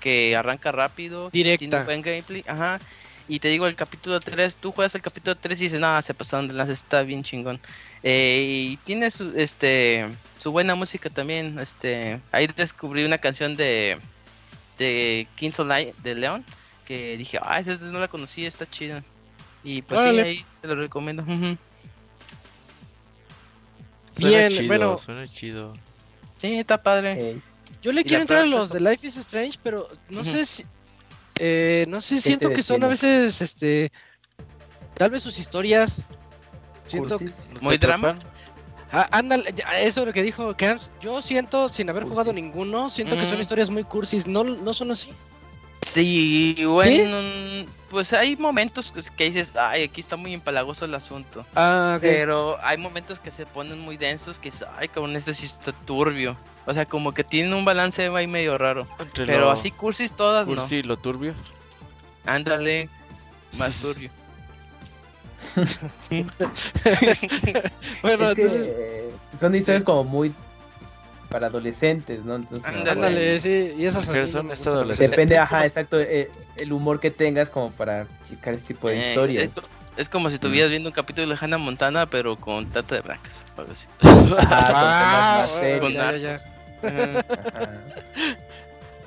que 0.01 0.34
arranca 0.34 0.72
rápido 0.72 1.28
directa. 1.28 1.59
tiene 1.59 1.84
buen 1.84 2.01
gameplay 2.01 2.43
ajá 2.48 2.80
y 3.28 3.40
te 3.40 3.48
digo, 3.48 3.66
el 3.66 3.74
capítulo 3.74 4.20
3, 4.20 4.57
tú 4.57 4.73
juegas 4.73 4.94
el 4.94 5.03
capítulo 5.03 5.36
3 5.36 5.61
y 5.61 5.65
dices, 5.65 5.81
nada, 5.81 6.01
se 6.03 6.15
pasaron 6.15 6.48
de 6.48 6.55
las, 6.55 6.69
está 6.69 7.03
bien 7.03 7.23
chingón. 7.23 7.61
Eh, 8.03 8.69
y 8.70 8.77
tiene 8.78 9.11
su, 9.11 9.32
este, 9.36 10.07
su 10.39 10.53
buena 10.53 10.74
música 10.74 11.11
también. 11.11 11.59
Este, 11.59 12.20
ahí 12.32 12.47
descubrí 12.47 13.05
una 13.05 13.19
canción 13.19 13.57
de, 13.57 13.98
de 14.78 15.27
Kings 15.36 15.59
of 15.59 15.66
Light, 15.69 15.97
de 15.98 16.15
León, 16.15 16.44
que 16.85 17.16
dije, 17.16 17.39
ah, 17.43 17.59
esa 17.59 17.77
no 17.77 17.98
la 17.98 18.09
conocí, 18.09 18.47
está 18.47 18.66
chida. 18.66 19.03
Y 19.65 19.82
pues 19.82 20.01
sí, 20.01 20.20
ahí 20.20 20.44
se 20.51 20.69
lo 20.69 20.77
recomiendo. 20.77 21.24
Suena 21.24 21.59
Bien, 24.16 24.51
chido, 24.51 24.66
bueno. 24.69 24.98
Suena 24.98 25.27
chido. 25.27 25.74
Sí, 26.36 26.55
está 26.59 26.82
padre. 26.82 27.31
Eh, 27.31 27.40
Yo 27.82 27.93
le 27.93 28.03
Y 28.03 28.05
quiero 28.05 28.23
entrar 28.23 28.44
a 28.44 28.47
los 28.47 28.70
de 28.70 28.81
Life 28.81 29.07
is 29.07 29.16
Strange, 29.16 29.59
pero 29.62 29.89
no 30.09 30.23
sé 30.23 30.47
si. 30.47 30.65
Eh, 31.38 31.84
no 31.88 32.00
sé, 32.00 32.16
¿Qué 32.16 32.20
siento 32.22 32.50
que 32.50 32.62
son 32.62 32.82
a 32.84 32.88
veces, 32.88 33.40
este. 33.42 33.92
Tal 34.94 35.10
vez 35.10 35.22
sus 35.22 35.38
historias. 35.38 36.02
Siento. 36.86 37.18
cursis. 37.18 37.50
¿No 37.54 37.60
Muy 37.62 37.78
drama. 37.78 38.18
Ah, 38.92 39.08
ándale, 39.10 39.52
eso 39.82 40.00
es 40.00 40.06
lo 40.06 40.12
que 40.12 40.22
dijo 40.22 40.54
Camps. 40.56 40.90
Yo 41.00 41.20
siento, 41.20 41.68
sin 41.68 41.90
haber 41.90 42.04
jugado 42.04 42.32
ninguno, 42.32 42.88
siento 42.88 43.16
que 43.16 43.26
son 43.26 43.40
historias 43.40 43.68
muy 43.68 43.82
cursis. 43.84 44.26
No, 44.26 44.44
no 44.44 44.72
son 44.72 44.92
así. 44.92 45.10
Sí, 45.82 46.56
bueno, 46.64 47.66
pues 47.90 48.12
hay 48.12 48.36
momentos 48.36 48.92
que- 48.92 49.02
que 49.16 49.24
dices, 49.30 49.52
ay, 49.56 49.82
aquí 49.84 50.00
está 50.00 50.16
muy 50.16 50.32
empalagoso 50.32 50.84
el 50.84 50.94
asunto. 50.94 51.44
Ah, 51.54 51.94
ok. 51.96 52.02
Pero 52.02 52.58
hay 52.62 52.78
momentos 52.78 53.20
que 53.20 53.30
se 53.30 53.44
ponen 53.44 53.80
muy 53.80 53.96
densos 53.96 54.38
que 54.38 54.50
dices, 54.50 54.66
ay, 54.76 54.88
cabrón, 54.88 55.16
este 55.16 55.34
sí 55.34 55.46
está 55.46 55.72
turbio. 55.72 56.36
O 56.66 56.74
sea, 56.74 56.84
como 56.86 57.12
que 57.14 57.22
tienen 57.24 57.55
un 57.55 57.64
balance 57.64 58.06
ahí 58.14 58.26
medio 58.26 58.59
raro. 58.59 58.86
Entre 58.98 59.24
Pero 59.26 59.40
lo 59.43 59.51
así 59.52 59.70
cursis 59.70 60.10
todas, 60.12 60.48
cursi 60.48 60.76
y 60.76 60.82
lo 60.82 60.97
turbio. 60.97 61.32
no. 62.24 62.32
Ándale, 62.32 62.88
más 63.59 63.80
turbio. 63.82 64.10
bueno, 68.02 68.28
es 68.28 68.34
que 68.34 68.43
entonces. 68.43 68.66
eh, 68.76 69.10
son 69.38 69.55
historias 69.55 69.84
como 69.84 70.05
muy 70.05 70.32
para 71.30 71.48
adolescentes, 71.48 72.24
¿no? 72.24 72.36
Entonces, 72.36 72.64
Ándale. 72.66 73.38
Sí. 73.40 73.74
Y 73.78 73.84
esas 73.86 74.05
son. 74.05 74.48
Depende, 74.98 75.38
ajá, 75.38 75.64
exacto, 75.64 76.01
eh, 76.01 76.30
el 76.56 76.72
humor 76.72 77.01
que 77.01 77.10
tengas 77.10 77.51
como 77.51 77.70
para 77.70 78.06
checar 78.28 78.55
este 78.55 78.68
tipo 78.74 78.88
de 78.88 78.97
Eh, 79.01 79.09
historias. 79.09 79.51
Es, 79.56 79.64
es 79.97 80.09
como 80.09 80.28
si 80.30 80.36
estuvieras 80.36 80.70
viendo 80.70 80.88
un 80.88 80.94
capítulo 80.94 81.28
de 81.28 81.38
Hannah 81.40 81.59
Montana, 81.59 82.06
pero 82.06 82.36
con 82.36 82.66
trata 82.70 82.94
de 82.97 83.01
blancas. 83.02 83.34
o 83.56 83.60
algo 83.60 83.72
así. 83.72 83.86
Ajá, 84.02 84.26
con 84.28 84.36
Ah, 84.40 84.98
temas 84.98 85.36
más 85.36 85.51
bueno, 85.60 85.86
serios. 85.88 85.94
ya, 85.94 86.12
ya, 86.16 86.36
ya. 86.38 86.55
Ajá. 86.86 87.24
Ajá. 87.54 87.72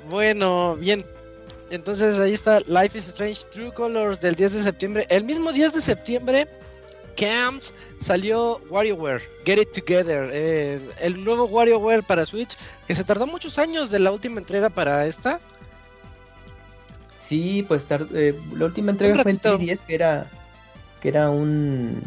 Bueno, 0.08 0.76
bien. 0.76 1.04
Entonces 1.70 2.18
ahí 2.18 2.34
está 2.34 2.60
Life 2.60 2.98
is 2.98 3.08
Strange 3.08 3.44
True 3.52 3.72
Colors 3.72 4.20
del 4.20 4.34
10 4.34 4.52
de 4.54 4.62
septiembre. 4.62 5.06
El 5.08 5.24
mismo 5.24 5.52
10 5.52 5.72
de 5.74 5.82
septiembre, 5.82 6.48
Camps 7.16 7.72
salió 8.00 8.60
WarioWare, 8.70 9.22
Get 9.44 9.58
It 9.58 9.72
Together, 9.72 10.30
eh, 10.32 10.80
el 11.00 11.24
nuevo 11.24 11.44
WarioWare 11.44 12.02
para 12.02 12.26
Switch, 12.26 12.56
que 12.88 12.94
se 12.94 13.04
tardó 13.04 13.26
muchos 13.26 13.58
años 13.58 13.90
de 13.90 14.00
la 14.00 14.10
última 14.10 14.40
entrega 14.40 14.68
para 14.68 15.06
esta. 15.06 15.38
Sí, 17.16 17.64
pues 17.68 17.86
eh, 18.14 18.34
la 18.56 18.64
última 18.64 18.90
entrega 18.90 19.14
fue 19.22 19.24
ratito. 19.24 19.58
10 19.58 19.82
que 19.82 19.94
era 19.94 20.26
que 21.00 21.08
era 21.08 21.30
un 21.30 22.02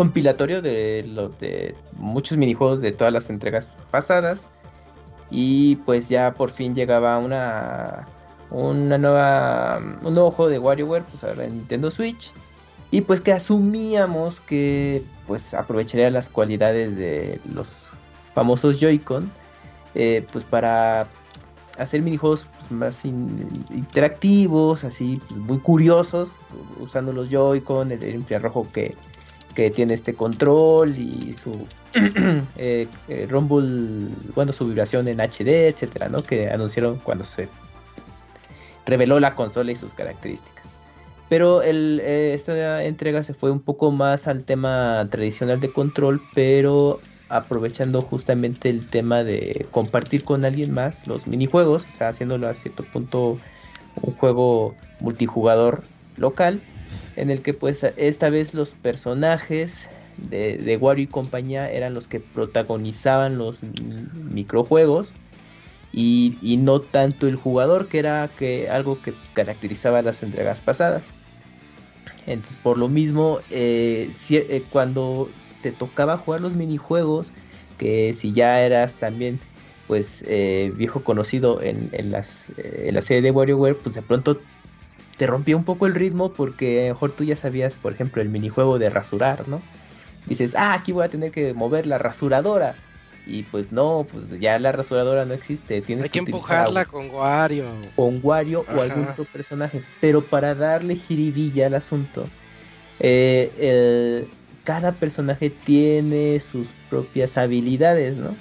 compilatorio 0.00 0.62
de 0.62 1.04
los 1.06 1.38
de 1.40 1.74
muchos 1.98 2.38
minijuegos 2.38 2.80
de 2.80 2.90
todas 2.92 3.12
las 3.12 3.28
entregas 3.28 3.68
pasadas. 3.90 4.46
Y 5.30 5.76
pues 5.84 6.08
ya 6.08 6.32
por 6.32 6.50
fin 6.50 6.74
llegaba 6.74 7.18
una 7.18 8.06
una 8.50 8.96
nueva 8.96 9.78
un 10.02 10.14
nuevo 10.14 10.30
juego 10.30 10.50
de 10.50 10.58
WarioWare 10.58 11.04
pues 11.04 11.22
ahora 11.22 11.44
en 11.44 11.58
Nintendo 11.58 11.90
Switch. 11.90 12.32
Y 12.90 13.02
pues 13.02 13.20
que 13.20 13.32
asumíamos 13.34 14.40
que 14.40 15.02
pues 15.26 15.52
aprovecharía 15.52 16.08
las 16.10 16.30
cualidades 16.30 16.96
de 16.96 17.38
los 17.54 17.90
famosos 18.34 18.80
Joy-Con 18.80 19.30
eh, 19.94 20.26
pues 20.32 20.46
para 20.46 21.06
hacer 21.78 22.00
minijuegos 22.00 22.46
pues, 22.58 22.70
más 22.72 23.04
in- 23.04 23.66
interactivos, 23.68 24.82
así 24.84 25.20
pues, 25.28 25.38
muy 25.40 25.58
curiosos, 25.58 26.32
usando 26.80 27.12
los 27.12 27.28
Joy-Con, 27.28 27.92
el, 27.92 28.02
el 28.02 28.14
infrarrojo 28.14 28.66
que, 28.72 28.96
que 29.54 29.70
tiene 29.70 29.94
este 29.94 30.14
control 30.14 30.96
y 30.96 31.32
su 31.32 31.66
eh, 32.56 32.86
eh, 33.08 33.26
Rumble, 33.28 34.08
bueno, 34.34 34.52
su 34.52 34.66
vibración 34.66 35.08
en 35.08 35.18
HD, 35.18 35.68
etcétera, 35.68 36.08
¿no? 36.08 36.22
Que 36.22 36.50
anunciaron 36.50 36.98
cuando 36.98 37.24
se 37.24 37.48
reveló 38.86 39.20
la 39.20 39.34
consola 39.34 39.72
y 39.72 39.76
sus 39.76 39.94
características. 39.94 40.66
Pero 41.28 41.62
el, 41.62 42.00
eh, 42.02 42.34
esta 42.34 42.82
entrega 42.84 43.22
se 43.22 43.34
fue 43.34 43.50
un 43.50 43.60
poco 43.60 43.92
más 43.92 44.26
al 44.26 44.44
tema 44.44 45.06
tradicional 45.10 45.60
de 45.60 45.72
control, 45.72 46.20
pero 46.34 47.00
aprovechando 47.28 48.02
justamente 48.02 48.68
el 48.68 48.88
tema 48.88 49.22
de 49.22 49.66
compartir 49.70 50.24
con 50.24 50.44
alguien 50.44 50.72
más 50.72 51.06
los 51.06 51.28
minijuegos, 51.28 51.86
o 51.86 51.90
sea, 51.90 52.08
haciéndolo 52.08 52.48
a 52.48 52.54
cierto 52.56 52.82
punto 52.82 53.38
un 54.02 54.14
juego 54.14 54.74
multijugador 54.98 55.84
local 56.16 56.60
en 57.16 57.30
el 57.30 57.42
que 57.42 57.54
pues 57.54 57.84
esta 57.96 58.30
vez 58.30 58.54
los 58.54 58.74
personajes 58.74 59.88
de, 60.16 60.58
de 60.58 60.76
Wario 60.76 61.04
y 61.04 61.06
compañía 61.06 61.70
eran 61.70 61.94
los 61.94 62.08
que 62.08 62.20
protagonizaban 62.20 63.38
los 63.38 63.62
microjuegos 64.30 65.14
y, 65.92 66.38
y, 66.40 66.56
no 66.56 66.80
tanto 66.80 67.26
el 67.26 67.34
jugador 67.34 67.88
que 67.88 67.98
era 67.98 68.28
que 68.28 68.68
algo 68.68 69.00
que 69.02 69.12
pues, 69.12 69.32
caracterizaba 69.32 70.02
las 70.02 70.22
entregas 70.22 70.60
pasadas. 70.60 71.02
Entonces 72.26 72.56
por 72.62 72.78
lo 72.78 72.88
mismo 72.88 73.40
eh, 73.50 74.10
si, 74.16 74.36
eh, 74.36 74.64
cuando 74.70 75.28
te 75.62 75.72
tocaba 75.72 76.16
jugar 76.16 76.40
los 76.40 76.54
minijuegos 76.54 77.32
que 77.76 78.14
si 78.14 78.32
ya 78.32 78.60
eras 78.60 78.98
también 78.98 79.40
pues 79.86 80.22
eh, 80.28 80.72
viejo 80.76 81.02
conocido 81.02 81.60
en, 81.60 81.88
en, 81.92 82.12
las, 82.12 82.48
eh, 82.58 82.84
en 82.86 82.94
la 82.94 83.02
serie 83.02 83.22
de 83.22 83.32
WarioWare 83.32 83.76
pues 83.76 83.96
de 83.96 84.02
pronto 84.02 84.40
te 85.20 85.26
rompía 85.26 85.54
un 85.54 85.64
poco 85.64 85.86
el 85.86 85.92
ritmo 85.92 86.32
porque 86.32 86.80
a 86.80 86.88
lo 86.88 86.94
mejor 86.94 87.12
tú 87.12 87.24
ya 87.24 87.36
sabías, 87.36 87.74
por 87.74 87.92
ejemplo, 87.92 88.22
el 88.22 88.30
minijuego 88.30 88.78
de 88.78 88.88
rasurar, 88.88 89.46
¿no? 89.48 89.60
Dices, 90.24 90.54
ah, 90.56 90.72
aquí 90.72 90.92
voy 90.92 91.04
a 91.04 91.10
tener 91.10 91.30
que 91.30 91.52
mover 91.52 91.84
la 91.84 91.98
rasuradora. 91.98 92.74
Y 93.26 93.42
pues 93.42 93.70
no, 93.70 94.06
pues 94.10 94.30
ya 94.40 94.58
la 94.58 94.72
rasuradora 94.72 95.26
no 95.26 95.34
existe. 95.34 95.82
Tienes 95.82 96.04
Hay 96.04 96.08
que, 96.08 96.24
que 96.24 96.30
empujarla 96.30 96.86
con 96.86 97.10
Wario. 97.10 97.66
Con 97.96 98.20
Wario 98.22 98.64
Ajá. 98.66 98.78
o 98.78 98.80
algún 98.80 99.08
otro 99.08 99.26
personaje. 99.26 99.82
Pero 100.00 100.24
para 100.24 100.54
darle 100.54 100.96
jiribilla 100.96 101.66
al 101.66 101.74
asunto, 101.74 102.26
eh, 102.98 104.26
cada 104.64 104.92
personaje 104.92 105.50
tiene 105.50 106.40
sus 106.40 106.66
propias 106.88 107.36
habilidades, 107.36 108.16
¿no? 108.16 108.34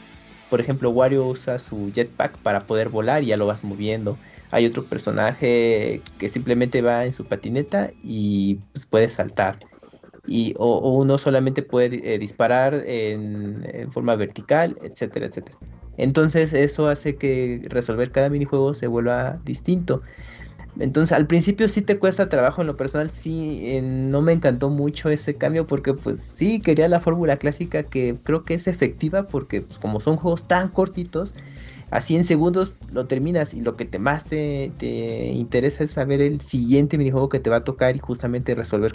Por 0.49 0.61
ejemplo, 0.61 0.91
Wario 0.91 1.25
usa 1.25 1.59
su 1.59 1.91
jetpack 1.91 2.37
para 2.37 2.61
poder 2.61 2.87
volar 2.87 3.21
y 3.21 3.27
ya 3.27 3.35
lo 3.35 3.47
vas 3.47 3.65
moviendo 3.65 4.17
hay 4.51 4.65
otro 4.65 4.83
personaje 4.83 6.01
que 6.17 6.29
simplemente 6.29 6.81
va 6.81 7.05
en 7.05 7.13
su 7.13 7.25
patineta 7.25 7.91
y 8.03 8.55
pues, 8.73 8.85
puede 8.85 9.09
saltar. 9.09 9.59
Y, 10.25 10.53
o, 10.57 10.91
uno 10.93 11.17
solamente 11.17 11.61
puede 11.61 12.13
eh, 12.13 12.19
disparar 12.19 12.73
en, 12.85 13.67
en, 13.73 13.91
forma 13.91 14.15
vertical, 14.15 14.77
etcétera, 14.83 15.27
etcétera. 15.27 15.57
Entonces 15.97 16.53
eso 16.53 16.87
hace 16.87 17.15
que 17.15 17.61
resolver 17.67 18.11
cada 18.11 18.29
minijuego 18.29 18.73
se 18.73 18.87
vuelva 18.87 19.39
distinto. 19.43 20.01
Entonces 20.79 21.11
al 21.11 21.27
principio 21.27 21.67
sí 21.67 21.81
te 21.81 21.99
cuesta 21.99 22.29
trabajo 22.29 22.61
en 22.61 22.67
lo 22.67 22.77
personal, 22.77 23.09
sí, 23.09 23.59
eh, 23.63 23.81
no 23.81 24.21
me 24.21 24.31
encantó 24.31 24.69
mucho 24.69 25.09
ese 25.09 25.35
cambio 25.35 25.67
porque 25.67 25.93
pues 25.93 26.21
sí 26.21 26.61
quería 26.61 26.87
la 26.87 26.99
fórmula 26.99 27.37
clásica 27.37 27.83
que 27.83 28.15
creo 28.23 28.45
que 28.45 28.53
es 28.53 28.67
efectiva 28.67 29.27
porque 29.27 29.61
pues, 29.61 29.79
como 29.79 29.99
son 29.99 30.15
juegos 30.17 30.47
tan 30.47 30.69
cortitos, 30.69 31.33
así 31.91 32.15
en 32.15 32.23
segundos 32.23 32.75
lo 32.91 33.05
terminas 33.05 33.53
y 33.53 33.61
lo 33.61 33.75
que 33.75 33.85
te 33.85 33.99
más 33.99 34.25
te, 34.25 34.71
te, 34.77 35.27
interesa 35.27 35.83
es 35.83 35.91
saber 35.91 36.21
el 36.21 36.41
siguiente 36.41 36.97
minijuego 36.97 37.29
que 37.29 37.39
te 37.39 37.49
va 37.49 37.57
a 37.57 37.63
tocar 37.63 37.95
y 37.95 37.99
justamente 37.99 38.55
resolver, 38.55 38.93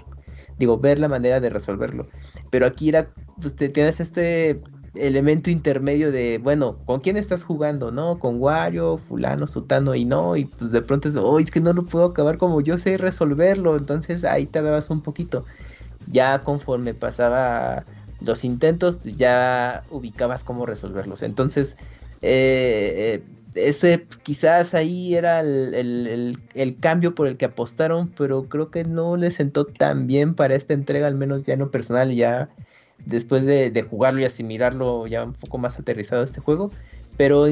digo, 0.58 0.78
ver 0.78 0.98
la 0.98 1.08
manera 1.08 1.40
de 1.40 1.50
resolverlo. 1.50 2.08
Pero 2.50 2.66
aquí 2.66 2.88
era, 2.88 3.10
pues 3.40 3.54
tienes 3.56 4.00
este 4.00 4.56
elemento 4.94 5.50
intermedio 5.50 6.12
de, 6.12 6.38
bueno, 6.38 6.78
¿con 6.84 7.00
quién 7.00 7.16
estás 7.16 7.42
jugando? 7.42 7.90
¿No? 7.90 8.18
Con 8.18 8.40
Wario, 8.40 8.98
fulano, 8.98 9.46
sutano 9.46 9.94
y 9.94 10.04
no, 10.04 10.36
y 10.36 10.44
pues 10.44 10.70
de 10.70 10.82
pronto 10.82 11.08
es, 11.08 11.16
oh, 11.16 11.38
es 11.38 11.50
que 11.50 11.60
no 11.60 11.72
lo 11.72 11.84
puedo 11.84 12.06
acabar 12.06 12.38
como 12.38 12.60
yo 12.60 12.78
sé 12.78 12.96
resolverlo, 12.96 13.76
entonces 13.76 14.24
ahí 14.24 14.46
te 14.46 14.62
dabas 14.62 14.90
un 14.90 15.02
poquito. 15.02 15.44
Ya 16.10 16.42
conforme 16.44 16.94
pasaba 16.94 17.84
los 18.20 18.44
intentos, 18.44 18.98
pues 18.98 19.16
ya 19.16 19.84
ubicabas 19.90 20.44
cómo 20.44 20.66
resolverlos. 20.66 21.22
Entonces, 21.22 21.76
eh, 22.26 23.22
ese 23.54 24.06
quizás 24.22 24.74
ahí 24.74 25.14
era 25.14 25.40
el, 25.40 26.38
el, 26.54 26.76
cambio 26.78 27.14
por 27.14 27.26
el 27.28 27.36
que 27.36 27.44
apostaron, 27.44 28.08
pero 28.08 28.44
creo 28.48 28.70
que 28.70 28.84
no 28.84 29.16
le 29.16 29.30
sentó 29.30 29.64
tan 29.64 30.06
bien 30.06 30.34
para 30.34 30.54
esta 30.54 30.74
entrega, 30.74 31.06
al 31.06 31.14
menos 31.14 31.46
ya 31.46 31.56
no 31.56 31.70
personal, 31.70 32.12
ya 32.14 32.48
después 33.06 33.44
de, 33.44 33.70
de 33.70 33.82
jugarlo 33.82 34.20
y 34.20 34.24
asimilarlo 34.24 35.06
ya 35.06 35.24
un 35.24 35.34
poco 35.34 35.58
más 35.58 35.78
aterrizado 35.78 36.22
este 36.22 36.40
juego, 36.40 36.70
pero 37.16 37.46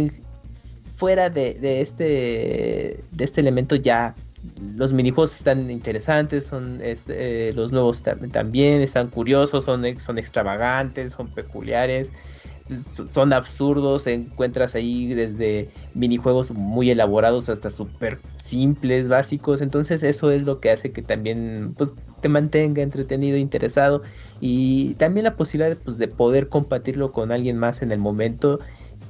fuera 0.96 1.30
de, 1.30 1.54
de, 1.54 1.80
este, 1.80 3.04
de 3.10 3.24
este 3.24 3.40
elemento 3.40 3.76
ya 3.76 4.14
los 4.76 4.92
minijuegos 4.92 5.36
están 5.36 5.70
interesantes, 5.70 6.46
son 6.46 6.80
este, 6.82 7.48
eh, 7.48 7.52
los 7.54 7.70
nuevos 7.70 8.02
también 8.02 8.80
están 8.80 9.08
curiosos, 9.08 9.64
son, 9.64 9.84
son 10.00 10.18
extravagantes, 10.18 11.12
son 11.12 11.28
peculiares 11.28 12.10
son 12.80 13.32
absurdos, 13.32 14.06
encuentras 14.06 14.74
ahí 14.74 15.14
desde 15.14 15.70
minijuegos 15.94 16.50
muy 16.50 16.90
elaborados 16.90 17.48
hasta 17.48 17.70
súper 17.70 18.18
simples, 18.38 19.08
básicos, 19.08 19.60
entonces 19.60 20.02
eso 20.02 20.30
es 20.30 20.42
lo 20.44 20.60
que 20.60 20.70
hace 20.70 20.92
que 20.92 21.02
también 21.02 21.74
pues, 21.76 21.94
te 22.20 22.28
mantenga 22.28 22.82
entretenido, 22.82 23.36
interesado 23.36 24.02
y 24.40 24.94
también 24.94 25.24
la 25.24 25.36
posibilidad 25.36 25.76
pues, 25.84 25.98
de 25.98 26.08
poder 26.08 26.48
compartirlo 26.48 27.12
con 27.12 27.32
alguien 27.32 27.58
más 27.58 27.82
en 27.82 27.92
el 27.92 27.98
momento 27.98 28.60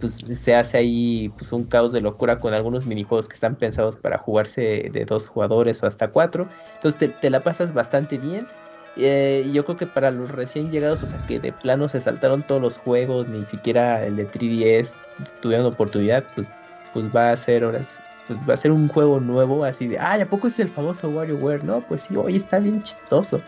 pues 0.03 0.25
se 0.35 0.55
hace 0.55 0.79
ahí 0.79 1.29
pues 1.39 1.53
un 1.53 1.65
caos 1.65 1.93
de 1.93 2.01
locura 2.01 2.41
con 2.41 2.55
algunos 2.55 2.87
minijuegos 2.87 3.29
que 3.29 3.35
están 3.35 3.55
pensados 3.55 3.97
para 3.97 4.19
jugarse 4.19 4.91
de 4.93 5.05
dos 5.05 5.29
jugadores 5.29 5.81
o 5.83 5.87
hasta 5.87 6.09
cuatro. 6.11 6.49
Entonces 6.75 6.99
te, 6.99 7.09
te 7.09 7.31
la 7.31 7.45
pasas 7.45 7.73
bastante 7.73 8.19
bien. 8.19 8.49
Eh, 8.97 9.51
yo 9.53 9.65
creo 9.65 9.77
que 9.77 9.87
para 9.87 10.11
los 10.11 10.31
recién 10.31 10.71
llegados, 10.71 11.03
o 11.03 11.07
sea, 11.07 11.19
que 11.27 11.41
de 11.41 11.53
plano 11.53 11.89
se 11.89 12.01
saltaron 12.01 12.43
todos 12.43 12.61
los 12.61 12.77
juegos, 12.77 13.27
ni 13.29 13.45
siquiera 13.45 14.05
el 14.05 14.17
de 14.17 14.31
3DS 14.31 14.93
tuvieron 15.41 15.67
oportunidad, 15.67 16.25
pues, 16.35 16.49
pues 16.93 17.07
va 17.07 17.31
a 17.33 17.37
ser 17.37 17.65
ahora, 17.65 17.83
pues 18.29 18.47
va 18.47 18.55
a 18.55 18.59
ser 18.59 18.71
un 18.71 18.89
juego 18.89 19.19
nuevo, 19.19 19.65
así 19.65 19.89
de, 19.89 19.99
ay, 19.99 20.21
¿a 20.21 20.29
poco 20.29 20.47
es 20.47 20.59
el 20.59 20.69
famoso 20.69 21.09
WarioWare? 21.09 21.65
No, 21.65 21.81
pues 21.89 22.03
sí, 22.03 22.17
hoy 22.17 22.37
está 22.37 22.59
bien 22.59 22.83
chistoso. 22.83 23.43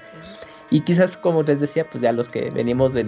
Y 0.71 0.81
quizás, 0.81 1.17
como 1.17 1.43
les 1.43 1.61
decía, 1.61 1.85
pues 1.85 2.03
ya 2.03 2.11
los 2.11 2.29
que 2.29 2.49
venimos 2.55 2.95
de 2.95 3.07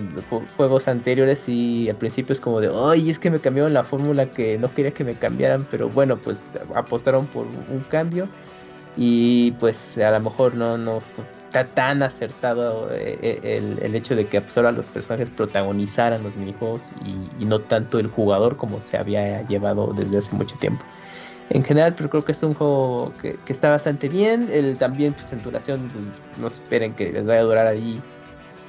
juegos 0.56 0.88
anteriores 0.88 1.48
y 1.48 1.88
al 1.88 1.96
principio 1.96 2.34
es 2.34 2.40
como 2.40 2.60
de, 2.60 2.70
ay, 2.72 3.08
es 3.08 3.18
que 3.18 3.30
me 3.30 3.40
cambiaron 3.40 3.72
la 3.72 3.82
fórmula 3.82 4.30
que 4.30 4.58
no 4.58 4.72
quería 4.74 4.92
que 4.92 5.04
me 5.04 5.14
cambiaran, 5.14 5.66
pero 5.70 5.88
bueno, 5.88 6.18
pues 6.18 6.42
apostaron 6.74 7.26
por 7.26 7.46
un 7.46 7.80
cambio 7.88 8.28
y 8.96 9.52
pues 9.52 9.98
a 9.98 10.10
lo 10.10 10.20
mejor 10.20 10.54
no, 10.54 10.76
no 10.78 11.02
está 11.56 11.74
tan 11.74 12.02
acertado 12.02 12.90
eh, 12.92 13.40
el, 13.42 13.78
el, 13.82 13.94
hecho 13.94 14.14
de 14.14 14.26
que 14.26 14.42
ahora 14.56 14.72
los 14.72 14.86
personajes 14.86 15.30
protagonizaran 15.30 16.22
los 16.22 16.36
minijuegos 16.36 16.90
y, 17.04 17.42
y, 17.42 17.46
no 17.46 17.60
tanto 17.60 17.98
el 17.98 18.08
jugador 18.08 18.56
como 18.56 18.82
se 18.82 18.98
había 18.98 19.46
llevado 19.48 19.92
desde 19.94 20.18
hace 20.18 20.36
mucho 20.36 20.56
tiempo. 20.58 20.84
En 21.48 21.62
general, 21.62 21.94
pero 21.96 22.10
creo 22.10 22.24
que 22.24 22.32
es 22.32 22.42
un 22.42 22.54
juego 22.54 23.12
que, 23.22 23.38
está 23.48 23.70
bastante 23.70 24.08
bien. 24.08 24.48
El, 24.50 24.76
también, 24.76 25.14
pues 25.14 25.32
en 25.32 25.42
duración, 25.42 25.90
pues, 25.92 26.06
no 26.38 26.50
se 26.50 26.62
esperen 26.62 26.94
que 26.94 27.12
les 27.12 27.24
vaya 27.24 27.40
a 27.40 27.44
durar 27.44 27.66
ahí 27.68 28.02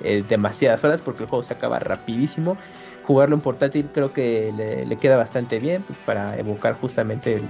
eh, 0.03 0.23
demasiadas 0.29 0.83
horas 0.83 1.01
porque 1.01 1.23
el 1.23 1.29
juego 1.29 1.43
se 1.43 1.53
acaba 1.53 1.79
rapidísimo. 1.79 2.57
Jugarlo 3.03 3.35
en 3.35 3.41
portátil 3.41 3.89
creo 3.93 4.13
que 4.13 4.53
le, 4.87 4.95
queda 4.97 5.17
bastante 5.17 5.59
bien 5.59 5.81
pues, 5.83 5.97
para 5.99 6.37
evocar 6.37 6.75
justamente 6.75 7.41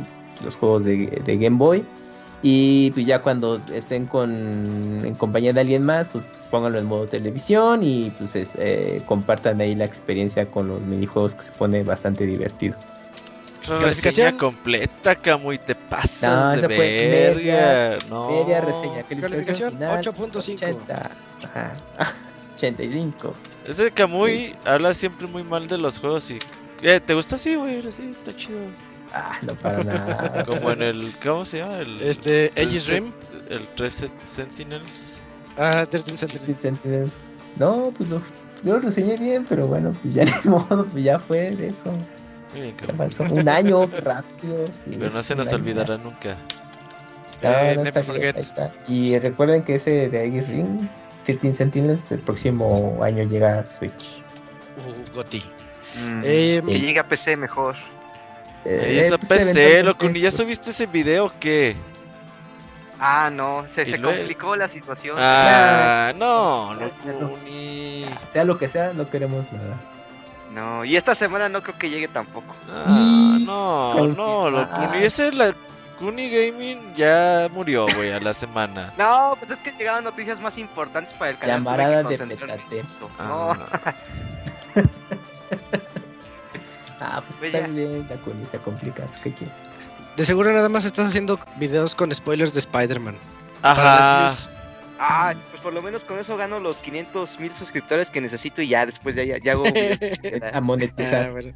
los 0.43 0.55
juegos 0.55 0.85
de 0.85 1.37
Game 1.39 1.57
Boy. 1.57 1.85
Y 2.43 2.91
pues 2.91 3.05
ya 3.07 3.21
cuando 3.21 3.59
estén 3.73 4.05
con, 4.05 5.03
en 5.03 5.15
compañía 5.15 5.53
de 5.53 5.61
alguien 5.61 5.83
más, 5.83 6.07
pues, 6.07 6.25
pues 6.25 6.45
pónganlo 6.51 6.79
en 6.79 6.87
modo 6.87 7.07
televisión 7.07 7.81
y 7.83 8.11
pues 8.11 8.33
eh, 8.35 9.01
compartan 9.07 9.59
ahí 9.59 9.73
la 9.73 9.85
experiencia 9.85 10.45
con 10.45 10.67
los 10.67 10.81
minijuegos 10.81 11.33
que 11.33 11.43
se 11.43 11.51
pone 11.51 11.83
bastante 11.83 12.25
divertido. 12.25 12.75
Reseña 13.67 14.37
completa, 14.37 15.15
Camuy, 15.15 15.57
te 15.57 15.75
pasas 15.75 16.55
no, 16.55 16.61
de 16.61 16.67
verga. 16.67 17.33
Media, 17.35 17.97
no. 18.09 18.29
media 18.29 18.61
reseña. 18.61 19.03
Calificación 19.03 19.79
8.5. 19.79 20.75
85. 22.55 23.35
Ese 23.67 23.91
Camuy 23.91 24.55
habla 24.63 24.93
siempre 24.93 25.27
muy 25.27 25.43
mal 25.43 25.67
de 25.67 25.77
los 25.77 25.99
juegos 25.99 26.31
y... 26.31 26.39
Eh, 26.81 26.99
¿Te 26.99 27.13
gusta 27.15 27.35
así, 27.37 27.55
güey? 27.55 27.81
Sí, 27.91 28.11
está 28.11 28.35
chido. 28.35 28.59
Ah, 29.13 29.37
no 29.41 29.55
para 29.55 29.83
nada. 29.83 30.45
Como 30.45 30.71
en 30.71 30.81
el. 30.81 31.13
¿Cómo 31.23 31.45
se 31.45 31.59
llama? 31.59 31.79
El, 31.79 32.01
este, 32.01 32.51
Aegis 32.55 32.87
Rim. 32.87 33.11
El 33.49 33.67
13 33.69 34.11
Sentinels. 34.25 35.21
Ah, 35.57 35.85
13 35.85 36.17
Sentinels. 36.17 36.61
Sentinels. 36.61 37.25
No, 37.55 37.91
pues 37.95 38.09
lo, 38.09 38.21
yo 38.63 38.73
lo 38.73 38.79
reseñé 38.79 39.17
bien, 39.17 39.45
pero 39.47 39.67
bueno, 39.67 39.93
pues 40.01 40.13
ya 40.13 40.25
ni 40.43 40.49
modo, 40.49 40.85
pues 40.85 41.03
ya 41.03 41.19
fue 41.19 41.51
de 41.51 41.69
eso. 41.69 41.91
Bien, 42.53 42.75
ya 42.85 42.93
pasó 42.93 43.23
un 43.23 43.47
año 43.47 43.85
rápido. 44.03 44.65
Sí, 44.83 44.95
pero 44.99 45.11
no 45.11 45.23
se 45.23 45.35
nos 45.35 45.51
olvidará 45.53 45.97
ya. 45.97 46.03
nunca. 46.03 46.37
No, 47.43 47.49
eh, 47.49 47.75
no 47.75 47.83
está 47.83 48.01
bien, 48.01 48.35
ahí 48.35 48.41
está. 48.41 48.73
Y 48.87 49.17
recuerden 49.19 49.63
que 49.63 49.75
ese 49.75 50.09
de 50.09 50.17
Aegis 50.19 50.47
Ring, 50.47 50.87
13 51.23 51.53
Sentinels, 51.53 52.11
el 52.11 52.19
próximo 52.19 52.99
año 53.03 53.23
llega 53.23 53.59
a 53.59 53.71
Switch. 53.71 54.21
Uh, 54.77 55.15
Goti. 55.15 55.43
Mm, 56.01 56.21
eh, 56.23 56.63
que 56.65 56.79
llegue 56.79 56.99
a 56.99 57.07
PC 57.07 57.37
mejor. 57.37 57.75
Eh, 58.65 59.01
esa 59.05 59.17
PC, 59.17 59.83
loco, 59.83 60.09
¿ya 60.09 60.31
subiste 60.31 60.71
ese 60.71 60.85
video 60.85 61.25
o 61.25 61.31
qué? 61.39 61.75
Ah, 62.99 63.29
no, 63.31 63.65
se, 63.69 64.01
complicó 64.01 64.55
la 64.55 64.67
situación. 64.67 65.17
Ah, 65.19 66.13
no, 66.15 66.73
loco, 66.73 67.37
ni... 67.45 68.05
Sea 68.31 68.43
lo 68.43 68.57
que 68.57 68.69
sea, 68.69 68.93
no 68.93 69.09
queremos 69.09 69.51
nada. 69.51 69.77
No, 70.53 70.83
y 70.83 70.95
esta 70.95 71.13
semana 71.13 71.49
no 71.49 71.61
creo 71.61 71.77
que 71.77 71.89
llegue 71.89 72.07
tampoco. 72.07 72.55
Ah, 72.69 73.37
no, 73.41 74.07
no, 74.07 74.49
loco, 74.49 74.77
ni 74.93 75.03
esa 75.03 75.27
es 75.27 75.35
la 75.35 75.53
Locuni 75.99 76.29
Gaming 76.29 76.93
ya 76.93 77.49
murió, 77.51 77.87
güey, 77.95 78.11
a 78.11 78.19
la 78.19 78.33
semana. 78.33 78.93
No, 78.97 79.35
pues 79.39 79.51
es 79.51 79.59
que 79.61 79.71
llegaron 79.71 80.03
noticias 80.03 80.39
más 80.39 80.57
importantes 80.57 81.13
para 81.13 81.31
el 81.31 81.37
canal. 81.37 81.57
Llamarada 81.57 82.03
de 82.03 82.17
petate. 82.17 82.83
Ah, 83.17 83.57
Ah, 86.99 87.21
pues 87.25 87.37
Pues 87.39 87.53
está 87.53 87.67
ya. 87.67 87.73
bien, 87.73 88.07
la 88.09 88.15
Kuni 88.17 88.45
se 88.45 88.57
complica. 88.59 89.05
Pues, 89.05 89.19
¿Qué 89.19 89.31
quieres? 89.33 89.55
De 90.15 90.25
seguro 90.25 90.51
nada 90.51 90.67
más 90.69 90.83
estás 90.85 91.07
haciendo 91.07 91.39
videos 91.59 91.93
con 91.95 92.13
spoilers 92.13 92.53
de 92.53 92.59
Spider-Man. 92.59 93.15
Ajá. 93.61 94.33
Ah, 94.99 95.35
pues 95.51 95.61
por 95.61 95.73
lo 95.73 95.83
menos 95.83 96.03
con 96.03 96.17
eso 96.17 96.35
gano 96.37 96.59
los 96.59 96.77
500 96.79 97.39
mil 97.39 97.53
suscriptores 97.53 98.09
que 98.09 98.19
necesito 98.19 98.63
y 98.63 98.67
ya 98.69 98.83
después 98.87 99.15
ya, 99.15 99.23
ya, 99.23 99.37
ya 99.37 99.51
hago 99.51 99.63
A 100.53 100.59
monetizar. 100.61 101.25
Ah, 101.29 101.31
bueno. 101.31 101.53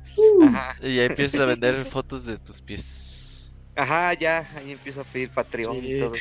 Ajá, 0.48 0.76
Y 0.84 0.96
ya 0.98 1.06
empiezas 1.06 1.40
a 1.42 1.46
vender 1.46 1.84
fotos 1.86 2.24
de 2.26 2.38
tus 2.38 2.62
pies. 2.62 3.52
ajá, 3.76 4.14
ya, 4.14 4.48
ahí 4.58 4.72
empiezo 4.74 5.02
a 5.02 5.04
pedir 5.06 5.32
Patreon 5.32 5.80
Sí. 5.82 5.94
y 5.96 6.00
todo. 6.00 6.14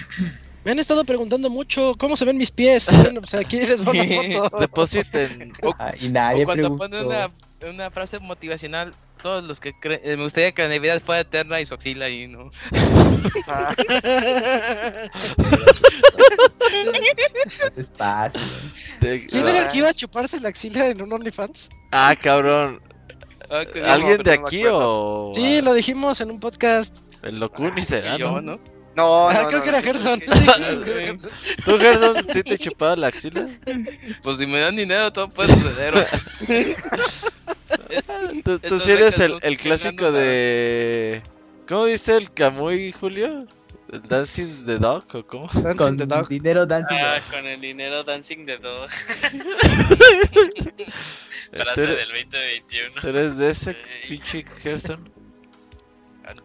Me 0.65 0.71
han 0.73 0.79
estado 0.79 1.05
preguntando 1.05 1.49
mucho 1.51 1.95
cómo 1.99 2.17
se 2.17 2.25
ven 2.25 2.39
mis 2.39 2.51
pies. 2.51 2.89
Bueno, 3.05 3.21
pues 3.21 3.35
aquí 3.35 3.59
les 3.61 3.87
va 3.87 3.91
una 3.93 4.39
foto. 4.49 4.59
Depositen. 4.61 5.53
Ah, 5.79 5.91
y 6.01 6.09
nadie 6.09 6.43
O 6.43 6.47
cuando 6.47 6.63
preguntó. 6.79 6.79
pone 6.89 7.05
una, 7.05 7.31
una 7.71 7.91
frase 7.91 8.19
motivacional, 8.19 8.93
todos 9.23 9.45
los 9.45 9.61
que 9.61 9.73
creen, 9.79 10.01
eh, 10.05 10.17
me 10.17 10.25
gustaría 10.25 10.53
que 10.53 10.63
la 10.63 10.69
Navidad 10.69 11.03
fuera 11.05 11.21
eterna 11.21 11.61
y 11.61 11.67
su 11.67 11.75
axila 11.75 12.07
ahí, 12.07 12.27
¿no? 12.29 12.51
Ajá. 13.47 13.75
Más 17.65 17.77
espacio. 17.77 18.41
De- 19.01 19.27
¿Quién 19.27 19.47
era 19.49 19.63
el 19.63 19.69
que 19.69 19.79
iba 19.79 19.89
a 19.89 19.95
chuparse 19.95 20.41
la 20.41 20.49
axila 20.49 20.89
en 20.89 21.03
un 21.03 21.13
OnlyFans? 21.13 21.69
Ah, 21.93 22.15
cabrón. 22.21 22.81
Ah, 23.51 23.65
¿Alguien 23.87 24.23
de 24.23 24.33
aquí 24.33 24.63
o.? 24.71 25.33
Sí, 25.35 25.61
lo 25.61 25.75
dijimos 25.75 26.21
en 26.21 26.31
un 26.31 26.41
podcast. 26.41 26.99
El 27.23 27.41
Locuni 27.41 27.83
será, 27.83 28.17
yo, 28.17 28.41
¿no? 28.41 28.59
¿No? 29.01 29.31
No, 29.31 29.31
Ah, 29.31 29.43
no, 29.43 29.49
creo 29.49 29.59
no, 29.59 29.63
que 29.65 29.69
era 29.71 29.83
Gerson. 29.83 30.21
¿Tú, 31.65 31.79
Gerson, 31.79 32.27
sí 32.33 32.43
te 32.43 32.59
chupaba 32.59 32.97
la 32.97 33.07
axila? 33.09 33.49
Pues 34.23 34.39
si 34.39 34.47
me 34.47 34.61
dan 34.61 34.77
dinero, 34.77 35.13
todo 35.13 35.29
puede 35.29 35.55
suceder. 35.55 36.07
Tú, 38.45 38.59
tú 38.59 38.79
sí 38.79 38.93
eres 38.93 39.19
el, 39.21 39.39
el 39.43 39.57
clásico 39.57 40.13
de. 40.13 41.23
¿Cómo 41.69 41.87
dice 41.87 42.17
el 42.17 42.33
Camuy, 42.33 42.93
Julio? 42.93 43.47
¿El 43.93 44.03
Dancing 44.03 44.67
the 44.67 44.79
Dog 44.79 45.05
o 45.15 45.27
cómo? 45.27 45.47
Dancing 45.53 45.77
Con 45.77 45.97
the 45.97 46.07
Dog. 46.07 46.29
dinero 46.29 46.65
dancing. 46.65 46.97
Ah, 47.01 47.21
con 47.29 47.45
el 47.45 47.61
dinero 47.61 48.05
Dancing 48.05 48.47
de 48.47 48.59
Dog. 48.59 48.89
¿Tú 51.51 51.57
Frase 51.57 51.83
eres, 51.85 51.97
del 51.97 52.09
2021. 52.09 53.01
tú 53.01 53.09
eres 53.09 53.37
de 53.37 53.51
ese 53.51 53.77
pinche 54.07 54.45
Gerson? 54.63 55.11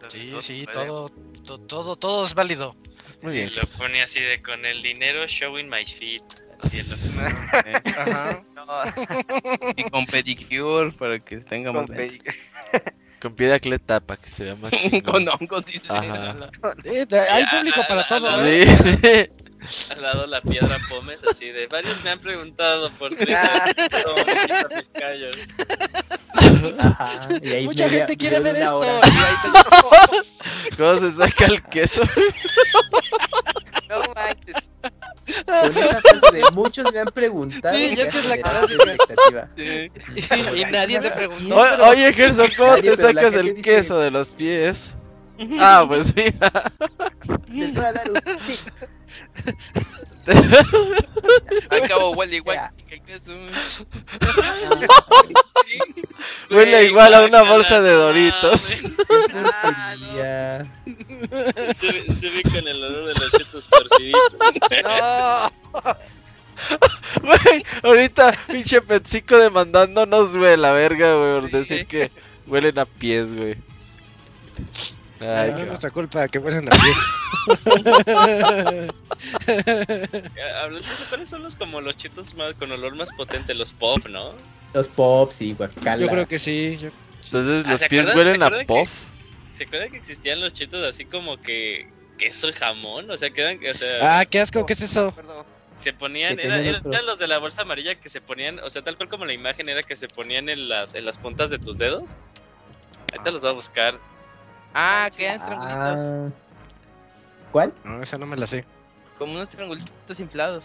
Sí, 0.08 0.32
sí, 0.40 0.66
todo, 0.72 1.08
to- 1.44 1.58
todo, 1.60 1.96
todo 1.96 2.24
es 2.24 2.34
válido. 2.34 2.76
Muy 3.22 3.32
Y 3.32 3.36
bien. 3.36 3.54
lo 3.54 3.62
pone 3.78 4.02
así 4.02 4.20
de 4.20 4.42
con 4.42 4.64
el 4.66 4.82
dinero 4.82 5.26
showing 5.26 5.68
my 5.68 5.84
feet. 5.86 6.22
Ajá. 7.98 8.42
No, 8.54 8.64
Y 9.76 9.84
con 9.90 10.06
pedicure 10.06 10.92
para 10.92 11.18
que 11.18 11.38
tengamos. 11.38 11.86
con 11.86 11.96
pedi- 11.96 12.20
Con 13.20 13.34
pie 13.34 13.46
de 13.48 13.54
atleta 13.54 13.98
para 14.00 14.20
que 14.20 14.28
se 14.28 14.44
vea 14.44 14.56
más 14.56 14.70
chingón. 14.82 15.00
con 15.24 15.28
hongos, 15.28 15.64
dice. 15.66 15.90
Eh, 16.84 17.06
hay 17.30 17.46
público 17.46 17.80
a- 17.80 17.86
para 17.88 18.00
a- 18.02 18.08
todo. 18.08 18.28
a- 18.28 18.48
¿eh? 18.48 18.66
Sí. 18.66 19.45
Al 19.90 20.02
lado 20.02 20.26
la 20.26 20.40
piedra 20.40 20.78
pomes 20.88 21.22
así 21.24 21.50
de 21.50 21.66
varios 21.66 22.02
me 22.04 22.10
han 22.10 22.18
preguntado 22.18 22.90
por 22.92 23.14
Twitter 23.14 23.36
Ah. 23.36 23.72
cómo 24.04 24.16
me 24.26 24.34
quito 24.34 24.68
mis 24.76 24.88
callos. 24.90 25.36
Ajá. 26.78 27.28
Y 27.42 27.50
ahí 27.50 27.64
Mucha 27.66 27.84
media- 27.86 27.98
gente 27.98 28.16
quiere 28.16 28.40
ver 28.40 28.56
esto. 28.56 28.76
hora. 28.78 29.00
Y 29.04 29.18
ahí 29.18 29.36
te- 30.70 30.76
¿Cómo 30.76 30.98
se 30.98 31.12
saca 31.12 31.44
el 31.46 31.62
queso? 31.64 32.02
No 33.88 34.02
manches. 34.14 34.56
Con 35.44 35.54
esa 35.78 36.00
frase 36.00 36.36
de 36.36 36.42
muchos 36.52 36.92
me 36.92 37.00
han 37.00 37.06
preguntado. 37.08 37.76
Sí, 37.76 37.84
y 37.92 37.96
ya 37.96 38.04
es 38.04 38.10
que 38.10 38.18
es 38.18 38.24
la 38.26 38.36
generaste 38.36 38.76
clásica. 38.76 39.48
expectativa. 39.56 40.56
y 40.56 40.64
nadie 40.70 41.00
te 41.00 41.10
preguntó. 41.10 41.56
O- 41.56 41.88
oye, 41.90 42.12
Gerson, 42.12 42.48
¿cómo 42.56 42.70
Nadie, 42.76 42.96
te 42.96 43.02
sacas 43.02 43.34
el 43.34 43.46
dice- 43.54 43.62
queso 43.62 43.98
de 43.98 44.10
los 44.10 44.30
pies? 44.34 44.94
Ah, 45.60 45.84
pues 45.86 46.14
mira. 46.16 46.50
Les 47.52 47.74
voy 47.74 47.84
a 47.84 47.92
dar 47.92 48.10
un 48.10 48.20
tip. 48.46 48.58
Al 51.70 51.88
cabo 51.88 52.10
huele 52.12 52.36
igual. 52.36 52.70
Huele 56.50 56.84
igual 56.86 57.14
a 57.14 57.24
una 57.24 57.42
bolsa 57.42 57.80
de 57.80 57.92
Doritos. 57.92 58.82
Ah, 59.32 59.94
no. 59.98 60.16
Ya. 60.16 60.66
Sube, 61.74 62.12
sube 62.12 62.42
con 62.42 62.66
el 62.66 62.82
olor 62.82 63.06
de 63.06 63.14
los 63.14 63.32
chetos 63.32 63.66
torciditos. 63.66 64.22
No. 64.84 65.52
Güey, 67.22 67.64
ahorita 67.82 68.32
pinche 68.46 68.80
Petsico 68.80 69.36
demandándonos, 69.36 70.36
güey, 70.36 70.56
la 70.56 70.72
verga, 70.72 71.14
güey, 71.14 71.40
por 71.40 71.50
decir 71.50 71.86
que 71.86 72.10
huelen 72.46 72.78
a 72.78 72.86
pies, 72.86 73.34
güey. 73.34 73.56
Ay, 75.20 75.50
No 75.52 75.58
es 75.60 75.66
nuestra 75.68 75.90
culpa 75.90 76.28
que 76.28 76.38
huelen 76.38 76.68
a 76.68 76.70
pies. 76.70 76.96
Hablando 80.62 80.88
de 80.88 81.04
¿cuáles 81.08 81.28
son 81.28 81.42
los 81.42 81.56
como 81.56 81.80
los 81.80 81.96
chetos 81.96 82.34
más 82.34 82.54
con 82.54 82.70
olor 82.72 82.94
más 82.96 83.08
potente? 83.16 83.54
Los 83.54 83.72
pop, 83.72 84.04
¿no? 84.08 84.34
Los 84.74 84.88
pops 84.88 85.40
y 85.42 85.54
guacala. 85.54 86.04
Yo 86.04 86.08
creo 86.10 86.26
que 86.28 86.38
sí. 86.38 86.76
yo- 86.80 86.88
Entonces 87.24 87.64
Ah, 87.66 87.70
los 87.72 87.80
¿se 87.80 87.88
pies 87.88 88.08
acuerdan- 88.10 88.40
huelen 88.40 88.42
a 88.42 88.50
puff. 88.66 88.90
¿Se 89.50 89.64
acuerdan 89.64 89.90
que 89.90 89.96
existían 89.96 90.40
los 90.40 90.52
chetos 90.52 90.84
así 90.84 91.06
como 91.06 91.40
que 91.40 91.88
queso 92.18 92.48
y 92.48 92.52
jamón? 92.52 93.10
O 93.10 93.16
sea, 93.16 93.30
que 93.30 93.40
eran, 93.40 93.58
o 93.70 93.74
sea, 93.74 94.18
Ah, 94.20 94.24
qué 94.26 94.40
asco, 94.40 94.66
¿qué 94.66 94.74
es 94.74 94.82
eso? 94.82 95.12
Perdón. 95.14 95.44
se 95.78 95.92
ponían, 95.92 96.38
era- 96.40 96.56
eran, 96.58 96.82
los 97.06 97.18
de 97.18 97.28
la 97.28 97.36
bolsa 97.38 97.60
amarilla 97.62 97.94
que 97.96 98.08
se 98.08 98.20
ponían, 98.22 98.58
o 98.60 98.70
sea, 98.70 98.80
tal 98.82 98.96
cual 98.96 99.10
como 99.10 99.26
la 99.26 99.34
imagen 99.34 99.68
era 99.68 99.82
que 99.82 99.94
se 99.94 100.08
ponían 100.08 100.48
en 100.48 100.68
las, 100.70 100.94
en 100.94 101.04
las 101.04 101.18
puntas 101.18 101.50
de 101.50 101.58
tus 101.58 101.76
dedos. 101.78 102.16
Ahorita 103.12 103.30
los 103.30 103.42
voy 103.42 103.50
a 103.50 103.54
buscar. 103.54 103.98
Ah, 104.78 105.08
quedan 105.16 105.38
triangulitos. 105.40 105.80
Ah. 105.80 106.28
¿Cuál? 107.50 107.72
No, 107.82 108.02
esa 108.02 108.18
no 108.18 108.26
me 108.26 108.36
la 108.36 108.46
sé. 108.46 108.66
Como 109.18 109.32
unos 109.32 109.48
triangulitos 109.48 110.20
inflados. 110.20 110.64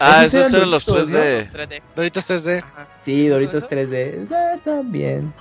Ah, 0.00 0.24
Esos 0.24 0.34
esos 0.40 0.48
eran 0.48 0.54
eran 0.62 0.70
los 0.72 0.84
Doritos, 0.84 1.12
3D. 1.12 1.50
3D. 1.52 1.82
Doritos 1.94 2.28
3D. 2.28 2.64
Ajá. 2.64 2.88
Sí, 3.00 3.28
Doritos 3.28 3.64
Ajá. 3.64 3.74
3D. 3.76 4.28
Ah, 4.32 4.52
están 4.56 4.90
bien. 4.90 5.32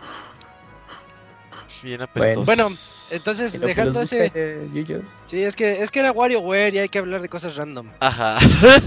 Bien 1.82 2.02
apestosos. 2.02 2.46
Bueno, 2.46 2.68
Entonces, 3.12 3.60
dejando 3.60 4.02
ese. 4.02 4.68
Yuyos. 4.74 5.06
Sí, 5.26 5.42
es 5.42 5.56
que, 5.56 5.82
es 5.82 5.90
que 5.90 6.00
era 6.00 6.12
WarioWare 6.12 6.76
y 6.76 6.80
hay 6.80 6.90
que 6.90 7.00
hablar 7.00 7.22
de 7.22 7.30
cosas 7.30 7.56
random. 7.56 7.90
Ajá. 8.00 8.38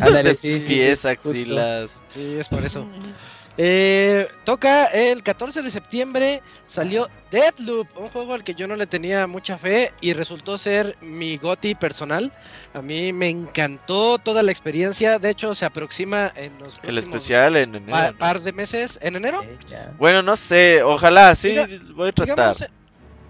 Ándale, 0.00 0.36
sí, 0.36 0.62
Pies, 0.68 1.04
axilas. 1.04 2.00
Sí, 2.14 2.36
es 2.38 2.48
por 2.48 2.64
eso. 2.64 2.86
Eh, 3.62 4.26
toca 4.44 4.86
el 4.86 5.22
14 5.22 5.60
de 5.60 5.70
septiembre 5.70 6.40
salió 6.66 7.10
Deadloop, 7.30 7.88
un 7.98 8.08
juego 8.08 8.32
al 8.32 8.42
que 8.42 8.54
yo 8.54 8.66
no 8.66 8.74
le 8.74 8.86
tenía 8.86 9.26
mucha 9.26 9.58
fe 9.58 9.92
y 10.00 10.14
resultó 10.14 10.56
ser 10.56 10.96
mi 11.02 11.36
goti 11.36 11.74
personal. 11.74 12.32
A 12.72 12.80
mí 12.80 13.12
me 13.12 13.28
encantó 13.28 14.16
toda 14.16 14.42
la 14.42 14.50
experiencia. 14.50 15.18
De 15.18 15.28
hecho, 15.28 15.52
se 15.54 15.66
aproxima 15.66 16.32
en 16.36 16.58
los 16.58 16.72
El 16.82 16.96
especial 16.96 17.54
en 17.58 17.74
enero. 17.74 17.92
pa- 17.92 18.12
¿no? 18.12 18.16
par 18.16 18.40
de 18.40 18.52
meses. 18.52 18.98
¿En 19.02 19.16
enero? 19.16 19.42
Eh. 19.42 19.58
Bueno, 19.98 20.22
no 20.22 20.36
sé, 20.36 20.82
ojalá, 20.82 21.34
sí, 21.36 21.50
Diga- 21.50 21.92
voy 21.94 22.08
a 22.08 22.12
tratar. 22.12 22.54
Digamos 22.56 22.80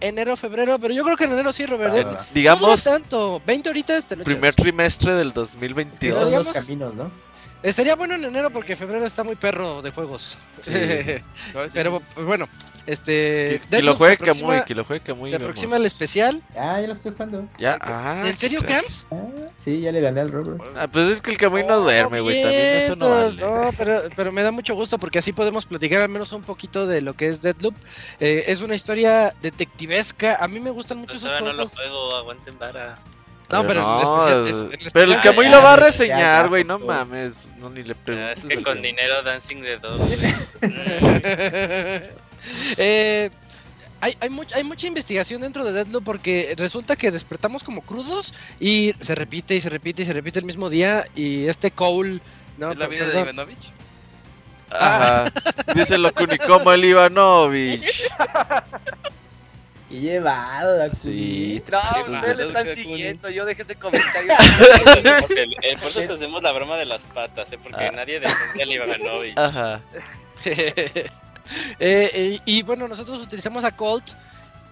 enero, 0.03 0.37
febrero, 0.37 0.79
pero 0.79 0.95
yo 0.95 1.03
creo 1.05 1.17
que 1.17 1.25
en 1.25 1.33
enero 1.33 1.53
sí, 1.53 1.67
Robert. 1.67 1.93
Va, 1.93 1.99
Eh. 1.99 2.05
No 2.05 2.19
Digamos, 2.33 2.85
dura 2.85 2.97
tanto, 2.99 3.43
20 3.45 3.69
horitas 3.69 4.07
te 4.07 4.15
lo 4.15 4.23
primer 4.23 4.55
trimestre 4.55 5.13
del 5.15 5.33
Todos 5.33 5.51
2022. 5.53 6.21
los 6.23 6.29
digamos- 6.31 6.53
caminos, 6.55 6.95
¿no? 6.95 7.11
Eh, 7.63 7.73
sería 7.73 7.95
bueno 7.95 8.15
en 8.15 8.25
enero 8.25 8.51
porque 8.51 8.75
febrero 8.77 9.05
está 9.05 9.23
muy 9.23 9.37
perro 9.37 9.83
de 9.83 9.91
juegos. 9.91 10.39
Sí. 10.61 10.73
pero 11.75 12.01
pues, 12.15 12.27
bueno, 12.27 12.49
este. 12.87 13.61
Que, 13.71 13.83
lo 13.83 13.97
juegue 13.97 14.17
Kamui, 14.17 14.65
que 14.65 14.75
lo 14.75 14.85
juegue 14.85 15.03
Kamui. 15.03 15.29
Se 15.29 15.37
vemos. 15.37 15.51
aproxima 15.51 15.77
el 15.77 15.85
especial. 15.85 16.43
Ya, 16.55 16.81
ya 16.81 16.87
lo 16.87 16.95
estoy 16.95 17.13
jugando. 17.13 17.47
Ya, 17.59 17.79
ah. 17.83 18.25
¿En 18.27 18.39
serio. 18.39 18.61
Camps? 18.67 19.07
Ah, 19.11 19.17
sí, 19.57 19.81
ya 19.81 19.93
le 19.93 20.01
gané 20.01 20.23
al 20.23 20.33
Robert. 20.33 20.63
Ah, 20.77 20.89
pues 20.91 21.11
es 21.11 21.21
que 21.21 21.33
el 21.33 21.39
Kamui 21.39 21.65
no 21.65 21.81
duerme, 21.81 22.21
güey, 22.21 22.43
también 22.43 22.63
eso 22.63 22.97
no 22.97 23.11
vale. 23.11 23.37
no, 23.37 23.71
pero, 23.77 24.03
pero 24.17 24.33
me 24.33 24.43
da 24.43 24.51
mucho 24.51 24.75
gusto 24.75 24.99
porque 24.99 25.19
así 25.19 25.33
podemos 25.33 25.67
platicar 25.67 26.01
al 26.01 26.09
menos 26.09 26.33
un 26.33 26.43
poquito 26.43 26.87
de 26.87 27.03
lo 27.03 27.15
que 27.15 27.29
es 27.29 27.43
Deadloop. 27.43 27.75
Eh, 28.21 28.45
es 28.47 28.63
una 28.63 28.75
historia 28.75 29.35
detectivesca. 29.43 30.37
A 30.37 30.49
mí 30.49 30.61
me 30.61 30.71
gustan 30.71 30.99
mucho 30.99 31.13
Pues 31.13 31.25
esos 31.25 31.31
todavía 31.31 31.53
no 31.53 31.63
lo 31.63 31.69
juegos. 31.69 31.79
juego, 31.79 32.17
aguanten 32.17 32.59
vara. 32.59 32.99
No, 33.51 33.67
pero 33.67 33.81
el 33.97 34.03
especial 34.03 34.49
es- 34.49 34.87
el 34.87 34.93
Pero 34.93 35.13
el 35.45 35.51
lo 35.51 35.63
va 35.63 35.73
a 35.75 35.77
reseñar, 35.77 36.49
güey, 36.49 36.65
no 36.65 36.79
mames. 36.79 37.35
No, 37.59 37.69
ni 37.71 37.83
le 37.83 37.95
preguntes. 37.95 38.45
es 38.45 38.49
que 38.49 38.63
con 38.63 38.81
dinero 38.81 39.23
Dancing 39.23 39.63
de 39.63 39.79
dos. 39.79 40.01
Eh, 42.79 43.29
hay, 44.01 44.17
hay, 44.19 44.31
much- 44.31 44.53
hay 44.55 44.65
mucha 44.65 44.87
investigación 44.87 45.43
dentro 45.43 45.63
de 45.63 45.73
Deadloop 45.73 46.03
porque 46.05 46.55
resulta 46.57 46.97
que 46.97 47.11
despertamos 47.11 47.63
como 47.63 47.83
crudos 47.83 48.33
y 48.59 48.95
se 49.01 49.15
repite 49.15 49.55
y 49.57 49.61
se 49.61 49.69
repite 49.69 50.03
y 50.03 50.07
se 50.07 50.15
repite 50.15 50.39
el 50.39 50.47
mismo 50.47 50.71
día 50.71 51.07
y 51.15 51.47
este 51.49 51.71
Cole... 51.71 52.21
No, 52.57 52.73
¿Es 52.73 52.79
la 52.79 52.87
vida 52.87 53.07
de. 53.07 53.21
Ivanovich? 53.21 53.71
Ajá. 54.71 55.31
Dice 55.75 55.99
Locuni 55.99 56.39
como 56.39 56.73
el 56.73 56.85
Ivanovich. 56.85 58.09
Qué 59.91 59.97
llevado, 60.01 60.77
Dakuni. 60.77 60.97
Sí. 61.03 61.63
No, 61.71 61.79
ustedes 62.15 62.37
le 62.37 62.47
están 62.47 62.65
Dakuni. 62.67 62.83
siguiendo, 62.85 63.29
yo 63.29 63.45
dejé 63.45 63.63
ese 63.63 63.75
comentario. 63.75 64.33
El- 65.37 65.79
por 65.79 65.89
eso 65.91 66.01
te 66.01 66.13
hacemos 66.15 66.43
la 66.43 66.53
broma 66.53 66.77
de 66.79 66.87
las 66.87 67.05
patas, 67.07 67.53
¿eh? 67.53 67.59
porque 67.63 67.85
Ah. 67.85 67.93
nadie 67.93 68.21
defendía 68.21 68.65
a 68.65 68.87
Ivanovich. 68.87 69.39
Ajá. 69.39 69.81
Eh, 71.81 72.11
eh, 72.15 72.39
y 72.45 72.63
bueno, 72.63 72.87
nosotros 72.87 73.21
utilizamos 73.21 73.65
a 73.65 73.73
Colt 73.75 74.05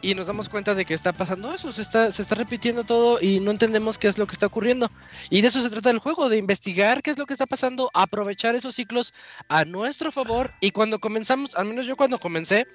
y 0.00 0.14
nos 0.14 0.28
damos 0.28 0.48
cuenta 0.48 0.76
de 0.76 0.84
que 0.84 0.94
está 0.94 1.12
pasando 1.12 1.52
eso, 1.52 1.72
se 1.72 1.82
está, 1.82 2.12
se 2.12 2.22
está 2.22 2.36
repitiendo 2.36 2.84
todo 2.84 3.20
y 3.20 3.40
no 3.40 3.50
entendemos 3.50 3.98
qué 3.98 4.06
es 4.06 4.16
lo 4.16 4.28
que 4.28 4.34
está 4.34 4.46
ocurriendo. 4.46 4.88
Y 5.28 5.40
de 5.40 5.48
eso 5.48 5.60
se 5.60 5.70
trata 5.70 5.90
el 5.90 5.98
juego, 5.98 6.28
de 6.28 6.36
investigar 6.36 7.02
qué 7.02 7.10
es 7.10 7.18
lo 7.18 7.26
que 7.26 7.32
está 7.32 7.46
pasando, 7.46 7.90
aprovechar 7.94 8.54
esos 8.54 8.76
ciclos 8.76 9.12
a 9.48 9.64
nuestro 9.64 10.12
favor. 10.12 10.52
Y 10.60 10.70
cuando 10.70 11.00
comenzamos, 11.00 11.56
al 11.56 11.64
menos 11.64 11.84
yo 11.84 11.96
cuando 11.96 12.18
comencé, 12.20 12.68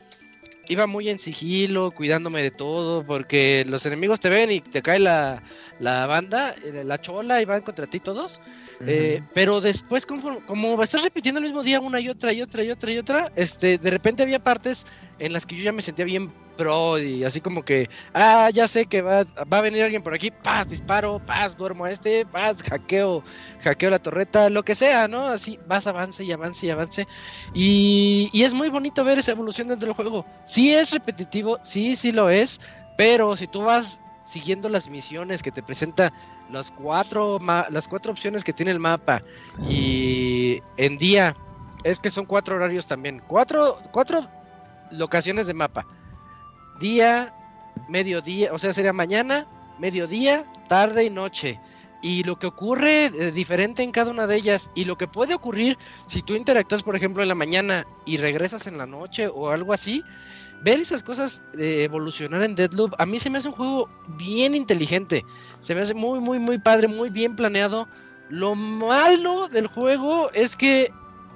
iba 0.67 0.88
muy 0.88 1.09
en 1.09 1.19
sigilo, 1.19 1.92
cuidándome 1.92 2.42
de 2.42 2.51
todo, 2.51 3.06
porque 3.06 3.66
los 3.67 3.85
enemigos 3.85 4.19
te 4.19 4.30
ven 4.30 4.51
y 4.51 4.61
te 4.61 4.82
cae 4.82 5.00
la, 5.00 5.43
la 5.80 6.06
banda, 6.06 6.56
eh, 6.64 6.83
la 6.83 7.00
chola 7.00 7.42
y 7.42 7.45
van 7.45 7.61
contra 7.61 7.88
ti 7.88 8.00
todos. 8.00 8.42
Eh, 8.85 9.21
pero 9.31 9.61
después, 9.61 10.05
conforme- 10.05 10.43
como 10.43 10.81
estás 10.83 11.03
repitiendo 11.03 11.39
el 11.39 11.45
mismo 11.45 11.63
día 11.63 11.79
una 11.79 11.99
y 12.01 12.09
otra 12.09 12.33
y 12.33 12.41
otra 12.41 12.63
y 12.63 12.69
otra 12.71 12.91
y 12.91 12.97
otra, 12.97 13.31
este, 13.35 13.77
de 13.77 13.89
repente 13.91 14.23
había 14.23 14.39
partes 14.39 14.83
en 15.17 15.31
las 15.33 15.45
que 15.45 15.55
yo 15.55 15.63
ya 15.63 15.71
me 15.71 15.81
sentía 15.81 16.05
bien 16.05 16.33
pro 16.55 16.99
y 16.99 17.23
así 17.23 17.41
como 17.41 17.63
que, 17.63 17.87
ah, 18.13 18.49
ya 18.53 18.67
sé 18.67 18.85
que 18.85 19.01
va, 19.01 19.23
va 19.51 19.57
a 19.57 19.61
venir 19.61 19.81
alguien 19.83 20.03
por 20.03 20.13
aquí, 20.13 20.31
paz, 20.31 20.67
disparo, 20.67 21.19
paz, 21.19 21.55
duermo 21.55 21.85
a 21.85 21.91
este, 21.91 22.25
paz, 22.27 22.57
hackeo, 22.61 23.23
hackeo 23.59 23.89
la 23.89 23.99
torreta, 23.99 24.49
lo 24.49 24.63
que 24.63 24.75
sea, 24.75 25.07
¿no? 25.07 25.27
Así 25.27 25.59
vas 25.63 25.87
avance 25.87 26.23
y 26.23 26.31
avance 26.31 26.65
y 26.67 26.69
avance. 26.69 27.05
Y, 27.51 28.29
y 28.31 28.43
es 28.43 28.53
muy 28.53 28.69
bonito 28.69 29.03
ver 29.03 29.19
esa 29.19 29.31
evolución 29.31 29.67
dentro 29.67 29.87
del 29.87 29.95
juego. 29.95 30.27
Sí 30.43 30.73
es 30.73 30.91
repetitivo, 30.91 31.59
sí, 31.63 31.95
sí 31.95 32.11
lo 32.11 32.29
es, 32.29 32.59
pero 32.95 33.35
si 33.37 33.47
tú 33.47 33.61
vas 33.63 34.01
siguiendo 34.23 34.69
las 34.69 34.89
misiones 34.89 35.41
que 35.43 35.51
te 35.51 35.63
presenta 35.63 36.13
las 36.51 36.72
cuatro 36.72 37.39
las 37.69 37.88
cuatro 37.88 38.11
opciones 38.11 38.43
que 38.43 38.53
tiene 38.53 38.72
el 38.72 38.80
mapa. 38.80 39.22
Y 39.69 40.61
en 40.77 40.97
día 40.97 41.35
es 41.83 41.99
que 41.99 42.09
son 42.09 42.25
cuatro 42.25 42.55
horarios 42.55 42.88
también. 42.88 43.22
Cuatro 43.27 43.80
cuatro 43.91 44.27
locaciones 44.91 45.47
de 45.47 45.53
mapa. 45.53 45.85
Día 46.80 47.33
mediodía 47.89 48.53
o 48.53 48.59
sea 48.59 48.73
sería 48.73 48.93
mañana 48.93 49.47
mediodía 49.80 50.45
tarde 50.67 51.05
y 51.05 51.09
noche. 51.09 51.59
Y 52.01 52.23
lo 52.25 52.38
que 52.38 52.47
ocurre 52.47 53.05
eh, 53.05 53.31
diferente 53.31 53.81
en 53.81 53.93
cada 53.93 54.11
una 54.11 54.27
de 54.27 54.35
ellas. 54.35 54.69
Y 54.75 54.83
lo 54.83 54.97
que 54.97 55.07
puede 55.07 55.33
ocurrir 55.33 55.77
si 56.07 56.22
tú 56.22 56.35
interactúas 56.35 56.83
por 56.83 56.95
ejemplo 56.95 57.23
en 57.23 57.30
la 57.30 57.35
mañana 57.35 57.88
y 58.05 58.17
regresas 58.17 58.67
en 58.67 58.77
la 58.77 58.85
noche 58.85 59.27
o 59.27 59.49
algo 59.49 59.73
así 59.73 60.03
ver 60.64 60.80
esas 60.80 61.03
cosas 61.03 61.42
eh, 61.58 61.83
evolucionar 61.83 62.43
en 62.43 62.56
Deadloop 62.56 62.93
a 62.98 63.06
mí 63.06 63.19
se 63.19 63.30
me 63.30 63.38
hace 63.38 63.50
un 63.50 63.56
juego 63.56 63.90
bien 64.17 64.56
inteligente 64.56 65.25
se 65.64 65.74
me 65.74 65.82
hace 65.82 65.93
muy, 65.93 66.19
muy, 66.19 66.40
muy 66.40 66.59
padre, 66.59 66.88
muy 66.88 67.09
bien 67.09 67.35
planeado. 67.35 67.88
Lo 68.30 68.53
malo 68.53 69.48
del 69.48 69.67
juego 69.67 70.30
es 70.32 70.56
que 70.56 70.92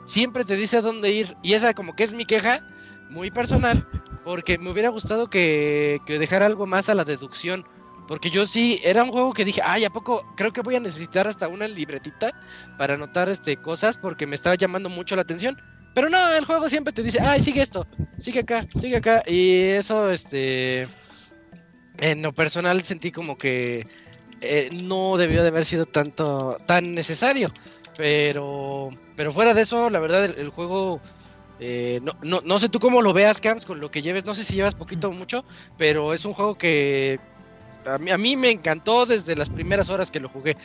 siempre 0.05 0.43
te 0.43 0.55
dice 0.55 0.77
a 0.77 0.81
dónde 0.81 1.11
ir. 1.11 1.35
Y 1.41 1.53
esa 1.53 1.73
como 1.73 1.95
que 1.95 2.03
es 2.03 2.13
mi 2.13 2.25
queja, 2.25 2.61
muy 3.09 3.31
personal, 3.31 3.87
porque 4.23 4.57
me 4.57 4.69
hubiera 4.69 4.89
gustado 4.89 5.29
que, 5.29 5.99
que 6.05 6.19
dejara 6.19 6.45
algo 6.45 6.67
más 6.67 6.89
a 6.89 6.95
la 6.95 7.05
deducción. 7.05 7.65
Porque 8.05 8.29
yo 8.29 8.45
sí, 8.45 8.81
era 8.83 9.03
un 9.03 9.11
juego 9.11 9.33
que 9.33 9.45
dije, 9.45 9.61
ay, 9.63 9.85
¿a 9.85 9.89
poco? 9.89 10.25
Creo 10.35 10.51
que 10.51 10.61
voy 10.61 10.75
a 10.75 10.81
necesitar 10.81 11.27
hasta 11.27 11.47
una 11.47 11.67
libretita 11.67 12.33
para 12.77 12.95
anotar 12.95 13.29
este, 13.29 13.57
cosas 13.57 13.97
porque 13.97 14.27
me 14.27 14.35
estaba 14.35 14.55
llamando 14.55 14.89
mucho 14.89 15.15
la 15.15 15.21
atención. 15.21 15.57
Pero 15.97 16.11
no, 16.11 16.31
el 16.31 16.45
juego 16.45 16.69
siempre 16.69 16.93
te 16.93 17.01
dice, 17.01 17.19
ay, 17.19 17.41
sigue 17.41 17.59
esto, 17.59 17.87
sigue 18.19 18.41
acá, 18.41 18.67
sigue 18.79 18.97
acá. 18.97 19.23
Y 19.25 19.61
eso, 19.61 20.11
este... 20.11 20.87
En 21.97 22.21
lo 22.21 22.33
personal 22.33 22.83
sentí 22.83 23.11
como 23.11 23.35
que 23.35 23.87
eh, 24.39 24.69
no 24.83 25.17
debió 25.17 25.41
de 25.41 25.47
haber 25.47 25.65
sido 25.65 25.87
tanto 25.87 26.59
tan 26.67 26.93
necesario. 26.93 27.51
Pero 27.97 28.91
pero 29.15 29.31
fuera 29.31 29.55
de 29.55 29.61
eso 29.61 29.89
la 29.89 29.97
verdad 29.97 30.25
el, 30.25 30.49
juego 30.49 31.01
eh, 31.59 31.99
no, 32.03 32.11
no, 32.21 32.41
no 32.45 32.59
sé 32.59 32.69
tú 32.69 32.77
cómo 32.77 33.01
lo 33.01 33.11
veas 33.11 33.41
Camps 33.41 33.65
con 33.65 33.81
lo 33.81 33.89
que 33.89 34.03
lleves. 34.03 34.23
No 34.23 34.35
sé 34.35 34.43
si 34.43 34.53
llevas 34.53 34.75
poquito 34.75 35.07
o 35.07 35.13
mucho 35.13 35.45
pero 35.79 36.13
es 36.13 36.25
un 36.25 36.33
juego 36.33 36.59
que 36.59 37.19
a 37.87 37.97
mí, 37.97 38.11
a 38.11 38.19
mí 38.19 38.35
me 38.35 38.51
encantó 38.51 39.07
desde 39.07 39.35
las 39.35 39.49
primeras 39.49 39.89
horas 39.89 40.11
que 40.11 40.19
lo 40.19 40.29
jugué. 40.29 40.57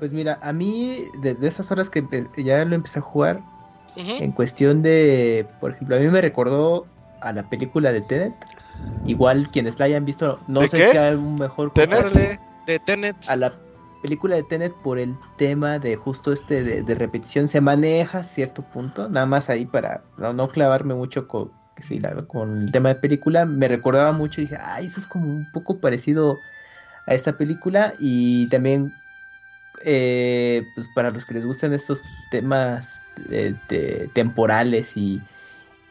Pues 0.00 0.12
mira, 0.12 0.40
a 0.42 0.52
mí, 0.52 1.04
de, 1.22 1.34
de 1.34 1.46
esas 1.46 1.70
horas 1.70 1.88
que 1.88 2.02
ya 2.38 2.64
lo 2.64 2.74
empecé 2.74 2.98
a 2.98 3.02
jugar, 3.02 3.42
En 3.96 4.32
cuestión 4.32 4.82
de, 4.82 5.46
por 5.60 5.72
ejemplo, 5.72 5.96
a 5.96 5.98
mí 5.98 6.08
me 6.08 6.20
recordó 6.20 6.86
a 7.20 7.32
la 7.32 7.42
película 7.44 7.92
de 7.92 8.00
Tenet. 8.00 8.34
Igual 9.06 9.50
quienes 9.50 9.78
la 9.78 9.86
hayan 9.86 10.04
visto, 10.04 10.40
no 10.46 10.60
¿De 10.60 10.68
sé 10.68 10.78
qué? 10.78 10.84
si 10.88 10.96
hay 10.96 11.14
un 11.14 11.36
mejor 11.36 11.72
¿Tenet? 11.72 12.38
de 12.66 12.78
Tenet 12.78 13.16
a 13.26 13.36
la 13.36 13.52
película 14.02 14.36
de 14.36 14.42
Tenet 14.42 14.74
por 14.74 14.98
el 14.98 15.14
tema 15.36 15.78
de 15.78 15.96
justo 15.96 16.32
este 16.32 16.62
de, 16.62 16.82
de 16.82 16.94
repetición. 16.94 17.48
Se 17.48 17.60
maneja 17.60 18.18
a 18.18 18.24
cierto 18.24 18.62
punto, 18.62 19.08
nada 19.08 19.26
más 19.26 19.50
ahí 19.50 19.66
para 19.66 20.02
no, 20.18 20.32
no 20.32 20.48
clavarme 20.48 20.94
mucho 20.94 21.26
con, 21.28 21.50
sí, 21.78 21.98
la- 21.98 22.26
con 22.26 22.62
el 22.62 22.70
tema 22.72 22.90
de 22.90 22.94
película. 22.96 23.46
Me 23.46 23.68
recordaba 23.68 24.12
mucho 24.12 24.40
y 24.40 24.44
dije, 24.44 24.58
ay, 24.60 24.86
eso 24.86 25.00
es 25.00 25.06
como 25.06 25.26
un 25.26 25.44
poco 25.50 25.80
parecido 25.80 26.40
a 27.06 27.14
esta 27.14 27.36
película. 27.36 27.94
Y 27.98 28.48
también, 28.48 28.92
eh, 29.82 30.70
pues 30.74 30.88
para 30.88 31.10
los 31.10 31.24
que 31.26 31.34
les 31.34 31.46
gustan 31.46 31.72
estos 31.72 32.04
temas 32.28 32.99
de 33.28 34.10
temporales 34.12 34.96
y, 34.96 35.20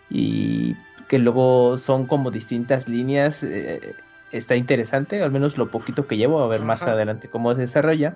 y 0.10 0.76
que 1.08 1.20
luego 1.20 1.78
son 1.78 2.06
como 2.06 2.32
distintas 2.32 2.88
líneas. 2.88 3.44
eh, 3.44 3.96
está 4.32 4.56
interesante, 4.56 5.22
al 5.24 5.32
menos 5.32 5.58
lo 5.58 5.72
poquito 5.72 6.08
que 6.08 6.18
llevo, 6.18 6.44
a 6.44 6.48
ver 6.48 6.62
más 6.62 6.84
Ajá. 6.84 6.92
adelante 6.92 7.30
cómo 7.30 7.54
se 7.54 7.62
desarrolla. 7.62 8.16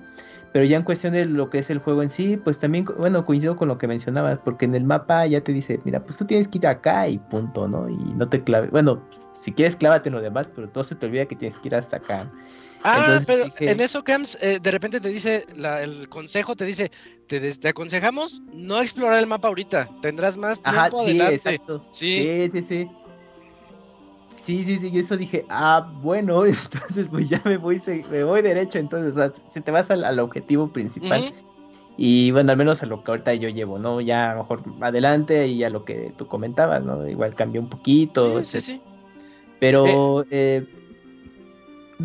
Pero 0.51 0.65
ya 0.65 0.77
en 0.77 0.83
cuestión 0.83 1.13
de 1.13 1.25
lo 1.25 1.49
que 1.49 1.57
es 1.57 1.71
el 1.71 1.79
juego 1.79 2.03
en 2.03 2.09
sí, 2.09 2.37
pues 2.37 2.59
también, 2.59 2.85
bueno, 2.97 3.25
coincido 3.25 3.55
con 3.55 3.67
lo 3.67 3.79
que 3.79 3.87
mencionabas, 3.87 4.37
porque 4.37 4.65
en 4.65 4.75
el 4.75 4.83
mapa 4.83 5.25
ya 5.25 5.41
te 5.41 5.51
dice, 5.51 5.79
mira, 5.83 6.03
pues 6.03 6.17
tú 6.17 6.25
tienes 6.25 6.47
que 6.47 6.59
ir 6.59 6.67
acá 6.67 7.07
y 7.07 7.17
punto, 7.17 7.67
¿no? 7.67 7.89
Y 7.89 7.95
no 7.95 8.29
te 8.29 8.43
claves, 8.43 8.69
bueno, 8.69 9.01
si 9.39 9.51
quieres 9.51 9.75
clávate 9.75 10.09
en 10.09 10.15
lo 10.15 10.21
demás, 10.21 10.51
pero 10.53 10.69
todo 10.69 10.83
se 10.83 10.93
te 10.93 11.07
olvida 11.07 11.25
que 11.25 11.35
tienes 11.35 11.57
que 11.57 11.69
ir 11.69 11.75
hasta 11.75 11.97
acá. 11.97 12.31
Ah, 12.83 12.97
Entonces 12.99 13.25
pero 13.25 13.45
dije- 13.45 13.71
en 13.71 13.79
eso, 13.81 14.03
Camps, 14.03 14.37
eh, 14.41 14.59
de 14.61 14.71
repente 14.71 14.99
te 14.99 15.09
dice, 15.09 15.45
la- 15.55 15.81
el 15.83 16.09
consejo 16.09 16.55
te 16.55 16.65
dice, 16.65 16.91
te, 17.27 17.39
te 17.55 17.67
aconsejamos 17.69 18.41
no 18.51 18.81
explorar 18.81 19.19
el 19.19 19.27
mapa 19.27 19.47
ahorita, 19.47 19.89
tendrás 20.01 20.35
más 20.37 20.61
tiempo 20.61 20.79
Ajá, 20.81 20.89
sí, 20.91 20.99
adelante. 21.11 21.33
exacto. 21.35 21.85
Sí. 21.91 22.13
Sí, 22.15 22.49
sí, 22.51 22.61
sí. 22.63 22.87
Sí, 24.29 24.63
sí, 24.63 24.77
sí, 24.77 24.89
y 24.91 24.99
eso 24.99 25.15
dije, 25.15 25.45
ah, 25.49 25.89
bueno, 26.01 26.43
entonces 26.45 27.07
pues 27.09 27.29
ya 27.29 27.41
me 27.45 27.57
voy, 27.57 27.79
se- 27.79 28.03
me 28.09 28.23
voy 28.25 28.41
derecho, 28.41 28.77
entonces, 28.77 29.15
o 29.15 29.19
sea, 29.19 29.31
si 29.49 29.61
te 29.61 29.71
vas 29.71 29.89
al, 29.89 30.03
al 30.03 30.19
objetivo 30.19 30.71
principal. 30.71 31.33
Y 31.95 32.31
bueno, 32.31 32.51
al 32.51 32.57
menos 32.57 32.81
a 32.81 32.87
lo 32.87 33.03
que 33.03 33.11
ahorita 33.11 33.35
yo 33.35 33.49
llevo, 33.49 33.77
¿no? 33.77 34.01
Ya 34.01 34.31
a 34.31 34.33
lo 34.33 34.41
mejor 34.41 34.63
adelante 34.81 35.45
y 35.47 35.63
a 35.63 35.69
lo 35.69 35.85
que 35.85 36.11
tú 36.17 36.27
comentabas, 36.27 36.83
¿no? 36.83 37.07
Igual 37.07 37.35
cambió 37.35 37.61
un 37.61 37.69
poquito, 37.69 38.39
Sí, 38.41 38.45
sí, 38.45 38.57
etcétera. 38.57 38.77
sí. 38.79 38.81
Pero, 39.59 40.25
eh, 40.31 40.65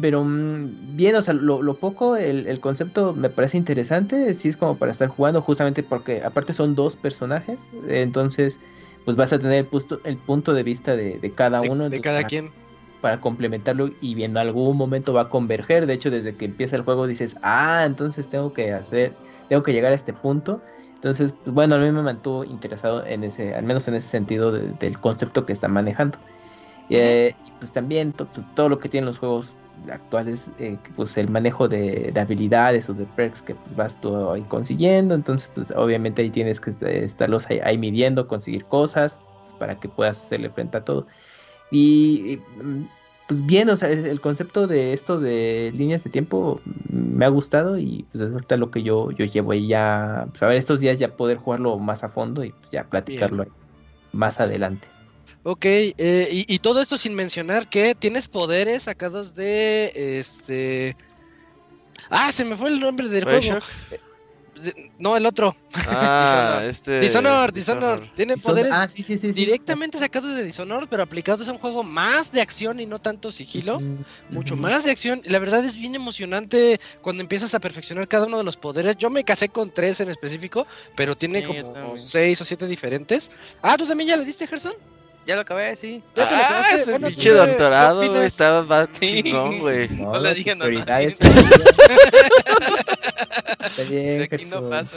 pero 0.00 0.24
mm, 0.24 0.96
bien, 0.96 1.16
o 1.16 1.22
sea, 1.22 1.34
lo, 1.34 1.62
lo 1.62 1.80
poco, 1.80 2.16
el, 2.16 2.46
el 2.46 2.60
concepto 2.60 3.14
me 3.14 3.30
parece 3.30 3.56
interesante, 3.58 4.34
sí 4.34 4.48
es 4.48 4.56
como 4.56 4.78
para 4.78 4.92
estar 4.92 5.08
jugando, 5.08 5.42
justamente 5.42 5.82
porque 5.82 6.22
aparte 6.24 6.54
son 6.54 6.74
dos 6.74 6.96
personajes, 6.96 7.70
entonces 7.88 8.60
pues 9.04 9.16
vas 9.16 9.32
a 9.32 9.38
tener 9.38 9.54
el, 9.64 9.68
puesto- 9.68 10.00
el 10.04 10.18
punto 10.22 10.52
de 10.54 10.62
vista 10.62 10.96
de, 10.96 11.18
de 11.18 11.34
cada 11.34 11.62
De, 11.62 11.68
uno. 11.68 11.84
de 11.88 12.00
entonces, 12.00 12.00
cada 12.00 12.18
para- 12.18 12.28
quien. 12.28 12.52
para 13.00 13.20
complementarlo 13.20 13.90
y 14.00 14.22
en 14.24 14.36
algún 14.36 14.76
momento 14.76 15.12
va 15.14 15.22
a 15.22 15.28
converger. 15.28 15.86
De 15.86 15.94
hecho, 15.94 16.10
desde 16.10 16.36
que 16.36 16.46
empieza 16.46 16.76
el 16.76 16.82
juego 16.82 17.06
dices, 17.06 17.36
ah, 17.42 17.84
entonces 17.86 18.28
tengo 18.28 18.52
que 18.52 18.72
hacer, 18.72 19.20
tengo 19.48 19.62
que 19.62 19.72
llegar 19.72 19.92
a 19.92 19.94
este 19.94 20.14
punto. 20.14 20.62
Entonces, 20.94 21.32
pues, 21.32 21.54
bueno, 21.54 21.76
a 21.76 21.78
mí 21.78 21.90
me 21.92 22.02
mantuvo 22.02 22.44
interesado 22.44 23.04
en 23.06 23.24
ese, 23.24 23.54
al 23.54 23.64
menos 23.64 23.86
en 23.88 23.94
ese 23.94 24.08
sentido 24.08 24.50
de- 24.52 24.72
del 24.74 24.98
concepto 25.00 25.46
que 25.46 25.52
está 25.52 25.68
manejando. 25.68 26.18
Eh, 26.88 27.34
y 27.44 27.52
pues 27.52 27.72
también 27.72 28.12
to- 28.14 28.28
todo 28.54 28.68
lo 28.68 28.78
que 28.78 28.88
tienen 28.88 29.06
los 29.06 29.18
juegos 29.18 29.58
actuales, 29.90 30.50
eh, 30.58 30.80
pues 30.96 31.16
el 31.18 31.28
manejo 31.30 31.68
de, 31.68 32.10
de 32.12 32.20
habilidades 32.20 32.88
o 32.88 32.94
de 32.94 33.06
perks 33.06 33.42
que 33.42 33.54
pues 33.54 33.74
vas 33.74 34.00
tú 34.00 34.30
ahí 34.30 34.44
consiguiendo. 34.46 35.14
Entonces, 35.14 35.50
pues 35.54 35.70
obviamente 35.72 36.22
ahí 36.22 36.30
tienes 36.30 36.60
que 36.60 36.70
est- 36.70 36.82
estarlos 36.82 37.46
ahí, 37.50 37.60
ahí 37.64 37.78
midiendo, 37.78 38.26
conseguir 38.28 38.66
cosas 38.66 39.22
pues, 39.44 39.54
para 39.54 39.78
que 39.80 39.88
puedas 39.88 40.18
hacerle 40.22 40.50
frente 40.50 40.78
a 40.78 40.84
todo. 40.84 41.06
Y, 41.70 42.32
y, 42.34 42.62
mm, 42.62 42.88
pues 43.26 43.44
bien, 43.46 43.68
o 43.70 43.76
sea, 43.76 43.90
el 43.90 44.20
concepto 44.20 44.66
de 44.66 44.92
esto 44.94 45.20
de 45.20 45.72
líneas 45.74 46.04
de 46.04 46.10
tiempo 46.10 46.62
mm, 46.64 46.72
me 47.18 47.24
ha 47.26 47.28
gustado 47.28 47.78
y 47.78 48.04
pues 48.12 48.22
es 48.22 48.32
ahorita 48.32 48.56
lo 48.56 48.70
que 48.70 48.82
yo, 48.82 49.10
yo 49.12 49.24
llevo 49.26 49.52
ahí 49.52 49.68
ya, 49.68 50.26
pues 50.30 50.42
a 50.42 50.46
ver, 50.48 50.56
estos 50.56 50.80
días 50.80 50.98
ya 50.98 51.16
poder 51.16 51.38
jugarlo 51.38 51.78
más 51.78 52.04
a 52.04 52.10
fondo 52.10 52.44
y 52.44 52.52
pues 52.52 52.70
ya 52.72 52.88
platicarlo 52.88 53.44
más 54.12 54.40
adelante. 54.40 54.97
Ok, 55.50 55.64
eh, 55.64 56.28
y, 56.30 56.54
y 56.54 56.58
todo 56.58 56.78
esto 56.78 56.98
sin 56.98 57.14
mencionar 57.14 57.70
que 57.70 57.94
tienes 57.94 58.28
poderes 58.28 58.82
sacados 58.82 59.34
de 59.34 60.18
este. 60.18 60.94
Ah, 62.10 62.30
se 62.32 62.44
me 62.44 62.54
fue 62.54 62.68
el 62.68 62.78
nombre 62.78 63.08
del 63.08 63.24
juego. 63.24 63.40
Bioshock. 63.40 63.64
No, 64.98 65.16
el 65.16 65.24
otro. 65.24 65.56
Ah, 65.72 66.60
este. 66.68 67.00
Dishonored, 67.00 67.54
Dishonored. 67.54 68.10
Tiene 68.14 68.36
poderes 68.36 68.74
Ah, 68.74 68.88
sí, 68.88 69.02
sí, 69.02 69.16
sí. 69.16 69.28
sí. 69.28 69.32
directamente 69.32 69.96
sacados 69.96 70.36
de 70.36 70.44
Dishonored, 70.44 70.86
pero 70.86 71.02
aplicados 71.02 71.48
a 71.48 71.52
un 71.52 71.58
juego 71.58 71.82
más 71.82 72.30
de 72.30 72.42
acción 72.42 72.78
y 72.78 72.84
no 72.84 72.98
tanto 72.98 73.30
sigilo. 73.30 73.80
Mucho 74.28 74.54
más 74.54 74.84
de 74.84 74.90
acción. 74.90 75.22
La 75.24 75.38
verdad 75.38 75.64
es 75.64 75.78
bien 75.78 75.94
emocionante 75.94 76.78
cuando 77.00 77.22
empiezas 77.22 77.54
a 77.54 77.58
perfeccionar 77.58 78.06
cada 78.06 78.26
uno 78.26 78.36
de 78.36 78.44
los 78.44 78.58
poderes. 78.58 78.98
Yo 78.98 79.08
me 79.08 79.24
casé 79.24 79.48
con 79.48 79.70
tres 79.72 79.98
en 80.00 80.10
específico, 80.10 80.66
pero 80.94 81.16
tiene 81.16 81.42
como 81.42 81.96
seis 81.96 82.38
o 82.42 82.44
siete 82.44 82.66
diferentes. 82.66 83.30
Ah, 83.62 83.78
¿tú 83.78 83.86
también 83.86 84.08
ya 84.10 84.16
le 84.18 84.26
diste, 84.26 84.46
Gerson? 84.46 84.74
Ya 85.28 85.34
lo 85.34 85.42
acabé, 85.42 85.76
sí. 85.76 86.02
¿Ya 86.16 86.26
te 86.28 86.34
lo 86.34 86.42
Ah, 86.42 86.64
ese 86.72 86.90
Bueno, 86.92 87.06
pinche 87.08 87.28
¿tú 87.30 87.34
qué- 87.36 87.40
doctorado, 87.46 88.10
güey, 88.10 88.24
estaba 88.24 88.62
más 88.62 88.88
Sí. 88.98 89.22
chingón, 89.22 89.58
güey. 89.60 89.88
No, 89.90 90.12
No 90.14 90.20
le 90.20 90.32
dije 90.34 90.54
nada. 90.56 90.70
Está 91.02 91.28
De 93.76 93.84
bien, 93.88 94.22
aquí 94.22 94.44
no 94.46 94.68
pasa. 94.68 94.96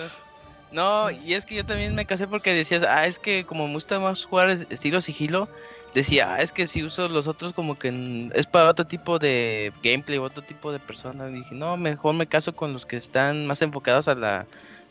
No, 0.71 1.11
y 1.11 1.33
es 1.33 1.45
que 1.45 1.55
yo 1.55 1.65
también 1.65 1.93
me 1.95 2.05
casé 2.05 2.27
porque 2.27 2.53
decías, 2.53 2.83
ah, 2.87 3.05
es 3.05 3.19
que 3.19 3.43
como 3.43 3.67
me 3.67 3.73
gusta 3.73 3.99
más 3.99 4.23
jugar 4.23 4.49
es- 4.51 4.65
estilo 4.69 5.01
sigilo, 5.01 5.49
decía, 5.93 6.35
ah, 6.35 6.41
es 6.41 6.53
que 6.53 6.65
si 6.65 6.81
uso 6.81 7.09
los 7.09 7.27
otros 7.27 7.51
como 7.51 7.77
que 7.77 8.29
es 8.33 8.47
para 8.47 8.69
otro 8.69 8.87
tipo 8.87 9.19
de 9.19 9.73
gameplay, 9.83 10.17
otro 10.19 10.41
tipo 10.41 10.71
de 10.71 10.79
personas. 10.79 11.33
dije, 11.33 11.53
no, 11.53 11.75
mejor 11.75 12.15
me 12.15 12.25
caso 12.27 12.55
con 12.55 12.71
los 12.71 12.85
que 12.85 12.95
están 12.95 13.45
más 13.47 13.61
enfocados 13.61 14.07
a 14.07 14.15
la, 14.15 14.45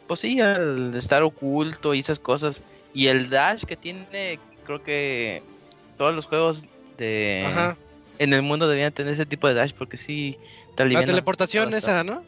pues 0.07 0.21
sí, 0.21 0.39
al 0.43 0.95
estar 0.95 1.23
oculto 1.23 1.95
y 1.95 2.01
esas 2.01 2.19
cosas. 2.19 2.61
Y 2.93 3.07
el 3.07 3.31
dash 3.31 3.63
que 3.65 3.77
tiene, 3.77 4.39
creo 4.71 4.83
que 4.85 5.43
todos 5.99 6.15
los 6.15 6.27
juegos 6.27 6.67
de 6.97 7.45
Ajá. 7.47 7.77
en 8.19 8.33
el 8.33 8.43
mundo 8.43 8.69
deberían 8.69 8.93
tener 8.93 9.13
ese 9.15 9.27
tipo 9.27 9.49
de 9.49 9.55
dash 9.55 9.73
porque 9.77 9.97
sí 9.97 10.39
te 10.77 10.85
La 10.87 11.05
teleportación 11.05 11.75
esa, 11.75 12.05
¿no? 12.05 12.23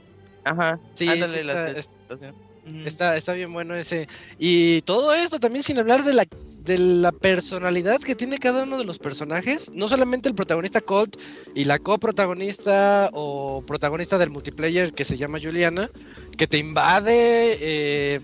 Ajá, 0.45 0.81
Sí, 0.95 1.09
ándale, 1.09 1.39
sí 1.41 1.47
la 1.47 1.53
está- 1.53 1.67
teleportación. 1.67 2.35
Ujú. 2.67 2.87
Está, 2.87 3.17
está 3.17 3.33
bien 3.35 3.53
bueno 3.53 3.75
ese. 3.77 4.09
Y 4.39 4.83
todo 4.83 5.15
esto 5.15 5.39
también 5.39 5.63
sin 5.63 5.79
hablar 5.79 6.03
de 6.05 6.15
la, 6.15 6.27
de 6.65 6.79
la 6.79 7.11
personalidad 7.13 8.01
que 8.01 8.15
tiene 8.17 8.39
cada 8.39 8.65
uno 8.65 8.77
de 8.79 8.85
los 8.85 8.99
personajes. 8.99 9.71
No 9.73 9.87
solamente 9.89 10.29
el 10.29 10.35
protagonista 10.35 10.81
Colt 10.81 11.17
y 11.55 11.65
la 11.65 11.79
coprotagonista 11.79 13.11
o 13.13 13.63
protagonista 13.67 14.19
del 14.19 14.31
multiplayer 14.31 14.93
que 14.93 15.05
se 15.05 15.17
llama 15.17 15.39
Juliana, 15.41 15.91
que 16.37 16.47
te 16.47 16.59
invade. 16.59 17.57
eh, 17.61 18.21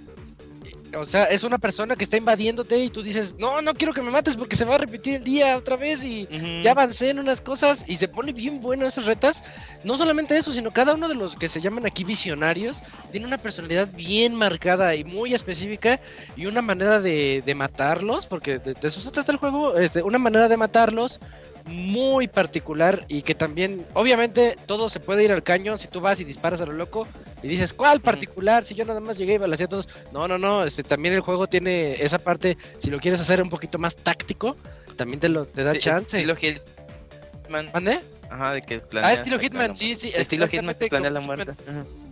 o 0.97 1.05
sea, 1.05 1.25
es 1.25 1.43
una 1.45 1.59
persona 1.59 1.97
que 1.97 2.05
está 2.05 2.17
invadiéndote 2.17 2.79
y 2.79 2.91
tú 2.91 3.03
dices, 3.03 3.37
no, 3.39 3.63
no 3.63 3.75
quiero 3.75 3.93
que 3.93 4.03
me 4.03 4.11
mates 4.11 4.37
porque 4.37 4.57
se 4.57 4.65
va 4.65 4.77
a 4.77 4.79
repetir 4.79 5.17
el 5.17 5.25
día 5.25 5.57
otra 5.57 5.77
vez 5.77 6.03
y 6.03 6.29
ya 6.63 6.73
avancé 6.73 7.11
en 7.11 7.19
unas 7.19 7.41
cosas 7.41 7.85
y 7.87 7.97
se 7.97 8.09
pone 8.09 8.33
bien 8.33 8.61
bueno 8.61 8.87
esas 8.87 9.07
retas. 9.07 9.43
No 9.85 9.97
solamente 9.97 10.37
eso, 10.37 10.53
sino 10.53 10.71
cada 10.71 10.95
uno 10.95 11.09
de 11.09 11.15
los 11.15 11.37
que 11.37 11.49
se 11.49 11.61
llaman 11.61 11.87
aquí 11.87 12.05
visionarios 12.05 12.77
tiene 13.11 13.27
una 13.27 13.39
personalidad 13.39 13.89
bien 13.95 14.35
marcada 14.35 14.95
y 14.95 15.05
muy 15.05 15.35
específica 15.35 16.01
y 16.37 16.47
una 16.47 16.63
manera 16.63 17.01
de, 17.01 17.43
de 17.45 17.55
matarlos, 17.55 18.27
porque 18.27 18.59
de, 18.59 18.75
de 18.75 18.89
eso 18.89 19.01
se 19.01 19.11
trata 19.11 19.33
el 19.33 19.39
juego, 19.39 19.77
este, 19.77 20.03
una 20.03 20.19
manera 20.19 20.49
de 20.49 20.57
matarlos 20.57 21.21
muy 21.69 22.29
particular 22.29 23.05
y 23.09 23.23
que 23.23 23.35
también, 23.35 23.87
obviamente, 23.95 24.57
todo 24.67 24.89
se 24.89 25.01
puede 25.01 25.25
ir 25.25 25.33
al 25.33 25.43
caño 25.43 25.77
si 25.77 25.89
tú 25.89 26.01
vas 26.01 26.21
y 26.21 26.25
disparas 26.25 26.61
a 26.61 26.67
lo 26.67 26.73
loco 26.73 27.07
y 27.43 27.49
dices, 27.49 27.73
¿cuál 27.73 28.01
particular? 28.01 28.65
Si 28.65 28.75
yo 28.75 28.85
nada 28.85 29.01
más 29.01 29.17
llegué 29.17 29.35
y 29.35 29.39
balacé 29.39 29.65
a 29.65 29.69
todos. 29.69 29.89
No, 30.13 30.27
no, 30.27 30.39
no, 30.39 30.65
este, 30.65 30.83
también 30.83 31.15
el 31.15 31.21
juego 31.21 31.47
tiene 31.47 32.03
esa 32.03 32.19
parte, 32.19 32.57
si 32.79 32.91
lo 32.91 32.99
quieres 32.99 33.21
hacer 33.21 33.41
un 33.43 33.51
poquito 33.51 33.79
más 33.79 33.97
táctico, 33.97 34.57
también 34.97 35.21
te, 35.21 35.29
lo, 35.29 35.45
te 35.45 35.63
da 35.63 35.79
chance. 35.79 36.17
Estilo 36.17 36.35
Hitman. 36.35 37.71
¿Mande? 37.73 38.01
Ajá, 38.31 38.53
de 38.53 38.63
que 38.63 38.75
Ah, 38.77 38.81
planeas 38.89 39.13
estilo 39.15 39.37
sacar 39.37 39.51
Hitman, 39.51 39.77
sí, 39.77 39.95
sí. 39.95 40.13
Estilo 40.15 40.49
Hitman 40.49 40.75
planea 40.89 41.11
la 41.11 41.21
muerte. 41.21 41.53
Hitman. 41.53 42.08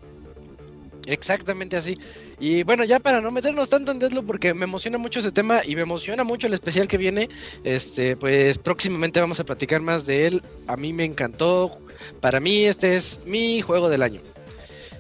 Exactamente 1.07 1.77
así. 1.77 1.95
Y 2.39 2.65
bueno, 2.65 2.85
ya 2.85 3.01
para 3.01 3.21
no 3.21 3.31
meternos 3.31 3.71
tanto 3.71 3.93
en 3.93 3.99
Deathloop 3.99 4.27
porque 4.27 4.53
me 4.53 4.65
emociona 4.65 4.99
mucho 4.99 5.21
ese 5.21 5.33
tema 5.33 5.63
y 5.65 5.75
me 5.77 5.83
emociona 5.83 6.25
mucho 6.25 6.47
el 6.47 6.55
especial 6.55 6.89
que 6.89 6.99
viene, 6.99 7.31
este, 7.65 8.17
pues 8.17 8.59
próximamente 8.59 9.21
vamos 9.21 9.41
a 9.41 9.45
platicar 9.45 9.81
más 9.81 10.05
de 10.05 10.27
él. 10.27 10.43
A 10.67 10.77
mí 10.77 10.93
me 10.93 11.05
encantó. 11.05 11.79
Para 12.21 12.41
mí 12.41 12.65
este 12.65 12.97
es 12.97 13.21
mi 13.25 13.63
juego 13.63 13.89
del 13.89 14.03
año. 14.03 14.21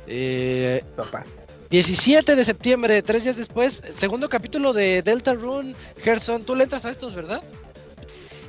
Eh, 0.07 0.83
Papás. 0.97 1.27
17 1.69 2.37
de 2.37 2.45
septiembre, 2.45 3.03
tres 3.03 3.25
días 3.25 3.37
después, 3.37 3.83
segundo 3.91 4.29
capítulo 4.29 4.73
de 4.73 5.03
Delta 5.03 5.35
Rune. 5.35 5.75
Gerson, 6.03 6.45
tú 6.45 6.55
le 6.55 6.65
entras 6.65 6.87
a 6.87 6.91
estos, 6.91 7.15
¿verdad? 7.15 7.43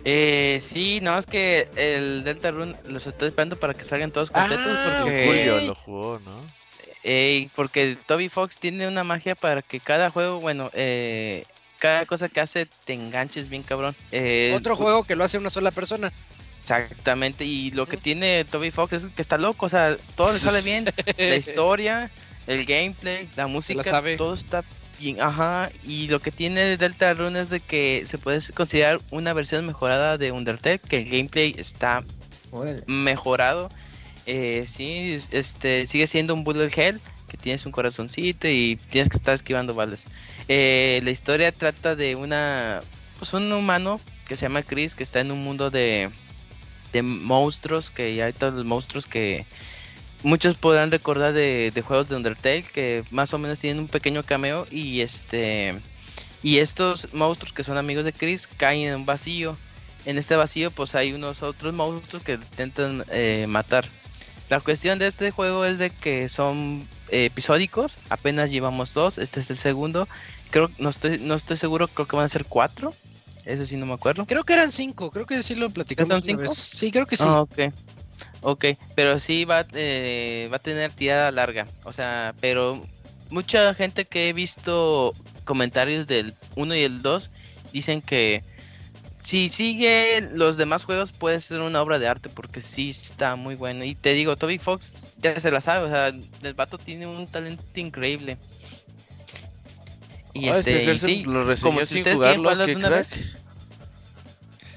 Eh, 0.05 0.59
sí, 0.61 0.99
no, 1.01 1.17
es 1.17 1.25
que 1.25 1.67
el 1.75 2.23
Delta 2.23 2.51
Rune 2.51 2.75
los 2.87 3.07
estoy 3.07 3.29
esperando 3.29 3.57
para 3.57 3.73
que 3.73 3.83
salgan 3.83 4.11
todos 4.11 4.29
completos 4.29 4.67
Ah, 4.69 4.99
porque, 5.01 5.25
Julio 5.25 5.61
lo 5.61 5.75
jugó, 5.75 6.19
¿no? 6.23 6.56
Eh, 7.09 7.47
porque 7.55 7.97
Toby 8.05 8.27
Fox 8.27 8.57
tiene 8.57 8.85
una 8.85 9.05
magia 9.05 9.33
para 9.33 9.61
que 9.61 9.79
cada 9.79 10.11
juego, 10.11 10.41
bueno, 10.41 10.69
eh, 10.73 11.45
cada 11.79 12.05
cosa 12.05 12.27
que 12.27 12.41
hace 12.41 12.67
te 12.85 12.93
enganches 12.93 13.49
bien 13.49 13.63
cabrón. 13.63 13.95
Eh, 14.11 14.51
Otro 14.53 14.75
juego 14.75 15.05
que 15.05 15.15
lo 15.15 15.23
hace 15.23 15.37
una 15.37 15.49
sola 15.49 15.71
persona. 15.71 16.11
Exactamente, 16.63 17.45
y 17.45 17.71
lo 17.71 17.85
que 17.85 17.95
tiene 17.95 18.43
Toby 18.43 18.71
Fox 18.71 18.91
es 18.91 19.05
que 19.05 19.21
está 19.21 19.37
loco, 19.37 19.67
o 19.67 19.69
sea, 19.69 19.95
todo 20.15 20.33
le 20.33 20.37
sale 20.37 20.61
bien, 20.61 20.83
la 21.17 21.35
historia, 21.37 22.11
el 22.45 22.65
gameplay, 22.65 23.25
la 23.37 23.47
música, 23.47 23.83
sabe. 23.83 24.17
todo 24.17 24.33
está 24.33 24.65
bien, 24.99 25.21
ajá, 25.21 25.69
y 25.85 26.09
lo 26.09 26.19
que 26.19 26.29
tiene 26.31 26.75
Delta 26.75 27.13
Rune 27.13 27.39
es 27.39 27.49
de 27.49 27.61
que 27.61 28.03
se 28.05 28.17
puede 28.17 28.41
considerar 28.53 28.99
una 29.11 29.31
versión 29.31 29.65
mejorada 29.65 30.17
de 30.17 30.33
Undertale, 30.33 30.79
que 30.79 30.97
el 30.97 31.05
gameplay 31.09 31.55
está 31.57 32.03
Órale. 32.51 32.83
mejorado, 32.85 33.71
eh, 34.27 34.65
sí, 34.67 35.13
es- 35.15 35.27
este, 35.31 35.87
sigue 35.87 36.07
siendo 36.07 36.35
un 36.35 36.43
bullet 36.45 36.71
hell, 36.77 37.01
que 37.29 37.37
tienes 37.37 37.65
un 37.65 37.73
corazoncito 37.73 38.47
y 38.47 38.77
tienes 38.91 39.09
que 39.09 39.17
estar 39.17 39.35
esquivando 39.35 39.75
balas. 39.75 40.05
Eh, 40.47 41.01
la 41.03 41.11
historia 41.11 41.51
trata 41.51 41.95
de 41.95 42.15
una, 42.15 42.81
pues 43.19 43.33
un 43.33 43.51
humano 43.53 44.01
que 44.27 44.37
se 44.37 44.43
llama 44.43 44.63
Chris, 44.63 44.95
que 44.95 45.03
está 45.03 45.21
en 45.21 45.31
un 45.31 45.43
mundo 45.43 45.71
de, 45.71 46.11
de 46.93 47.01
monstruos, 47.03 47.91
que 47.91 48.23
hay 48.23 48.33
todos 48.33 48.53
los 48.53 48.65
monstruos 48.65 49.05
que 49.07 49.45
muchos 50.23 50.57
podrán 50.57 50.91
recordar 50.91 51.33
de, 51.33 51.71
de 51.73 51.81
juegos 51.81 52.09
de 52.09 52.15
Undertale, 52.15 52.63
que 52.63 53.03
más 53.11 53.33
o 53.33 53.39
menos 53.39 53.59
tienen 53.59 53.79
un 53.79 53.87
pequeño 53.89 54.23
cameo 54.23 54.65
y 54.71 55.01
este... 55.01 55.75
Y 56.43 56.59
estos 56.59 57.13
monstruos 57.13 57.53
que 57.53 57.63
son 57.63 57.77
amigos 57.77 58.05
de 58.05 58.13
Chris 58.13 58.47
caen 58.47 58.87
en 58.87 58.95
un 58.95 59.05
vacío. 59.05 59.57
En 60.05 60.17
este 60.17 60.35
vacío 60.35 60.71
pues 60.71 60.95
hay 60.95 61.13
unos 61.13 61.43
otros 61.43 61.73
monstruos 61.73 62.23
que 62.23 62.33
intentan 62.33 63.05
eh, 63.11 63.45
matar. 63.49 63.89
La 64.49 64.59
cuestión 64.61 64.99
de 64.99 65.07
este 65.07 65.31
juego 65.31 65.65
es 65.65 65.77
de 65.77 65.89
que 65.89 66.29
son 66.29 66.87
eh, 67.09 67.25
episódicos, 67.25 67.97
apenas 68.09 68.49
llevamos 68.49 68.93
dos, 68.93 69.17
este 69.17 69.41
es 69.41 69.49
el 69.49 69.57
segundo. 69.57 70.07
Creo 70.51 70.69
no 70.77 70.89
estoy 70.89 71.19
no 71.19 71.35
estoy 71.35 71.57
seguro, 71.57 71.87
creo 71.87 72.07
que 72.07 72.15
van 72.15 72.25
a 72.25 72.29
ser 72.29 72.45
cuatro. 72.45 72.93
Eso 73.45 73.65
sí 73.65 73.77
no 73.77 73.85
me 73.85 73.93
acuerdo. 73.93 74.25
Creo 74.25 74.43
que 74.43 74.53
eran 74.53 74.71
cinco, 74.71 75.11
creo 75.11 75.25
que 75.25 75.41
sí 75.41 75.55
lo 75.55 75.69
platicamos. 75.69 76.09
¿Son 76.09 76.21
cinco? 76.21 76.41
vez. 76.41 76.53
Sí, 76.53 76.91
creo 76.91 77.05
que 77.05 77.17
sí. 77.17 77.23
Ah, 77.25 77.41
ok. 77.41 77.59
Ok, 78.41 78.65
pero 78.95 79.19
sí 79.19 79.45
va, 79.45 79.65
eh, 79.73 80.49
va 80.51 80.57
a 80.57 80.59
tener 80.59 80.91
tirada 80.91 81.31
larga. 81.31 81.65
O 81.83 81.91
sea, 81.91 82.33
pero 82.39 82.81
mucha 83.29 83.73
gente 83.73 84.05
que 84.05 84.29
he 84.29 84.33
visto 84.33 85.13
comentarios 85.43 86.07
del 86.07 86.33
1 86.55 86.75
y 86.75 86.81
el 86.83 87.01
2 87.01 87.29
dicen 87.73 88.01
que 88.01 88.43
si 89.27 89.49
sigue 89.49 90.21
los 90.31 90.55
demás 90.55 90.85
juegos 90.85 91.11
puede 91.11 91.41
ser 91.41 91.59
una 91.59 91.81
obra 91.81 91.99
de 91.99 92.07
arte 92.07 92.29
porque 92.29 92.61
sí 92.61 92.91
está 92.91 93.35
muy 93.35 93.55
bueno. 93.55 93.83
Y 93.83 93.93
te 93.93 94.13
digo, 94.13 94.37
Toby 94.37 94.57
Fox 94.57 95.03
ya 95.17 95.37
se 95.37 95.51
la 95.51 95.59
sabe, 95.59 95.85
o 95.85 95.89
sea, 95.89 96.07
el 96.07 96.53
vato 96.53 96.77
tiene 96.77 97.07
un 97.07 97.27
talento 97.27 97.61
increíble. 97.75 98.37
Y 100.33 100.47
Ah, 100.47 100.59
este, 100.59 100.81
y 100.93 100.97
sí, 100.97 101.23
lo 101.23 101.43
como 101.61 101.85
si 101.85 101.95
sin 101.95 102.05
jugarlo, 102.05 102.65
qué 102.65 102.73
una 102.77 102.87
crack. 102.87 103.09
vez. 103.09 103.25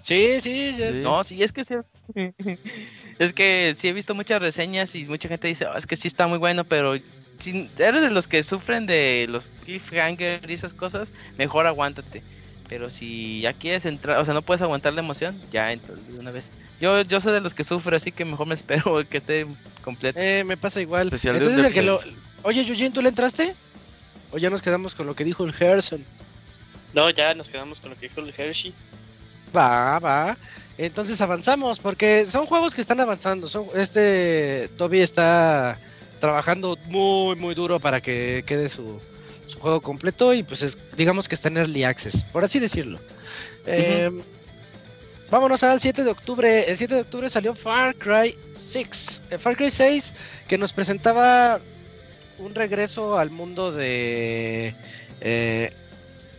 Sí, 0.02 0.40
sí, 0.40 0.72
Sí. 0.76 1.00
No, 1.04 1.22
sí, 1.22 1.40
es 1.40 1.52
que 1.52 1.64
sí. 1.64 1.74
es 3.20 3.32
que 3.32 3.74
sí 3.76 3.86
he 3.86 3.92
visto 3.92 4.16
muchas 4.16 4.42
reseñas 4.42 4.96
y 4.96 5.04
mucha 5.04 5.28
gente 5.28 5.46
dice, 5.46 5.66
"Oh, 5.66 5.76
es 5.76 5.86
que 5.86 5.94
sí 5.94 6.08
está 6.08 6.26
muy 6.26 6.38
bueno, 6.38 6.64
pero 6.64 6.96
si 7.38 7.70
eres 7.78 8.02
de 8.02 8.10
los 8.10 8.26
que 8.26 8.42
sufren 8.42 8.86
de 8.86 9.26
los 9.28 9.44
cliffhanger 9.64 10.40
y 10.50 10.54
esas 10.54 10.74
cosas, 10.74 11.12
mejor 11.36 11.68
aguántate. 11.68 12.24
Pero 12.70 12.88
si 12.88 13.40
ya 13.40 13.52
quieres 13.52 13.84
entrar, 13.84 14.18
o 14.18 14.24
sea, 14.24 14.32
no 14.32 14.42
puedes 14.42 14.62
aguantar 14.62 14.94
la 14.94 15.00
emoción, 15.00 15.36
ya 15.50 15.72
entra 15.72 15.92
de 15.96 16.18
una 16.20 16.30
vez. 16.30 16.50
Yo, 16.80 17.02
yo 17.02 17.20
soy 17.20 17.32
de 17.32 17.40
los 17.40 17.52
que 17.52 17.64
sufre, 17.64 17.96
así 17.96 18.12
que 18.12 18.24
mejor 18.24 18.46
me 18.46 18.54
espero 18.60 19.02
que 19.10 19.18
esté 19.18 19.44
completo. 19.82 20.18
Eh, 20.18 20.44
me 20.44 20.56
pasa 20.56 20.80
igual. 20.80 21.08
Especial 21.08 21.34
de 21.34 21.40
Entonces 21.40 21.66
el 21.66 21.72
que 21.74 21.82
lo... 21.82 22.00
Oye, 22.44 22.64
Yujin, 22.64 22.92
¿tú 22.92 23.02
le 23.02 23.08
entraste? 23.08 23.54
¿O 24.30 24.38
ya 24.38 24.48
nos 24.50 24.62
quedamos 24.62 24.94
con 24.94 25.08
lo 25.08 25.16
que 25.16 25.24
dijo 25.24 25.44
el 25.44 25.52
Gerson? 25.52 26.04
No, 26.94 27.10
ya 27.10 27.34
nos 27.34 27.50
quedamos 27.50 27.80
con 27.80 27.90
lo 27.90 27.96
que 27.96 28.08
dijo 28.08 28.20
el 28.20 28.32
Hershey. 28.36 28.72
Va, 29.54 29.98
va. 29.98 30.36
Entonces 30.78 31.20
avanzamos, 31.20 31.80
porque 31.80 32.24
son 32.24 32.46
juegos 32.46 32.74
que 32.74 32.80
están 32.80 33.00
avanzando. 33.00 33.48
Son, 33.48 33.66
este 33.74 34.70
Toby 34.78 35.00
está 35.00 35.76
trabajando 36.20 36.78
muy, 36.86 37.34
muy 37.34 37.54
duro 37.56 37.80
para 37.80 38.00
que 38.00 38.44
quede 38.46 38.68
su, 38.68 39.00
su 39.50 39.58
juego 39.58 39.80
completo 39.80 40.32
y 40.32 40.42
pues 40.42 40.62
es, 40.62 40.78
digamos 40.96 41.28
que 41.28 41.34
está 41.34 41.48
en 41.48 41.58
Early 41.58 41.84
Access, 41.84 42.24
por 42.24 42.44
así 42.44 42.58
decirlo. 42.58 42.98
Eh, 43.66 44.10
vámonos 45.30 45.62
al 45.62 45.80
7 45.80 46.04
de 46.04 46.10
octubre. 46.10 46.70
El 46.70 46.78
7 46.78 46.94
de 46.94 47.00
octubre 47.02 47.28
salió 47.28 47.54
Far 47.54 47.94
Cry 47.96 48.36
6. 48.54 49.22
Eh, 49.30 49.38
Far 49.38 49.56
Cry 49.56 49.70
6 49.70 50.14
que 50.48 50.58
nos 50.58 50.72
presentaba 50.72 51.60
un 52.38 52.54
regreso 52.54 53.18
al 53.18 53.30
mundo 53.30 53.72
de... 53.72 54.74
eh, 55.20 55.72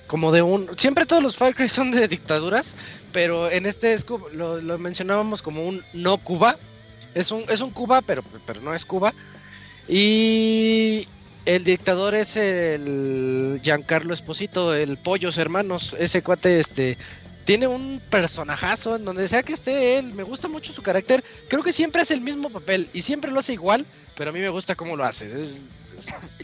como 0.08 0.32
de 0.32 0.42
un... 0.42 0.78
Siempre 0.78 1.06
todos 1.06 1.24
los 1.24 1.38
Far 1.38 1.56
Cry 1.56 1.70
son 1.70 1.92
de 1.92 2.08
dictaduras, 2.08 2.76
pero 3.14 3.50
en 3.50 3.66
este 3.66 3.94
es 3.94 4.06
lo, 4.34 4.62
lo 4.62 4.78
mencionábamos 4.78 5.42
como 5.42 5.66
un 5.66 5.84
no 5.94 6.18
Cuba. 6.18 6.58
Es 7.14 7.32
un, 7.32 7.46
es 7.50 7.62
un 7.62 7.72
Cuba, 7.72 8.02
pero, 8.02 8.24
pero 8.46 8.62
no 8.62 8.74
es 8.74 8.84
Cuba. 8.84 9.14
Y 9.88 11.08
el 11.46 11.64
dictador 11.64 12.14
es 12.16 12.36
el 12.38 13.60
Giancarlo 13.64 14.14
Esposito, 14.14 14.74
el 14.74 14.98
Pollos 14.98 15.38
Hermanos. 15.38 15.96
Ese 16.00 16.22
cuate, 16.22 16.60
este, 16.60 16.98
tiene 17.46 17.68
un 17.68 18.02
personajazo 18.10 18.96
en 18.96 19.06
donde 19.06 19.28
sea 19.28 19.44
que 19.44 19.54
esté 19.54 19.98
él. 19.98 20.14
Me 20.14 20.24
gusta 20.24 20.48
mucho 20.48 20.72
su 20.74 20.82
carácter. 20.84 21.24
Creo 21.48 21.64
que 21.64 21.74
siempre 21.74 22.02
hace 22.02 22.14
el 22.14 22.22
mismo 22.22 22.50
papel 22.50 22.90
y 22.94 23.02
siempre 23.02 23.32
lo 23.32 23.40
hace 23.40 23.54
igual, 23.54 23.86
pero 24.16 24.30
a 24.30 24.34
mí 24.34 24.40
me 24.40 24.50
gusta 24.50 24.76
cómo 24.76 24.96
lo 24.96 25.04
hace. 25.04 25.42
Es- 25.42 25.62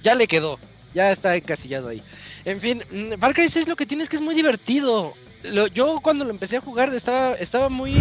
ya 0.02 0.16
le 0.16 0.28
quedó, 0.28 0.60
ya 0.94 1.12
está 1.12 1.36
encasillado 1.36 1.90
ahí. 1.90 2.02
En 2.46 2.60
fin, 2.62 2.84
mm, 2.92 3.20
Far 3.20 3.34
Cry 3.34 3.50
6 3.50 3.68
lo 3.68 3.76
que 3.76 3.86
tiene 3.86 4.04
es 4.04 4.10
que 4.10 4.16
es 4.18 4.22
muy 4.22 4.36
divertido. 4.36 5.14
Lo- 5.44 5.68
yo 5.68 6.00
cuando 6.02 6.26
lo 6.26 6.32
empecé 6.32 6.58
a 6.58 6.62
jugar 6.62 6.94
estaba, 6.94 7.34
estaba 7.36 7.70
muy... 7.70 7.96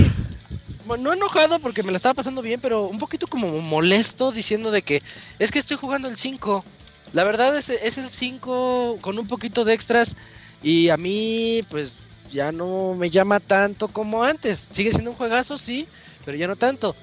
no 0.99 1.13
enojado 1.13 1.59
porque 1.59 1.83
me 1.83 1.93
la 1.93 1.97
estaba 1.97 2.15
pasando 2.15 2.43
bien, 2.43 2.61
pero 2.61 2.85
un 2.87 2.99
poquito 2.99 3.27
como 3.27 3.49
molesto 3.61 4.33
diciendo 4.33 4.71
de 4.71 4.83
que 4.83 5.03
es 5.39 5.51
que 5.51 5.59
estoy 5.59 5.77
jugando 5.77 6.09
el 6.09 6.17
5. 6.17 6.65
La 7.13 7.25
verdad 7.25 7.57
es, 7.57 7.71
es 7.71 7.99
el 7.99 8.09
5 8.09 8.99
con 9.01 9.19
un 9.19 9.27
poquito 9.27 9.65
de 9.65 9.75
extras 9.75 10.17
y 10.63 10.89
a 10.89 10.97
mí 10.97 11.63
pues 11.71 11.95
ya 12.31 12.53
no 12.53 12.95
me 12.95 13.11
llama 13.11 13.41
tanto 13.41 13.89
como 13.89 14.25
antes. 14.25 14.69
Sigue 14.71 14.91
siendo 14.91 15.11
un 15.11 15.17
juegazo, 15.17 15.59
sí, 15.59 15.87
pero 16.25 16.37
ya 16.37 16.49
no 16.49 16.57
tanto. 16.57 16.95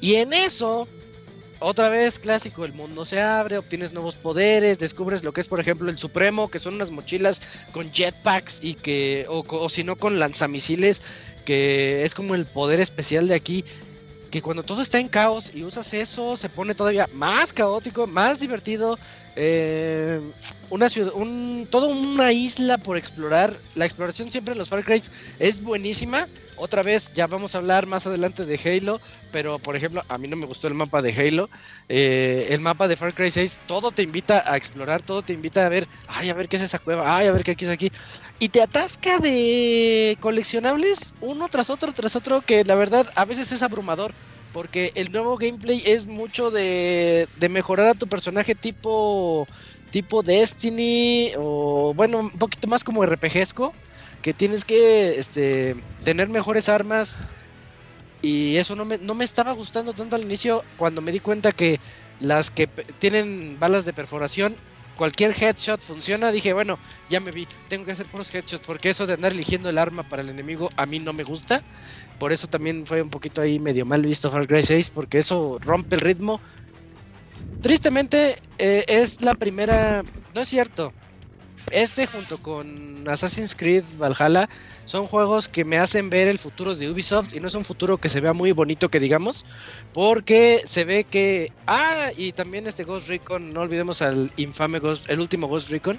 Y 0.00 0.16
en 0.16 0.32
eso, 0.32 0.88
otra 1.60 1.88
vez 1.88 2.18
clásico, 2.18 2.64
el 2.64 2.72
mundo 2.72 3.04
se 3.04 3.20
abre, 3.20 3.58
obtienes 3.58 3.92
nuevos 3.92 4.16
poderes, 4.16 4.78
descubres 4.78 5.24
lo 5.24 5.32
que 5.32 5.40
es 5.40 5.48
por 5.48 5.60
ejemplo 5.60 5.88
el 5.88 5.98
Supremo, 5.98 6.50
que 6.50 6.58
son 6.58 6.74
unas 6.74 6.90
mochilas 6.90 7.40
con 7.72 7.92
jetpacks 7.92 8.58
y 8.62 8.74
que, 8.74 9.26
o, 9.28 9.44
o 9.48 9.68
si 9.68 9.84
no 9.84 9.96
con 9.96 10.18
lanzamisiles, 10.18 11.00
que 11.44 12.04
es 12.04 12.14
como 12.14 12.34
el 12.34 12.46
poder 12.46 12.80
especial 12.80 13.28
de 13.28 13.34
aquí. 13.34 13.64
Que 14.30 14.42
cuando 14.42 14.64
todo 14.64 14.82
está 14.82 14.98
en 14.98 15.08
caos 15.08 15.52
y 15.54 15.62
usas 15.62 15.94
eso, 15.94 16.36
se 16.36 16.48
pone 16.48 16.74
todavía 16.74 17.08
más 17.12 17.52
caótico, 17.52 18.08
más 18.08 18.40
divertido. 18.40 18.98
Eh, 19.36 20.20
una 20.70 20.88
ciudad, 20.88 21.12
un, 21.14 21.66
toda 21.70 21.88
una 21.88 22.32
isla 22.32 22.78
por 22.78 22.96
explorar. 22.96 23.56
La 23.74 23.84
exploración 23.84 24.30
siempre 24.30 24.52
en 24.52 24.58
los 24.58 24.68
Far 24.68 24.84
Cry 24.84 25.02
es 25.38 25.62
buenísima. 25.62 26.26
Otra 26.56 26.82
vez, 26.82 27.12
ya 27.14 27.26
vamos 27.26 27.54
a 27.54 27.58
hablar 27.58 27.86
más 27.86 28.06
adelante 28.06 28.44
de 28.44 28.60
Halo, 28.64 29.00
pero 29.32 29.58
por 29.58 29.74
ejemplo, 29.74 30.04
a 30.08 30.18
mí 30.18 30.28
no 30.28 30.36
me 30.36 30.46
gustó 30.46 30.68
el 30.68 30.74
mapa 30.74 31.02
de 31.02 31.12
Halo. 31.12 31.48
Eh, 31.88 32.46
el 32.50 32.60
mapa 32.60 32.86
de 32.86 32.96
Far 32.96 33.14
Cry 33.14 33.30
6, 33.30 33.62
todo 33.66 33.90
te 33.90 34.02
invita 34.02 34.42
a 34.46 34.56
explorar, 34.56 35.02
todo 35.02 35.22
te 35.22 35.32
invita 35.32 35.66
a 35.66 35.68
ver, 35.68 35.88
ay, 36.06 36.30
a 36.30 36.34
ver 36.34 36.48
qué 36.48 36.56
es 36.56 36.62
esa 36.62 36.78
cueva, 36.78 37.16
ay, 37.16 37.26
a 37.26 37.32
ver 37.32 37.42
qué 37.42 37.52
aquí 37.52 37.64
es 37.64 37.70
aquí. 37.70 37.90
Y 38.38 38.48
te 38.48 38.62
atasca 38.62 39.18
de 39.18 40.16
coleccionables 40.20 41.14
uno 41.20 41.48
tras 41.48 41.70
otro, 41.70 41.92
tras 41.92 42.14
otro, 42.16 42.42
que 42.42 42.64
la 42.64 42.74
verdad 42.76 43.10
a 43.16 43.24
veces 43.24 43.50
es 43.50 43.62
abrumador. 43.62 44.14
Porque 44.54 44.92
el 44.94 45.10
nuevo 45.10 45.36
gameplay 45.36 45.82
es 45.84 46.06
mucho 46.06 46.52
de, 46.52 47.28
de 47.36 47.48
mejorar 47.48 47.88
a 47.88 47.94
tu 47.94 48.06
personaje 48.08 48.54
tipo 48.54 49.48
tipo 49.90 50.22
Destiny 50.22 51.32
o 51.36 51.92
bueno, 51.94 52.20
un 52.20 52.30
poquito 52.30 52.68
más 52.68 52.84
como 52.84 53.02
RPGesco, 53.04 53.72
que 54.22 54.32
tienes 54.32 54.64
que 54.64 55.18
este 55.18 55.74
tener 56.04 56.28
mejores 56.28 56.68
armas. 56.68 57.18
Y 58.22 58.56
eso 58.56 58.76
no 58.76 58.84
me, 58.84 58.98
no 58.98 59.14
me 59.14 59.24
estaba 59.24 59.52
gustando 59.52 59.92
tanto 59.92 60.16
al 60.16 60.22
inicio 60.22 60.64
cuando 60.76 61.02
me 61.02 61.12
di 61.12 61.20
cuenta 61.20 61.52
que 61.52 61.80
las 62.20 62.50
que 62.50 62.68
tienen 62.98 63.58
balas 63.58 63.84
de 63.84 63.92
perforación 63.92 64.56
cualquier 64.96 65.34
headshot 65.40 65.80
funciona, 65.82 66.32
dije, 66.32 66.52
bueno, 66.52 66.78
ya 67.08 67.20
me 67.20 67.30
vi, 67.32 67.46
tengo 67.68 67.84
que 67.84 67.92
hacer 67.92 68.06
puros 68.06 68.32
headshots 68.32 68.64
porque 68.66 68.90
eso 68.90 69.06
de 69.06 69.14
andar 69.14 69.32
eligiendo 69.32 69.68
el 69.68 69.78
arma 69.78 70.02
para 70.02 70.22
el 70.22 70.28
enemigo 70.30 70.70
a 70.76 70.86
mí 70.86 70.98
no 70.98 71.12
me 71.12 71.24
gusta. 71.24 71.62
Por 72.18 72.32
eso 72.32 72.46
también 72.46 72.86
fue 72.86 73.02
un 73.02 73.10
poquito 73.10 73.40
ahí 73.40 73.58
medio 73.58 73.84
mal 73.86 74.02
visto 74.02 74.30
Far 74.30 74.46
Cry 74.46 74.62
6 74.62 74.90
porque 74.90 75.18
eso 75.18 75.58
rompe 75.60 75.96
el 75.96 76.00
ritmo. 76.00 76.40
Tristemente 77.60 78.36
eh, 78.58 78.84
es 78.86 79.22
la 79.24 79.34
primera, 79.34 80.02
no 80.34 80.40
es 80.40 80.48
cierto. 80.48 80.92
Este 81.70 82.06
junto 82.06 82.38
con 82.38 83.08
Assassin's 83.08 83.54
Creed 83.54 83.84
Valhalla 83.98 84.48
son 84.84 85.06
juegos 85.06 85.48
que 85.48 85.64
me 85.64 85.78
hacen 85.78 86.10
ver 86.10 86.28
el 86.28 86.38
futuro 86.38 86.74
de 86.74 86.90
Ubisoft 86.90 87.32
y 87.32 87.40
no 87.40 87.48
es 87.48 87.54
un 87.54 87.64
futuro 87.64 87.96
que 87.98 88.08
se 88.08 88.20
vea 88.20 88.32
muy 88.32 88.52
bonito 88.52 88.90
que 88.90 89.00
digamos, 89.00 89.44
porque 89.92 90.62
se 90.66 90.84
ve 90.84 91.04
que 91.04 91.52
ah 91.66 92.10
y 92.16 92.32
también 92.32 92.66
este 92.66 92.84
Ghost 92.84 93.08
Recon, 93.08 93.52
no 93.52 93.62
olvidemos 93.62 94.02
al 94.02 94.30
infame 94.36 94.78
Ghost, 94.78 95.08
el 95.08 95.20
último 95.20 95.48
Ghost 95.48 95.70
Recon, 95.70 95.98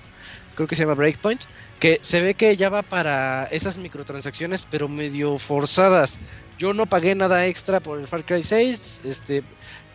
creo 0.55 0.67
que 0.67 0.75
se 0.75 0.83
llama 0.83 0.93
Breakpoint, 0.93 1.41
que 1.79 1.99
se 2.01 2.21
ve 2.21 2.35
que 2.35 2.55
ya 2.55 2.69
va 2.69 2.83
para 2.83 3.45
esas 3.45 3.77
microtransacciones 3.77 4.67
pero 4.69 4.87
medio 4.87 5.37
forzadas. 5.39 6.19
Yo 6.57 6.73
no 6.73 6.85
pagué 6.85 7.15
nada 7.15 7.47
extra 7.47 7.81
por 7.81 7.99
el 7.99 8.07
Far 8.07 8.23
Cry 8.23 8.41
6, 8.41 9.01
este, 9.03 9.43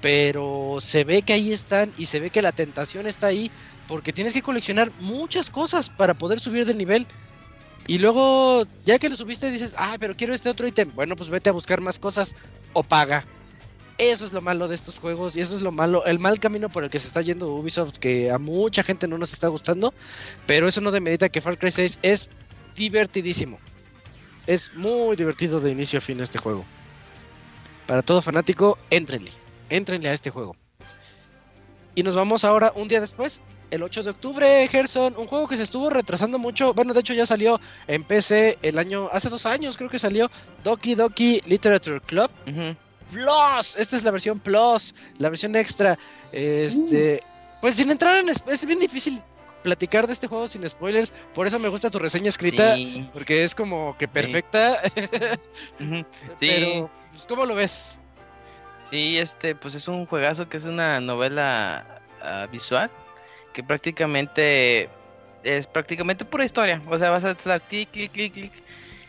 pero 0.00 0.76
se 0.80 1.04
ve 1.04 1.22
que 1.22 1.32
ahí 1.32 1.52
están 1.52 1.92
y 1.96 2.06
se 2.06 2.20
ve 2.20 2.30
que 2.30 2.42
la 2.42 2.52
tentación 2.52 3.06
está 3.06 3.28
ahí 3.28 3.50
porque 3.90 4.12
tienes 4.12 4.32
que 4.32 4.40
coleccionar 4.40 4.92
muchas 5.00 5.50
cosas 5.50 5.90
para 5.90 6.14
poder 6.14 6.38
subir 6.38 6.64
de 6.64 6.74
nivel. 6.74 7.08
Y 7.88 7.98
luego, 7.98 8.62
ya 8.84 9.00
que 9.00 9.10
lo 9.10 9.16
subiste, 9.16 9.50
dices, 9.50 9.74
ah, 9.76 9.96
pero 9.98 10.14
quiero 10.14 10.32
este 10.32 10.48
otro 10.48 10.68
ítem. 10.68 10.92
Bueno, 10.94 11.16
pues 11.16 11.28
vete 11.28 11.50
a 11.50 11.52
buscar 11.52 11.80
más 11.80 11.98
cosas 11.98 12.36
o 12.72 12.84
paga. 12.84 13.24
Eso 13.98 14.24
es 14.24 14.32
lo 14.32 14.42
malo 14.42 14.68
de 14.68 14.76
estos 14.76 15.00
juegos 15.00 15.36
y 15.36 15.40
eso 15.40 15.56
es 15.56 15.60
lo 15.60 15.72
malo, 15.72 16.06
el 16.06 16.20
mal 16.20 16.38
camino 16.38 16.68
por 16.68 16.84
el 16.84 16.90
que 16.90 17.00
se 17.00 17.08
está 17.08 17.20
yendo 17.20 17.52
Ubisoft, 17.52 17.98
que 17.98 18.30
a 18.30 18.38
mucha 18.38 18.84
gente 18.84 19.08
no 19.08 19.18
nos 19.18 19.32
está 19.32 19.48
gustando, 19.48 19.92
pero 20.46 20.68
eso 20.68 20.80
no 20.80 20.92
demerita 20.92 21.28
que 21.28 21.42
Far 21.42 21.58
Cry 21.58 21.70
6 21.72 21.98
es 22.02 22.30
divertidísimo. 22.76 23.58
Es 24.46 24.72
muy 24.74 25.16
divertido 25.16 25.58
de 25.58 25.72
inicio 25.72 25.98
a 25.98 26.00
fin 26.00 26.20
este 26.20 26.38
juego. 26.38 26.64
Para 27.88 28.02
todo 28.02 28.22
fanático, 28.22 28.78
éntrenle, 28.88 29.32
éntrenle 29.68 30.08
a 30.08 30.14
este 30.14 30.30
juego. 30.30 30.54
Y 31.96 32.04
nos 32.04 32.14
vamos 32.14 32.44
ahora 32.44 32.72
un 32.74 32.88
día 32.88 33.00
después, 33.00 33.42
el 33.70 33.82
8 33.82 34.02
de 34.02 34.10
octubre, 34.10 34.68
Gerson, 34.68 35.14
un 35.16 35.26
juego 35.26 35.46
que 35.48 35.56
se 35.56 35.62
estuvo 35.62 35.90
retrasando 35.90 36.38
mucho. 36.38 36.74
Bueno, 36.74 36.92
de 36.92 37.00
hecho 37.00 37.14
ya 37.14 37.26
salió 37.26 37.60
en 37.86 38.04
PC 38.04 38.58
el 38.62 38.78
año, 38.78 39.08
hace 39.12 39.28
dos 39.28 39.46
años 39.46 39.76
creo 39.76 39.88
que 39.88 39.98
salió 39.98 40.30
Doki 40.64 40.94
Doki 40.94 41.40
Literature 41.46 42.00
Club. 42.00 42.30
Ujú. 42.46 42.76
Plus, 43.12 43.76
esta 43.76 43.96
es 43.96 44.04
la 44.04 44.10
versión 44.10 44.38
Plus, 44.38 44.94
la 45.18 45.28
versión 45.28 45.56
extra. 45.56 45.98
Este, 46.32 47.22
pues 47.60 47.74
sin 47.74 47.90
entrar 47.90 48.16
en 48.16 48.28
es, 48.28 48.42
es 48.46 48.64
bien 48.66 48.78
difícil 48.78 49.20
platicar 49.62 50.06
de 50.06 50.14
este 50.14 50.26
juego 50.26 50.46
sin 50.46 50.66
spoilers, 50.68 51.12
por 51.34 51.46
eso 51.46 51.58
me 51.58 51.68
gusta 51.68 51.90
tu 51.90 51.98
reseña 51.98 52.28
escrita 52.28 52.76
Sí. 52.76 53.08
porque 53.12 53.42
es 53.42 53.54
como 53.54 53.96
que 53.98 54.08
perfecta. 54.08 54.80
Sí. 56.36 56.48
Pero 56.48 56.90
pues, 57.10 57.26
¿cómo 57.26 57.44
lo 57.44 57.54
ves? 57.54 57.96
Sí, 58.90 59.18
este, 59.18 59.54
pues 59.54 59.74
es 59.74 59.86
un 59.88 60.06
juegazo 60.06 60.48
que 60.48 60.56
es 60.56 60.64
una 60.64 61.00
novela 61.00 62.00
ah, 62.22 62.46
visual 62.50 62.90
prácticamente 63.62 64.88
es 65.42 65.66
prácticamente 65.66 66.24
pura 66.24 66.44
historia. 66.44 66.82
O 66.86 66.98
sea, 66.98 67.10
vas 67.10 67.24
a 67.24 67.32
estar 67.32 67.60
clic, 67.62 67.90
clic, 67.90 68.12
clic, 68.12 68.32
clic. 68.32 68.52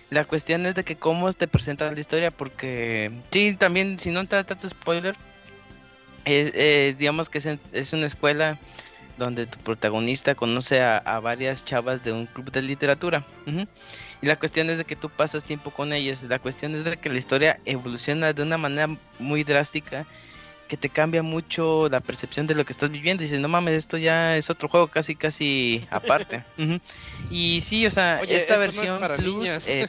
La 0.09 0.25
cuestión 0.25 0.65
es 0.65 0.75
de 0.75 0.83
que 0.83 0.97
cómo 0.97 1.31
te 1.31 1.47
presentan 1.47 1.93
la 1.93 1.99
historia, 1.99 2.31
porque 2.31 3.11
sí, 3.31 3.55
también, 3.57 3.97
si 3.99 4.09
no 4.09 4.23
da 4.25 4.43
tanto 4.43 4.67
spoiler, 4.67 5.15
es, 6.25 6.51
eh, 6.53 6.95
digamos 6.97 7.30
que 7.30 7.38
es, 7.38 7.45
en- 7.45 7.59
es 7.71 7.93
una 7.93 8.07
escuela 8.07 8.59
donde 9.17 9.45
tu 9.45 9.57
protagonista 9.59 10.35
conoce 10.35 10.81
a, 10.81 11.19
varias 11.19 11.63
chavas 11.63 12.03
de 12.03 12.11
un 12.11 12.25
club 12.25 12.51
de 12.51 12.61
literatura. 12.61 13.23
Y 14.21 14.25
la 14.25 14.35
cuestión 14.35 14.69
es 14.69 14.77
de 14.77 14.85
que 14.85 14.95
tú 14.95 15.09
pasas 15.09 15.43
tiempo 15.43 15.71
con 15.71 15.93
ellas. 15.93 16.23
La 16.23 16.39
cuestión 16.39 16.75
es 16.75 16.83
de 16.83 16.97
que 16.97 17.09
la 17.09 17.17
historia 17.17 17.59
evoluciona 17.65 18.33
de 18.33 18.41
una 18.43 18.57
manera 18.57 18.88
muy 19.19 19.43
drástica 19.43 20.05
que 20.72 20.77
te 20.77 20.88
cambia 20.88 21.22
mucho 21.22 21.90
la 21.90 22.00
percepción 22.00 22.48
de 22.48 22.56
lo 22.56 22.64
que 22.64 22.72
estás 22.72 22.90
viviendo. 22.90 23.22
Dices, 23.24 23.41
no 23.41 23.50
mames, 23.50 23.74
esto 23.77 23.98
ya 23.98 24.38
es 24.38 24.50
otro 24.50 24.69
juego 24.69 24.88
casi, 24.88 25.17
casi 25.17 25.85
aparte. 25.91 26.45
Y 27.30 27.59
sí, 27.59 27.85
o 27.85 27.91
sea, 27.91 28.19
Oye, 28.22 28.38
esta 28.38 28.53
esto 28.53 28.66
no 28.66 28.69
es 28.72 28.75
versión 28.77 29.00
para 29.01 29.17
Plus, 29.17 29.35
niñas. 29.35 29.67
eh, 29.67 29.88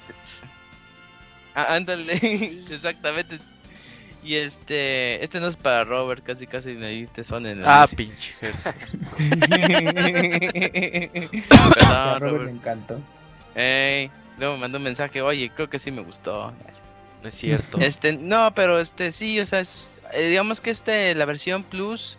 ah, 1.54 1.74
ándale, 1.74 2.14
exactamente. 2.70 3.38
Y 4.24 4.34
este, 4.34 5.22
este 5.24 5.38
no 5.38 5.46
es 5.46 5.56
para 5.56 5.84
Robert, 5.84 6.24
casi, 6.24 6.48
casi 6.48 6.70
ahí 6.82 7.06
te 7.06 7.22
son 7.22 7.46
en 7.46 7.58
el 7.60 7.64
Ah, 7.64 7.86
pinche 7.96 8.34
a 11.78 12.18
Robert 12.18 12.20
Robert. 12.20 12.44
le 12.46 12.50
encantó. 12.50 13.00
Ey, 13.54 14.10
luego 14.38 14.54
me 14.54 14.60
mandó 14.62 14.78
un 14.78 14.84
mensaje, 14.84 15.22
oye, 15.22 15.48
creo 15.54 15.70
que 15.70 15.78
sí 15.78 15.92
me 15.92 16.02
gustó. 16.02 16.52
No 17.22 17.28
es 17.28 17.34
cierto. 17.34 17.78
Este, 17.80 18.16
no, 18.16 18.52
pero 18.52 18.80
este 18.80 19.12
sí, 19.12 19.38
o 19.38 19.46
sea, 19.46 19.60
es- 19.60 19.91
eh, 20.14 20.28
digamos 20.28 20.60
que 20.60 20.70
este, 20.70 21.14
la 21.14 21.24
versión 21.24 21.62
Plus 21.64 22.18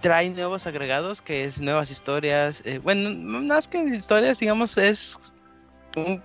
trae 0.00 0.30
nuevos 0.30 0.66
agregados, 0.66 1.22
que 1.22 1.44
es 1.44 1.60
nuevas 1.60 1.90
historias. 1.90 2.62
eh, 2.64 2.78
bueno, 2.82 3.10
no- 3.10 3.40
más 3.42 3.68
que 3.68 3.82
historias, 3.84 4.38
digamos, 4.38 4.76
es 4.78 5.18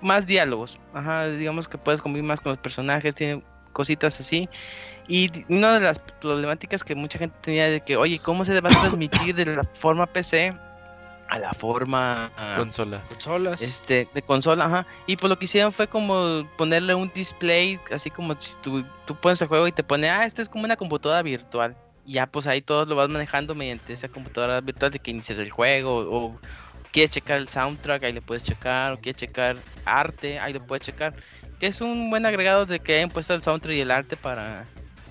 más 0.01 0.27
diálogos. 0.27 0.79
Ajá, 0.93 1.27
digamos 1.27 1.67
que 1.67 1.77
puedes 1.77 2.01
convivir 2.01 2.27
más 2.27 2.39
con 2.39 2.51
los 2.51 2.59
personajes, 2.59 3.15
tiene 3.15 3.43
cositas 3.71 4.19
así. 4.19 4.47
Y 5.07 5.29
una 5.49 5.73
de 5.73 5.79
las 5.81 5.99
problemáticas 5.99 6.83
que 6.83 6.95
mucha 6.95 7.17
gente 7.19 7.35
tenía 7.41 7.67
de 7.67 7.81
que, 7.81 7.97
oye, 7.97 8.19
¿cómo 8.19 8.45
se 8.45 8.59
va 8.61 8.69
a 8.69 8.79
transmitir 8.81 9.35
de 9.35 9.45
la 9.45 9.63
forma 9.73 10.05
PC 10.05 10.53
a 11.33 11.39
la 11.39 11.51
forma 11.53 12.31
Consola. 12.55 13.01
Consolas. 13.09 13.59
este 13.59 14.07
de 14.13 14.21
consola? 14.21 14.65
Ajá. 14.65 14.85
Y 15.07 15.17
pues 15.17 15.29
lo 15.29 15.39
que 15.39 15.45
hicieron 15.45 15.73
fue 15.73 15.87
como 15.87 16.47
ponerle 16.57 16.93
un 16.93 17.11
display, 17.11 17.79
así 17.91 18.11
como 18.11 18.39
si 18.39 18.55
tú, 18.61 18.85
tú 19.07 19.15
pones 19.15 19.41
el 19.41 19.47
juego 19.47 19.67
y 19.67 19.71
te 19.71 19.83
pone, 19.83 20.11
ah, 20.11 20.25
esto 20.25 20.43
es 20.43 20.49
como 20.49 20.65
una 20.65 20.75
computadora 20.75 21.23
virtual. 21.23 21.75
Y 22.05 22.13
ya 22.13 22.27
pues 22.27 22.45
ahí 22.45 22.61
todo 22.61 22.85
lo 22.85 22.95
vas 22.95 23.09
manejando 23.09 23.55
mediante 23.55 23.93
esa 23.93 24.09
computadora 24.09 24.61
virtual 24.61 24.91
de 24.91 24.99
que 24.99 25.09
inicias 25.09 25.39
el 25.39 25.49
juego 25.49 26.05
o 26.07 26.39
quieres 26.91 27.09
checar 27.09 27.37
el 27.39 27.47
soundtrack, 27.47 28.03
ahí 28.03 28.13
le 28.13 28.21
puedes 28.21 28.43
checar, 28.43 28.93
o 28.93 28.99
quieres 28.99 29.19
checar 29.19 29.57
arte, 29.85 30.37
ahí 30.37 30.53
lo 30.53 30.63
puedes 30.63 30.85
checar. 30.85 31.15
Que 31.59 31.65
es 31.65 31.81
un 31.81 32.11
buen 32.11 32.27
agregado 32.27 32.67
de 32.67 32.79
que 32.79 32.97
hayan 32.97 33.09
puesto 33.09 33.33
el 33.33 33.41
soundtrack 33.41 33.75
y 33.75 33.79
el 33.79 33.89
arte 33.89 34.17
para 34.17 34.65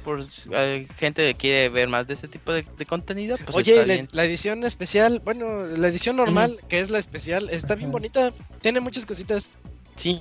por 0.05 0.25
si 0.29 0.53
hay 0.55 0.87
gente 0.99 1.23
que 1.33 1.35
quiere 1.35 1.69
ver 1.69 1.89
más 1.89 2.07
de 2.07 2.15
ese 2.15 2.29
tipo 2.29 2.53
de, 2.53 2.65
de 2.77 2.87
contenido. 2.87 3.37
Pues 3.45 3.57
Oye, 3.57 3.73
está 3.75 3.87
la, 3.87 3.95
bien. 3.95 4.09
la 4.13 4.25
edición 4.25 4.65
especial, 4.65 5.21
bueno, 5.25 5.67
la 5.67 5.89
edición 5.89 6.17
normal, 6.17 6.59
que 6.69 6.81
es 6.81 6.91
la 6.91 6.99
especial, 6.99 7.49
está 7.51 7.75
bien 7.75 7.91
bonita. 7.93 8.33
Tiene 8.61 8.81
muchas 8.81 9.07
cositas. 9.07 9.51
Sí, 9.97 10.19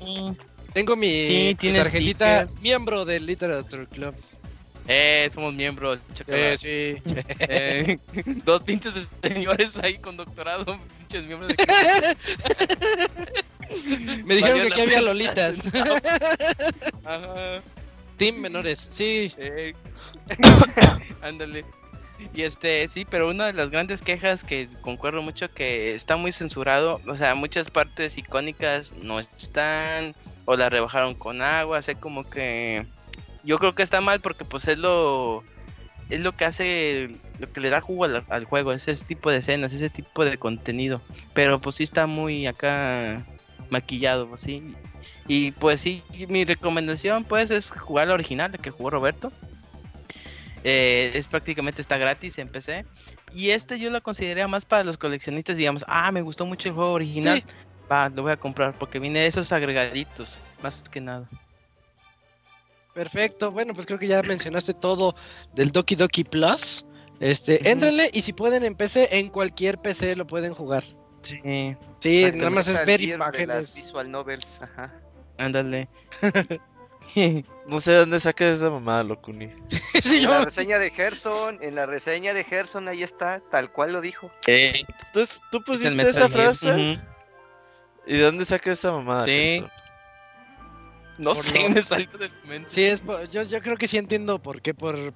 Tengo 0.74 0.96
mi, 0.96 1.26
Sí, 1.26 1.58
mi 1.62 1.74
tarjetita, 1.74 2.44
stickers. 2.46 2.62
miembro 2.62 3.06
del 3.06 3.26
Literature 3.26 3.88
Club. 3.88 4.14
eh, 4.88 5.28
somos 5.34 5.54
miembros. 5.54 6.00
Eh, 6.28 6.56
sí. 6.58 7.02
Eh, 7.40 7.98
dos 8.46 8.62
pinches 8.64 8.96
señores 9.22 9.78
ahí 9.78 9.98
con 10.00 10.16
doctorado, 10.18 10.80
pinches 11.00 11.24
miembros 11.26 11.50
de 11.50 12.18
Me 14.26 14.36
dijeron 14.36 14.62
que 14.62 14.68
aquí 14.68 14.82
había 14.82 15.02
lolitas. 15.02 15.68
Ajá, 17.06 17.62
Team 18.22 18.36
menores, 18.36 18.88
sí. 18.92 19.34
eh. 19.40 19.74
Ándale. 21.24 21.66
Y 22.36 22.44
este, 22.44 22.88
sí, 22.88 23.04
pero 23.04 23.28
una 23.28 23.48
de 23.48 23.54
las 23.54 23.72
grandes 23.72 24.04
quejas 24.04 24.44
que 24.44 24.68
concuerdo 24.82 25.24
mucho 25.24 25.52
que 25.52 25.96
está 25.96 26.18
muy 26.18 26.32
censurado, 26.32 27.02
o 27.08 27.16
sea, 27.16 27.34
muchas 27.34 27.72
partes 27.72 28.20
icónicas 28.20 28.94
no 29.02 29.20
están, 29.20 30.14
o 30.46 30.56
la 30.56 30.70
rebajaron 30.70 31.16
con 31.16 31.42
agua, 31.42 31.80
o 31.80 32.00
como 32.00 32.30
que 32.30 32.86
yo 33.44 33.58
creo 33.58 33.74
que 33.74 33.82
está 33.82 34.02
mal 34.02 34.22
porque 34.22 34.46
pues 34.46 34.68
es 34.68 34.78
lo 34.78 35.44
es 36.12 36.20
lo 36.20 36.34
que 36.34 36.46
hace 36.46 37.10
lo 37.40 37.52
que 37.52 37.60
le 37.60 37.72
da 37.72 37.82
jugo 37.82 38.04
al, 38.04 38.24
al 38.30 38.46
juego, 38.46 38.72
es 38.72 38.88
ese 38.88 39.04
tipo 39.04 39.32
de 39.32 39.38
escenas, 39.38 39.74
ese 39.74 39.90
tipo 39.90 40.24
de 40.24 40.38
contenido, 40.38 41.02
pero 41.34 41.60
pues 41.60 41.78
sí 41.78 41.84
está 41.84 42.06
muy 42.06 42.46
acá 42.46 43.26
maquillado, 43.72 44.28
pues, 44.28 44.42
sí. 44.42 44.76
Y 45.34 45.52
pues 45.52 45.80
sí, 45.80 46.04
mi 46.28 46.44
recomendación 46.44 47.24
pues 47.24 47.52
es 47.52 47.72
jugar 47.72 48.10
la 48.10 48.16
original, 48.16 48.52
la 48.52 48.58
que 48.58 48.70
jugó 48.70 48.90
Roberto. 48.90 49.32
Eh, 50.66 51.12
es 51.14 51.26
prácticamente 51.26 51.82
está 51.82 51.98
gratis 51.98 52.38
en 52.38 52.50
PC. 52.50 52.86
Y 53.34 53.52
este 53.52 53.80
yo 53.80 53.90
lo 53.92 54.04
consideraría 54.04 54.50
más 54.50 54.66
para 54.66 54.84
los 54.84 54.98
coleccionistas, 54.98 55.56
digamos, 55.56 55.86
ah, 55.88 56.12
me 56.12 56.22
gustó 56.22 56.46
mucho 56.46 56.68
el 56.68 56.76
juego 56.76 56.92
original, 56.92 57.40
Sí. 57.40 57.46
va, 57.90 58.10
lo 58.10 58.24
voy 58.24 58.34
a 58.34 58.36
comprar 58.36 58.78
porque 58.78 59.00
viene 59.00 59.20
de 59.20 59.28
esos 59.28 59.54
agregaditos, 59.54 60.28
más 60.62 60.84
que 60.92 61.00
nada. 61.00 61.30
Perfecto. 62.94 63.52
Bueno, 63.54 63.74
pues 63.74 63.88
creo 63.88 63.98
que 63.98 64.08
ya 64.08 64.22
mencionaste 64.24 64.74
todo 64.74 65.16
del 65.56 65.72
Doki 65.72 65.96
Doki 65.96 66.26
Plus. 66.26 66.86
Este, 67.22 67.70
éntrenle 67.72 68.10
y 68.12 68.20
si 68.20 68.34
pueden 68.34 68.66
en 68.66 68.76
PC, 68.76 69.08
en 69.18 69.30
cualquier 69.30 69.78
PC 69.78 70.18
lo 70.18 70.28
pueden 70.28 70.54
jugar. 70.54 70.84
Sí, 71.22 71.78
Sí, 72.00 72.26
nada 72.36 72.50
más 72.50 72.68
es 72.68 72.86
ver 72.86 73.00
tier 73.00 73.12
de 73.12 73.18
las 73.18 73.40
imágenes. 73.40 73.76
visual 73.76 74.12
novels, 74.12 74.62
ajá. 74.62 74.92
Ándale. 75.42 75.88
No 77.68 77.80
sé 77.82 77.92
de 77.92 77.98
dónde 77.98 78.20
sacas 78.22 78.56
esa 78.56 78.70
mamada, 78.70 79.04
Locuni. 79.04 79.50
sí, 80.02 80.18
En 80.18 80.24
yo. 80.24 80.30
la 80.30 80.46
reseña 80.46 80.80
de 80.80 80.92
Gerson, 80.92 81.58
en 81.62 81.76
la 81.76 81.86
reseña 81.86 82.34
de 82.34 82.46
Gerson 82.46 82.88
ahí 82.88 83.04
está, 83.04 83.42
tal 83.52 83.70
cual 83.72 83.92
lo 83.92 84.00
dijo. 84.02 84.32
Eh, 84.48 84.84
Entonces, 85.08 85.42
¿tú 85.52 85.58
es 85.58 85.82
el 85.84 85.92
pusiste 85.96 86.10
esa 86.10 86.30
frase? 86.30 87.00
¿Y 88.08 88.18
de 88.18 88.24
dónde 88.24 88.46
sacas 88.46 88.80
esa 88.80 88.92
mamada? 88.94 89.26
Sí. 89.26 89.32
Gerson? 89.32 89.72
No 91.18 91.34
Por 91.34 91.44
sé, 91.44 91.60
lo- 91.64 91.70
me 91.70 91.82
salió 91.84 92.08
del 92.18 92.32
mente. 92.46 92.70
Sí, 92.70 92.84
es 92.84 93.02
por- 93.02 93.30
yo, 93.30 93.42
yo 93.44 93.62
creo 93.62 93.76
que 93.76 93.88
sí 93.88 93.98
entiendo 93.98 94.40
por 94.40 94.62
qué, 94.62 94.74
por... 94.74 95.14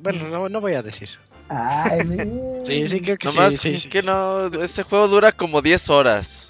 Bueno, 0.00 0.28
no, 0.28 0.48
no 0.48 0.60
voy 0.60 0.74
a 0.74 0.82
decir. 0.82 1.10
Ay, 1.48 2.00
Sí, 2.64 2.88
sí, 2.88 3.00
creo 3.00 3.16
que 3.16 3.28
Nomás 3.28 3.52
sí, 3.52 3.70
sí, 3.70 3.78
sí. 3.78 3.88
que 3.88 4.02
no, 4.02 4.46
este 4.62 4.82
juego 4.82 5.06
dura 5.08 5.30
como 5.32 5.62
10 5.62 5.88
horas. 5.90 6.49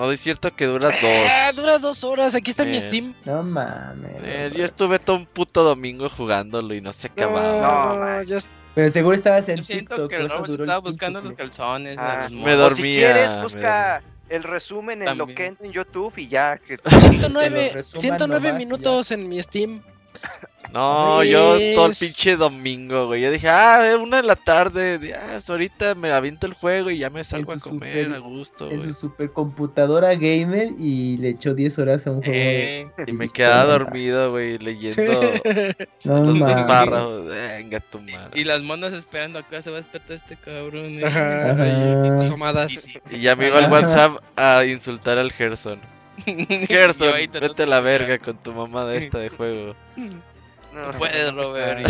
No 0.00 0.10
es 0.10 0.20
cierto 0.20 0.54
que 0.56 0.64
dura 0.64 0.90
Ah, 1.02 1.46
dos. 1.48 1.56
dura 1.56 1.78
dos 1.78 2.04
horas, 2.04 2.34
aquí 2.34 2.50
está 2.50 2.64
mi 2.64 2.78
Eh, 2.78 2.80
Steam. 2.80 3.14
No 3.26 3.42
mames. 3.42 4.12
Eh, 4.24 4.50
yo 4.56 4.64
estuve 4.64 4.98
todo 4.98 5.16
un 5.16 5.26
puto 5.26 5.62
domingo 5.62 6.08
jugándolo 6.08 6.72
y 6.74 6.80
no 6.80 6.92
se 6.92 7.08
acababa. 7.08 7.94
No, 7.94 7.96
No, 7.96 8.20
es- 8.20 8.48
Pero 8.74 8.88
seguro 8.88 9.14
estabas 9.14 9.48
en 9.50 9.58
Yo 9.58 9.62
siento 9.64 9.94
TikTok, 9.96 10.10
que 10.10 10.16
el 10.16 10.26
eso 10.26 10.36
Robert 10.38 10.60
estaba 10.60 10.78
buscando 10.78 11.20
los 11.20 11.32
calzones. 11.34 11.96
Ah, 11.98 12.22
los 12.22 12.32
me 12.32 12.38
morros. 12.38 12.56
dormí. 12.58 12.72
o 12.72 12.74
si 12.76 12.82
dormía, 12.82 13.12
quieres, 13.12 13.42
busca 13.42 14.02
el 14.30 14.42
resumen 14.44 15.02
en 15.02 15.06
También. 15.06 15.28
lo 15.28 15.34
que 15.34 15.44
entra 15.46 15.66
en 15.66 15.72
YouTube 15.72 16.12
y 16.16 16.28
ya. 16.28 16.56
Que... 16.56 16.78
109, 16.88 17.70
resuman 17.74 18.00
109 18.00 18.48
nomás 18.48 18.62
y 18.62 18.64
minutos 18.66 19.10
en 19.10 19.28
mi 19.28 19.42
Steam. 19.42 19.82
No, 20.72 21.24
yo 21.24 21.58
todo 21.74 21.86
el 21.86 21.96
pinche 21.96 22.36
domingo, 22.36 23.08
güey. 23.08 23.22
Yo 23.22 23.32
dije, 23.32 23.48
ah, 23.48 23.84
es 23.88 23.96
una 23.96 24.18
de 24.18 24.22
la 24.22 24.36
tarde. 24.36 24.98
de- 25.00 25.14
Ah, 25.14 25.30
pues 25.32 25.50
ahorita 25.50 25.96
me 25.96 26.12
aviento 26.12 26.46
el 26.46 26.54
juego 26.54 26.90
y 26.90 26.98
ya 26.98 27.10
me 27.10 27.24
salgo 27.24 27.50
a 27.52 27.58
comer 27.58 28.04
super- 28.04 28.14
a 28.14 28.18
gusto, 28.20 28.70
En 28.70 28.80
su 28.80 28.92
supercomputadora 28.92 30.14
gamer 30.14 30.68
y 30.78 31.16
le 31.16 31.30
echó 31.30 31.54
10 31.54 31.76
horas 31.80 32.06
a 32.06 32.12
un 32.12 32.22
juego. 32.22 32.32
Eh, 32.38 32.86
Y 33.08 33.12
me 33.12 33.28
quedaba 33.30 33.64
dormido, 33.64 34.30
güey, 34.30 34.58
leyendo 34.58 35.02
No 36.04 36.20
los 36.24 36.38
dos 36.38 36.60
párrafos. 36.60 37.26
Venga, 37.26 37.80
tu 37.80 37.98
madre. 38.02 38.30
y 38.40 38.44
las 38.44 38.62
monas 38.62 38.92
esperando 38.92 39.40
acá, 39.40 39.62
se 39.62 39.70
va 39.70 39.78
a 39.78 39.80
despertar 39.80 40.16
este 40.18 40.36
cabrón. 40.36 41.00
eh. 41.00 41.04
Ajá, 41.04 41.50
Ajá. 41.50 41.62
ahí, 41.64 42.20
asomadas. 42.20 42.86
Y 43.10 43.18
ya 43.20 43.34
me 43.34 43.48
iba 43.48 43.58
al. 43.58 43.72
WhatsApp 43.72 44.18
a 44.36 44.64
insultar 44.64 45.18
al 45.18 45.32
Gerson. 45.32 45.80
Gerson, 46.68 47.12
vete 47.32 47.62
a 47.62 47.66
la 47.66 47.80
verga 47.80 48.18
con 48.18 48.36
tu 48.38 48.52
mamá 48.52 48.84
de 48.86 48.98
esta 48.98 49.18
de 49.18 49.28
juego. 49.30 49.74
No, 50.72 50.92
No 50.92 50.98
puedes, 50.98 51.34
Robert. 51.34 51.84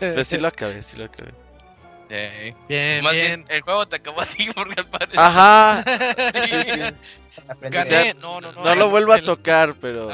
Pero 0.00 0.24
sí 0.24 0.38
lo 0.38 0.48
acabé, 0.48 0.82
sí 0.82 0.96
lo 0.96 1.04
acabé. 1.04 1.32
Bien, 2.68 3.02
Más 3.04 3.12
bien. 3.12 3.26
bien, 3.26 3.44
el 3.48 3.60
juego 3.62 3.86
te 3.86 3.96
acabó 3.96 4.20
a 4.22 4.26
ti 4.26 4.48
porque 4.54 4.80
al 4.80 4.88
parecer. 4.88 5.18
Ajá. 5.20 5.84
Sí, 6.34 6.50
sí. 6.72 6.80
Gané. 7.60 8.14
no, 8.14 8.40
no, 8.40 8.52
no. 8.52 8.64
No 8.64 8.74
lo 8.74 8.90
vuelvo 8.90 9.12
a 9.12 9.20
tocar, 9.20 9.74
pero. 9.80 10.08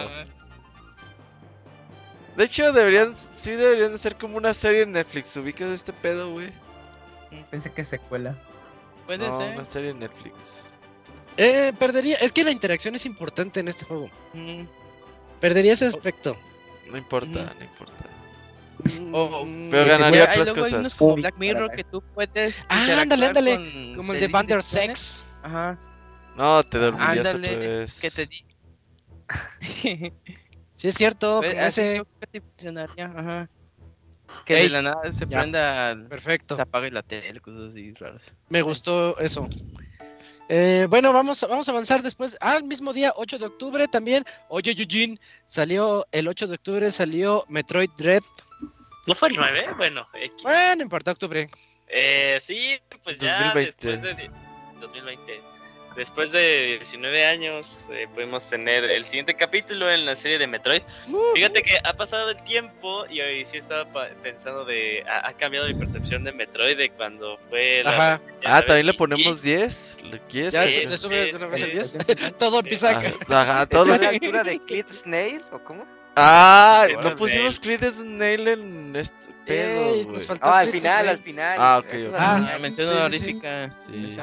De 2.36 2.44
hecho, 2.44 2.72
deberían. 2.72 3.14
Sí, 3.40 3.52
deberían 3.52 3.92
de 3.92 3.98
ser 3.98 4.16
como 4.16 4.36
una 4.36 4.54
serie 4.54 4.82
en 4.82 4.92
Netflix. 4.92 5.36
¿Ubicas 5.36 5.68
este 5.70 5.92
pedo, 5.92 6.30
güey? 6.30 6.50
Pensé 7.50 7.72
que 7.72 7.84
secuela. 7.84 8.36
Puede 9.06 9.26
No, 9.28 9.38
ser. 9.38 9.54
una 9.54 9.64
serie 9.64 9.90
en 9.90 9.98
Netflix. 10.00 10.71
Eh, 11.36 11.72
perdería. 11.78 12.16
Es 12.16 12.32
que 12.32 12.44
la 12.44 12.50
interacción 12.50 12.94
es 12.94 13.06
importante 13.06 13.60
en 13.60 13.68
este 13.68 13.84
juego. 13.84 14.10
Mm. 14.34 14.62
Perdería 15.40 15.72
ese 15.72 15.86
aspecto. 15.86 16.36
No 16.90 16.98
importa, 16.98 17.40
Ujú. 17.40 17.58
no 17.58 17.64
importa. 17.64 18.04
Oh, 19.12 19.44
Mm, 19.44 19.70
pero 19.70 19.88
ganaría 19.90 20.22
otras 20.24 20.36
luego 20.38 20.54
hay 20.56 20.62
cosas. 20.64 20.80
unos 20.80 20.94
como 20.96 21.14
Uy, 21.14 21.20
Black 21.20 21.34
Mirror 21.38 21.68
caray. 21.70 21.76
que 21.76 21.84
tú 21.90 22.02
puedes. 22.14 22.66
Ah, 22.68 22.86
ándale, 23.00 23.26
ándale, 23.26 23.56
con 23.56 23.96
Como 23.96 24.12
el 24.12 24.20
de 24.20 24.26
de 24.26 24.32
Bander 24.32 24.56
direcciones. 24.58 24.98
Sex. 24.98 25.24
Ajá. 25.42 25.78
No, 26.36 26.62
te 26.64 26.78
dormirías 26.78 27.18
otra 27.18 27.30
Ándale, 27.32 27.56
vez. 27.56 28.00
que 28.00 28.10
te 28.10 28.26
di. 28.26 28.44
Sí, 30.74 30.88
es 30.88 30.94
cierto. 30.96 31.38
Pues, 31.40 31.54
ese. 31.54 31.92
creo 31.92 32.06
que 32.20 32.26
sí 32.32 32.40
funcionaría, 32.40 33.06
ajá. 33.06 33.48
Que 34.44 34.54
Ey, 34.56 34.62
de 34.64 34.70
la 34.70 34.82
nada 34.82 35.12
se 35.12 35.26
ya. 35.26 35.38
prenda, 35.38 35.96
Perfecto. 36.08 36.56
se 36.56 36.62
apague 36.62 36.90
la 36.90 37.02
tele, 37.02 37.38
cosas 37.40 37.70
así 37.70 37.92
raras. 37.94 38.22
Me 38.48 38.62
gustó 38.62 39.16
eso. 39.18 39.48
Eh, 40.48 40.86
bueno, 40.90 41.12
vamos, 41.12 41.42
a- 41.42 41.46
vamos 41.46 41.68
a 41.68 41.70
avanzar 41.72 42.02
después. 42.02 42.36
Al 42.40 42.64
mismo 42.64 42.92
día, 42.92 43.12
8 43.16 43.38
de 43.38 43.46
octubre 43.46 43.88
también. 43.88 44.24
Oye, 44.48 44.74
Eugene, 44.76 45.18
salió 45.46 46.06
el 46.12 46.28
8 46.28 46.46
de 46.46 46.54
octubre, 46.54 46.90
salió 46.90 47.44
Metroid 47.48 47.90
Dread. 47.96 48.22
¿No 49.06 49.14
fue 49.14 49.28
el 49.30 49.36
9? 49.36 49.68
Bueno, 49.76 50.06
X. 50.14 50.42
Bueno, 50.42 50.76
no 50.76 50.82
importa, 50.82 51.12
octubre. 51.12 51.48
Eh, 51.88 52.38
sí, 52.40 52.78
pues 53.02 53.18
ya 53.18 53.52
2020. 53.54 53.86
después 53.88 54.16
de... 54.16 54.30
2020. 54.80 55.40
Después 55.96 56.32
de 56.32 56.76
19 56.78 57.26
años 57.26 57.86
eh, 57.92 58.06
pudimos 58.14 58.48
tener 58.48 58.84
el 58.84 59.04
siguiente 59.06 59.34
capítulo 59.34 59.90
en 59.90 60.06
la 60.06 60.16
serie 60.16 60.38
de 60.38 60.46
Metroid. 60.46 60.82
Fíjate 61.34 61.62
que 61.62 61.78
ha 61.84 61.92
pasado 61.92 62.30
el 62.30 62.42
tiempo 62.44 63.04
y 63.10 63.20
hoy 63.20 63.44
sí 63.44 63.58
estaba 63.58 63.84
pensando 64.22 64.64
de... 64.64 65.04
Ha, 65.08 65.28
ha 65.28 65.32
cambiado 65.34 65.66
mi 65.68 65.74
percepción 65.74 66.24
de 66.24 66.32
Metroid 66.32 66.76
de 66.78 66.90
cuando 66.90 67.36
fue 67.50 67.82
la... 67.84 67.90
Ajá. 67.90 68.10
reseña, 68.14 68.32
Ah, 68.44 68.50
¿sabes? 68.50 68.66
también 68.66 68.86
le 68.86 68.94
ponemos 68.94 69.36
sí, 69.36 69.42
10. 69.50 70.00
¿Le 70.04 70.18
quieres? 70.20 70.52
Ya 70.52 70.64
Sí, 70.64 70.72
se- 70.72 70.80
le 70.82 70.98
sube 70.98 71.34
una 71.36 71.46
vez 71.48 71.62
el 71.62 71.82
sí. 71.84 71.96
10. 71.98 72.32
Todo 72.38 72.58
empieza 72.60 72.88
a... 72.90 72.98
Ajá, 72.98 73.12
ajá, 73.28 73.66
todos 73.66 73.88
¿Está 73.88 73.92
los... 73.92 74.00
a 74.00 74.04
la 74.04 74.08
altura 74.10 74.44
de 74.44 74.58
Clit 74.60 74.88
Snail 74.90 75.42
o 75.52 75.58
cómo? 75.62 75.84
Ah, 76.16 76.86
no 77.02 77.16
pusimos 77.16 77.58
Creed 77.58 77.84
Snail 77.90 78.46
en 78.48 78.94
este 78.96 79.14
pedo, 79.46 79.94
Ey, 79.94 80.02
güey. 80.04 80.16
nos 80.18 80.26
faltó 80.26 80.46
Ah, 80.50 80.58
al 80.60 80.68
final, 80.68 81.08
al 81.08 81.18
final. 81.18 81.56
Ah, 81.58 81.78
ok, 81.82 81.94
Ah. 82.14 82.50
Ah, 82.54 82.58
mención 82.58 83.10
sí, 83.12 83.18
sí, 83.18 83.40
sí. 83.86 84.18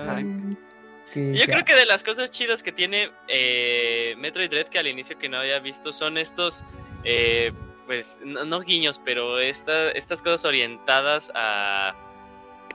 Sí. 1.14 1.32
Yo 1.34 1.46
ya- 1.46 1.46
creo 1.48 1.66
que 1.66 1.76
de 1.76 1.86
las 1.86 2.04
cosas 2.04 2.32
chidas 2.32 2.62
que 2.64 2.72
tiene 2.72 3.12
eh, 3.28 4.14
Metroid 4.18 4.50
Dread 4.50 4.68
que 4.68 4.80
al 4.80 4.88
inicio 4.88 5.18
que 5.18 5.28
no 5.30 5.38
había 5.38 5.60
visto 5.60 5.92
son 5.92 6.18
estos 6.18 6.64
eh, 7.04 7.52
pues, 7.88 8.20
no, 8.24 8.46
no 8.46 8.60
guiños, 8.62 9.02
pero 9.04 9.40
esta, 9.40 9.90
estas 9.92 10.22
cosas 10.22 10.46
orientadas 10.46 11.32
a, 11.34 11.96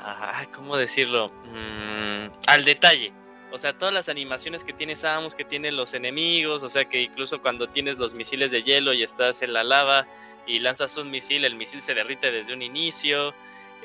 a 0.01 0.47
¿cómo 0.53 0.77
decirlo? 0.77 1.31
Mm, 1.45 2.29
al 2.49 2.65
detalle. 2.65 3.13
O 3.53 3.59
sea, 3.59 3.73
todas 3.73 3.95
las 3.95 4.09
animaciones 4.09 4.65
que 4.65 4.73
tiene 4.73 4.97
Samus, 4.97 5.37
que 5.37 5.45
tienen 5.45 5.77
los 5.77 5.95
enemigos, 5.95 6.65
o 6.65 6.69
sea, 6.69 6.87
que 6.87 7.03
incluso 7.03 7.41
cuando 7.41 7.69
tienes 7.69 7.99
los 7.99 8.13
misiles 8.15 8.51
de 8.51 8.65
hielo 8.65 8.93
y 8.93 9.05
estás 9.05 9.43
en 9.43 9.53
la 9.53 9.63
lava 9.63 10.09
y 10.47 10.59
lanzas 10.59 10.97
un 10.99 11.11
misil, 11.13 11.45
el 11.45 11.55
misil 11.55 11.81
se 11.81 11.95
derrite 11.95 12.33
desde 12.33 12.53
un 12.53 12.63
inicio. 12.63 13.33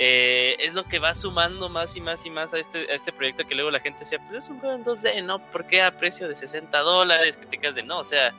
Eh, 0.01 0.55
es 0.59 0.73
lo 0.73 0.85
que 0.85 0.97
va 0.97 1.13
sumando 1.13 1.67
más 1.67 1.97
y 1.97 1.99
más 1.99 2.25
y 2.25 2.29
más 2.29 2.53
a 2.53 2.57
este, 2.57 2.89
a 2.89 2.95
este 2.95 3.11
proyecto 3.11 3.45
que 3.45 3.53
luego 3.53 3.69
la 3.69 3.81
gente 3.81 3.99
decía, 3.99 4.17
pues 4.19 4.45
es 4.45 4.49
un 4.49 4.57
juego 4.61 4.73
en 4.73 4.85
2D, 4.85 5.25
¿no? 5.25 5.39
¿Por 5.51 5.67
qué 5.67 5.81
a 5.81 5.91
precio 5.91 6.29
de 6.29 6.35
60 6.35 6.79
dólares? 6.79 7.35
Que 7.35 7.45
te 7.45 7.57
quedas 7.57 7.75
de 7.75 7.83
no, 7.83 7.99
o 7.99 8.03
sea, 8.05 8.33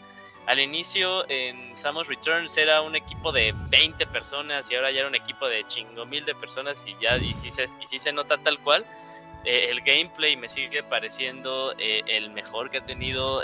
al 0.46 0.58
inicio 0.58 1.28
en 1.28 1.76
Samus 1.76 2.08
Returns 2.08 2.56
era 2.56 2.80
un 2.80 2.96
equipo 2.96 3.30
de 3.30 3.54
20 3.68 4.06
personas 4.06 4.70
y 4.70 4.74
ahora 4.74 4.90
ya 4.90 5.00
era 5.00 5.08
un 5.08 5.14
equipo 5.14 5.46
de 5.48 5.62
chingo 5.68 6.06
mil 6.06 6.24
de 6.24 6.34
personas 6.34 6.82
y 6.86 6.96
ya 6.98 7.18
y 7.18 7.34
sí 7.34 7.50
se, 7.50 7.64
y 7.64 7.86
sí 7.86 7.98
se 7.98 8.10
nota 8.10 8.38
tal 8.38 8.58
cual. 8.60 8.86
Eh, 9.44 9.66
el 9.68 9.82
gameplay 9.82 10.36
me 10.36 10.48
sigue 10.48 10.82
pareciendo 10.82 11.74
eh, 11.78 12.00
el 12.06 12.30
mejor 12.30 12.70
que 12.70 12.78
ha 12.78 12.86
tenido 12.86 13.42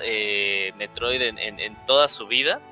Metroid 0.77 1.21
en, 1.21 1.77
toda 1.85 2.09
su 2.09 2.27
vida. 2.27 2.63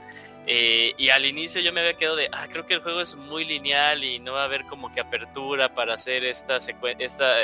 Y 0.46 1.08
al 1.08 1.24
inicio 1.24 1.60
yo 1.60 1.72
me 1.72 1.80
había 1.80 1.96
quedado 1.96 2.16
de, 2.16 2.28
ah, 2.32 2.46
creo 2.50 2.66
que 2.66 2.74
el 2.74 2.82
juego 2.82 3.00
es 3.00 3.14
muy 3.16 3.44
lineal 3.44 4.04
y 4.04 4.18
no 4.18 4.34
va 4.34 4.42
a 4.42 4.44
haber 4.44 4.64
como 4.66 4.92
que 4.92 5.00
apertura 5.00 5.74
para 5.74 5.94
hacer 5.94 6.24
esta 6.24 6.58
esta 6.98 7.34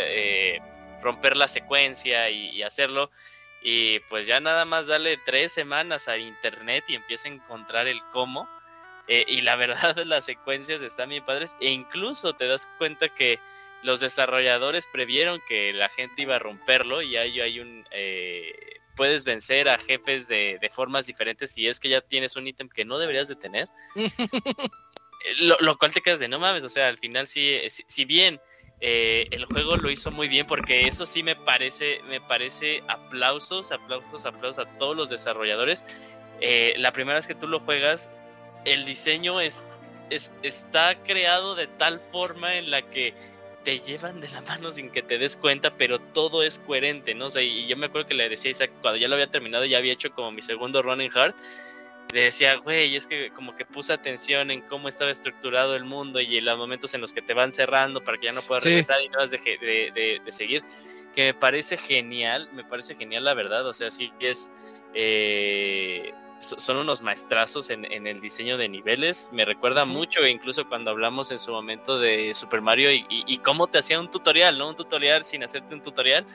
romper 1.02 1.36
la 1.36 1.48
secuencia 1.48 2.30
y, 2.30 2.62
hacerlo. 2.62 3.10
Y 3.62 4.00
pues 4.08 4.26
ya 4.26 4.40
nada 4.40 4.64
más 4.64 4.86
darle 4.86 5.18
tres 5.24 5.52
semanas 5.52 6.08
a 6.08 6.16
internet 6.16 6.84
y 6.88 6.94
empieza 6.94 7.28
a 7.28 7.32
encontrar 7.32 7.86
el 7.86 8.00
cómo. 8.12 8.48
y 9.08 9.40
la 9.40 9.56
verdad 9.56 9.96
las 10.04 10.24
secuencias 10.26 10.82
están 10.82 11.08
bien 11.08 11.24
padres 11.24 11.56
e 11.60 11.70
incluso 11.70 12.32
te 12.32 12.46
das 12.46 12.66
cuenta 12.78 13.08
que 13.08 13.40
los 13.83 14.00
desarrolladores 14.00 14.86
previeron 14.86 15.41
que 15.49 15.73
la 15.73 15.89
gente 15.89 16.23
iba 16.23 16.36
a 16.36 16.39
romperlo 16.39 17.02
y 17.02 17.17
ahí 17.17 17.41
hay 17.41 17.60
un... 17.60 17.86
Eh, 17.91 18.52
puedes 18.97 19.25
vencer 19.25 19.68
a 19.68 19.78
jefes 19.78 20.28
de, 20.28 20.59
de, 20.60 20.68
formas 20.68 21.07
diferentes 21.07 21.52
si 21.52 21.67
es 21.67 21.81
que 21.81 21.89
ya 21.89 22.00
tienes 22.00 22.36
un 22.36 22.47
ítem 22.47 22.68
que 22.68 22.84
no 22.84 22.99
deberías 22.99 23.28
de 23.28 23.36
tener. 23.36 23.68
lo, 25.41 25.57
lo, 25.60 25.78
cual 25.78 25.94
te 25.94 26.02
quedas 26.02 26.20
de 26.20 26.28
no 26.28 26.39
mames, 26.39 26.65
o 26.65 26.68
sea, 26.68 26.89
al 26.89 26.99
final 26.99 27.26
sí, 27.26 27.59
si, 27.68 27.84
si 27.86 28.05
bien 28.05 28.41
eh, 28.83 29.28
el 29.31 29.44
juego 29.44 29.76
lo 29.76 29.91
hizo 29.91 30.10
muy 30.10 30.26
bien 30.28 30.47
porque 30.47 30.83
eso 30.83 31.05
sí 31.05 31.23
me 31.23 31.36
parece, 31.36 32.00
me 32.09 32.20
parece 32.20 32.83
aplausos, 32.89 33.73
aplausos, 33.73 34.25
aplausos 34.25 34.67
a 34.67 34.78
todos 34.78 34.97
los 34.97 35.10
desarrolladores. 35.10 35.84
Eh, 36.41 36.75
la 36.78 36.92
primera 36.92 37.17
vez 37.17 37.26
que 37.26 37.34
tú 37.34 37.47
lo 37.47 37.60
juegas, 37.60 38.10
el 38.65 38.86
diseño 38.86 39.41
es, 39.41 39.67
es, 40.09 40.34
está 40.42 41.02
creado 41.02 41.55
de 41.55 41.67
tal 41.67 42.00
forma 42.00 42.57
en 42.57 42.70
la 42.70 42.83
que 42.83 43.12
te 43.64 43.78
llevan 43.78 44.20
de 44.20 44.28
la 44.30 44.40
mano 44.42 44.72
sin 44.72 44.90
que 44.90 45.02
te 45.02 45.18
des 45.18 45.36
cuenta, 45.36 45.76
pero 45.76 45.98
todo 45.98 46.42
es 46.42 46.58
coherente, 46.60 47.14
¿no? 47.14 47.26
O 47.26 47.30
sea, 47.30 47.42
y 47.42 47.66
yo 47.66 47.76
me 47.76 47.86
acuerdo 47.86 48.08
que 48.08 48.14
le 48.14 48.28
decía 48.28 48.48
a 48.48 48.52
Isaac, 48.52 48.70
cuando 48.80 48.98
ya 48.98 49.08
lo 49.08 49.14
había 49.14 49.30
terminado, 49.30 49.64
ya 49.64 49.78
había 49.78 49.92
hecho 49.92 50.10
como 50.12 50.32
mi 50.32 50.42
segundo 50.42 50.82
running 50.82 51.10
hard, 51.14 51.34
le 52.12 52.22
decía, 52.22 52.56
güey, 52.56 52.97
es 52.97 53.06
que 53.06 53.30
como 53.30 53.55
que 53.55 53.64
puse 53.64 53.92
atención 53.92 54.50
en 54.50 54.62
cómo 54.62 54.89
estaba 54.89 55.10
estructurado 55.10 55.76
el 55.76 55.84
mundo 55.84 56.20
y 56.20 56.39
en 56.39 56.44
los 56.44 56.58
momentos 56.58 56.94
en 56.94 57.00
los 57.00 57.12
que 57.12 57.22
te 57.22 57.34
van 57.34 57.52
cerrando 57.52 58.02
para 58.02 58.18
que 58.18 58.26
ya 58.26 58.32
no 58.32 58.42
puedas 58.42 58.64
sí. 58.64 58.70
regresar 58.70 59.00
y 59.02 59.08
no 59.08 59.18
vas 59.18 59.30
de, 59.30 59.39
de, 59.39 59.92
de, 59.94 60.20
de, 60.24 60.32
seguir, 60.32 60.64
que 61.14 61.26
me 61.26 61.34
parece 61.34 61.76
genial, 61.76 62.48
me 62.52 62.64
parece 62.64 62.94
genial 62.94 63.24
la 63.24 63.34
verdad, 63.34 63.66
o 63.66 63.74
sea, 63.74 63.90
sí 63.90 64.12
es... 64.20 64.52
Eh, 64.94 66.12
son 66.40 66.76
unos 66.76 67.02
maestrazos 67.02 67.70
en, 67.70 67.84
en, 67.90 68.06
el 68.06 68.20
diseño 68.20 68.56
de 68.56 68.68
niveles. 68.68 69.30
Me 69.32 69.44
recuerda 69.44 69.84
mucho, 69.84 70.26
incluso 70.26 70.68
cuando 70.68 70.90
hablamos 70.90 71.30
en 71.30 71.38
su 71.38 71.52
momento 71.52 71.98
de 71.98 72.34
Super 72.34 72.60
Mario 72.60 72.90
y, 72.90 73.06
y, 73.08 73.24
y, 73.26 73.38
cómo 73.38 73.66
te 73.66 73.78
hacía 73.78 74.00
un 74.00 74.10
tutorial, 74.10 74.58
¿no? 74.58 74.68
Un 74.68 74.76
tutorial 74.76 75.22
sin 75.22 75.44
hacerte 75.44 75.74
un 75.74 75.82
tutorial. 75.82 76.26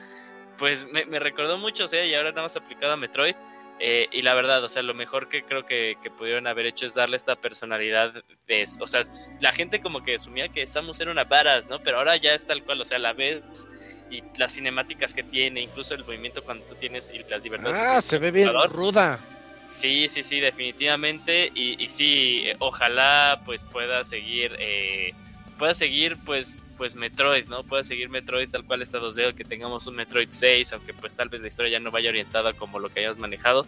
Pues 0.58 0.86
me, 0.90 1.04
me 1.06 1.18
recordó 1.18 1.58
mucho, 1.58 1.84
o 1.84 1.88
sea, 1.88 2.04
y 2.04 2.14
ahora 2.14 2.30
nada 2.30 2.42
más 2.42 2.56
aplicado 2.56 2.92
a 2.92 2.96
Metroid. 2.96 3.34
Eh, 3.78 4.08
y 4.10 4.22
la 4.22 4.34
verdad, 4.34 4.64
o 4.64 4.68
sea, 4.70 4.82
lo 4.82 4.94
mejor 4.94 5.28
que 5.28 5.44
creo 5.44 5.66
que, 5.66 5.98
que, 6.02 6.10
pudieron 6.10 6.46
haber 6.46 6.64
hecho 6.64 6.86
es 6.86 6.94
darle 6.94 7.16
esta 7.16 7.36
personalidad. 7.36 8.14
De, 8.46 8.66
o 8.80 8.86
sea, 8.86 9.06
la 9.40 9.52
gente 9.52 9.82
como 9.82 10.02
que 10.02 10.14
asumía 10.14 10.48
que 10.48 10.66
Samus 10.66 10.98
era 11.00 11.10
una 11.10 11.24
varas, 11.24 11.68
¿no? 11.68 11.80
Pero 11.80 11.98
ahora 11.98 12.16
ya 12.16 12.32
es 12.32 12.46
tal 12.46 12.64
cual, 12.64 12.80
o 12.80 12.84
sea, 12.86 12.98
la 12.98 13.12
ves 13.12 13.68
y 14.10 14.22
las 14.38 14.54
cinemáticas 14.54 15.12
que 15.12 15.22
tiene, 15.22 15.60
incluso 15.60 15.94
el 15.94 16.04
movimiento 16.04 16.42
cuando 16.42 16.64
tú 16.64 16.74
tienes 16.76 17.10
y 17.10 17.18
las 17.28 17.42
libertades. 17.42 17.76
Ah, 17.78 18.00
se 18.00 18.18
ve 18.18 18.30
bien 18.30 18.50
ruda. 18.70 19.20
Sí, 19.66 20.08
sí, 20.08 20.22
sí, 20.22 20.40
definitivamente. 20.40 21.50
Y, 21.54 21.82
y 21.82 21.88
sí, 21.88 22.44
ojalá 22.60 23.42
pues 23.44 23.64
pueda 23.64 24.04
seguir, 24.04 24.56
eh, 24.60 25.12
pueda 25.58 25.74
seguir 25.74 26.18
pues, 26.24 26.56
pues 26.76 26.94
Metroid, 26.94 27.48
¿no? 27.48 27.64
Pueda 27.64 27.82
seguir 27.82 28.08
Metroid 28.08 28.48
tal 28.48 28.64
cual 28.64 28.82
está 28.82 28.98
2D, 28.98 29.34
que 29.34 29.44
tengamos 29.44 29.86
un 29.88 29.96
Metroid 29.96 30.28
6, 30.30 30.72
aunque 30.72 30.94
pues 30.94 31.14
tal 31.16 31.28
vez 31.30 31.40
la 31.40 31.48
historia 31.48 31.72
ya 31.72 31.80
no 31.80 31.90
vaya 31.90 32.10
orientada 32.10 32.52
como 32.52 32.78
lo 32.78 32.90
que 32.90 33.00
hayamos 33.00 33.18
manejado. 33.18 33.66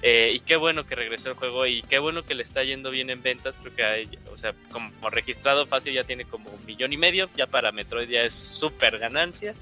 Eh, 0.00 0.32
y 0.34 0.40
qué 0.40 0.56
bueno 0.56 0.86
que 0.86 0.94
regresó 0.94 1.28
el 1.30 1.34
juego 1.34 1.66
y 1.66 1.82
qué 1.82 1.98
bueno 1.98 2.24
que 2.24 2.34
le 2.34 2.42
está 2.42 2.64
yendo 2.64 2.90
bien 2.90 3.10
en 3.10 3.22
ventas. 3.22 3.58
Creo 3.58 3.74
que 3.74 3.84
hay, 3.84 4.18
o 4.32 4.38
sea, 4.38 4.54
como 4.70 5.10
registrado 5.10 5.66
fácil 5.66 5.92
ya 5.94 6.04
tiene 6.04 6.24
como 6.24 6.50
un 6.50 6.64
millón 6.64 6.92
y 6.94 6.96
medio. 6.96 7.28
Ya 7.36 7.46
para 7.46 7.70
Metroid 7.70 8.08
ya 8.08 8.22
es 8.22 8.34
súper 8.34 8.98
ganancia. 8.98 9.54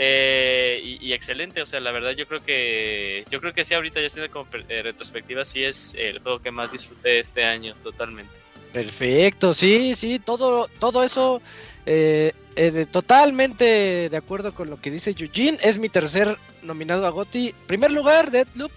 Eh, 0.00 0.80
y, 1.00 1.12
excelente, 1.12 1.60
o 1.60 1.66
sea, 1.66 1.80
la 1.80 1.90
verdad 1.90 2.12
yo 2.12 2.28
creo 2.28 2.44
que 2.44 3.24
yo 3.30 3.40
creo 3.40 3.52
que 3.52 3.64
sí 3.64 3.74
ahorita 3.74 4.00
ya 4.00 4.08
siendo 4.08 4.30
como 4.30 4.46
eh, 4.68 4.82
retrospectiva 4.82 5.44
sí 5.44 5.64
es 5.64 5.92
el 5.98 6.20
juego 6.20 6.38
que 6.38 6.52
más 6.52 6.70
disfruté 6.70 7.18
este 7.18 7.44
año 7.44 7.74
totalmente. 7.82 8.32
Perfecto, 8.72 9.52
sí, 9.52 9.94
sí, 9.96 10.20
todo 10.20 10.68
todo 10.78 11.02
eso 11.02 11.42
eh, 11.90 12.32
eh, 12.54 12.86
totalmente 12.90 14.08
de 14.10 14.16
acuerdo 14.16 14.52
con 14.52 14.68
lo 14.68 14.80
que 14.80 14.90
dice 14.90 15.14
Eugene, 15.16 15.58
es 15.62 15.78
mi 15.78 15.88
tercer 15.88 16.36
nominado 16.62 17.06
a 17.06 17.10
Goti. 17.10 17.54
Primer 17.66 17.92
lugar, 17.92 18.30
Deadloop. 18.30 18.70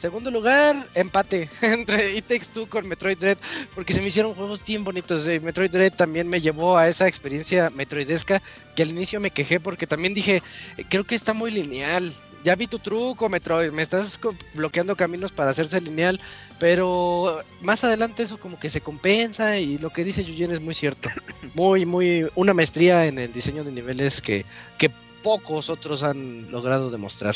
Segundo 0.00 0.30
lugar, 0.30 0.88
empate 0.94 1.50
entre 1.60 2.16
It 2.16 2.24
Takes 2.26 2.46
Two 2.54 2.70
con 2.70 2.88
Metroid 2.88 3.18
Dread, 3.18 3.36
porque 3.74 3.92
se 3.92 4.00
me 4.00 4.06
hicieron 4.06 4.32
juegos 4.32 4.64
bien 4.64 4.82
bonitos. 4.82 5.28
Eh, 5.28 5.40
Metroid 5.40 5.70
Dread 5.70 5.92
también 5.92 6.26
me 6.26 6.40
llevó 6.40 6.78
a 6.78 6.88
esa 6.88 7.06
experiencia 7.06 7.68
metroidesca 7.68 8.40
que 8.74 8.82
al 8.82 8.88
inicio 8.88 9.20
me 9.20 9.30
quejé 9.30 9.60
porque 9.60 9.86
también 9.86 10.14
dije, 10.14 10.42
creo 10.88 11.04
que 11.04 11.14
está 11.14 11.34
muy 11.34 11.50
lineal. 11.50 12.14
Ya 12.42 12.56
vi 12.56 12.66
tu 12.66 12.78
truco, 12.78 13.28
Metroid, 13.28 13.72
me 13.72 13.82
estás 13.82 14.18
bloqueando 14.54 14.96
caminos 14.96 15.32
para 15.32 15.50
hacerse 15.50 15.82
lineal, 15.82 16.18
pero 16.58 17.42
más 17.60 17.84
adelante 17.84 18.22
eso 18.22 18.40
como 18.40 18.58
que 18.58 18.70
se 18.70 18.80
compensa 18.80 19.58
y 19.58 19.76
lo 19.76 19.90
que 19.90 20.02
dice 20.02 20.24
Yuyen 20.24 20.52
es 20.52 20.62
muy 20.62 20.72
cierto. 20.72 21.10
Muy, 21.52 21.84
muy, 21.84 22.26
una 22.36 22.54
maestría 22.54 23.06
en 23.06 23.18
el 23.18 23.32
diseño 23.32 23.64
de 23.64 23.72
niveles 23.72 24.22
que, 24.22 24.46
que 24.78 24.88
pocos 25.22 25.68
otros 25.68 26.04
han 26.04 26.50
logrado 26.50 26.90
demostrar. 26.90 27.34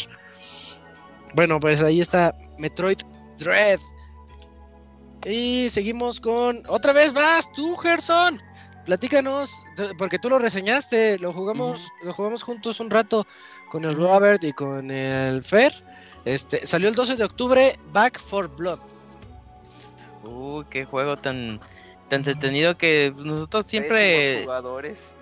Bueno, 1.35 1.59
pues 1.59 1.83
ahí 1.83 2.01
está 2.01 2.33
Metroid 2.59 2.99
Dread. 3.39 3.81
Y 5.25 5.69
seguimos 5.71 6.21
con 6.21 6.63
otra 6.69 6.93
vez 6.93 7.13
más, 7.13 7.51
tú, 7.53 7.77
Gerson. 7.77 8.41
Platícanos, 8.85 9.51
porque 9.97 10.19
tú 10.19 10.29
lo 10.29 10.39
reseñaste, 10.39 11.19
lo 11.19 11.33
jugamos, 11.33 11.81
uh 11.81 11.85
-huh. 11.85 12.07
lo 12.07 12.13
jugamos 12.13 12.43
juntos 12.43 12.81
un 12.81 12.91
rato 12.91 13.27
con 13.71 13.85
el 13.85 13.97
Robert 13.97 14.45
y 14.45 14.53
con 14.53 14.91
el 14.91 15.43
Fer. 15.43 15.73
Este, 16.27 16.67
salió 16.67 16.89
el 16.89 16.95
12 16.95 17.17
de 17.17 17.25
octubre, 17.25 17.79
Back 17.93 18.21
for 18.21 18.49
Blood. 18.55 18.81
Uy, 20.23 20.65
qué 20.71 20.85
juego 20.85 21.17
tan 21.17 21.61
tan 22.09 22.21
entretenido 22.21 22.77
que 22.77 23.13
nosotros 23.17 23.67
siempre 23.67 24.43
jugadores. 24.43 25.13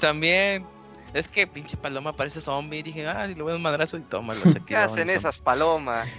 También 0.00 0.66
es 1.12 1.28
que 1.28 1.46
pinche 1.46 1.76
paloma 1.76 2.12
parece 2.12 2.40
zombie. 2.40 2.82
Dije, 2.82 3.06
ah, 3.06 3.26
lo 3.26 3.44
veo 3.44 3.56
un 3.56 3.62
madrazo 3.62 3.96
y 3.96 4.02
toma. 4.02 4.34
¿Qué 4.66 4.76
hacen 4.76 5.10
esas 5.10 5.38
palomas? 5.38 6.08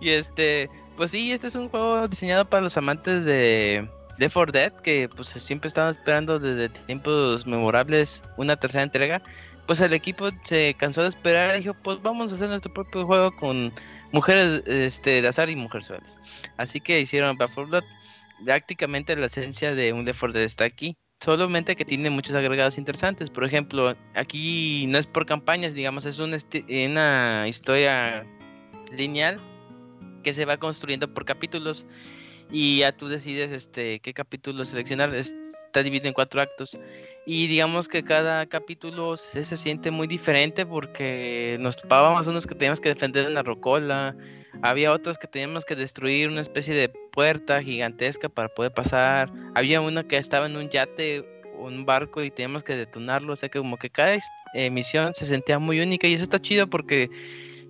y 0.00 0.10
este, 0.10 0.68
pues 0.96 1.10
sí, 1.10 1.32
este 1.32 1.46
es 1.46 1.54
un 1.54 1.68
juego 1.68 2.08
diseñado 2.08 2.44
para 2.44 2.62
los 2.62 2.76
amantes 2.76 3.24
de 3.24 3.88
Left 4.18 4.34
4 4.34 4.52
Dead, 4.52 4.72
que 4.72 5.08
pues 5.14 5.28
siempre 5.28 5.68
estaban 5.68 5.90
esperando 5.90 6.38
desde 6.38 6.68
tiempos 6.86 7.46
memorables 7.46 8.22
una 8.36 8.56
tercera 8.56 8.82
entrega. 8.82 9.22
Pues 9.66 9.80
el 9.80 9.92
equipo 9.94 10.28
se 10.44 10.74
cansó 10.74 11.02
de 11.02 11.08
esperar 11.08 11.54
y 11.54 11.60
dijo, 11.60 11.74
pues 11.74 12.02
vamos 12.02 12.32
a 12.32 12.34
hacer 12.34 12.48
nuestro 12.48 12.72
propio 12.74 13.06
juego 13.06 13.34
con 13.36 13.72
mujeres 14.10 14.62
este, 14.66 15.22
de 15.22 15.28
azar 15.28 15.48
y 15.48 15.56
mujerzuelas. 15.56 16.18
Así 16.56 16.80
que 16.80 17.00
hicieron 17.00 17.38
Back 17.38 17.52
4 17.54 17.70
Blood. 17.70 17.84
Prácticamente 18.44 19.14
la 19.14 19.26
esencia 19.26 19.72
de 19.72 19.92
un 19.92 20.04
Left 20.04 20.18
4 20.18 20.32
Dead 20.32 20.44
está 20.44 20.64
aquí 20.64 20.96
solamente 21.22 21.76
que 21.76 21.84
tiene 21.84 22.10
muchos 22.10 22.34
agregados 22.34 22.78
interesantes. 22.78 23.30
Por 23.30 23.44
ejemplo, 23.44 23.94
aquí 24.14 24.86
no 24.88 24.98
es 24.98 25.06
por 25.06 25.24
campañas, 25.26 25.74
digamos, 25.74 26.04
es 26.04 26.18
una, 26.18 27.48
historia 27.48 28.26
lineal 28.90 29.40
que 30.22 30.32
se 30.32 30.44
va 30.44 30.56
construyendo 30.56 31.12
por 31.12 31.24
capítulos. 31.24 31.86
Y 32.52 32.80
ya 32.80 32.92
tú 32.92 33.08
decides 33.08 33.50
este 33.50 33.98
qué 34.00 34.12
capítulo 34.12 34.64
seleccionar. 34.64 35.14
Está 35.14 35.82
dividido 35.82 36.08
en 36.08 36.14
cuatro 36.14 36.40
actos 36.40 36.78
y 37.24 37.46
digamos 37.46 37.88
que 37.88 38.02
cada 38.02 38.46
capítulo 38.46 39.16
se, 39.16 39.44
siente 39.44 39.90
muy 39.90 40.06
diferente 40.06 40.66
porque 40.66 41.56
nos 41.60 41.76
topábamos 41.76 42.26
unos 42.26 42.46
que 42.46 42.54
teníamos 42.54 42.80
que 42.80 42.90
defender 42.90 43.28
una 43.28 43.42
rocola, 43.42 44.16
había 44.60 44.92
otros 44.92 45.18
que 45.18 45.28
teníamos 45.28 45.64
que 45.64 45.76
destruir 45.76 46.28
una 46.28 46.40
especie 46.40 46.74
de 46.74 46.88
puerta 46.88 47.62
gigantesca 47.62 48.28
para 48.28 48.48
poder 48.48 48.72
pasar, 48.72 49.32
había 49.54 49.80
una 49.80 50.06
que 50.06 50.16
estaba 50.16 50.46
en 50.46 50.56
un 50.56 50.68
yate, 50.68 51.24
un 51.58 51.86
barco 51.86 52.22
y 52.22 52.30
teníamos 52.30 52.64
que 52.64 52.76
detonarlo, 52.76 53.34
o 53.34 53.36
sea 53.36 53.48
que 53.48 53.60
como 53.60 53.76
que 53.76 53.88
cada 53.88 54.16
emisión 54.54 55.14
se 55.14 55.24
sentía 55.24 55.60
muy 55.60 55.80
única 55.80 56.08
y 56.08 56.14
eso 56.14 56.24
está 56.24 56.42
chido 56.42 56.66
porque 56.66 57.08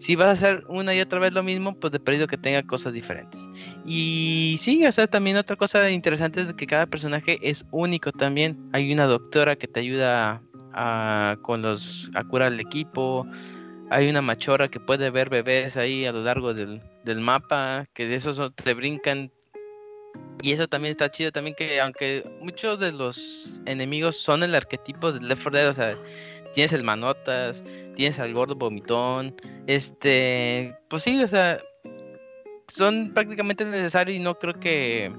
si 0.03 0.17
vas 0.17 0.27
a 0.27 0.33
hacer 0.33 0.65
una 0.67 0.93
y 0.97 1.01
otra 1.01 1.21
vez 1.21 1.33
lo 1.33 1.45
mismo, 1.45 1.79
pues 1.79 1.93
de 1.93 2.01
perdido 2.01 2.27
que 2.27 2.37
tenga 2.37 2.65
cosas 2.65 2.93
diferentes. 2.93 3.41
Y 3.87 4.57
sí, 4.59 4.85
o 4.85 4.91
sea, 4.91 5.07
también 5.07 5.37
otra 5.37 5.55
cosa 5.55 5.89
interesante 5.91 6.41
es 6.41 6.53
que 6.55 6.67
cada 6.67 6.87
personaje 6.87 7.39
es 7.41 7.65
único 7.71 8.11
también. 8.11 8.59
Hay 8.73 8.93
una 8.93 9.07
doctora 9.07 9.55
que 9.55 9.69
te 9.69 9.79
ayuda 9.79 10.43
a, 10.73 11.37
con 11.43 11.63
los, 11.63 12.11
a 12.15 12.25
curar 12.25 12.53
el 12.53 12.59
equipo. 12.59 13.25
Hay 13.91 14.09
una 14.09 14.23
machora 14.23 14.67
que 14.67 14.81
puede 14.81 15.09
ver 15.11 15.31
bebés 15.31 15.77
ahí 15.77 16.05
a 16.05 16.11
lo 16.11 16.25
largo 16.25 16.53
del, 16.53 16.83
del 17.05 17.21
mapa, 17.21 17.87
que 17.95 18.09
de 18.09 18.17
esos 18.17 18.41
te 18.57 18.75
brincan. 18.75 19.31
Y 20.43 20.51
eso 20.51 20.67
también 20.67 20.91
está 20.91 21.13
chido 21.13 21.31
también 21.31 21.55
que 21.55 21.81
aunque 21.81 22.29
muchos 22.41 22.81
de 22.81 22.91
los 22.91 23.61
enemigos 23.67 24.17
son 24.17 24.43
el 24.43 24.57
arquetipo 24.57 25.13
de 25.13 25.21
Left 25.21 25.45
4 25.45 25.59
Dead, 25.61 25.69
o 25.69 25.73
sea, 25.73 25.97
tienes 26.55 26.73
el 26.73 26.83
manotas, 26.83 27.65
tienes 27.97 28.19
al 28.19 28.33
gordo 28.33 28.55
vomitón, 28.55 29.35
este, 29.67 30.77
pues 30.89 31.03
sí, 31.03 31.23
o 31.23 31.29
sea, 31.29 31.61
son 32.69 33.13
prácticamente 33.15 33.65
necesarios 33.65 34.17
y 34.17 34.21
no 34.21 34.39
creo 34.39 34.55
que, 34.55 35.13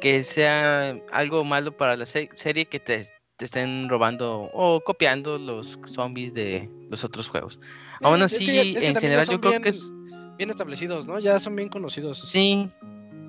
que 0.00 0.22
sea 0.24 0.98
algo 1.12 1.44
malo 1.44 1.76
para 1.76 1.96
la 1.96 2.06
serie 2.06 2.66
que 2.66 2.80
te, 2.80 3.06
estén 3.38 3.88
robando 3.88 4.50
o 4.52 4.80
copiando 4.80 5.38
los 5.38 5.78
zombies 5.86 6.34
de 6.34 6.68
los 6.90 7.04
otros 7.04 7.28
juegos. 7.28 7.60
Aún 8.00 8.22
así, 8.22 8.76
en 8.76 8.96
general 8.96 9.26
yo 9.28 9.40
creo 9.40 9.60
que 9.60 9.70
es... 9.70 9.92
Bien 10.36 10.50
establecidos, 10.50 11.04
¿no? 11.04 11.18
Ya 11.18 11.36
son 11.40 11.56
bien 11.56 11.68
conocidos. 11.68 12.22
Sí, 12.28 12.70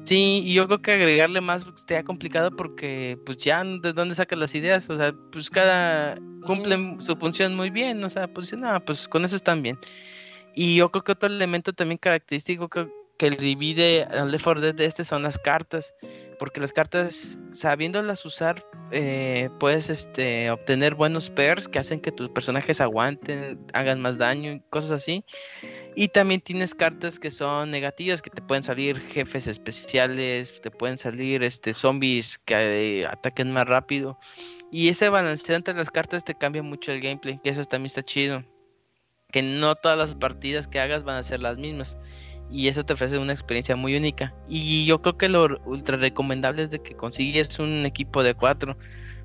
Sí, 0.03 0.41
y 0.43 0.53
yo 0.53 0.67
creo 0.67 0.81
que 0.81 0.93
agregarle 0.93 1.41
más 1.41 1.65
ha 1.95 2.03
complicado 2.03 2.51
porque 2.51 3.17
pues 3.25 3.37
ya 3.37 3.63
de 3.63 3.93
dónde 3.93 4.15
sacas 4.15 4.39
las 4.39 4.55
ideas, 4.55 4.89
o 4.89 4.97
sea, 4.97 5.13
pues 5.31 5.49
cada 5.49 6.17
cumple 6.45 6.95
su 6.99 7.15
función 7.15 7.55
muy 7.55 7.69
bien, 7.69 8.03
o 8.03 8.09
sea, 8.09 8.27
pues 8.27 8.51
nada, 8.53 8.79
pues 8.79 9.07
con 9.07 9.25
eso 9.25 9.35
están 9.35 9.61
bien. 9.61 9.77
Y 10.55 10.75
yo 10.75 10.89
creo 10.91 11.03
que 11.03 11.11
otro 11.11 11.29
elemento 11.29 11.73
también 11.73 11.97
característico 11.97 12.69
que, 12.69 12.87
que 13.17 13.29
divide 13.29 14.03
al 14.03 14.31
Left 14.31 14.43
4 14.45 14.61
Dead 14.61 14.75
de 14.75 14.85
este 14.85 15.05
son 15.05 15.23
las 15.23 15.37
cartas, 15.37 15.93
porque 16.39 16.61
las 16.61 16.71
cartas, 16.71 17.37
sabiéndolas 17.51 18.25
usar, 18.25 18.65
eh, 18.91 19.49
puedes 19.59 19.89
este, 19.89 20.49
obtener 20.49 20.95
buenos 20.95 21.29
pairs 21.29 21.67
que 21.67 21.79
hacen 21.79 21.99
que 21.99 22.11
tus 22.11 22.29
personajes 22.29 22.81
aguanten, 22.81 23.59
hagan 23.73 24.01
más 24.01 24.17
daño, 24.17 24.61
cosas 24.69 24.91
así. 24.91 25.23
Y 25.99 26.07
también 26.07 26.39
tienes 26.39 26.73
cartas 26.73 27.19
que 27.19 27.29
son 27.29 27.71
negativas, 27.71 28.21
que 28.21 28.29
te 28.29 28.41
pueden 28.41 28.63
salir 28.63 29.01
jefes 29.01 29.47
especiales, 29.47 30.53
te 30.61 30.71
pueden 30.71 30.97
salir 30.97 31.43
este 31.43 31.73
zombies 31.73 32.37
que 32.45 33.01
eh, 33.01 33.05
ataquen 33.05 33.51
más 33.51 33.67
rápido. 33.67 34.17
Y 34.71 34.87
ese 34.87 35.09
balanceo 35.09 35.57
entre 35.57 35.73
las 35.73 35.91
cartas 35.91 36.23
te 36.23 36.35
cambia 36.35 36.63
mucho 36.63 36.93
el 36.93 37.01
gameplay, 37.01 37.37
que 37.43 37.49
eso 37.49 37.65
también 37.65 37.87
está 37.87 38.01
chido. 38.01 38.45
Que 39.29 39.41
no 39.41 39.75
todas 39.75 39.97
las 39.97 40.15
partidas 40.15 40.69
que 40.69 40.79
hagas 40.79 41.03
van 41.03 41.17
a 41.17 41.23
ser 41.23 41.41
las 41.41 41.57
mismas. 41.57 41.97
Y 42.49 42.69
eso 42.69 42.85
te 42.85 42.93
ofrece 42.93 43.17
una 43.17 43.33
experiencia 43.33 43.75
muy 43.75 43.97
única. 43.97 44.33
Y 44.47 44.85
yo 44.85 45.01
creo 45.01 45.17
que 45.17 45.27
lo 45.27 45.59
ultra 45.65 45.97
recomendable 45.97 46.63
es 46.63 46.71
de 46.71 46.81
que 46.81 46.95
consigues 46.95 47.59
un 47.59 47.85
equipo 47.85 48.23
de 48.23 48.35
cuatro 48.35 48.77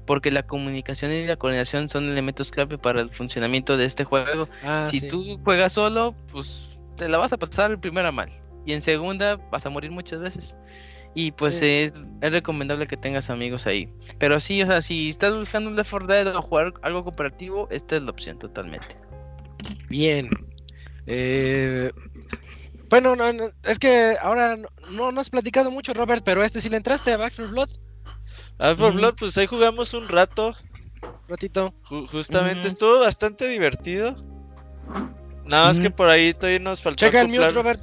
porque 0.06 0.30
la 0.30 0.44
comunicación 0.44 1.12
y 1.12 1.26
la 1.26 1.36
coordinación 1.36 1.88
son 1.88 2.10
elementos 2.10 2.50
clave 2.50 2.78
para 2.78 3.00
el 3.00 3.10
funcionamiento 3.10 3.76
de 3.76 3.84
este 3.84 4.04
juego. 4.04 4.48
Ah, 4.62 4.86
si 4.90 5.06
tú 5.06 5.40
juegas 5.44 5.72
solo, 5.72 6.14
pues 6.30 6.60
te 6.96 7.08
la 7.08 7.18
vas 7.18 7.32
a 7.32 7.36
pasar 7.36 7.72
en 7.72 7.80
primera 7.80 8.12
mal 8.12 8.30
y 8.66 8.72
en 8.72 8.80
segunda 8.80 9.36
vas 9.50 9.66
a 9.66 9.70
morir 9.70 9.90
muchas 9.90 10.20
veces. 10.20 10.56
Y 11.16 11.30
pues 11.30 11.62
es, 11.62 11.92
recomendable 12.20 12.88
que 12.88 12.96
tengas 12.96 13.30
amigos 13.30 13.68
ahí. 13.68 13.88
Pero 14.18 14.40
sí, 14.40 14.62
o 14.62 14.66
sea, 14.66 14.82
si 14.82 15.10
estás 15.10 15.36
buscando 15.38 15.70
un 15.70 15.76
Left 15.76 15.90
4 15.90 16.06
Dead 16.08 16.36
o 16.36 16.42
jugar 16.42 16.74
algo 16.82 17.04
cooperativo, 17.04 17.68
esta 17.70 17.96
es 17.96 18.02
la 18.02 18.10
opción 18.10 18.38
totalmente. 18.38 18.96
Bien. 19.88 20.28
Eh, 21.06 21.92
bueno, 22.90 23.14
es 23.62 23.78
que 23.78 24.16
ahora 24.20 24.56
no, 24.90 25.12
no 25.12 25.20
has 25.20 25.30
platicado 25.30 25.70
mucho, 25.70 25.94
Robert, 25.94 26.22
pero 26.24 26.42
este 26.42 26.60
sí 26.60 26.68
le 26.68 26.78
entraste 26.78 27.12
a 27.12 27.16
Back 27.16 27.34
4 27.36 27.52
Blood. 27.52 27.70
Ah, 28.58 28.74
por 28.76 28.94
Blood, 28.94 29.14
pues 29.18 29.36
ahí 29.38 29.46
jugamos 29.46 29.94
un 29.94 30.08
rato. 30.08 30.54
Ratito. 31.28 31.74
justamente 31.82 32.68
estuvo 32.68 33.00
bastante 33.00 33.48
divertido. 33.48 34.16
Nada 35.44 35.68
más 35.68 35.80
que 35.80 35.90
por 35.90 36.08
ahí 36.08 36.32
todavía 36.32 36.58
nos 36.58 36.82
faltó. 36.82 37.04
Checa 37.04 37.20
el 37.20 37.28
mute, 37.28 37.50
Robert. 37.50 37.82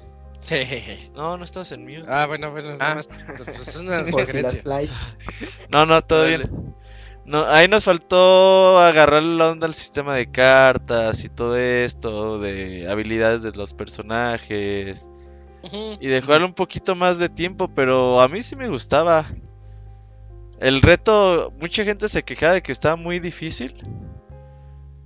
No, 1.14 1.38
no 1.38 1.44
estás 1.44 1.72
en 1.72 1.84
mute. 1.84 2.04
Ah, 2.08 2.26
bueno, 2.26 2.52
bueno, 2.52 2.72
nada 2.76 2.92
ah. 2.92 2.96
más. 2.96 3.08
Pues, 3.08 3.28
pues, 3.46 3.76
no, 5.70 5.86
no, 5.86 6.04
todo 6.04 6.26
bien. 6.26 6.74
No, 7.26 7.46
ahí 7.46 7.68
nos 7.68 7.84
faltó 7.84 8.80
agarrar 8.80 9.22
la 9.22 9.52
onda 9.52 9.68
al 9.68 9.76
sistema 9.76 10.16
de 10.16 10.32
cartas 10.32 11.24
y 11.24 11.30
todo 11.30 11.56
esto, 11.56 12.40
de 12.40 12.90
habilidades 12.90 13.44
de 13.44 13.52
los 13.52 13.74
personajes. 13.74 15.10
Y 16.00 16.08
de 16.08 16.22
jugar 16.22 16.44
un 16.44 16.54
poquito 16.54 16.96
más 16.96 17.20
de 17.20 17.30
tiempo, 17.30 17.68
pero 17.68 18.20
a 18.20 18.28
mí 18.28 18.42
sí 18.42 18.56
me 18.56 18.68
gustaba. 18.68 19.28
El 20.62 20.84
reto, 20.84 21.52
mucha 21.60 21.84
gente 21.84 22.08
se 22.08 22.22
quejaba 22.22 22.54
de 22.54 22.62
que 22.62 22.72
estaba 22.72 22.96
muy 22.96 23.20
difícil. 23.20 23.74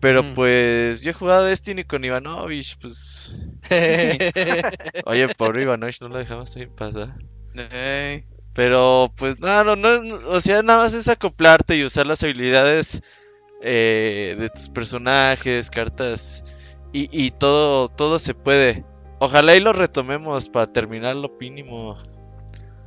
Pero 0.01 0.21
mm. 0.21 0.33
pues 0.33 1.01
yo 1.01 1.11
he 1.11 1.13
jugado 1.13 1.45
Destiny 1.45 1.85
con 1.85 2.03
Ivanovich, 2.03 2.77
pues. 2.77 3.33
Oye, 5.05 5.29
pobre 5.29 5.63
Ivanovich, 5.63 6.01
no 6.01 6.09
lo 6.09 6.17
dejamos 6.17 6.55
ahí 6.57 6.67
pasar. 6.67 7.15
Pero 8.53 9.13
pues 9.15 9.39
no, 9.39 9.77
no, 9.77 10.29
o 10.29 10.41
sea, 10.41 10.61
nada 10.61 10.83
más 10.83 10.93
es 10.93 11.07
acoplarte 11.07 11.77
y 11.77 11.85
usar 11.85 12.05
las 12.05 12.21
habilidades 12.21 13.01
eh, 13.61 14.35
de 14.37 14.49
tus 14.49 14.67
personajes, 14.67 15.69
cartas 15.69 16.43
y, 16.91 17.07
y 17.11 17.31
todo, 17.31 17.87
todo 17.87 18.19
se 18.19 18.33
puede. 18.33 18.83
Ojalá 19.19 19.55
y 19.55 19.61
lo 19.61 19.71
retomemos 19.71 20.49
para 20.49 20.65
terminar 20.65 21.15
lo 21.15 21.29
mínimo. 21.39 21.97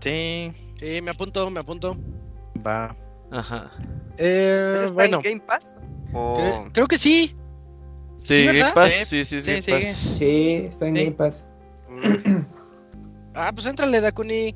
Sí, 0.01 0.51
sí, 0.79 1.01
me 1.01 1.13
apunto, 1.13 1.51
me 1.51 1.61
apunto. 1.61 1.97
Va. 2.67 2.97
Ajá. 3.31 3.71
Eh, 4.17 4.73
está 4.85 4.95
bueno. 4.95 5.17
en 5.19 5.23
Game 5.23 5.41
Pass? 5.41 5.79
Creo, 6.73 6.87
que 6.87 6.99
sí. 6.99 7.37
Sí, 8.17 8.47
Game 8.47 8.73
Pass, 8.75 8.93
sí, 9.05 9.25
sí, 9.25 9.41
sí, 9.41 9.51
Game 9.51 9.63
Pass. 9.63 9.95
Sí, 10.19 10.67
está 10.69 10.89
en 10.89 10.95
Game 10.95 11.13
Pass. 11.13 11.47
ah, 13.35 13.53
pues 13.55 13.67
entrale, 13.67 14.01
Dakuni. 14.01 14.55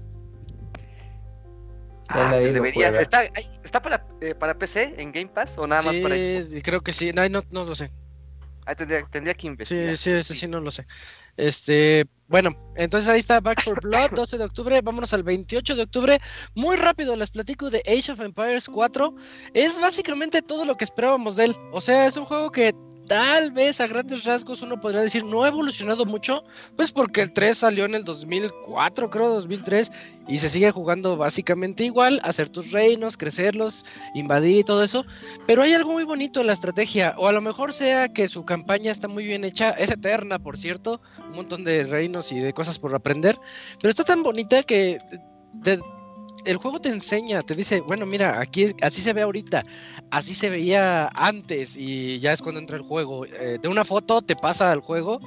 Ah, 2.08 2.28
pues 2.30 2.52
debería. 2.52 2.88
¿Está, 3.00 3.22
está 3.64 3.80
para, 3.80 4.06
eh, 4.20 4.34
para 4.34 4.58
PC 4.58 4.94
en 4.98 5.12
Game 5.12 5.28
Pass 5.28 5.56
o 5.58 5.66
nada 5.66 5.82
más 5.82 5.96
para 5.96 6.14
Sí, 6.14 6.60
creo 6.62 6.80
que 6.80 6.92
sí. 6.92 7.12
No, 7.12 7.26
no, 7.28 7.42
no 7.50 7.64
lo 7.64 7.74
sé. 7.74 7.90
Ah, 8.64 8.74
tendría, 8.74 9.04
tendría 9.04 9.34
que 9.34 9.46
investigar. 9.48 9.96
Sí, 9.96 10.10
sí, 10.10 10.10
ese 10.10 10.34
sí 10.34 10.46
no 10.46 10.60
lo 10.60 10.70
sé. 10.70 10.86
Este, 11.36 12.06
bueno, 12.32 12.56
entonces 12.76 13.10
ahí 13.10 13.20
está 13.20 13.40
Back 13.40 13.62
for 13.62 13.78
Blood, 13.82 14.10
12 14.16 14.38
de 14.38 14.44
octubre, 14.44 14.80
vámonos 14.80 15.12
al 15.12 15.22
28 15.22 15.76
de 15.76 15.82
octubre. 15.82 16.18
Muy 16.54 16.76
rápido 16.76 17.14
les 17.14 17.30
platico 17.30 17.68
de 17.68 17.82
Age 17.86 18.10
of 18.10 18.20
Empires 18.20 18.70
4. 18.72 19.14
Es 19.52 19.78
básicamente 19.78 20.40
todo 20.40 20.64
lo 20.64 20.76
que 20.76 20.84
esperábamos 20.84 21.36
de 21.36 21.44
él. 21.44 21.56
O 21.72 21.82
sea, 21.82 22.06
es 22.06 22.16
un 22.16 22.24
juego 22.24 22.50
que 22.50 22.72
tal 23.06 23.50
vez 23.50 23.80
a 23.80 23.86
grandes 23.86 24.24
rasgos 24.24 24.62
uno 24.62 24.80
podría 24.80 25.00
decir 25.00 25.24
no 25.24 25.42
ha 25.42 25.48
evolucionado 25.48 26.04
mucho, 26.04 26.44
pues 26.76 26.92
porque 26.92 27.22
el 27.22 27.32
3 27.32 27.56
salió 27.56 27.84
en 27.84 27.94
el 27.94 28.04
2004, 28.04 29.10
creo 29.10 29.28
2003, 29.28 29.90
y 30.28 30.36
se 30.36 30.48
sigue 30.48 30.70
jugando 30.70 31.16
básicamente 31.16 31.84
igual, 31.84 32.20
hacer 32.22 32.48
tus 32.48 32.70
reinos, 32.70 33.16
crecerlos, 33.16 33.84
invadir 34.14 34.58
y 34.58 34.64
todo 34.64 34.82
eso, 34.82 35.04
pero 35.46 35.62
hay 35.62 35.74
algo 35.74 35.92
muy 35.92 36.04
bonito 36.04 36.40
en 36.40 36.46
la 36.46 36.52
estrategia, 36.52 37.14
o 37.18 37.28
a 37.28 37.32
lo 37.32 37.40
mejor 37.40 37.72
sea 37.72 38.08
que 38.08 38.28
su 38.28 38.44
campaña 38.44 38.90
está 38.90 39.08
muy 39.08 39.24
bien 39.24 39.44
hecha, 39.44 39.70
es 39.70 39.90
eterna 39.90 40.38
por 40.38 40.56
cierto, 40.56 41.00
un 41.26 41.32
montón 41.32 41.64
de 41.64 41.84
reinos 41.84 42.32
y 42.32 42.38
de 42.38 42.52
cosas 42.52 42.78
por 42.78 42.94
aprender, 42.94 43.38
pero 43.80 43.90
está 43.90 44.04
tan 44.04 44.22
bonita 44.22 44.62
que 44.62 44.98
el 46.44 46.56
juego 46.56 46.80
te 46.80 46.88
enseña, 46.88 47.40
te 47.42 47.54
dice, 47.54 47.80
bueno, 47.80 48.06
mira, 48.06 48.40
aquí 48.40 48.66
así 48.80 49.00
se 49.00 49.12
ve 49.12 49.22
ahorita, 49.22 49.64
así 50.12 50.34
se 50.34 50.50
veía 50.50 51.08
antes 51.14 51.74
y 51.76 52.18
ya 52.18 52.32
es 52.32 52.42
cuando 52.42 52.60
entra 52.60 52.76
el 52.76 52.82
juego. 52.82 53.24
Eh, 53.24 53.58
de 53.60 53.68
una 53.68 53.84
foto 53.84 54.20
te 54.20 54.36
pasa 54.36 54.70
al 54.70 54.80
juego 54.80 55.20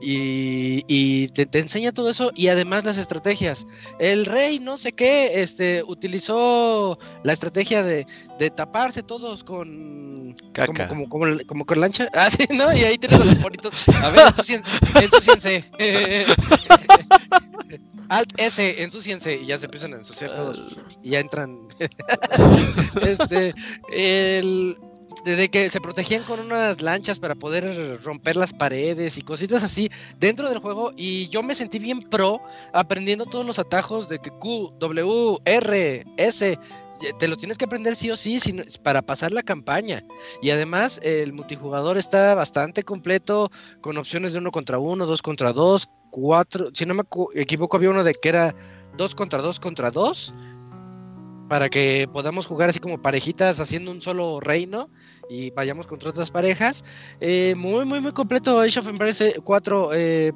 y, 0.00 0.84
y 0.88 1.28
te, 1.28 1.46
te 1.46 1.58
enseña 1.58 1.92
todo 1.92 2.10
eso 2.10 2.32
y 2.34 2.48
además 2.48 2.84
las 2.84 2.98
estrategias. 2.98 3.66
El 3.98 4.26
rey 4.26 4.58
no 4.58 4.76
sé 4.76 4.92
qué, 4.92 5.40
este, 5.42 5.82
utilizó 5.82 6.98
la 7.22 7.32
estrategia 7.32 7.82
de, 7.82 8.06
de 8.38 8.50
taparse 8.50 9.02
todos 9.02 9.44
con 9.44 10.34
Caca. 10.52 10.88
como, 10.88 11.08
como, 11.08 11.26
como, 11.26 11.46
como 11.46 11.66
con 11.66 11.80
lancha. 11.80 12.08
Ah, 12.14 12.30
sí, 12.30 12.46
¿no? 12.50 12.72
Y 12.74 12.80
ahí 12.82 12.98
tienes 12.98 13.20
a 13.20 13.24
los 13.24 13.40
bonitos. 13.40 13.88
A 13.88 14.10
ver, 14.10 14.26
ensúciense. 15.02 15.64
Alt 18.08 18.32
S, 18.38 18.82
ensúciense. 18.82 19.36
Y 19.36 19.46
ya 19.46 19.58
se 19.58 19.66
empiezan 19.66 19.94
a 19.94 19.96
ensuciar 19.96 20.34
todos. 20.34 20.78
Y 21.02 21.10
ya 21.10 21.20
entran. 21.20 21.68
este, 23.02 23.54
el, 23.92 24.76
desde 25.24 25.48
que 25.48 25.70
se 25.70 25.80
protegían 25.80 26.22
con 26.22 26.40
unas 26.40 26.82
lanchas 26.82 27.18
para 27.18 27.34
poder 27.34 28.00
romper 28.02 28.36
las 28.36 28.52
paredes 28.52 29.18
y 29.18 29.22
cositas 29.22 29.62
así 29.62 29.90
dentro 30.18 30.48
del 30.48 30.58
juego 30.58 30.92
y 30.96 31.28
yo 31.28 31.42
me 31.42 31.54
sentí 31.54 31.78
bien 31.78 32.02
pro 32.02 32.40
aprendiendo 32.72 33.26
todos 33.26 33.46
los 33.46 33.58
atajos 33.58 34.08
de 34.08 34.18
que 34.18 34.30
Q, 34.30 34.74
W, 34.78 35.38
R, 35.44 36.04
S 36.16 36.58
te 37.18 37.28
los 37.28 37.38
tienes 37.38 37.56
que 37.56 37.64
aprender 37.64 37.96
sí 37.96 38.10
o 38.10 38.16
sí 38.16 38.38
para 38.82 39.02
pasar 39.02 39.32
la 39.32 39.42
campaña. 39.42 40.04
Y 40.42 40.50
además 40.50 41.00
el 41.02 41.32
multijugador 41.32 41.96
está 41.96 42.34
bastante 42.34 42.82
completo 42.82 43.50
con 43.80 43.96
opciones 43.96 44.32
de 44.32 44.38
uno 44.38 44.50
contra 44.50 44.78
uno, 44.78 45.06
dos 45.06 45.22
contra 45.22 45.52
dos, 45.52 45.88
cuatro, 46.10 46.68
si 46.74 46.86
no 46.86 46.94
me 46.94 47.04
equivoco 47.34 47.76
había 47.76 47.90
uno 47.90 48.04
de 48.04 48.14
que 48.14 48.28
era 48.28 48.54
dos 48.96 49.14
contra 49.14 49.40
dos 49.40 49.60
contra 49.60 49.90
dos 49.90 50.34
para 51.50 51.68
que 51.68 52.08
podamos 52.12 52.46
jugar 52.46 52.68
así 52.70 52.78
como 52.78 53.02
parejitas 53.02 53.58
haciendo 53.58 53.90
un 53.90 54.00
solo 54.00 54.38
reino 54.38 54.88
y 55.28 55.50
vayamos 55.50 55.88
contra 55.88 56.10
otras 56.10 56.30
parejas. 56.30 56.84
Eh, 57.20 57.54
muy, 57.56 57.84
muy, 57.84 58.00
muy 58.00 58.12
completo 58.12 58.60
Age 58.60 58.78
of 58.78 58.86
Empires 58.86 59.20
eh, 59.20 59.34
4. 59.42 59.90
eh, 59.92 60.32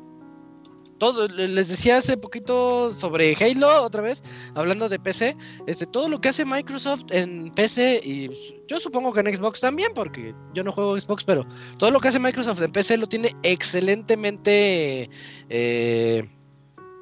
todo, 0.98 1.28
le- 1.28 1.46
les 1.48 1.68
decía 1.68 1.98
hace 1.98 2.16
poquito 2.16 2.90
sobre 2.90 3.34
Halo, 3.36 3.82
otra 3.84 4.02
vez, 4.02 4.22
hablando 4.56 4.88
de 4.88 4.98
PC, 4.98 5.36
este, 5.68 5.86
todo 5.86 6.08
lo 6.08 6.20
que 6.20 6.30
hace 6.30 6.44
Microsoft 6.44 7.04
en 7.10 7.50
PC, 7.52 8.00
y 8.02 8.30
yo 8.68 8.80
supongo 8.80 9.12
que 9.12 9.20
en 9.20 9.34
Xbox 9.36 9.60
también, 9.60 9.92
porque 9.94 10.34
yo 10.52 10.64
no 10.64 10.72
juego 10.72 10.98
Xbox, 10.98 11.22
pero 11.24 11.46
todo 11.78 11.90
lo 11.92 12.00
que 12.00 12.08
hace 12.08 12.18
Microsoft 12.20 12.60
en 12.62 12.72
PC 12.72 12.96
lo 12.96 13.08
tiene 13.08 13.36
excelentemente, 13.42 15.10
eh, 15.48 16.28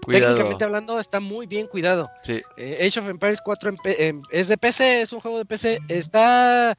Cuidado. 0.05 0.27
técnicamente 0.35 0.65
hablando, 0.65 0.99
está 0.99 1.21
muy 1.21 1.47
bien 1.47 1.67
cuidado. 1.67 2.11
Sí. 2.23 2.43
Eh, 2.57 2.87
Age 2.87 3.01
of 3.01 3.09
Empires 3.09 3.41
4 3.45 3.71
en 3.71 3.77
P- 3.77 4.09
en- 4.09 4.23
es 4.31 4.49
de 4.49 4.59
PC, 4.59 5.01
es 5.03 5.13
un 5.13 5.21
juego 5.21 5.39
de 5.39 5.45
PC. 5.45 5.79
Está 5.89 6.77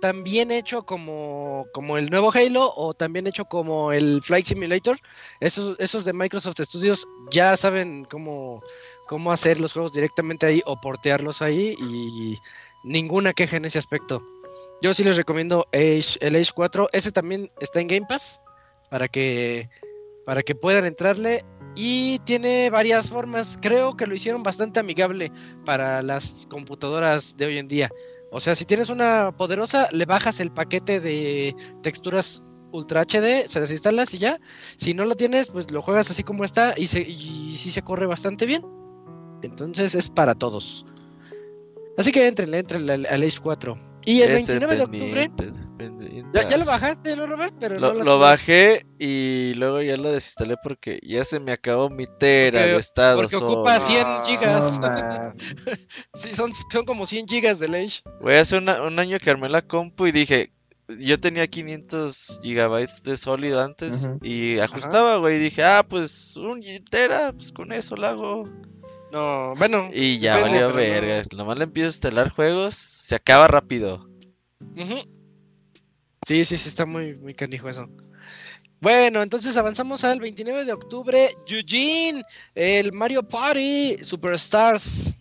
tan 0.00 0.22
bien 0.24 0.50
hecho 0.50 0.82
como, 0.84 1.66
como 1.72 1.96
el 1.96 2.10
nuevo 2.10 2.30
Halo 2.30 2.70
o 2.76 2.92
también 2.92 3.26
hecho 3.26 3.46
como 3.46 3.92
el 3.92 4.20
Flight 4.22 4.44
Simulator. 4.46 4.98
Esos, 5.40 5.74
esos 5.78 6.04
de 6.04 6.12
Microsoft 6.12 6.60
Studios 6.60 7.06
ya 7.30 7.56
saben 7.56 8.04
cómo, 8.10 8.62
cómo 9.08 9.32
hacer 9.32 9.58
los 9.58 9.72
juegos 9.72 9.92
directamente 9.94 10.44
ahí 10.44 10.62
o 10.66 10.78
portearlos 10.80 11.40
ahí 11.40 11.74
y 11.80 12.36
ninguna 12.84 13.32
queja 13.32 13.56
en 13.56 13.64
ese 13.64 13.78
aspecto. 13.78 14.22
Yo 14.82 14.92
sí 14.92 15.02
les 15.02 15.16
recomiendo 15.16 15.66
Age, 15.72 16.18
el 16.20 16.36
Age 16.36 16.50
4. 16.54 16.90
Ese 16.92 17.10
también 17.10 17.50
está 17.60 17.80
en 17.80 17.86
Game 17.86 18.06
Pass 18.06 18.42
para 18.90 19.08
que, 19.08 19.70
para 20.26 20.42
que 20.42 20.54
puedan 20.54 20.84
entrarle. 20.84 21.42
Y 21.76 22.18
tiene 22.20 22.70
varias 22.70 23.10
formas. 23.10 23.58
Creo 23.60 23.96
que 23.96 24.06
lo 24.06 24.14
hicieron 24.14 24.42
bastante 24.42 24.80
amigable 24.80 25.30
para 25.64 26.02
las 26.02 26.46
computadoras 26.48 27.36
de 27.36 27.46
hoy 27.46 27.58
en 27.58 27.68
día. 27.68 27.90
O 28.32 28.40
sea, 28.40 28.54
si 28.54 28.64
tienes 28.64 28.88
una 28.88 29.32
poderosa, 29.36 29.88
le 29.92 30.06
bajas 30.06 30.40
el 30.40 30.50
paquete 30.50 31.00
de 31.00 31.54
texturas 31.82 32.42
Ultra 32.72 33.02
HD, 33.02 33.46
se 33.48 33.60
desinstalas 33.60 34.12
y 34.14 34.18
ya. 34.18 34.40
Si 34.76 34.94
no 34.94 35.04
lo 35.04 35.14
tienes, 35.14 35.50
pues 35.50 35.70
lo 35.70 35.82
juegas 35.82 36.10
así 36.10 36.22
como 36.24 36.44
está 36.44 36.74
y, 36.76 36.86
se, 36.86 37.00
y 37.00 37.56
sí 37.56 37.70
se 37.70 37.82
corre 37.82 38.06
bastante 38.06 38.46
bien. 38.46 38.62
Entonces 39.42 39.94
es 39.94 40.10
para 40.10 40.34
todos. 40.34 40.84
Así 41.96 42.10
que 42.10 42.26
entrenle, 42.26 42.58
entrenle 42.58 42.94
al, 42.94 43.06
al 43.06 43.22
Age 43.22 43.38
4. 43.42 43.78
Y 44.06 44.22
el 44.22 44.30
Este 44.30 44.58
29 44.58 44.76
de 44.76 44.82
octubre. 44.84 45.30
pendientes. 45.76 46.32
Ya, 46.32 46.48
ya 46.48 46.56
lo 46.56 46.64
bajaste, 46.64 47.14
¿no, 47.16 47.26
Robert? 47.26 47.54
Pero 47.60 47.78
Lo, 47.78 47.92
no 47.92 48.02
lo 48.04 48.14
has- 48.14 48.20
bajé 48.20 48.86
y 48.98 49.52
luego 49.56 49.82
ya 49.82 49.96
lo 49.96 50.10
desinstalé 50.10 50.56
porque 50.62 50.98
ya 51.02 51.24
se 51.24 51.40
me 51.40 51.52
acabó 51.52 51.90
mi 51.90 52.06
tera 52.06 52.60
Porque- 52.60 52.72
de 52.72 52.78
estado. 52.78 53.16
Porque 53.20 53.36
ocupa 53.36 53.80
solo. 53.80 53.92
100 53.92 54.06
Ah, 54.06 54.22
gigas. 54.24 54.80
No, 54.80 54.88
sí, 56.14 56.32
son, 56.34 56.52
son 56.70 56.84
como 56.86 57.04
100 57.06 57.26
gigas 57.28 57.58
de 57.58 57.66
Age. 57.66 58.02
Güey, 58.20 58.38
hace 58.38 58.56
una- 58.56 58.80
un 58.82 58.98
año 58.98 59.18
que 59.18 59.28
armé 59.30 59.48
la 59.48 59.62
compu 59.62 60.06
y 60.06 60.12
dije, 60.12 60.52
yo 60.98 61.18
tenía 61.18 61.46
500 61.48 62.38
gigabytes 62.42 63.02
de 63.02 63.16
sólido 63.16 63.60
antes 63.62 64.04
Ujú. 64.04 64.18
y 64.22 64.58
ajustaba, 64.60 65.16
güey, 65.16 65.36
y 65.36 65.40
dije, 65.40 65.64
ah, 65.64 65.84
pues 65.88 66.36
un 66.36 66.62
tera, 66.90 67.32
pues 67.32 67.50
con 67.52 67.72
eso 67.72 67.96
lo 67.96 68.06
hago. 68.06 68.48
No, 69.16 69.54
bueno. 69.56 69.88
Y 69.94 70.18
ya 70.18 70.36
depende, 70.36 70.62
valió 70.62 70.74
pero 70.76 70.94
no. 70.94 71.06
verga. 71.06 71.28
Nomás 71.34 71.56
le 71.56 71.64
empiezo 71.64 71.86
a 71.86 71.88
instalar 71.88 72.28
juegos, 72.32 72.74
se 72.74 73.14
acaba 73.14 73.48
rápido. 73.48 74.10
Sí, 76.26 76.44
sí, 76.44 76.56
sí, 76.58 76.68
está 76.68 76.84
muy, 76.84 77.14
muy 77.14 77.32
canijo 77.32 77.66
eso. 77.70 77.88
Bueno, 78.78 79.22
entonces 79.22 79.56
avanzamos 79.56 80.04
al 80.04 80.20
29 80.20 80.66
de 80.66 80.72
octubre. 80.74 81.34
Eugene, 81.48 82.22
el 82.54 82.92
Mario 82.92 83.22
Party 83.26 83.96
Superstars. 84.04 85.16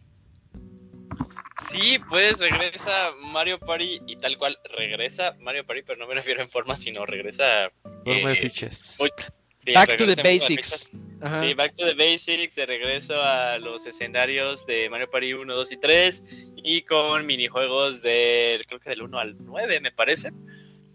Sí, 1.69 1.98
pues 2.09 2.40
regresa 2.40 3.11
Mario 3.32 3.59
Party 3.59 4.01
y 4.07 4.17
tal 4.17 4.38
cual 4.38 4.57
regresa 4.77 5.38
Mario 5.40 5.65
Party, 5.65 5.83
pero 5.83 5.99
no 5.99 6.06
me 6.07 6.15
refiero 6.15 6.41
en 6.41 6.49
forma, 6.49 6.75
sino 6.75 7.06
regresa. 7.06 7.72
Forma 8.03 8.30
de 8.32 8.33
eh, 8.33 8.41
fichas. 8.41 8.98
muy- 8.99 9.09
sí, 9.57 9.72
Back 9.72 9.95
to 9.95 10.06
the 10.06 10.22
de 10.22 10.33
basics. 10.33 10.91
Sí, 11.40 11.53
Back 11.53 11.74
to 11.76 11.85
the 11.85 11.94
Basics, 11.94 12.56
de 12.56 12.66
regreso 12.66 13.22
a 13.22 13.58
los 13.60 13.85
escenarios 13.85 14.66
de 14.68 14.90
Mario 14.90 15.10
Party 15.10 15.34
1, 15.34 15.53
2 15.53 15.72
y 15.72 15.77
3 15.77 16.24
y 16.58 16.82
con 16.84 17.26
minijuegos 17.26 18.02
del, 18.02 18.66
creo 18.66 18.80
que 18.80 18.90
del 18.90 19.02
1 19.03 19.19
al 19.19 19.35
9 19.40 19.80
me 19.80 19.92
parece. 19.92 20.32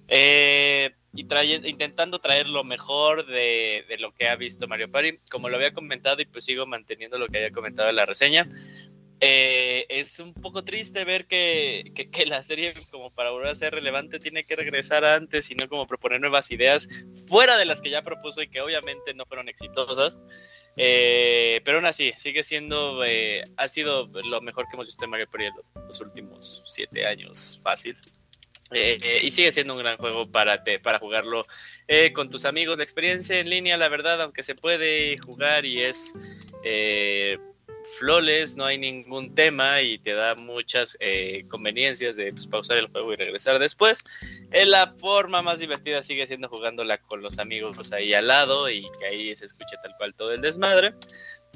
Eh, 0.08 0.90
y 1.12 1.24
traye- 1.24 1.60
intentando 1.68 2.18
traer 2.20 2.48
lo 2.48 2.62
mejor 2.64 3.26
de, 3.26 3.84
de 3.88 3.98
lo 3.98 4.12
que 4.12 4.28
ha 4.28 4.36
visto 4.36 4.68
Mario 4.68 4.90
Party. 4.90 5.18
Como 5.30 5.48
lo 5.48 5.56
había 5.56 5.72
comentado 5.72 6.20
y 6.20 6.26
pues 6.26 6.44
sigo 6.44 6.66
manteniendo 6.66 7.18
lo 7.18 7.26
que 7.28 7.38
había 7.38 7.50
comentado 7.52 7.88
en 7.88 7.96
la 7.96 8.06
reseña. 8.06 8.48
Eh, 9.20 9.86
es 9.88 10.18
un 10.18 10.32
poco 10.34 10.64
triste 10.64 11.04
ver 11.04 11.26
que, 11.26 11.92
que- 11.94 12.10
que 12.10 12.26
la 12.26 12.42
serie, 12.42 12.72
como 12.90 13.10
para 13.14 13.30
volver 13.30 13.48
a 13.48 13.54
ser 13.54 13.74
relevante, 13.74 14.18
tiene 14.18 14.44
que 14.44 14.56
regresar 14.56 15.04
antes 15.04 15.50
y 15.50 15.54
no 15.54 15.68
como 15.68 15.86
proponer 15.86 16.20
nuevas 16.20 16.50
ideas 16.50 16.88
fuera 17.28 17.56
de 17.58 17.64
las 17.66 17.82
que 17.82 17.90
ya 17.90 18.02
propuso 18.02 18.42
y 18.42 18.48
que 18.48 18.60
obviamente 18.60 19.14
no 19.14 19.24
fueron 19.26 19.48
exitosas. 19.48 20.18
Eh, 20.76 21.60
pero 21.64 21.78
aún 21.78 21.86
así, 21.86 22.12
sigue 22.16 22.42
siendo, 22.42 23.04
eh, 23.04 23.44
ha 23.56 23.68
sido 23.68 24.06
lo 24.06 24.40
mejor 24.40 24.66
que 24.68 24.76
hemos 24.76 24.86
visto 24.86 25.04
en 25.04 25.10
Mario 25.10 25.28
Party 25.30 25.48
los 25.86 26.00
últimos 26.00 26.62
siete 26.66 27.04
años, 27.06 27.60
fácil. 27.62 27.96
Eh, 28.72 28.98
eh, 29.02 29.20
y 29.24 29.32
sigue 29.32 29.50
siendo 29.50 29.74
un 29.74 29.80
gran 29.80 29.98
juego 29.98 30.30
para, 30.30 30.62
para 30.80 31.00
jugarlo 31.00 31.42
eh, 31.88 32.12
con 32.12 32.30
tus 32.30 32.44
amigos. 32.44 32.78
La 32.78 32.84
experiencia 32.84 33.40
en 33.40 33.50
línea, 33.50 33.76
la 33.76 33.88
verdad, 33.88 34.22
aunque 34.22 34.44
se 34.44 34.54
puede 34.54 35.18
jugar 35.18 35.66
y 35.66 35.82
es 35.82 36.14
flawless, 37.98 38.56
no 38.56 38.64
hay 38.64 38.78
ningún 38.78 39.34
tema 39.34 39.80
y 39.82 39.98
te 39.98 40.12
da 40.12 40.34
muchas 40.34 40.96
eh, 41.00 41.44
conveniencias 41.48 42.16
de 42.16 42.32
pues, 42.32 42.46
pausar 42.46 42.78
el 42.78 42.88
juego 42.88 43.12
y 43.12 43.16
regresar 43.16 43.58
después. 43.58 44.04
Eh, 44.52 44.66
la 44.66 44.92
forma 44.92 45.42
más 45.42 45.58
divertida 45.58 46.02
sigue 46.02 46.26
siendo 46.26 46.48
jugándola 46.48 46.98
con 46.98 47.22
los 47.22 47.38
amigos 47.38 47.92
ahí 47.92 48.14
al 48.14 48.28
lado 48.28 48.70
y 48.70 48.86
que 48.98 49.06
ahí 49.06 49.36
se 49.36 49.44
escuche 49.44 49.76
tal 49.82 49.94
cual 49.96 50.14
todo 50.14 50.32
el 50.32 50.40
desmadre. 50.40 50.94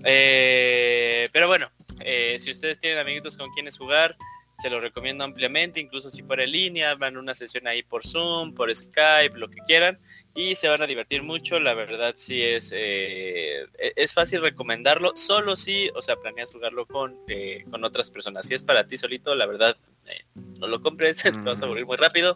Eh, 0.02 1.28
pero 1.32 1.46
bueno, 1.46 1.70
eh, 2.00 2.36
si 2.38 2.50
ustedes 2.50 2.80
tienen 2.80 2.98
amiguitos 2.98 3.36
con 3.36 3.50
quienes 3.52 3.78
jugar, 3.78 4.16
se 4.58 4.70
los 4.70 4.82
recomiendo 4.82 5.24
ampliamente, 5.24 5.80
incluso 5.80 6.10
si 6.10 6.22
fuera 6.22 6.44
en 6.44 6.52
línea, 6.52 6.94
van 6.94 7.16
una 7.16 7.34
sesión 7.34 7.66
ahí 7.66 7.82
por 7.82 8.06
Zoom, 8.06 8.54
por 8.54 8.74
Skype, 8.74 9.36
lo 9.36 9.48
que 9.48 9.58
quieran, 9.66 9.98
y 10.34 10.54
se 10.56 10.68
van 10.68 10.82
a 10.82 10.86
divertir 10.86 11.22
mucho. 11.22 11.58
La 11.60 11.74
verdad, 11.74 12.14
sí 12.16 12.42
es, 12.42 12.72
eh, 12.76 13.66
es 13.96 14.12
fácil 14.14 14.40
recomendarlo, 14.42 15.12
solo 15.16 15.54
si, 15.56 15.88
o 15.94 16.02
sea, 16.02 16.16
planeas 16.16 16.52
jugarlo 16.52 16.86
con, 16.86 17.16
eh, 17.28 17.64
con 17.70 17.84
otras 17.84 18.10
personas. 18.10 18.46
Si 18.46 18.54
es 18.54 18.62
para 18.62 18.86
ti 18.86 18.96
solito, 18.96 19.34
la 19.34 19.46
verdad, 19.46 19.76
eh, 20.06 20.24
no 20.58 20.66
lo 20.66 20.80
compres, 20.80 21.22
te 21.22 21.30
vas 21.30 21.62
a 21.62 21.66
aburrir 21.66 21.86
muy 21.86 21.96
rápido. 21.96 22.34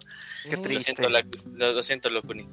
Qué 0.49 0.57
Mm, 0.57 0.61
Lo 0.61 0.63
triste. 0.63 0.85
siento, 0.85 1.09
la- 1.09 1.25
lo, 1.55 1.73
lo 1.73 1.83
siento, 1.83 2.09
Locuni. 2.11 2.49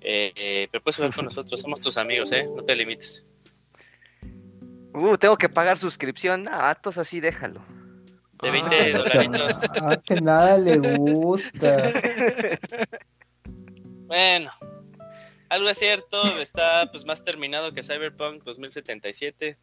Eh, 0.00 0.32
eh, 0.36 0.68
pero 0.70 0.82
puedes 0.82 0.96
jugar 0.96 1.14
con 1.14 1.24
nosotros, 1.30 1.60
somos 1.60 1.80
tus 1.80 1.96
amigos, 1.98 2.32
¿eh? 2.32 2.48
No 2.56 2.62
te 2.64 2.74
limites. 2.76 3.24
Uh, 4.94 5.16
tengo 5.16 5.36
que 5.36 5.48
pagar 5.48 5.78
suscripción. 5.78 6.46
Ah, 6.50 6.72
entonces 6.76 7.00
así 7.02 7.20
déjalo. 7.20 7.60
De 8.42 8.48
Ah. 8.48 8.52
20 8.52 8.92
dolaritos. 8.94 9.62
Ah, 9.82 10.00
que 10.04 10.16
nada 10.20 10.58
le 10.58 10.78
gusta. 10.78 11.92
Bueno, 14.06 14.50
algo 15.48 15.68
es 15.68 15.78
cierto, 15.78 16.22
está 16.40 16.90
pues 16.90 17.04
más 17.04 17.24
terminado 17.24 17.72
que 17.72 17.82
Cyberpunk 17.82 18.44
2077. 18.44 19.58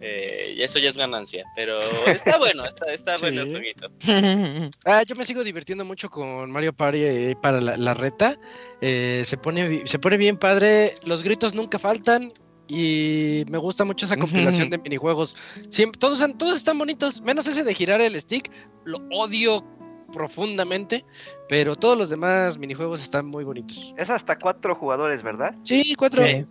Eh, 0.00 0.54
y 0.56 0.62
eso 0.62 0.78
ya 0.78 0.88
es 0.88 0.96
ganancia, 0.96 1.44
pero 1.56 1.76
está 2.06 2.38
bueno, 2.38 2.64
está, 2.64 2.92
está 2.92 3.18
bueno 3.18 3.42
el 3.42 3.50
jueguito. 3.50 3.90
Ah, 4.84 5.02
yo 5.02 5.16
me 5.16 5.24
sigo 5.24 5.42
divirtiendo 5.42 5.84
mucho 5.84 6.08
con 6.08 6.50
Mario 6.50 6.72
Party 6.72 6.98
eh, 7.02 7.36
para 7.40 7.60
la, 7.60 7.76
la 7.76 7.94
reta. 7.94 8.38
Eh, 8.80 9.22
se, 9.24 9.36
pone, 9.36 9.86
se 9.86 9.98
pone 9.98 10.16
bien 10.16 10.36
padre. 10.36 10.96
Los 11.04 11.22
gritos 11.22 11.54
nunca 11.54 11.78
faltan. 11.78 12.32
Y 12.68 13.44
me 13.48 13.56
gusta 13.56 13.84
mucho 13.84 14.04
esa 14.04 14.18
compilación 14.18 14.68
de 14.68 14.76
minijuegos. 14.76 15.36
Siempre, 15.70 15.98
todos, 15.98 16.22
todos 16.36 16.58
están 16.58 16.78
bonitos. 16.78 17.22
Menos 17.22 17.46
ese 17.46 17.64
de 17.64 17.74
girar 17.74 18.00
el 18.02 18.18
stick. 18.20 18.50
Lo 18.84 18.98
odio 19.10 19.64
profundamente. 20.12 21.04
Pero 21.48 21.74
todos 21.76 21.96
los 21.98 22.10
demás 22.10 22.58
minijuegos 22.58 23.00
están 23.00 23.26
muy 23.26 23.44
bonitos. 23.44 23.94
Es 23.96 24.10
hasta 24.10 24.36
cuatro 24.36 24.74
jugadores, 24.74 25.22
¿verdad? 25.22 25.54
Sí, 25.64 25.94
cuatro. 25.96 26.24
Sí. 26.26 26.46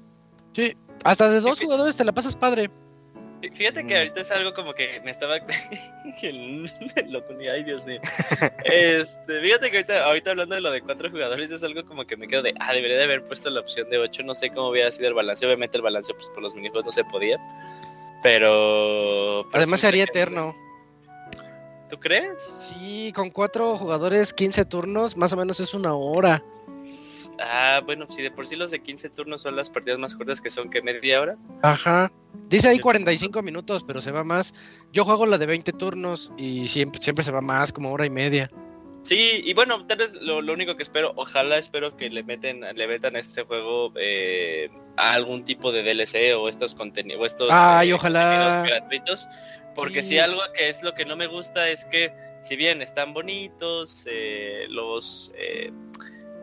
Sí. 0.53 0.73
Hasta 1.03 1.29
de 1.29 1.39
dos 1.41 1.59
jugadores 1.59 1.95
te 1.95 2.03
la 2.05 2.11
pasas 2.11 2.35
padre. 2.35 2.69
Fíjate 3.53 3.85
que 3.85 3.93
Mm. 3.93 3.97
ahorita 3.97 4.21
es 4.21 4.31
algo 4.31 4.51
como 4.55 4.73
que 4.73 4.99
me 5.05 5.11
estaba. 5.11 5.35
el- 6.23 6.67
lo 7.09 7.23
ponía, 7.27 7.51
ay 7.53 7.63
Dios 7.63 7.85
mío. 7.85 8.01
Este, 8.65 9.39
fíjate 9.41 9.69
que 9.69 9.77
ahorita, 9.77 10.05
ahorita 10.05 10.31
hablando 10.31 10.55
de 10.55 10.61
lo 10.61 10.71
de 10.71 10.81
cuatro 10.81 11.11
jugadores 11.11 11.51
es 11.51 11.63
algo 11.63 11.85
como 11.85 12.05
que 12.07 12.17
me 12.17 12.27
quedo 12.27 12.41
de. 12.41 12.55
Ah, 12.59 12.73
debería 12.73 12.97
de 12.97 13.03
haber 13.03 13.23
puesto 13.23 13.51
la 13.51 13.59
opción 13.59 13.89
de 13.91 13.99
ocho. 13.99 14.23
No 14.23 14.33
sé 14.33 14.49
cómo 14.49 14.69
hubiera 14.69 14.91
sido 14.91 15.09
el 15.09 15.13
balance. 15.13 15.45
Obviamente 15.45 15.77
el 15.77 15.83
balance, 15.83 16.11
pues 16.15 16.27
por 16.29 16.41
los 16.41 16.55
minijuegos 16.55 16.85
no 16.85 16.91
se 16.91 17.03
podía. 17.05 17.37
Pero. 18.23 19.41
Además 19.53 19.79
sí 19.79 19.83
se 19.83 19.87
haría 19.87 20.03
estaría- 20.05 20.23
eterno. 20.23 20.55
¿Tú 21.89 21.97
crees? 21.99 22.41
Sí, 22.77 23.11
con 23.15 23.29
cuatro 23.29 23.77
jugadores, 23.77 24.33
15 24.33 24.65
turnos, 24.65 25.15
más 25.15 25.31
o 25.31 25.37
menos 25.37 25.59
es 25.61 25.73
una 25.73 25.93
hora. 25.93 26.43
Ah, 27.39 27.81
bueno, 27.85 28.05
si 28.09 28.21
de 28.21 28.31
por 28.31 28.45
sí 28.45 28.55
los 28.55 28.71
de 28.71 28.79
15 28.79 29.09
turnos 29.09 29.41
son 29.41 29.55
las 29.55 29.69
partidas 29.69 29.97
más 29.97 30.13
cortas 30.15 30.41
que 30.41 30.49
son 30.49 30.69
que 30.69 30.81
media 30.81 31.21
hora. 31.21 31.37
Ajá. 31.61 32.11
Dice 32.49 32.67
ahí 32.67 32.75
Sí, 32.75 32.81
pues, 32.81 32.95
45 33.03 33.41
minutos, 33.41 33.83
pero 33.85 34.01
se 34.01 34.11
va 34.11 34.23
más. 34.23 34.53
Yo 34.91 35.05
juego 35.05 35.25
la 35.25 35.37
de 35.37 35.45
20 35.45 35.71
turnos 35.73 36.31
y 36.37 36.67
siempre, 36.67 37.01
siempre 37.01 37.23
se 37.23 37.31
va 37.31 37.41
más, 37.41 37.71
como 37.71 37.91
hora 37.93 38.05
y 38.05 38.09
media. 38.09 38.51
Sí, 39.03 39.41
y 39.45 39.53
bueno, 39.53 39.85
tal 39.87 39.99
vez 39.99 40.15
lo, 40.21 40.41
lo 40.41 40.51
único 40.51 40.75
que 40.75 40.83
espero, 40.83 41.13
ojalá 41.15 41.57
espero 41.57 41.95
que 41.95 42.09
le 42.09 42.23
meten, 42.23 42.59
le 42.75 42.87
metan 42.87 43.15
a 43.15 43.19
este 43.19 43.43
juego 43.43 43.93
eh, 43.95 44.69
algún 44.97 45.45
tipo 45.45 45.71
de 45.71 45.81
DLC 45.83 46.35
o 46.37 46.49
estos 46.49 46.73
contenidos, 46.75 47.25
estos 47.25 47.47
Ay, 47.49 47.91
eh, 47.91 47.93
ojalá. 47.93 48.49
contenidos 48.49 48.69
gratuitos, 48.69 49.27
porque 49.77 50.01
Sí. 50.01 50.09
si 50.09 50.19
algo 50.19 50.41
que 50.53 50.67
es 50.67 50.83
lo 50.83 50.93
que 50.93 51.05
no 51.05 51.15
me 51.15 51.27
gusta 51.27 51.69
es 51.69 51.85
que 51.85 52.11
si 52.41 52.55
bien 52.55 52.81
están 52.81 53.13
bonitos 53.13 54.05
eh, 54.09 54.65
los 54.69 55.31
eh, 55.37 55.71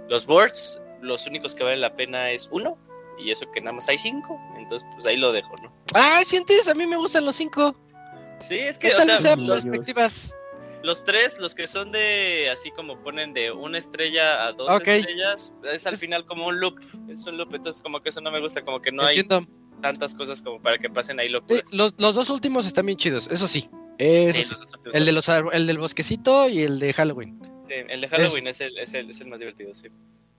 los 0.08 0.24
boards, 0.26 0.80
los 1.02 1.26
únicos 1.26 1.54
que 1.54 1.64
valen 1.64 1.80
la 1.80 1.94
pena 1.94 2.30
es 2.30 2.48
uno 2.50 2.78
y 3.18 3.30
eso 3.30 3.50
que 3.52 3.60
nada 3.60 3.72
más 3.72 3.88
hay 3.88 3.98
cinco, 3.98 4.40
entonces 4.56 4.88
pues 4.94 5.06
ahí 5.06 5.16
lo 5.16 5.32
dejo, 5.32 5.52
¿no? 5.62 5.72
Ay, 5.94 6.24
sientes, 6.24 6.68
a 6.68 6.74
mí 6.74 6.86
me 6.86 6.96
gustan 6.96 7.24
los 7.24 7.36
cinco. 7.36 7.76
Sí, 8.40 8.58
es 8.58 8.78
¿Qué 8.78 8.90
que, 8.90 8.96
o 8.96 9.00
sea, 9.02 9.36
los, 9.36 9.66
perspectivas? 9.66 10.34
Los 10.82 11.04
tres, 11.04 11.38
los 11.38 11.54
que 11.54 11.66
son 11.66 11.92
de, 11.92 12.48
así 12.52 12.70
como 12.72 12.98
ponen 13.02 13.32
de 13.32 13.50
una 13.50 13.78
estrella 13.78 14.46
a 14.46 14.52
dos 14.52 14.80
estrellas, 14.86 15.52
es 15.72 15.86
al 15.86 15.96
final 15.96 16.26
como 16.26 16.46
un 16.46 16.60
loop, 16.60 16.78
es 17.08 17.26
un 17.26 17.38
loop, 17.38 17.54
entonces 17.54 17.80
como 17.80 18.02
que 18.02 18.10
eso 18.10 18.20
no 18.20 18.30
me 18.30 18.40
gusta, 18.40 18.62
como 18.64 18.82
que 18.82 18.92
no 18.92 19.02
hay. 19.02 19.26
Tantas 19.80 20.14
cosas 20.14 20.40
como 20.42 20.60
para 20.60 20.78
que 20.78 20.88
pasen 20.90 21.18
ahí 21.20 21.26
Sí, 21.28 21.32
locuras. 21.32 21.72
los, 21.74 21.94
los 21.98 22.14
dos 22.14 22.30
últimos 22.30 22.66
están 22.66 22.86
bien 22.86 22.98
chidos, 22.98 23.28
eso 23.30 23.46
sí. 23.48 23.68
Eso 23.98 24.36
Sí, 24.36 24.42
sí. 24.44 24.54
El, 24.92 25.04
de 25.06 25.12
los, 25.12 25.28
el 25.28 25.66
del 25.66 25.78
bosquecito 25.78 26.48
y 26.48 26.62
el 26.62 26.78
de 26.80 26.92
Halloween. 26.92 27.38
Sí, 27.66 27.74
el 27.88 28.00
de 28.00 28.08
Halloween 28.08 28.46
es- 28.48 28.60
es, 28.60 28.68
el, 28.72 28.78
es, 28.78 28.94
el, 28.94 29.10
es 29.10 29.20
el 29.20 29.28
más 29.28 29.38
divertido, 29.40 29.72
sí. 29.72 29.88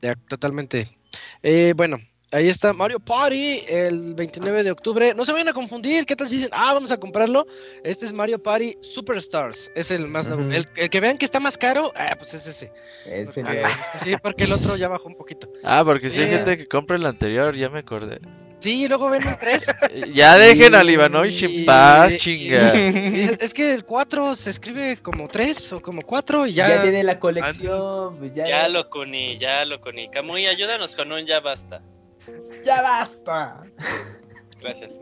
Ya, 0.01 0.15
totalmente. 0.27 0.97
Eh, 1.41 1.73
bueno, 1.75 1.97
ahí 2.31 2.47
está 2.49 2.73
Mario 2.73 2.99
Party 2.99 3.61
el 3.67 4.13
29 4.15 4.63
de 4.63 4.71
octubre. 4.71 5.13
No 5.15 5.23
se 5.25 5.31
vayan 5.31 5.49
a 5.49 5.53
confundir. 5.53 6.05
¿Qué 6.05 6.15
tal 6.15 6.27
si 6.27 6.35
dicen, 6.37 6.49
ah, 6.53 6.73
vamos 6.73 6.91
a 6.91 6.97
comprarlo? 6.97 7.45
Este 7.83 8.05
es 8.05 8.13
Mario 8.13 8.41
Party 8.41 8.77
Superstars. 8.81 9.71
Es 9.75 9.91
el 9.91 10.07
más 10.07 10.27
nuevo. 10.27 10.43
El, 10.51 10.65
el 10.75 10.89
que 10.89 10.99
vean 10.99 11.17
que 11.17 11.25
está 11.25 11.39
más 11.39 11.57
caro, 11.57 11.91
ah, 11.95 12.15
pues 12.17 12.33
es 12.33 12.45
ese. 12.47 12.71
Ese 13.05 13.41
Ah, 13.41 13.69
Sí, 14.03 14.15
porque 14.21 14.43
el 14.45 14.53
otro 14.53 14.75
ya 14.75 14.87
bajó 14.87 15.07
un 15.07 15.15
poquito. 15.15 15.47
Ah, 15.63 15.83
porque 15.85 16.09
si 16.09 16.21
hay 16.21 16.27
Eh. 16.29 16.35
gente 16.37 16.57
que 16.57 16.65
compra 16.67 16.97
el 16.97 17.05
anterior, 17.05 17.55
ya 17.55 17.69
me 17.69 17.79
acordé. 17.79 18.19
Sí, 18.59 18.87
luego 18.87 19.09
ven 19.11 19.27
un 19.27 19.35
3. 19.39 19.67
Eh, 19.91 20.01
Ya 20.13 20.37
dejen 20.37 20.73
al 20.73 20.89
Ivanovich 20.89 21.43
en 21.43 21.65
paz, 21.65 22.15
chinga. 22.17 22.73
es 23.39 23.53
que 23.53 23.73
el 23.75 23.85
4 23.85 24.33
se 24.33 24.49
escribe 24.49 24.97
como 24.97 25.27
3 25.27 25.73
o 25.73 25.81
como 25.81 26.01
4 26.01 26.47
y 26.47 26.53
ya... 26.53 26.69
ya. 26.69 26.81
tiene 26.81 27.03
la 27.03 27.19
colección, 27.19 28.17
pues 28.17 28.33
ya, 28.33 28.47
Ya 28.47 28.67
lo 28.69 28.89
coní, 28.89 29.37
ya 29.37 29.65
lo 29.65 29.79
coní. 29.81 30.09
Camuy, 30.09 30.47
ayúdanos 30.47 30.95
con 30.95 31.11
un 31.11 31.25
ya 31.25 31.41
basta. 31.41 31.81
Ya 32.65 32.81
basta. 32.81 33.63
Gracias. 34.61 34.99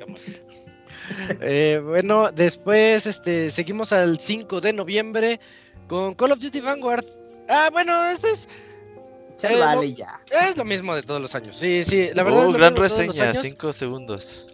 Eh, 1.42 1.82
bueno, 1.84 2.32
después 2.32 3.06
este, 3.08 3.50
seguimos 3.50 3.92
al 3.94 4.20
5 4.20 4.62
de 4.62 4.74
noviembre 4.74 5.40
con 5.88 6.16
Call 6.16 6.32
of 6.32 6.40
Duty 6.40 6.60
Vanguard. 6.62 7.06
Ah, 7.50 7.70
bueno, 7.72 8.06
este 8.06 8.32
es, 8.32 8.48
Eh, 9.44 9.60
vale 9.60 9.94
ya. 9.94 10.22
es 10.50 10.56
lo 10.56 10.64
mismo 10.64 10.96
de 10.96 11.04
todos 11.04 11.22
los 11.22 11.36
años. 11.36 11.58
Sí, 11.58 11.84
sí, 11.84 12.10
la 12.14 12.24
verdad. 12.24 12.46
Uh, 12.46 12.48
es 12.48 12.52
lo 12.54 12.58
gran 12.58 12.76
reseña, 12.76 13.30
años. 13.30 13.42
5 13.42 13.74
segundos. 13.74 14.48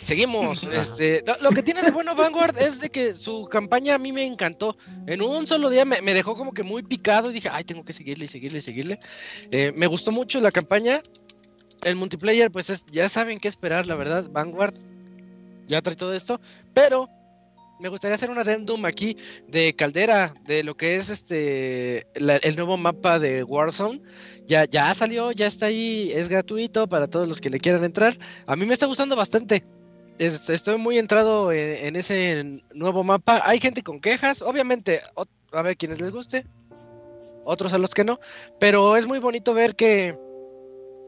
Seguimos. 0.00 0.62
este, 0.72 1.22
lo, 1.26 1.36
lo 1.40 1.50
que 1.50 1.62
tiene 1.62 1.82
de 1.82 1.90
bueno 1.90 2.14
Vanguard 2.14 2.56
es 2.58 2.80
de 2.80 2.88
que 2.88 3.12
su 3.12 3.44
campaña 3.50 3.94
a 3.96 3.98
mí 3.98 4.10
me 4.12 4.24
encantó. 4.24 4.76
En 5.06 5.20
un 5.20 5.46
solo 5.46 5.68
día 5.68 5.84
me, 5.84 6.00
me 6.00 6.14
dejó 6.14 6.34
como 6.34 6.52
que 6.52 6.62
muy 6.62 6.82
picado 6.82 7.30
y 7.30 7.34
dije, 7.34 7.50
ay, 7.52 7.64
tengo 7.64 7.84
que 7.84 7.92
seguirle 7.92 8.24
y 8.24 8.28
seguirle 8.28 8.60
y 8.60 8.62
seguirle. 8.62 9.00
Eh, 9.50 9.72
me 9.76 9.86
gustó 9.86 10.10
mucho 10.10 10.40
la 10.40 10.50
campaña. 10.50 11.02
El 11.82 11.96
multiplayer, 11.96 12.50
pues 12.50 12.70
es, 12.70 12.86
ya 12.86 13.08
saben 13.08 13.40
qué 13.40 13.48
esperar, 13.48 13.86
la 13.86 13.96
verdad. 13.96 14.28
Vanguard 14.30 14.74
ya 15.66 15.82
trae 15.82 15.96
todo 15.96 16.14
esto. 16.14 16.40
Pero 16.74 17.08
me 17.80 17.88
gustaría 17.88 18.14
hacer 18.14 18.30
un 18.30 18.38
addendum 18.38 18.84
aquí 18.84 19.16
de 19.48 19.74
Caldera, 19.74 20.32
de 20.46 20.62
lo 20.62 20.76
que 20.76 20.94
es 20.96 21.10
este 21.10 22.06
el 22.14 22.56
nuevo 22.56 22.76
mapa 22.76 23.18
de 23.18 23.42
Warzone. 23.42 24.00
Ya, 24.46 24.64
ya 24.64 24.94
salió, 24.94 25.32
ya 25.32 25.46
está 25.46 25.66
ahí, 25.66 26.12
es 26.14 26.28
gratuito 26.28 26.86
para 26.88 27.08
todos 27.08 27.26
los 27.26 27.40
que 27.40 27.50
le 27.50 27.58
quieran 27.58 27.84
entrar. 27.84 28.18
A 28.46 28.54
mí 28.54 28.66
me 28.66 28.74
está 28.74 28.86
gustando 28.86 29.16
bastante. 29.16 29.64
Es- 30.18 30.48
estoy 30.50 30.76
muy 30.78 30.98
entrado 30.98 31.50
en, 31.50 31.96
ese 31.96 32.62
nuevo 32.74 33.02
mapa. 33.02 33.42
Hay 33.44 33.58
gente 33.58 33.82
con 33.82 34.00
quejas, 34.00 34.42
obviamente, 34.42 35.00
a 35.52 35.62
ver 35.62 35.76
quienes 35.76 36.00
les 36.00 36.12
guste, 36.12 36.46
otros 37.44 37.72
a 37.72 37.78
los 37.78 37.90
que 37.94 38.04
no, 38.04 38.20
pero 38.60 38.96
es 38.96 39.06
muy 39.06 39.18
bonito 39.18 39.54
ver 39.54 39.74
que 39.74 40.16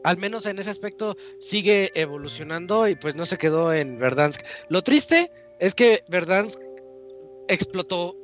al 0.05 0.17
menos 0.17 0.45
en 0.45 0.59
ese 0.59 0.69
aspecto 0.69 1.17
sigue 1.39 1.91
evolucionando 1.95 2.87
y 2.87 2.95
pues 2.95 3.15
no 3.15 3.25
se 3.25 3.39
quedó 3.39 3.73
en 3.73 3.97
Verdansk. 3.97 4.41
Lo 4.69 4.83
triste 4.83 5.31
es 5.59 5.73
que 5.73 6.03
Verdansk 6.09 6.59
explotó 7.47 8.15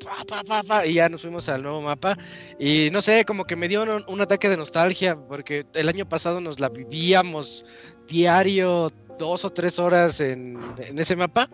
y 0.85 0.93
ya 0.93 1.09
nos 1.09 1.21
fuimos 1.21 1.49
al 1.49 1.63
nuevo 1.63 1.81
mapa 1.81 2.17
y 2.59 2.89
no 2.91 3.01
sé, 3.01 3.25
como 3.25 3.45
que 3.45 3.55
me 3.55 3.67
dio 3.67 3.81
un, 3.81 4.03
un 4.07 4.21
ataque 4.21 4.47
de 4.47 4.57
nostalgia 4.57 5.15
porque 5.15 5.65
el 5.73 5.89
año 5.89 6.07
pasado 6.07 6.39
nos 6.39 6.59
la 6.59 6.69
vivíamos 6.69 7.65
diario 8.07 8.91
dos 9.17 9.43
o 9.43 9.49
tres 9.49 9.79
horas 9.79 10.21
en, 10.21 10.59
en 10.77 10.99
ese 10.99 11.15
mapa 11.15 11.49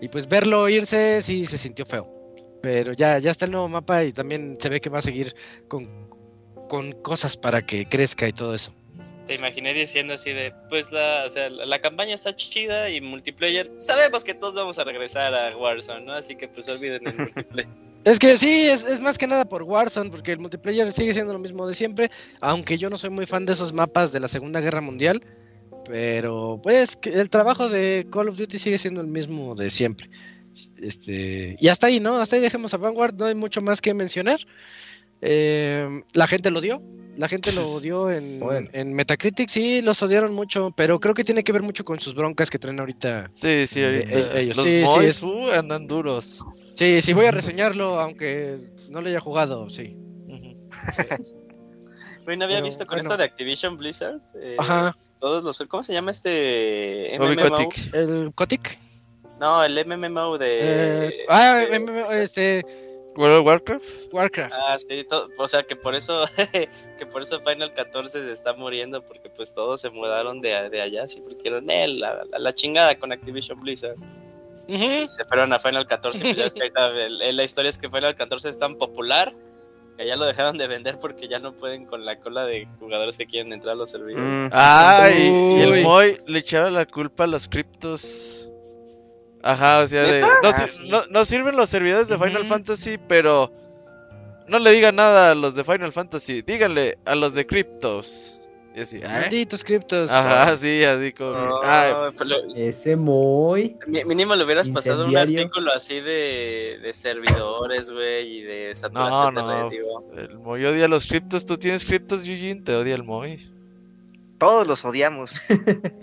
y 0.00 0.08
pues 0.08 0.28
verlo 0.28 0.68
irse 0.68 1.20
sí 1.22 1.44
se 1.44 1.58
sintió 1.58 1.86
feo. 1.86 2.08
Pero 2.62 2.92
ya, 2.92 3.18
ya 3.18 3.32
está 3.32 3.46
el 3.46 3.50
nuevo 3.50 3.68
mapa 3.68 4.04
y 4.04 4.12
también 4.12 4.58
se 4.60 4.68
ve 4.68 4.80
que 4.80 4.90
va 4.90 5.00
a 5.00 5.02
seguir 5.02 5.34
con, 5.66 6.08
con 6.68 6.92
cosas 7.02 7.36
para 7.36 7.62
que 7.66 7.86
crezca 7.86 8.28
y 8.28 8.32
todo 8.32 8.54
eso. 8.54 8.72
Te 9.26 9.34
imaginé 9.34 9.72
diciendo 9.72 10.14
así 10.14 10.32
de, 10.32 10.52
pues 10.68 10.90
la, 10.90 11.24
o 11.26 11.30
sea, 11.30 11.48
la, 11.48 11.66
la 11.66 11.80
campaña 11.80 12.14
está 12.14 12.34
chida 12.34 12.90
y 12.90 13.00
multiplayer. 13.00 13.70
Sabemos 13.78 14.24
que 14.24 14.34
todos 14.34 14.54
vamos 14.54 14.78
a 14.78 14.84
regresar 14.84 15.34
a 15.34 15.56
Warzone, 15.56 16.04
¿no? 16.04 16.12
Así 16.12 16.36
que 16.36 16.48
pues 16.48 16.68
olviden 16.68 17.06
el 17.06 17.16
multiplayer. 17.16 17.68
Es 18.04 18.18
que 18.18 18.36
sí, 18.36 18.62
es, 18.62 18.84
es 18.84 19.00
más 19.00 19.16
que 19.16 19.28
nada 19.28 19.44
por 19.44 19.62
Warzone, 19.62 20.10
porque 20.10 20.32
el 20.32 20.40
multiplayer 20.40 20.90
sigue 20.90 21.14
siendo 21.14 21.32
lo 21.32 21.38
mismo 21.38 21.68
de 21.68 21.74
siempre, 21.74 22.10
aunque 22.40 22.76
yo 22.76 22.90
no 22.90 22.96
soy 22.96 23.10
muy 23.10 23.26
fan 23.26 23.46
de 23.46 23.52
esos 23.52 23.72
mapas 23.72 24.10
de 24.10 24.18
la 24.18 24.26
Segunda 24.26 24.60
Guerra 24.60 24.80
Mundial, 24.80 25.22
pero 25.84 26.60
pues 26.60 26.98
el 27.04 27.30
trabajo 27.30 27.68
de 27.68 28.06
Call 28.10 28.28
of 28.28 28.36
Duty 28.36 28.58
sigue 28.58 28.78
siendo 28.78 29.00
el 29.00 29.06
mismo 29.06 29.54
de 29.54 29.70
siempre. 29.70 30.10
Este, 30.80 31.56
y 31.60 31.68
hasta 31.68 31.86
ahí, 31.86 32.00
¿no? 32.00 32.18
Hasta 32.18 32.36
ahí 32.36 32.42
dejemos 32.42 32.74
a 32.74 32.76
Vanguard, 32.76 33.14
no 33.14 33.26
hay 33.26 33.36
mucho 33.36 33.62
más 33.62 33.80
que 33.80 33.94
mencionar. 33.94 34.40
Eh, 35.22 36.02
la 36.14 36.26
gente 36.26 36.50
lo 36.50 36.58
odió, 36.58 36.82
la 37.16 37.28
gente 37.28 37.50
lo 37.54 37.62
odió 37.74 38.10
en, 38.10 38.40
Bueno. 38.40 38.68
en 38.72 38.92
Metacritic, 38.92 39.48
sí, 39.48 39.80
los 39.80 40.02
odiaron 40.02 40.34
mucho, 40.34 40.72
pero 40.76 40.98
creo 41.00 41.14
que 41.14 41.22
tiene 41.24 41.44
que 41.44 41.52
ver 41.52 41.62
mucho 41.62 41.84
con 41.84 42.00
sus 42.00 42.14
broncas 42.14 42.50
que 42.50 42.58
traen 42.58 42.80
ahorita. 42.80 43.28
Sí, 43.30 43.66
sí, 43.66 43.84
ahorita. 43.84 44.18
Eh, 44.18 44.42
ellos, 44.42 44.56
Los 44.56 44.66
sí, 44.66 44.78
sí, 44.80 44.84
mods 44.84 45.04
es- 45.04 45.22
uh, 45.22 45.50
andan 45.58 45.86
duros. 45.86 46.44
Sí, 46.74 47.00
sí 47.02 47.12
voy 47.12 47.26
a 47.26 47.30
reseñarlo, 47.30 48.00
aunque 48.00 48.58
no 48.90 49.00
lo 49.00 49.08
haya 49.08 49.20
jugado, 49.20 49.70
sí. 49.70 49.96
Güey, 52.24 52.36
no 52.36 52.44
había 52.44 52.58
Pero, 52.58 52.64
visto 52.66 52.86
con 52.86 52.96
bueno. 52.98 53.08
esto 53.10 53.16
de 53.16 53.24
Activision 53.24 53.76
Blizzard. 53.76 54.20
eh, 54.40 54.54
Ajá. 54.58 54.96
Todos 55.18 55.42
los. 55.42 55.58
¿Cómo 55.68 55.82
se 55.82 55.92
llama 55.92 56.12
este 56.12 57.16
MMO? 57.18 57.48
Kotick. 57.48 57.94
El 57.94 58.32
Kotick. 58.34 58.78
No, 59.40 59.64
el 59.64 59.74
MMO 59.86 60.38
de. 60.38 60.58
Eh, 61.08 61.24
ah, 61.28 61.56
de- 61.68 61.78
MMO, 61.80 62.12
este, 62.12 62.64
World 63.16 63.40
of 63.40 63.46
Warcraft. 63.46 63.84
Warcraft. 64.12 64.54
Ah, 64.56 64.78
sí, 64.78 65.06
o 65.38 65.48
sea 65.48 65.62
que 65.62 65.76
por 65.76 65.94
eso 65.94 66.24
que 66.98 67.06
por 67.06 67.22
eso 67.22 67.40
Final 67.40 67.72
14 67.74 68.22
se 68.24 68.32
está 68.32 68.54
muriendo 68.54 69.02
porque 69.02 69.28
pues 69.30 69.54
todos 69.54 69.80
se 69.80 69.90
mudaron 69.90 70.40
de, 70.40 70.68
de 70.70 70.80
allá, 70.80 71.06
sí, 71.08 71.20
porque 71.20 71.36
dijeron, 71.36 71.70
"Eh, 71.70 71.88
la, 71.88 72.24
la, 72.30 72.38
la 72.38 72.54
chingada 72.54 72.94
con 72.98 73.12
Activision 73.12 73.60
Blizzard. 73.60 73.96
Y 74.68 75.06
se 75.08 75.24
fueron 75.24 75.52
a 75.52 75.58
Final 75.58 75.86
14. 75.86 76.20
Pues 76.22 76.36
ya 76.36 76.44
es 76.44 76.54
que 76.54 76.70
el- 76.76 77.36
la 77.36 77.44
historia 77.44 77.68
es 77.68 77.78
que 77.78 77.90
Final 77.90 78.14
14 78.14 78.48
es 78.48 78.58
tan 78.58 78.76
popular 78.76 79.32
que 79.98 80.06
ya 80.06 80.16
lo 80.16 80.24
dejaron 80.24 80.56
de 80.56 80.66
vender 80.68 80.98
porque 81.00 81.28
ya 81.28 81.38
no 81.38 81.52
pueden 81.52 81.84
con 81.84 82.06
la 82.06 82.18
cola 82.18 82.46
de 82.46 82.66
jugadores 82.78 83.18
que 83.18 83.26
quieren 83.26 83.52
entrar 83.52 83.72
a 83.72 83.76
los 83.76 83.90
servidores. 83.90 84.24
Mm. 84.26 84.48
Ah, 84.52 85.08
y, 85.14 85.58
y 85.58 85.60
el. 85.60 85.82
Moy 85.82 86.16
le 86.26 86.38
echaba 86.38 86.70
la 86.70 86.86
culpa 86.86 87.24
a 87.24 87.26
los 87.26 87.46
criptos. 87.48 88.41
Ajá, 89.42 89.80
o 89.80 89.86
sea, 89.88 90.02
de, 90.04 90.20
no, 90.20 90.28
Ah, 90.44 90.66
sí. 90.66 90.88
no- 90.88 91.02
no 91.10 91.24
sirven 91.24 91.56
los 91.56 91.68
servidores 91.68 92.08
de 92.08 92.16
Final. 92.18 92.46
Fantasy, 92.46 92.98
pero 93.08 93.52
no 94.48 94.58
le 94.58 94.70
digan 94.70 94.96
nada 94.96 95.30
a 95.32 95.34
los 95.34 95.54
de 95.54 95.64
Final 95.64 95.92
Fantasy, 95.92 96.42
díganle 96.42 96.98
a 97.04 97.14
los 97.14 97.34
de 97.34 97.46
criptos. 97.46 98.38
Y 98.74 98.80
así, 98.80 98.96
¿eh? 98.96 99.02
Malditos 99.06 99.64
criptos. 99.64 100.08
Ajá, 100.10 100.56
sí, 100.56 100.82
así 100.82 101.12
como. 101.12 101.32
No, 101.32 101.60
ah, 101.62 102.10
lo- 102.24 102.54
Ese 102.54 102.96
muy. 102.96 103.76
mínimo 104.06 104.34
le 104.34 104.44
hubieras 104.44 104.70
pasado 104.70 105.04
un 105.04 105.14
artículo 105.14 105.72
así 105.72 106.00
de, 106.00 106.78
de 106.82 106.94
servidores, 106.94 107.90
güey, 107.90 108.38
y 108.38 108.42
de 108.42 108.68
no, 108.68 108.74
saturación 108.74 109.34
no. 109.34 109.68
digo. 109.68 110.10
El 110.16 110.38
Moy 110.38 110.64
odia 110.64 110.86
a 110.86 110.88
los 110.88 111.06
criptos. 111.06 111.44
¿Tú 111.44 111.58
tienes 111.58 111.84
criptos, 111.84 112.26
Eugene? 112.26 112.62
Te 112.62 112.74
odia 112.74 112.94
el 112.94 113.02
Moy. 113.02 113.46
Todos 114.38 114.66
los 114.66 114.82
odiamos. 114.86 115.32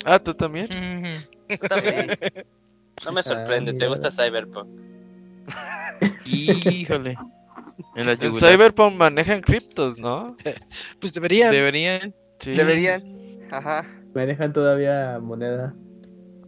Ah, 0.06 0.19
¿tú 0.19 0.35
también? 0.35 0.68
Ujú. 0.68 1.58
También. 1.68 2.09
No 3.06 3.11
me 3.11 3.24
sorprende, 3.24 3.74
te 3.74 3.88
gusta 3.88 4.11
Cyberpunk. 4.11 4.68
Híjole. 6.26 7.18
En 7.95 8.06
la 8.06 8.14
En. 8.14 8.34
Cyberpunk 8.34 8.95
manejan 8.95 9.42
criptos, 9.42 10.00
¿no? 10.00 10.36
Pues 11.00 11.14
deberían. 11.14 11.52
Deberían. 11.52 12.14
Sí. 12.40 12.56
Deberían. 12.56 13.02
Ajá. 13.52 13.86
Me 14.14 14.26
dejan 14.26 14.53
todavía 14.53 15.19
moneda. 15.22 15.74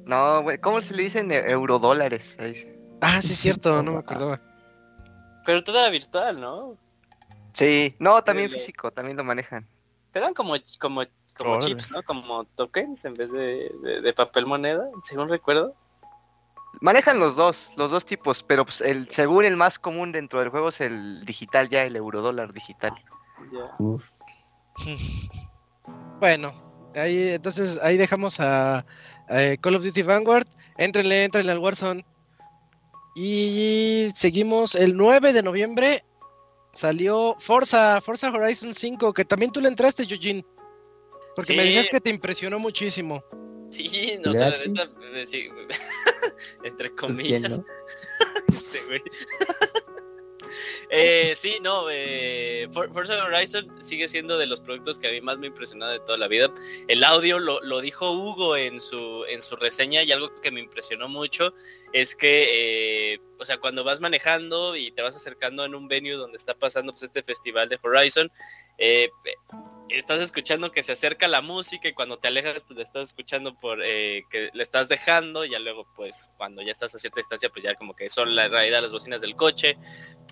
No, 0.06 0.42
güey, 0.44 0.58
¿cómo 0.58 0.82
se 0.82 0.96
le 0.96 1.04
dicen 1.04 1.32
E- 1.32 1.52
eurodólares? 1.52 2.38
Ah, 3.02 3.22
sí, 3.22 3.34
es 3.34 3.40
cierto, 3.40 3.82
no 3.84 3.94
me 3.94 4.00
acordaba. 4.00 4.42
Pero 5.46 5.64
todo 5.64 5.80
era 5.80 5.90
virtual, 5.90 6.40
¿no? 6.40 6.78
Sí, 7.54 7.96
no, 8.00 8.24
también 8.24 8.50
físico, 8.50 8.92
también 8.92 9.18
lo 9.18 9.24
manejan. 9.24 9.68
Pero 10.12 10.26
eran 10.26 10.34
como, 10.34 10.56
como, 10.80 11.04
como 11.38 11.60
chips, 11.60 11.92
¿no? 11.92 12.04
Como 12.04 12.46
tokens 12.46 13.06
en 13.06 13.14
vez 13.16 13.32
de, 13.32 13.72
de, 13.84 14.02
de 14.02 14.14
papel 14.14 14.46
moneda, 14.46 14.90
según 15.04 15.30
recuerdo. 15.30 15.76
Manejan 16.80 17.20
los 17.20 17.36
dos, 17.36 17.74
los 17.76 17.92
dos 17.92 18.06
tipos, 18.06 18.44
pero 18.44 18.66
pues 18.66 18.82
el 18.82 19.10
según 19.10 19.46
el 19.46 19.56
más 19.56 19.78
común 19.78 20.12
dentro 20.12 20.40
del 20.40 20.50
juego 20.50 20.70
es 20.70 20.82
el 20.82 21.26
digital 21.26 21.70
ya, 21.70 21.84
el 21.84 21.96
eurodólar 21.96 22.54
digital. 22.54 22.94
Bueno, 26.20 26.54
ahí, 26.94 27.30
entonces 27.30 27.80
ahí 27.82 27.98
dejamos 27.98 28.40
a, 28.40 28.86
a 29.28 29.58
Call 29.60 29.76
of 29.76 29.84
Duty 29.84 30.04
Vanguard. 30.04 30.48
Éntrenle, 30.78 31.24
éntrenle 31.24 31.52
al 31.52 31.58
Warzone. 31.58 32.06
Y 33.16 34.08
seguimos 34.14 34.76
el 34.76 34.96
9 34.96 35.34
de 35.34 35.44
noviembre. 35.44 36.06
Salió 36.74 37.36
Forza, 37.40 38.00
Forza 38.02 38.30
Horizon 38.30 38.74
5, 38.74 39.14
que 39.14 39.26
también 39.26 39.52
tú 39.52 39.60
le 39.60 39.68
entraste, 39.68 40.04
Eugene. 40.04 40.46
Porque 41.36 41.56
me 41.56 41.66
decías 41.66 41.90
que 41.90 42.00
te 42.00 42.10
impresionó 42.10 42.60
muchísimo. 42.60 43.24
Sí, 43.72 44.18
no, 44.24 44.32
o 44.32 44.34
sea, 44.34 44.50
la 44.50 44.58
neta, 44.60 44.90
eh, 45.14 45.26
sí, 45.26 45.48
entre 46.64 46.90
Pues, 46.92 47.18
¿quién 47.18 47.42
comillas. 47.44 47.60
no? 47.60 47.66
este 48.54 48.82
güey. 48.88 49.02
Eh, 50.90 51.32
sí, 51.36 51.58
no, 51.62 51.86
eh, 51.90 52.68
For- 52.74 52.92
Forza 52.92 53.24
Horizon 53.24 53.82
sigue 53.82 54.10
siendo 54.10 54.38
de 54.38 54.46
los 54.46 54.60
productos 54.60 55.00
que 55.00 55.08
a 55.08 55.12
mí 55.12 55.22
más 55.22 55.38
me 55.38 55.48
ha 55.48 55.50
impresionado 55.50 55.94
de 55.94 56.00
toda 56.02 56.18
la 56.18 56.28
vida. 56.28 56.54
El 56.90 57.06
audio 57.06 57.40
lo, 57.40 57.62
lo 57.62 57.80
dijo 57.80 58.12
Hugo 58.12 58.58
en 58.58 58.78
su, 58.82 59.24
en 59.30 59.42
su 59.42 59.56
reseña 59.56 60.04
y 60.04 60.12
algo 60.12 60.36
que 60.42 60.52
me 60.52 60.60
impresionó 60.60 61.08
mucho 61.08 61.54
es 61.94 62.14
que, 62.14 63.14
eh, 63.14 63.22
o 63.40 63.46
sea, 63.46 63.58
cuando 63.60 63.86
vas 63.86 64.02
manejando 64.02 64.76
y 64.76 64.92
te 64.92 65.02
vas 65.02 65.16
acercando 65.16 65.64
en 65.64 65.76
un 65.76 65.88
venue 65.88 66.12
donde 66.16 66.36
está 66.36 66.54
pasando 66.56 66.92
pues, 66.92 67.04
este 67.04 67.24
festival 67.24 67.70
de 67.70 67.80
Horizon, 67.82 68.30
eh, 68.78 69.10
estás 69.90 70.22
escuchando 70.22 70.72
que 70.72 70.84
se 70.84 70.94
acerca 70.94 71.28
la 71.28 71.42
música 71.42 71.88
y 71.88 71.94
cuando 71.94 72.18
te 72.18 72.28
alejas 72.28 72.64
pues 72.64 72.78
le 72.78 72.84
estás 72.84 73.10
escuchando 73.10 73.54
por 73.60 73.84
eh, 73.84 74.24
que 74.30 74.50
le 74.54 74.64
estás 74.64 74.90
dejando 74.90 75.46
ya 75.46 75.60
luego 75.60 75.86
pues 75.96 76.34
cuando 76.38 76.62
ya 76.62 76.72
estás 76.72 76.96
a 76.96 76.98
cierta 76.98 77.20
distancia 77.20 77.50
pues 77.50 77.64
ya 77.64 77.76
como 77.76 77.96
que 77.96 78.08
son 78.10 78.36
la 78.36 78.48
realidad 78.48 78.82
las 78.82 78.94
bocinas 78.94 79.22
del 79.22 79.36
coche 79.36 79.78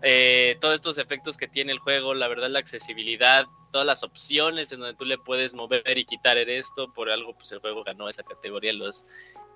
eh, 0.01 0.57
todos 0.61 0.75
estos 0.75 0.97
efectos 0.97 1.37
que 1.37 1.47
tiene 1.47 1.71
el 1.71 1.79
juego 1.79 2.13
la 2.13 2.27
verdad 2.27 2.49
la 2.49 2.59
accesibilidad 2.59 3.45
todas 3.71 3.85
las 3.85 4.03
opciones 4.03 4.71
en 4.71 4.79
donde 4.79 4.95
tú 4.95 5.05
le 5.05 5.17
puedes 5.17 5.53
mover 5.53 5.97
y 5.97 6.05
quitar 6.05 6.37
esto 6.37 6.91
por 6.93 7.09
algo 7.09 7.33
pues 7.33 7.51
el 7.51 7.59
juego 7.59 7.83
ganó 7.83 8.07
esa 8.07 8.23
categoría 8.23 8.71
en 8.71 8.79
los 8.79 9.05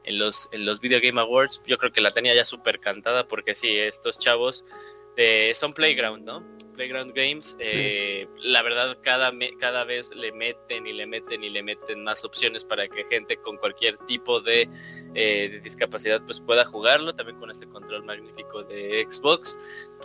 en 0.03 0.19
los 0.19 0.49
en 0.51 0.65
los 0.65 0.81
Video 0.81 0.99
Game 1.01 1.19
Awards 1.19 1.61
yo 1.65 1.77
creo 1.77 1.91
que 1.91 2.01
la 2.01 2.11
tenía 2.11 2.35
ya 2.35 2.45
súper 2.45 2.80
cantada 2.80 3.27
porque 3.27 3.55
sí 3.55 3.77
estos 3.77 4.19
chavos 4.19 4.65
eh, 5.15 5.51
son 5.53 5.73
Playground, 5.73 6.23
¿no? 6.25 6.43
Playground 6.73 7.13
Games, 7.13 7.55
eh, 7.59 8.27
la 8.37 8.61
verdad 8.61 8.97
cada, 9.01 9.31
me- 9.31 9.55
cada 9.57 9.83
vez 9.83 10.13
le 10.15 10.31
meten 10.31 10.85
y 10.87 10.93
le 10.93 11.05
meten 11.05 11.43
y 11.43 11.49
le 11.49 11.63
meten 11.63 12.03
más 12.03 12.23
opciones 12.25 12.65
para 12.65 12.87
que 12.87 13.03
gente 13.05 13.37
con 13.37 13.57
cualquier 13.57 13.97
tipo 13.97 14.41
de, 14.41 14.67
eh, 15.15 15.49
de 15.49 15.59
discapacidad 15.61 16.21
pues 16.25 16.39
pueda 16.39 16.65
jugarlo, 16.65 17.13
también 17.13 17.39
con 17.39 17.49
este 17.51 17.67
control 17.67 18.03
magnífico 18.03 18.63
de 18.63 19.05
Xbox. 19.09 19.57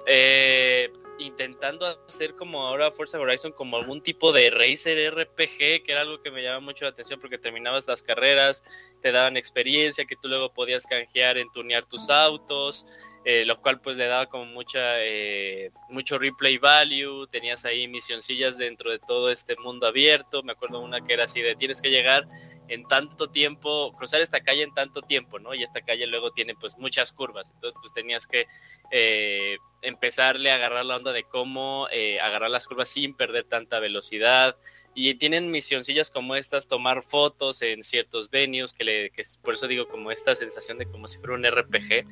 Eh, 0.06 0.92
intentando 1.20 1.84
hacer 2.06 2.36
como 2.36 2.64
ahora 2.66 2.92
Forza 2.92 3.18
Horizon 3.18 3.50
como 3.50 3.76
algún 3.76 4.00
tipo 4.02 4.32
de 4.32 4.50
racer 4.50 4.96
RPG, 5.12 5.82
que 5.82 5.84
era 5.88 6.02
algo 6.02 6.22
que 6.22 6.30
me 6.30 6.44
llama 6.44 6.60
mucho 6.60 6.84
la 6.84 6.92
atención 6.92 7.18
porque 7.18 7.38
terminabas 7.38 7.88
las 7.88 8.02
carreras, 8.04 8.62
te 9.00 9.10
daban 9.10 9.36
experiencia 9.36 10.04
que 10.04 10.14
tú 10.14 10.28
luego 10.28 10.52
podías 10.54 10.86
canjear 10.86 11.36
en 11.38 11.50
tunear 11.50 11.86
tus 11.86 12.08
autos, 12.08 12.86
eh, 13.30 13.44
lo 13.44 13.60
cual 13.60 13.78
pues 13.78 13.96
le 13.96 14.06
daba 14.06 14.24
como 14.24 14.46
mucha 14.46 15.04
eh, 15.04 15.70
mucho 15.90 16.18
replay 16.18 16.56
value, 16.56 17.26
tenías 17.26 17.66
ahí 17.66 17.86
misioncillas 17.86 18.56
dentro 18.56 18.90
de 18.90 18.98
todo 19.00 19.28
este 19.28 19.54
mundo 19.56 19.86
abierto, 19.86 20.42
me 20.42 20.52
acuerdo 20.52 20.80
una 20.80 21.04
que 21.04 21.12
era 21.12 21.24
así 21.24 21.42
de 21.42 21.54
tienes 21.54 21.82
que 21.82 21.90
llegar 21.90 22.26
en 22.68 22.88
tanto 22.88 23.28
tiempo, 23.28 23.92
cruzar 23.98 24.22
esta 24.22 24.40
calle 24.40 24.62
en 24.62 24.72
tanto 24.72 25.02
tiempo, 25.02 25.38
¿no? 25.38 25.52
Y 25.54 25.62
esta 25.62 25.82
calle 25.82 26.06
luego 26.06 26.30
tiene 26.30 26.54
pues 26.54 26.78
muchas 26.78 27.12
curvas, 27.12 27.50
entonces 27.54 27.78
pues 27.82 27.92
tenías 27.92 28.26
que 28.26 28.46
eh, 28.90 29.58
empezarle 29.82 30.50
a 30.50 30.54
agarrar 30.54 30.86
la 30.86 30.96
onda 30.96 31.12
de 31.12 31.24
cómo 31.24 31.86
eh, 31.92 32.18
agarrar 32.20 32.48
las 32.48 32.66
curvas 32.66 32.88
sin 32.88 33.14
perder 33.14 33.44
tanta 33.44 33.78
velocidad, 33.78 34.56
y 35.00 35.14
tienen 35.14 35.52
misioncillas 35.52 36.10
como 36.10 36.34
estas, 36.34 36.66
tomar 36.66 37.04
fotos 37.04 37.62
en 37.62 37.84
ciertos 37.84 38.30
venues, 38.30 38.72
que, 38.72 38.82
le, 38.82 39.10
que 39.10 39.22
por 39.44 39.54
eso 39.54 39.68
digo 39.68 39.86
como 39.86 40.10
esta 40.10 40.34
sensación 40.34 40.78
de 40.78 40.86
como 40.86 41.06
si 41.06 41.18
fuera 41.18 41.34
un 41.34 41.44
RPG, 41.44 42.04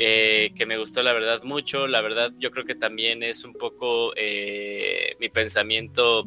eh, 0.00 0.50
que 0.56 0.64
me 0.64 0.78
gustó 0.78 1.02
la 1.02 1.12
verdad 1.12 1.42
mucho, 1.42 1.86
la 1.86 2.00
verdad 2.00 2.32
yo 2.38 2.50
creo 2.50 2.64
que 2.64 2.74
también 2.74 3.22
es 3.22 3.44
un 3.44 3.52
poco 3.52 4.12
eh, 4.16 5.14
mi 5.20 5.28
pensamiento 5.28 6.26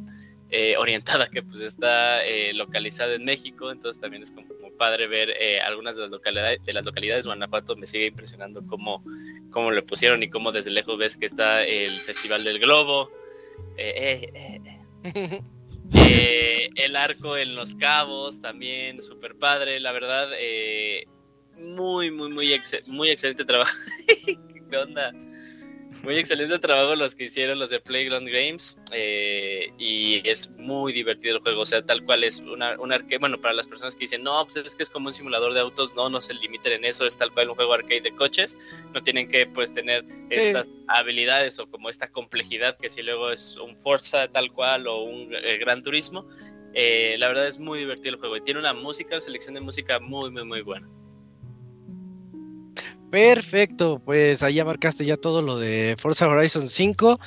eh, 0.56 0.78
orientada 0.78 1.28
que 1.32 1.42
pues 1.42 1.62
está 1.62 2.24
eh, 2.24 2.54
localizada 2.54 3.16
en 3.16 3.26
México, 3.26 3.72
entonces 3.72 4.00
también 4.00 4.22
es 4.22 4.32
como, 4.32 4.48
como 4.50 4.72
padre 4.74 5.08
ver 5.08 5.32
eh, 5.32 5.60
algunas 5.60 5.96
de 5.96 6.04
las, 6.04 6.12
localidades, 6.12 6.64
de 6.64 6.74
las 6.74 6.86
localidades, 6.86 7.26
Guanajuato 7.26 7.76
me 7.76 7.88
sigue 7.88 8.06
impresionando 8.06 8.64
cómo, 8.68 9.04
cómo 9.50 9.72
lo 9.72 9.84
pusieron 9.84 10.22
y 10.22 10.30
cómo 10.30 10.52
desde 10.52 10.70
lejos 10.70 10.96
ves 11.00 11.18
que 11.18 11.26
está 11.26 11.66
el 11.66 11.90
Festival 11.90 12.44
del 12.44 12.60
Globo. 12.60 13.10
Eh, 13.78 14.62
el 16.76 16.96
arco 16.98 17.36
en 17.36 17.56
los 17.56 17.74
cabos 17.74 18.40
también, 18.40 19.02
súper 19.02 19.36
padre, 19.36 19.80
la 19.80 19.92
verdad. 19.92 20.30
Muy, 21.58 22.12
muy, 22.12 22.30
muy, 22.30 22.62
muy 22.88 23.10
excelente 23.10 23.46
trabajo. 23.46 23.72
¿Qué 24.70 24.78
onda? 24.78 25.12
Muy 26.04 26.18
excelente 26.18 26.60
trabajo 26.60 26.98
los 26.98 27.16
que 27.16 27.24
hicieron 27.24 27.60
los 27.60 27.70
de 27.70 27.80
Playground 27.80 28.28
Games. 28.28 28.78
eh, 28.92 29.72
y 29.78 30.22
es 30.28 30.50
muy 30.58 30.92
divertido 30.92 31.38
el 31.38 31.42
juego. 31.42 31.62
O 31.62 31.66
sea, 31.66 31.82
tal 31.82 32.04
cual 32.04 32.26
es 32.26 32.42
una, 32.42 32.78
un 32.78 32.92
arcade. 32.92 33.20
Bueno, 33.20 33.40
para 33.40 33.54
las 33.54 33.70
personas 33.70 33.96
que 33.96 34.02
dicen, 34.02 34.22
no, 34.22 34.44
pues 34.44 34.58
es 34.58 34.76
que 34.76 34.84
es 34.84 34.90
como 34.90 35.08
un 35.08 35.14
simulador 35.14 35.54
de 35.54 35.62
autos. 35.62 35.96
No, 35.96 36.10
no 36.10 36.20
se 36.20 36.34
limiten 36.34 36.74
en 36.74 36.86
eso. 36.86 37.06
Es 37.06 37.18
tal 37.18 37.32
cual 37.32 37.52
un 37.52 37.56
juego 37.56 37.74
arcade 37.74 38.02
de 38.02 38.12
coches. 38.16 38.58
No 38.94 39.02
tienen 39.02 39.30
que, 39.30 39.46
pues, 39.48 39.74
tener 39.74 40.04
estas 40.30 40.70
habilidades 40.90 41.58
o 41.60 41.68
como 41.68 41.90
esta 41.90 42.12
complejidad 42.12 42.78
que 42.78 42.90
si 42.90 43.02
luego 43.02 43.32
es 43.32 43.56
un 43.56 43.78
Forza 43.78 44.28
tal 44.28 44.52
cual 44.52 44.88
o 44.88 45.04
un 45.04 45.34
eh, 45.34 45.58
Gran 45.58 45.82
Turismo. 45.82 46.28
Eh, 46.74 47.16
la 47.18 47.30
verdad 47.30 47.48
es 47.48 47.60
muy 47.60 47.80
divertido 47.80 48.16
el 48.16 48.20
juego 48.20 48.36
y 48.36 48.42
tiene 48.42 48.60
una 48.60 48.74
música, 48.74 49.22
selección 49.22 49.54
de 49.54 49.62
música 49.62 50.00
muy, 50.00 50.32
muy, 50.32 50.44
muy 50.44 50.62
buena. 50.62 50.90
Perfecto, 53.14 54.02
pues 54.04 54.42
ahí 54.42 54.60
abarcaste 54.60 55.06
ya 55.06 55.18
todo 55.18 55.44
lo 55.44 55.60
de 55.60 55.96
Forza 56.00 56.28
Horizon 56.28 56.68
5. 56.68 57.20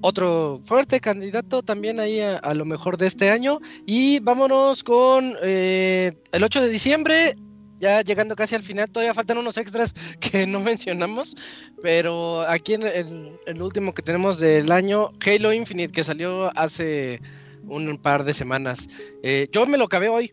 Otro 0.00 0.62
fuerte 0.64 0.98
candidato 0.98 1.62
también 1.62 2.00
ahí 2.00 2.20
a, 2.20 2.54
lo 2.54 2.64
mejor 2.64 2.96
de 2.96 3.04
este 3.04 3.28
año. 3.28 3.58
Y 3.84 4.18
vámonos 4.20 4.82
con 4.82 5.36
eh, 5.42 6.16
el 6.32 6.42
8 6.42 6.62
de 6.62 6.70
diciembre, 6.70 7.36
ya 7.76 8.00
llegando 8.00 8.34
casi 8.34 8.54
al 8.54 8.62
final, 8.62 8.90
todavía 8.90 9.12
faltan 9.12 9.36
unos 9.36 9.58
extras 9.58 9.92
que 10.20 10.46
no 10.46 10.58
mencionamos. 10.58 11.36
Pero 11.82 12.40
aquí 12.40 12.72
en 12.72 12.84
el, 12.84 13.38
el 13.44 13.60
último 13.60 13.92
que 13.92 14.00
tenemos 14.00 14.38
del 14.38 14.72
año, 14.72 15.10
Halo 15.22 15.52
Infinite, 15.52 15.92
que 15.92 16.02
salió 16.02 16.46
hace 16.58 17.20
un 17.68 17.98
par 17.98 18.24
de 18.24 18.32
semanas. 18.32 18.88
Eh, 19.22 19.48
yo 19.52 19.66
me 19.66 19.76
lo 19.76 19.84
acabé 19.84 20.08
hoy. 20.08 20.32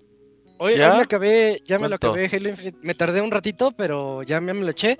Hoy, 0.63 0.73
hoy 0.73 0.79
¿Ya? 0.79 0.95
me 0.95 1.01
acabé, 1.01 1.61
ya 1.65 1.77
me 1.77 1.89
lo 1.89 1.95
acabé 1.95 2.29
Halo 2.31 2.47
Infinite. 2.47 2.77
Me 2.81 2.95
tardé 2.95 3.19
un 3.19 3.31
ratito, 3.31 3.73
pero 3.73 4.23
ya 4.23 4.39
me, 4.39 4.53
lo 4.53 4.69
eché. 4.69 4.97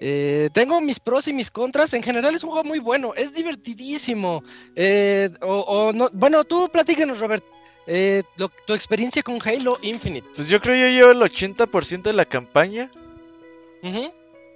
Eh, 0.00 0.48
tengo 0.52 0.80
mis 0.80 1.00
pros 1.00 1.26
y 1.26 1.32
mis 1.32 1.50
contras. 1.50 1.92
En 1.94 2.04
general 2.04 2.36
es 2.36 2.44
un 2.44 2.50
juego 2.50 2.64
muy 2.64 2.78
bueno, 2.78 3.12
es 3.16 3.32
divertidísimo. 3.34 4.44
Eh, 4.76 5.28
o, 5.40 5.58
o 5.60 5.92
no, 5.92 6.08
bueno, 6.12 6.44
tú 6.44 6.68
platícanos, 6.72 7.18
Robert. 7.18 7.42
eh, 7.88 8.22
lo- 8.36 8.52
tu 8.64 8.74
experiencia 8.74 9.24
con 9.24 9.40
Halo 9.44 9.76
Infinite. 9.82 10.28
Pues 10.36 10.48
yo 10.48 10.60
creo 10.60 10.76
yo 10.76 10.88
llevo 10.92 11.10
el 11.10 11.20
80% 11.30 12.02
de 12.02 12.12
la 12.12 12.24
campaña. 12.24 12.88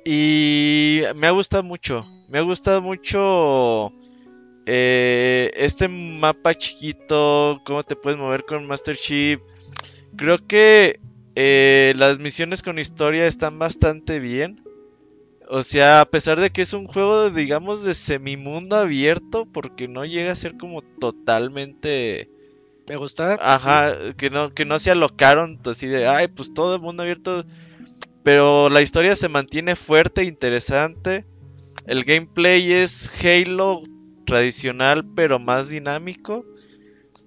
Y 0.05 1.02
me 1.16 1.26
ha 1.26 1.33
gustado 1.33 1.65
mucho. 1.65 2.07
Me 2.28 2.39
ha 2.39 2.42
gustado 2.42 2.81
mucho 2.83 3.92
eh, 4.66 5.50
este 5.57 5.89
mapa 5.89 6.55
chiquito. 6.55 7.60
Cómo 7.65 7.83
te 7.83 7.97
puedes 7.97 8.16
mover 8.18 8.44
con 8.44 8.65
Master 8.68 8.97
Chief. 8.97 9.41
Creo 10.17 10.39
que 10.47 11.01
eh, 11.35 11.95
las 11.97 12.19
misiones 12.19 12.62
con 12.62 12.78
historia 12.78 13.27
están 13.27 13.59
bastante 13.59 14.20
bien. 14.20 14.62
O 15.49 15.62
sea, 15.62 16.01
a 16.01 16.07
pesar 16.07 16.41
de 16.41 16.51
que 16.51 16.62
es 16.62 16.73
un 16.73 16.86
juego, 16.86 17.31
digamos, 17.31 17.85
de 17.85 17.95
semimundo 17.95 18.77
abierto, 18.77 19.47
porque 19.47 19.86
no 19.86 20.05
llega 20.05 20.33
a 20.33 20.36
ser 20.36 20.57
como 20.57 20.83
totalmente... 20.83 22.31
Me 22.89 22.97
gusta. 22.97 23.36
Ajá, 23.41 24.15
que 24.17 24.31
no, 24.31 24.55
que 24.55 24.65
no 24.65 24.78
se 24.78 24.91
alocaron 24.91 25.61
así 25.67 25.86
de, 25.86 26.07
ay, 26.07 26.28
pues 26.28 26.55
todo 26.55 26.77
el 26.77 26.83
mundo 26.83 27.03
abierto. 27.03 27.45
Pero 28.23 28.69
la 28.70 28.83
historia 28.83 29.15
se 29.15 29.28
mantiene 29.28 29.77
fuerte, 29.77 30.25
interesante. 30.25 31.25
El 31.86 32.05
gameplay 32.05 32.73
es 32.73 33.11
Halo 33.25 33.83
tradicional, 34.25 35.05
pero 35.15 35.39
más 35.39 35.69
dinámico. 35.69 36.45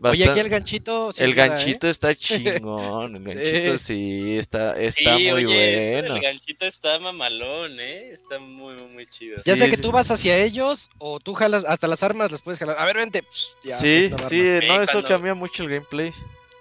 Oye, 0.02 0.30
aquí 0.30 0.40
el 0.40 0.50
ganchito. 0.50 1.12
sí 1.12 1.24
el 1.24 1.32
¿eh? 1.32 1.34
ganchito 1.34 1.88
está 1.88 2.16
chingón. 2.16 3.16
El 3.18 3.24
ganchito 3.24 3.78
sí, 3.78 4.38
está, 4.38 4.80
está 4.80 5.18
sí, 5.18 5.24
muy 5.32 5.46
oye, 5.46 5.78
eso 5.78 5.94
bueno. 5.94 6.14
del 6.16 6.24
ganchito 6.24 6.66
está 6.66 7.00
mamalón, 7.00 7.80
¿eh? 7.80 8.12
Está 8.12 8.40
muy, 8.40 8.74
muy, 8.76 8.88
muy 8.88 9.08
chido. 9.08 9.38
Ya 9.46 9.56
sea 9.56 9.66
Sí, 9.66 9.72
que 9.72 9.76
sí. 9.78 9.82
tú 9.82 9.92
vas 9.92 10.10
hacia 10.12 10.38
ellos 10.38 10.90
o 11.00 11.20
tú 11.20 11.34
jalas 11.34 11.66
hasta 11.66 11.88
las 11.88 12.02
armas, 12.04 12.32
las 12.32 12.42
puedes 12.42 12.60
jalar. 12.60 12.78
A 12.80 12.86
ver, 12.86 12.98
vente. 12.98 13.24
Pss, 13.24 13.58
ya, 13.64 13.78
sí, 13.78 14.10
pues, 14.16 14.30
sí, 14.30 14.40
arma. 14.42 14.68
no, 14.68 14.78
Sí, 14.78 14.84
eso 14.84 14.92
cuando- 14.94 15.08
cambia 15.10 15.34
mucho 15.36 15.64
el 15.64 15.70
gameplay. 15.70 16.12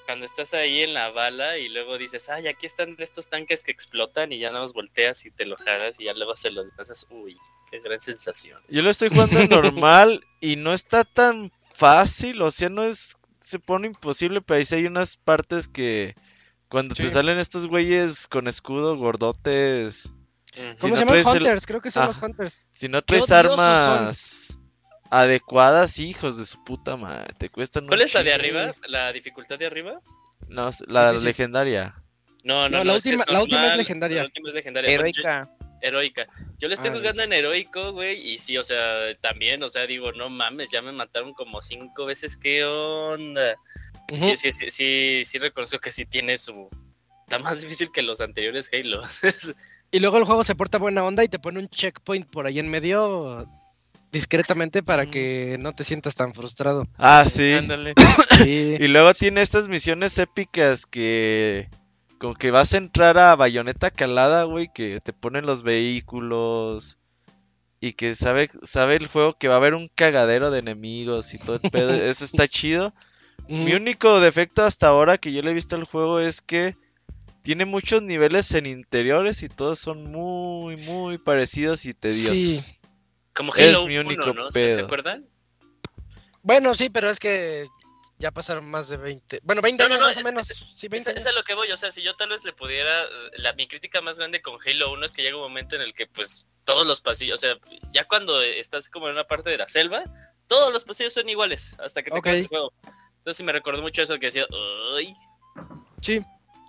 Cuando 0.06 0.24
estás 0.24 0.54
ahí 0.54 0.80
en 0.84 0.94
la 0.94 1.10
bala 1.10 1.58
y 1.58 1.68
luego 1.68 1.98
dices, 1.98 2.30
ay, 2.30 2.48
aquí 2.48 2.64
están 2.64 2.96
estos 2.98 3.28
tanques 3.28 3.62
que 3.62 3.70
explotan 3.72 4.32
y 4.32 4.38
ya 4.38 4.48
nada 4.48 4.62
más 4.62 4.72
volteas 4.72 5.26
y 5.26 5.30
te 5.30 5.44
lo 5.44 5.56
jalas 5.58 6.00
y 6.00 6.04
ya 6.04 6.14
luego 6.14 6.34
se 6.34 6.50
lo 6.50 6.64
pasas. 6.78 7.06
Uy, 7.10 7.36
qué 7.70 7.78
gran 7.80 8.00
sensación. 8.00 8.58
Yo 8.70 8.80
lo 8.80 8.88
estoy 8.88 9.10
jugando 9.10 9.38
en 9.38 9.48
normal 9.50 10.24
y 10.40 10.56
no 10.56 10.72
está 10.72 11.04
tan 11.04 11.52
fácil, 11.62 12.40
o 12.40 12.50
sea, 12.50 12.70
no 12.70 12.84
es 12.84 13.17
se 13.48 13.58
pone 13.58 13.86
imposible, 13.88 14.40
pero 14.40 14.58
ahí 14.58 14.64
sí 14.64 14.74
hay 14.76 14.86
unas 14.86 15.16
partes 15.16 15.68
que 15.68 16.14
cuando 16.68 16.94
te 16.94 17.08
salen 17.10 17.38
estos 17.38 17.66
güeyes 17.66 18.28
con 18.28 18.46
escudo 18.48 18.96
gordotes. 18.96 20.12
Si 20.52 20.60
¿Cómo 20.60 20.66
no 20.70 20.76
se 20.76 20.88
llaman? 20.88 21.06
traes 21.06 21.26
el- 21.28 21.42
Hunters, 21.42 21.66
creo 21.66 21.80
que 21.80 21.90
son 21.90 22.02
Ah. 22.02 22.06
los 22.06 22.22
Hunters. 22.22 22.66
si 22.70 22.88
no 22.88 23.02
traes 23.02 23.30
armas 23.30 24.60
adecuadas, 25.10 25.98
hijos 25.98 26.36
de 26.36 26.44
su 26.44 26.62
puta 26.64 26.96
madre, 26.96 27.32
te 27.38 27.48
cuestan 27.48 27.86
¿Cuál 27.86 28.02
es 28.02 28.14
la 28.14 28.22
de 28.22 28.34
arriba? 28.34 28.74
¿La 28.86 29.12
dificultad 29.12 29.58
de 29.58 29.66
arriba? 29.66 30.00
No, 30.48 30.70
la 30.86 31.12
legendaria. 31.12 31.94
No, 32.44 32.68
no, 32.68 32.78
No, 32.78 32.78
no. 32.78 32.84
la 32.84 32.96
es 32.96 33.02
que 33.04 33.10
última- 33.10 33.24
es 33.24 33.30
la 33.32 33.42
última 33.42 33.66
es 33.66 33.76
legendaria. 33.76 34.18
La 34.18 34.24
última 34.26 34.48
es 34.48 34.54
legendaria. 34.54 34.90
Heroica. 34.94 35.50
Heroica. 35.80 36.26
Yo 36.58 36.68
lo 36.68 36.74
estoy 36.74 36.90
Ah, 36.90 36.94
jugando 36.96 37.22
en 37.22 37.32
heroico, 37.32 37.92
güey, 37.92 38.20
y 38.32 38.38
sí, 38.38 38.56
o 38.58 38.62
sea, 38.62 39.14
también, 39.20 39.62
o 39.62 39.68
sea, 39.68 39.86
digo, 39.86 40.12
no 40.12 40.28
mames, 40.28 40.70
ya 40.70 40.82
me 40.82 40.92
mataron 40.92 41.32
como 41.34 41.62
cinco 41.62 42.04
veces, 42.06 42.36
¿qué 42.36 42.64
onda? 42.64 43.56
Sí, 44.18 44.36
sí, 44.36 44.52
sí, 44.52 44.70
sí, 44.70 45.22
sí 45.24 45.38
reconozco 45.38 45.78
que 45.78 45.92
sí 45.92 46.06
tiene 46.06 46.38
su... 46.38 46.68
Está 47.26 47.38
más 47.38 47.60
difícil 47.60 47.90
que 47.92 48.00
los 48.02 48.20
anteriores 48.20 48.70
Halo. 48.72 49.02
Y 49.90 50.00
luego 50.00 50.18
el 50.18 50.24
juego 50.24 50.44
se 50.44 50.54
porta 50.54 50.76
buena 50.76 51.02
onda 51.02 51.24
y 51.24 51.28
te 51.28 51.38
pone 51.38 51.60
un 51.60 51.68
checkpoint 51.70 52.30
por 52.30 52.44
ahí 52.46 52.58
en 52.58 52.68
medio 52.68 53.46
discretamente 54.12 54.82
para 54.82 55.06
que 55.06 55.56
no 55.58 55.72
te 55.74 55.84
sientas 55.84 56.14
tan 56.14 56.34
frustrado. 56.34 56.86
Ah, 56.98 57.24
sí. 57.30 57.52
Ándale. 57.54 57.94
Sí. 58.44 58.76
Y 58.78 58.86
luego 58.88 59.14
tiene 59.14 59.40
estas 59.40 59.66
misiones 59.68 60.16
épicas 60.18 60.86
que 60.86 61.68
como 62.18 62.34
que 62.34 62.50
vas 62.50 62.74
a 62.74 62.78
entrar 62.78 63.18
a 63.18 63.36
Bayoneta 63.36 63.90
Calada, 63.90 64.44
güey, 64.44 64.68
que 64.72 64.98
te 65.00 65.12
ponen 65.12 65.46
los 65.46 65.62
vehículos 65.62 66.98
y 67.80 67.92
que 67.92 68.14
sabe 68.14 68.48
sabe 68.64 68.96
el 68.96 69.06
juego 69.06 69.38
que 69.38 69.48
va 69.48 69.54
a 69.54 69.58
haber 69.58 69.74
un 69.74 69.88
cagadero 69.94 70.50
de 70.50 70.58
enemigos 70.58 71.32
y 71.34 71.38
todo 71.38 71.56
el 71.62 71.70
pedo, 71.70 71.92
eso 71.94 72.24
está 72.24 72.48
chido. 72.48 72.92
Mi 73.48 73.72
único 73.72 74.20
defecto 74.20 74.64
hasta 74.64 74.88
ahora 74.88 75.16
que 75.16 75.32
yo 75.32 75.40
le 75.42 75.52
he 75.52 75.54
visto 75.54 75.74
al 75.76 75.84
juego 75.84 76.20
es 76.20 76.42
que 76.42 76.74
tiene 77.42 77.64
muchos 77.64 78.02
niveles 78.02 78.52
en 78.54 78.66
interiores 78.66 79.42
y 79.42 79.48
todos 79.48 79.78
son 79.78 80.10
muy 80.12 80.76
muy 80.76 81.16
parecidos 81.18 81.86
y 81.86 81.94
tediosos. 81.94 82.36
Sí. 82.66 82.74
Como 83.32 83.54
Es 83.54 83.68
Halo 83.74 83.86
mi 83.86 83.96
1, 83.96 84.08
único 84.08 84.34
¿no? 84.34 84.50
¿Se- 84.50 84.70
¿Se 84.70 84.76
pedo. 84.76 84.84
acuerdan? 84.86 85.24
Bueno, 86.42 86.74
sí, 86.74 86.90
pero 86.90 87.08
es 87.10 87.18
que 87.18 87.64
ya 88.18 88.30
pasaron 88.32 88.68
más 88.68 88.88
de 88.88 88.96
20. 88.96 89.40
Bueno, 89.44 89.62
20 89.62 89.82
No, 89.82 89.88
no, 89.88 89.94
años 89.94 90.00
no, 90.02 90.06
más 90.08 90.16
es- 90.16 90.22
o 90.24 90.28
menos. 90.28 90.50
es- 90.50 90.58
Sí, 90.76 90.86
Es, 90.86 90.90
20 90.90 91.18
es 91.18 91.26
a 91.26 91.32
lo 91.32 91.42
que 91.44 91.54
voy, 91.54 91.70
o 91.70 91.76
sea, 91.76 91.90
si 91.92 92.02
yo 92.02 92.14
tal 92.16 92.30
vez 92.30 92.44
le 92.44 92.52
pudiera, 92.52 93.04
la, 93.36 93.52
mi 93.54 93.68
crítica 93.68 94.00
más 94.00 94.18
grande 94.18 94.42
con 94.42 94.58
Halo 94.64 94.92
1 94.92 95.04
es 95.04 95.14
que 95.14 95.22
llega 95.22 95.36
un 95.36 95.42
momento 95.42 95.76
en 95.76 95.82
el 95.82 95.94
que 95.94 96.06
pues 96.06 96.46
todos 96.64 96.86
los 96.86 97.00
pasillos, 97.00 97.38
o 97.38 97.46
sea, 97.46 97.56
ya 97.92 98.06
cuando 98.06 98.40
estás 98.42 98.88
como 98.90 99.06
en 99.08 99.14
una 99.14 99.24
parte 99.24 99.50
de 99.50 99.56
la 99.58 99.66
selva, 99.68 100.02
todos 100.48 100.72
los 100.72 100.84
pasillos 100.84 101.14
son 101.14 101.28
iguales 101.28 101.76
hasta 101.78 102.02
que 102.02 102.10
te 102.10 102.16
Ok. 102.18 102.26
acabas 102.26 102.40
el 102.40 102.48
juego. 102.48 102.72
Entonces 103.18 103.44
me 103.46 103.52
recordó 103.52 103.82
mucho 103.82 104.02
eso 104.02 104.18
que 104.18 104.26
decía, 104.26 104.46
uy, 104.94 105.14
Sí, 106.00 106.20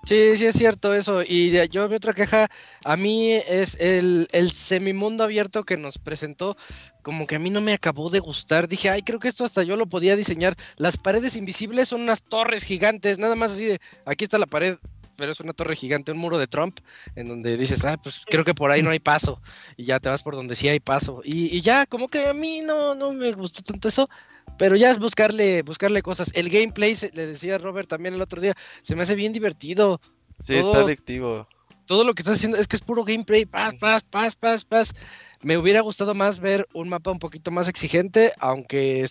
sí, 0.10 0.36
sí 0.38 0.46
es 0.48 0.56
cierto 0.56 0.94
eso. 0.94 1.22
Y 1.22 1.52
yo 1.70 1.88
mi 1.88 1.96
otra 1.96 2.14
queja, 2.14 2.50
a 2.84 2.98
mí 2.98 3.32
es 3.32 3.78
el, 3.80 4.28
el 4.32 4.52
semimundo 4.52 5.24
abierto 5.24 5.64
que 5.64 5.78
nos 5.78 6.00
presentó, 6.00 6.58
como 7.04 7.28
que 7.28 7.36
a 7.36 7.40
mí 7.40 7.52
no 7.52 7.62
me 7.62 7.74
acabó 7.74 8.10
de 8.10 8.20
gustar. 8.20 8.68
Dije, 8.68 8.90
ay, 8.90 9.04
creo 9.04 9.20
que 9.20 9.28
esto 9.28 9.46
hasta 9.46 9.64
yo 9.64 9.76
lo 9.76 9.88
podía 9.88 10.16
diseñar. 10.16 10.56
Las 10.78 10.98
paredes 10.98 11.36
invisibles 11.36 11.90
son 11.90 12.02
unas 12.02 12.24
torres 12.24 12.64
gigantes, 12.64 13.20
nada 13.20 13.36
más 13.36 13.52
así 13.52 13.66
de, 13.66 13.80
aquí 14.06 14.24
está 14.24 14.40
la 14.40 14.48
pared, 14.48 14.78
pero 15.16 15.32
es 15.32 15.40
una 15.42 15.54
torre 15.54 15.76
gigante, 15.76 16.12
un 16.12 16.18
muro 16.18 16.40
de 16.40 16.48
Trump, 16.48 16.80
en 17.16 17.28
donde 17.28 17.56
dices, 17.58 17.86
ah, 17.86 17.98
pues 18.02 18.22
creo 18.26 18.44
que 18.44 18.56
por 18.56 18.72
ahí 18.72 18.82
no 18.82 18.90
hay 18.90 19.00
paso. 19.00 19.42
Y 19.78 19.84
ya 19.84 20.00
te 20.00 20.10
vas 20.10 20.24
por 20.24 20.36
donde 20.36 20.56
sí 20.56 20.68
hay 20.70 20.80
paso. 20.80 21.22
Y, 21.24 21.56
y 21.56 21.62
ya, 21.62 21.86
como 21.86 22.08
que 22.08 22.26
a 22.28 22.34
mí 22.34 22.62
no, 22.62 22.96
no 22.96 23.14
me 23.14 23.32
gustó 23.34 23.62
tanto 23.62 23.90
eso. 23.90 24.10
Pero 24.58 24.76
ya 24.76 24.90
es 24.92 25.00
buscarle, 25.00 25.62
buscarle 25.62 26.02
cosas. 26.02 26.32
El 26.34 26.50
gameplay, 26.50 26.96
se- 26.96 27.12
le 27.14 27.26
decía 27.28 27.58
Robert 27.58 27.88
también 27.88 28.14
el 28.16 28.22
otro 28.22 28.42
día, 28.42 28.56
se 28.82 28.96
me 28.96 29.04
hace 29.04 29.16
bien 29.16 29.32
divertido. 29.34 30.02
Sí, 30.40 30.56
está 30.56 30.72
Todo- 30.74 30.86
adictivo. 30.86 31.48
Todo 31.86 32.04
lo 32.04 32.14
que 32.14 32.22
estás 32.22 32.36
haciendo 32.38 32.58
es 32.60 32.68
que 32.68 32.76
es 32.76 32.84
puro 32.84 33.04
gameplay, 33.04 33.46
paz, 33.46 33.74
paz, 33.80 34.04
paz, 34.04 34.36
paz, 34.36 34.64
paz. 34.64 34.94
Me 35.42 35.58
hubiera 35.58 35.82
gustado 35.82 36.14
más 36.14 36.40
ver 36.40 36.68
un 36.74 36.88
mapa 36.88 37.10
un 37.10 37.18
poquito 37.18 37.50
más 37.50 37.68
exigente, 37.68 38.32
aunque 38.38 39.06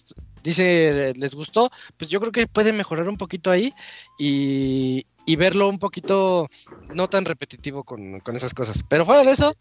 dice 0.44 1.12
les 1.16 1.34
gustó, 1.34 1.70
pues 1.96 2.08
yo 2.08 2.20
creo 2.20 2.30
que 2.30 2.46
puede 2.46 2.72
mejorar 2.72 3.08
un 3.08 3.16
poquito 3.16 3.50
ahí 3.50 3.72
y, 4.16 5.06
y 5.26 5.36
verlo 5.36 5.68
un 5.68 5.80
poquito 5.80 6.48
no 6.94 7.08
tan 7.08 7.24
repetitivo 7.24 7.82
con, 7.82 8.20
con 8.20 8.36
esas 8.36 8.54
cosas. 8.54 8.84
Pero 8.88 9.04
fuera 9.04 9.24
de 9.24 9.32
eso, 9.32 9.54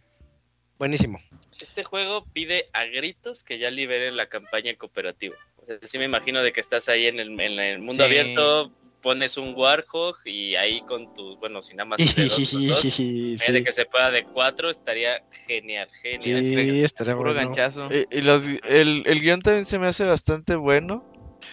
buenísimo. 0.77 1.19
este 1.59 1.83
juego 1.83 2.23
pide 2.33 2.69
a 2.73 2.83
gritos 2.85 3.43
que 3.43 3.57
ya 3.57 3.72
liberen 3.72 4.15
la 4.15 4.27
campaña 4.30 4.75
cooperativa. 4.75 5.35
Sí 5.83 5.97
me 5.97 6.05
imagino 6.05 6.41
de 6.41 6.51
que 6.51 6.59
estás 6.61 6.87
ahí 6.89 7.07
en 7.07 7.19
el, 7.19 7.39
en 7.39 7.59
el 7.59 7.79
mundo 7.79 8.03
Sí. 8.03 8.09
abierto, 8.09 8.71
pones 9.01 9.37
un 9.37 9.53
Warhog 9.55 10.15
y 10.25 10.55
ahí 10.55 10.81
con 10.81 11.13
tus, 11.13 11.37
bueno, 11.39 11.61
si 11.61 11.75
nada 11.75 11.89
más 11.89 12.01
es 12.01 12.15
de 12.15 12.23
dos, 12.23 12.51
dos, 12.67 12.79
sí, 12.81 13.03
en 13.31 13.35
vez 13.35 13.53
de 13.53 13.63
que 13.63 13.71
se 13.71 13.85
pueda 13.85 14.11
de 14.11 14.23
cuatro, 14.23 14.69
estaría 14.69 15.21
genial, 15.47 15.89
genial. 16.01 16.21
sí, 16.21 16.83
estaría 16.83 17.15
Puro 17.15 17.33
bueno. 17.33 17.49
ganchazo. 17.49 17.89
Y, 17.93 18.17
y 18.17 18.21
los, 18.21 18.47
el, 18.47 19.03
el 19.05 19.21
guion 19.21 19.41
también 19.41 19.65
se 19.65 19.79
me 19.79 19.87
hace 19.87 20.05
bastante 20.05 20.55
bueno. 20.55 21.05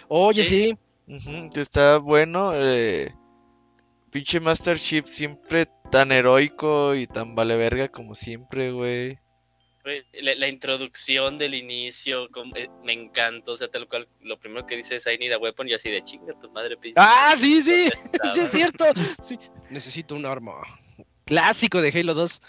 Oye, 0.08 0.42
Sí. 0.42 0.74
que 1.52 1.60
está 1.60 1.98
bueno. 1.98 2.52
Eh, 2.54 3.12
pinche 4.10 4.40
Master 4.40 4.78
Chief 4.78 5.04
siempre 5.06 5.66
tan 5.90 6.12
heroico 6.12 6.94
y 6.94 7.06
tan 7.06 7.34
vale 7.34 7.56
verga 7.56 7.88
como 7.88 8.14
siempre, 8.14 8.70
güey. 8.72 9.18
La, 10.14 10.34
la 10.36 10.48
introducción 10.48 11.36
del 11.36 11.54
inicio 11.54 12.28
como- 12.30 12.56
eh, 12.56 12.68
me 12.84 12.92
encantó, 12.94 13.52
o 13.52 13.56
sea, 13.56 13.68
tal 13.68 13.86
cual, 13.86 14.08
lo 14.20 14.38
primero 14.38 14.64
que 14.66 14.76
dice 14.76 14.96
es 14.96 15.06
I 15.06 15.18
need 15.18 15.32
a 15.32 15.38
weapon 15.38 15.68
y 15.68 15.74
así 15.74 15.90
de 15.90 16.02
chinga 16.02 16.32
tu 16.40 16.50
madre. 16.52 16.78
Ah, 16.96 17.34
sí, 17.36 17.60
sí, 17.60 17.90
¿dónde 17.90 18.10
estabas?". 18.12 18.34
sí 18.34 18.40
es 18.40 18.50
cierto. 18.50 18.84
Sí. 19.22 19.38
Necesito 19.70 20.14
un 20.14 20.24
arma. 20.24 20.54
Clásico 21.26 21.82
de 21.82 21.90
Halo 21.90 22.14
2. 22.14 22.40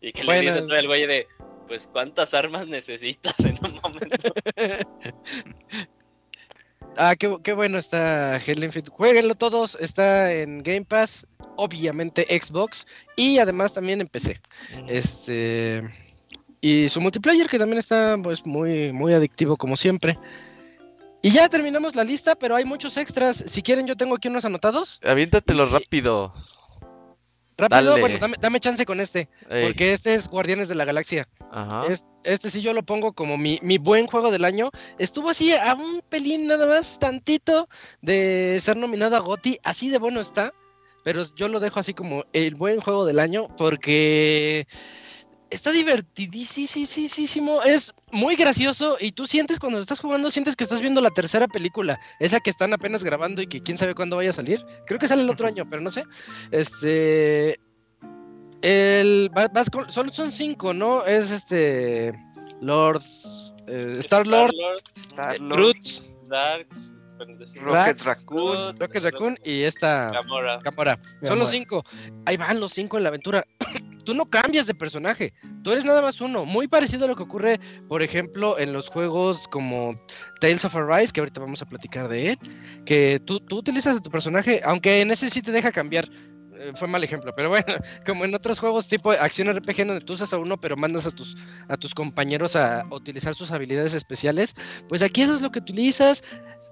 Y 0.00 0.12
que 0.12 0.24
Bueno. 0.24 0.42
le 0.42 0.46
dice 0.48 0.62
todo 0.62 0.76
el 0.76 0.86
güey 0.88 1.06
de, 1.06 1.26
pues, 1.68 1.86
¿cuántas 1.86 2.34
armas 2.34 2.66
necesitas 2.66 3.38
en 3.44 3.58
un 3.64 3.74
momento? 3.82 4.32
Ah, 7.00 7.14
qué, 7.16 7.36
qué 7.44 7.52
bueno 7.52 7.78
está 7.78 8.34
Halo 8.36 8.64
Infinite. 8.64 8.90
Jueguenlo 8.90 9.36
todos, 9.36 9.78
está 9.80 10.32
en 10.32 10.62
Game 10.64 10.84
Pass, 10.84 11.26
obviamente 11.56 12.26
Xbox 12.28 12.86
y 13.16 13.38
además 13.38 13.72
también 13.72 14.00
en 14.00 14.08
PC. 14.08 14.40
Este 14.88 15.82
y 16.60 16.88
su 16.88 17.00
multiplayer 17.00 17.46
que 17.48 17.58
también 17.58 17.78
está 17.78 18.16
pues 18.20 18.44
muy 18.44 18.92
muy 18.92 19.12
adictivo 19.14 19.56
como 19.56 19.76
siempre. 19.76 20.18
Y 21.22 21.30
ya 21.30 21.48
terminamos 21.48 21.94
la 21.96 22.04
lista, 22.04 22.34
pero 22.36 22.54
hay 22.56 22.64
muchos 22.64 22.96
extras. 22.96 23.42
Si 23.46 23.62
quieren, 23.62 23.86
yo 23.86 23.96
tengo 23.96 24.14
aquí 24.14 24.28
unos 24.28 24.44
anotados. 24.44 25.00
Aviéntatelo 25.04 25.64
Y- 25.66 25.70
rápido. 25.70 26.32
Rápido, 27.58 27.90
Dale. 27.90 28.00
bueno, 28.00 28.18
dame, 28.20 28.36
dame 28.40 28.60
chance 28.60 28.86
con 28.86 29.00
este. 29.00 29.28
Ey, 29.50 29.66
Porque 29.66 29.92
este 29.92 30.14
es 30.14 30.28
Guardianes 30.28 30.68
de 30.68 30.76
la 30.76 30.84
Galaxia. 30.84 31.28
Ajá. 31.50 31.86
Es- 31.88 32.04
Este 32.24 32.50
sí 32.50 32.60
yo 32.62 32.72
lo 32.72 32.82
pongo 32.82 33.12
como 33.14 33.36
mi, 33.38 33.58
mi 33.62 33.78
buen 33.78 34.06
juego 34.06 34.30
del 34.30 34.44
año. 34.44 34.70
Estuvo 34.98 35.30
así 35.30 35.52
a 35.54 35.74
un 35.74 36.02
pelín 36.08 36.46
nada 36.46 36.66
más, 36.66 36.98
tantito, 36.98 37.68
de 38.02 38.58
ser 38.60 38.76
nominado 38.76 39.16
a 39.16 39.20
GOTY. 39.20 39.58
Así 39.64 39.88
de 39.88 39.98
bueno 39.98 40.20
está. 40.20 40.52
Pero 41.04 41.24
yo 41.36 41.48
lo 41.48 41.58
dejo 41.60 41.80
así 41.80 41.94
como 41.94 42.24
el 42.32 42.54
buen 42.54 42.80
juego 42.80 43.06
del 43.06 43.18
año 43.18 43.48
porque 43.56 44.66
está 45.50 45.72
divertidísimo. 45.72 47.62
Es 47.62 47.94
muy 48.12 48.36
gracioso 48.36 48.96
y 49.00 49.12
tú 49.12 49.26
sientes 49.26 49.58
cuando 49.58 49.78
estás 49.78 50.00
jugando, 50.00 50.30
sientes 50.30 50.56
que 50.56 50.64
estás 50.64 50.80
viendo 50.80 51.00
la 51.00 51.10
tercera 51.10 51.48
película. 51.48 51.98
Esa 52.18 52.40
que 52.40 52.50
están 52.50 52.72
apenas 52.72 53.04
grabando 53.04 53.42
y 53.42 53.46
que 53.46 53.62
quién 53.62 53.78
sabe 53.78 53.94
cuándo 53.94 54.16
vaya 54.16 54.30
a 54.30 54.34
salir. 54.34 54.64
Creo 54.86 54.98
que 54.98 55.08
sale 55.08 55.22
el 55.22 55.30
otro 55.30 55.46
año, 55.48 55.66
pero 55.68 55.82
no 55.82 55.90
sé. 55.90 56.04
Este... 56.50 57.58
El, 58.60 59.30
va- 59.36 59.46
vas 59.48 59.70
con- 59.70 59.88
solo 59.90 60.12
son 60.12 60.32
cinco, 60.32 60.74
¿no? 60.74 61.04
Es 61.06 61.30
este. 61.30 62.12
Lord. 62.60 63.02
eh, 63.68 63.94
Star 64.00 64.26
Lord, 64.26 64.50
Groot, 65.38 65.76
Darks, 66.28 66.96
Rocket 67.60 68.00
Raccoon. 68.04 68.76
Rocket 68.76 69.02
Raccoon 69.04 69.38
y 69.44 69.62
esta. 69.62 70.10
Gamora. 70.10 70.58
Gamora. 70.58 70.98
Son 71.22 71.38
los 71.38 71.50
cinco. 71.50 71.84
Ahí 72.26 72.36
van 72.36 72.58
los 72.58 72.72
cinco 72.72 72.96
en 72.96 73.04
la 73.04 73.10
aventura. 73.10 73.46
Tú 74.08 74.14
no 74.14 74.24
cambias 74.24 74.66
de 74.66 74.74
personaje. 74.74 75.34
Tú 75.62 75.70
eres 75.70 75.84
nada 75.84 76.00
más 76.00 76.22
uno. 76.22 76.46
Muy 76.46 76.66
parecido 76.66 77.04
a 77.04 77.08
lo 77.08 77.14
que 77.14 77.24
ocurre, 77.24 77.60
por 77.88 78.00
ejemplo, 78.00 78.58
en 78.58 78.72
los 78.72 78.88
juegos 78.88 79.46
como 79.48 80.02
Tales 80.40 80.64
of 80.64 80.74
Arise, 80.76 81.12
que 81.12 81.20
ahorita 81.20 81.42
vamos 81.42 81.60
a 81.60 81.66
platicar 81.66 82.08
de 82.08 82.30
él. 82.30 82.38
Que 82.86 83.20
tú, 83.22 83.38
tú 83.38 83.58
utilizas 83.58 83.98
a 83.98 84.00
tu 84.00 84.10
personaje, 84.10 84.62
aunque 84.64 85.02
en 85.02 85.10
ese 85.10 85.28
sí 85.28 85.42
te 85.42 85.52
deja 85.52 85.72
cambiar. 85.72 86.08
Eh, 86.58 86.72
Fue 86.74 86.88
mal 86.88 87.04
ejemplo, 87.04 87.34
pero 87.36 87.50
bueno, 87.50 87.66
como 88.06 88.24
en 88.24 88.34
otros 88.34 88.58
juegos 88.60 88.88
tipo 88.88 89.10
acción 89.10 89.54
RPG 89.54 89.86
donde 89.86 90.00
tú 90.00 90.14
usas 90.14 90.32
a 90.32 90.38
uno 90.38 90.58
pero 90.58 90.74
mandas 90.74 91.06
a 91.06 91.10
tus, 91.10 91.36
a 91.68 91.76
tus 91.76 91.94
compañeros 91.94 92.56
a 92.56 92.86
utilizar 92.90 93.34
sus 93.34 93.52
habilidades 93.52 93.92
especiales, 93.92 94.54
pues 94.88 95.02
aquí 95.02 95.20
eso 95.20 95.34
es 95.34 95.42
lo 95.42 95.52
que 95.52 95.58
utilizas. 95.58 96.24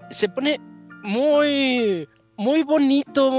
Se 0.08 0.30
pone 0.30 0.58
muy, 1.02 2.08
muy 2.36 2.62
bonito, 2.62 3.30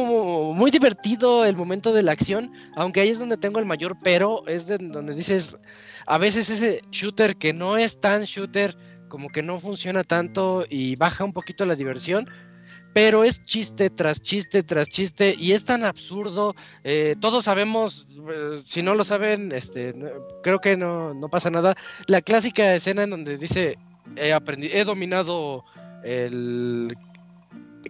muy 0.53 0.71
divertido 0.71 1.45
el 1.45 1.55
momento 1.55 1.93
de 1.93 2.03
la 2.03 2.13
acción, 2.13 2.51
aunque 2.75 3.01
ahí 3.01 3.09
es 3.09 3.19
donde 3.19 3.37
tengo 3.37 3.59
el 3.59 3.65
mayor 3.65 3.97
pero, 4.03 4.47
es 4.47 4.67
de 4.67 4.77
donde 4.77 5.13
dices, 5.13 5.57
a 6.05 6.17
veces 6.17 6.49
ese 6.49 6.81
shooter 6.91 7.35
que 7.35 7.53
no 7.53 7.77
es 7.77 7.99
tan 7.99 8.23
shooter, 8.23 8.75
como 9.07 9.29
que 9.29 9.43
no 9.43 9.59
funciona 9.59 10.03
tanto 10.03 10.65
y 10.69 10.95
baja 10.95 11.23
un 11.23 11.33
poquito 11.33 11.65
la 11.65 11.75
diversión. 11.75 12.27
Pero 12.93 13.23
es 13.23 13.43
chiste 13.43 13.91
tras 13.91 14.21
chiste 14.21 14.63
tras 14.63 14.87
chiste 14.89 15.35
y 15.37 15.51
es 15.51 15.63
tan 15.63 15.85
absurdo. 15.85 16.55
eh, 16.83 17.15
todos 17.19 17.45
sabemos, 17.45 18.07
eh, 18.09 18.59
si 18.65 18.81
no 18.81 18.95
lo 18.95 19.03
saben, 19.03 19.51
este, 19.51 19.93
creo 20.41 20.59
que 20.59 20.75
no, 20.75 21.13
no 21.13 21.29
pasa 21.29 21.51
nada. 21.51 21.75
La 22.07 22.21
clásica 22.21 22.73
escena 22.73 23.03
en 23.03 23.11
donde 23.11 23.37
dice, 23.37 23.77
he 24.15 24.33
he 24.71 24.83
dominado 24.83 25.63
el... 26.03 26.97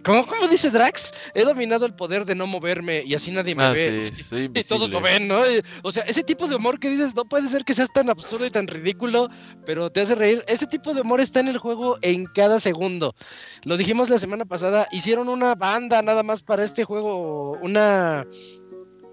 ¿Cómo, 0.04 0.24
¿Cómo 0.26 0.46
dice 0.46 0.70
Drax? 0.70 1.12
He 1.34 1.42
dominado 1.44 1.84
el 1.84 1.94
poder 1.94 2.24
de 2.24 2.34
no 2.34 2.46
moverme 2.46 3.02
y 3.04 3.14
así 3.14 3.30
nadie 3.32 3.54
me 3.54 3.64
Ah, 3.64 3.72
ve. 3.72 4.10
sí, 4.12 4.22
soy 4.22 4.50
Y 4.54 4.62
todos 4.62 4.90
lo 4.90 5.00
ven, 5.00 5.26
¿no? 5.26 5.40
O 5.82 5.90
sea, 5.90 6.04
ese 6.04 6.22
tipo 6.22 6.46
de 6.46 6.54
humor 6.56 6.78
que 6.78 6.88
dices, 6.88 7.14
no 7.14 7.24
puede 7.24 7.48
ser 7.48 7.64
que 7.64 7.74
seas 7.74 7.92
tan 7.92 8.08
absurdo 8.08 8.46
y 8.46 8.50
tan 8.50 8.66
ridículo, 8.68 9.28
pero 9.66 9.90
te 9.90 10.00
hace 10.00 10.14
reír. 10.14 10.44
Ese 10.46 10.66
tipo 10.66 10.94
de 10.94 11.00
humor 11.00 11.20
está 11.20 11.40
en 11.40 11.48
el 11.48 11.58
juego 11.58 11.98
en 12.02 12.26
cada 12.26 12.60
segundo. 12.60 13.14
Lo 13.64 13.76
dijimos 13.76 14.08
la 14.08 14.18
semana 14.18 14.44
pasada, 14.44 14.86
hicieron 14.92 15.28
una 15.28 15.54
banda 15.54 16.00
nada 16.02 16.22
más 16.22 16.42
para 16.42 16.62
este 16.64 16.84
juego, 16.84 17.58
una 17.60 18.24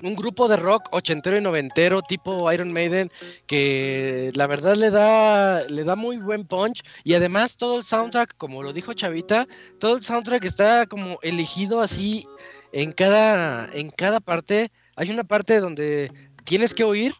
un 0.04 0.16
grupo 0.16 0.48
de 0.48 0.58
rock 0.58 0.88
ochentero 0.92 1.38
y 1.38 1.42
noventero 1.42 2.02
tipo 2.02 2.52
Iron 2.52 2.72
Maiden 2.72 3.10
que 3.48 4.32
la 4.36 4.48
verdad 4.48 4.76
le 4.76 4.92
da 4.92 5.66
le 5.68 5.84
da 5.84 5.96
muy 5.96 6.18
buen 6.18 6.46
punch. 6.46 6.82
Y 7.04 7.14
además 7.14 7.58
todo 7.58 7.78
el 7.78 7.84
soundtrack 7.84 8.36
como 8.38 8.64
lo 8.64 8.74
dijo 8.74 8.94
Chavita 8.94 9.48
todo 9.80 9.96
el 9.96 10.04
soundtrack 10.04 10.44
está 10.46 10.86
como 10.86 11.18
elegido 11.22 11.82
así 11.82 12.28
en 12.72 12.92
cada 12.92 13.70
en 13.74 13.90
cada 13.90 14.20
parte. 14.20 14.70
Hay 14.96 15.10
una 15.10 15.24
parte 15.24 15.60
donde 15.60 16.12
tienes 16.46 16.74
que 16.74 16.84
oír 16.84 17.14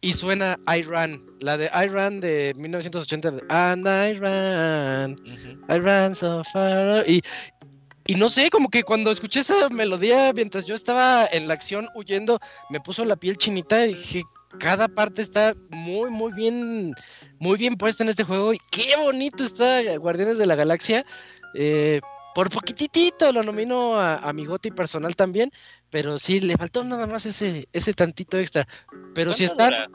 y 0.00 0.12
suena 0.12 0.56
I 0.68 0.82
Ran, 0.82 1.20
la 1.40 1.56
de 1.56 1.66
I 1.66 1.88
Ran 1.88 2.20
de 2.20 2.52
1980 2.56 3.30
de, 3.30 3.42
and 3.48 3.86
I 3.86 4.12
Ujú. 4.16 5.64
I 5.68 5.78
ran 5.80 6.14
so 6.14 6.44
far 6.44 7.08
y 7.08 7.22
y 8.06 8.14
no 8.14 8.28
sé, 8.28 8.50
como 8.50 8.68
que 8.68 8.82
cuando 8.82 9.10
escuché 9.10 9.40
esa 9.40 9.68
melodía 9.68 10.32
mientras 10.32 10.66
yo 10.66 10.74
estaba 10.74 11.26
en 11.26 11.48
la 11.48 11.54
acción 11.54 11.88
huyendo, 11.94 12.40
me 12.70 12.80
puso 12.80 13.04
la 13.04 13.16
piel 13.16 13.36
chinita 13.36 13.86
y 13.86 13.94
dije, 13.94 14.22
cada 14.58 14.88
parte 14.88 15.22
está 15.22 15.54
muy, 15.70 16.10
muy 16.10 16.32
bien, 16.32 16.94
muy 17.38 17.58
bien 17.58 17.76
puesta 17.76 18.02
en 18.02 18.08
este 18.08 18.24
juego. 18.24 18.52
Y 18.52 18.58
qué 18.70 18.96
bonito 18.96 19.42
está 19.44 19.96
Guardianes 19.98 20.38
de 20.38 20.46
la 20.46 20.54
Galaxia. 20.54 21.04
Eh, 21.54 22.00
por 22.34 22.50
poquitito 22.50 23.32
lo 23.32 23.42
nomino 23.42 23.98
a, 23.98 24.16
a 24.16 24.32
mi 24.32 24.44
goti 24.44 24.70
personal 24.70 25.16
también, 25.16 25.50
pero 25.90 26.18
sí, 26.18 26.40
le 26.40 26.56
faltó 26.56 26.84
nada 26.84 27.06
más 27.06 27.24
ese, 27.26 27.68
ese 27.72 27.92
tantito 27.94 28.38
extra. 28.38 28.68
Pero 29.14 29.32
si 29.32 29.46
¿Cuánto 29.46 29.64
están... 29.64 29.92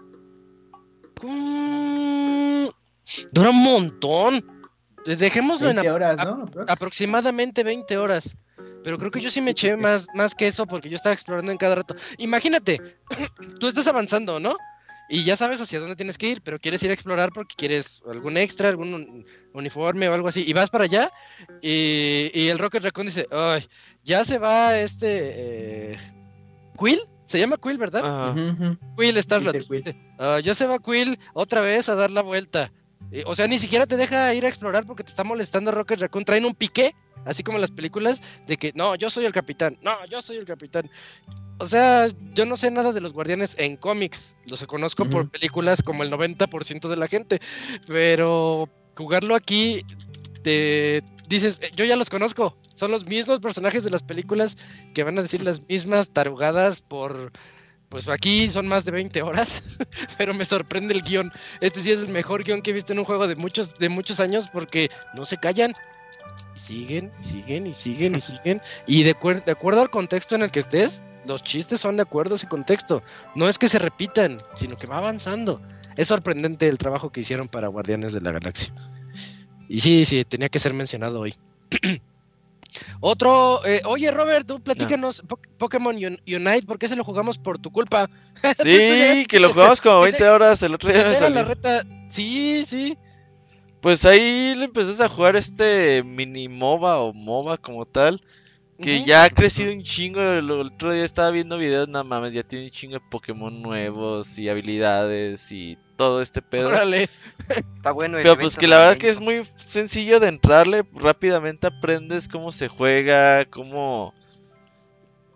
dura? 1.16 1.34
Mm, 1.34 2.70
dura 3.32 3.50
un 3.52 3.64
montón. 3.64 4.61
Dejémoslo 5.06 5.70
en 5.70 5.76
20 5.78 5.90
ap- 5.90 5.96
horas, 5.96 6.20
aproximadamente 6.72 7.64
20 7.64 7.98
horas. 7.98 8.36
Pero 8.84 8.98
creo 8.98 9.12
que 9.12 9.22
yo 9.22 9.30
sí 9.30 9.42
me 9.42 9.52
eché 9.52 9.76
más, 9.78 10.08
más 10.16 10.34
que 10.36 10.48
eso 10.48 10.66
porque 10.66 10.90
yo 10.90 10.96
estaba 10.96 11.14
explorando 11.14 11.52
en 11.52 11.58
cada 11.58 11.76
rato. 11.76 11.96
Imagínate, 12.18 12.80
tú 13.60 13.68
estás 13.68 13.88
avanzando, 13.88 14.40
¿no? 14.40 14.58
Y 15.10 15.24
ya 15.24 15.36
sabes 15.36 15.60
hacia 15.60 15.80
dónde 15.80 15.96
tienes 15.98 16.18
que 16.18 16.30
ir, 16.30 16.42
pero 16.42 16.58
quieres 16.58 16.82
ir 16.84 16.90
a 16.90 16.94
explorar 16.94 17.32
porque 17.34 17.54
quieres 17.58 18.02
algún 18.10 18.38
extra, 18.38 18.70
algún 18.70 18.94
un- 18.94 19.26
uniforme 19.54 20.08
o 20.08 20.14
algo 20.14 20.30
así. 20.30 20.44
Y 20.48 20.54
vas 20.54 20.70
para 20.70 20.86
allá 20.86 21.12
y, 21.62 22.32
y 22.34 22.48
el 22.48 22.58
Rocket 22.58 22.84
Raccoon 22.84 23.08
dice, 23.08 23.28
ay, 23.32 23.66
ya 24.04 24.24
se 24.24 24.38
va 24.38 24.78
este... 24.80 25.92
Eh, 25.94 25.98
Quill, 26.78 27.02
se 27.26 27.38
llama 27.40 27.58
Quill, 27.62 27.78
¿verdad? 27.78 28.02
Quill 28.98 29.18
Starlord. 29.18 29.58
Quill. 29.68 29.96
Ah, 30.18 30.40
ya 30.42 30.54
se 30.54 30.66
va 30.66 30.80
Quill 30.80 31.20
otra 31.34 31.62
vez 31.62 31.90
a 31.90 31.96
dar 31.96 32.10
la 32.10 32.22
vuelta. 32.22 32.72
Eh, 33.12 33.24
o 33.26 33.36
sea, 33.36 33.48
ni 33.48 33.58
siquiera 33.58 33.86
te 33.86 33.98
deja 33.98 34.34
ir 34.34 34.46
a 34.46 34.48
explorar 34.48 34.86
porque 34.86 35.04
te 35.04 35.10
está 35.10 35.24
molestando 35.24 35.72
Rocket 35.72 36.00
Raccoon. 36.00 36.26
Traen 36.26 36.46
un 36.46 36.56
piqué, 36.56 36.96
así 37.26 37.44
como 37.44 37.58
en 37.58 37.62
las 37.62 37.72
películas, 37.72 38.22
de 38.48 38.58
que 38.58 38.72
no, 38.76 38.96
yo 38.96 39.10
soy 39.10 39.26
el 39.26 39.34
capitán. 39.34 39.78
No, 39.82 39.94
yo 40.10 40.22
soy 40.22 40.38
el 40.38 40.46
capitán. 40.46 40.90
O 41.60 41.66
sea, 41.66 42.08
yo 42.34 42.46
no 42.46 42.56
sé 42.56 42.72
nada 42.72 42.92
de 42.92 43.02
los 43.02 43.14
guardianes 43.14 43.56
en 43.60 43.78
cómics. 43.78 44.36
Los 44.46 44.66
conozco 44.66 45.06
por 45.06 45.30
películas 45.30 45.82
como 45.84 46.04
el 46.04 46.12
90% 46.12 46.88
de 46.88 46.98
la 46.98 47.08
gente. 47.08 47.40
Pero 47.86 48.70
jugarlo 48.96 49.36
aquí, 49.36 49.82
te 50.44 51.04
dices, 51.28 51.60
"Eh, 51.62 51.72
yo 51.76 51.86
ya 51.86 51.96
los 51.96 52.10
conozco. 52.10 52.58
Son 52.74 52.90
los 52.92 53.08
mismos 53.08 53.40
personajes 53.42 53.84
de 53.84 53.92
las 53.92 54.02
películas 54.02 54.58
que 54.96 55.04
van 55.04 55.20
a 55.20 55.22
decir 55.22 55.44
las 55.44 55.62
mismas 55.68 56.10
tarugadas 56.12 56.82
por... 56.82 57.32
Pues 57.92 58.08
aquí 58.08 58.48
son 58.48 58.70
más 58.70 58.86
de 58.86 58.92
20 58.92 59.22
horas, 59.22 59.62
pero 60.18 60.34
me 60.34 60.46
sorprende 60.46 60.94
el 60.94 61.02
guion. 61.02 61.30
Este 61.60 61.82
sí 61.82 61.92
es 61.92 62.00
el 62.00 62.08
mejor 62.08 62.46
guion 62.46 62.62
que 62.62 62.72
he 62.72 62.74
visto 62.74 62.94
en 62.94 63.00
un 63.00 63.06
juego 63.06 63.28
de 63.28 63.36
muchos, 63.36 63.78
de 63.78 63.90
muchos 63.90 64.22
años 64.22 64.50
porque 64.52 64.90
no 65.14 65.26
se 65.26 65.36
callan. 65.36 65.76
Y 66.56 66.60
siguen, 66.60 67.12
y 67.20 67.24
siguen, 67.26 67.68
y 67.68 67.74
siguen, 67.74 68.16
y 68.16 68.22
siguen. 68.22 68.62
Y 68.88 69.04
de, 69.04 69.14
de 69.46 69.52
acuerdo 69.52 69.82
al 69.82 69.90
contexto 69.90 70.36
en 70.36 70.44
el 70.44 70.52
que 70.52 70.62
estés, 70.62 71.04
los 71.26 71.44
chistes 71.44 71.82
son 71.82 71.98
de 71.98 72.04
acuerdo 72.04 72.36
a 72.36 72.38
ese 72.38 72.48
contexto. 72.48 73.04
No 73.36 73.50
es 73.50 73.60
que 73.60 73.68
se 73.68 73.78
repitan, 73.78 74.42
sino 74.56 74.78
que 74.78 74.88
va 74.88 75.00
avanzando. 75.00 75.62
Es 75.98 76.08
sorprendente 76.08 76.70
el 76.70 76.78
trabajo 76.78 77.12
que 77.12 77.20
hicieron 77.20 77.50
para 77.50 77.68
Guardianes 77.68 78.14
de 78.14 78.22
la 78.22 78.32
Galaxia. 78.32 78.74
Y 79.68 79.82
sí, 79.82 80.06
sí, 80.06 80.24
tenía 80.24 80.48
que 80.48 80.60
ser 80.60 80.74
mencionado 80.74 81.20
hoy. 81.20 81.36
Otro, 83.00 83.66
eh, 83.66 83.82
oye 83.86 84.10
Robert, 84.12 84.48
tú 84.48 84.62
platícanos 84.62 85.24
Po- 85.28 85.40
Pokémon 85.58 85.96
Un- 85.96 86.22
Unite, 86.28 86.64
¿por 86.66 86.80
qué 86.80 86.88
se 86.88 86.96
lo 86.96 87.04
jugamos 87.04 87.38
por 87.38 87.60
tu 87.60 87.72
culpa? 87.72 88.10
Sí, 88.64 89.26
que 89.28 89.40
lo 89.40 89.54
jugamos 89.54 89.82
como 89.82 90.06
Ese- 90.06 90.18
20 90.18 90.30
horas 90.30 90.64
el 90.64 90.74
otro 90.76 90.92
día. 90.92 91.04
me 91.04 91.10
la 91.10 91.16
salió. 91.16 91.44
reta. 91.46 91.84
Sí, 92.10 92.64
sí. 92.66 92.98
Pues 93.82 94.06
ahí 94.06 94.54
le 94.56 94.66
empezás 94.66 95.02
a 95.02 95.10
jugar 95.10 95.36
este 95.36 96.04
mini 96.04 96.48
MOBA 96.48 97.00
o 97.00 97.14
MOBA 97.14 97.58
como 97.58 97.86
tal. 97.86 98.22
Que 98.80 99.04
ya 99.04 99.24
ha 99.26 99.30
crecido 99.30 99.72
un 99.72 99.84
chingo. 99.84 100.20
El 100.22 100.50
el 100.50 100.52
otro 100.52 100.92
día 100.92 101.06
estaba 101.06 101.30
viendo 101.30 101.58
videos, 101.58 101.88
no 101.88 102.04
mames, 102.04 102.34
ya 102.34 102.42
tiene 102.42 102.66
un 102.66 102.72
chingo 102.72 102.94
de 102.96 103.00
Pokémon 103.12 103.62
nuevos 103.62 104.40
y 104.40 104.50
habilidades 104.50 105.52
y 105.52 105.78
todo 106.02 106.20
este 106.24 106.42
pedo. 106.42 106.70
Órale. 106.70 107.10
Está 107.48 107.92
bueno 107.92 108.18
el 108.18 108.24
Pero 108.24 108.36
pues 108.36 108.58
que 108.58 108.68
la 108.68 108.80
verdad 108.80 108.98
que 108.98 109.08
es 109.08 109.22
muy 109.22 109.44
sencillo 109.56 110.20
de 110.20 110.30
entrarle, 110.30 110.84
rápidamente 110.96 111.68
aprendes 111.68 112.28
cómo 112.28 112.52
se 112.52 112.70
juega, 112.70 113.46
cómo 113.46 114.12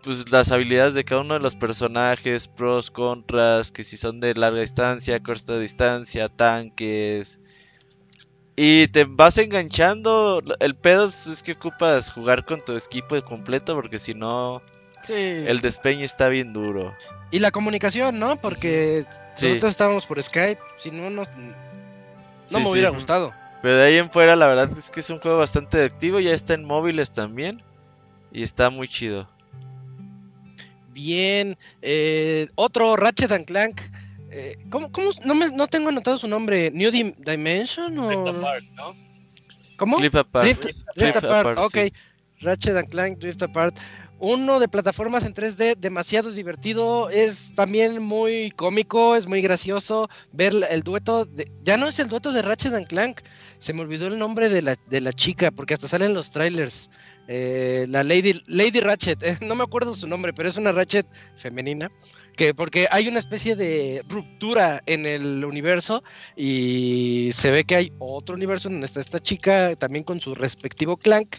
pues 0.02 0.28
las 0.28 0.50
habilidades 0.50 0.94
de 0.94 1.04
cada 1.04 1.20
uno 1.20 1.34
de 1.34 1.40
los 1.40 1.54
personajes, 1.54 2.48
pros, 2.48 2.90
contras, 2.90 3.70
que 3.70 3.84
si 3.84 3.96
son 3.96 4.18
de 4.18 4.34
larga 4.34 4.60
distancia, 4.60 5.22
corta 5.22 5.56
distancia, 5.56 6.28
tanques. 6.28 7.38
Y 8.56 8.88
te 8.88 9.04
vas 9.04 9.38
enganchando. 9.38 10.42
El 10.58 10.74
pedo 10.74 11.04
pues, 11.04 11.28
es 11.28 11.44
que 11.44 11.52
ocupas 11.52 12.10
jugar 12.10 12.44
con 12.44 12.60
tu 12.60 12.76
equipo 12.76 13.22
completo 13.22 13.76
porque 13.76 14.00
si 14.00 14.14
no, 14.14 14.62
Sí. 15.06 15.12
el 15.14 15.60
despeño 15.60 16.04
está 16.04 16.28
bien 16.28 16.52
duro. 16.52 16.94
Y 17.30 17.38
la 17.38 17.50
comunicación, 17.50 18.18
¿no? 18.18 18.36
Porque 18.40 19.04
Sí. 19.34 19.46
nosotros 19.48 19.70
estábamos 19.72 20.06
por 20.06 20.22
Skype, 20.22 20.60
si 20.76 20.90
no, 20.90 21.10
no, 21.10 21.22
no 21.22 21.26
Sí, 22.46 22.56
me 22.56 22.64
sí. 22.64 22.70
hubiera 22.70 22.88
gustado. 22.90 23.32
Pero 23.62 23.76
de 23.76 23.84
ahí 23.84 23.96
en 23.96 24.10
fuera, 24.10 24.36
la 24.36 24.46
verdad 24.48 24.70
es 24.76 24.90
que 24.90 25.00
es 25.00 25.10
un 25.10 25.18
juego 25.18 25.38
bastante 25.38 25.82
activo. 25.82 26.20
Ya 26.20 26.32
está 26.32 26.54
en 26.54 26.64
móviles 26.64 27.12
también. 27.12 27.62
Y 28.32 28.42
está 28.42 28.70
muy 28.70 28.86
chido. 28.88 29.28
Bien, 30.92 31.58
eh, 31.82 32.48
otro 32.54 32.96
Ratchet 32.96 33.30
and 33.32 33.44
Clank. 33.46 33.80
Eh, 34.30 34.56
¿cómo, 34.70 34.90
cómo? 34.92 35.10
No, 35.24 35.34
me, 35.34 35.50
no 35.50 35.66
tengo 35.68 35.88
anotado 35.88 36.16
su 36.16 36.28
nombre. 36.28 36.70
¿New 36.70 36.90
Dim- 36.90 37.14
Dimension 37.16 37.98
o...? 37.98 38.10
Rift 38.10 38.28
Apart, 38.36 38.64
¿no? 38.76 38.94
¿Cómo? 39.78 39.96
Clip 39.98 40.14
apart. 40.14 40.44
Drift, 40.44 40.62
Drift 40.62 40.86
Drift 40.96 41.16
Apart, 41.18 41.48
Apart, 41.48 41.58
ok. 41.58 41.72
sí. 41.74 41.92
Ratchet 42.40 42.76
and 42.76 42.88
Clank, 42.88 43.18
Drift 43.18 43.42
Apart. 43.42 43.76
Uno 44.18 44.60
de 44.60 44.68
plataformas 44.68 45.24
en 45.24 45.34
3D, 45.34 45.76
demasiado 45.76 46.30
divertido. 46.30 47.10
Es 47.10 47.54
también 47.54 48.02
muy 48.02 48.50
cómico, 48.50 49.14
es 49.14 49.26
muy 49.26 49.42
gracioso. 49.42 50.08
Ver 50.32 50.54
el 50.70 50.82
dueto. 50.82 51.26
De, 51.26 51.50
ya 51.62 51.76
no 51.76 51.86
es 51.86 51.98
el 51.98 52.08
dueto 52.08 52.32
de 52.32 52.40
Ratchet 52.40 52.72
and 52.72 52.88
Clank. 52.88 53.20
Se 53.58 53.74
me 53.74 53.82
olvidó 53.82 54.06
el 54.06 54.18
nombre 54.18 54.48
de 54.48 54.62
la, 54.62 54.76
de 54.88 55.00
la 55.02 55.12
chica, 55.12 55.50
porque 55.50 55.74
hasta 55.74 55.86
salen 55.86 56.14
los 56.14 56.30
trailers. 56.30 56.90
Eh, 57.28 57.86
la 57.90 58.04
Lady, 58.04 58.40
Lady 58.46 58.80
Ratchet, 58.80 59.22
eh, 59.22 59.38
no 59.42 59.54
me 59.54 59.64
acuerdo 59.64 59.94
su 59.94 60.06
nombre, 60.06 60.32
pero 60.32 60.48
es 60.48 60.56
una 60.56 60.72
Ratchet 60.72 61.06
femenina. 61.36 61.90
Que 62.36 62.54
porque 62.54 62.86
hay 62.90 63.08
una 63.08 63.18
especie 63.18 63.56
de 63.56 64.02
ruptura 64.08 64.82
en 64.86 65.06
el 65.06 65.44
universo 65.44 66.02
y 66.36 67.30
se 67.32 67.50
ve 67.50 67.64
que 67.64 67.76
hay 67.76 67.92
otro 67.98 68.34
universo 68.34 68.68
donde 68.68 68.84
está 68.84 69.00
esta 69.00 69.20
chica 69.20 69.74
también 69.76 70.04
con 70.04 70.20
su 70.20 70.34
respectivo 70.34 70.98
Clank 70.98 71.36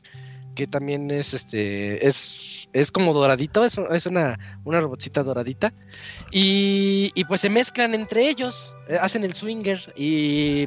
que 0.58 0.66
también 0.66 1.12
es 1.12 1.36
este 1.36 2.06
es, 2.06 2.68
es 2.74 2.92
como 2.92 3.14
doradito 3.14 3.64
es, 3.64 3.78
es 3.92 4.08
una, 4.08 4.40
una 4.66 4.82
robotcita 4.82 5.22
doradita 5.22 5.72
y, 6.32 7.12
y 7.14 7.26
pues 7.26 7.42
se 7.42 7.50
mezclan 7.50 7.94
entre 7.94 8.28
ellos 8.28 8.74
eh, 8.90 8.98
hacen 9.00 9.24
el 9.24 9.36
swinger 9.36 9.94
y 9.96 10.66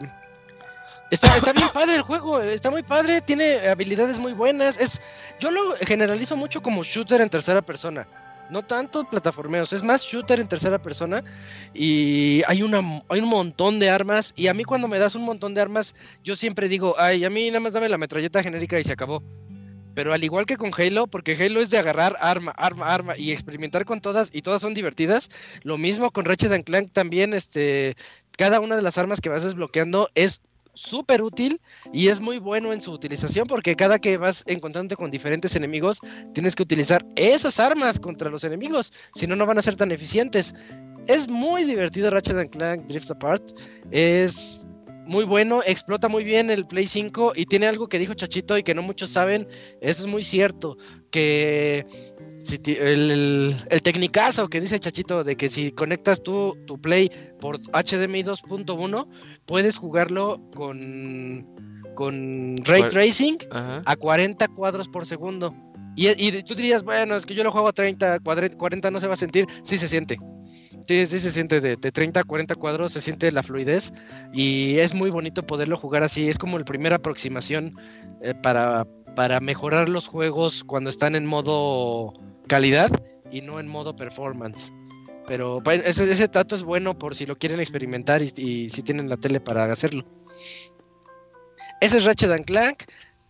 está, 1.11 1.37
está 1.37 1.53
bien 1.53 1.67
padre 1.75 1.97
el 1.97 2.03
juego 2.03 2.41
está 2.41 2.71
muy 2.71 2.85
padre 2.85 3.21
tiene 3.21 3.69
habilidades 3.69 4.21
muy 4.21 4.33
buenas 4.33 4.79
es 4.79 5.03
yo 5.41 5.51
lo 5.51 5.75
generalizo 5.81 6.37
mucho 6.37 6.63
como 6.63 6.85
shooter 6.85 7.21
en 7.21 7.29
tercera 7.29 7.61
persona 7.61 8.07
no 8.49 8.65
tanto 8.65 9.05
plataformeos, 9.05 9.73
es 9.73 9.83
más 9.83 10.03
shooter 10.03 10.41
en 10.41 10.49
tercera 10.49 10.79
persona 10.79 11.23
y 11.73 12.43
hay 12.47 12.63
una 12.63 13.03
hay 13.09 13.21
un 13.21 13.29
montón 13.29 13.79
de 13.79 13.91
armas 13.91 14.33
y 14.37 14.49
a 14.49 14.55
mí 14.55 14.65
cuando 14.65 14.89
me 14.89 14.99
das 14.99 15.15
un 15.15 15.23
montón 15.23 15.55
de 15.55 15.61
armas 15.61 15.95
yo 16.23 16.37
siempre 16.37 16.69
digo, 16.69 16.95
ay, 16.99 17.25
a 17.25 17.31
mí 17.31 17.49
nada 17.49 17.61
más 17.61 17.73
dame 17.73 17.89
la 17.89 17.99
metralleta 17.99 18.43
genérica 18.43 18.79
y 18.79 18.85
se 18.85 18.93
acabó. 18.93 19.23
Pero 20.01 20.15
al 20.15 20.25
igual 20.25 20.47
que 20.47 20.57
con 20.57 20.71
Halo, 20.75 21.09
porque 21.09 21.35
Halo 21.35 21.61
es 21.61 21.69
de 21.69 21.77
agarrar 21.77 22.17
arma, 22.21 22.53
arma, 22.53 22.87
arma 22.87 23.19
y 23.19 23.33
experimentar 23.33 23.85
con 23.85 24.01
todas 24.01 24.31
y 24.33 24.41
todas 24.41 24.63
son 24.63 24.73
divertidas, 24.73 25.29
lo 25.63 25.77
mismo 25.77 26.11
con 26.11 26.25
Ratchet 26.25 26.53
and 26.53 26.65
Clank 26.65 26.91
también 26.91 27.35
este 27.35 27.99
cada 28.39 28.61
una 28.61 28.77
de 28.77 28.81
las 28.81 28.97
armas 28.97 29.21
que 29.21 29.29
vas 29.29 29.43
desbloqueando 29.43 30.09
es 30.15 30.41
súper 30.73 31.21
útil 31.21 31.61
y 31.93 32.09
es 32.09 32.19
muy 32.23 32.39
bueno 32.39 32.73
en 32.73 32.81
su 32.81 32.93
utilización 32.93 33.47
porque 33.47 33.77
cada 33.77 33.99
que 33.99 34.17
vas 34.17 34.43
encontrándote 34.47 34.97
con 34.97 35.11
diferentes 35.11 35.55
enemigos 35.55 36.01
tienes 36.33 36.57
que 36.57 36.63
utilizar 36.63 37.05
esas 37.15 37.61
armas 37.61 38.01
contra 38.01 38.31
los 38.31 38.43
enemigos, 38.43 38.95
si 39.15 39.27
no 39.27 39.37
no 39.37 39.45
van 39.45 39.59
a 39.59 39.63
ser 39.63 39.77
tan 39.77 39.93
eficientes. 39.93 40.55
Es 41.09 41.29
muy 41.29 41.65
divertido 41.65 42.09
Ratchet 42.09 42.39
and 42.39 42.49
Clank 42.49 42.87
Drift 42.87 43.11
Apart, 43.11 43.43
es 43.91 44.65
muy 45.11 45.25
bueno, 45.25 45.61
explota 45.67 46.09
muy 46.09 46.23
bien 46.23 46.51
el 46.51 46.67
Play 46.67 46.87
5 46.87 47.33
y 47.35 47.47
tiene 47.47 47.67
algo 47.67 47.89
que 47.89 47.99
dijo 47.99 48.15
Chachito 48.15 48.57
y 48.57 48.63
que 48.63 48.75
no 48.77 48.83
muchos 48.83 49.11
saben, 49.11 49.49
eso 49.81 50.03
es 50.03 50.07
muy 50.07 50.23
cierto, 50.23 50.77
que 51.11 51.85
si 52.45 52.57
el, 52.75 53.11
el, 53.11 53.57
el 53.69 53.83
tecnicazo 53.83 54.49
que 54.49 54.61
dice 54.61 54.79
Chachito 54.79 55.25
de 55.25 55.37
que 55.37 55.49
si 55.49 55.73
conectas 55.73 56.23
tu, 56.23 56.57
tu 56.65 56.81
Play 56.81 57.11
por 57.41 57.59
HDMI 57.61 58.23
2.1 58.23 59.07
puedes 59.47 59.77
jugarlo 59.77 60.41
con, 60.55 61.45
con 61.97 62.55
Ray 62.65 62.83
Tracing 62.89 63.39
Ajá. 63.51 63.83
a 63.85 63.97
40 63.97 64.47
cuadros 64.49 64.89
por 64.89 65.07
segundo. 65.07 65.55
Y, 65.97 66.07
y 66.25 66.43
tú 66.45 66.55
dirías, 66.55 66.85
bueno, 66.85 67.17
es 67.17 67.27
que 67.27 67.35
yo 67.35 67.43
lo 67.43 67.51
juego 67.51 67.67
a 67.69 67.73
30, 67.73 68.21
cuadre- 68.21 68.57
40 68.57 68.91
no 68.93 69.01
se 69.01 69.09
va 69.09 69.15
a 69.15 69.17
sentir. 69.17 69.45
Sí 69.65 69.77
se 69.77 69.89
siente. 69.89 70.17
Sí, 70.91 71.07
sí 71.07 71.21
se 71.21 71.31
siente 71.31 71.61
de, 71.61 71.77
de 71.77 71.93
30 71.93 72.19
a 72.19 72.25
40 72.25 72.57
cuadros, 72.57 72.93
se 72.93 73.01
siente 73.01 73.31
la 73.31 73.45
fluidez. 73.45 73.93
Y 74.33 74.79
es 74.79 74.93
muy 74.93 75.09
bonito 75.11 75.47
poderlo 75.47 75.77
jugar 75.77 76.03
así. 76.03 76.29
Es 76.29 76.37
como 76.37 76.59
la 76.59 76.65
primera 76.65 76.97
aproximación 76.97 77.77
eh, 78.23 78.35
para, 78.35 78.89
para 79.15 79.39
mejorar 79.39 79.89
los 79.89 80.09
juegos 80.09 80.65
cuando 80.65 80.91
están 80.91 81.15
en 81.15 81.27
modo 81.27 82.13
calidad 82.49 82.91
y 83.31 83.43
no 83.43 83.61
en 83.61 83.69
modo 83.69 83.95
performance. 83.95 84.73
Pero 85.29 85.63
pa- 85.63 85.77
ese, 85.77 86.11
ese 86.11 86.27
dato 86.27 86.57
es 86.57 86.65
bueno 86.65 86.99
por 86.99 87.15
si 87.15 87.25
lo 87.25 87.37
quieren 87.37 87.61
experimentar 87.61 88.21
y, 88.21 88.33
y 88.37 88.69
si 88.71 88.83
tienen 88.83 89.09
la 89.09 89.17
tele 89.17 89.39
para 89.39 89.71
hacerlo. 89.71 90.05
Ese 91.81 91.99
es 91.99 92.05
Ratchet 92.05 92.33
and 92.33 92.47
Clank, 92.47 92.83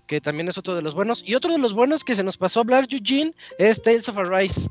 que 0.06 0.22
también 0.22 0.48
es 0.48 0.56
otro 0.56 0.74
de 0.74 0.80
los 0.80 0.94
buenos. 0.94 1.22
Y 1.26 1.34
otro 1.34 1.52
de 1.52 1.58
los 1.58 1.74
buenos 1.74 2.04
que 2.04 2.14
se 2.14 2.24
nos 2.24 2.38
pasó 2.38 2.60
a 2.60 2.62
hablar, 2.62 2.86
Eugene, 2.90 3.32
es 3.58 3.82
Tales 3.82 4.08
of 4.08 4.16
Arise. 4.16 4.62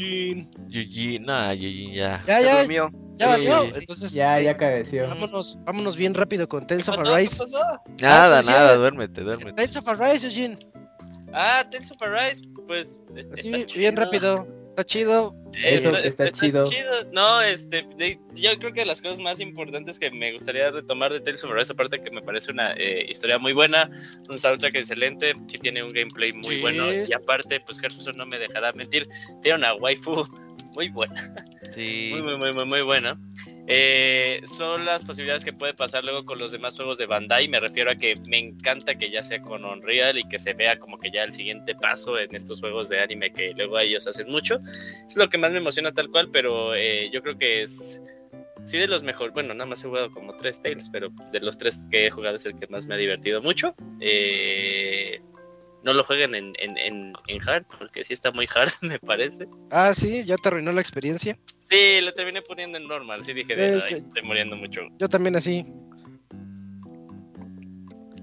Eugene. 0.00 0.50
Yuji, 0.68 1.18
nah, 1.20 1.52
Yuji, 1.52 1.94
ya. 1.94 2.22
Ya, 2.26 2.40
ya, 2.40 2.58
durmió. 2.60 2.90
ya 3.16 3.36
Sí. 3.36 3.46
Entonces, 3.74 4.12
Ya, 4.12 4.40
eh, 4.40 4.44
ya 4.44 4.56
cabeció. 4.56 5.08
vámonos, 5.08 5.58
vámonos 5.64 5.96
bien 5.96 6.14
rápido 6.14 6.48
con 6.48 6.66
Tales 6.66 6.86
¿Qué 6.86 6.90
of 6.92 6.98
Arise. 7.06 7.36
pasó? 7.36 7.58
Nada, 8.00 8.36
pues 8.38 8.46
ya. 8.46 8.52
nada, 8.52 8.74
duérmete, 8.76 9.22
duérmete. 9.22 9.52
Tales 9.52 9.76
of 9.76 9.88
Arise, 9.88 10.26
Eugene. 10.26 10.58
Ah, 11.32 11.64
Tales 11.70 11.90
of 11.90 12.00
Arise, 12.02 12.44
pues. 12.66 13.00
Así, 13.32 13.50
bien 13.76 13.96
rápido. 13.96 14.46
Está 14.78 14.84
chido. 14.84 15.34
Eso 15.64 15.90
está 15.98 16.30
chido. 16.30 16.64
No, 17.10 17.42
este, 17.42 17.84
de- 17.96 18.16
yo 18.36 18.56
creo 18.60 18.72
que 18.72 18.84
las 18.84 19.02
cosas 19.02 19.18
más 19.18 19.40
importantes 19.40 19.98
que 19.98 20.08
me 20.12 20.32
gustaría 20.32 20.70
retomar 20.70 21.12
de 21.12 21.18
Tales 21.20 21.42
of 21.42 21.50
Arise, 21.50 21.72
aparte 21.72 22.00
que 22.00 22.12
me 22.12 22.22
parece 22.22 22.52
una 22.52 22.74
eh, 22.74 23.04
historia 23.10 23.38
muy 23.40 23.52
buena, 23.54 23.90
un 24.28 24.38
soundtrack 24.38 24.76
excelente, 24.76 25.34
sí 25.48 25.58
tiene 25.58 25.82
un 25.82 25.92
gameplay 25.92 26.32
muy 26.32 26.44
Sí. 26.56 26.60
bueno 26.60 26.84
y 26.92 27.12
aparte, 27.12 27.58
pues 27.58 27.80
Gerson 27.80 28.16
no 28.16 28.24
me 28.24 28.38
dejará 28.38 28.72
mentir, 28.72 29.08
tiene 29.42 29.58
una 29.58 29.74
waifu 29.74 30.24
muy 30.78 30.90
buena, 30.90 31.34
Sí. 31.74 32.10
muy, 32.12 32.22
muy, 32.22 32.36
muy, 32.36 32.52
muy, 32.52 32.64
muy 32.64 32.82
buena. 32.82 33.18
Eh, 33.66 34.40
son 34.44 34.84
las 34.84 35.02
posibilidades 35.02 35.44
que 35.44 35.52
puede 35.52 35.74
pasar 35.74 36.04
luego 36.04 36.24
con 36.24 36.38
los 36.38 36.52
demás 36.52 36.76
juegos 36.76 36.98
de 36.98 37.06
Bandai. 37.06 37.48
Me 37.48 37.58
refiero 37.58 37.90
a 37.90 37.96
que 37.96 38.14
me 38.28 38.38
encanta 38.38 38.94
que 38.94 39.10
ya 39.10 39.24
sea 39.24 39.42
con 39.42 39.64
Unreal 39.64 40.16
y 40.18 40.28
que 40.28 40.38
se 40.38 40.54
vea 40.54 40.78
como 40.78 40.98
que 41.00 41.10
ya 41.10 41.24
el 41.24 41.32
siguiente 41.32 41.74
paso 41.74 42.16
en 42.16 42.32
estos 42.32 42.60
juegos 42.60 42.88
de 42.88 43.00
anime 43.00 43.32
que 43.32 43.52
luego 43.56 43.76
ellos 43.80 44.06
hacen 44.06 44.28
mucho. 44.28 44.60
Es 45.04 45.16
lo 45.16 45.28
que 45.28 45.36
más 45.36 45.50
me 45.50 45.58
emociona 45.58 45.92
tal 45.92 46.10
cual, 46.10 46.30
pero 46.32 46.76
eh, 46.76 47.10
yo 47.12 47.22
creo 47.22 47.36
que 47.36 47.62
es 47.62 48.00
sí 48.64 48.78
de 48.78 48.86
los 48.86 49.02
mejores. 49.02 49.34
Bueno, 49.34 49.52
nada 49.54 49.66
más 49.68 49.82
he 49.84 49.88
jugado 49.88 50.12
como 50.12 50.36
tres 50.36 50.62
Tales, 50.62 50.88
pero 50.92 51.10
pues, 51.10 51.32
de 51.32 51.40
los 51.40 51.58
tres 51.58 51.88
que 51.90 52.06
he 52.06 52.10
jugado 52.10 52.36
es 52.36 52.46
el 52.46 52.56
que 52.56 52.68
más 52.68 52.86
me 52.86 52.94
ha 52.94 52.98
divertido 52.98 53.42
mucho. 53.42 53.74
Eh, 54.00 55.20
no 55.88 55.94
lo 55.94 56.04
jueguen 56.04 56.34
en, 56.34 56.52
en, 56.58 56.76
en, 56.76 57.12
en 57.26 57.48
hard, 57.48 57.64
porque 57.78 58.04
sí 58.04 58.12
está 58.12 58.30
muy 58.30 58.46
hard, 58.54 58.68
me 58.82 58.98
parece. 58.98 59.48
Ah, 59.70 59.92
sí, 59.94 60.22
ya 60.22 60.36
te 60.36 60.48
arruinó 60.48 60.70
la 60.70 60.80
experiencia. 60.82 61.38
Sí, 61.58 62.00
lo 62.02 62.12
terminé 62.12 62.42
poniendo 62.42 62.78
en 62.78 62.86
normal. 62.86 63.24
Sí 63.24 63.32
dije, 63.32 63.56
de, 63.56 63.68
Eh, 63.76 63.80
"Ay, 63.84 63.90
yo- 63.90 63.96
estoy 63.98 64.22
muriendo 64.22 64.56
mucho. 64.56 64.82
Yo 64.98 65.08
también 65.08 65.36
así. 65.36 65.64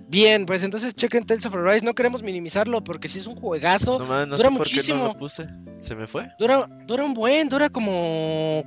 Bien, 0.08 0.46
pues 0.46 0.64
entonces 0.64 0.94
chequen 0.96 1.26
Tales 1.26 1.46
of 1.46 1.56
Arise. 1.56 1.84
No 1.86 1.94
queremos 1.94 2.22
minimizarlo 2.24 2.84
porque 2.84 3.08
si 3.08 3.20
es 3.20 3.28
un 3.28 3.36
juegazo. 3.36 3.98
No, 4.00 4.26
no 4.26 4.38
dura 4.38 4.50
sé 4.50 4.56
por 4.56 4.68
qué 4.68 4.74
no 4.76 4.78
muchísimo. 4.78 5.04
lo 5.08 5.14
puse. 5.18 5.48
¿Se 5.78 5.96
me 5.96 6.08
fue? 6.08 6.28
Dura, 6.40 6.68
dura 6.86 7.04
un 7.04 7.14
buen, 7.14 7.50
dura 7.50 7.70
como 7.70 8.64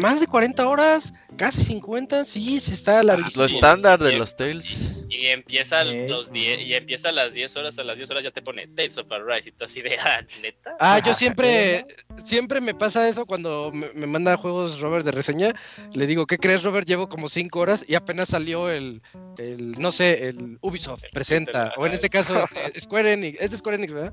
más 0.00 0.20
de 0.20 0.26
40 0.26 0.66
horas, 0.68 1.14
casi 1.36 1.62
50. 1.64 2.24
Sí, 2.24 2.58
sí 2.60 2.72
está 2.72 3.02
larguísimo. 3.02 3.42
Lo 3.42 3.46
estándar 3.46 4.02
de 4.02 4.12
los 4.16 4.36
Tales. 4.36 4.92
Y 5.08 5.26
empieza, 5.26 5.82
Eh, 5.82 6.06
los 6.08 6.32
die- 6.32 6.62
y 6.62 6.74
empieza 6.74 7.10
a 7.10 7.12
las 7.12 7.34
10 7.34 7.56
horas, 7.56 7.78
a 7.78 7.84
las 7.84 7.98
10 7.98 8.10
horas 8.10 8.24
ya 8.24 8.30
te 8.30 8.42
pone 8.42 8.66
Tales 8.68 8.98
of 8.98 9.10
Arise 9.12 9.50
y 9.50 9.52
tú 9.52 9.64
así 9.64 9.80
de, 9.82 9.96
ah, 9.98 10.20
neta. 10.42 10.76
Ah, 10.80 11.00
yo 11.04 11.14
siempre, 11.14 11.84
siempre 12.24 12.60
me 12.60 12.74
pasa 12.74 13.08
eso 13.08 13.24
cuando 13.26 13.70
me, 13.72 13.92
me 13.92 14.06
manda 14.06 14.36
juegos 14.36 14.80
Robert 14.80 15.04
de 15.04 15.12
reseña. 15.12 15.54
Le 15.92 16.06
digo, 16.06 16.26
¿qué 16.26 16.36
crees, 16.38 16.62
Robert? 16.62 16.86
Llevo 16.88 17.08
como 17.08 17.28
5 17.28 17.60
horas 17.60 17.84
y 17.86 17.94
apenas 17.94 18.30
salió 18.30 18.70
el, 18.70 19.02
el 19.38 19.72
no 19.72 19.92
sé, 19.92 20.28
el 20.28 20.58
Ubisoft 20.60 21.04
El 21.04 21.10
presenta. 21.10 21.72
O 21.76 21.86
en 21.86 21.92
este 21.92 22.06
es- 22.06 22.12
caso, 22.12 22.34
eh, 22.56 22.72
Square 22.80 23.12
Enix. 23.12 23.40
Es 23.40 23.50
de 23.52 23.56
Square 23.58 23.76
Enix, 23.76 23.92
¿verdad? 23.92 24.12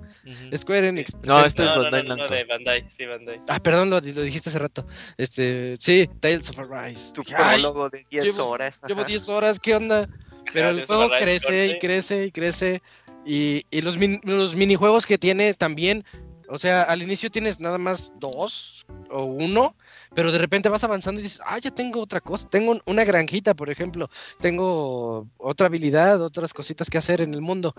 Square 0.56 0.88
Enix. 0.90 1.14
No, 1.26 1.44
este 1.46 1.64
es 1.64 1.70
no, 1.70 1.76
no, 1.78 1.82
Bandai 1.84 2.04
no, 2.04 2.10
no, 2.10 2.16
Namco. 2.18 2.34
de 2.34 2.44
Bandai, 2.44 2.86
sí, 2.90 3.06
Bandai. 3.06 3.42
Ah, 3.48 3.60
perdón, 3.60 3.90
lo, 3.90 4.00
lo 4.00 4.22
dijiste 4.22 4.50
hace 4.50 4.60
rato. 4.60 4.86
Este, 5.18 5.71
sí, 5.80 6.10
Tales 6.20 6.50
of 6.50 6.60
Arise. 6.60 7.14
Tu 7.14 7.22
Dije, 7.22 7.36
"Ay, 7.38 7.60
prólogo 7.62 7.90
de 7.90 8.06
10 8.10 8.26
llevo- 8.26 8.48
horas. 8.50 8.82
Llevo 8.88 9.02
ajá. 9.02 9.08
10 9.08 9.30
horas, 9.30 9.60
¿qué 9.60 9.76
onda? 9.76 10.08
Pero 10.54 10.70
el 10.70 10.86
juego 10.86 11.10
crece 11.10 11.68
y 11.68 11.80
crece 11.80 12.26
y 12.26 12.32
crece. 12.32 12.82
Y, 13.26 13.64
y 13.70 13.82
los, 13.82 13.98
min- 13.98 14.20
los 14.24 14.56
minijuegos 14.56 15.06
que 15.06 15.18
tiene 15.18 15.54
también. 15.54 16.04
O 16.50 16.58
sea, 16.58 16.82
al 16.84 17.02
inicio 17.02 17.30
tienes 17.32 17.60
nada 17.60 17.78
más 17.78 18.12
dos 18.20 18.86
o 19.10 19.24
uno. 19.24 19.76
pero 20.14 20.34
de 20.34 20.40
repente 20.40 20.68
vas 20.68 20.84
avanzando 20.84 21.22
y 21.22 21.24
dices, 21.24 21.40
ah, 21.46 21.58
ya 21.58 21.72
tengo 21.72 22.02
otra 22.02 22.20
cosa, 22.20 22.46
tengo 22.50 22.72
un- 22.72 22.82
una 22.86 23.06
granjita, 23.06 23.54
por 23.54 23.70
ejemplo, 23.70 24.10
tengo 24.42 25.26
otra 25.38 25.68
habilidad, 25.68 26.22
otras 26.22 26.52
cositas 26.54 26.90
que 26.90 26.98
hacer 26.98 27.22
en 27.22 27.34
el 27.34 27.40
mundo. 27.40 27.74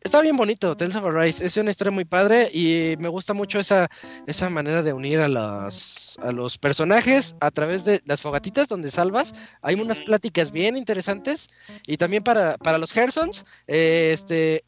Está 0.00 0.20
bien 0.22 0.36
bonito, 0.36 0.76
Tales 0.76 0.94
of 0.94 1.04
Arise, 1.04 1.44
es 1.44 1.56
una 1.56 1.70
historia 1.70 1.90
muy 1.90 2.04
padre 2.04 2.48
y 2.52 2.94
me 2.98 3.08
gusta 3.08 3.34
mucho 3.34 3.58
esa, 3.58 3.90
esa 4.26 4.48
manera 4.48 4.82
de 4.82 4.92
unir 4.92 5.18
a 5.18 5.28
los, 5.28 6.16
a 6.22 6.30
los 6.30 6.56
personajes 6.56 7.34
a 7.40 7.50
través 7.50 7.84
de 7.84 8.00
las 8.06 8.22
fogatitas 8.22 8.68
donde 8.68 8.90
salvas. 8.90 9.32
Hay 9.60 9.74
unas 9.74 9.98
pláticas 9.98 10.52
bien 10.52 10.76
interesantes 10.76 11.48
y 11.86 11.96
también 11.96 12.22
para, 12.22 12.56
para 12.58 12.78
los 12.78 12.92
Gersons, 12.92 13.44
eh, 13.66 14.10
este, 14.12 14.64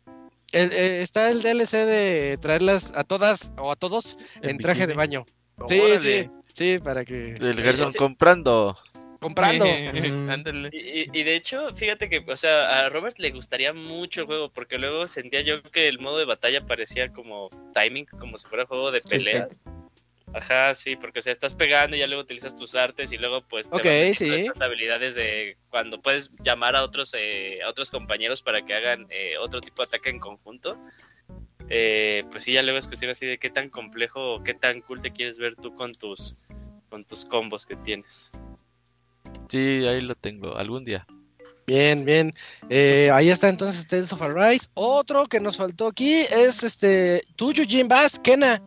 el- 0.53 0.73
eh, 0.73 1.01
está 1.03 1.31
el 1.31 1.43
DLC 1.43 1.87
de 1.87 2.37
traerlas 2.43 2.93
a 2.97 3.05
todas 3.05 3.53
o 3.57 3.71
a 3.71 3.77
todos 3.77 4.17
en, 4.43 4.51
En 4.51 4.59
traje 4.59 4.87
de 4.89 4.95
baño. 4.95 5.27
Sí, 5.69 5.79
Órale. 5.79 6.25
sí, 6.25 6.31
sí, 6.55 6.79
para 6.83 7.05
que 7.05 7.35
El 7.35 7.63
Gerson 7.63 7.93
comprando. 7.93 8.77
Comprando. 9.21 9.65
Ándale. 10.33 10.71
Y, 10.73 11.23
de 11.23 11.35
hecho, 11.37 11.75
fíjate 11.75 12.09
que, 12.09 12.25
o 12.27 12.37
sea, 12.37 12.87
a 12.87 12.89
Robert 12.89 13.19
le 13.19 13.31
gustaría 13.31 13.73
mucho 13.73 14.23
el 14.23 14.27
juego, 14.27 14.53
porque 14.53 14.79
luego 14.79 15.07
sentía 15.07 15.43
yo 15.43 15.63
que 15.63 15.89
el 15.89 16.01
modo 16.01 16.19
de 16.19 16.25
batalla 16.25 16.67
parecía 16.67 17.09
como 17.09 17.51
timing, 17.75 18.07
como 18.07 18.37
si 18.37 18.49
fuera 18.49 18.67
juego 18.67 18.91
de 18.91 19.01
peleas. 19.01 19.61
Ajá, 20.33 20.75
sí, 20.75 20.97
porque 20.97 21.19
o 21.19 21.23
sea, 21.23 21.33
estás 21.33 21.55
pegando 21.55 21.97
y 21.97 22.01
ya 22.01 22.07
luego 22.07 22.23
utilizas 22.23 22.55
tus 22.55 22.75
artes 22.75 23.13
y 23.13 23.19
luego 23.19 23.43
pues 23.43 23.69
te 23.69 23.77
Ok, 23.77 23.85
van 23.85 23.95
metiendo 23.95 24.37
sí. 24.37 24.43
estas 24.43 24.61
habilidades 24.61 25.17
de 25.17 25.57
cuando 25.71 25.99
puedes 25.99 26.31
llamar 26.43 26.77
a 26.77 26.85
otros 26.85 27.15
eh, 27.19 27.59
a 27.65 27.69
otros 27.69 27.91
compañeros 27.91 28.41
para 28.41 28.65
que 28.65 28.75
hagan 28.75 29.07
eh, 29.11 29.37
otro 29.39 29.61
tipo 29.61 29.83
de 29.83 29.89
ataque 29.89 30.11
en 30.11 30.21
conjunto. 30.21 30.79
Eh, 31.69 32.25
pues 32.31 32.45
sí, 32.45 32.53
ya 32.53 32.63
luego 32.63 32.79
es 32.79 32.87
cuestión 32.87 33.11
así 33.11 33.27
de 33.27 33.39
qué 33.39 33.51
tan 33.51 33.71
complejo 33.71 34.35
o 34.35 34.43
qué 34.43 34.55
tan 34.55 34.81
cool 34.83 35.01
te 35.01 35.11
quieres 35.11 35.39
ver 35.39 35.57
tú 35.57 35.75
con 35.75 35.95
tus 35.95 36.37
con 36.89 37.05
tus 37.05 37.25
combos 37.25 37.67
que 37.67 37.77
tienes. 37.77 38.33
Sí, 39.51 39.85
ahí 39.87 40.01
lo 40.01 40.15
tengo, 40.15 40.57
algún 40.57 40.85
día. 40.85 41.07
Bien, 41.67 42.05
bien. 42.05 42.33
Eh, 42.69 43.11
ahí 43.13 43.31
está 43.31 43.49
entonces 43.49 43.87
Tales 43.87 44.13
of 44.13 44.23
Arise. 44.23 44.67
Otro 44.75 45.27
que 45.27 45.39
nos 45.41 45.57
faltó 45.57 45.87
aquí 45.89 46.21
es 46.23 46.65
este 46.65 47.23
tuyo, 47.37 47.65
Jim 47.67 47.87
Bass, 47.89 48.19
Kena. 48.19 48.63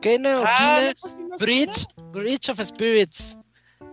Kena 0.00 0.40
o 0.40 0.44
Ah, 0.46 0.76
Kena 0.80 0.94
pues 1.00 1.16
no 1.16 1.36
Bridge, 1.38 1.86
Bridge 2.12 2.48
of 2.50 2.60
Spirits. 2.62 3.36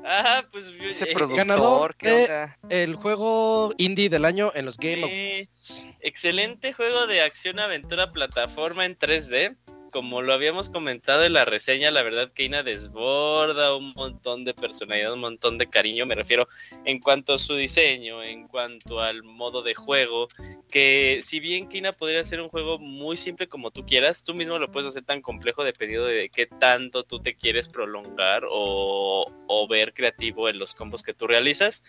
Ah, 0.06 0.44
pues 0.52 0.70
yo- 0.72 0.84
Ese 0.84 1.10
eh, 1.12 1.16
ganador 1.36 1.96
¿qué 1.98 2.08
de- 2.10 2.24
onda? 2.26 2.58
El 2.70 2.96
juego 2.96 3.74
indie 3.78 4.08
del 4.08 4.24
año 4.24 4.52
en 4.54 4.66
los 4.66 4.78
Game 4.78 5.02
Awards. 5.02 5.84
Excelente 6.00 6.74
juego 6.74 7.08
de 7.08 7.22
acción 7.22 7.60
aventura 7.60 8.12
plataforma 8.12 8.86
en 8.86 8.96
3D. 8.96 9.56
Como 9.96 10.22
lo 10.22 10.34
habíamos 10.34 10.70
comentado 10.70 11.24
en 11.24 11.32
la 11.32 11.46
reseña, 11.46 11.90
la 11.90 12.04
verdad 12.04 12.30
Keina 12.30 12.64
desborda 12.64 13.78
un 13.78 13.94
montón 13.94 14.44
de 14.44 14.54
personalidad, 14.54 15.14
un 15.14 15.22
montón 15.22 15.58
de 15.58 15.70
cariño, 15.70 16.06
me 16.06 16.16
refiero 16.16 16.50
en 16.84 17.00
cuanto 17.00 17.36
a 17.36 17.38
su 17.38 17.56
diseño, 17.56 18.22
en 18.22 18.50
cuanto 18.50 19.00
al 19.00 19.24
modo 19.24 19.62
de 19.62 19.74
juego, 19.74 20.28
que 20.70 21.20
si 21.22 21.40
bien 21.40 21.70
Keina 21.70 21.94
podría 21.94 22.26
ser 22.26 22.42
un 22.42 22.50
juego 22.50 22.78
muy 22.78 23.16
simple 23.16 23.48
como 23.48 23.72
tú 23.72 23.86
quieras, 23.86 24.26
tú 24.26 24.34
mismo 24.34 24.60
lo 24.60 24.70
puedes 24.70 24.90
hacer 24.90 25.06
tan 25.06 25.22
complejo 25.22 25.64
dependiendo 25.64 26.08
de 26.08 26.28
qué 26.28 26.46
tanto 26.46 27.06
tú 27.06 27.22
te 27.22 27.38
quieres 27.38 27.70
prolongar 27.70 28.44
o 28.50 29.68
ver 29.70 29.94
creativo 29.94 30.50
en 30.50 30.60
los 30.60 30.76
combos 30.76 31.04
que 31.04 31.14
tú 31.14 31.26
realizas. 31.26 31.84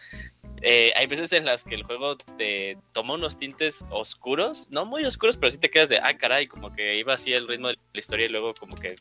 Eh, 0.62 0.92
hay 0.96 1.06
veces 1.06 1.32
en 1.32 1.44
las 1.44 1.62
que 1.64 1.74
el 1.74 1.82
juego 1.84 2.16
te 2.16 2.78
toma 2.92 3.14
unos 3.14 3.38
tintes 3.38 3.86
oscuros, 3.90 4.68
no 4.70 4.84
muy 4.86 5.04
oscuros, 5.04 5.36
pero 5.36 5.50
sí 5.50 5.58
te 5.58 5.70
quedas 5.70 5.88
de, 5.90 5.98
ah, 5.98 6.16
caray, 6.16 6.46
como 6.46 6.72
que 6.72 6.96
iba 6.96 7.14
así 7.14 7.32
el 7.32 7.46
ritmo 7.46 7.68
de 7.68 7.76
la 7.92 8.00
historia 8.00 8.26
y 8.26 8.30
luego 8.30 8.54
como 8.54 8.74
que 8.74 8.96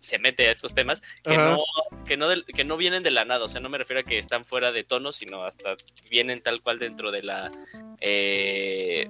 se 0.00 0.18
mete 0.18 0.48
a 0.48 0.50
estos 0.50 0.74
temas 0.74 1.00
que 1.22 1.34
Ajá. 1.36 1.50
no 1.50 1.58
que 2.06 2.16
no 2.16 2.28
del- 2.28 2.44
que 2.44 2.64
no 2.64 2.76
vienen 2.76 3.02
de 3.04 3.10
la 3.12 3.24
nada, 3.24 3.44
o 3.44 3.48
sea, 3.48 3.60
no 3.60 3.68
me 3.68 3.78
refiero 3.78 4.00
a 4.00 4.04
que 4.04 4.18
están 4.18 4.44
fuera 4.44 4.72
de 4.72 4.82
tono, 4.84 5.12
sino 5.12 5.44
hasta 5.44 5.76
vienen 6.10 6.40
tal 6.40 6.60
cual 6.62 6.78
dentro 6.78 7.10
de 7.12 7.22
la 7.22 7.52
eh, 8.00 9.08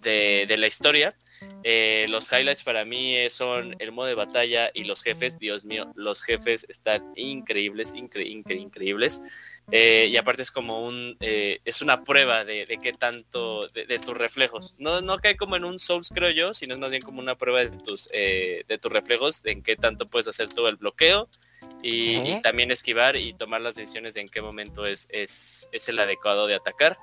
de, 0.00 0.44
de 0.48 0.56
la 0.56 0.66
historia. 0.66 1.14
Eh, 1.64 2.06
los 2.08 2.30
highlights 2.32 2.62
para 2.62 2.84
mí 2.84 3.16
eh, 3.16 3.30
son 3.30 3.74
el 3.78 3.92
modo 3.92 4.06
de 4.08 4.14
batalla 4.14 4.70
y 4.74 4.84
los 4.84 5.02
jefes. 5.02 5.38
Dios 5.38 5.64
mío, 5.64 5.90
los 5.96 6.22
jefes 6.22 6.66
están 6.68 7.12
increíbles, 7.16 7.94
incre- 7.94 8.26
incre- 8.26 8.60
increíbles. 8.60 9.22
Eh, 9.70 10.08
y 10.10 10.16
aparte 10.16 10.42
es 10.42 10.50
como 10.50 10.84
un, 10.84 11.16
eh, 11.20 11.60
es 11.64 11.82
una 11.82 12.02
prueba 12.02 12.44
de, 12.44 12.66
de 12.66 12.78
qué 12.78 12.92
tanto, 12.92 13.68
de, 13.68 13.86
de 13.86 13.98
tus 13.98 14.16
reflejos. 14.16 14.74
No, 14.78 15.00
no 15.00 15.18
cae 15.18 15.36
como 15.36 15.56
en 15.56 15.64
un 15.64 15.78
Souls, 15.78 16.10
creo 16.14 16.30
yo, 16.30 16.52
sino 16.52 16.74
es 16.74 16.80
más 16.80 16.90
bien 16.90 17.02
como 17.02 17.20
una 17.20 17.36
prueba 17.36 17.60
de 17.60 17.70
tus, 17.78 18.08
eh, 18.12 18.62
de 18.68 18.78
tus 18.78 18.92
reflejos, 18.92 19.42
de 19.42 19.52
en 19.52 19.62
qué 19.62 19.76
tanto 19.76 20.06
puedes 20.06 20.28
hacer 20.28 20.48
todo 20.48 20.68
el 20.68 20.76
bloqueo. 20.76 21.28
Y, 21.80 22.40
también 22.42 22.72
esquivar 22.72 23.14
y 23.16 23.34
tomar 23.34 23.60
las 23.60 23.76
decisiones 23.76 24.14
de 24.14 24.22
en 24.22 24.28
qué 24.28 24.42
momento 24.42 24.84
es, 24.84 25.06
es, 25.10 25.68
es 25.72 25.88
el 25.88 25.98
adecuado 26.00 26.48
de 26.48 26.56
atacar. 26.56 26.98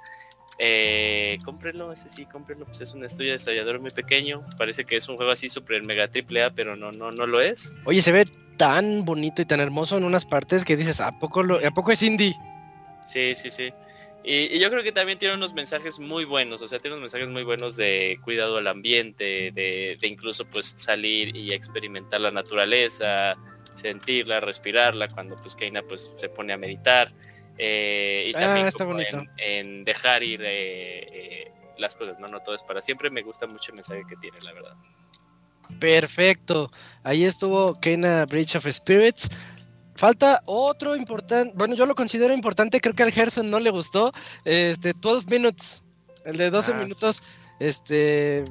Eh, 0.61 1.37
cómprenlo, 1.45 1.93
ese 1.93 2.09
sí, 2.09 2.25
cómprenlo, 2.25 2.65
pues 2.65 2.81
es 2.81 2.93
un 2.93 3.05
estudio 3.05 3.31
desarrollador 3.31 3.79
muy 3.79 3.91
pequeño. 3.91 4.41
Parece 4.57 4.83
que 4.83 4.97
es 4.97 5.07
un 5.07 5.15
juego 5.15 5.31
así 5.31 5.47
super 5.47 5.81
mega 5.83 6.09
triple 6.09 6.43
A, 6.43 6.49
pero 6.49 6.75
no, 6.75 6.91
no, 6.91 7.11
no 7.11 7.25
lo 7.25 7.39
es. 7.39 7.73
Oye, 7.85 8.01
se 8.01 8.11
ve 8.11 8.25
tan 8.59 9.05
bonito 9.05 9.41
y 9.41 9.45
tan 9.45 9.61
hermoso 9.61 9.97
en 9.97 10.03
unas 10.03 10.25
partes 10.27 10.63
que 10.65 10.75
dices, 10.77 11.01
¿a 11.01 11.11
poco, 11.17 11.41
lo, 11.41 11.65
¿a 11.65 11.71
poco 11.71 11.91
es 11.93 12.03
indie? 12.03 12.35
Sí, 13.07 13.33
sí, 13.33 13.49
sí. 13.49 13.73
Y, 14.23 14.55
y 14.55 14.59
yo 14.59 14.69
creo 14.69 14.83
que 14.83 14.91
también 14.91 15.17
tiene 15.17 15.33
unos 15.35 15.53
mensajes 15.53 15.97
muy 15.97 16.25
buenos, 16.25 16.61
o 16.61 16.67
sea, 16.67 16.79
tiene 16.79 16.97
unos 16.97 17.03
mensajes 17.03 17.29
muy 17.29 17.43
buenos 17.43 17.77
de 17.77 18.19
cuidado 18.21 18.57
al 18.57 18.67
ambiente, 18.67 19.51
de, 19.55 19.97
de 19.99 20.07
incluso 20.07 20.45
pues 20.45 20.75
salir 20.77 21.33
y 21.35 21.53
experimentar 21.53 22.19
la 22.19 22.29
naturaleza, 22.29 23.35
sentirla, 23.73 24.41
respirarla, 24.41 25.07
cuando 25.07 25.37
pues 25.37 25.55
Keina 25.55 25.81
pues 25.83 26.11
se 26.17 26.27
pone 26.29 26.51
a 26.53 26.57
meditar. 26.57 27.11
eh, 27.57 28.25
y 28.27 28.33
Ah, 28.33 28.39
también 28.41 28.67
está 28.67 28.83
como 28.83 28.97
bonito. 28.97 29.17
en, 29.19 29.29
en 29.37 29.83
dejar 29.85 30.21
ir 30.21 30.41
eh, 30.43 30.99
eh, 30.99 31.51
las 31.77 31.95
cosas, 31.95 32.19
no, 32.19 32.27
no 32.27 32.41
todo 32.41 32.55
es 32.55 32.63
para 32.63 32.81
siempre. 32.81 33.09
Me 33.09 33.21
gusta 33.23 33.47
mucho 33.47 33.71
el 33.71 33.75
mensaje 33.77 34.03
que 34.07 34.17
tiene, 34.17 34.37
la 34.41 34.51
verdad. 34.51 34.73
Perfecto. 35.79 36.71
Ahí 37.03 37.23
estuvo 37.25 37.79
Kena 37.79 38.25
Bridge 38.25 38.55
of 38.55 38.65
Spirits. 38.67 39.29
Falta 39.95 40.41
otro 40.45 40.95
importante, 40.95 41.51
bueno, 41.55 41.75
yo 41.75 41.85
lo 41.85 41.93
considero 41.93 42.33
importante, 42.33 42.79
creo 42.79 42.95
que 42.95 43.03
al 43.03 43.11
Gerson 43.11 43.51
no 43.51 43.59
le 43.59 43.69
gustó, 43.69 44.13
este, 44.45 44.93
12 44.97 45.25
Minutes, 45.29 45.83
el 46.23 46.37
de 46.37 46.49
12 46.49 46.71
Ah, 46.71 46.75
sí. 46.75 46.83
minutos, 46.85 47.21
este, 47.59 48.45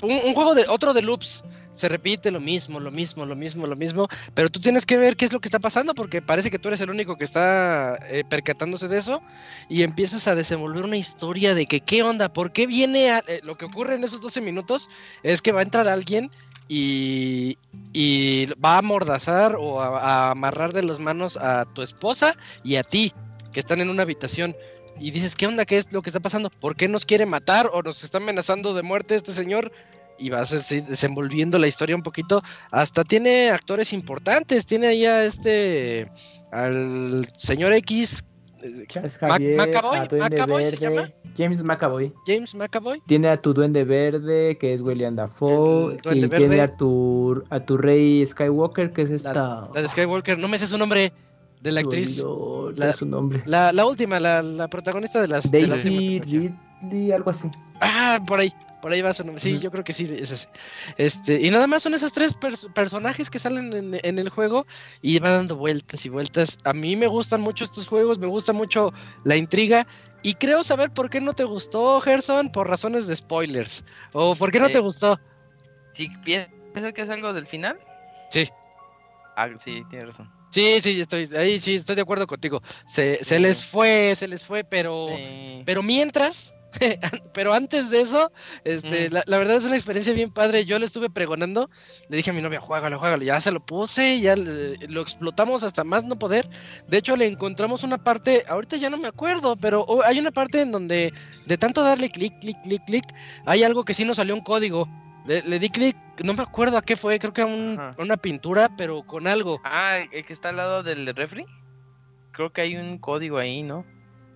un, 0.00 0.12
un 0.24 0.32
juego 0.32 0.54
de, 0.54 0.64
otro 0.68 0.94
de 0.94 1.02
loops, 1.02 1.44
se 1.80 1.88
repite 1.88 2.30
lo 2.30 2.40
mismo, 2.40 2.78
lo 2.78 2.90
mismo, 2.90 3.24
lo 3.24 3.34
mismo, 3.34 3.66
lo 3.66 3.74
mismo, 3.76 4.06
pero 4.34 4.50
tú 4.50 4.60
tienes 4.60 4.84
que 4.86 4.96
ver 4.96 5.16
qué 5.16 5.24
es 5.24 5.32
lo 5.32 5.40
que 5.40 5.48
está 5.48 5.58
pasando, 5.58 5.94
porque 5.94 6.20
parece 6.22 6.50
que 6.50 6.58
tú 6.58 6.68
eres 6.68 6.80
el 6.82 6.90
único 6.90 7.16
que 7.16 7.24
está 7.24 7.98
eh, 8.08 8.22
percatándose 8.28 8.86
de 8.88 8.98
eso, 8.98 9.22
y 9.68 9.82
empiezas 9.82 10.28
a 10.28 10.34
desenvolver 10.34 10.84
una 10.84 10.96
historia 10.98 11.54
de 11.54 11.66
que 11.66 11.80
qué 11.80 12.02
onda, 12.02 12.32
por 12.32 12.52
qué 12.52 12.66
viene, 12.66 13.10
a- 13.10 13.24
eh, 13.26 13.40
lo 13.42 13.56
que 13.56 13.64
ocurre 13.64 13.94
en 13.94 14.04
esos 14.04 14.20
12 14.20 14.40
minutos 14.40 14.88
es 15.22 15.40
que 15.42 15.52
va 15.52 15.60
a 15.60 15.62
entrar 15.64 15.88
alguien 15.88 16.30
y, 16.68 17.58
y 17.92 18.46
va 18.64 18.74
a 18.74 18.78
amordazar 18.78 19.56
o 19.58 19.80
a, 19.80 19.98
a 19.98 20.30
amarrar 20.32 20.72
de 20.72 20.82
las 20.82 21.00
manos 21.00 21.36
a 21.36 21.64
tu 21.74 21.82
esposa 21.82 22.36
y 22.62 22.76
a 22.76 22.82
ti, 22.82 23.12
que 23.52 23.60
están 23.60 23.80
en 23.80 23.90
una 23.90 24.02
habitación. 24.02 24.54
Y 25.00 25.12
dices, 25.12 25.34
¿qué 25.34 25.46
onda? 25.46 25.64
¿Qué 25.64 25.78
es 25.78 25.90
lo 25.92 26.02
que 26.02 26.10
está 26.10 26.20
pasando? 26.20 26.50
¿Por 26.50 26.76
qué 26.76 26.86
nos 26.86 27.06
quiere 27.06 27.24
matar 27.24 27.70
o 27.72 27.82
nos 27.82 28.04
está 28.04 28.18
amenazando 28.18 28.74
de 28.74 28.82
muerte 28.82 29.14
este 29.14 29.32
señor? 29.32 29.72
Y 30.20 30.30
vas 30.30 30.52
así 30.52 30.80
desenvolviendo 30.82 31.56
la 31.58 31.66
historia 31.66 31.96
un 31.96 32.02
poquito. 32.02 32.42
Hasta 32.70 33.02
tiene 33.04 33.50
actores 33.50 33.92
importantes. 33.92 34.66
Tiene 34.66 34.88
ahí 34.88 35.06
a 35.06 35.24
este. 35.24 36.10
al 36.52 37.26
señor 37.38 37.72
X. 37.74 38.22
eh, 38.62 38.84
Charles 38.86 39.18
Mac- 39.22 39.30
Javier, 39.32 39.56
McAvoy, 39.56 39.96
a 39.98 40.04
Duende 40.06 40.36
McAvoy 40.36 40.66
se 40.66 40.76
llama. 40.76 41.10
James 41.38 41.62
McAvoy. 41.64 42.12
James 42.26 42.54
McAvoy. 42.54 43.00
Tiene 43.06 43.28
a 43.28 43.36
tu 43.38 43.54
Duende 43.54 43.84
Verde, 43.84 44.58
que 44.58 44.74
es 44.74 44.82
William 44.82 45.16
Dafoe. 45.16 45.96
Y 46.12 46.20
Verde. 46.20 46.36
tiene 46.36 46.60
a 46.60 46.68
tu, 46.68 47.42
a 47.48 47.60
tu 47.60 47.78
Rey 47.78 48.26
Skywalker, 48.26 48.92
que 48.92 49.02
es 49.02 49.10
esta. 49.10 49.32
La 49.72 49.80
de 49.82 49.88
Skywalker. 49.88 50.36
No 50.38 50.48
me 50.48 50.58
sé 50.58 50.66
su 50.66 50.76
nombre 50.76 51.12
de 51.62 51.72
la 51.72 51.80
actriz. 51.80 52.22
la- 52.76 52.92
su 52.92 53.06
nombre. 53.06 53.42
La, 53.46 53.72
la 53.72 53.86
última, 53.86 54.20
la, 54.20 54.42
la 54.42 54.68
protagonista 54.68 55.20
de 55.22 55.28
las. 55.28 55.50
de 55.50 55.60
Daisy 55.66 56.20
trilogía. 56.20 56.58
Ridley, 56.82 57.12
algo 57.12 57.30
así. 57.30 57.48
Ah, 57.80 58.18
por 58.26 58.40
ahí. 58.40 58.52
Por 58.80 58.92
ahí 58.92 59.02
va 59.02 59.12
su 59.12 59.22
nombre. 59.24 59.40
Sí, 59.42 59.58
yo 59.58 59.70
creo 59.70 59.84
que 59.84 59.92
sí. 59.92 60.04
es 60.04 60.30
ese. 60.30 60.48
Este, 60.96 61.40
y 61.40 61.50
nada 61.50 61.66
más 61.66 61.82
son 61.82 61.94
esos 61.94 62.12
tres 62.12 62.34
pers- 62.38 62.72
personajes 62.72 63.28
que 63.30 63.38
salen 63.38 63.72
en, 63.74 64.00
en 64.02 64.18
el 64.18 64.30
juego 64.30 64.66
y 65.02 65.18
van 65.18 65.32
dando 65.32 65.56
vueltas 65.56 66.04
y 66.06 66.08
vueltas. 66.08 66.58
A 66.64 66.72
mí 66.72 66.96
me 66.96 67.06
gustan 67.06 67.40
mucho 67.40 67.64
estos 67.64 67.86
juegos, 67.88 68.18
me 68.18 68.26
gusta 68.26 68.52
mucho 68.52 68.92
la 69.24 69.36
intriga. 69.36 69.86
Y 70.22 70.34
creo 70.34 70.62
saber 70.64 70.90
por 70.92 71.08
qué 71.08 71.20
no 71.20 71.32
te 71.32 71.44
gustó, 71.44 71.98
Gerson, 72.00 72.50
por 72.52 72.68
razones 72.68 73.06
de 73.06 73.16
spoilers. 73.16 73.84
O 74.12 74.34
por 74.36 74.50
qué 74.52 74.60
no 74.60 74.66
Eh, 74.66 74.72
te 74.72 74.78
gustó. 74.80 75.18
¿Sí 75.92 76.08
piensas 76.24 76.92
que 76.94 77.02
es 77.02 77.08
algo 77.10 77.32
del 77.32 77.46
final? 77.46 77.78
Sí. 78.30 78.48
Ah, 79.36 79.48
sí, 79.58 79.82
tienes 79.88 80.08
razón. 80.08 80.30
Sí, 80.50 80.80
sí, 80.82 81.00
estoy, 81.00 81.30
ahí 81.36 81.58
sí, 81.58 81.76
estoy 81.76 81.94
de 81.96 82.02
acuerdo 82.02 82.26
contigo. 82.26 82.60
Se, 82.84 83.22
se 83.24 83.38
les 83.38 83.64
fue, 83.64 84.14
se 84.16 84.26
les 84.28 84.44
fue, 84.44 84.64
pero, 84.64 85.06
Sí. 85.08 85.62
pero 85.64 85.82
mientras, 85.82 86.52
pero 87.34 87.52
antes 87.52 87.90
de 87.90 88.00
eso, 88.00 88.30
este, 88.64 89.08
Mm. 89.08 89.12
la, 89.12 89.22
la 89.26 89.38
verdad 89.38 89.56
es 89.56 89.66
una 89.66 89.76
experiencia 89.76 90.12
bien 90.12 90.32
padre. 90.32 90.64
Yo 90.64 90.78
le 90.78 90.86
estuve 90.86 91.10
pregonando, 91.10 91.68
le 92.08 92.16
dije 92.16 92.30
a 92.30 92.32
mi 92.32 92.42
novia, 92.42 92.60
juégalo, 92.60 92.98
juégalo. 92.98 93.22
Ya 93.24 93.40
se 93.40 93.50
lo 93.50 93.60
puse, 93.64 94.20
ya 94.20 94.36
le- 94.36 94.76
lo 94.88 95.00
explotamos 95.02 95.62
hasta 95.62 95.84
más 95.84 96.04
no 96.04 96.18
poder. 96.18 96.48
De 96.88 96.98
hecho, 96.98 97.16
le 97.16 97.26
encontramos 97.26 97.82
una 97.82 97.98
parte, 97.98 98.44
ahorita 98.48 98.76
ya 98.76 98.90
no 98.90 98.96
me 98.98 99.08
acuerdo, 99.08 99.56
pero 99.56 99.82
oh, 99.86 100.02
hay 100.04 100.18
una 100.18 100.30
parte 100.30 100.60
en 100.62 100.72
donde 100.72 101.12
de 101.46 101.58
tanto 101.58 101.82
darle 101.82 102.10
clic, 102.10 102.38
clic, 102.40 102.56
clic, 102.62 102.82
clic, 102.86 103.04
hay 103.46 103.62
algo 103.64 103.84
que 103.84 103.94
sí 103.94 104.04
nos 104.04 104.16
salió 104.16 104.34
un 104.34 104.42
código. 104.42 104.88
Le, 105.26 105.42
le 105.42 105.58
di 105.58 105.68
clic, 105.68 105.96
no 106.24 106.32
me 106.32 106.42
acuerdo 106.42 106.78
a 106.78 106.82
qué 106.82 106.96
fue, 106.96 107.18
creo 107.18 107.32
que 107.32 107.42
a, 107.42 107.46
un- 107.46 107.78
a 107.78 107.94
una 107.98 108.16
pintura, 108.16 108.70
pero 108.76 109.02
con 109.02 109.26
algo. 109.26 109.60
Ah, 109.64 109.98
el 110.10 110.24
que 110.24 110.32
está 110.32 110.48
al 110.48 110.56
lado 110.56 110.82
del 110.82 111.06
refri. 111.14 111.44
Creo 112.32 112.52
que 112.52 112.62
hay 112.62 112.76
un 112.76 112.96
código 112.98 113.36
ahí, 113.38 113.62
¿no? 113.62 113.84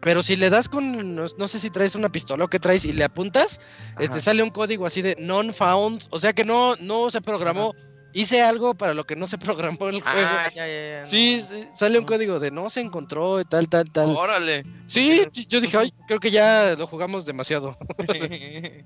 Pero 0.04 0.22
si 0.22 0.36
le 0.36 0.50
das 0.50 0.68
con, 0.68 1.14
no, 1.16 1.24
no 1.36 1.48
sé 1.48 1.58
si 1.58 1.70
traes 1.70 1.94
una 1.94 2.10
pistola 2.10 2.44
o 2.44 2.48
qué 2.48 2.58
traes 2.58 2.84
y 2.84 2.92
le 2.92 3.04
apuntas, 3.04 3.58
este 3.98 4.20
sale 4.20 4.42
un 4.42 4.50
código 4.50 4.84
así 4.84 5.00
de 5.00 5.16
non-found, 5.18 6.04
o 6.10 6.18
sea 6.18 6.34
que 6.34 6.44
no, 6.44 6.76
no 6.76 7.10
se 7.10 7.22
programó. 7.22 7.74
Hice 8.12 8.42
algo 8.42 8.74
para 8.74 8.94
lo 8.94 9.04
que 9.04 9.16
no 9.16 9.26
se 9.26 9.38
programó 9.78 9.88
el 9.88 10.00
juego. 10.02 10.20
Ah, 10.30 10.48
ya, 10.54 10.66
ya, 10.68 10.98
ya. 10.98 11.04
Sí, 11.04 11.40
sí, 11.40 11.64
sale 11.72 11.98
un 11.98 12.04
código 12.04 12.38
de 12.38 12.50
no 12.52 12.70
se 12.70 12.80
encontró 12.82 13.40
y 13.40 13.44
tal, 13.44 13.68
tal, 13.68 13.90
tal. 13.90 14.10
Órale. 14.10 14.62
Sí, 14.86 15.22
sí, 15.32 15.46
yo 15.48 15.60
dije, 15.60 15.76
ay, 15.78 15.92
creo 16.06 16.20
que 16.20 16.30
ya 16.30 16.76
lo 16.78 16.86
jugamos 16.86 17.24
demasiado. 17.24 17.74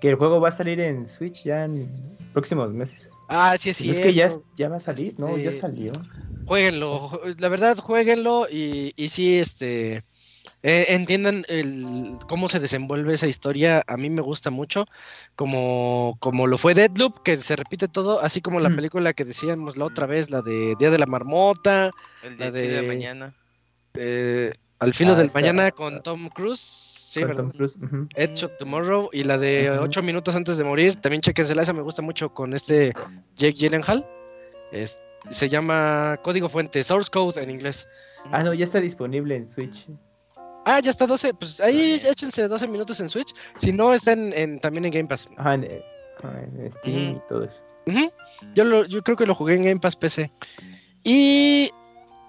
Que 0.00 0.10
el 0.10 0.16
juego 0.16 0.40
va 0.42 0.48
a 0.48 0.52
salir 0.52 0.78
en 0.80 1.08
Switch 1.08 1.42
ya 1.44 1.64
en 1.64 1.88
próximos 2.34 2.72
meses. 2.74 3.10
Ah, 3.28 3.56
sí, 3.58 3.72
No 3.86 3.92
es 3.92 3.98
que 4.00 4.12
ya, 4.12 4.28
ya 4.54 4.68
va 4.68 4.76
a 4.76 4.80
salir, 4.80 5.14
¿no? 5.18 5.38
Ya 5.38 5.50
Sí. 5.50 5.60
salió. 5.60 5.90
Jueguenlo, 6.44 7.08
ju- 7.08 7.34
la 7.40 7.48
verdad, 7.48 7.78
jueguenlo 7.78 8.46
y, 8.48 8.92
y 8.94 9.08
sí, 9.08 9.38
este, 9.38 10.04
eh, 10.62 10.86
entiendan 10.90 11.44
el, 11.48 12.16
cómo 12.28 12.48
se 12.48 12.58
desenvuelve 12.60 13.14
esa 13.14 13.26
historia. 13.26 13.82
A 13.86 13.96
mí 13.96 14.10
me 14.10 14.22
gusta 14.22 14.50
mucho, 14.50 14.86
como, 15.34 16.16
como 16.20 16.46
lo 16.46 16.58
fue 16.58 16.74
Deadloop, 16.74 17.22
que 17.22 17.36
se 17.36 17.56
repite 17.56 17.88
todo, 17.88 18.20
así 18.20 18.40
como 18.40 18.60
la 18.60 18.68
Mm. 18.70 18.76
película 18.76 19.12
que 19.12 19.24
decíamos 19.24 19.76
la 19.76 19.84
otra 19.84 20.06
vez, 20.06 20.30
la 20.30 20.42
de 20.42 20.74
Día 20.78 20.90
de 20.90 20.98
la 20.98 21.06
Marmota, 21.06 21.90
El 22.22 22.38
La 22.38 22.50
de, 22.50 22.82
mañana. 22.82 23.34
eh, 23.94 24.52
Al 24.78 24.92
filo 24.92 25.12
Ah, 25.12 25.16
del 25.16 25.26
esta- 25.26 25.38
mañana 25.40 25.70
con 25.70 26.02
Tom 26.02 26.28
Cruise. 26.28 26.60
Sí, 26.60 27.20
con 27.20 27.28
¿verdad? 27.28 27.42
Tom 27.44 27.52
Cruise. 27.52 27.78
Edge 28.14 28.44
of 28.44 28.56
Tomorrow 28.58 29.08
y 29.12 29.22
la 29.24 29.38
de 29.38 29.70
Ujú. 29.70 29.84
ocho 29.84 30.02
minutos 30.02 30.36
antes 30.36 30.58
de 30.58 30.64
morir, 30.64 30.96
también 31.00 31.22
chequensela, 31.22 31.62
esa 31.62 31.72
me 31.72 31.80
gusta 31.80 32.02
mucho 32.02 32.28
con 32.34 32.52
este 32.52 32.92
Jake 33.36 33.54
Gyllenhaal. 33.54 34.06
Es, 34.70 35.00
se 35.30 35.48
llama 35.48 36.18
Código 36.22 36.48
Fuente, 36.50 36.82
Source 36.82 37.10
Code 37.10 37.42
en 37.42 37.48
inglés. 37.50 37.88
Ah, 38.32 38.42
no, 38.42 38.52
ya 38.52 38.64
está 38.64 38.80
disponible 38.80 39.34
en 39.36 39.48
Switch. 39.48 39.86
Ah, 40.68 40.80
ya 40.80 40.90
está 40.90 41.06
12, 41.06 41.32
pues 41.34 41.60
ahí 41.60 41.94
échense 42.04 42.48
12 42.48 42.66
minutos 42.66 42.98
en 42.98 43.08
Switch, 43.08 43.32
si 43.56 43.70
no 43.72 43.94
está 43.94 44.12
en, 44.12 44.32
en- 44.32 44.58
también 44.60 44.84
en 44.84 44.90
Game 44.90 45.08
Pass. 45.08 45.28
Ajá, 45.36 45.54
en, 45.54 45.62
Steam 46.72 47.16
y 47.16 47.20
todo 47.28 47.44
eso. 47.44 47.62
Yo, 48.54 48.64
lo, 48.64 48.84
yo 48.84 49.00
creo 49.02 49.16
que 49.16 49.26
lo 49.26 49.34
jugué 49.34 49.54
en 49.54 49.62
Game 49.62 49.80
Pass 49.80 49.94
PC. 49.94 50.32
Y, 51.04 51.70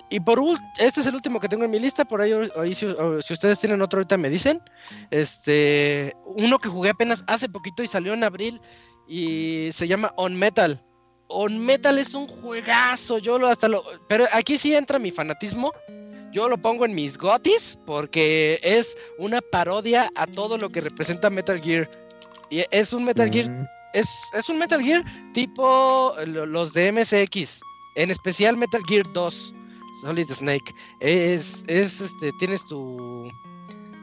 y 0.10 0.20
por 0.20 0.40
último, 0.40 0.72
este 0.78 1.00
es 1.02 1.08
el 1.08 1.16
último 1.16 1.40
que 1.40 1.48
tengo 1.48 1.66
en 1.66 1.72
mi 1.72 1.80
lista. 1.80 2.06
Por 2.06 2.22
ahí, 2.22 2.32
ahí 2.56 2.74
si, 2.76 2.86
si 3.22 3.34
ustedes 3.34 3.60
tienen 3.60 3.82
otro, 3.82 3.98
ahorita 3.98 4.18
me 4.18 4.30
dicen. 4.30 4.62
Este, 5.10 6.14
uno 6.26 6.60
que 6.60 6.70
jugué 6.70 6.92
apenas 6.92 7.24
hace 7.28 7.50
poquito 7.50 7.82
y 7.82 7.88
salió 7.88 8.14
en 8.14 8.24
abril 8.24 8.62
y 9.08 9.70
se 9.74 9.88
llama 9.88 10.14
On 10.16 10.36
Metal. 10.38 10.84
On 11.28 11.58
Metal 11.58 11.98
es 11.98 12.14
un 12.14 12.28
juegazo. 12.28 13.18
Yo 13.18 13.40
lo 13.40 13.48
hasta 13.48 13.68
lo. 13.68 13.84
Pero 14.08 14.26
aquí 14.32 14.58
sí 14.58 14.76
entra 14.76 15.00
mi 15.00 15.10
fanatismo. 15.12 15.74
Yo 16.32 16.50
lo 16.50 16.58
pongo 16.58 16.86
en 16.86 16.94
mis 16.94 17.18
gotis 17.18 17.80
porque 17.86 18.60
es 18.62 18.98
una 19.18 19.40
parodia 19.42 20.12
a 20.16 20.28
todo 20.28 20.58
lo 20.58 20.70
que 20.70 20.82
representa 20.82 21.30
Metal 21.30 21.60
Gear. 21.62 21.90
Y 22.50 22.64
es 22.72 22.94
un 22.94 23.04
Metal 23.06 23.30
Gear 23.32 23.50
Mm, 23.50 23.66
es, 23.94 24.08
es 24.34 24.50
un 24.50 24.58
Metal 24.60 24.82
Gear 24.84 25.04
tipo 25.34 26.14
lo- 26.26 26.46
los 26.46 26.74
de 26.74 26.92
MSX, 26.92 27.62
en 27.96 28.12
especial 28.12 28.58
Metal 28.58 28.82
Gear 28.88 29.06
2, 29.14 29.54
Solid 30.02 30.28
Snake. 30.32 30.74
Es, 31.00 31.64
es 31.68 32.02
este, 32.02 32.32
tienes 32.40 32.66
tu, 32.68 33.30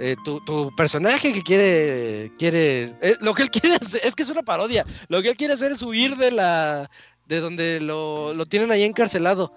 eh, 0.01 0.17
tu, 0.25 0.41
tu 0.41 0.75
personaje 0.77 1.33
que 1.33 1.43
quiere, 1.43 2.33
quiere, 2.39 2.85
eh, 3.03 3.17
lo 3.20 3.35
que 3.35 3.43
él 3.44 3.51
quiere 3.51 3.77
hacer, 3.77 4.01
es 4.05 4.15
que 4.15 4.23
es 4.25 4.31
una 4.31 4.43
parodia, 4.43 4.85
lo 5.09 5.23
que 5.23 5.28
él 5.28 5.36
quiere 5.36 5.55
hacer 5.55 5.73
es 5.73 5.83
huir 5.83 6.17
de 6.17 6.33
la, 6.33 6.91
de 7.28 7.41
donde 7.41 7.81
lo, 7.81 8.35
lo 8.35 8.47
tienen 8.47 8.73
ahí 8.73 8.83
encarcelado. 8.83 9.53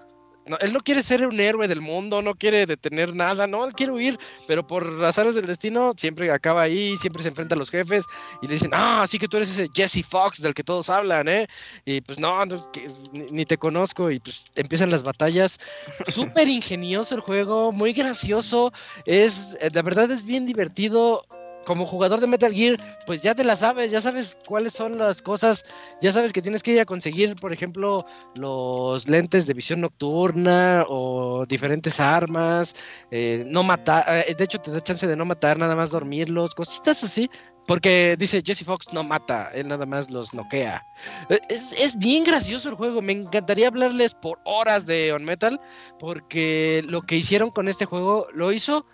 No, 0.48 0.58
él 0.60 0.74
no 0.74 0.80
quiere 0.80 1.04
ser 1.04 1.26
un 1.26 1.40
héroe 1.40 1.68
del 1.68 1.82
mundo, 1.82 2.22
no 2.22 2.36
quiere 2.36 2.66
detener 2.66 3.16
nada, 3.16 3.48
no, 3.48 3.66
él 3.66 3.74
quiere 3.74 3.92
huir, 3.92 4.20
pero 4.48 4.66
por 4.66 5.04
azares 5.06 5.36
del 5.36 5.46
destino 5.46 5.94
siempre 5.98 6.32
acaba 6.32 6.62
ahí, 6.62 6.96
siempre 6.98 7.24
se 7.24 7.30
enfrenta 7.30 7.56
a 7.56 7.58
los 7.58 7.70
jefes 7.70 8.06
y 8.42 8.48
le 8.48 8.54
dicen, 8.54 8.72
ah, 8.74 9.04
así 9.04 9.20
que 9.20 9.28
tú 9.28 9.38
eres 9.38 9.50
ese 9.50 9.70
Jesse 9.74 10.06
Fox 10.06 10.42
del 10.42 10.54
que 10.54 10.64
todos 10.64 10.90
hablan, 10.90 11.28
¿eh? 11.28 11.48
Y 11.86 12.02
pues 12.02 12.20
no, 12.20 12.46
no, 12.46 12.56
es 12.56 12.68
que 12.74 12.88
ni, 13.12 13.26
ni 13.32 13.46
te 13.46 13.58
conozco 13.58 14.10
y 14.12 14.20
pues 14.20 14.46
empiezan 14.56 14.90
las 14.90 15.04
batallas. 15.04 15.60
Súper 16.08 16.48
ingenioso 16.48 17.16
el 17.16 17.22
juego, 17.22 17.72
muy 17.72 17.94
gracioso, 17.94 18.72
es, 19.06 19.58
eh, 19.60 19.70
la 19.74 19.82
verdad 19.82 20.12
es 20.12 20.26
bien 20.26 20.46
divertido. 20.46 21.26
Como 21.68 21.86
jugador 21.86 22.22
de 22.22 22.28
Metal 22.28 22.54
Gear, 22.54 22.78
pues 23.06 23.22
ya 23.22 23.36
te 23.36 23.44
la 23.44 23.58
sabes, 23.58 23.92
ya 23.92 24.00
sabes 24.00 24.38
cuáles 24.48 24.72
son 24.72 24.98
las 24.98 25.22
cosas, 25.22 25.66
ya 26.00 26.14
sabes 26.14 26.32
que 26.32 26.42
tienes 26.42 26.64
que 26.64 26.72
ir 26.72 26.80
a 26.80 26.86
conseguir, 26.86 27.36
por 27.36 27.52
ejemplo, 27.52 28.06
los 28.38 29.10
lentes 29.10 29.48
de 29.48 29.54
visión 29.54 29.82
nocturna 29.82 30.86
o 30.88 31.46
diferentes 31.46 32.00
armas, 32.00 32.74
eh, 33.12 33.44
no 33.46 33.64
matar, 33.64 34.06
eh, 34.08 34.34
de 34.34 34.44
hecho 34.46 34.60
te 34.60 34.72
da 34.72 34.80
chance 34.80 35.06
de 35.06 35.18
no 35.18 35.26
matar, 35.26 35.60
nada 35.60 35.76
más 35.76 35.92
dormirlos, 35.92 36.56
cositas 36.56 37.04
así, 37.04 37.30
porque 37.68 38.16
dice 38.18 38.42
Jesse 38.42 38.64
Fox 38.64 38.94
no 38.94 39.04
mata, 39.04 39.52
él 39.54 39.68
nada 39.68 39.86
más 39.86 40.10
los 40.10 40.34
noquea. 40.34 40.82
Eh, 41.30 41.42
Es, 41.50 41.74
es 41.78 41.98
bien 41.98 42.24
gracioso 42.24 42.70
el 42.70 42.76
juego, 42.76 43.02
me 43.02 43.12
encantaría 43.12 43.68
hablarles 43.68 44.16
por 44.16 44.40
horas 44.46 44.86
de 44.86 45.12
On 45.12 45.26
Metal, 45.26 45.60
porque 46.00 46.82
lo 46.88 47.02
que 47.02 47.18
hicieron 47.18 47.52
con 47.52 47.68
este 47.68 47.84
juego 47.84 48.28
lo 48.34 48.54
hizo, 48.54 48.86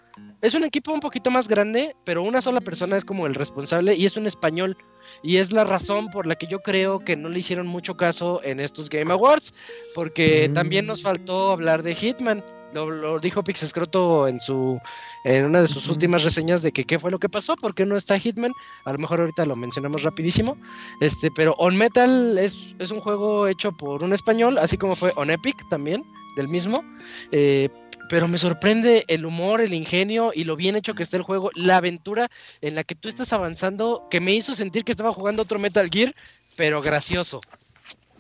es 0.42 0.54
un 0.54 0.64
equipo 0.64 0.92
un 0.94 1.00
poquito 1.00 1.32
más 1.32 1.48
grande, 1.48 1.96
pero 2.04 2.24
una 2.24 2.42
sola 2.42 2.62
persona 2.62 2.98
es 2.98 3.06
como 3.06 3.28
el 3.28 3.34
responsable 3.36 3.96
y 3.96 4.06
es 4.06 4.18
un 4.18 4.28
español. 4.28 4.78
Y 5.22 5.38
es 5.38 5.52
la 5.52 5.64
razón 5.64 6.08
por 6.10 6.26
la 6.28 6.36
que 6.36 6.48
yo 6.48 6.60
creo 6.60 7.00
que 7.00 7.16
no 7.16 7.30
le 7.30 7.40
hicieron 7.40 7.68
mucho 7.68 7.96
caso 7.96 8.42
en 8.44 8.60
estos 8.60 8.90
Game 8.90 9.12
Awards, 9.12 9.54
porque 9.96 10.48
Mm. 10.50 10.54
también 10.54 10.86
nos 10.86 11.02
faltó 11.02 11.52
hablar 11.52 11.84
de 11.84 11.94
Hitman. 11.96 12.44
Lo, 12.74 12.90
lo 12.90 13.20
dijo 13.20 13.44
Pixescroto 13.44 14.28
en 14.28 14.40
su 14.40 14.80
en 15.26 15.46
una 15.46 15.62
de 15.62 15.68
sus 15.68 15.88
últimas 15.90 16.24
reseñas 16.24 16.64
de 16.64 16.72
que 16.72 16.86
qué 16.86 16.98
fue 16.98 17.12
lo 17.12 17.20
que 17.20 17.30
pasó, 17.30 17.56
por 17.56 17.76
qué 17.76 17.86
no 17.86 17.96
está 17.96 18.18
Hitman. 18.18 18.52
A 18.86 18.94
lo 18.94 18.98
mejor 18.98 19.20
ahorita 19.20 19.46
lo 19.46 19.56
mencionamos 19.56 20.02
rapidísimo. 20.04 20.58
Este, 21.00 21.30
pero 21.36 21.54
On 21.60 21.76
Metal 21.78 22.38
es, 22.40 22.76
es 22.80 22.90
un 22.90 23.00
juego 23.00 23.48
hecho 23.48 23.72
por 23.74 24.04
un 24.04 24.12
español, 24.12 24.58
así 24.58 24.78
como 24.78 24.96
fue 24.96 25.12
On 25.18 25.30
Epic 25.30 25.56
también, 25.70 26.04
del 26.36 26.48
mismo. 26.48 26.84
Eh, 27.32 27.70
pero 28.10 28.28
me 28.28 28.38
sorprende 28.38 29.06
el 29.08 29.26
humor, 29.26 29.62
el 29.62 29.74
ingenio 29.74 30.32
y 30.34 30.44
lo 30.44 30.56
bien 30.56 30.76
hecho 30.76 30.94
que 30.94 31.04
está 31.04 31.18
el 31.18 31.24
juego, 31.24 31.52
la 31.56 31.78
aventura 31.78 32.30
en 32.62 32.76
la 32.76 32.84
que 32.84 32.96
tú 32.96 33.10
estás 33.10 33.34
avanzando, 33.34 34.08
que 34.10 34.20
me 34.20 34.34
hizo 34.34 34.54
sentir 34.54 34.84
que 34.84 34.92
estaba 34.92 35.12
jugando 35.14 35.42
otro 35.42 35.60
Metal 35.60 35.90
Gear, 35.92 36.14
pero 36.56 36.82
gracioso. 36.82 37.40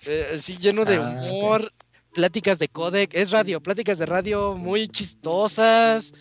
Eh, 0.05 0.31
así 0.35 0.57
lleno 0.57 0.83
de 0.85 0.97
Ah, 0.97 1.19
humor, 1.31 1.71
pláticas 2.13 2.59
de 2.59 2.67
codec, 2.67 3.13
es 3.13 3.31
radio, 3.31 3.61
pláticas 3.61 3.97
de 3.97 4.05
radio 4.05 4.55
muy 4.55 4.87
chistosas. 4.87 6.13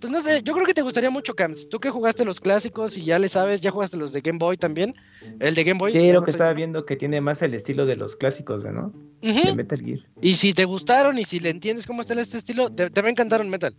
Pues 0.00 0.10
no 0.10 0.20
sé, 0.20 0.42
yo 0.42 0.52
creo 0.52 0.66
que 0.66 0.74
te 0.74 0.82
gustaría 0.82 1.10
mucho, 1.10 1.34
Cams. 1.34 1.68
Tú 1.68 1.78
que 1.78 1.90
jugaste 1.90 2.24
los 2.24 2.40
clásicos 2.40 2.96
y 2.96 3.04
ya 3.04 3.20
le 3.20 3.28
sabes, 3.28 3.60
ya 3.60 3.70
jugaste 3.70 3.96
los 3.96 4.12
de 4.12 4.20
Game 4.20 4.38
Boy 4.38 4.56
también. 4.56 4.96
El 5.38 5.54
de 5.54 5.62
Game 5.62 5.78
Boy. 5.78 5.92
Sí, 5.92 6.10
lo 6.10 6.24
que 6.24 6.32
estaba 6.32 6.52
viendo 6.52 6.84
que 6.84 6.96
tiene 6.96 7.20
más 7.20 7.40
el 7.42 7.54
estilo 7.54 7.86
de 7.86 7.94
los 7.94 8.16
clásicos, 8.16 8.64
¿no? 8.64 8.92
De 9.20 9.54
Metal 9.54 9.80
Gear. 9.80 10.00
Y 10.20 10.34
si 10.34 10.54
te 10.54 10.64
gustaron 10.64 11.18
y 11.18 11.24
si 11.24 11.38
le 11.38 11.50
entiendes 11.50 11.86
cómo 11.86 12.00
está 12.00 12.20
este 12.20 12.38
estilo, 12.38 12.70
te, 12.70 12.90
te 12.90 13.00
va 13.00 13.08
a 13.08 13.10
encantar 13.10 13.40
un 13.40 13.50
metal. 13.50 13.74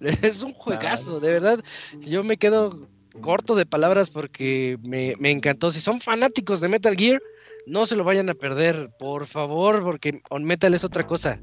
Es 0.22 0.44
un 0.44 0.52
juegazo, 0.52 1.18
de 1.18 1.32
verdad. 1.32 1.64
Yo 2.00 2.22
me 2.22 2.36
quedo 2.36 2.86
corto 3.20 3.56
de 3.56 3.66
palabras 3.66 4.10
porque 4.10 4.78
me, 4.82 5.14
me 5.18 5.32
encantó. 5.32 5.72
Si 5.72 5.80
son 5.80 6.00
fanáticos 6.00 6.60
de 6.60 6.68
Metal 6.68 6.94
Gear, 6.96 7.20
no 7.68 7.86
se 7.86 7.96
lo 7.96 8.04
vayan 8.04 8.28
a 8.30 8.34
perder, 8.34 8.90
por 8.98 9.26
favor, 9.26 9.82
porque 9.82 10.20
On 10.30 10.42
Metal 10.44 10.72
es 10.74 10.84
otra 10.84 11.06
cosa. 11.06 11.38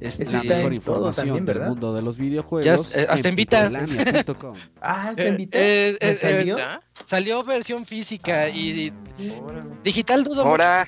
Este, 0.00 0.24
Ese 0.24 0.44
La 0.44 0.56
mejor 0.56 0.72
información 0.74 1.26
también, 1.28 1.44
del 1.46 1.60
mundo 1.68 1.94
de 1.94 2.02
los 2.02 2.18
videojuegos. 2.18 2.92
Ya, 2.92 3.00
eh, 3.00 3.06
hasta 3.08 3.28
invita. 3.28 3.70
Ah, 4.82 5.08
Eh, 5.08 5.10
¿está 5.12 5.28
invitado? 5.28 5.64
eh, 5.64 5.98
¿No 6.00 6.08
eh, 6.08 6.14
salió? 6.14 6.58
¿Ya? 6.58 6.80
salió 7.06 7.44
versión 7.44 7.84
física 7.86 8.48
y, 8.48 8.86
y 8.88 8.92
digital 9.82 10.24
dudo 10.24 10.42
Ahora. 10.42 10.86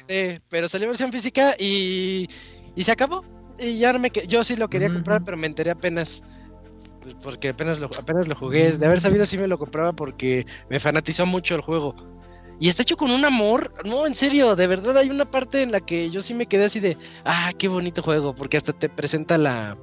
pero 0.49 0.69
salió 0.69 0.89
versión 0.89 1.13
física 1.13 1.55
y, 1.59 2.29
y 2.75 2.83
se 2.83 2.93
acabó. 2.93 3.25
Y 3.59 3.79
ya 3.79 3.93
no 3.93 3.99
me 3.99 4.11
que- 4.11 4.27
yo 4.27 4.43
sí 4.45 4.57
lo 4.57 4.69
quería 4.69 4.89
Ujú. 4.89 4.97
comprar, 4.97 5.23
pero 5.25 5.37
me 5.37 5.47
enteré 5.47 5.71
apenas. 5.71 6.23
pues, 7.03 7.15
porque 7.23 7.51
apenas 7.51 7.79
lo, 7.81 7.87
apenas 7.87 8.29
lo 8.29 8.35
jugué. 8.35 8.73
De 8.73 8.85
haber 8.87 9.01
sabido 9.01 9.25
sí 9.27 9.39
me 9.39 9.47
lo 9.49 9.59
compraba 9.59 9.93
porque 9.93 10.45
me 10.69 10.81
fanatizó 10.81 11.25
mucho 11.25 11.55
el 11.55 11.61
juego. 11.63 11.95
Y 12.59 12.69
está 12.69 12.83
hecho 12.83 12.97
con 12.97 13.11
un 13.11 13.25
amor. 13.25 13.73
No, 13.85 14.07
en 14.07 14.15
serio, 14.15 14.57
de 14.57 14.67
verdad 14.67 14.97
hay 14.99 15.11
una 15.11 15.25
parte 15.25 15.63
en 15.63 15.73
la 15.73 15.81
que 15.81 16.11
yo 16.11 16.21
sí 16.21 16.35
me 16.35 16.47
quedé 16.47 16.65
así 16.65 16.81
de, 16.81 16.97
ah, 17.25 17.53
qué 17.59 17.69
bonito 17.69 18.03
juego, 18.03 18.35
porque 18.35 18.57
hasta 18.57 18.73
te 18.73 18.89
presenta 18.89 19.39
la 19.39 19.77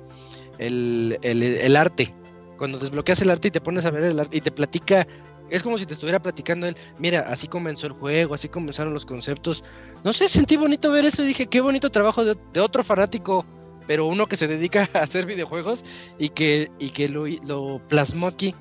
el, 0.57 1.19
el, 1.21 1.75
arte. 1.75 2.11
Cuando 2.57 2.79
desbloqueas 2.79 3.21
el 3.21 3.29
arte 3.29 3.49
y 3.49 3.51
te 3.51 3.61
pones 3.61 3.85
a 3.85 3.91
ver 3.91 4.03
el 4.03 4.19
arte 4.19 4.37
y 4.37 4.41
te 4.41 4.51
platica 4.51 5.07
es 5.49 5.61
como 5.61 5.77
si 5.77 5.85
te 5.85 5.93
estuviera 5.93 6.19
platicando 6.19 6.65
él, 6.65 6.75
mira, 6.97 7.27
así 7.29 7.47
comenzó 7.47 7.85
el 7.85 7.93
juego, 7.93 8.33
así 8.33 8.49
comenzaron 8.49 8.93
los 8.93 9.05
conceptos. 9.05 9.63
No 10.03 10.11
sé, 10.11 10.27
sentí 10.27 10.57
bonito 10.57 10.89
ver 10.89 11.05
eso 11.05 11.23
y 11.23 11.27
dije, 11.27 11.45
qué 11.45 11.61
bonito 11.61 11.91
trabajo 11.91 12.25
de, 12.25 12.35
de 12.53 12.59
otro 12.59 12.83
fanático, 12.83 13.45
pero 13.85 14.07
uno 14.07 14.25
que 14.25 14.35
se 14.35 14.47
dedica 14.47 14.89
a 14.93 14.99
hacer 14.99 15.25
videojuegos 15.27 15.85
y 16.17 16.29
que, 16.29 16.71
y 16.79 16.89
que 16.89 17.07
lo, 17.09 17.27
lo 17.27 17.79
plasmó 17.87 18.27
aquí. 18.27 18.55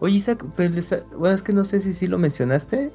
Oye, 0.00 0.16
Isaac, 0.16 0.44
pero 0.56 0.68
el 0.68 0.84
bueno, 1.16 1.34
es 1.34 1.42
que 1.42 1.52
no 1.52 1.64
sé 1.64 1.80
si 1.80 1.92
sí 1.92 2.06
lo 2.06 2.18
mencionaste, 2.18 2.90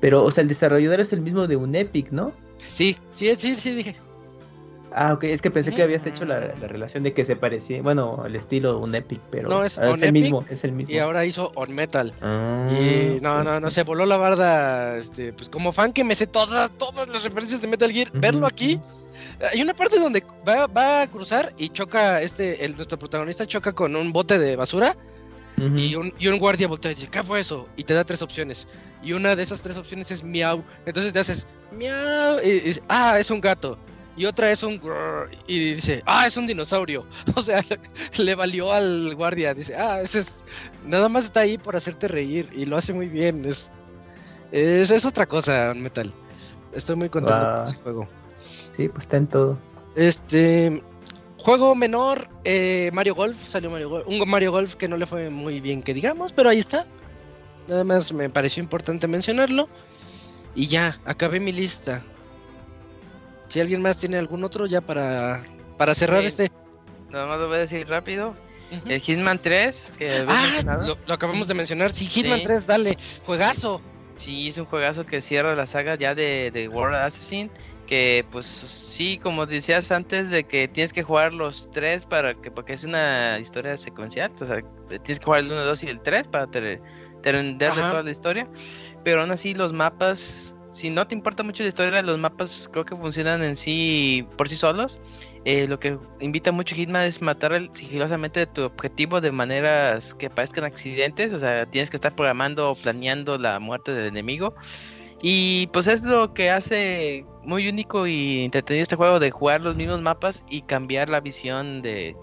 pero, 0.00 0.24
o 0.24 0.30
sea, 0.30 0.42
el 0.42 0.48
desarrollador 0.48 1.00
es 1.00 1.12
el 1.12 1.20
mismo 1.20 1.46
de 1.46 1.56
un 1.56 1.74
Epic, 1.74 2.10
¿no? 2.10 2.32
Sí, 2.58 2.96
sí, 3.12 3.34
sí, 3.36 3.56
sí, 3.56 3.74
dije. 3.74 3.96
Ah, 4.92 5.12
ok, 5.12 5.24
es 5.24 5.42
que 5.42 5.50
pensé 5.50 5.72
que 5.72 5.82
habías 5.82 6.06
hecho 6.06 6.24
la, 6.24 6.40
la 6.40 6.66
relación 6.66 7.02
de 7.02 7.12
que 7.12 7.22
se 7.24 7.36
parecía, 7.36 7.82
bueno, 7.82 8.24
el 8.26 8.34
estilo 8.34 8.78
un 8.78 8.94
Epic, 8.94 9.20
pero 9.30 9.50
No, 9.50 9.62
es 9.62 9.78
ah, 9.78 9.90
el 9.90 10.02
Epic, 10.02 10.12
mismo, 10.12 10.44
es 10.48 10.64
el 10.64 10.72
mismo. 10.72 10.94
Y 10.94 10.98
ahora 10.98 11.24
hizo 11.26 11.52
On 11.54 11.72
Metal. 11.74 12.12
Ah, 12.22 12.66
Y 12.70 13.20
no, 13.20 13.44
no, 13.44 13.60
no, 13.60 13.70
se 13.70 13.82
voló 13.82 14.06
la 14.06 14.16
barda, 14.16 14.96
este, 14.96 15.32
pues 15.32 15.48
como 15.48 15.72
fan 15.72 15.92
que 15.92 16.04
me 16.04 16.14
sé 16.14 16.26
todas, 16.26 16.70
todas 16.78 17.08
las 17.08 17.22
referencias 17.22 17.60
de 17.60 17.68
Metal 17.68 17.92
Gear, 17.92 18.10
verlo 18.14 18.40
Ujú, 18.40 18.46
aquí, 18.46 18.80
hay 19.52 19.60
una 19.60 19.74
parte 19.74 19.98
donde 20.00 20.24
va, 20.46 20.66
va 20.66 21.02
a 21.02 21.10
cruzar 21.10 21.52
y 21.58 21.68
choca, 21.68 22.22
este, 22.22 22.64
el, 22.64 22.74
nuestro 22.74 22.98
protagonista 22.98 23.46
choca 23.46 23.72
con 23.74 23.94
un 23.94 24.12
bote 24.12 24.38
de 24.38 24.56
basura 24.56 24.96
Y 25.76 25.94
un, 25.96 26.12
y 26.18 26.28
un 26.28 26.38
guardia 26.38 26.68
voltea 26.68 26.92
y 26.92 26.94
dice, 26.94 27.08
¿qué 27.08 27.22
fue 27.22 27.40
eso? 27.40 27.66
Y 27.76 27.84
te 27.84 27.94
da 27.94 28.04
tres 28.04 28.22
opciones. 28.22 28.66
Y 29.02 29.12
una 29.12 29.34
de 29.34 29.42
esas 29.42 29.60
tres 29.60 29.76
opciones 29.76 30.10
es 30.10 30.22
miau. 30.22 30.62
Entonces 30.86 31.12
te 31.12 31.18
haces 31.18 31.46
miau 31.72 32.38
y, 32.44 32.60
dice, 32.60 32.82
ah, 32.88 33.18
es 33.18 33.30
un 33.30 33.40
gato. 33.40 33.78
Y 34.16 34.26
otra 34.26 34.50
es 34.50 34.64
un 34.64 34.78
grrr, 34.80 35.30
y 35.46 35.74
dice, 35.74 36.02
ah, 36.04 36.26
es 36.26 36.36
un 36.36 36.46
dinosaurio. 36.46 37.04
O 37.36 37.42
sea, 37.42 37.62
le 38.18 38.34
valió 38.34 38.72
al 38.72 39.14
guardia. 39.14 39.54
Dice, 39.54 39.76
ah, 39.76 40.00
ese 40.00 40.20
es. 40.20 40.36
Nada 40.84 41.08
más 41.08 41.24
está 41.26 41.40
ahí 41.40 41.56
por 41.58 41.76
hacerte 41.76 42.08
reír. 42.08 42.48
Y 42.52 42.66
lo 42.66 42.76
hace 42.76 42.92
muy 42.92 43.08
bien. 43.08 43.44
Es, 43.44 43.70
es, 44.52 44.90
es 44.90 45.04
otra 45.04 45.26
cosa, 45.26 45.72
Metal. 45.74 46.12
Estoy 46.72 46.96
muy 46.96 47.08
contento 47.08 47.38
Wow. 47.40 47.54
con 47.54 47.62
ese 47.62 47.76
juego. 47.76 48.08
Sí, 48.76 48.88
pues 48.88 49.04
está 49.04 49.16
en 49.16 49.26
todo. 49.28 49.58
Este. 49.96 50.82
Juego 51.48 51.74
menor, 51.74 52.28
eh, 52.44 52.90
Mario 52.92 53.14
Golf, 53.14 53.38
salió 53.48 53.70
Mario 53.70 53.88
Golf, 53.88 54.06
un 54.06 54.28
Mario 54.28 54.52
Golf 54.52 54.74
que 54.74 54.86
no 54.86 54.98
le 54.98 55.06
fue 55.06 55.30
muy 55.30 55.60
bien 55.60 55.82
que 55.82 55.94
digamos, 55.94 56.30
pero 56.30 56.50
ahí 56.50 56.58
está. 56.58 56.84
Nada 57.66 57.84
más 57.84 58.12
me 58.12 58.28
pareció 58.28 58.62
importante 58.62 59.06
mencionarlo. 59.08 59.66
Y 60.54 60.66
ya, 60.66 61.00
acabé 61.06 61.40
mi 61.40 61.52
lista. 61.52 62.02
Si 63.48 63.60
alguien 63.60 63.80
más 63.80 63.96
tiene 63.96 64.18
algún 64.18 64.44
otro 64.44 64.66
ya 64.66 64.82
para, 64.82 65.42
para 65.78 65.94
cerrar 65.94 66.20
Sí. 66.20 66.26
este... 66.26 66.52
Nada 67.08 67.26
más 67.26 67.40
lo 67.40 67.46
voy 67.48 67.56
a 67.56 67.60
decir 67.60 67.88
rápido. 67.88 68.34
El 68.84 69.00
Hitman 69.00 69.38
3, 69.38 69.92
que 69.96 70.26
Ah, 70.28 70.80
lo 71.06 71.14
acabamos 71.14 71.48
de 71.48 71.54
mencionar. 71.54 71.94
Sí, 71.94 72.04
Hitman 72.08 72.40
Sí. 72.40 72.44
3, 72.44 72.66
dale, 72.66 72.98
juegazo. 73.24 73.80
Sí, 74.16 74.48
es 74.48 74.58
un 74.58 74.66
juegazo 74.66 75.06
que 75.06 75.22
cierra 75.22 75.54
la 75.54 75.64
saga 75.64 75.94
ya 75.94 76.14
de, 76.14 76.50
de 76.52 76.68
World 76.68 76.96
Assassin. 76.96 77.50
Que 77.88 78.24
pues 78.30 78.44
sí, 78.46 79.18
como 79.22 79.46
decías 79.46 79.90
antes, 79.90 80.28
de 80.28 80.44
que 80.44 80.68
tienes 80.68 80.92
que 80.92 81.02
jugar 81.02 81.32
los 81.32 81.70
tres 81.72 82.04
para 82.04 82.34
que, 82.34 82.50
porque 82.50 82.74
es 82.74 82.84
una 82.84 83.38
historia 83.40 83.78
secuencial. 83.78 84.30
O 84.40 84.44
sea, 84.46 84.60
tienes 84.88 85.18
que 85.18 85.24
jugar 85.24 85.40
el 85.40 85.46
1, 85.50 85.64
2 85.64 85.82
y 85.84 85.88
el 85.88 86.00
3 86.00 86.26
para 86.26 86.46
Ajá. 87.80 87.90
toda 87.90 88.02
la 88.02 88.10
historia. 88.10 88.46
Pero 89.04 89.22
aún 89.22 89.30
así, 89.30 89.54
los 89.54 89.72
mapas, 89.72 90.54
si 90.70 90.90
no 90.90 91.06
te 91.08 91.14
importa 91.14 91.42
mucho 91.42 91.62
la 91.62 91.70
historia, 91.70 92.02
los 92.02 92.18
mapas 92.18 92.68
creo 92.70 92.84
que 92.84 92.94
funcionan 92.94 93.42
en 93.42 93.56
sí 93.56 94.26
por 94.36 94.50
sí 94.50 94.56
solos. 94.56 95.00
Eh, 95.46 95.66
lo 95.66 95.80
que 95.80 95.96
invita 96.20 96.52
mucho 96.52 96.74
Hitman 96.74 97.04
es 97.04 97.22
matar 97.22 97.54
el- 97.54 97.70
sigilosamente 97.72 98.44
tu 98.46 98.64
objetivo 98.64 99.22
de 99.22 99.32
maneras 99.32 100.12
que 100.12 100.28
parezcan 100.28 100.64
accidentes. 100.64 101.32
O 101.32 101.38
sea, 101.38 101.64
tienes 101.64 101.88
que 101.88 101.96
estar 101.96 102.12
programando 102.14 102.70
o 102.70 102.74
planeando 102.74 103.38
la 103.38 103.58
muerte 103.60 103.92
del 103.94 104.08
enemigo. 104.08 104.54
Y 105.22 105.66
pues 105.68 105.86
es 105.88 106.02
lo 106.02 106.32
que 106.32 106.50
hace 106.50 107.24
muy 107.42 107.68
único 107.68 108.06
y 108.06 108.44
entretenido 108.44 108.82
este 108.82 108.96
juego 108.96 109.18
de 109.18 109.30
jugar 109.30 109.60
los 109.60 109.74
mismos 109.76 110.00
mapas 110.00 110.44
y 110.48 110.62
cambiar 110.62 111.08
la 111.08 111.20
visión 111.20 111.82
de, 111.82 112.14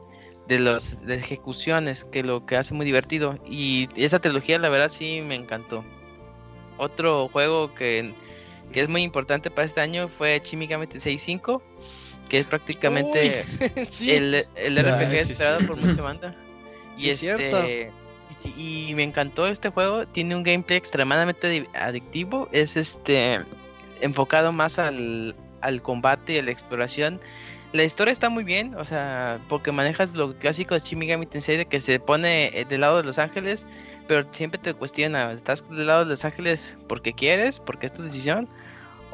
de 0.48 0.60
los 0.60 1.02
de 1.06 1.16
ejecuciones, 1.16 2.06
que 2.06 2.24
lo 2.24 2.46
que 2.46 2.56
hace 2.56 2.74
muy 2.74 2.86
divertido. 2.86 3.38
Y 3.46 3.90
esa 3.96 4.20
trilogía 4.20 4.60
la 4.60 4.70
verdad 4.70 4.90
sí 4.92 5.22
me 5.22 5.36
encantó. 5.36 5.84
Otro 6.78 7.28
juego 7.30 7.74
que, 7.74 8.14
que 8.72 8.82
es 8.82 8.90
muy 8.90 9.02
importante 9.02 9.50
para 9.52 9.66
este 9.66 9.82
año 9.82 10.08
fue 10.08 10.42
Shin 10.44 10.60
Megami 10.60 10.88
Tensei 10.88 11.18
5, 11.18 11.62
que 12.30 12.40
es 12.40 12.46
prácticamente 12.46 13.44
sí, 13.90 14.12
el, 14.12 14.48
el 14.56 14.78
Ah, 14.78 15.00
RPG 15.02 15.26
sí, 15.26 15.32
esperado 15.34 15.66
por 15.68 15.78
mucha 15.78 16.02
banda. 16.02 16.36
Y 16.98 17.04
Sí, 17.04 17.10
es 17.10 17.24
este 17.24 17.38
cierto. 17.38 18.05
Y, 18.58 18.94
me 18.96 19.04
encantó 19.04 19.48
este 19.48 19.70
juego, 19.70 20.06
tiene 20.08 20.36
un 20.36 20.44
gameplay 20.44 20.78
extremadamente 20.78 21.50
di- 21.50 21.68
adictivo, 21.74 22.50
es 22.52 22.76
este 22.78 23.40
enfocado 24.02 24.52
más 24.52 24.80
al, 24.80 25.36
al 25.62 25.82
combate 25.82 26.34
y 26.34 26.38
a 26.40 26.44
la 26.44 26.52
exploración. 26.52 27.20
La 27.74 27.84
historia 27.84 28.12
está 28.12 28.30
muy 28.30 28.44
bien, 28.44 28.76
o 28.76 28.86
sea, 28.86 29.40
porque 29.50 29.72
manejas 29.72 30.14
lo 30.14 30.34
clásico 30.38 30.76
de 30.76 30.80
Shin 30.80 31.00
Megami 31.00 31.26
Tensei 31.26 31.58
de 31.58 31.66
que 31.66 31.80
se 31.80 32.00
pone 32.00 32.58
eh, 32.58 32.66
del 32.66 32.82
lado 32.82 32.98
de 32.98 33.04
Los 33.04 33.18
Ángeles, 33.20 33.66
pero 34.08 34.26
siempre 34.32 34.60
te 34.60 34.74
cuestiona, 34.74 35.32
¿estás 35.34 35.68
del 35.70 35.88
lado 35.88 36.06
de 36.06 36.12
Los 36.12 36.24
Ángeles 36.24 36.78
porque 36.88 37.14
quieres, 37.14 37.60
porque 37.60 37.88
es 37.88 37.94
tu 37.94 38.04
decisión? 38.04 38.48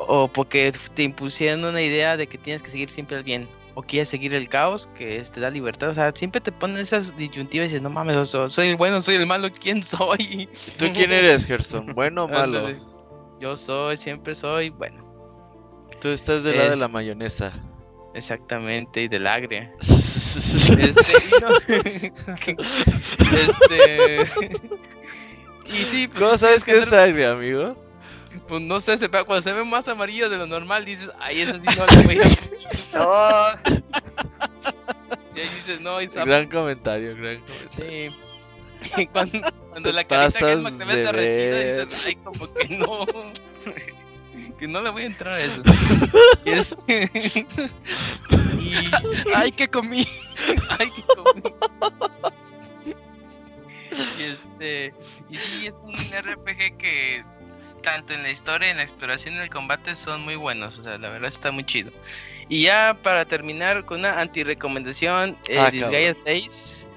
o 0.08 0.28
porque 0.28 0.74
te 0.96 1.04
impusieron 1.04 1.64
una 1.66 1.82
idea 1.82 2.18
de 2.18 2.28
que 2.28 2.38
tienes 2.38 2.62
que 2.62 2.70
seguir 2.70 2.90
siempre 2.90 3.18
el 3.18 3.24
bien 3.24 3.48
o 3.76 3.82
quieres 3.84 4.10
seguir 4.10 4.34
el 4.36 4.50
caos 4.50 4.90
que 4.98 5.18
es- 5.18 5.32
te 5.32 5.40
da 5.40 5.50
libertad 5.50 5.90
o 5.90 5.94
sea 5.96 6.12
siempre 6.14 6.42
te 6.42 6.52
ponen 6.52 6.78
esas 6.78 7.16
disyuntivas 7.18 7.66
y 7.66 7.70
dices 7.70 7.82
no 7.82 7.90
mames 7.90 8.30
soy 8.30 8.68
el 8.70 8.76
bueno 8.78 9.02
soy 9.02 9.16
el 9.16 9.26
malo 9.26 9.50
quién 9.52 9.84
soy 9.84 10.50
¿Tú 10.78 10.92
quién 10.94 11.12
eres, 11.12 11.46
Gerson? 11.46 11.88
¿Bueno 11.94 12.26
o 12.26 12.28
malo? 12.30 12.70
Yo 13.40 13.56
soy 13.58 13.98
siempre 13.98 14.36
soy 14.36 14.70
bueno 14.70 15.10
Tú 16.02 16.10
estás 16.10 16.44
del 16.44 16.58
lado 16.58 16.70
de 16.72 16.76
la 16.78 16.88
mayonesa. 16.88 17.54
exactamente 18.14 19.04
y 19.04 19.08
del 19.08 19.26
agria 19.28 19.72
este, 19.80 20.82
y 20.82 21.42
no- 21.42 21.50
este 23.38 24.30
y 25.66 25.78
sí 25.86 26.08
pues, 26.08 26.20
¿Cómo 26.20 26.34
sí, 26.34 26.38
sabes 26.40 26.64
que 26.66 26.78
es 26.78 26.92
agria, 26.92 27.32
amigo? 27.32 27.76
Pues 28.48 28.62
no 28.62 28.80
sé 28.80 28.98
se 28.98 29.08
ve- 29.08 29.24
cuando 29.26 29.42
se 29.42 29.54
ve 29.54 29.64
más 29.64 29.88
amarillo 29.88 30.30
de 30.30 30.38
lo 30.38 30.48
normal 30.48 30.86
dices 30.86 31.12
ay 31.20 31.42
eso 31.42 31.60
sí 31.60 31.66
no 31.78 31.86
le 31.86 32.04
voy 32.04 32.20
a 32.20 32.26
No, 32.98 33.82
y 35.36 35.40
ahí 35.40 35.50
dices 35.56 35.80
no 35.82 36.02
Isaac, 36.02 36.26
Gran 36.26 36.48
comentario, 36.50 37.16
gran 37.16 37.42
comentario. 37.42 38.12
Sí. 38.12 39.06
Cuando, 39.14 39.40
cuando 39.70 39.92
la 39.92 40.04
carita 40.06 40.40
pasas 40.40 40.42
Helmut 40.42 40.72
se 40.78 40.86
ve 40.86 40.96
de 40.96 41.04
derretida, 41.04 41.56
ver. 41.56 41.88
dices, 41.88 42.06
ay, 42.08 42.16
como 42.16 42.52
que 42.54 42.68
no. 42.70 43.06
Que 44.58 44.68
no 44.68 44.82
le 44.82 44.90
voy 44.92 45.04
a 45.04 45.06
entrar 45.08 45.34
a 45.34 45.40
eso. 45.42 45.62
Y, 46.46 46.50
este- 46.52 47.10
y 48.60 48.74
ay, 49.36 49.52
que 49.52 49.68
comí. 49.68 50.08
ay, 50.80 50.92
qué 50.96 51.04
comí. 51.16 51.42
Y 54.20 54.24
este. 54.24 54.94
Y 55.30 55.36
sí, 55.38 55.68
es 55.68 55.76
un 55.84 55.94
RPG 55.96 56.78
que 56.78 57.24
tanto 57.82 58.14
en 58.14 58.24
la 58.24 58.32
historia, 58.32 58.70
en 58.72 58.78
la 58.78 58.84
exploración 58.84 59.34
y 59.34 59.38
en 59.38 59.44
el 59.44 59.50
combate 59.50 59.96
son 59.96 60.22
muy 60.22 60.36
buenos. 60.36 60.78
O 60.80 60.84
sea, 60.84 60.98
la 60.98 61.10
verdad 61.10 61.28
está 61.28 61.52
muy 61.52 61.66
chido. 61.66 61.92
Y 62.50 62.64
ya 62.64 62.98
para 63.02 63.26
terminar 63.26 63.86
con 63.86 64.00
una 64.00 64.20
anti-recomendación, 64.20 65.38
eh, 65.50 65.58
Ah, 65.60 65.70
Disgaea 65.72 66.14
6 66.14 66.88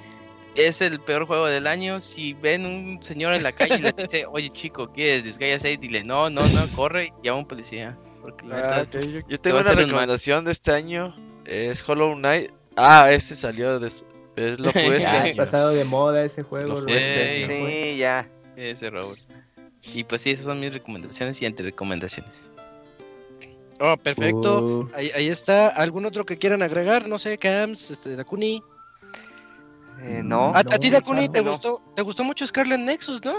es 0.56 0.80
el 0.80 1.00
peor 1.00 1.26
juego 1.26 1.46
del 1.46 1.66
año. 1.66 2.00
Si 2.00 2.32
ven 2.34 2.66
un 2.66 3.02
señor 3.02 3.34
en 3.34 3.42
la 3.42 3.52
calle 3.52 3.76
y 3.76 3.82
le 3.82 3.92
dice, 3.92 4.26
oye 4.30 4.50
chico, 4.52 4.90
¿quieres 4.92 5.24
Disgaea 5.24 5.58
6? 5.58 5.80
Dile, 5.80 6.04
no, 6.04 6.30
no, 6.30 6.40
no, 6.42 6.48
corre 6.76 7.12
y 7.22 7.26
llama 7.26 7.38
a 7.38 7.40
un 7.40 7.46
policía. 7.48 7.96
Porque 8.22 8.46
la 8.46 8.56
Ah, 8.56 8.76
neta, 8.80 8.98
ok, 8.98 9.04
Yo 9.28 9.38
Te 9.38 9.38
tengo 9.38 9.58
a 9.58 9.60
una 9.60 9.70
hacer 9.70 9.82
un 9.84 9.90
recomendación 9.90 10.44
de 10.44 10.52
este 10.52 10.72
año. 10.72 11.14
Es 11.44 11.86
Hollow 11.88 12.14
Knight. 12.14 12.50
Ah, 12.76 13.08
este 13.12 13.34
salió. 13.34 13.78
des- 13.78 14.04
Es 14.36 14.58
lo 14.58 14.72
jugué 14.72 14.96
este 14.96 15.02
Ya, 15.02 15.22
año. 15.22 15.36
pasado 15.36 15.70
de 15.70 15.84
moda 15.84 16.24
ese 16.24 16.42
juego. 16.42 16.74
Lo 16.74 16.80
lo- 16.80 16.94
este 16.94 17.44
año. 17.46 17.68
sí, 17.68 17.96
ya. 17.98 18.28
ese 18.56 18.90
Raúl. 18.90 19.16
Y 19.92 20.04
pues 20.04 20.22
sí, 20.22 20.30
esas 20.30 20.46
son 20.46 20.60
mis 20.60 20.72
recomendaciones 20.72 21.40
y 21.42 21.46
anti-recomendaciones. 21.46 22.32
Oh, 23.80 23.96
perfecto. 23.96 24.58
Uh, 24.64 24.88
Ahí, 24.94 25.10
ahí 25.14 25.28
está. 25.28 25.68
¿Algún 25.68 26.06
otro 26.06 26.24
que 26.24 26.38
quieran 26.38 26.62
agregar? 26.62 27.08
No 27.08 27.18
sé, 27.18 27.36
Cams, 27.38 27.90
este, 27.90 28.14
Dakuni. 28.16 28.62
Eh, 30.00 30.22
no, 30.24 30.54
A, 30.54 30.60
a 30.60 30.62
No, 30.62 30.78
ti, 30.78 30.90
Dakuni, 30.90 31.28
claro 31.28 31.32
te 31.32 31.42
no. 31.42 31.50
gustó, 31.52 31.82
te 31.96 32.02
gustó 32.02 32.24
mucho 32.24 32.46
Scarlet 32.46 32.80
Nexus, 32.80 33.24
¿no? 33.24 33.34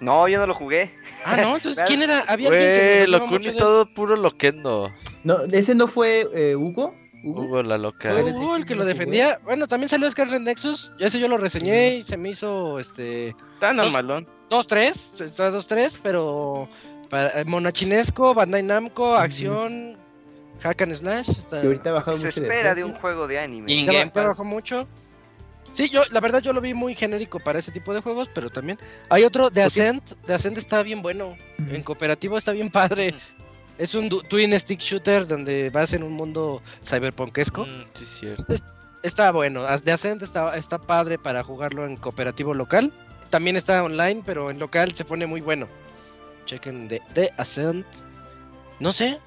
no, 0.00 0.28
yo 0.28 0.38
no 0.38 0.46
lo 0.46 0.54
jugué. 0.54 0.94
Ah, 1.24 1.36
no, 1.36 1.56
entonces. 1.56 1.82
¿quién 1.86 2.02
era? 2.02 2.20
Había 2.20 2.48
alguien 2.48 2.66
que 2.72 2.94
Güey, 2.98 3.06
Locuni 3.08 3.44
de- 3.46 3.52
todo 3.52 3.92
puro 3.92 4.16
loquendo. 4.16 4.92
no, 5.24 5.40
ese 5.52 5.74
no 5.74 5.88
fue 5.88 6.26
eh, 6.34 6.56
Hugo. 6.56 6.94
Hugo. 7.24 7.42
Hugo 7.42 7.62
la 7.62 7.78
loca. 7.78 8.10
Fue 8.10 8.20
Scarlet 8.20 8.36
Hugo 8.36 8.56
el 8.56 8.66
que 8.66 8.74
lo 8.74 8.84
defendía. 8.84 9.40
Bueno, 9.44 9.66
también 9.66 9.88
salió 9.88 10.10
Scarlet 10.10 10.40
Nexus. 10.40 10.92
Ya 10.98 11.06
ese 11.06 11.18
yo 11.18 11.28
lo 11.28 11.38
reseñé 11.38 11.96
y 11.96 12.02
se 12.02 12.16
me 12.16 12.30
hizo 12.30 12.78
este 12.78 13.30
Está 13.54 13.72
normalón. 13.72 14.26
2-3. 14.50 15.22
Está 15.22 15.50
2-3, 15.50 15.98
pero 16.02 16.68
para, 17.10 17.40
eh, 17.40 17.44
monachinesco, 17.44 18.34
Bandai 18.34 18.62
Namco, 18.62 19.14
acción, 19.14 19.96
hack 20.60 20.82
and 20.82 20.94
slash. 20.94 21.28
Está, 21.30 21.60
Que 21.60 21.66
ahorita 21.66 21.90
ha 21.90 21.94
bajado 21.94 22.16
Se 22.16 22.26
mucho 22.26 22.42
espera 22.42 22.74
de 22.74 22.84
un 22.84 22.94
juego 22.94 23.26
de 23.26 23.38
anime. 23.38 23.72
Y- 23.72 23.86
bajó 24.14 24.44
mucho. 24.44 24.88
Sí, 25.72 25.88
yo, 25.90 26.02
la 26.10 26.20
verdad, 26.20 26.40
yo 26.40 26.52
lo 26.52 26.60
vi 26.60 26.74
muy 26.74 26.94
genérico 26.94 27.38
para 27.38 27.58
ese 27.58 27.70
tipo 27.70 27.92
de 27.94 28.00
juegos, 28.00 28.28
pero 28.34 28.50
también. 28.50 28.78
Hay 29.10 29.24
otro 29.24 29.50
de 29.50 29.62
Ascent. 29.62 30.02
De 30.26 30.34
Ascent 30.34 30.58
está 30.58 30.82
bien 30.82 31.02
bueno. 31.02 31.36
En 31.58 31.82
cooperativo 31.82 32.36
está 32.38 32.52
bien 32.52 32.70
padre. 32.70 33.14
Es 33.78 33.94
un 33.94 34.08
twin 34.08 34.58
stick 34.58 34.80
shooter 34.80 35.26
donde 35.26 35.70
vas 35.70 35.92
en 35.92 36.02
un 36.02 36.12
mundo 36.12 36.60
cyberpunkesco. 36.84 37.64
Mm, 37.64 37.84
sí, 37.92 38.04
cierto. 38.04 38.54
Está 39.02 39.30
bueno. 39.30 39.64
De 39.78 39.92
Ascent 39.92 40.22
está, 40.22 40.56
está 40.56 40.78
padre 40.78 41.16
para 41.16 41.44
jugarlo 41.44 41.86
en 41.86 41.96
cooperativo 41.96 42.52
local. 42.54 42.92
También 43.30 43.56
está 43.56 43.84
online, 43.84 44.22
pero 44.26 44.50
en 44.50 44.58
local 44.58 44.94
se 44.94 45.04
pone 45.04 45.26
muy 45.26 45.40
bueno. 45.40 45.68
Chequen 46.46 46.88
de, 46.88 47.00
de 47.14 47.32
Ascent. 47.36 47.86
No 48.80 48.90
sé. 48.90 49.20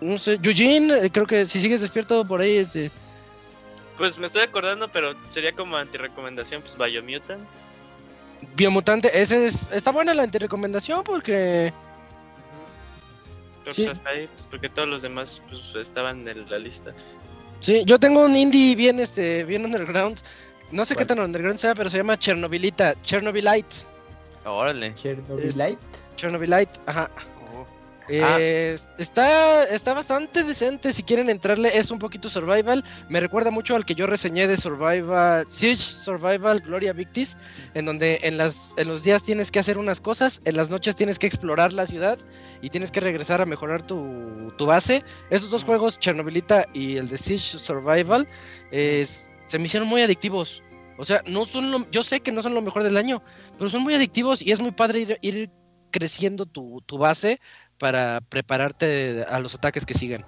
No 0.00 0.16
sé. 0.16 0.38
Eugene, 0.42 1.06
eh, 1.06 1.10
creo 1.10 1.26
que 1.26 1.44
si 1.44 1.60
sigues 1.60 1.82
despierto 1.82 2.26
por 2.26 2.40
ahí, 2.40 2.56
este. 2.56 2.90
Pues 3.98 4.18
me 4.18 4.26
estoy 4.26 4.42
acordando, 4.42 4.88
pero 4.88 5.14
sería 5.28 5.52
como 5.52 5.76
antirecomendación, 5.76 6.62
pues 6.62 6.76
Biomutant. 6.78 7.46
Biomutante, 8.56 9.20
ese 9.20 9.44
es, 9.44 9.68
está 9.70 9.92
buena 9.92 10.14
la 10.14 10.26
recomendación 10.26 11.04
porque 11.04 11.72
Pero 13.62 13.74
Sí. 13.74 13.82
pues 13.84 13.98
hasta 13.98 14.10
ahí, 14.10 14.26
porque 14.50 14.68
todos 14.68 14.88
los 14.88 15.02
demás 15.02 15.42
pues, 15.48 15.74
estaban 15.76 16.26
en 16.28 16.48
la 16.50 16.58
lista. 16.58 16.92
sí, 17.60 17.82
yo 17.86 17.98
tengo 17.98 18.24
un 18.24 18.34
indie 18.36 18.74
bien 18.74 18.98
este 19.00 19.44
bien 19.44 19.64
underground. 19.64 20.18
No 20.70 20.84
sé 20.86 20.96
qué 20.96 21.04
tan 21.04 21.20
underground 21.20 21.58
sea, 21.58 21.74
pero 21.74 21.90
se 21.90 21.98
llama 21.98 22.18
Chernobylita, 22.18 22.94
Chernobylite, 23.02 23.76
Órale. 24.44 24.94
Chernobylite. 24.94 25.78
Chernobylite, 26.16 26.72
ajá. 26.86 27.10
Oh. 27.54 27.66
Eh, 28.14 28.76
está 28.98 29.64
está 29.64 29.94
bastante 29.94 30.44
decente 30.44 30.92
si 30.92 31.02
quieren 31.02 31.30
entrarle, 31.30 31.70
es 31.76 31.90
un 31.90 31.98
poquito 31.98 32.28
survival, 32.28 32.84
me 33.08 33.20
recuerda 33.20 33.50
mucho 33.50 33.74
al 33.74 33.84
que 33.84 33.94
yo 33.94 34.06
reseñé 34.06 34.46
de 34.46 34.56
Survival 34.56 35.46
Siege 35.48 35.76
Survival 35.76 36.60
Gloria 36.60 36.92
Victis, 36.92 37.36
en 37.74 37.86
donde 37.86 38.20
en 38.22 38.36
las 38.36 38.74
en 38.76 38.88
los 38.88 39.02
días 39.02 39.22
tienes 39.22 39.50
que 39.50 39.58
hacer 39.60 39.78
unas 39.78 40.00
cosas, 40.00 40.42
en 40.44 40.56
las 40.56 40.68
noches 40.68 40.94
tienes 40.96 41.18
que 41.18 41.26
explorar 41.26 41.72
la 41.72 41.86
ciudad 41.86 42.18
y 42.60 42.70
tienes 42.70 42.90
que 42.90 43.00
regresar 43.00 43.40
a 43.40 43.46
mejorar 43.46 43.86
tu, 43.86 44.52
tu 44.58 44.66
base. 44.66 45.04
Esos 45.30 45.50
dos 45.50 45.64
juegos, 45.64 45.98
Chernobylita 45.98 46.66
y 46.74 46.96
el 46.96 47.08
de 47.08 47.16
Siege 47.18 47.58
Survival, 47.58 48.26
se 48.70 49.58
me 49.58 49.64
hicieron 49.64 49.88
muy 49.88 50.02
adictivos. 50.02 50.62
O 50.98 51.04
sea, 51.04 51.22
no 51.26 51.44
son 51.44 51.70
lo- 51.70 51.90
yo 51.90 52.02
sé 52.02 52.20
que 52.20 52.32
no 52.32 52.42
son 52.42 52.54
lo 52.54 52.62
mejor 52.62 52.82
del 52.82 52.96
año, 52.96 53.22
pero 53.56 53.70
son 53.70 53.82
muy 53.82 53.94
adictivos 53.94 54.42
y 54.42 54.52
es 54.52 54.60
muy 54.60 54.70
padre 54.72 55.00
ir, 55.00 55.18
ir 55.22 55.50
creciendo 55.92 56.46
tu, 56.46 56.82
tu 56.86 56.98
base 56.98 57.40
para 57.78 58.20
prepararte 58.28 59.24
a 59.28 59.38
los 59.38 59.54
ataques 59.54 59.86
que 59.86 59.94
siguen. 59.94 60.24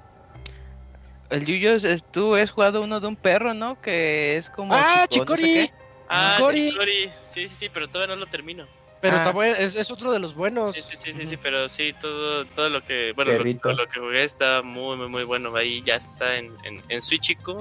El 1.31 1.47
Yuyo, 1.47 1.75
es- 1.75 2.05
tú 2.13 2.35
has 2.37 2.51
jugado 2.53 2.83
uno 2.83 3.01
de 3.01 3.07
un 3.09 3.17
perro, 3.17 3.55
¿no? 3.55 3.81
Que 3.81 4.37
es 4.37 4.51
como. 4.51 4.75
¡Ah, 4.75 5.07
chico, 5.09 5.25
no 5.25 5.37
sé 5.37 5.43
Chicori! 5.43 5.53
qué. 5.69 5.71
Ah, 6.09 6.35
Chicori. 6.37 6.71
Chicori. 6.71 7.09
Sí, 7.23 7.49
sí, 7.49 7.57
sí, 7.57 7.69
pero 7.73 7.89
todavía 7.89 8.15
no 8.15 8.21
lo 8.21 8.27
termino. 8.29 8.67
Pero 9.01 9.17
Ah. 9.17 9.19
está 9.19 9.33
bueno, 9.33 9.57
es, 9.57 9.75
es 9.77 9.91
otro 9.91 10.13
de 10.13 10.19
los 10.19 10.35
buenos. 10.35 10.75
Sí, 10.75 10.81
sí, 10.83 10.97
sí, 10.97 11.13
sí, 11.13 11.27
sí, 11.27 11.37
pero 11.37 11.69
sí, 11.69 11.93
todo, 12.01 12.47
todo 12.47 12.71
lo 12.71 12.83
que, 12.83 13.13
bueno, 13.15 13.33
lo, 13.33 13.73
lo 13.75 13.87
que 13.89 14.01
jugué 14.01 14.25
está 14.25 14.63
muy, 14.63 14.97
muy, 14.97 15.09
muy 15.09 15.25
bueno. 15.25 15.55
Ahí 15.57 15.83
ya 15.83 15.97
está 15.97 16.37
en, 16.39 16.55
en, 16.63 16.83
en 16.89 17.01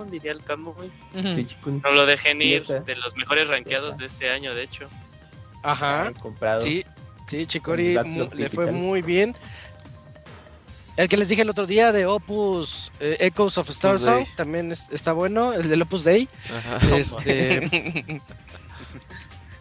diría 0.09 0.31
el. 0.31 0.89
Ujú. 1.13 1.31
Sí, 1.33 1.45
chico. 1.45 1.69
No 1.83 1.91
lo 1.91 2.05
dejen 2.05 2.41
ir, 2.41 2.63
de 2.65 2.95
los 2.95 3.15
mejores 3.17 3.47
rankeados 3.49 3.97
de 3.97 4.05
este 4.05 4.29
año, 4.29 4.53
de 4.55 4.63
hecho. 4.63 4.89
Ajá. 5.63 6.11
Comprado. 6.21 6.61
Sí, 6.61 6.85
sí, 7.27 7.45
Chicori 7.45 7.97
le 8.33 8.49
fue 8.49 8.71
muy 8.71 9.01
bien. 9.01 9.35
El 10.95 11.09
que 11.09 11.17
les 11.17 11.27
dije 11.27 11.41
el 11.41 11.49
otro 11.49 11.65
día 11.65 11.91
de 11.91 12.05
Opus 12.05 12.91
eh, 12.99 13.17
Echoes 13.19 13.57
of 13.57 13.69
Star. 13.69 13.97
Song 13.97 14.25
también 14.35 14.71
es- 14.71 14.87
está 14.91 15.11
bueno. 15.11 15.51
El 15.53 15.67
del 15.67 15.81
Opus 15.81 16.03
Day. 16.03 16.29
Ajá. 16.55 16.95
Este, 16.95 18.21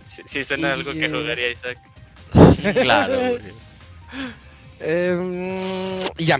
Sí, 0.04 0.20
sí 0.26 0.44
suena 0.44 0.68
Y, 0.68 0.72
algo 0.72 0.92
que 0.92 1.08
jugaría 1.08 1.50
Isaac. 1.50 1.78
claro. 2.82 3.38
Em, 4.80 6.00
y 6.18 6.24
ya. 6.26 6.38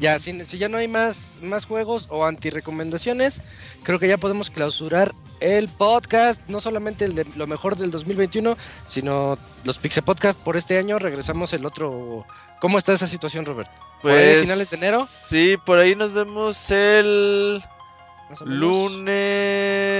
Ya, 0.00 0.18
si, 0.18 0.44
si 0.44 0.58
ya 0.58 0.68
no 0.68 0.78
hay 0.78 0.88
más, 0.88 1.38
más 1.42 1.66
juegos 1.66 2.06
o 2.10 2.24
anti-recomendaciones, 2.26 3.40
creo 3.82 3.98
que 3.98 4.08
ya 4.08 4.18
podemos 4.18 4.50
clausurar 4.50 5.14
el 5.40 5.68
podcast. 5.68 6.40
No 6.48 6.60
solamente 6.60 7.04
el 7.04 7.14
de 7.14 7.26
lo 7.36 7.46
mejor 7.46 7.76
del 7.76 7.90
2021, 7.90 8.56
sino 8.86 9.38
los 9.64 9.78
Pixel 9.78 10.02
Podcast 10.04 10.38
por 10.38 10.56
este 10.56 10.78
año. 10.78 10.98
Regresamos 10.98 11.52
el 11.52 11.64
otro. 11.66 12.26
¿Cómo 12.60 12.78
está 12.78 12.92
esa 12.92 13.06
situación, 13.06 13.44
Robert? 13.44 13.70
¿Por 14.02 14.12
ahí 14.12 14.18
de 14.18 14.32
Pues, 14.32 14.42
finales 14.42 14.70
de 14.70 14.76
enero? 14.78 15.06
Sí, 15.08 15.56
por 15.64 15.78
ahí 15.78 15.94
nos 15.94 16.12
vemos 16.12 16.70
el 16.70 17.62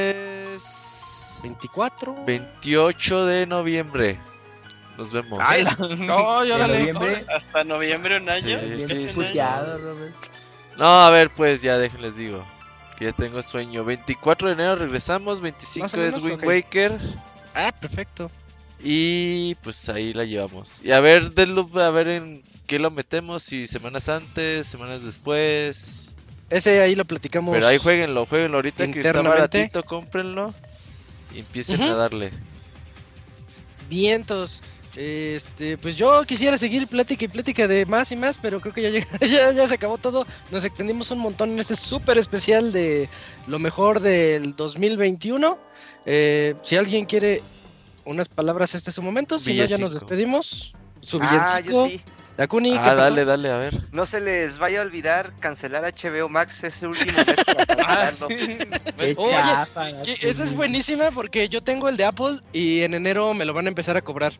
lunes 0.04 1.40
24. 1.42 2.24
28 2.24 3.26
de 3.26 3.46
noviembre. 3.46 4.18
Nos 4.96 5.12
vemos. 5.12 5.38
¡Ay! 5.42 5.64
¡No, 5.98 6.44
En 6.44 6.52
órale! 6.52 6.78
noviembre. 6.78 7.24
Hasta 7.28 7.64
noviembre, 7.64 8.16
un 8.18 8.28
año. 8.28 8.58
Sí, 8.86 9.08
sí, 9.08 9.14
puteado, 9.14 9.78
Robert. 9.78 10.14
No, 10.76 10.86
a 11.02 11.10
ver, 11.10 11.30
pues 11.30 11.62
ya 11.62 11.78
déjenles 11.78 12.16
digo. 12.16 12.44
Que 12.98 13.06
ya 13.06 13.12
tengo 13.12 13.42
sueño. 13.42 13.84
24 13.84 14.48
de 14.48 14.54
enero 14.54 14.76
regresamos. 14.76 15.40
25 15.40 15.84
Más 15.84 15.94
o 15.94 16.02
es 16.02 16.18
Wind. 16.22 16.44
Waker. 16.44 16.98
Ah, 17.54 17.72
perfecto. 17.72 18.30
Y 18.82 19.54
pues 19.56 19.88
ahí 19.88 20.12
la 20.12 20.24
llevamos. 20.24 20.80
Y 20.84 20.92
a 20.92 21.00
ver, 21.00 21.32
Deadloop, 21.32 21.76
a 21.78 21.90
ver 21.90 22.08
en 22.08 22.42
qué 22.66 22.78
lo 22.78 22.90
metemos. 22.90 23.42
Si 23.42 23.66
semanas 23.66 24.08
antes, 24.08 24.66
semanas 24.66 25.02
después. 25.02 26.14
Ese 26.50 26.80
ahí 26.80 26.94
lo 26.94 27.04
platicamos. 27.04 27.54
Pero 27.54 27.66
ahí 27.66 27.78
jueguenlo, 27.78 28.26
jueguenlo 28.26 28.58
ahorita 28.58 28.90
que 28.90 29.00
está 29.00 29.22
baratito, 29.22 29.82
cómprenlo. 29.82 30.54
Y 31.32 31.40
empiecen 31.40 31.82
a 31.82 31.94
darle. 31.94 32.30
Vientos. 33.88 34.60
Este, 34.96 35.76
pues 35.78 35.96
yo 35.96 36.22
quisiera 36.24 36.56
seguir 36.56 36.86
plática 36.86 37.24
y 37.24 37.28
plática 37.28 37.66
de 37.66 37.84
más 37.86 38.12
y 38.12 38.16
más, 38.16 38.38
pero 38.40 38.60
creo 38.60 38.72
que 38.72 38.82
ya, 38.82 38.90
llega- 38.90 39.06
ya, 39.20 39.52
ya 39.52 39.66
se 39.66 39.74
acabó 39.74 39.98
todo. 39.98 40.24
Nos 40.50 40.64
extendimos 40.64 41.10
un 41.10 41.18
montón 41.18 41.50
en 41.50 41.58
este 41.60 41.74
súper 41.76 42.16
especial 42.18 42.72
de 42.72 43.08
lo 43.46 43.58
mejor 43.58 44.00
del 44.00 44.54
2021. 44.54 45.58
Eh, 46.06 46.54
si 46.62 46.76
alguien 46.76 47.06
quiere 47.06 47.42
unas 48.04 48.28
palabras, 48.28 48.74
este 48.74 48.90
es 48.90 48.94
su 48.96 49.02
momento. 49.02 49.38
Si 49.38 49.54
no, 49.54 49.64
ya 49.64 49.78
nos 49.78 49.94
despedimos. 49.94 50.72
Su 51.00 51.18
Ah, 51.20 51.60
yo 51.60 51.86
sí. 51.88 52.00
Dakuni, 52.36 52.70
¿qué 52.72 52.78
Ah, 52.78 52.82
pasó? 52.84 52.96
dale, 52.96 53.24
dale, 53.24 53.50
a 53.50 53.56
ver. 53.58 53.80
No 53.92 54.06
se 54.06 54.20
les 54.20 54.58
vaya 54.58 54.80
a 54.80 54.82
olvidar 54.82 55.32
cancelar 55.38 55.84
HBO 55.84 56.28
Max, 56.28 56.64
es 56.64 56.82
el 56.82 56.88
último 56.88 57.12
mes 57.16 57.36
para 57.44 57.66
cancelarlo. 57.66 58.28
Qué 58.98 59.14
Oye, 59.16 59.30
chafa. 59.30 59.86
Que 60.02 60.18
Esa 60.30 60.42
es 60.42 60.54
buenísima 60.54 61.10
porque 61.12 61.48
yo 61.48 61.62
tengo 61.62 61.88
el 61.88 61.96
de 61.96 62.04
Apple 62.06 62.40
y 62.52 62.80
en 62.82 62.94
enero 62.94 63.34
me 63.34 63.44
lo 63.44 63.52
van 63.54 63.66
a 63.66 63.68
empezar 63.68 63.96
a 63.96 64.00
cobrar. 64.00 64.32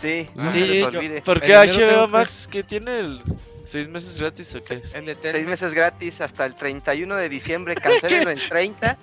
Sí, 0.00 0.28
no 0.34 0.48
Ah, 0.48 0.50
se 0.50 0.60
les 0.60 0.78
yo- 0.78 0.86
olvide. 0.88 1.20
¿Por 1.22 1.36
En 1.38 1.42
qué 1.42 1.52
enero 1.52 1.72
tengo 1.76 1.90
HBO 2.04 2.08
Max 2.08 2.48
que 2.50 2.62
tiene 2.62 3.00
el 3.00 3.20
6 3.64 3.88
meses 3.88 4.18
gratis 4.18 4.54
o 4.54 4.60
qué? 4.60 4.74
El 4.74 5.14
Seis 5.16 5.46
meses 5.46 5.74
gratis 5.74 6.20
hasta 6.20 6.46
el 6.46 6.54
31 6.54 7.16
de 7.16 7.28
diciembre, 7.28 7.74
cancélenlo 7.74 8.30
en 8.30 8.38
30. 8.48 8.96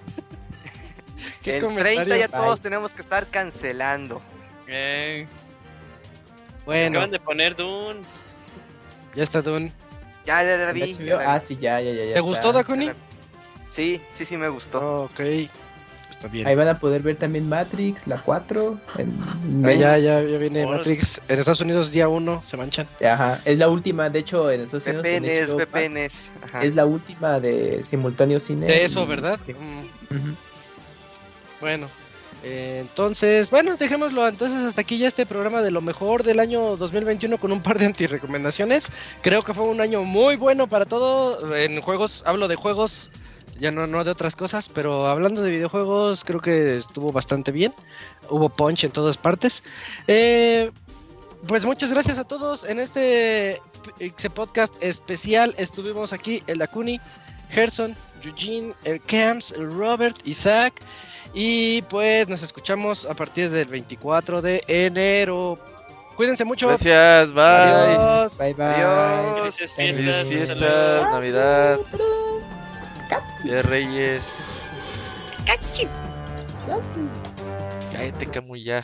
¿Qué 1.44 1.56
en 1.58 1.62
comentario? 1.62 2.04
30 2.06 2.18
ya 2.18 2.28
Bye. 2.28 2.46
todos 2.46 2.60
tenemos 2.62 2.94
que 2.94 3.02
estar 3.02 3.28
cancelando. 3.28 4.22
Eh, 4.68 5.28
Bueno, 6.66 6.98
Acaban 6.98 7.12
de 7.12 7.20
poner 7.20 7.56
Dunes. 7.56 8.36
ya 9.16 9.24
está 9.24 9.42
Dune. 9.42 9.72
Ya, 10.26 10.44
ya 10.44 10.70
¿En 10.70 10.74
vi. 10.74 10.94
Ya 10.94 11.16
la 11.18 11.34
Ah, 11.36 11.40
vi. 11.40 11.46
sí, 11.46 11.56
ya, 11.56 11.80
ya, 11.80 11.92
ya. 11.94 12.06
ya 12.06 12.14
¿Te 12.16 12.20
gustó, 12.22 12.48
está. 12.50 12.60
Dakuni? 12.60 12.90
Sí, 13.70 14.02
sí, 14.12 14.26
sí 14.26 14.36
me 14.36 14.50
gustó. 14.50 15.04
Ok, 15.04 15.22
está 16.18 16.28
bien. 16.28 16.46
Ahí 16.48 16.56
van 16.56 16.68
a 16.68 16.78
poder 16.80 17.02
ver 17.02 17.16
también 17.16 17.48
Matrix, 17.50 18.06
la 18.08 18.18
4. 18.18 18.78
En 18.98 19.66
Ah, 19.66 19.72
ya, 19.74 19.98
ya, 19.98 20.22
ya 20.22 20.38
viene. 20.38 20.66
Matrix. 20.66 21.22
En 21.28 21.40
Estados 21.40 21.62
Unidos, 21.62 21.92
día 21.92 22.08
1, 22.10 22.44
se 22.46 22.58
manchan. 22.58 22.88
Ajá, 23.04 23.40
es 23.46 23.58
la 23.58 23.70
última, 23.70 24.10
de 24.10 24.20
hecho, 24.20 24.52
en 24.52 24.62
Estados 24.62 24.86
Unidos. 24.88 25.54
VPNs. 25.56 26.32
Ajá. 26.44 26.64
Es 26.64 26.76
la 26.76 26.86
última 26.86 27.40
de 27.40 27.82
simultáneo 27.84 28.40
cine. 28.40 28.66
De 28.68 28.84
eso, 28.84 29.04
y- 29.04 29.08
¿verdad? 29.08 29.40
Sí. 29.46 29.54
Mm, 29.54 30.36
bueno, 31.60 31.88
eh, 32.44 32.78
entonces, 32.82 33.50
bueno, 33.50 33.76
dejémoslo. 33.78 34.28
Entonces, 34.28 34.64
hasta 34.64 34.82
aquí 34.82 34.98
ya 34.98 35.08
este 35.08 35.26
programa 35.26 35.62
de 35.62 35.72
lo 35.72 35.82
mejor 35.82 36.24
del 36.24 36.40
año 36.40 36.78
2021 36.78 37.40
con 37.40 37.52
un 37.52 37.62
par 37.62 37.80
de 37.80 37.86
antirecomendaciones. 37.88 38.92
Creo 39.22 39.42
que 39.42 39.54
fue 39.54 39.66
un 39.66 39.82
año 39.82 40.04
muy 40.04 40.36
bueno 40.36 40.68
para 40.68 40.86
todo. 40.86 41.56
En 41.56 41.82
juegos, 41.82 42.22
hablo 42.26 42.48
de 42.48 42.56
juegos, 42.56 43.10
ya 43.60 43.72
no, 43.72 43.88
no 43.88 44.04
de 44.04 44.12
otras 44.12 44.36
cosas, 44.36 44.70
pero 44.70 45.08
hablando 45.08 45.42
de 45.42 45.52
videojuegos, 45.52 46.24
creo 46.24 46.40
que 46.40 46.78
estuvo 46.78 47.12
bastante 47.12 47.52
bien. 47.52 47.74
Hubo 48.30 48.50
punch 48.50 48.84
en 48.84 48.92
todas 48.92 49.18
partes. 49.18 49.64
Eh, 50.08 50.72
pues 51.48 51.66
muchas 51.66 51.92
gracias 51.92 52.18
a 52.20 52.24
todos. 52.24 52.64
En 52.64 52.80
este 52.80 53.62
Pixe 53.98 54.30
Podcast 54.30 54.74
especial 54.82 55.54
estuvimos 55.58 56.14
aquí 56.14 56.44
el 56.48 56.58
Dakuni, 56.58 57.00
Gerson, 57.50 57.96
Eugene, 58.24 58.74
el 58.84 59.02
Camps, 59.02 59.52
el 59.52 59.72
Robert, 59.72 60.18
Isaac. 60.26 60.82
Y 61.34 61.82
pues 61.84 62.28
nos 62.28 62.42
escuchamos 62.42 63.06
a 63.06 63.14
partir 63.14 63.50
del 63.50 63.68
24 63.68 64.42
de 64.42 64.64
enero. 64.68 65.60
Cuídense 66.16 66.44
mucho. 66.46 66.68
Gracias, 66.68 67.32
bye. 67.32 67.44
Adiós. 67.44 68.38
Bye, 68.38 68.54
bye. 68.54 68.66
Adiós. 68.66 69.56
Felices 69.76 70.28
fiestas, 70.28 71.12
Navidad, 71.12 71.80
Día 73.44 73.56
de 73.56 73.62
Reyes. 73.62 74.62
Cállate, 77.94 78.26
Camuy, 78.28 78.64
ya. 78.64 78.84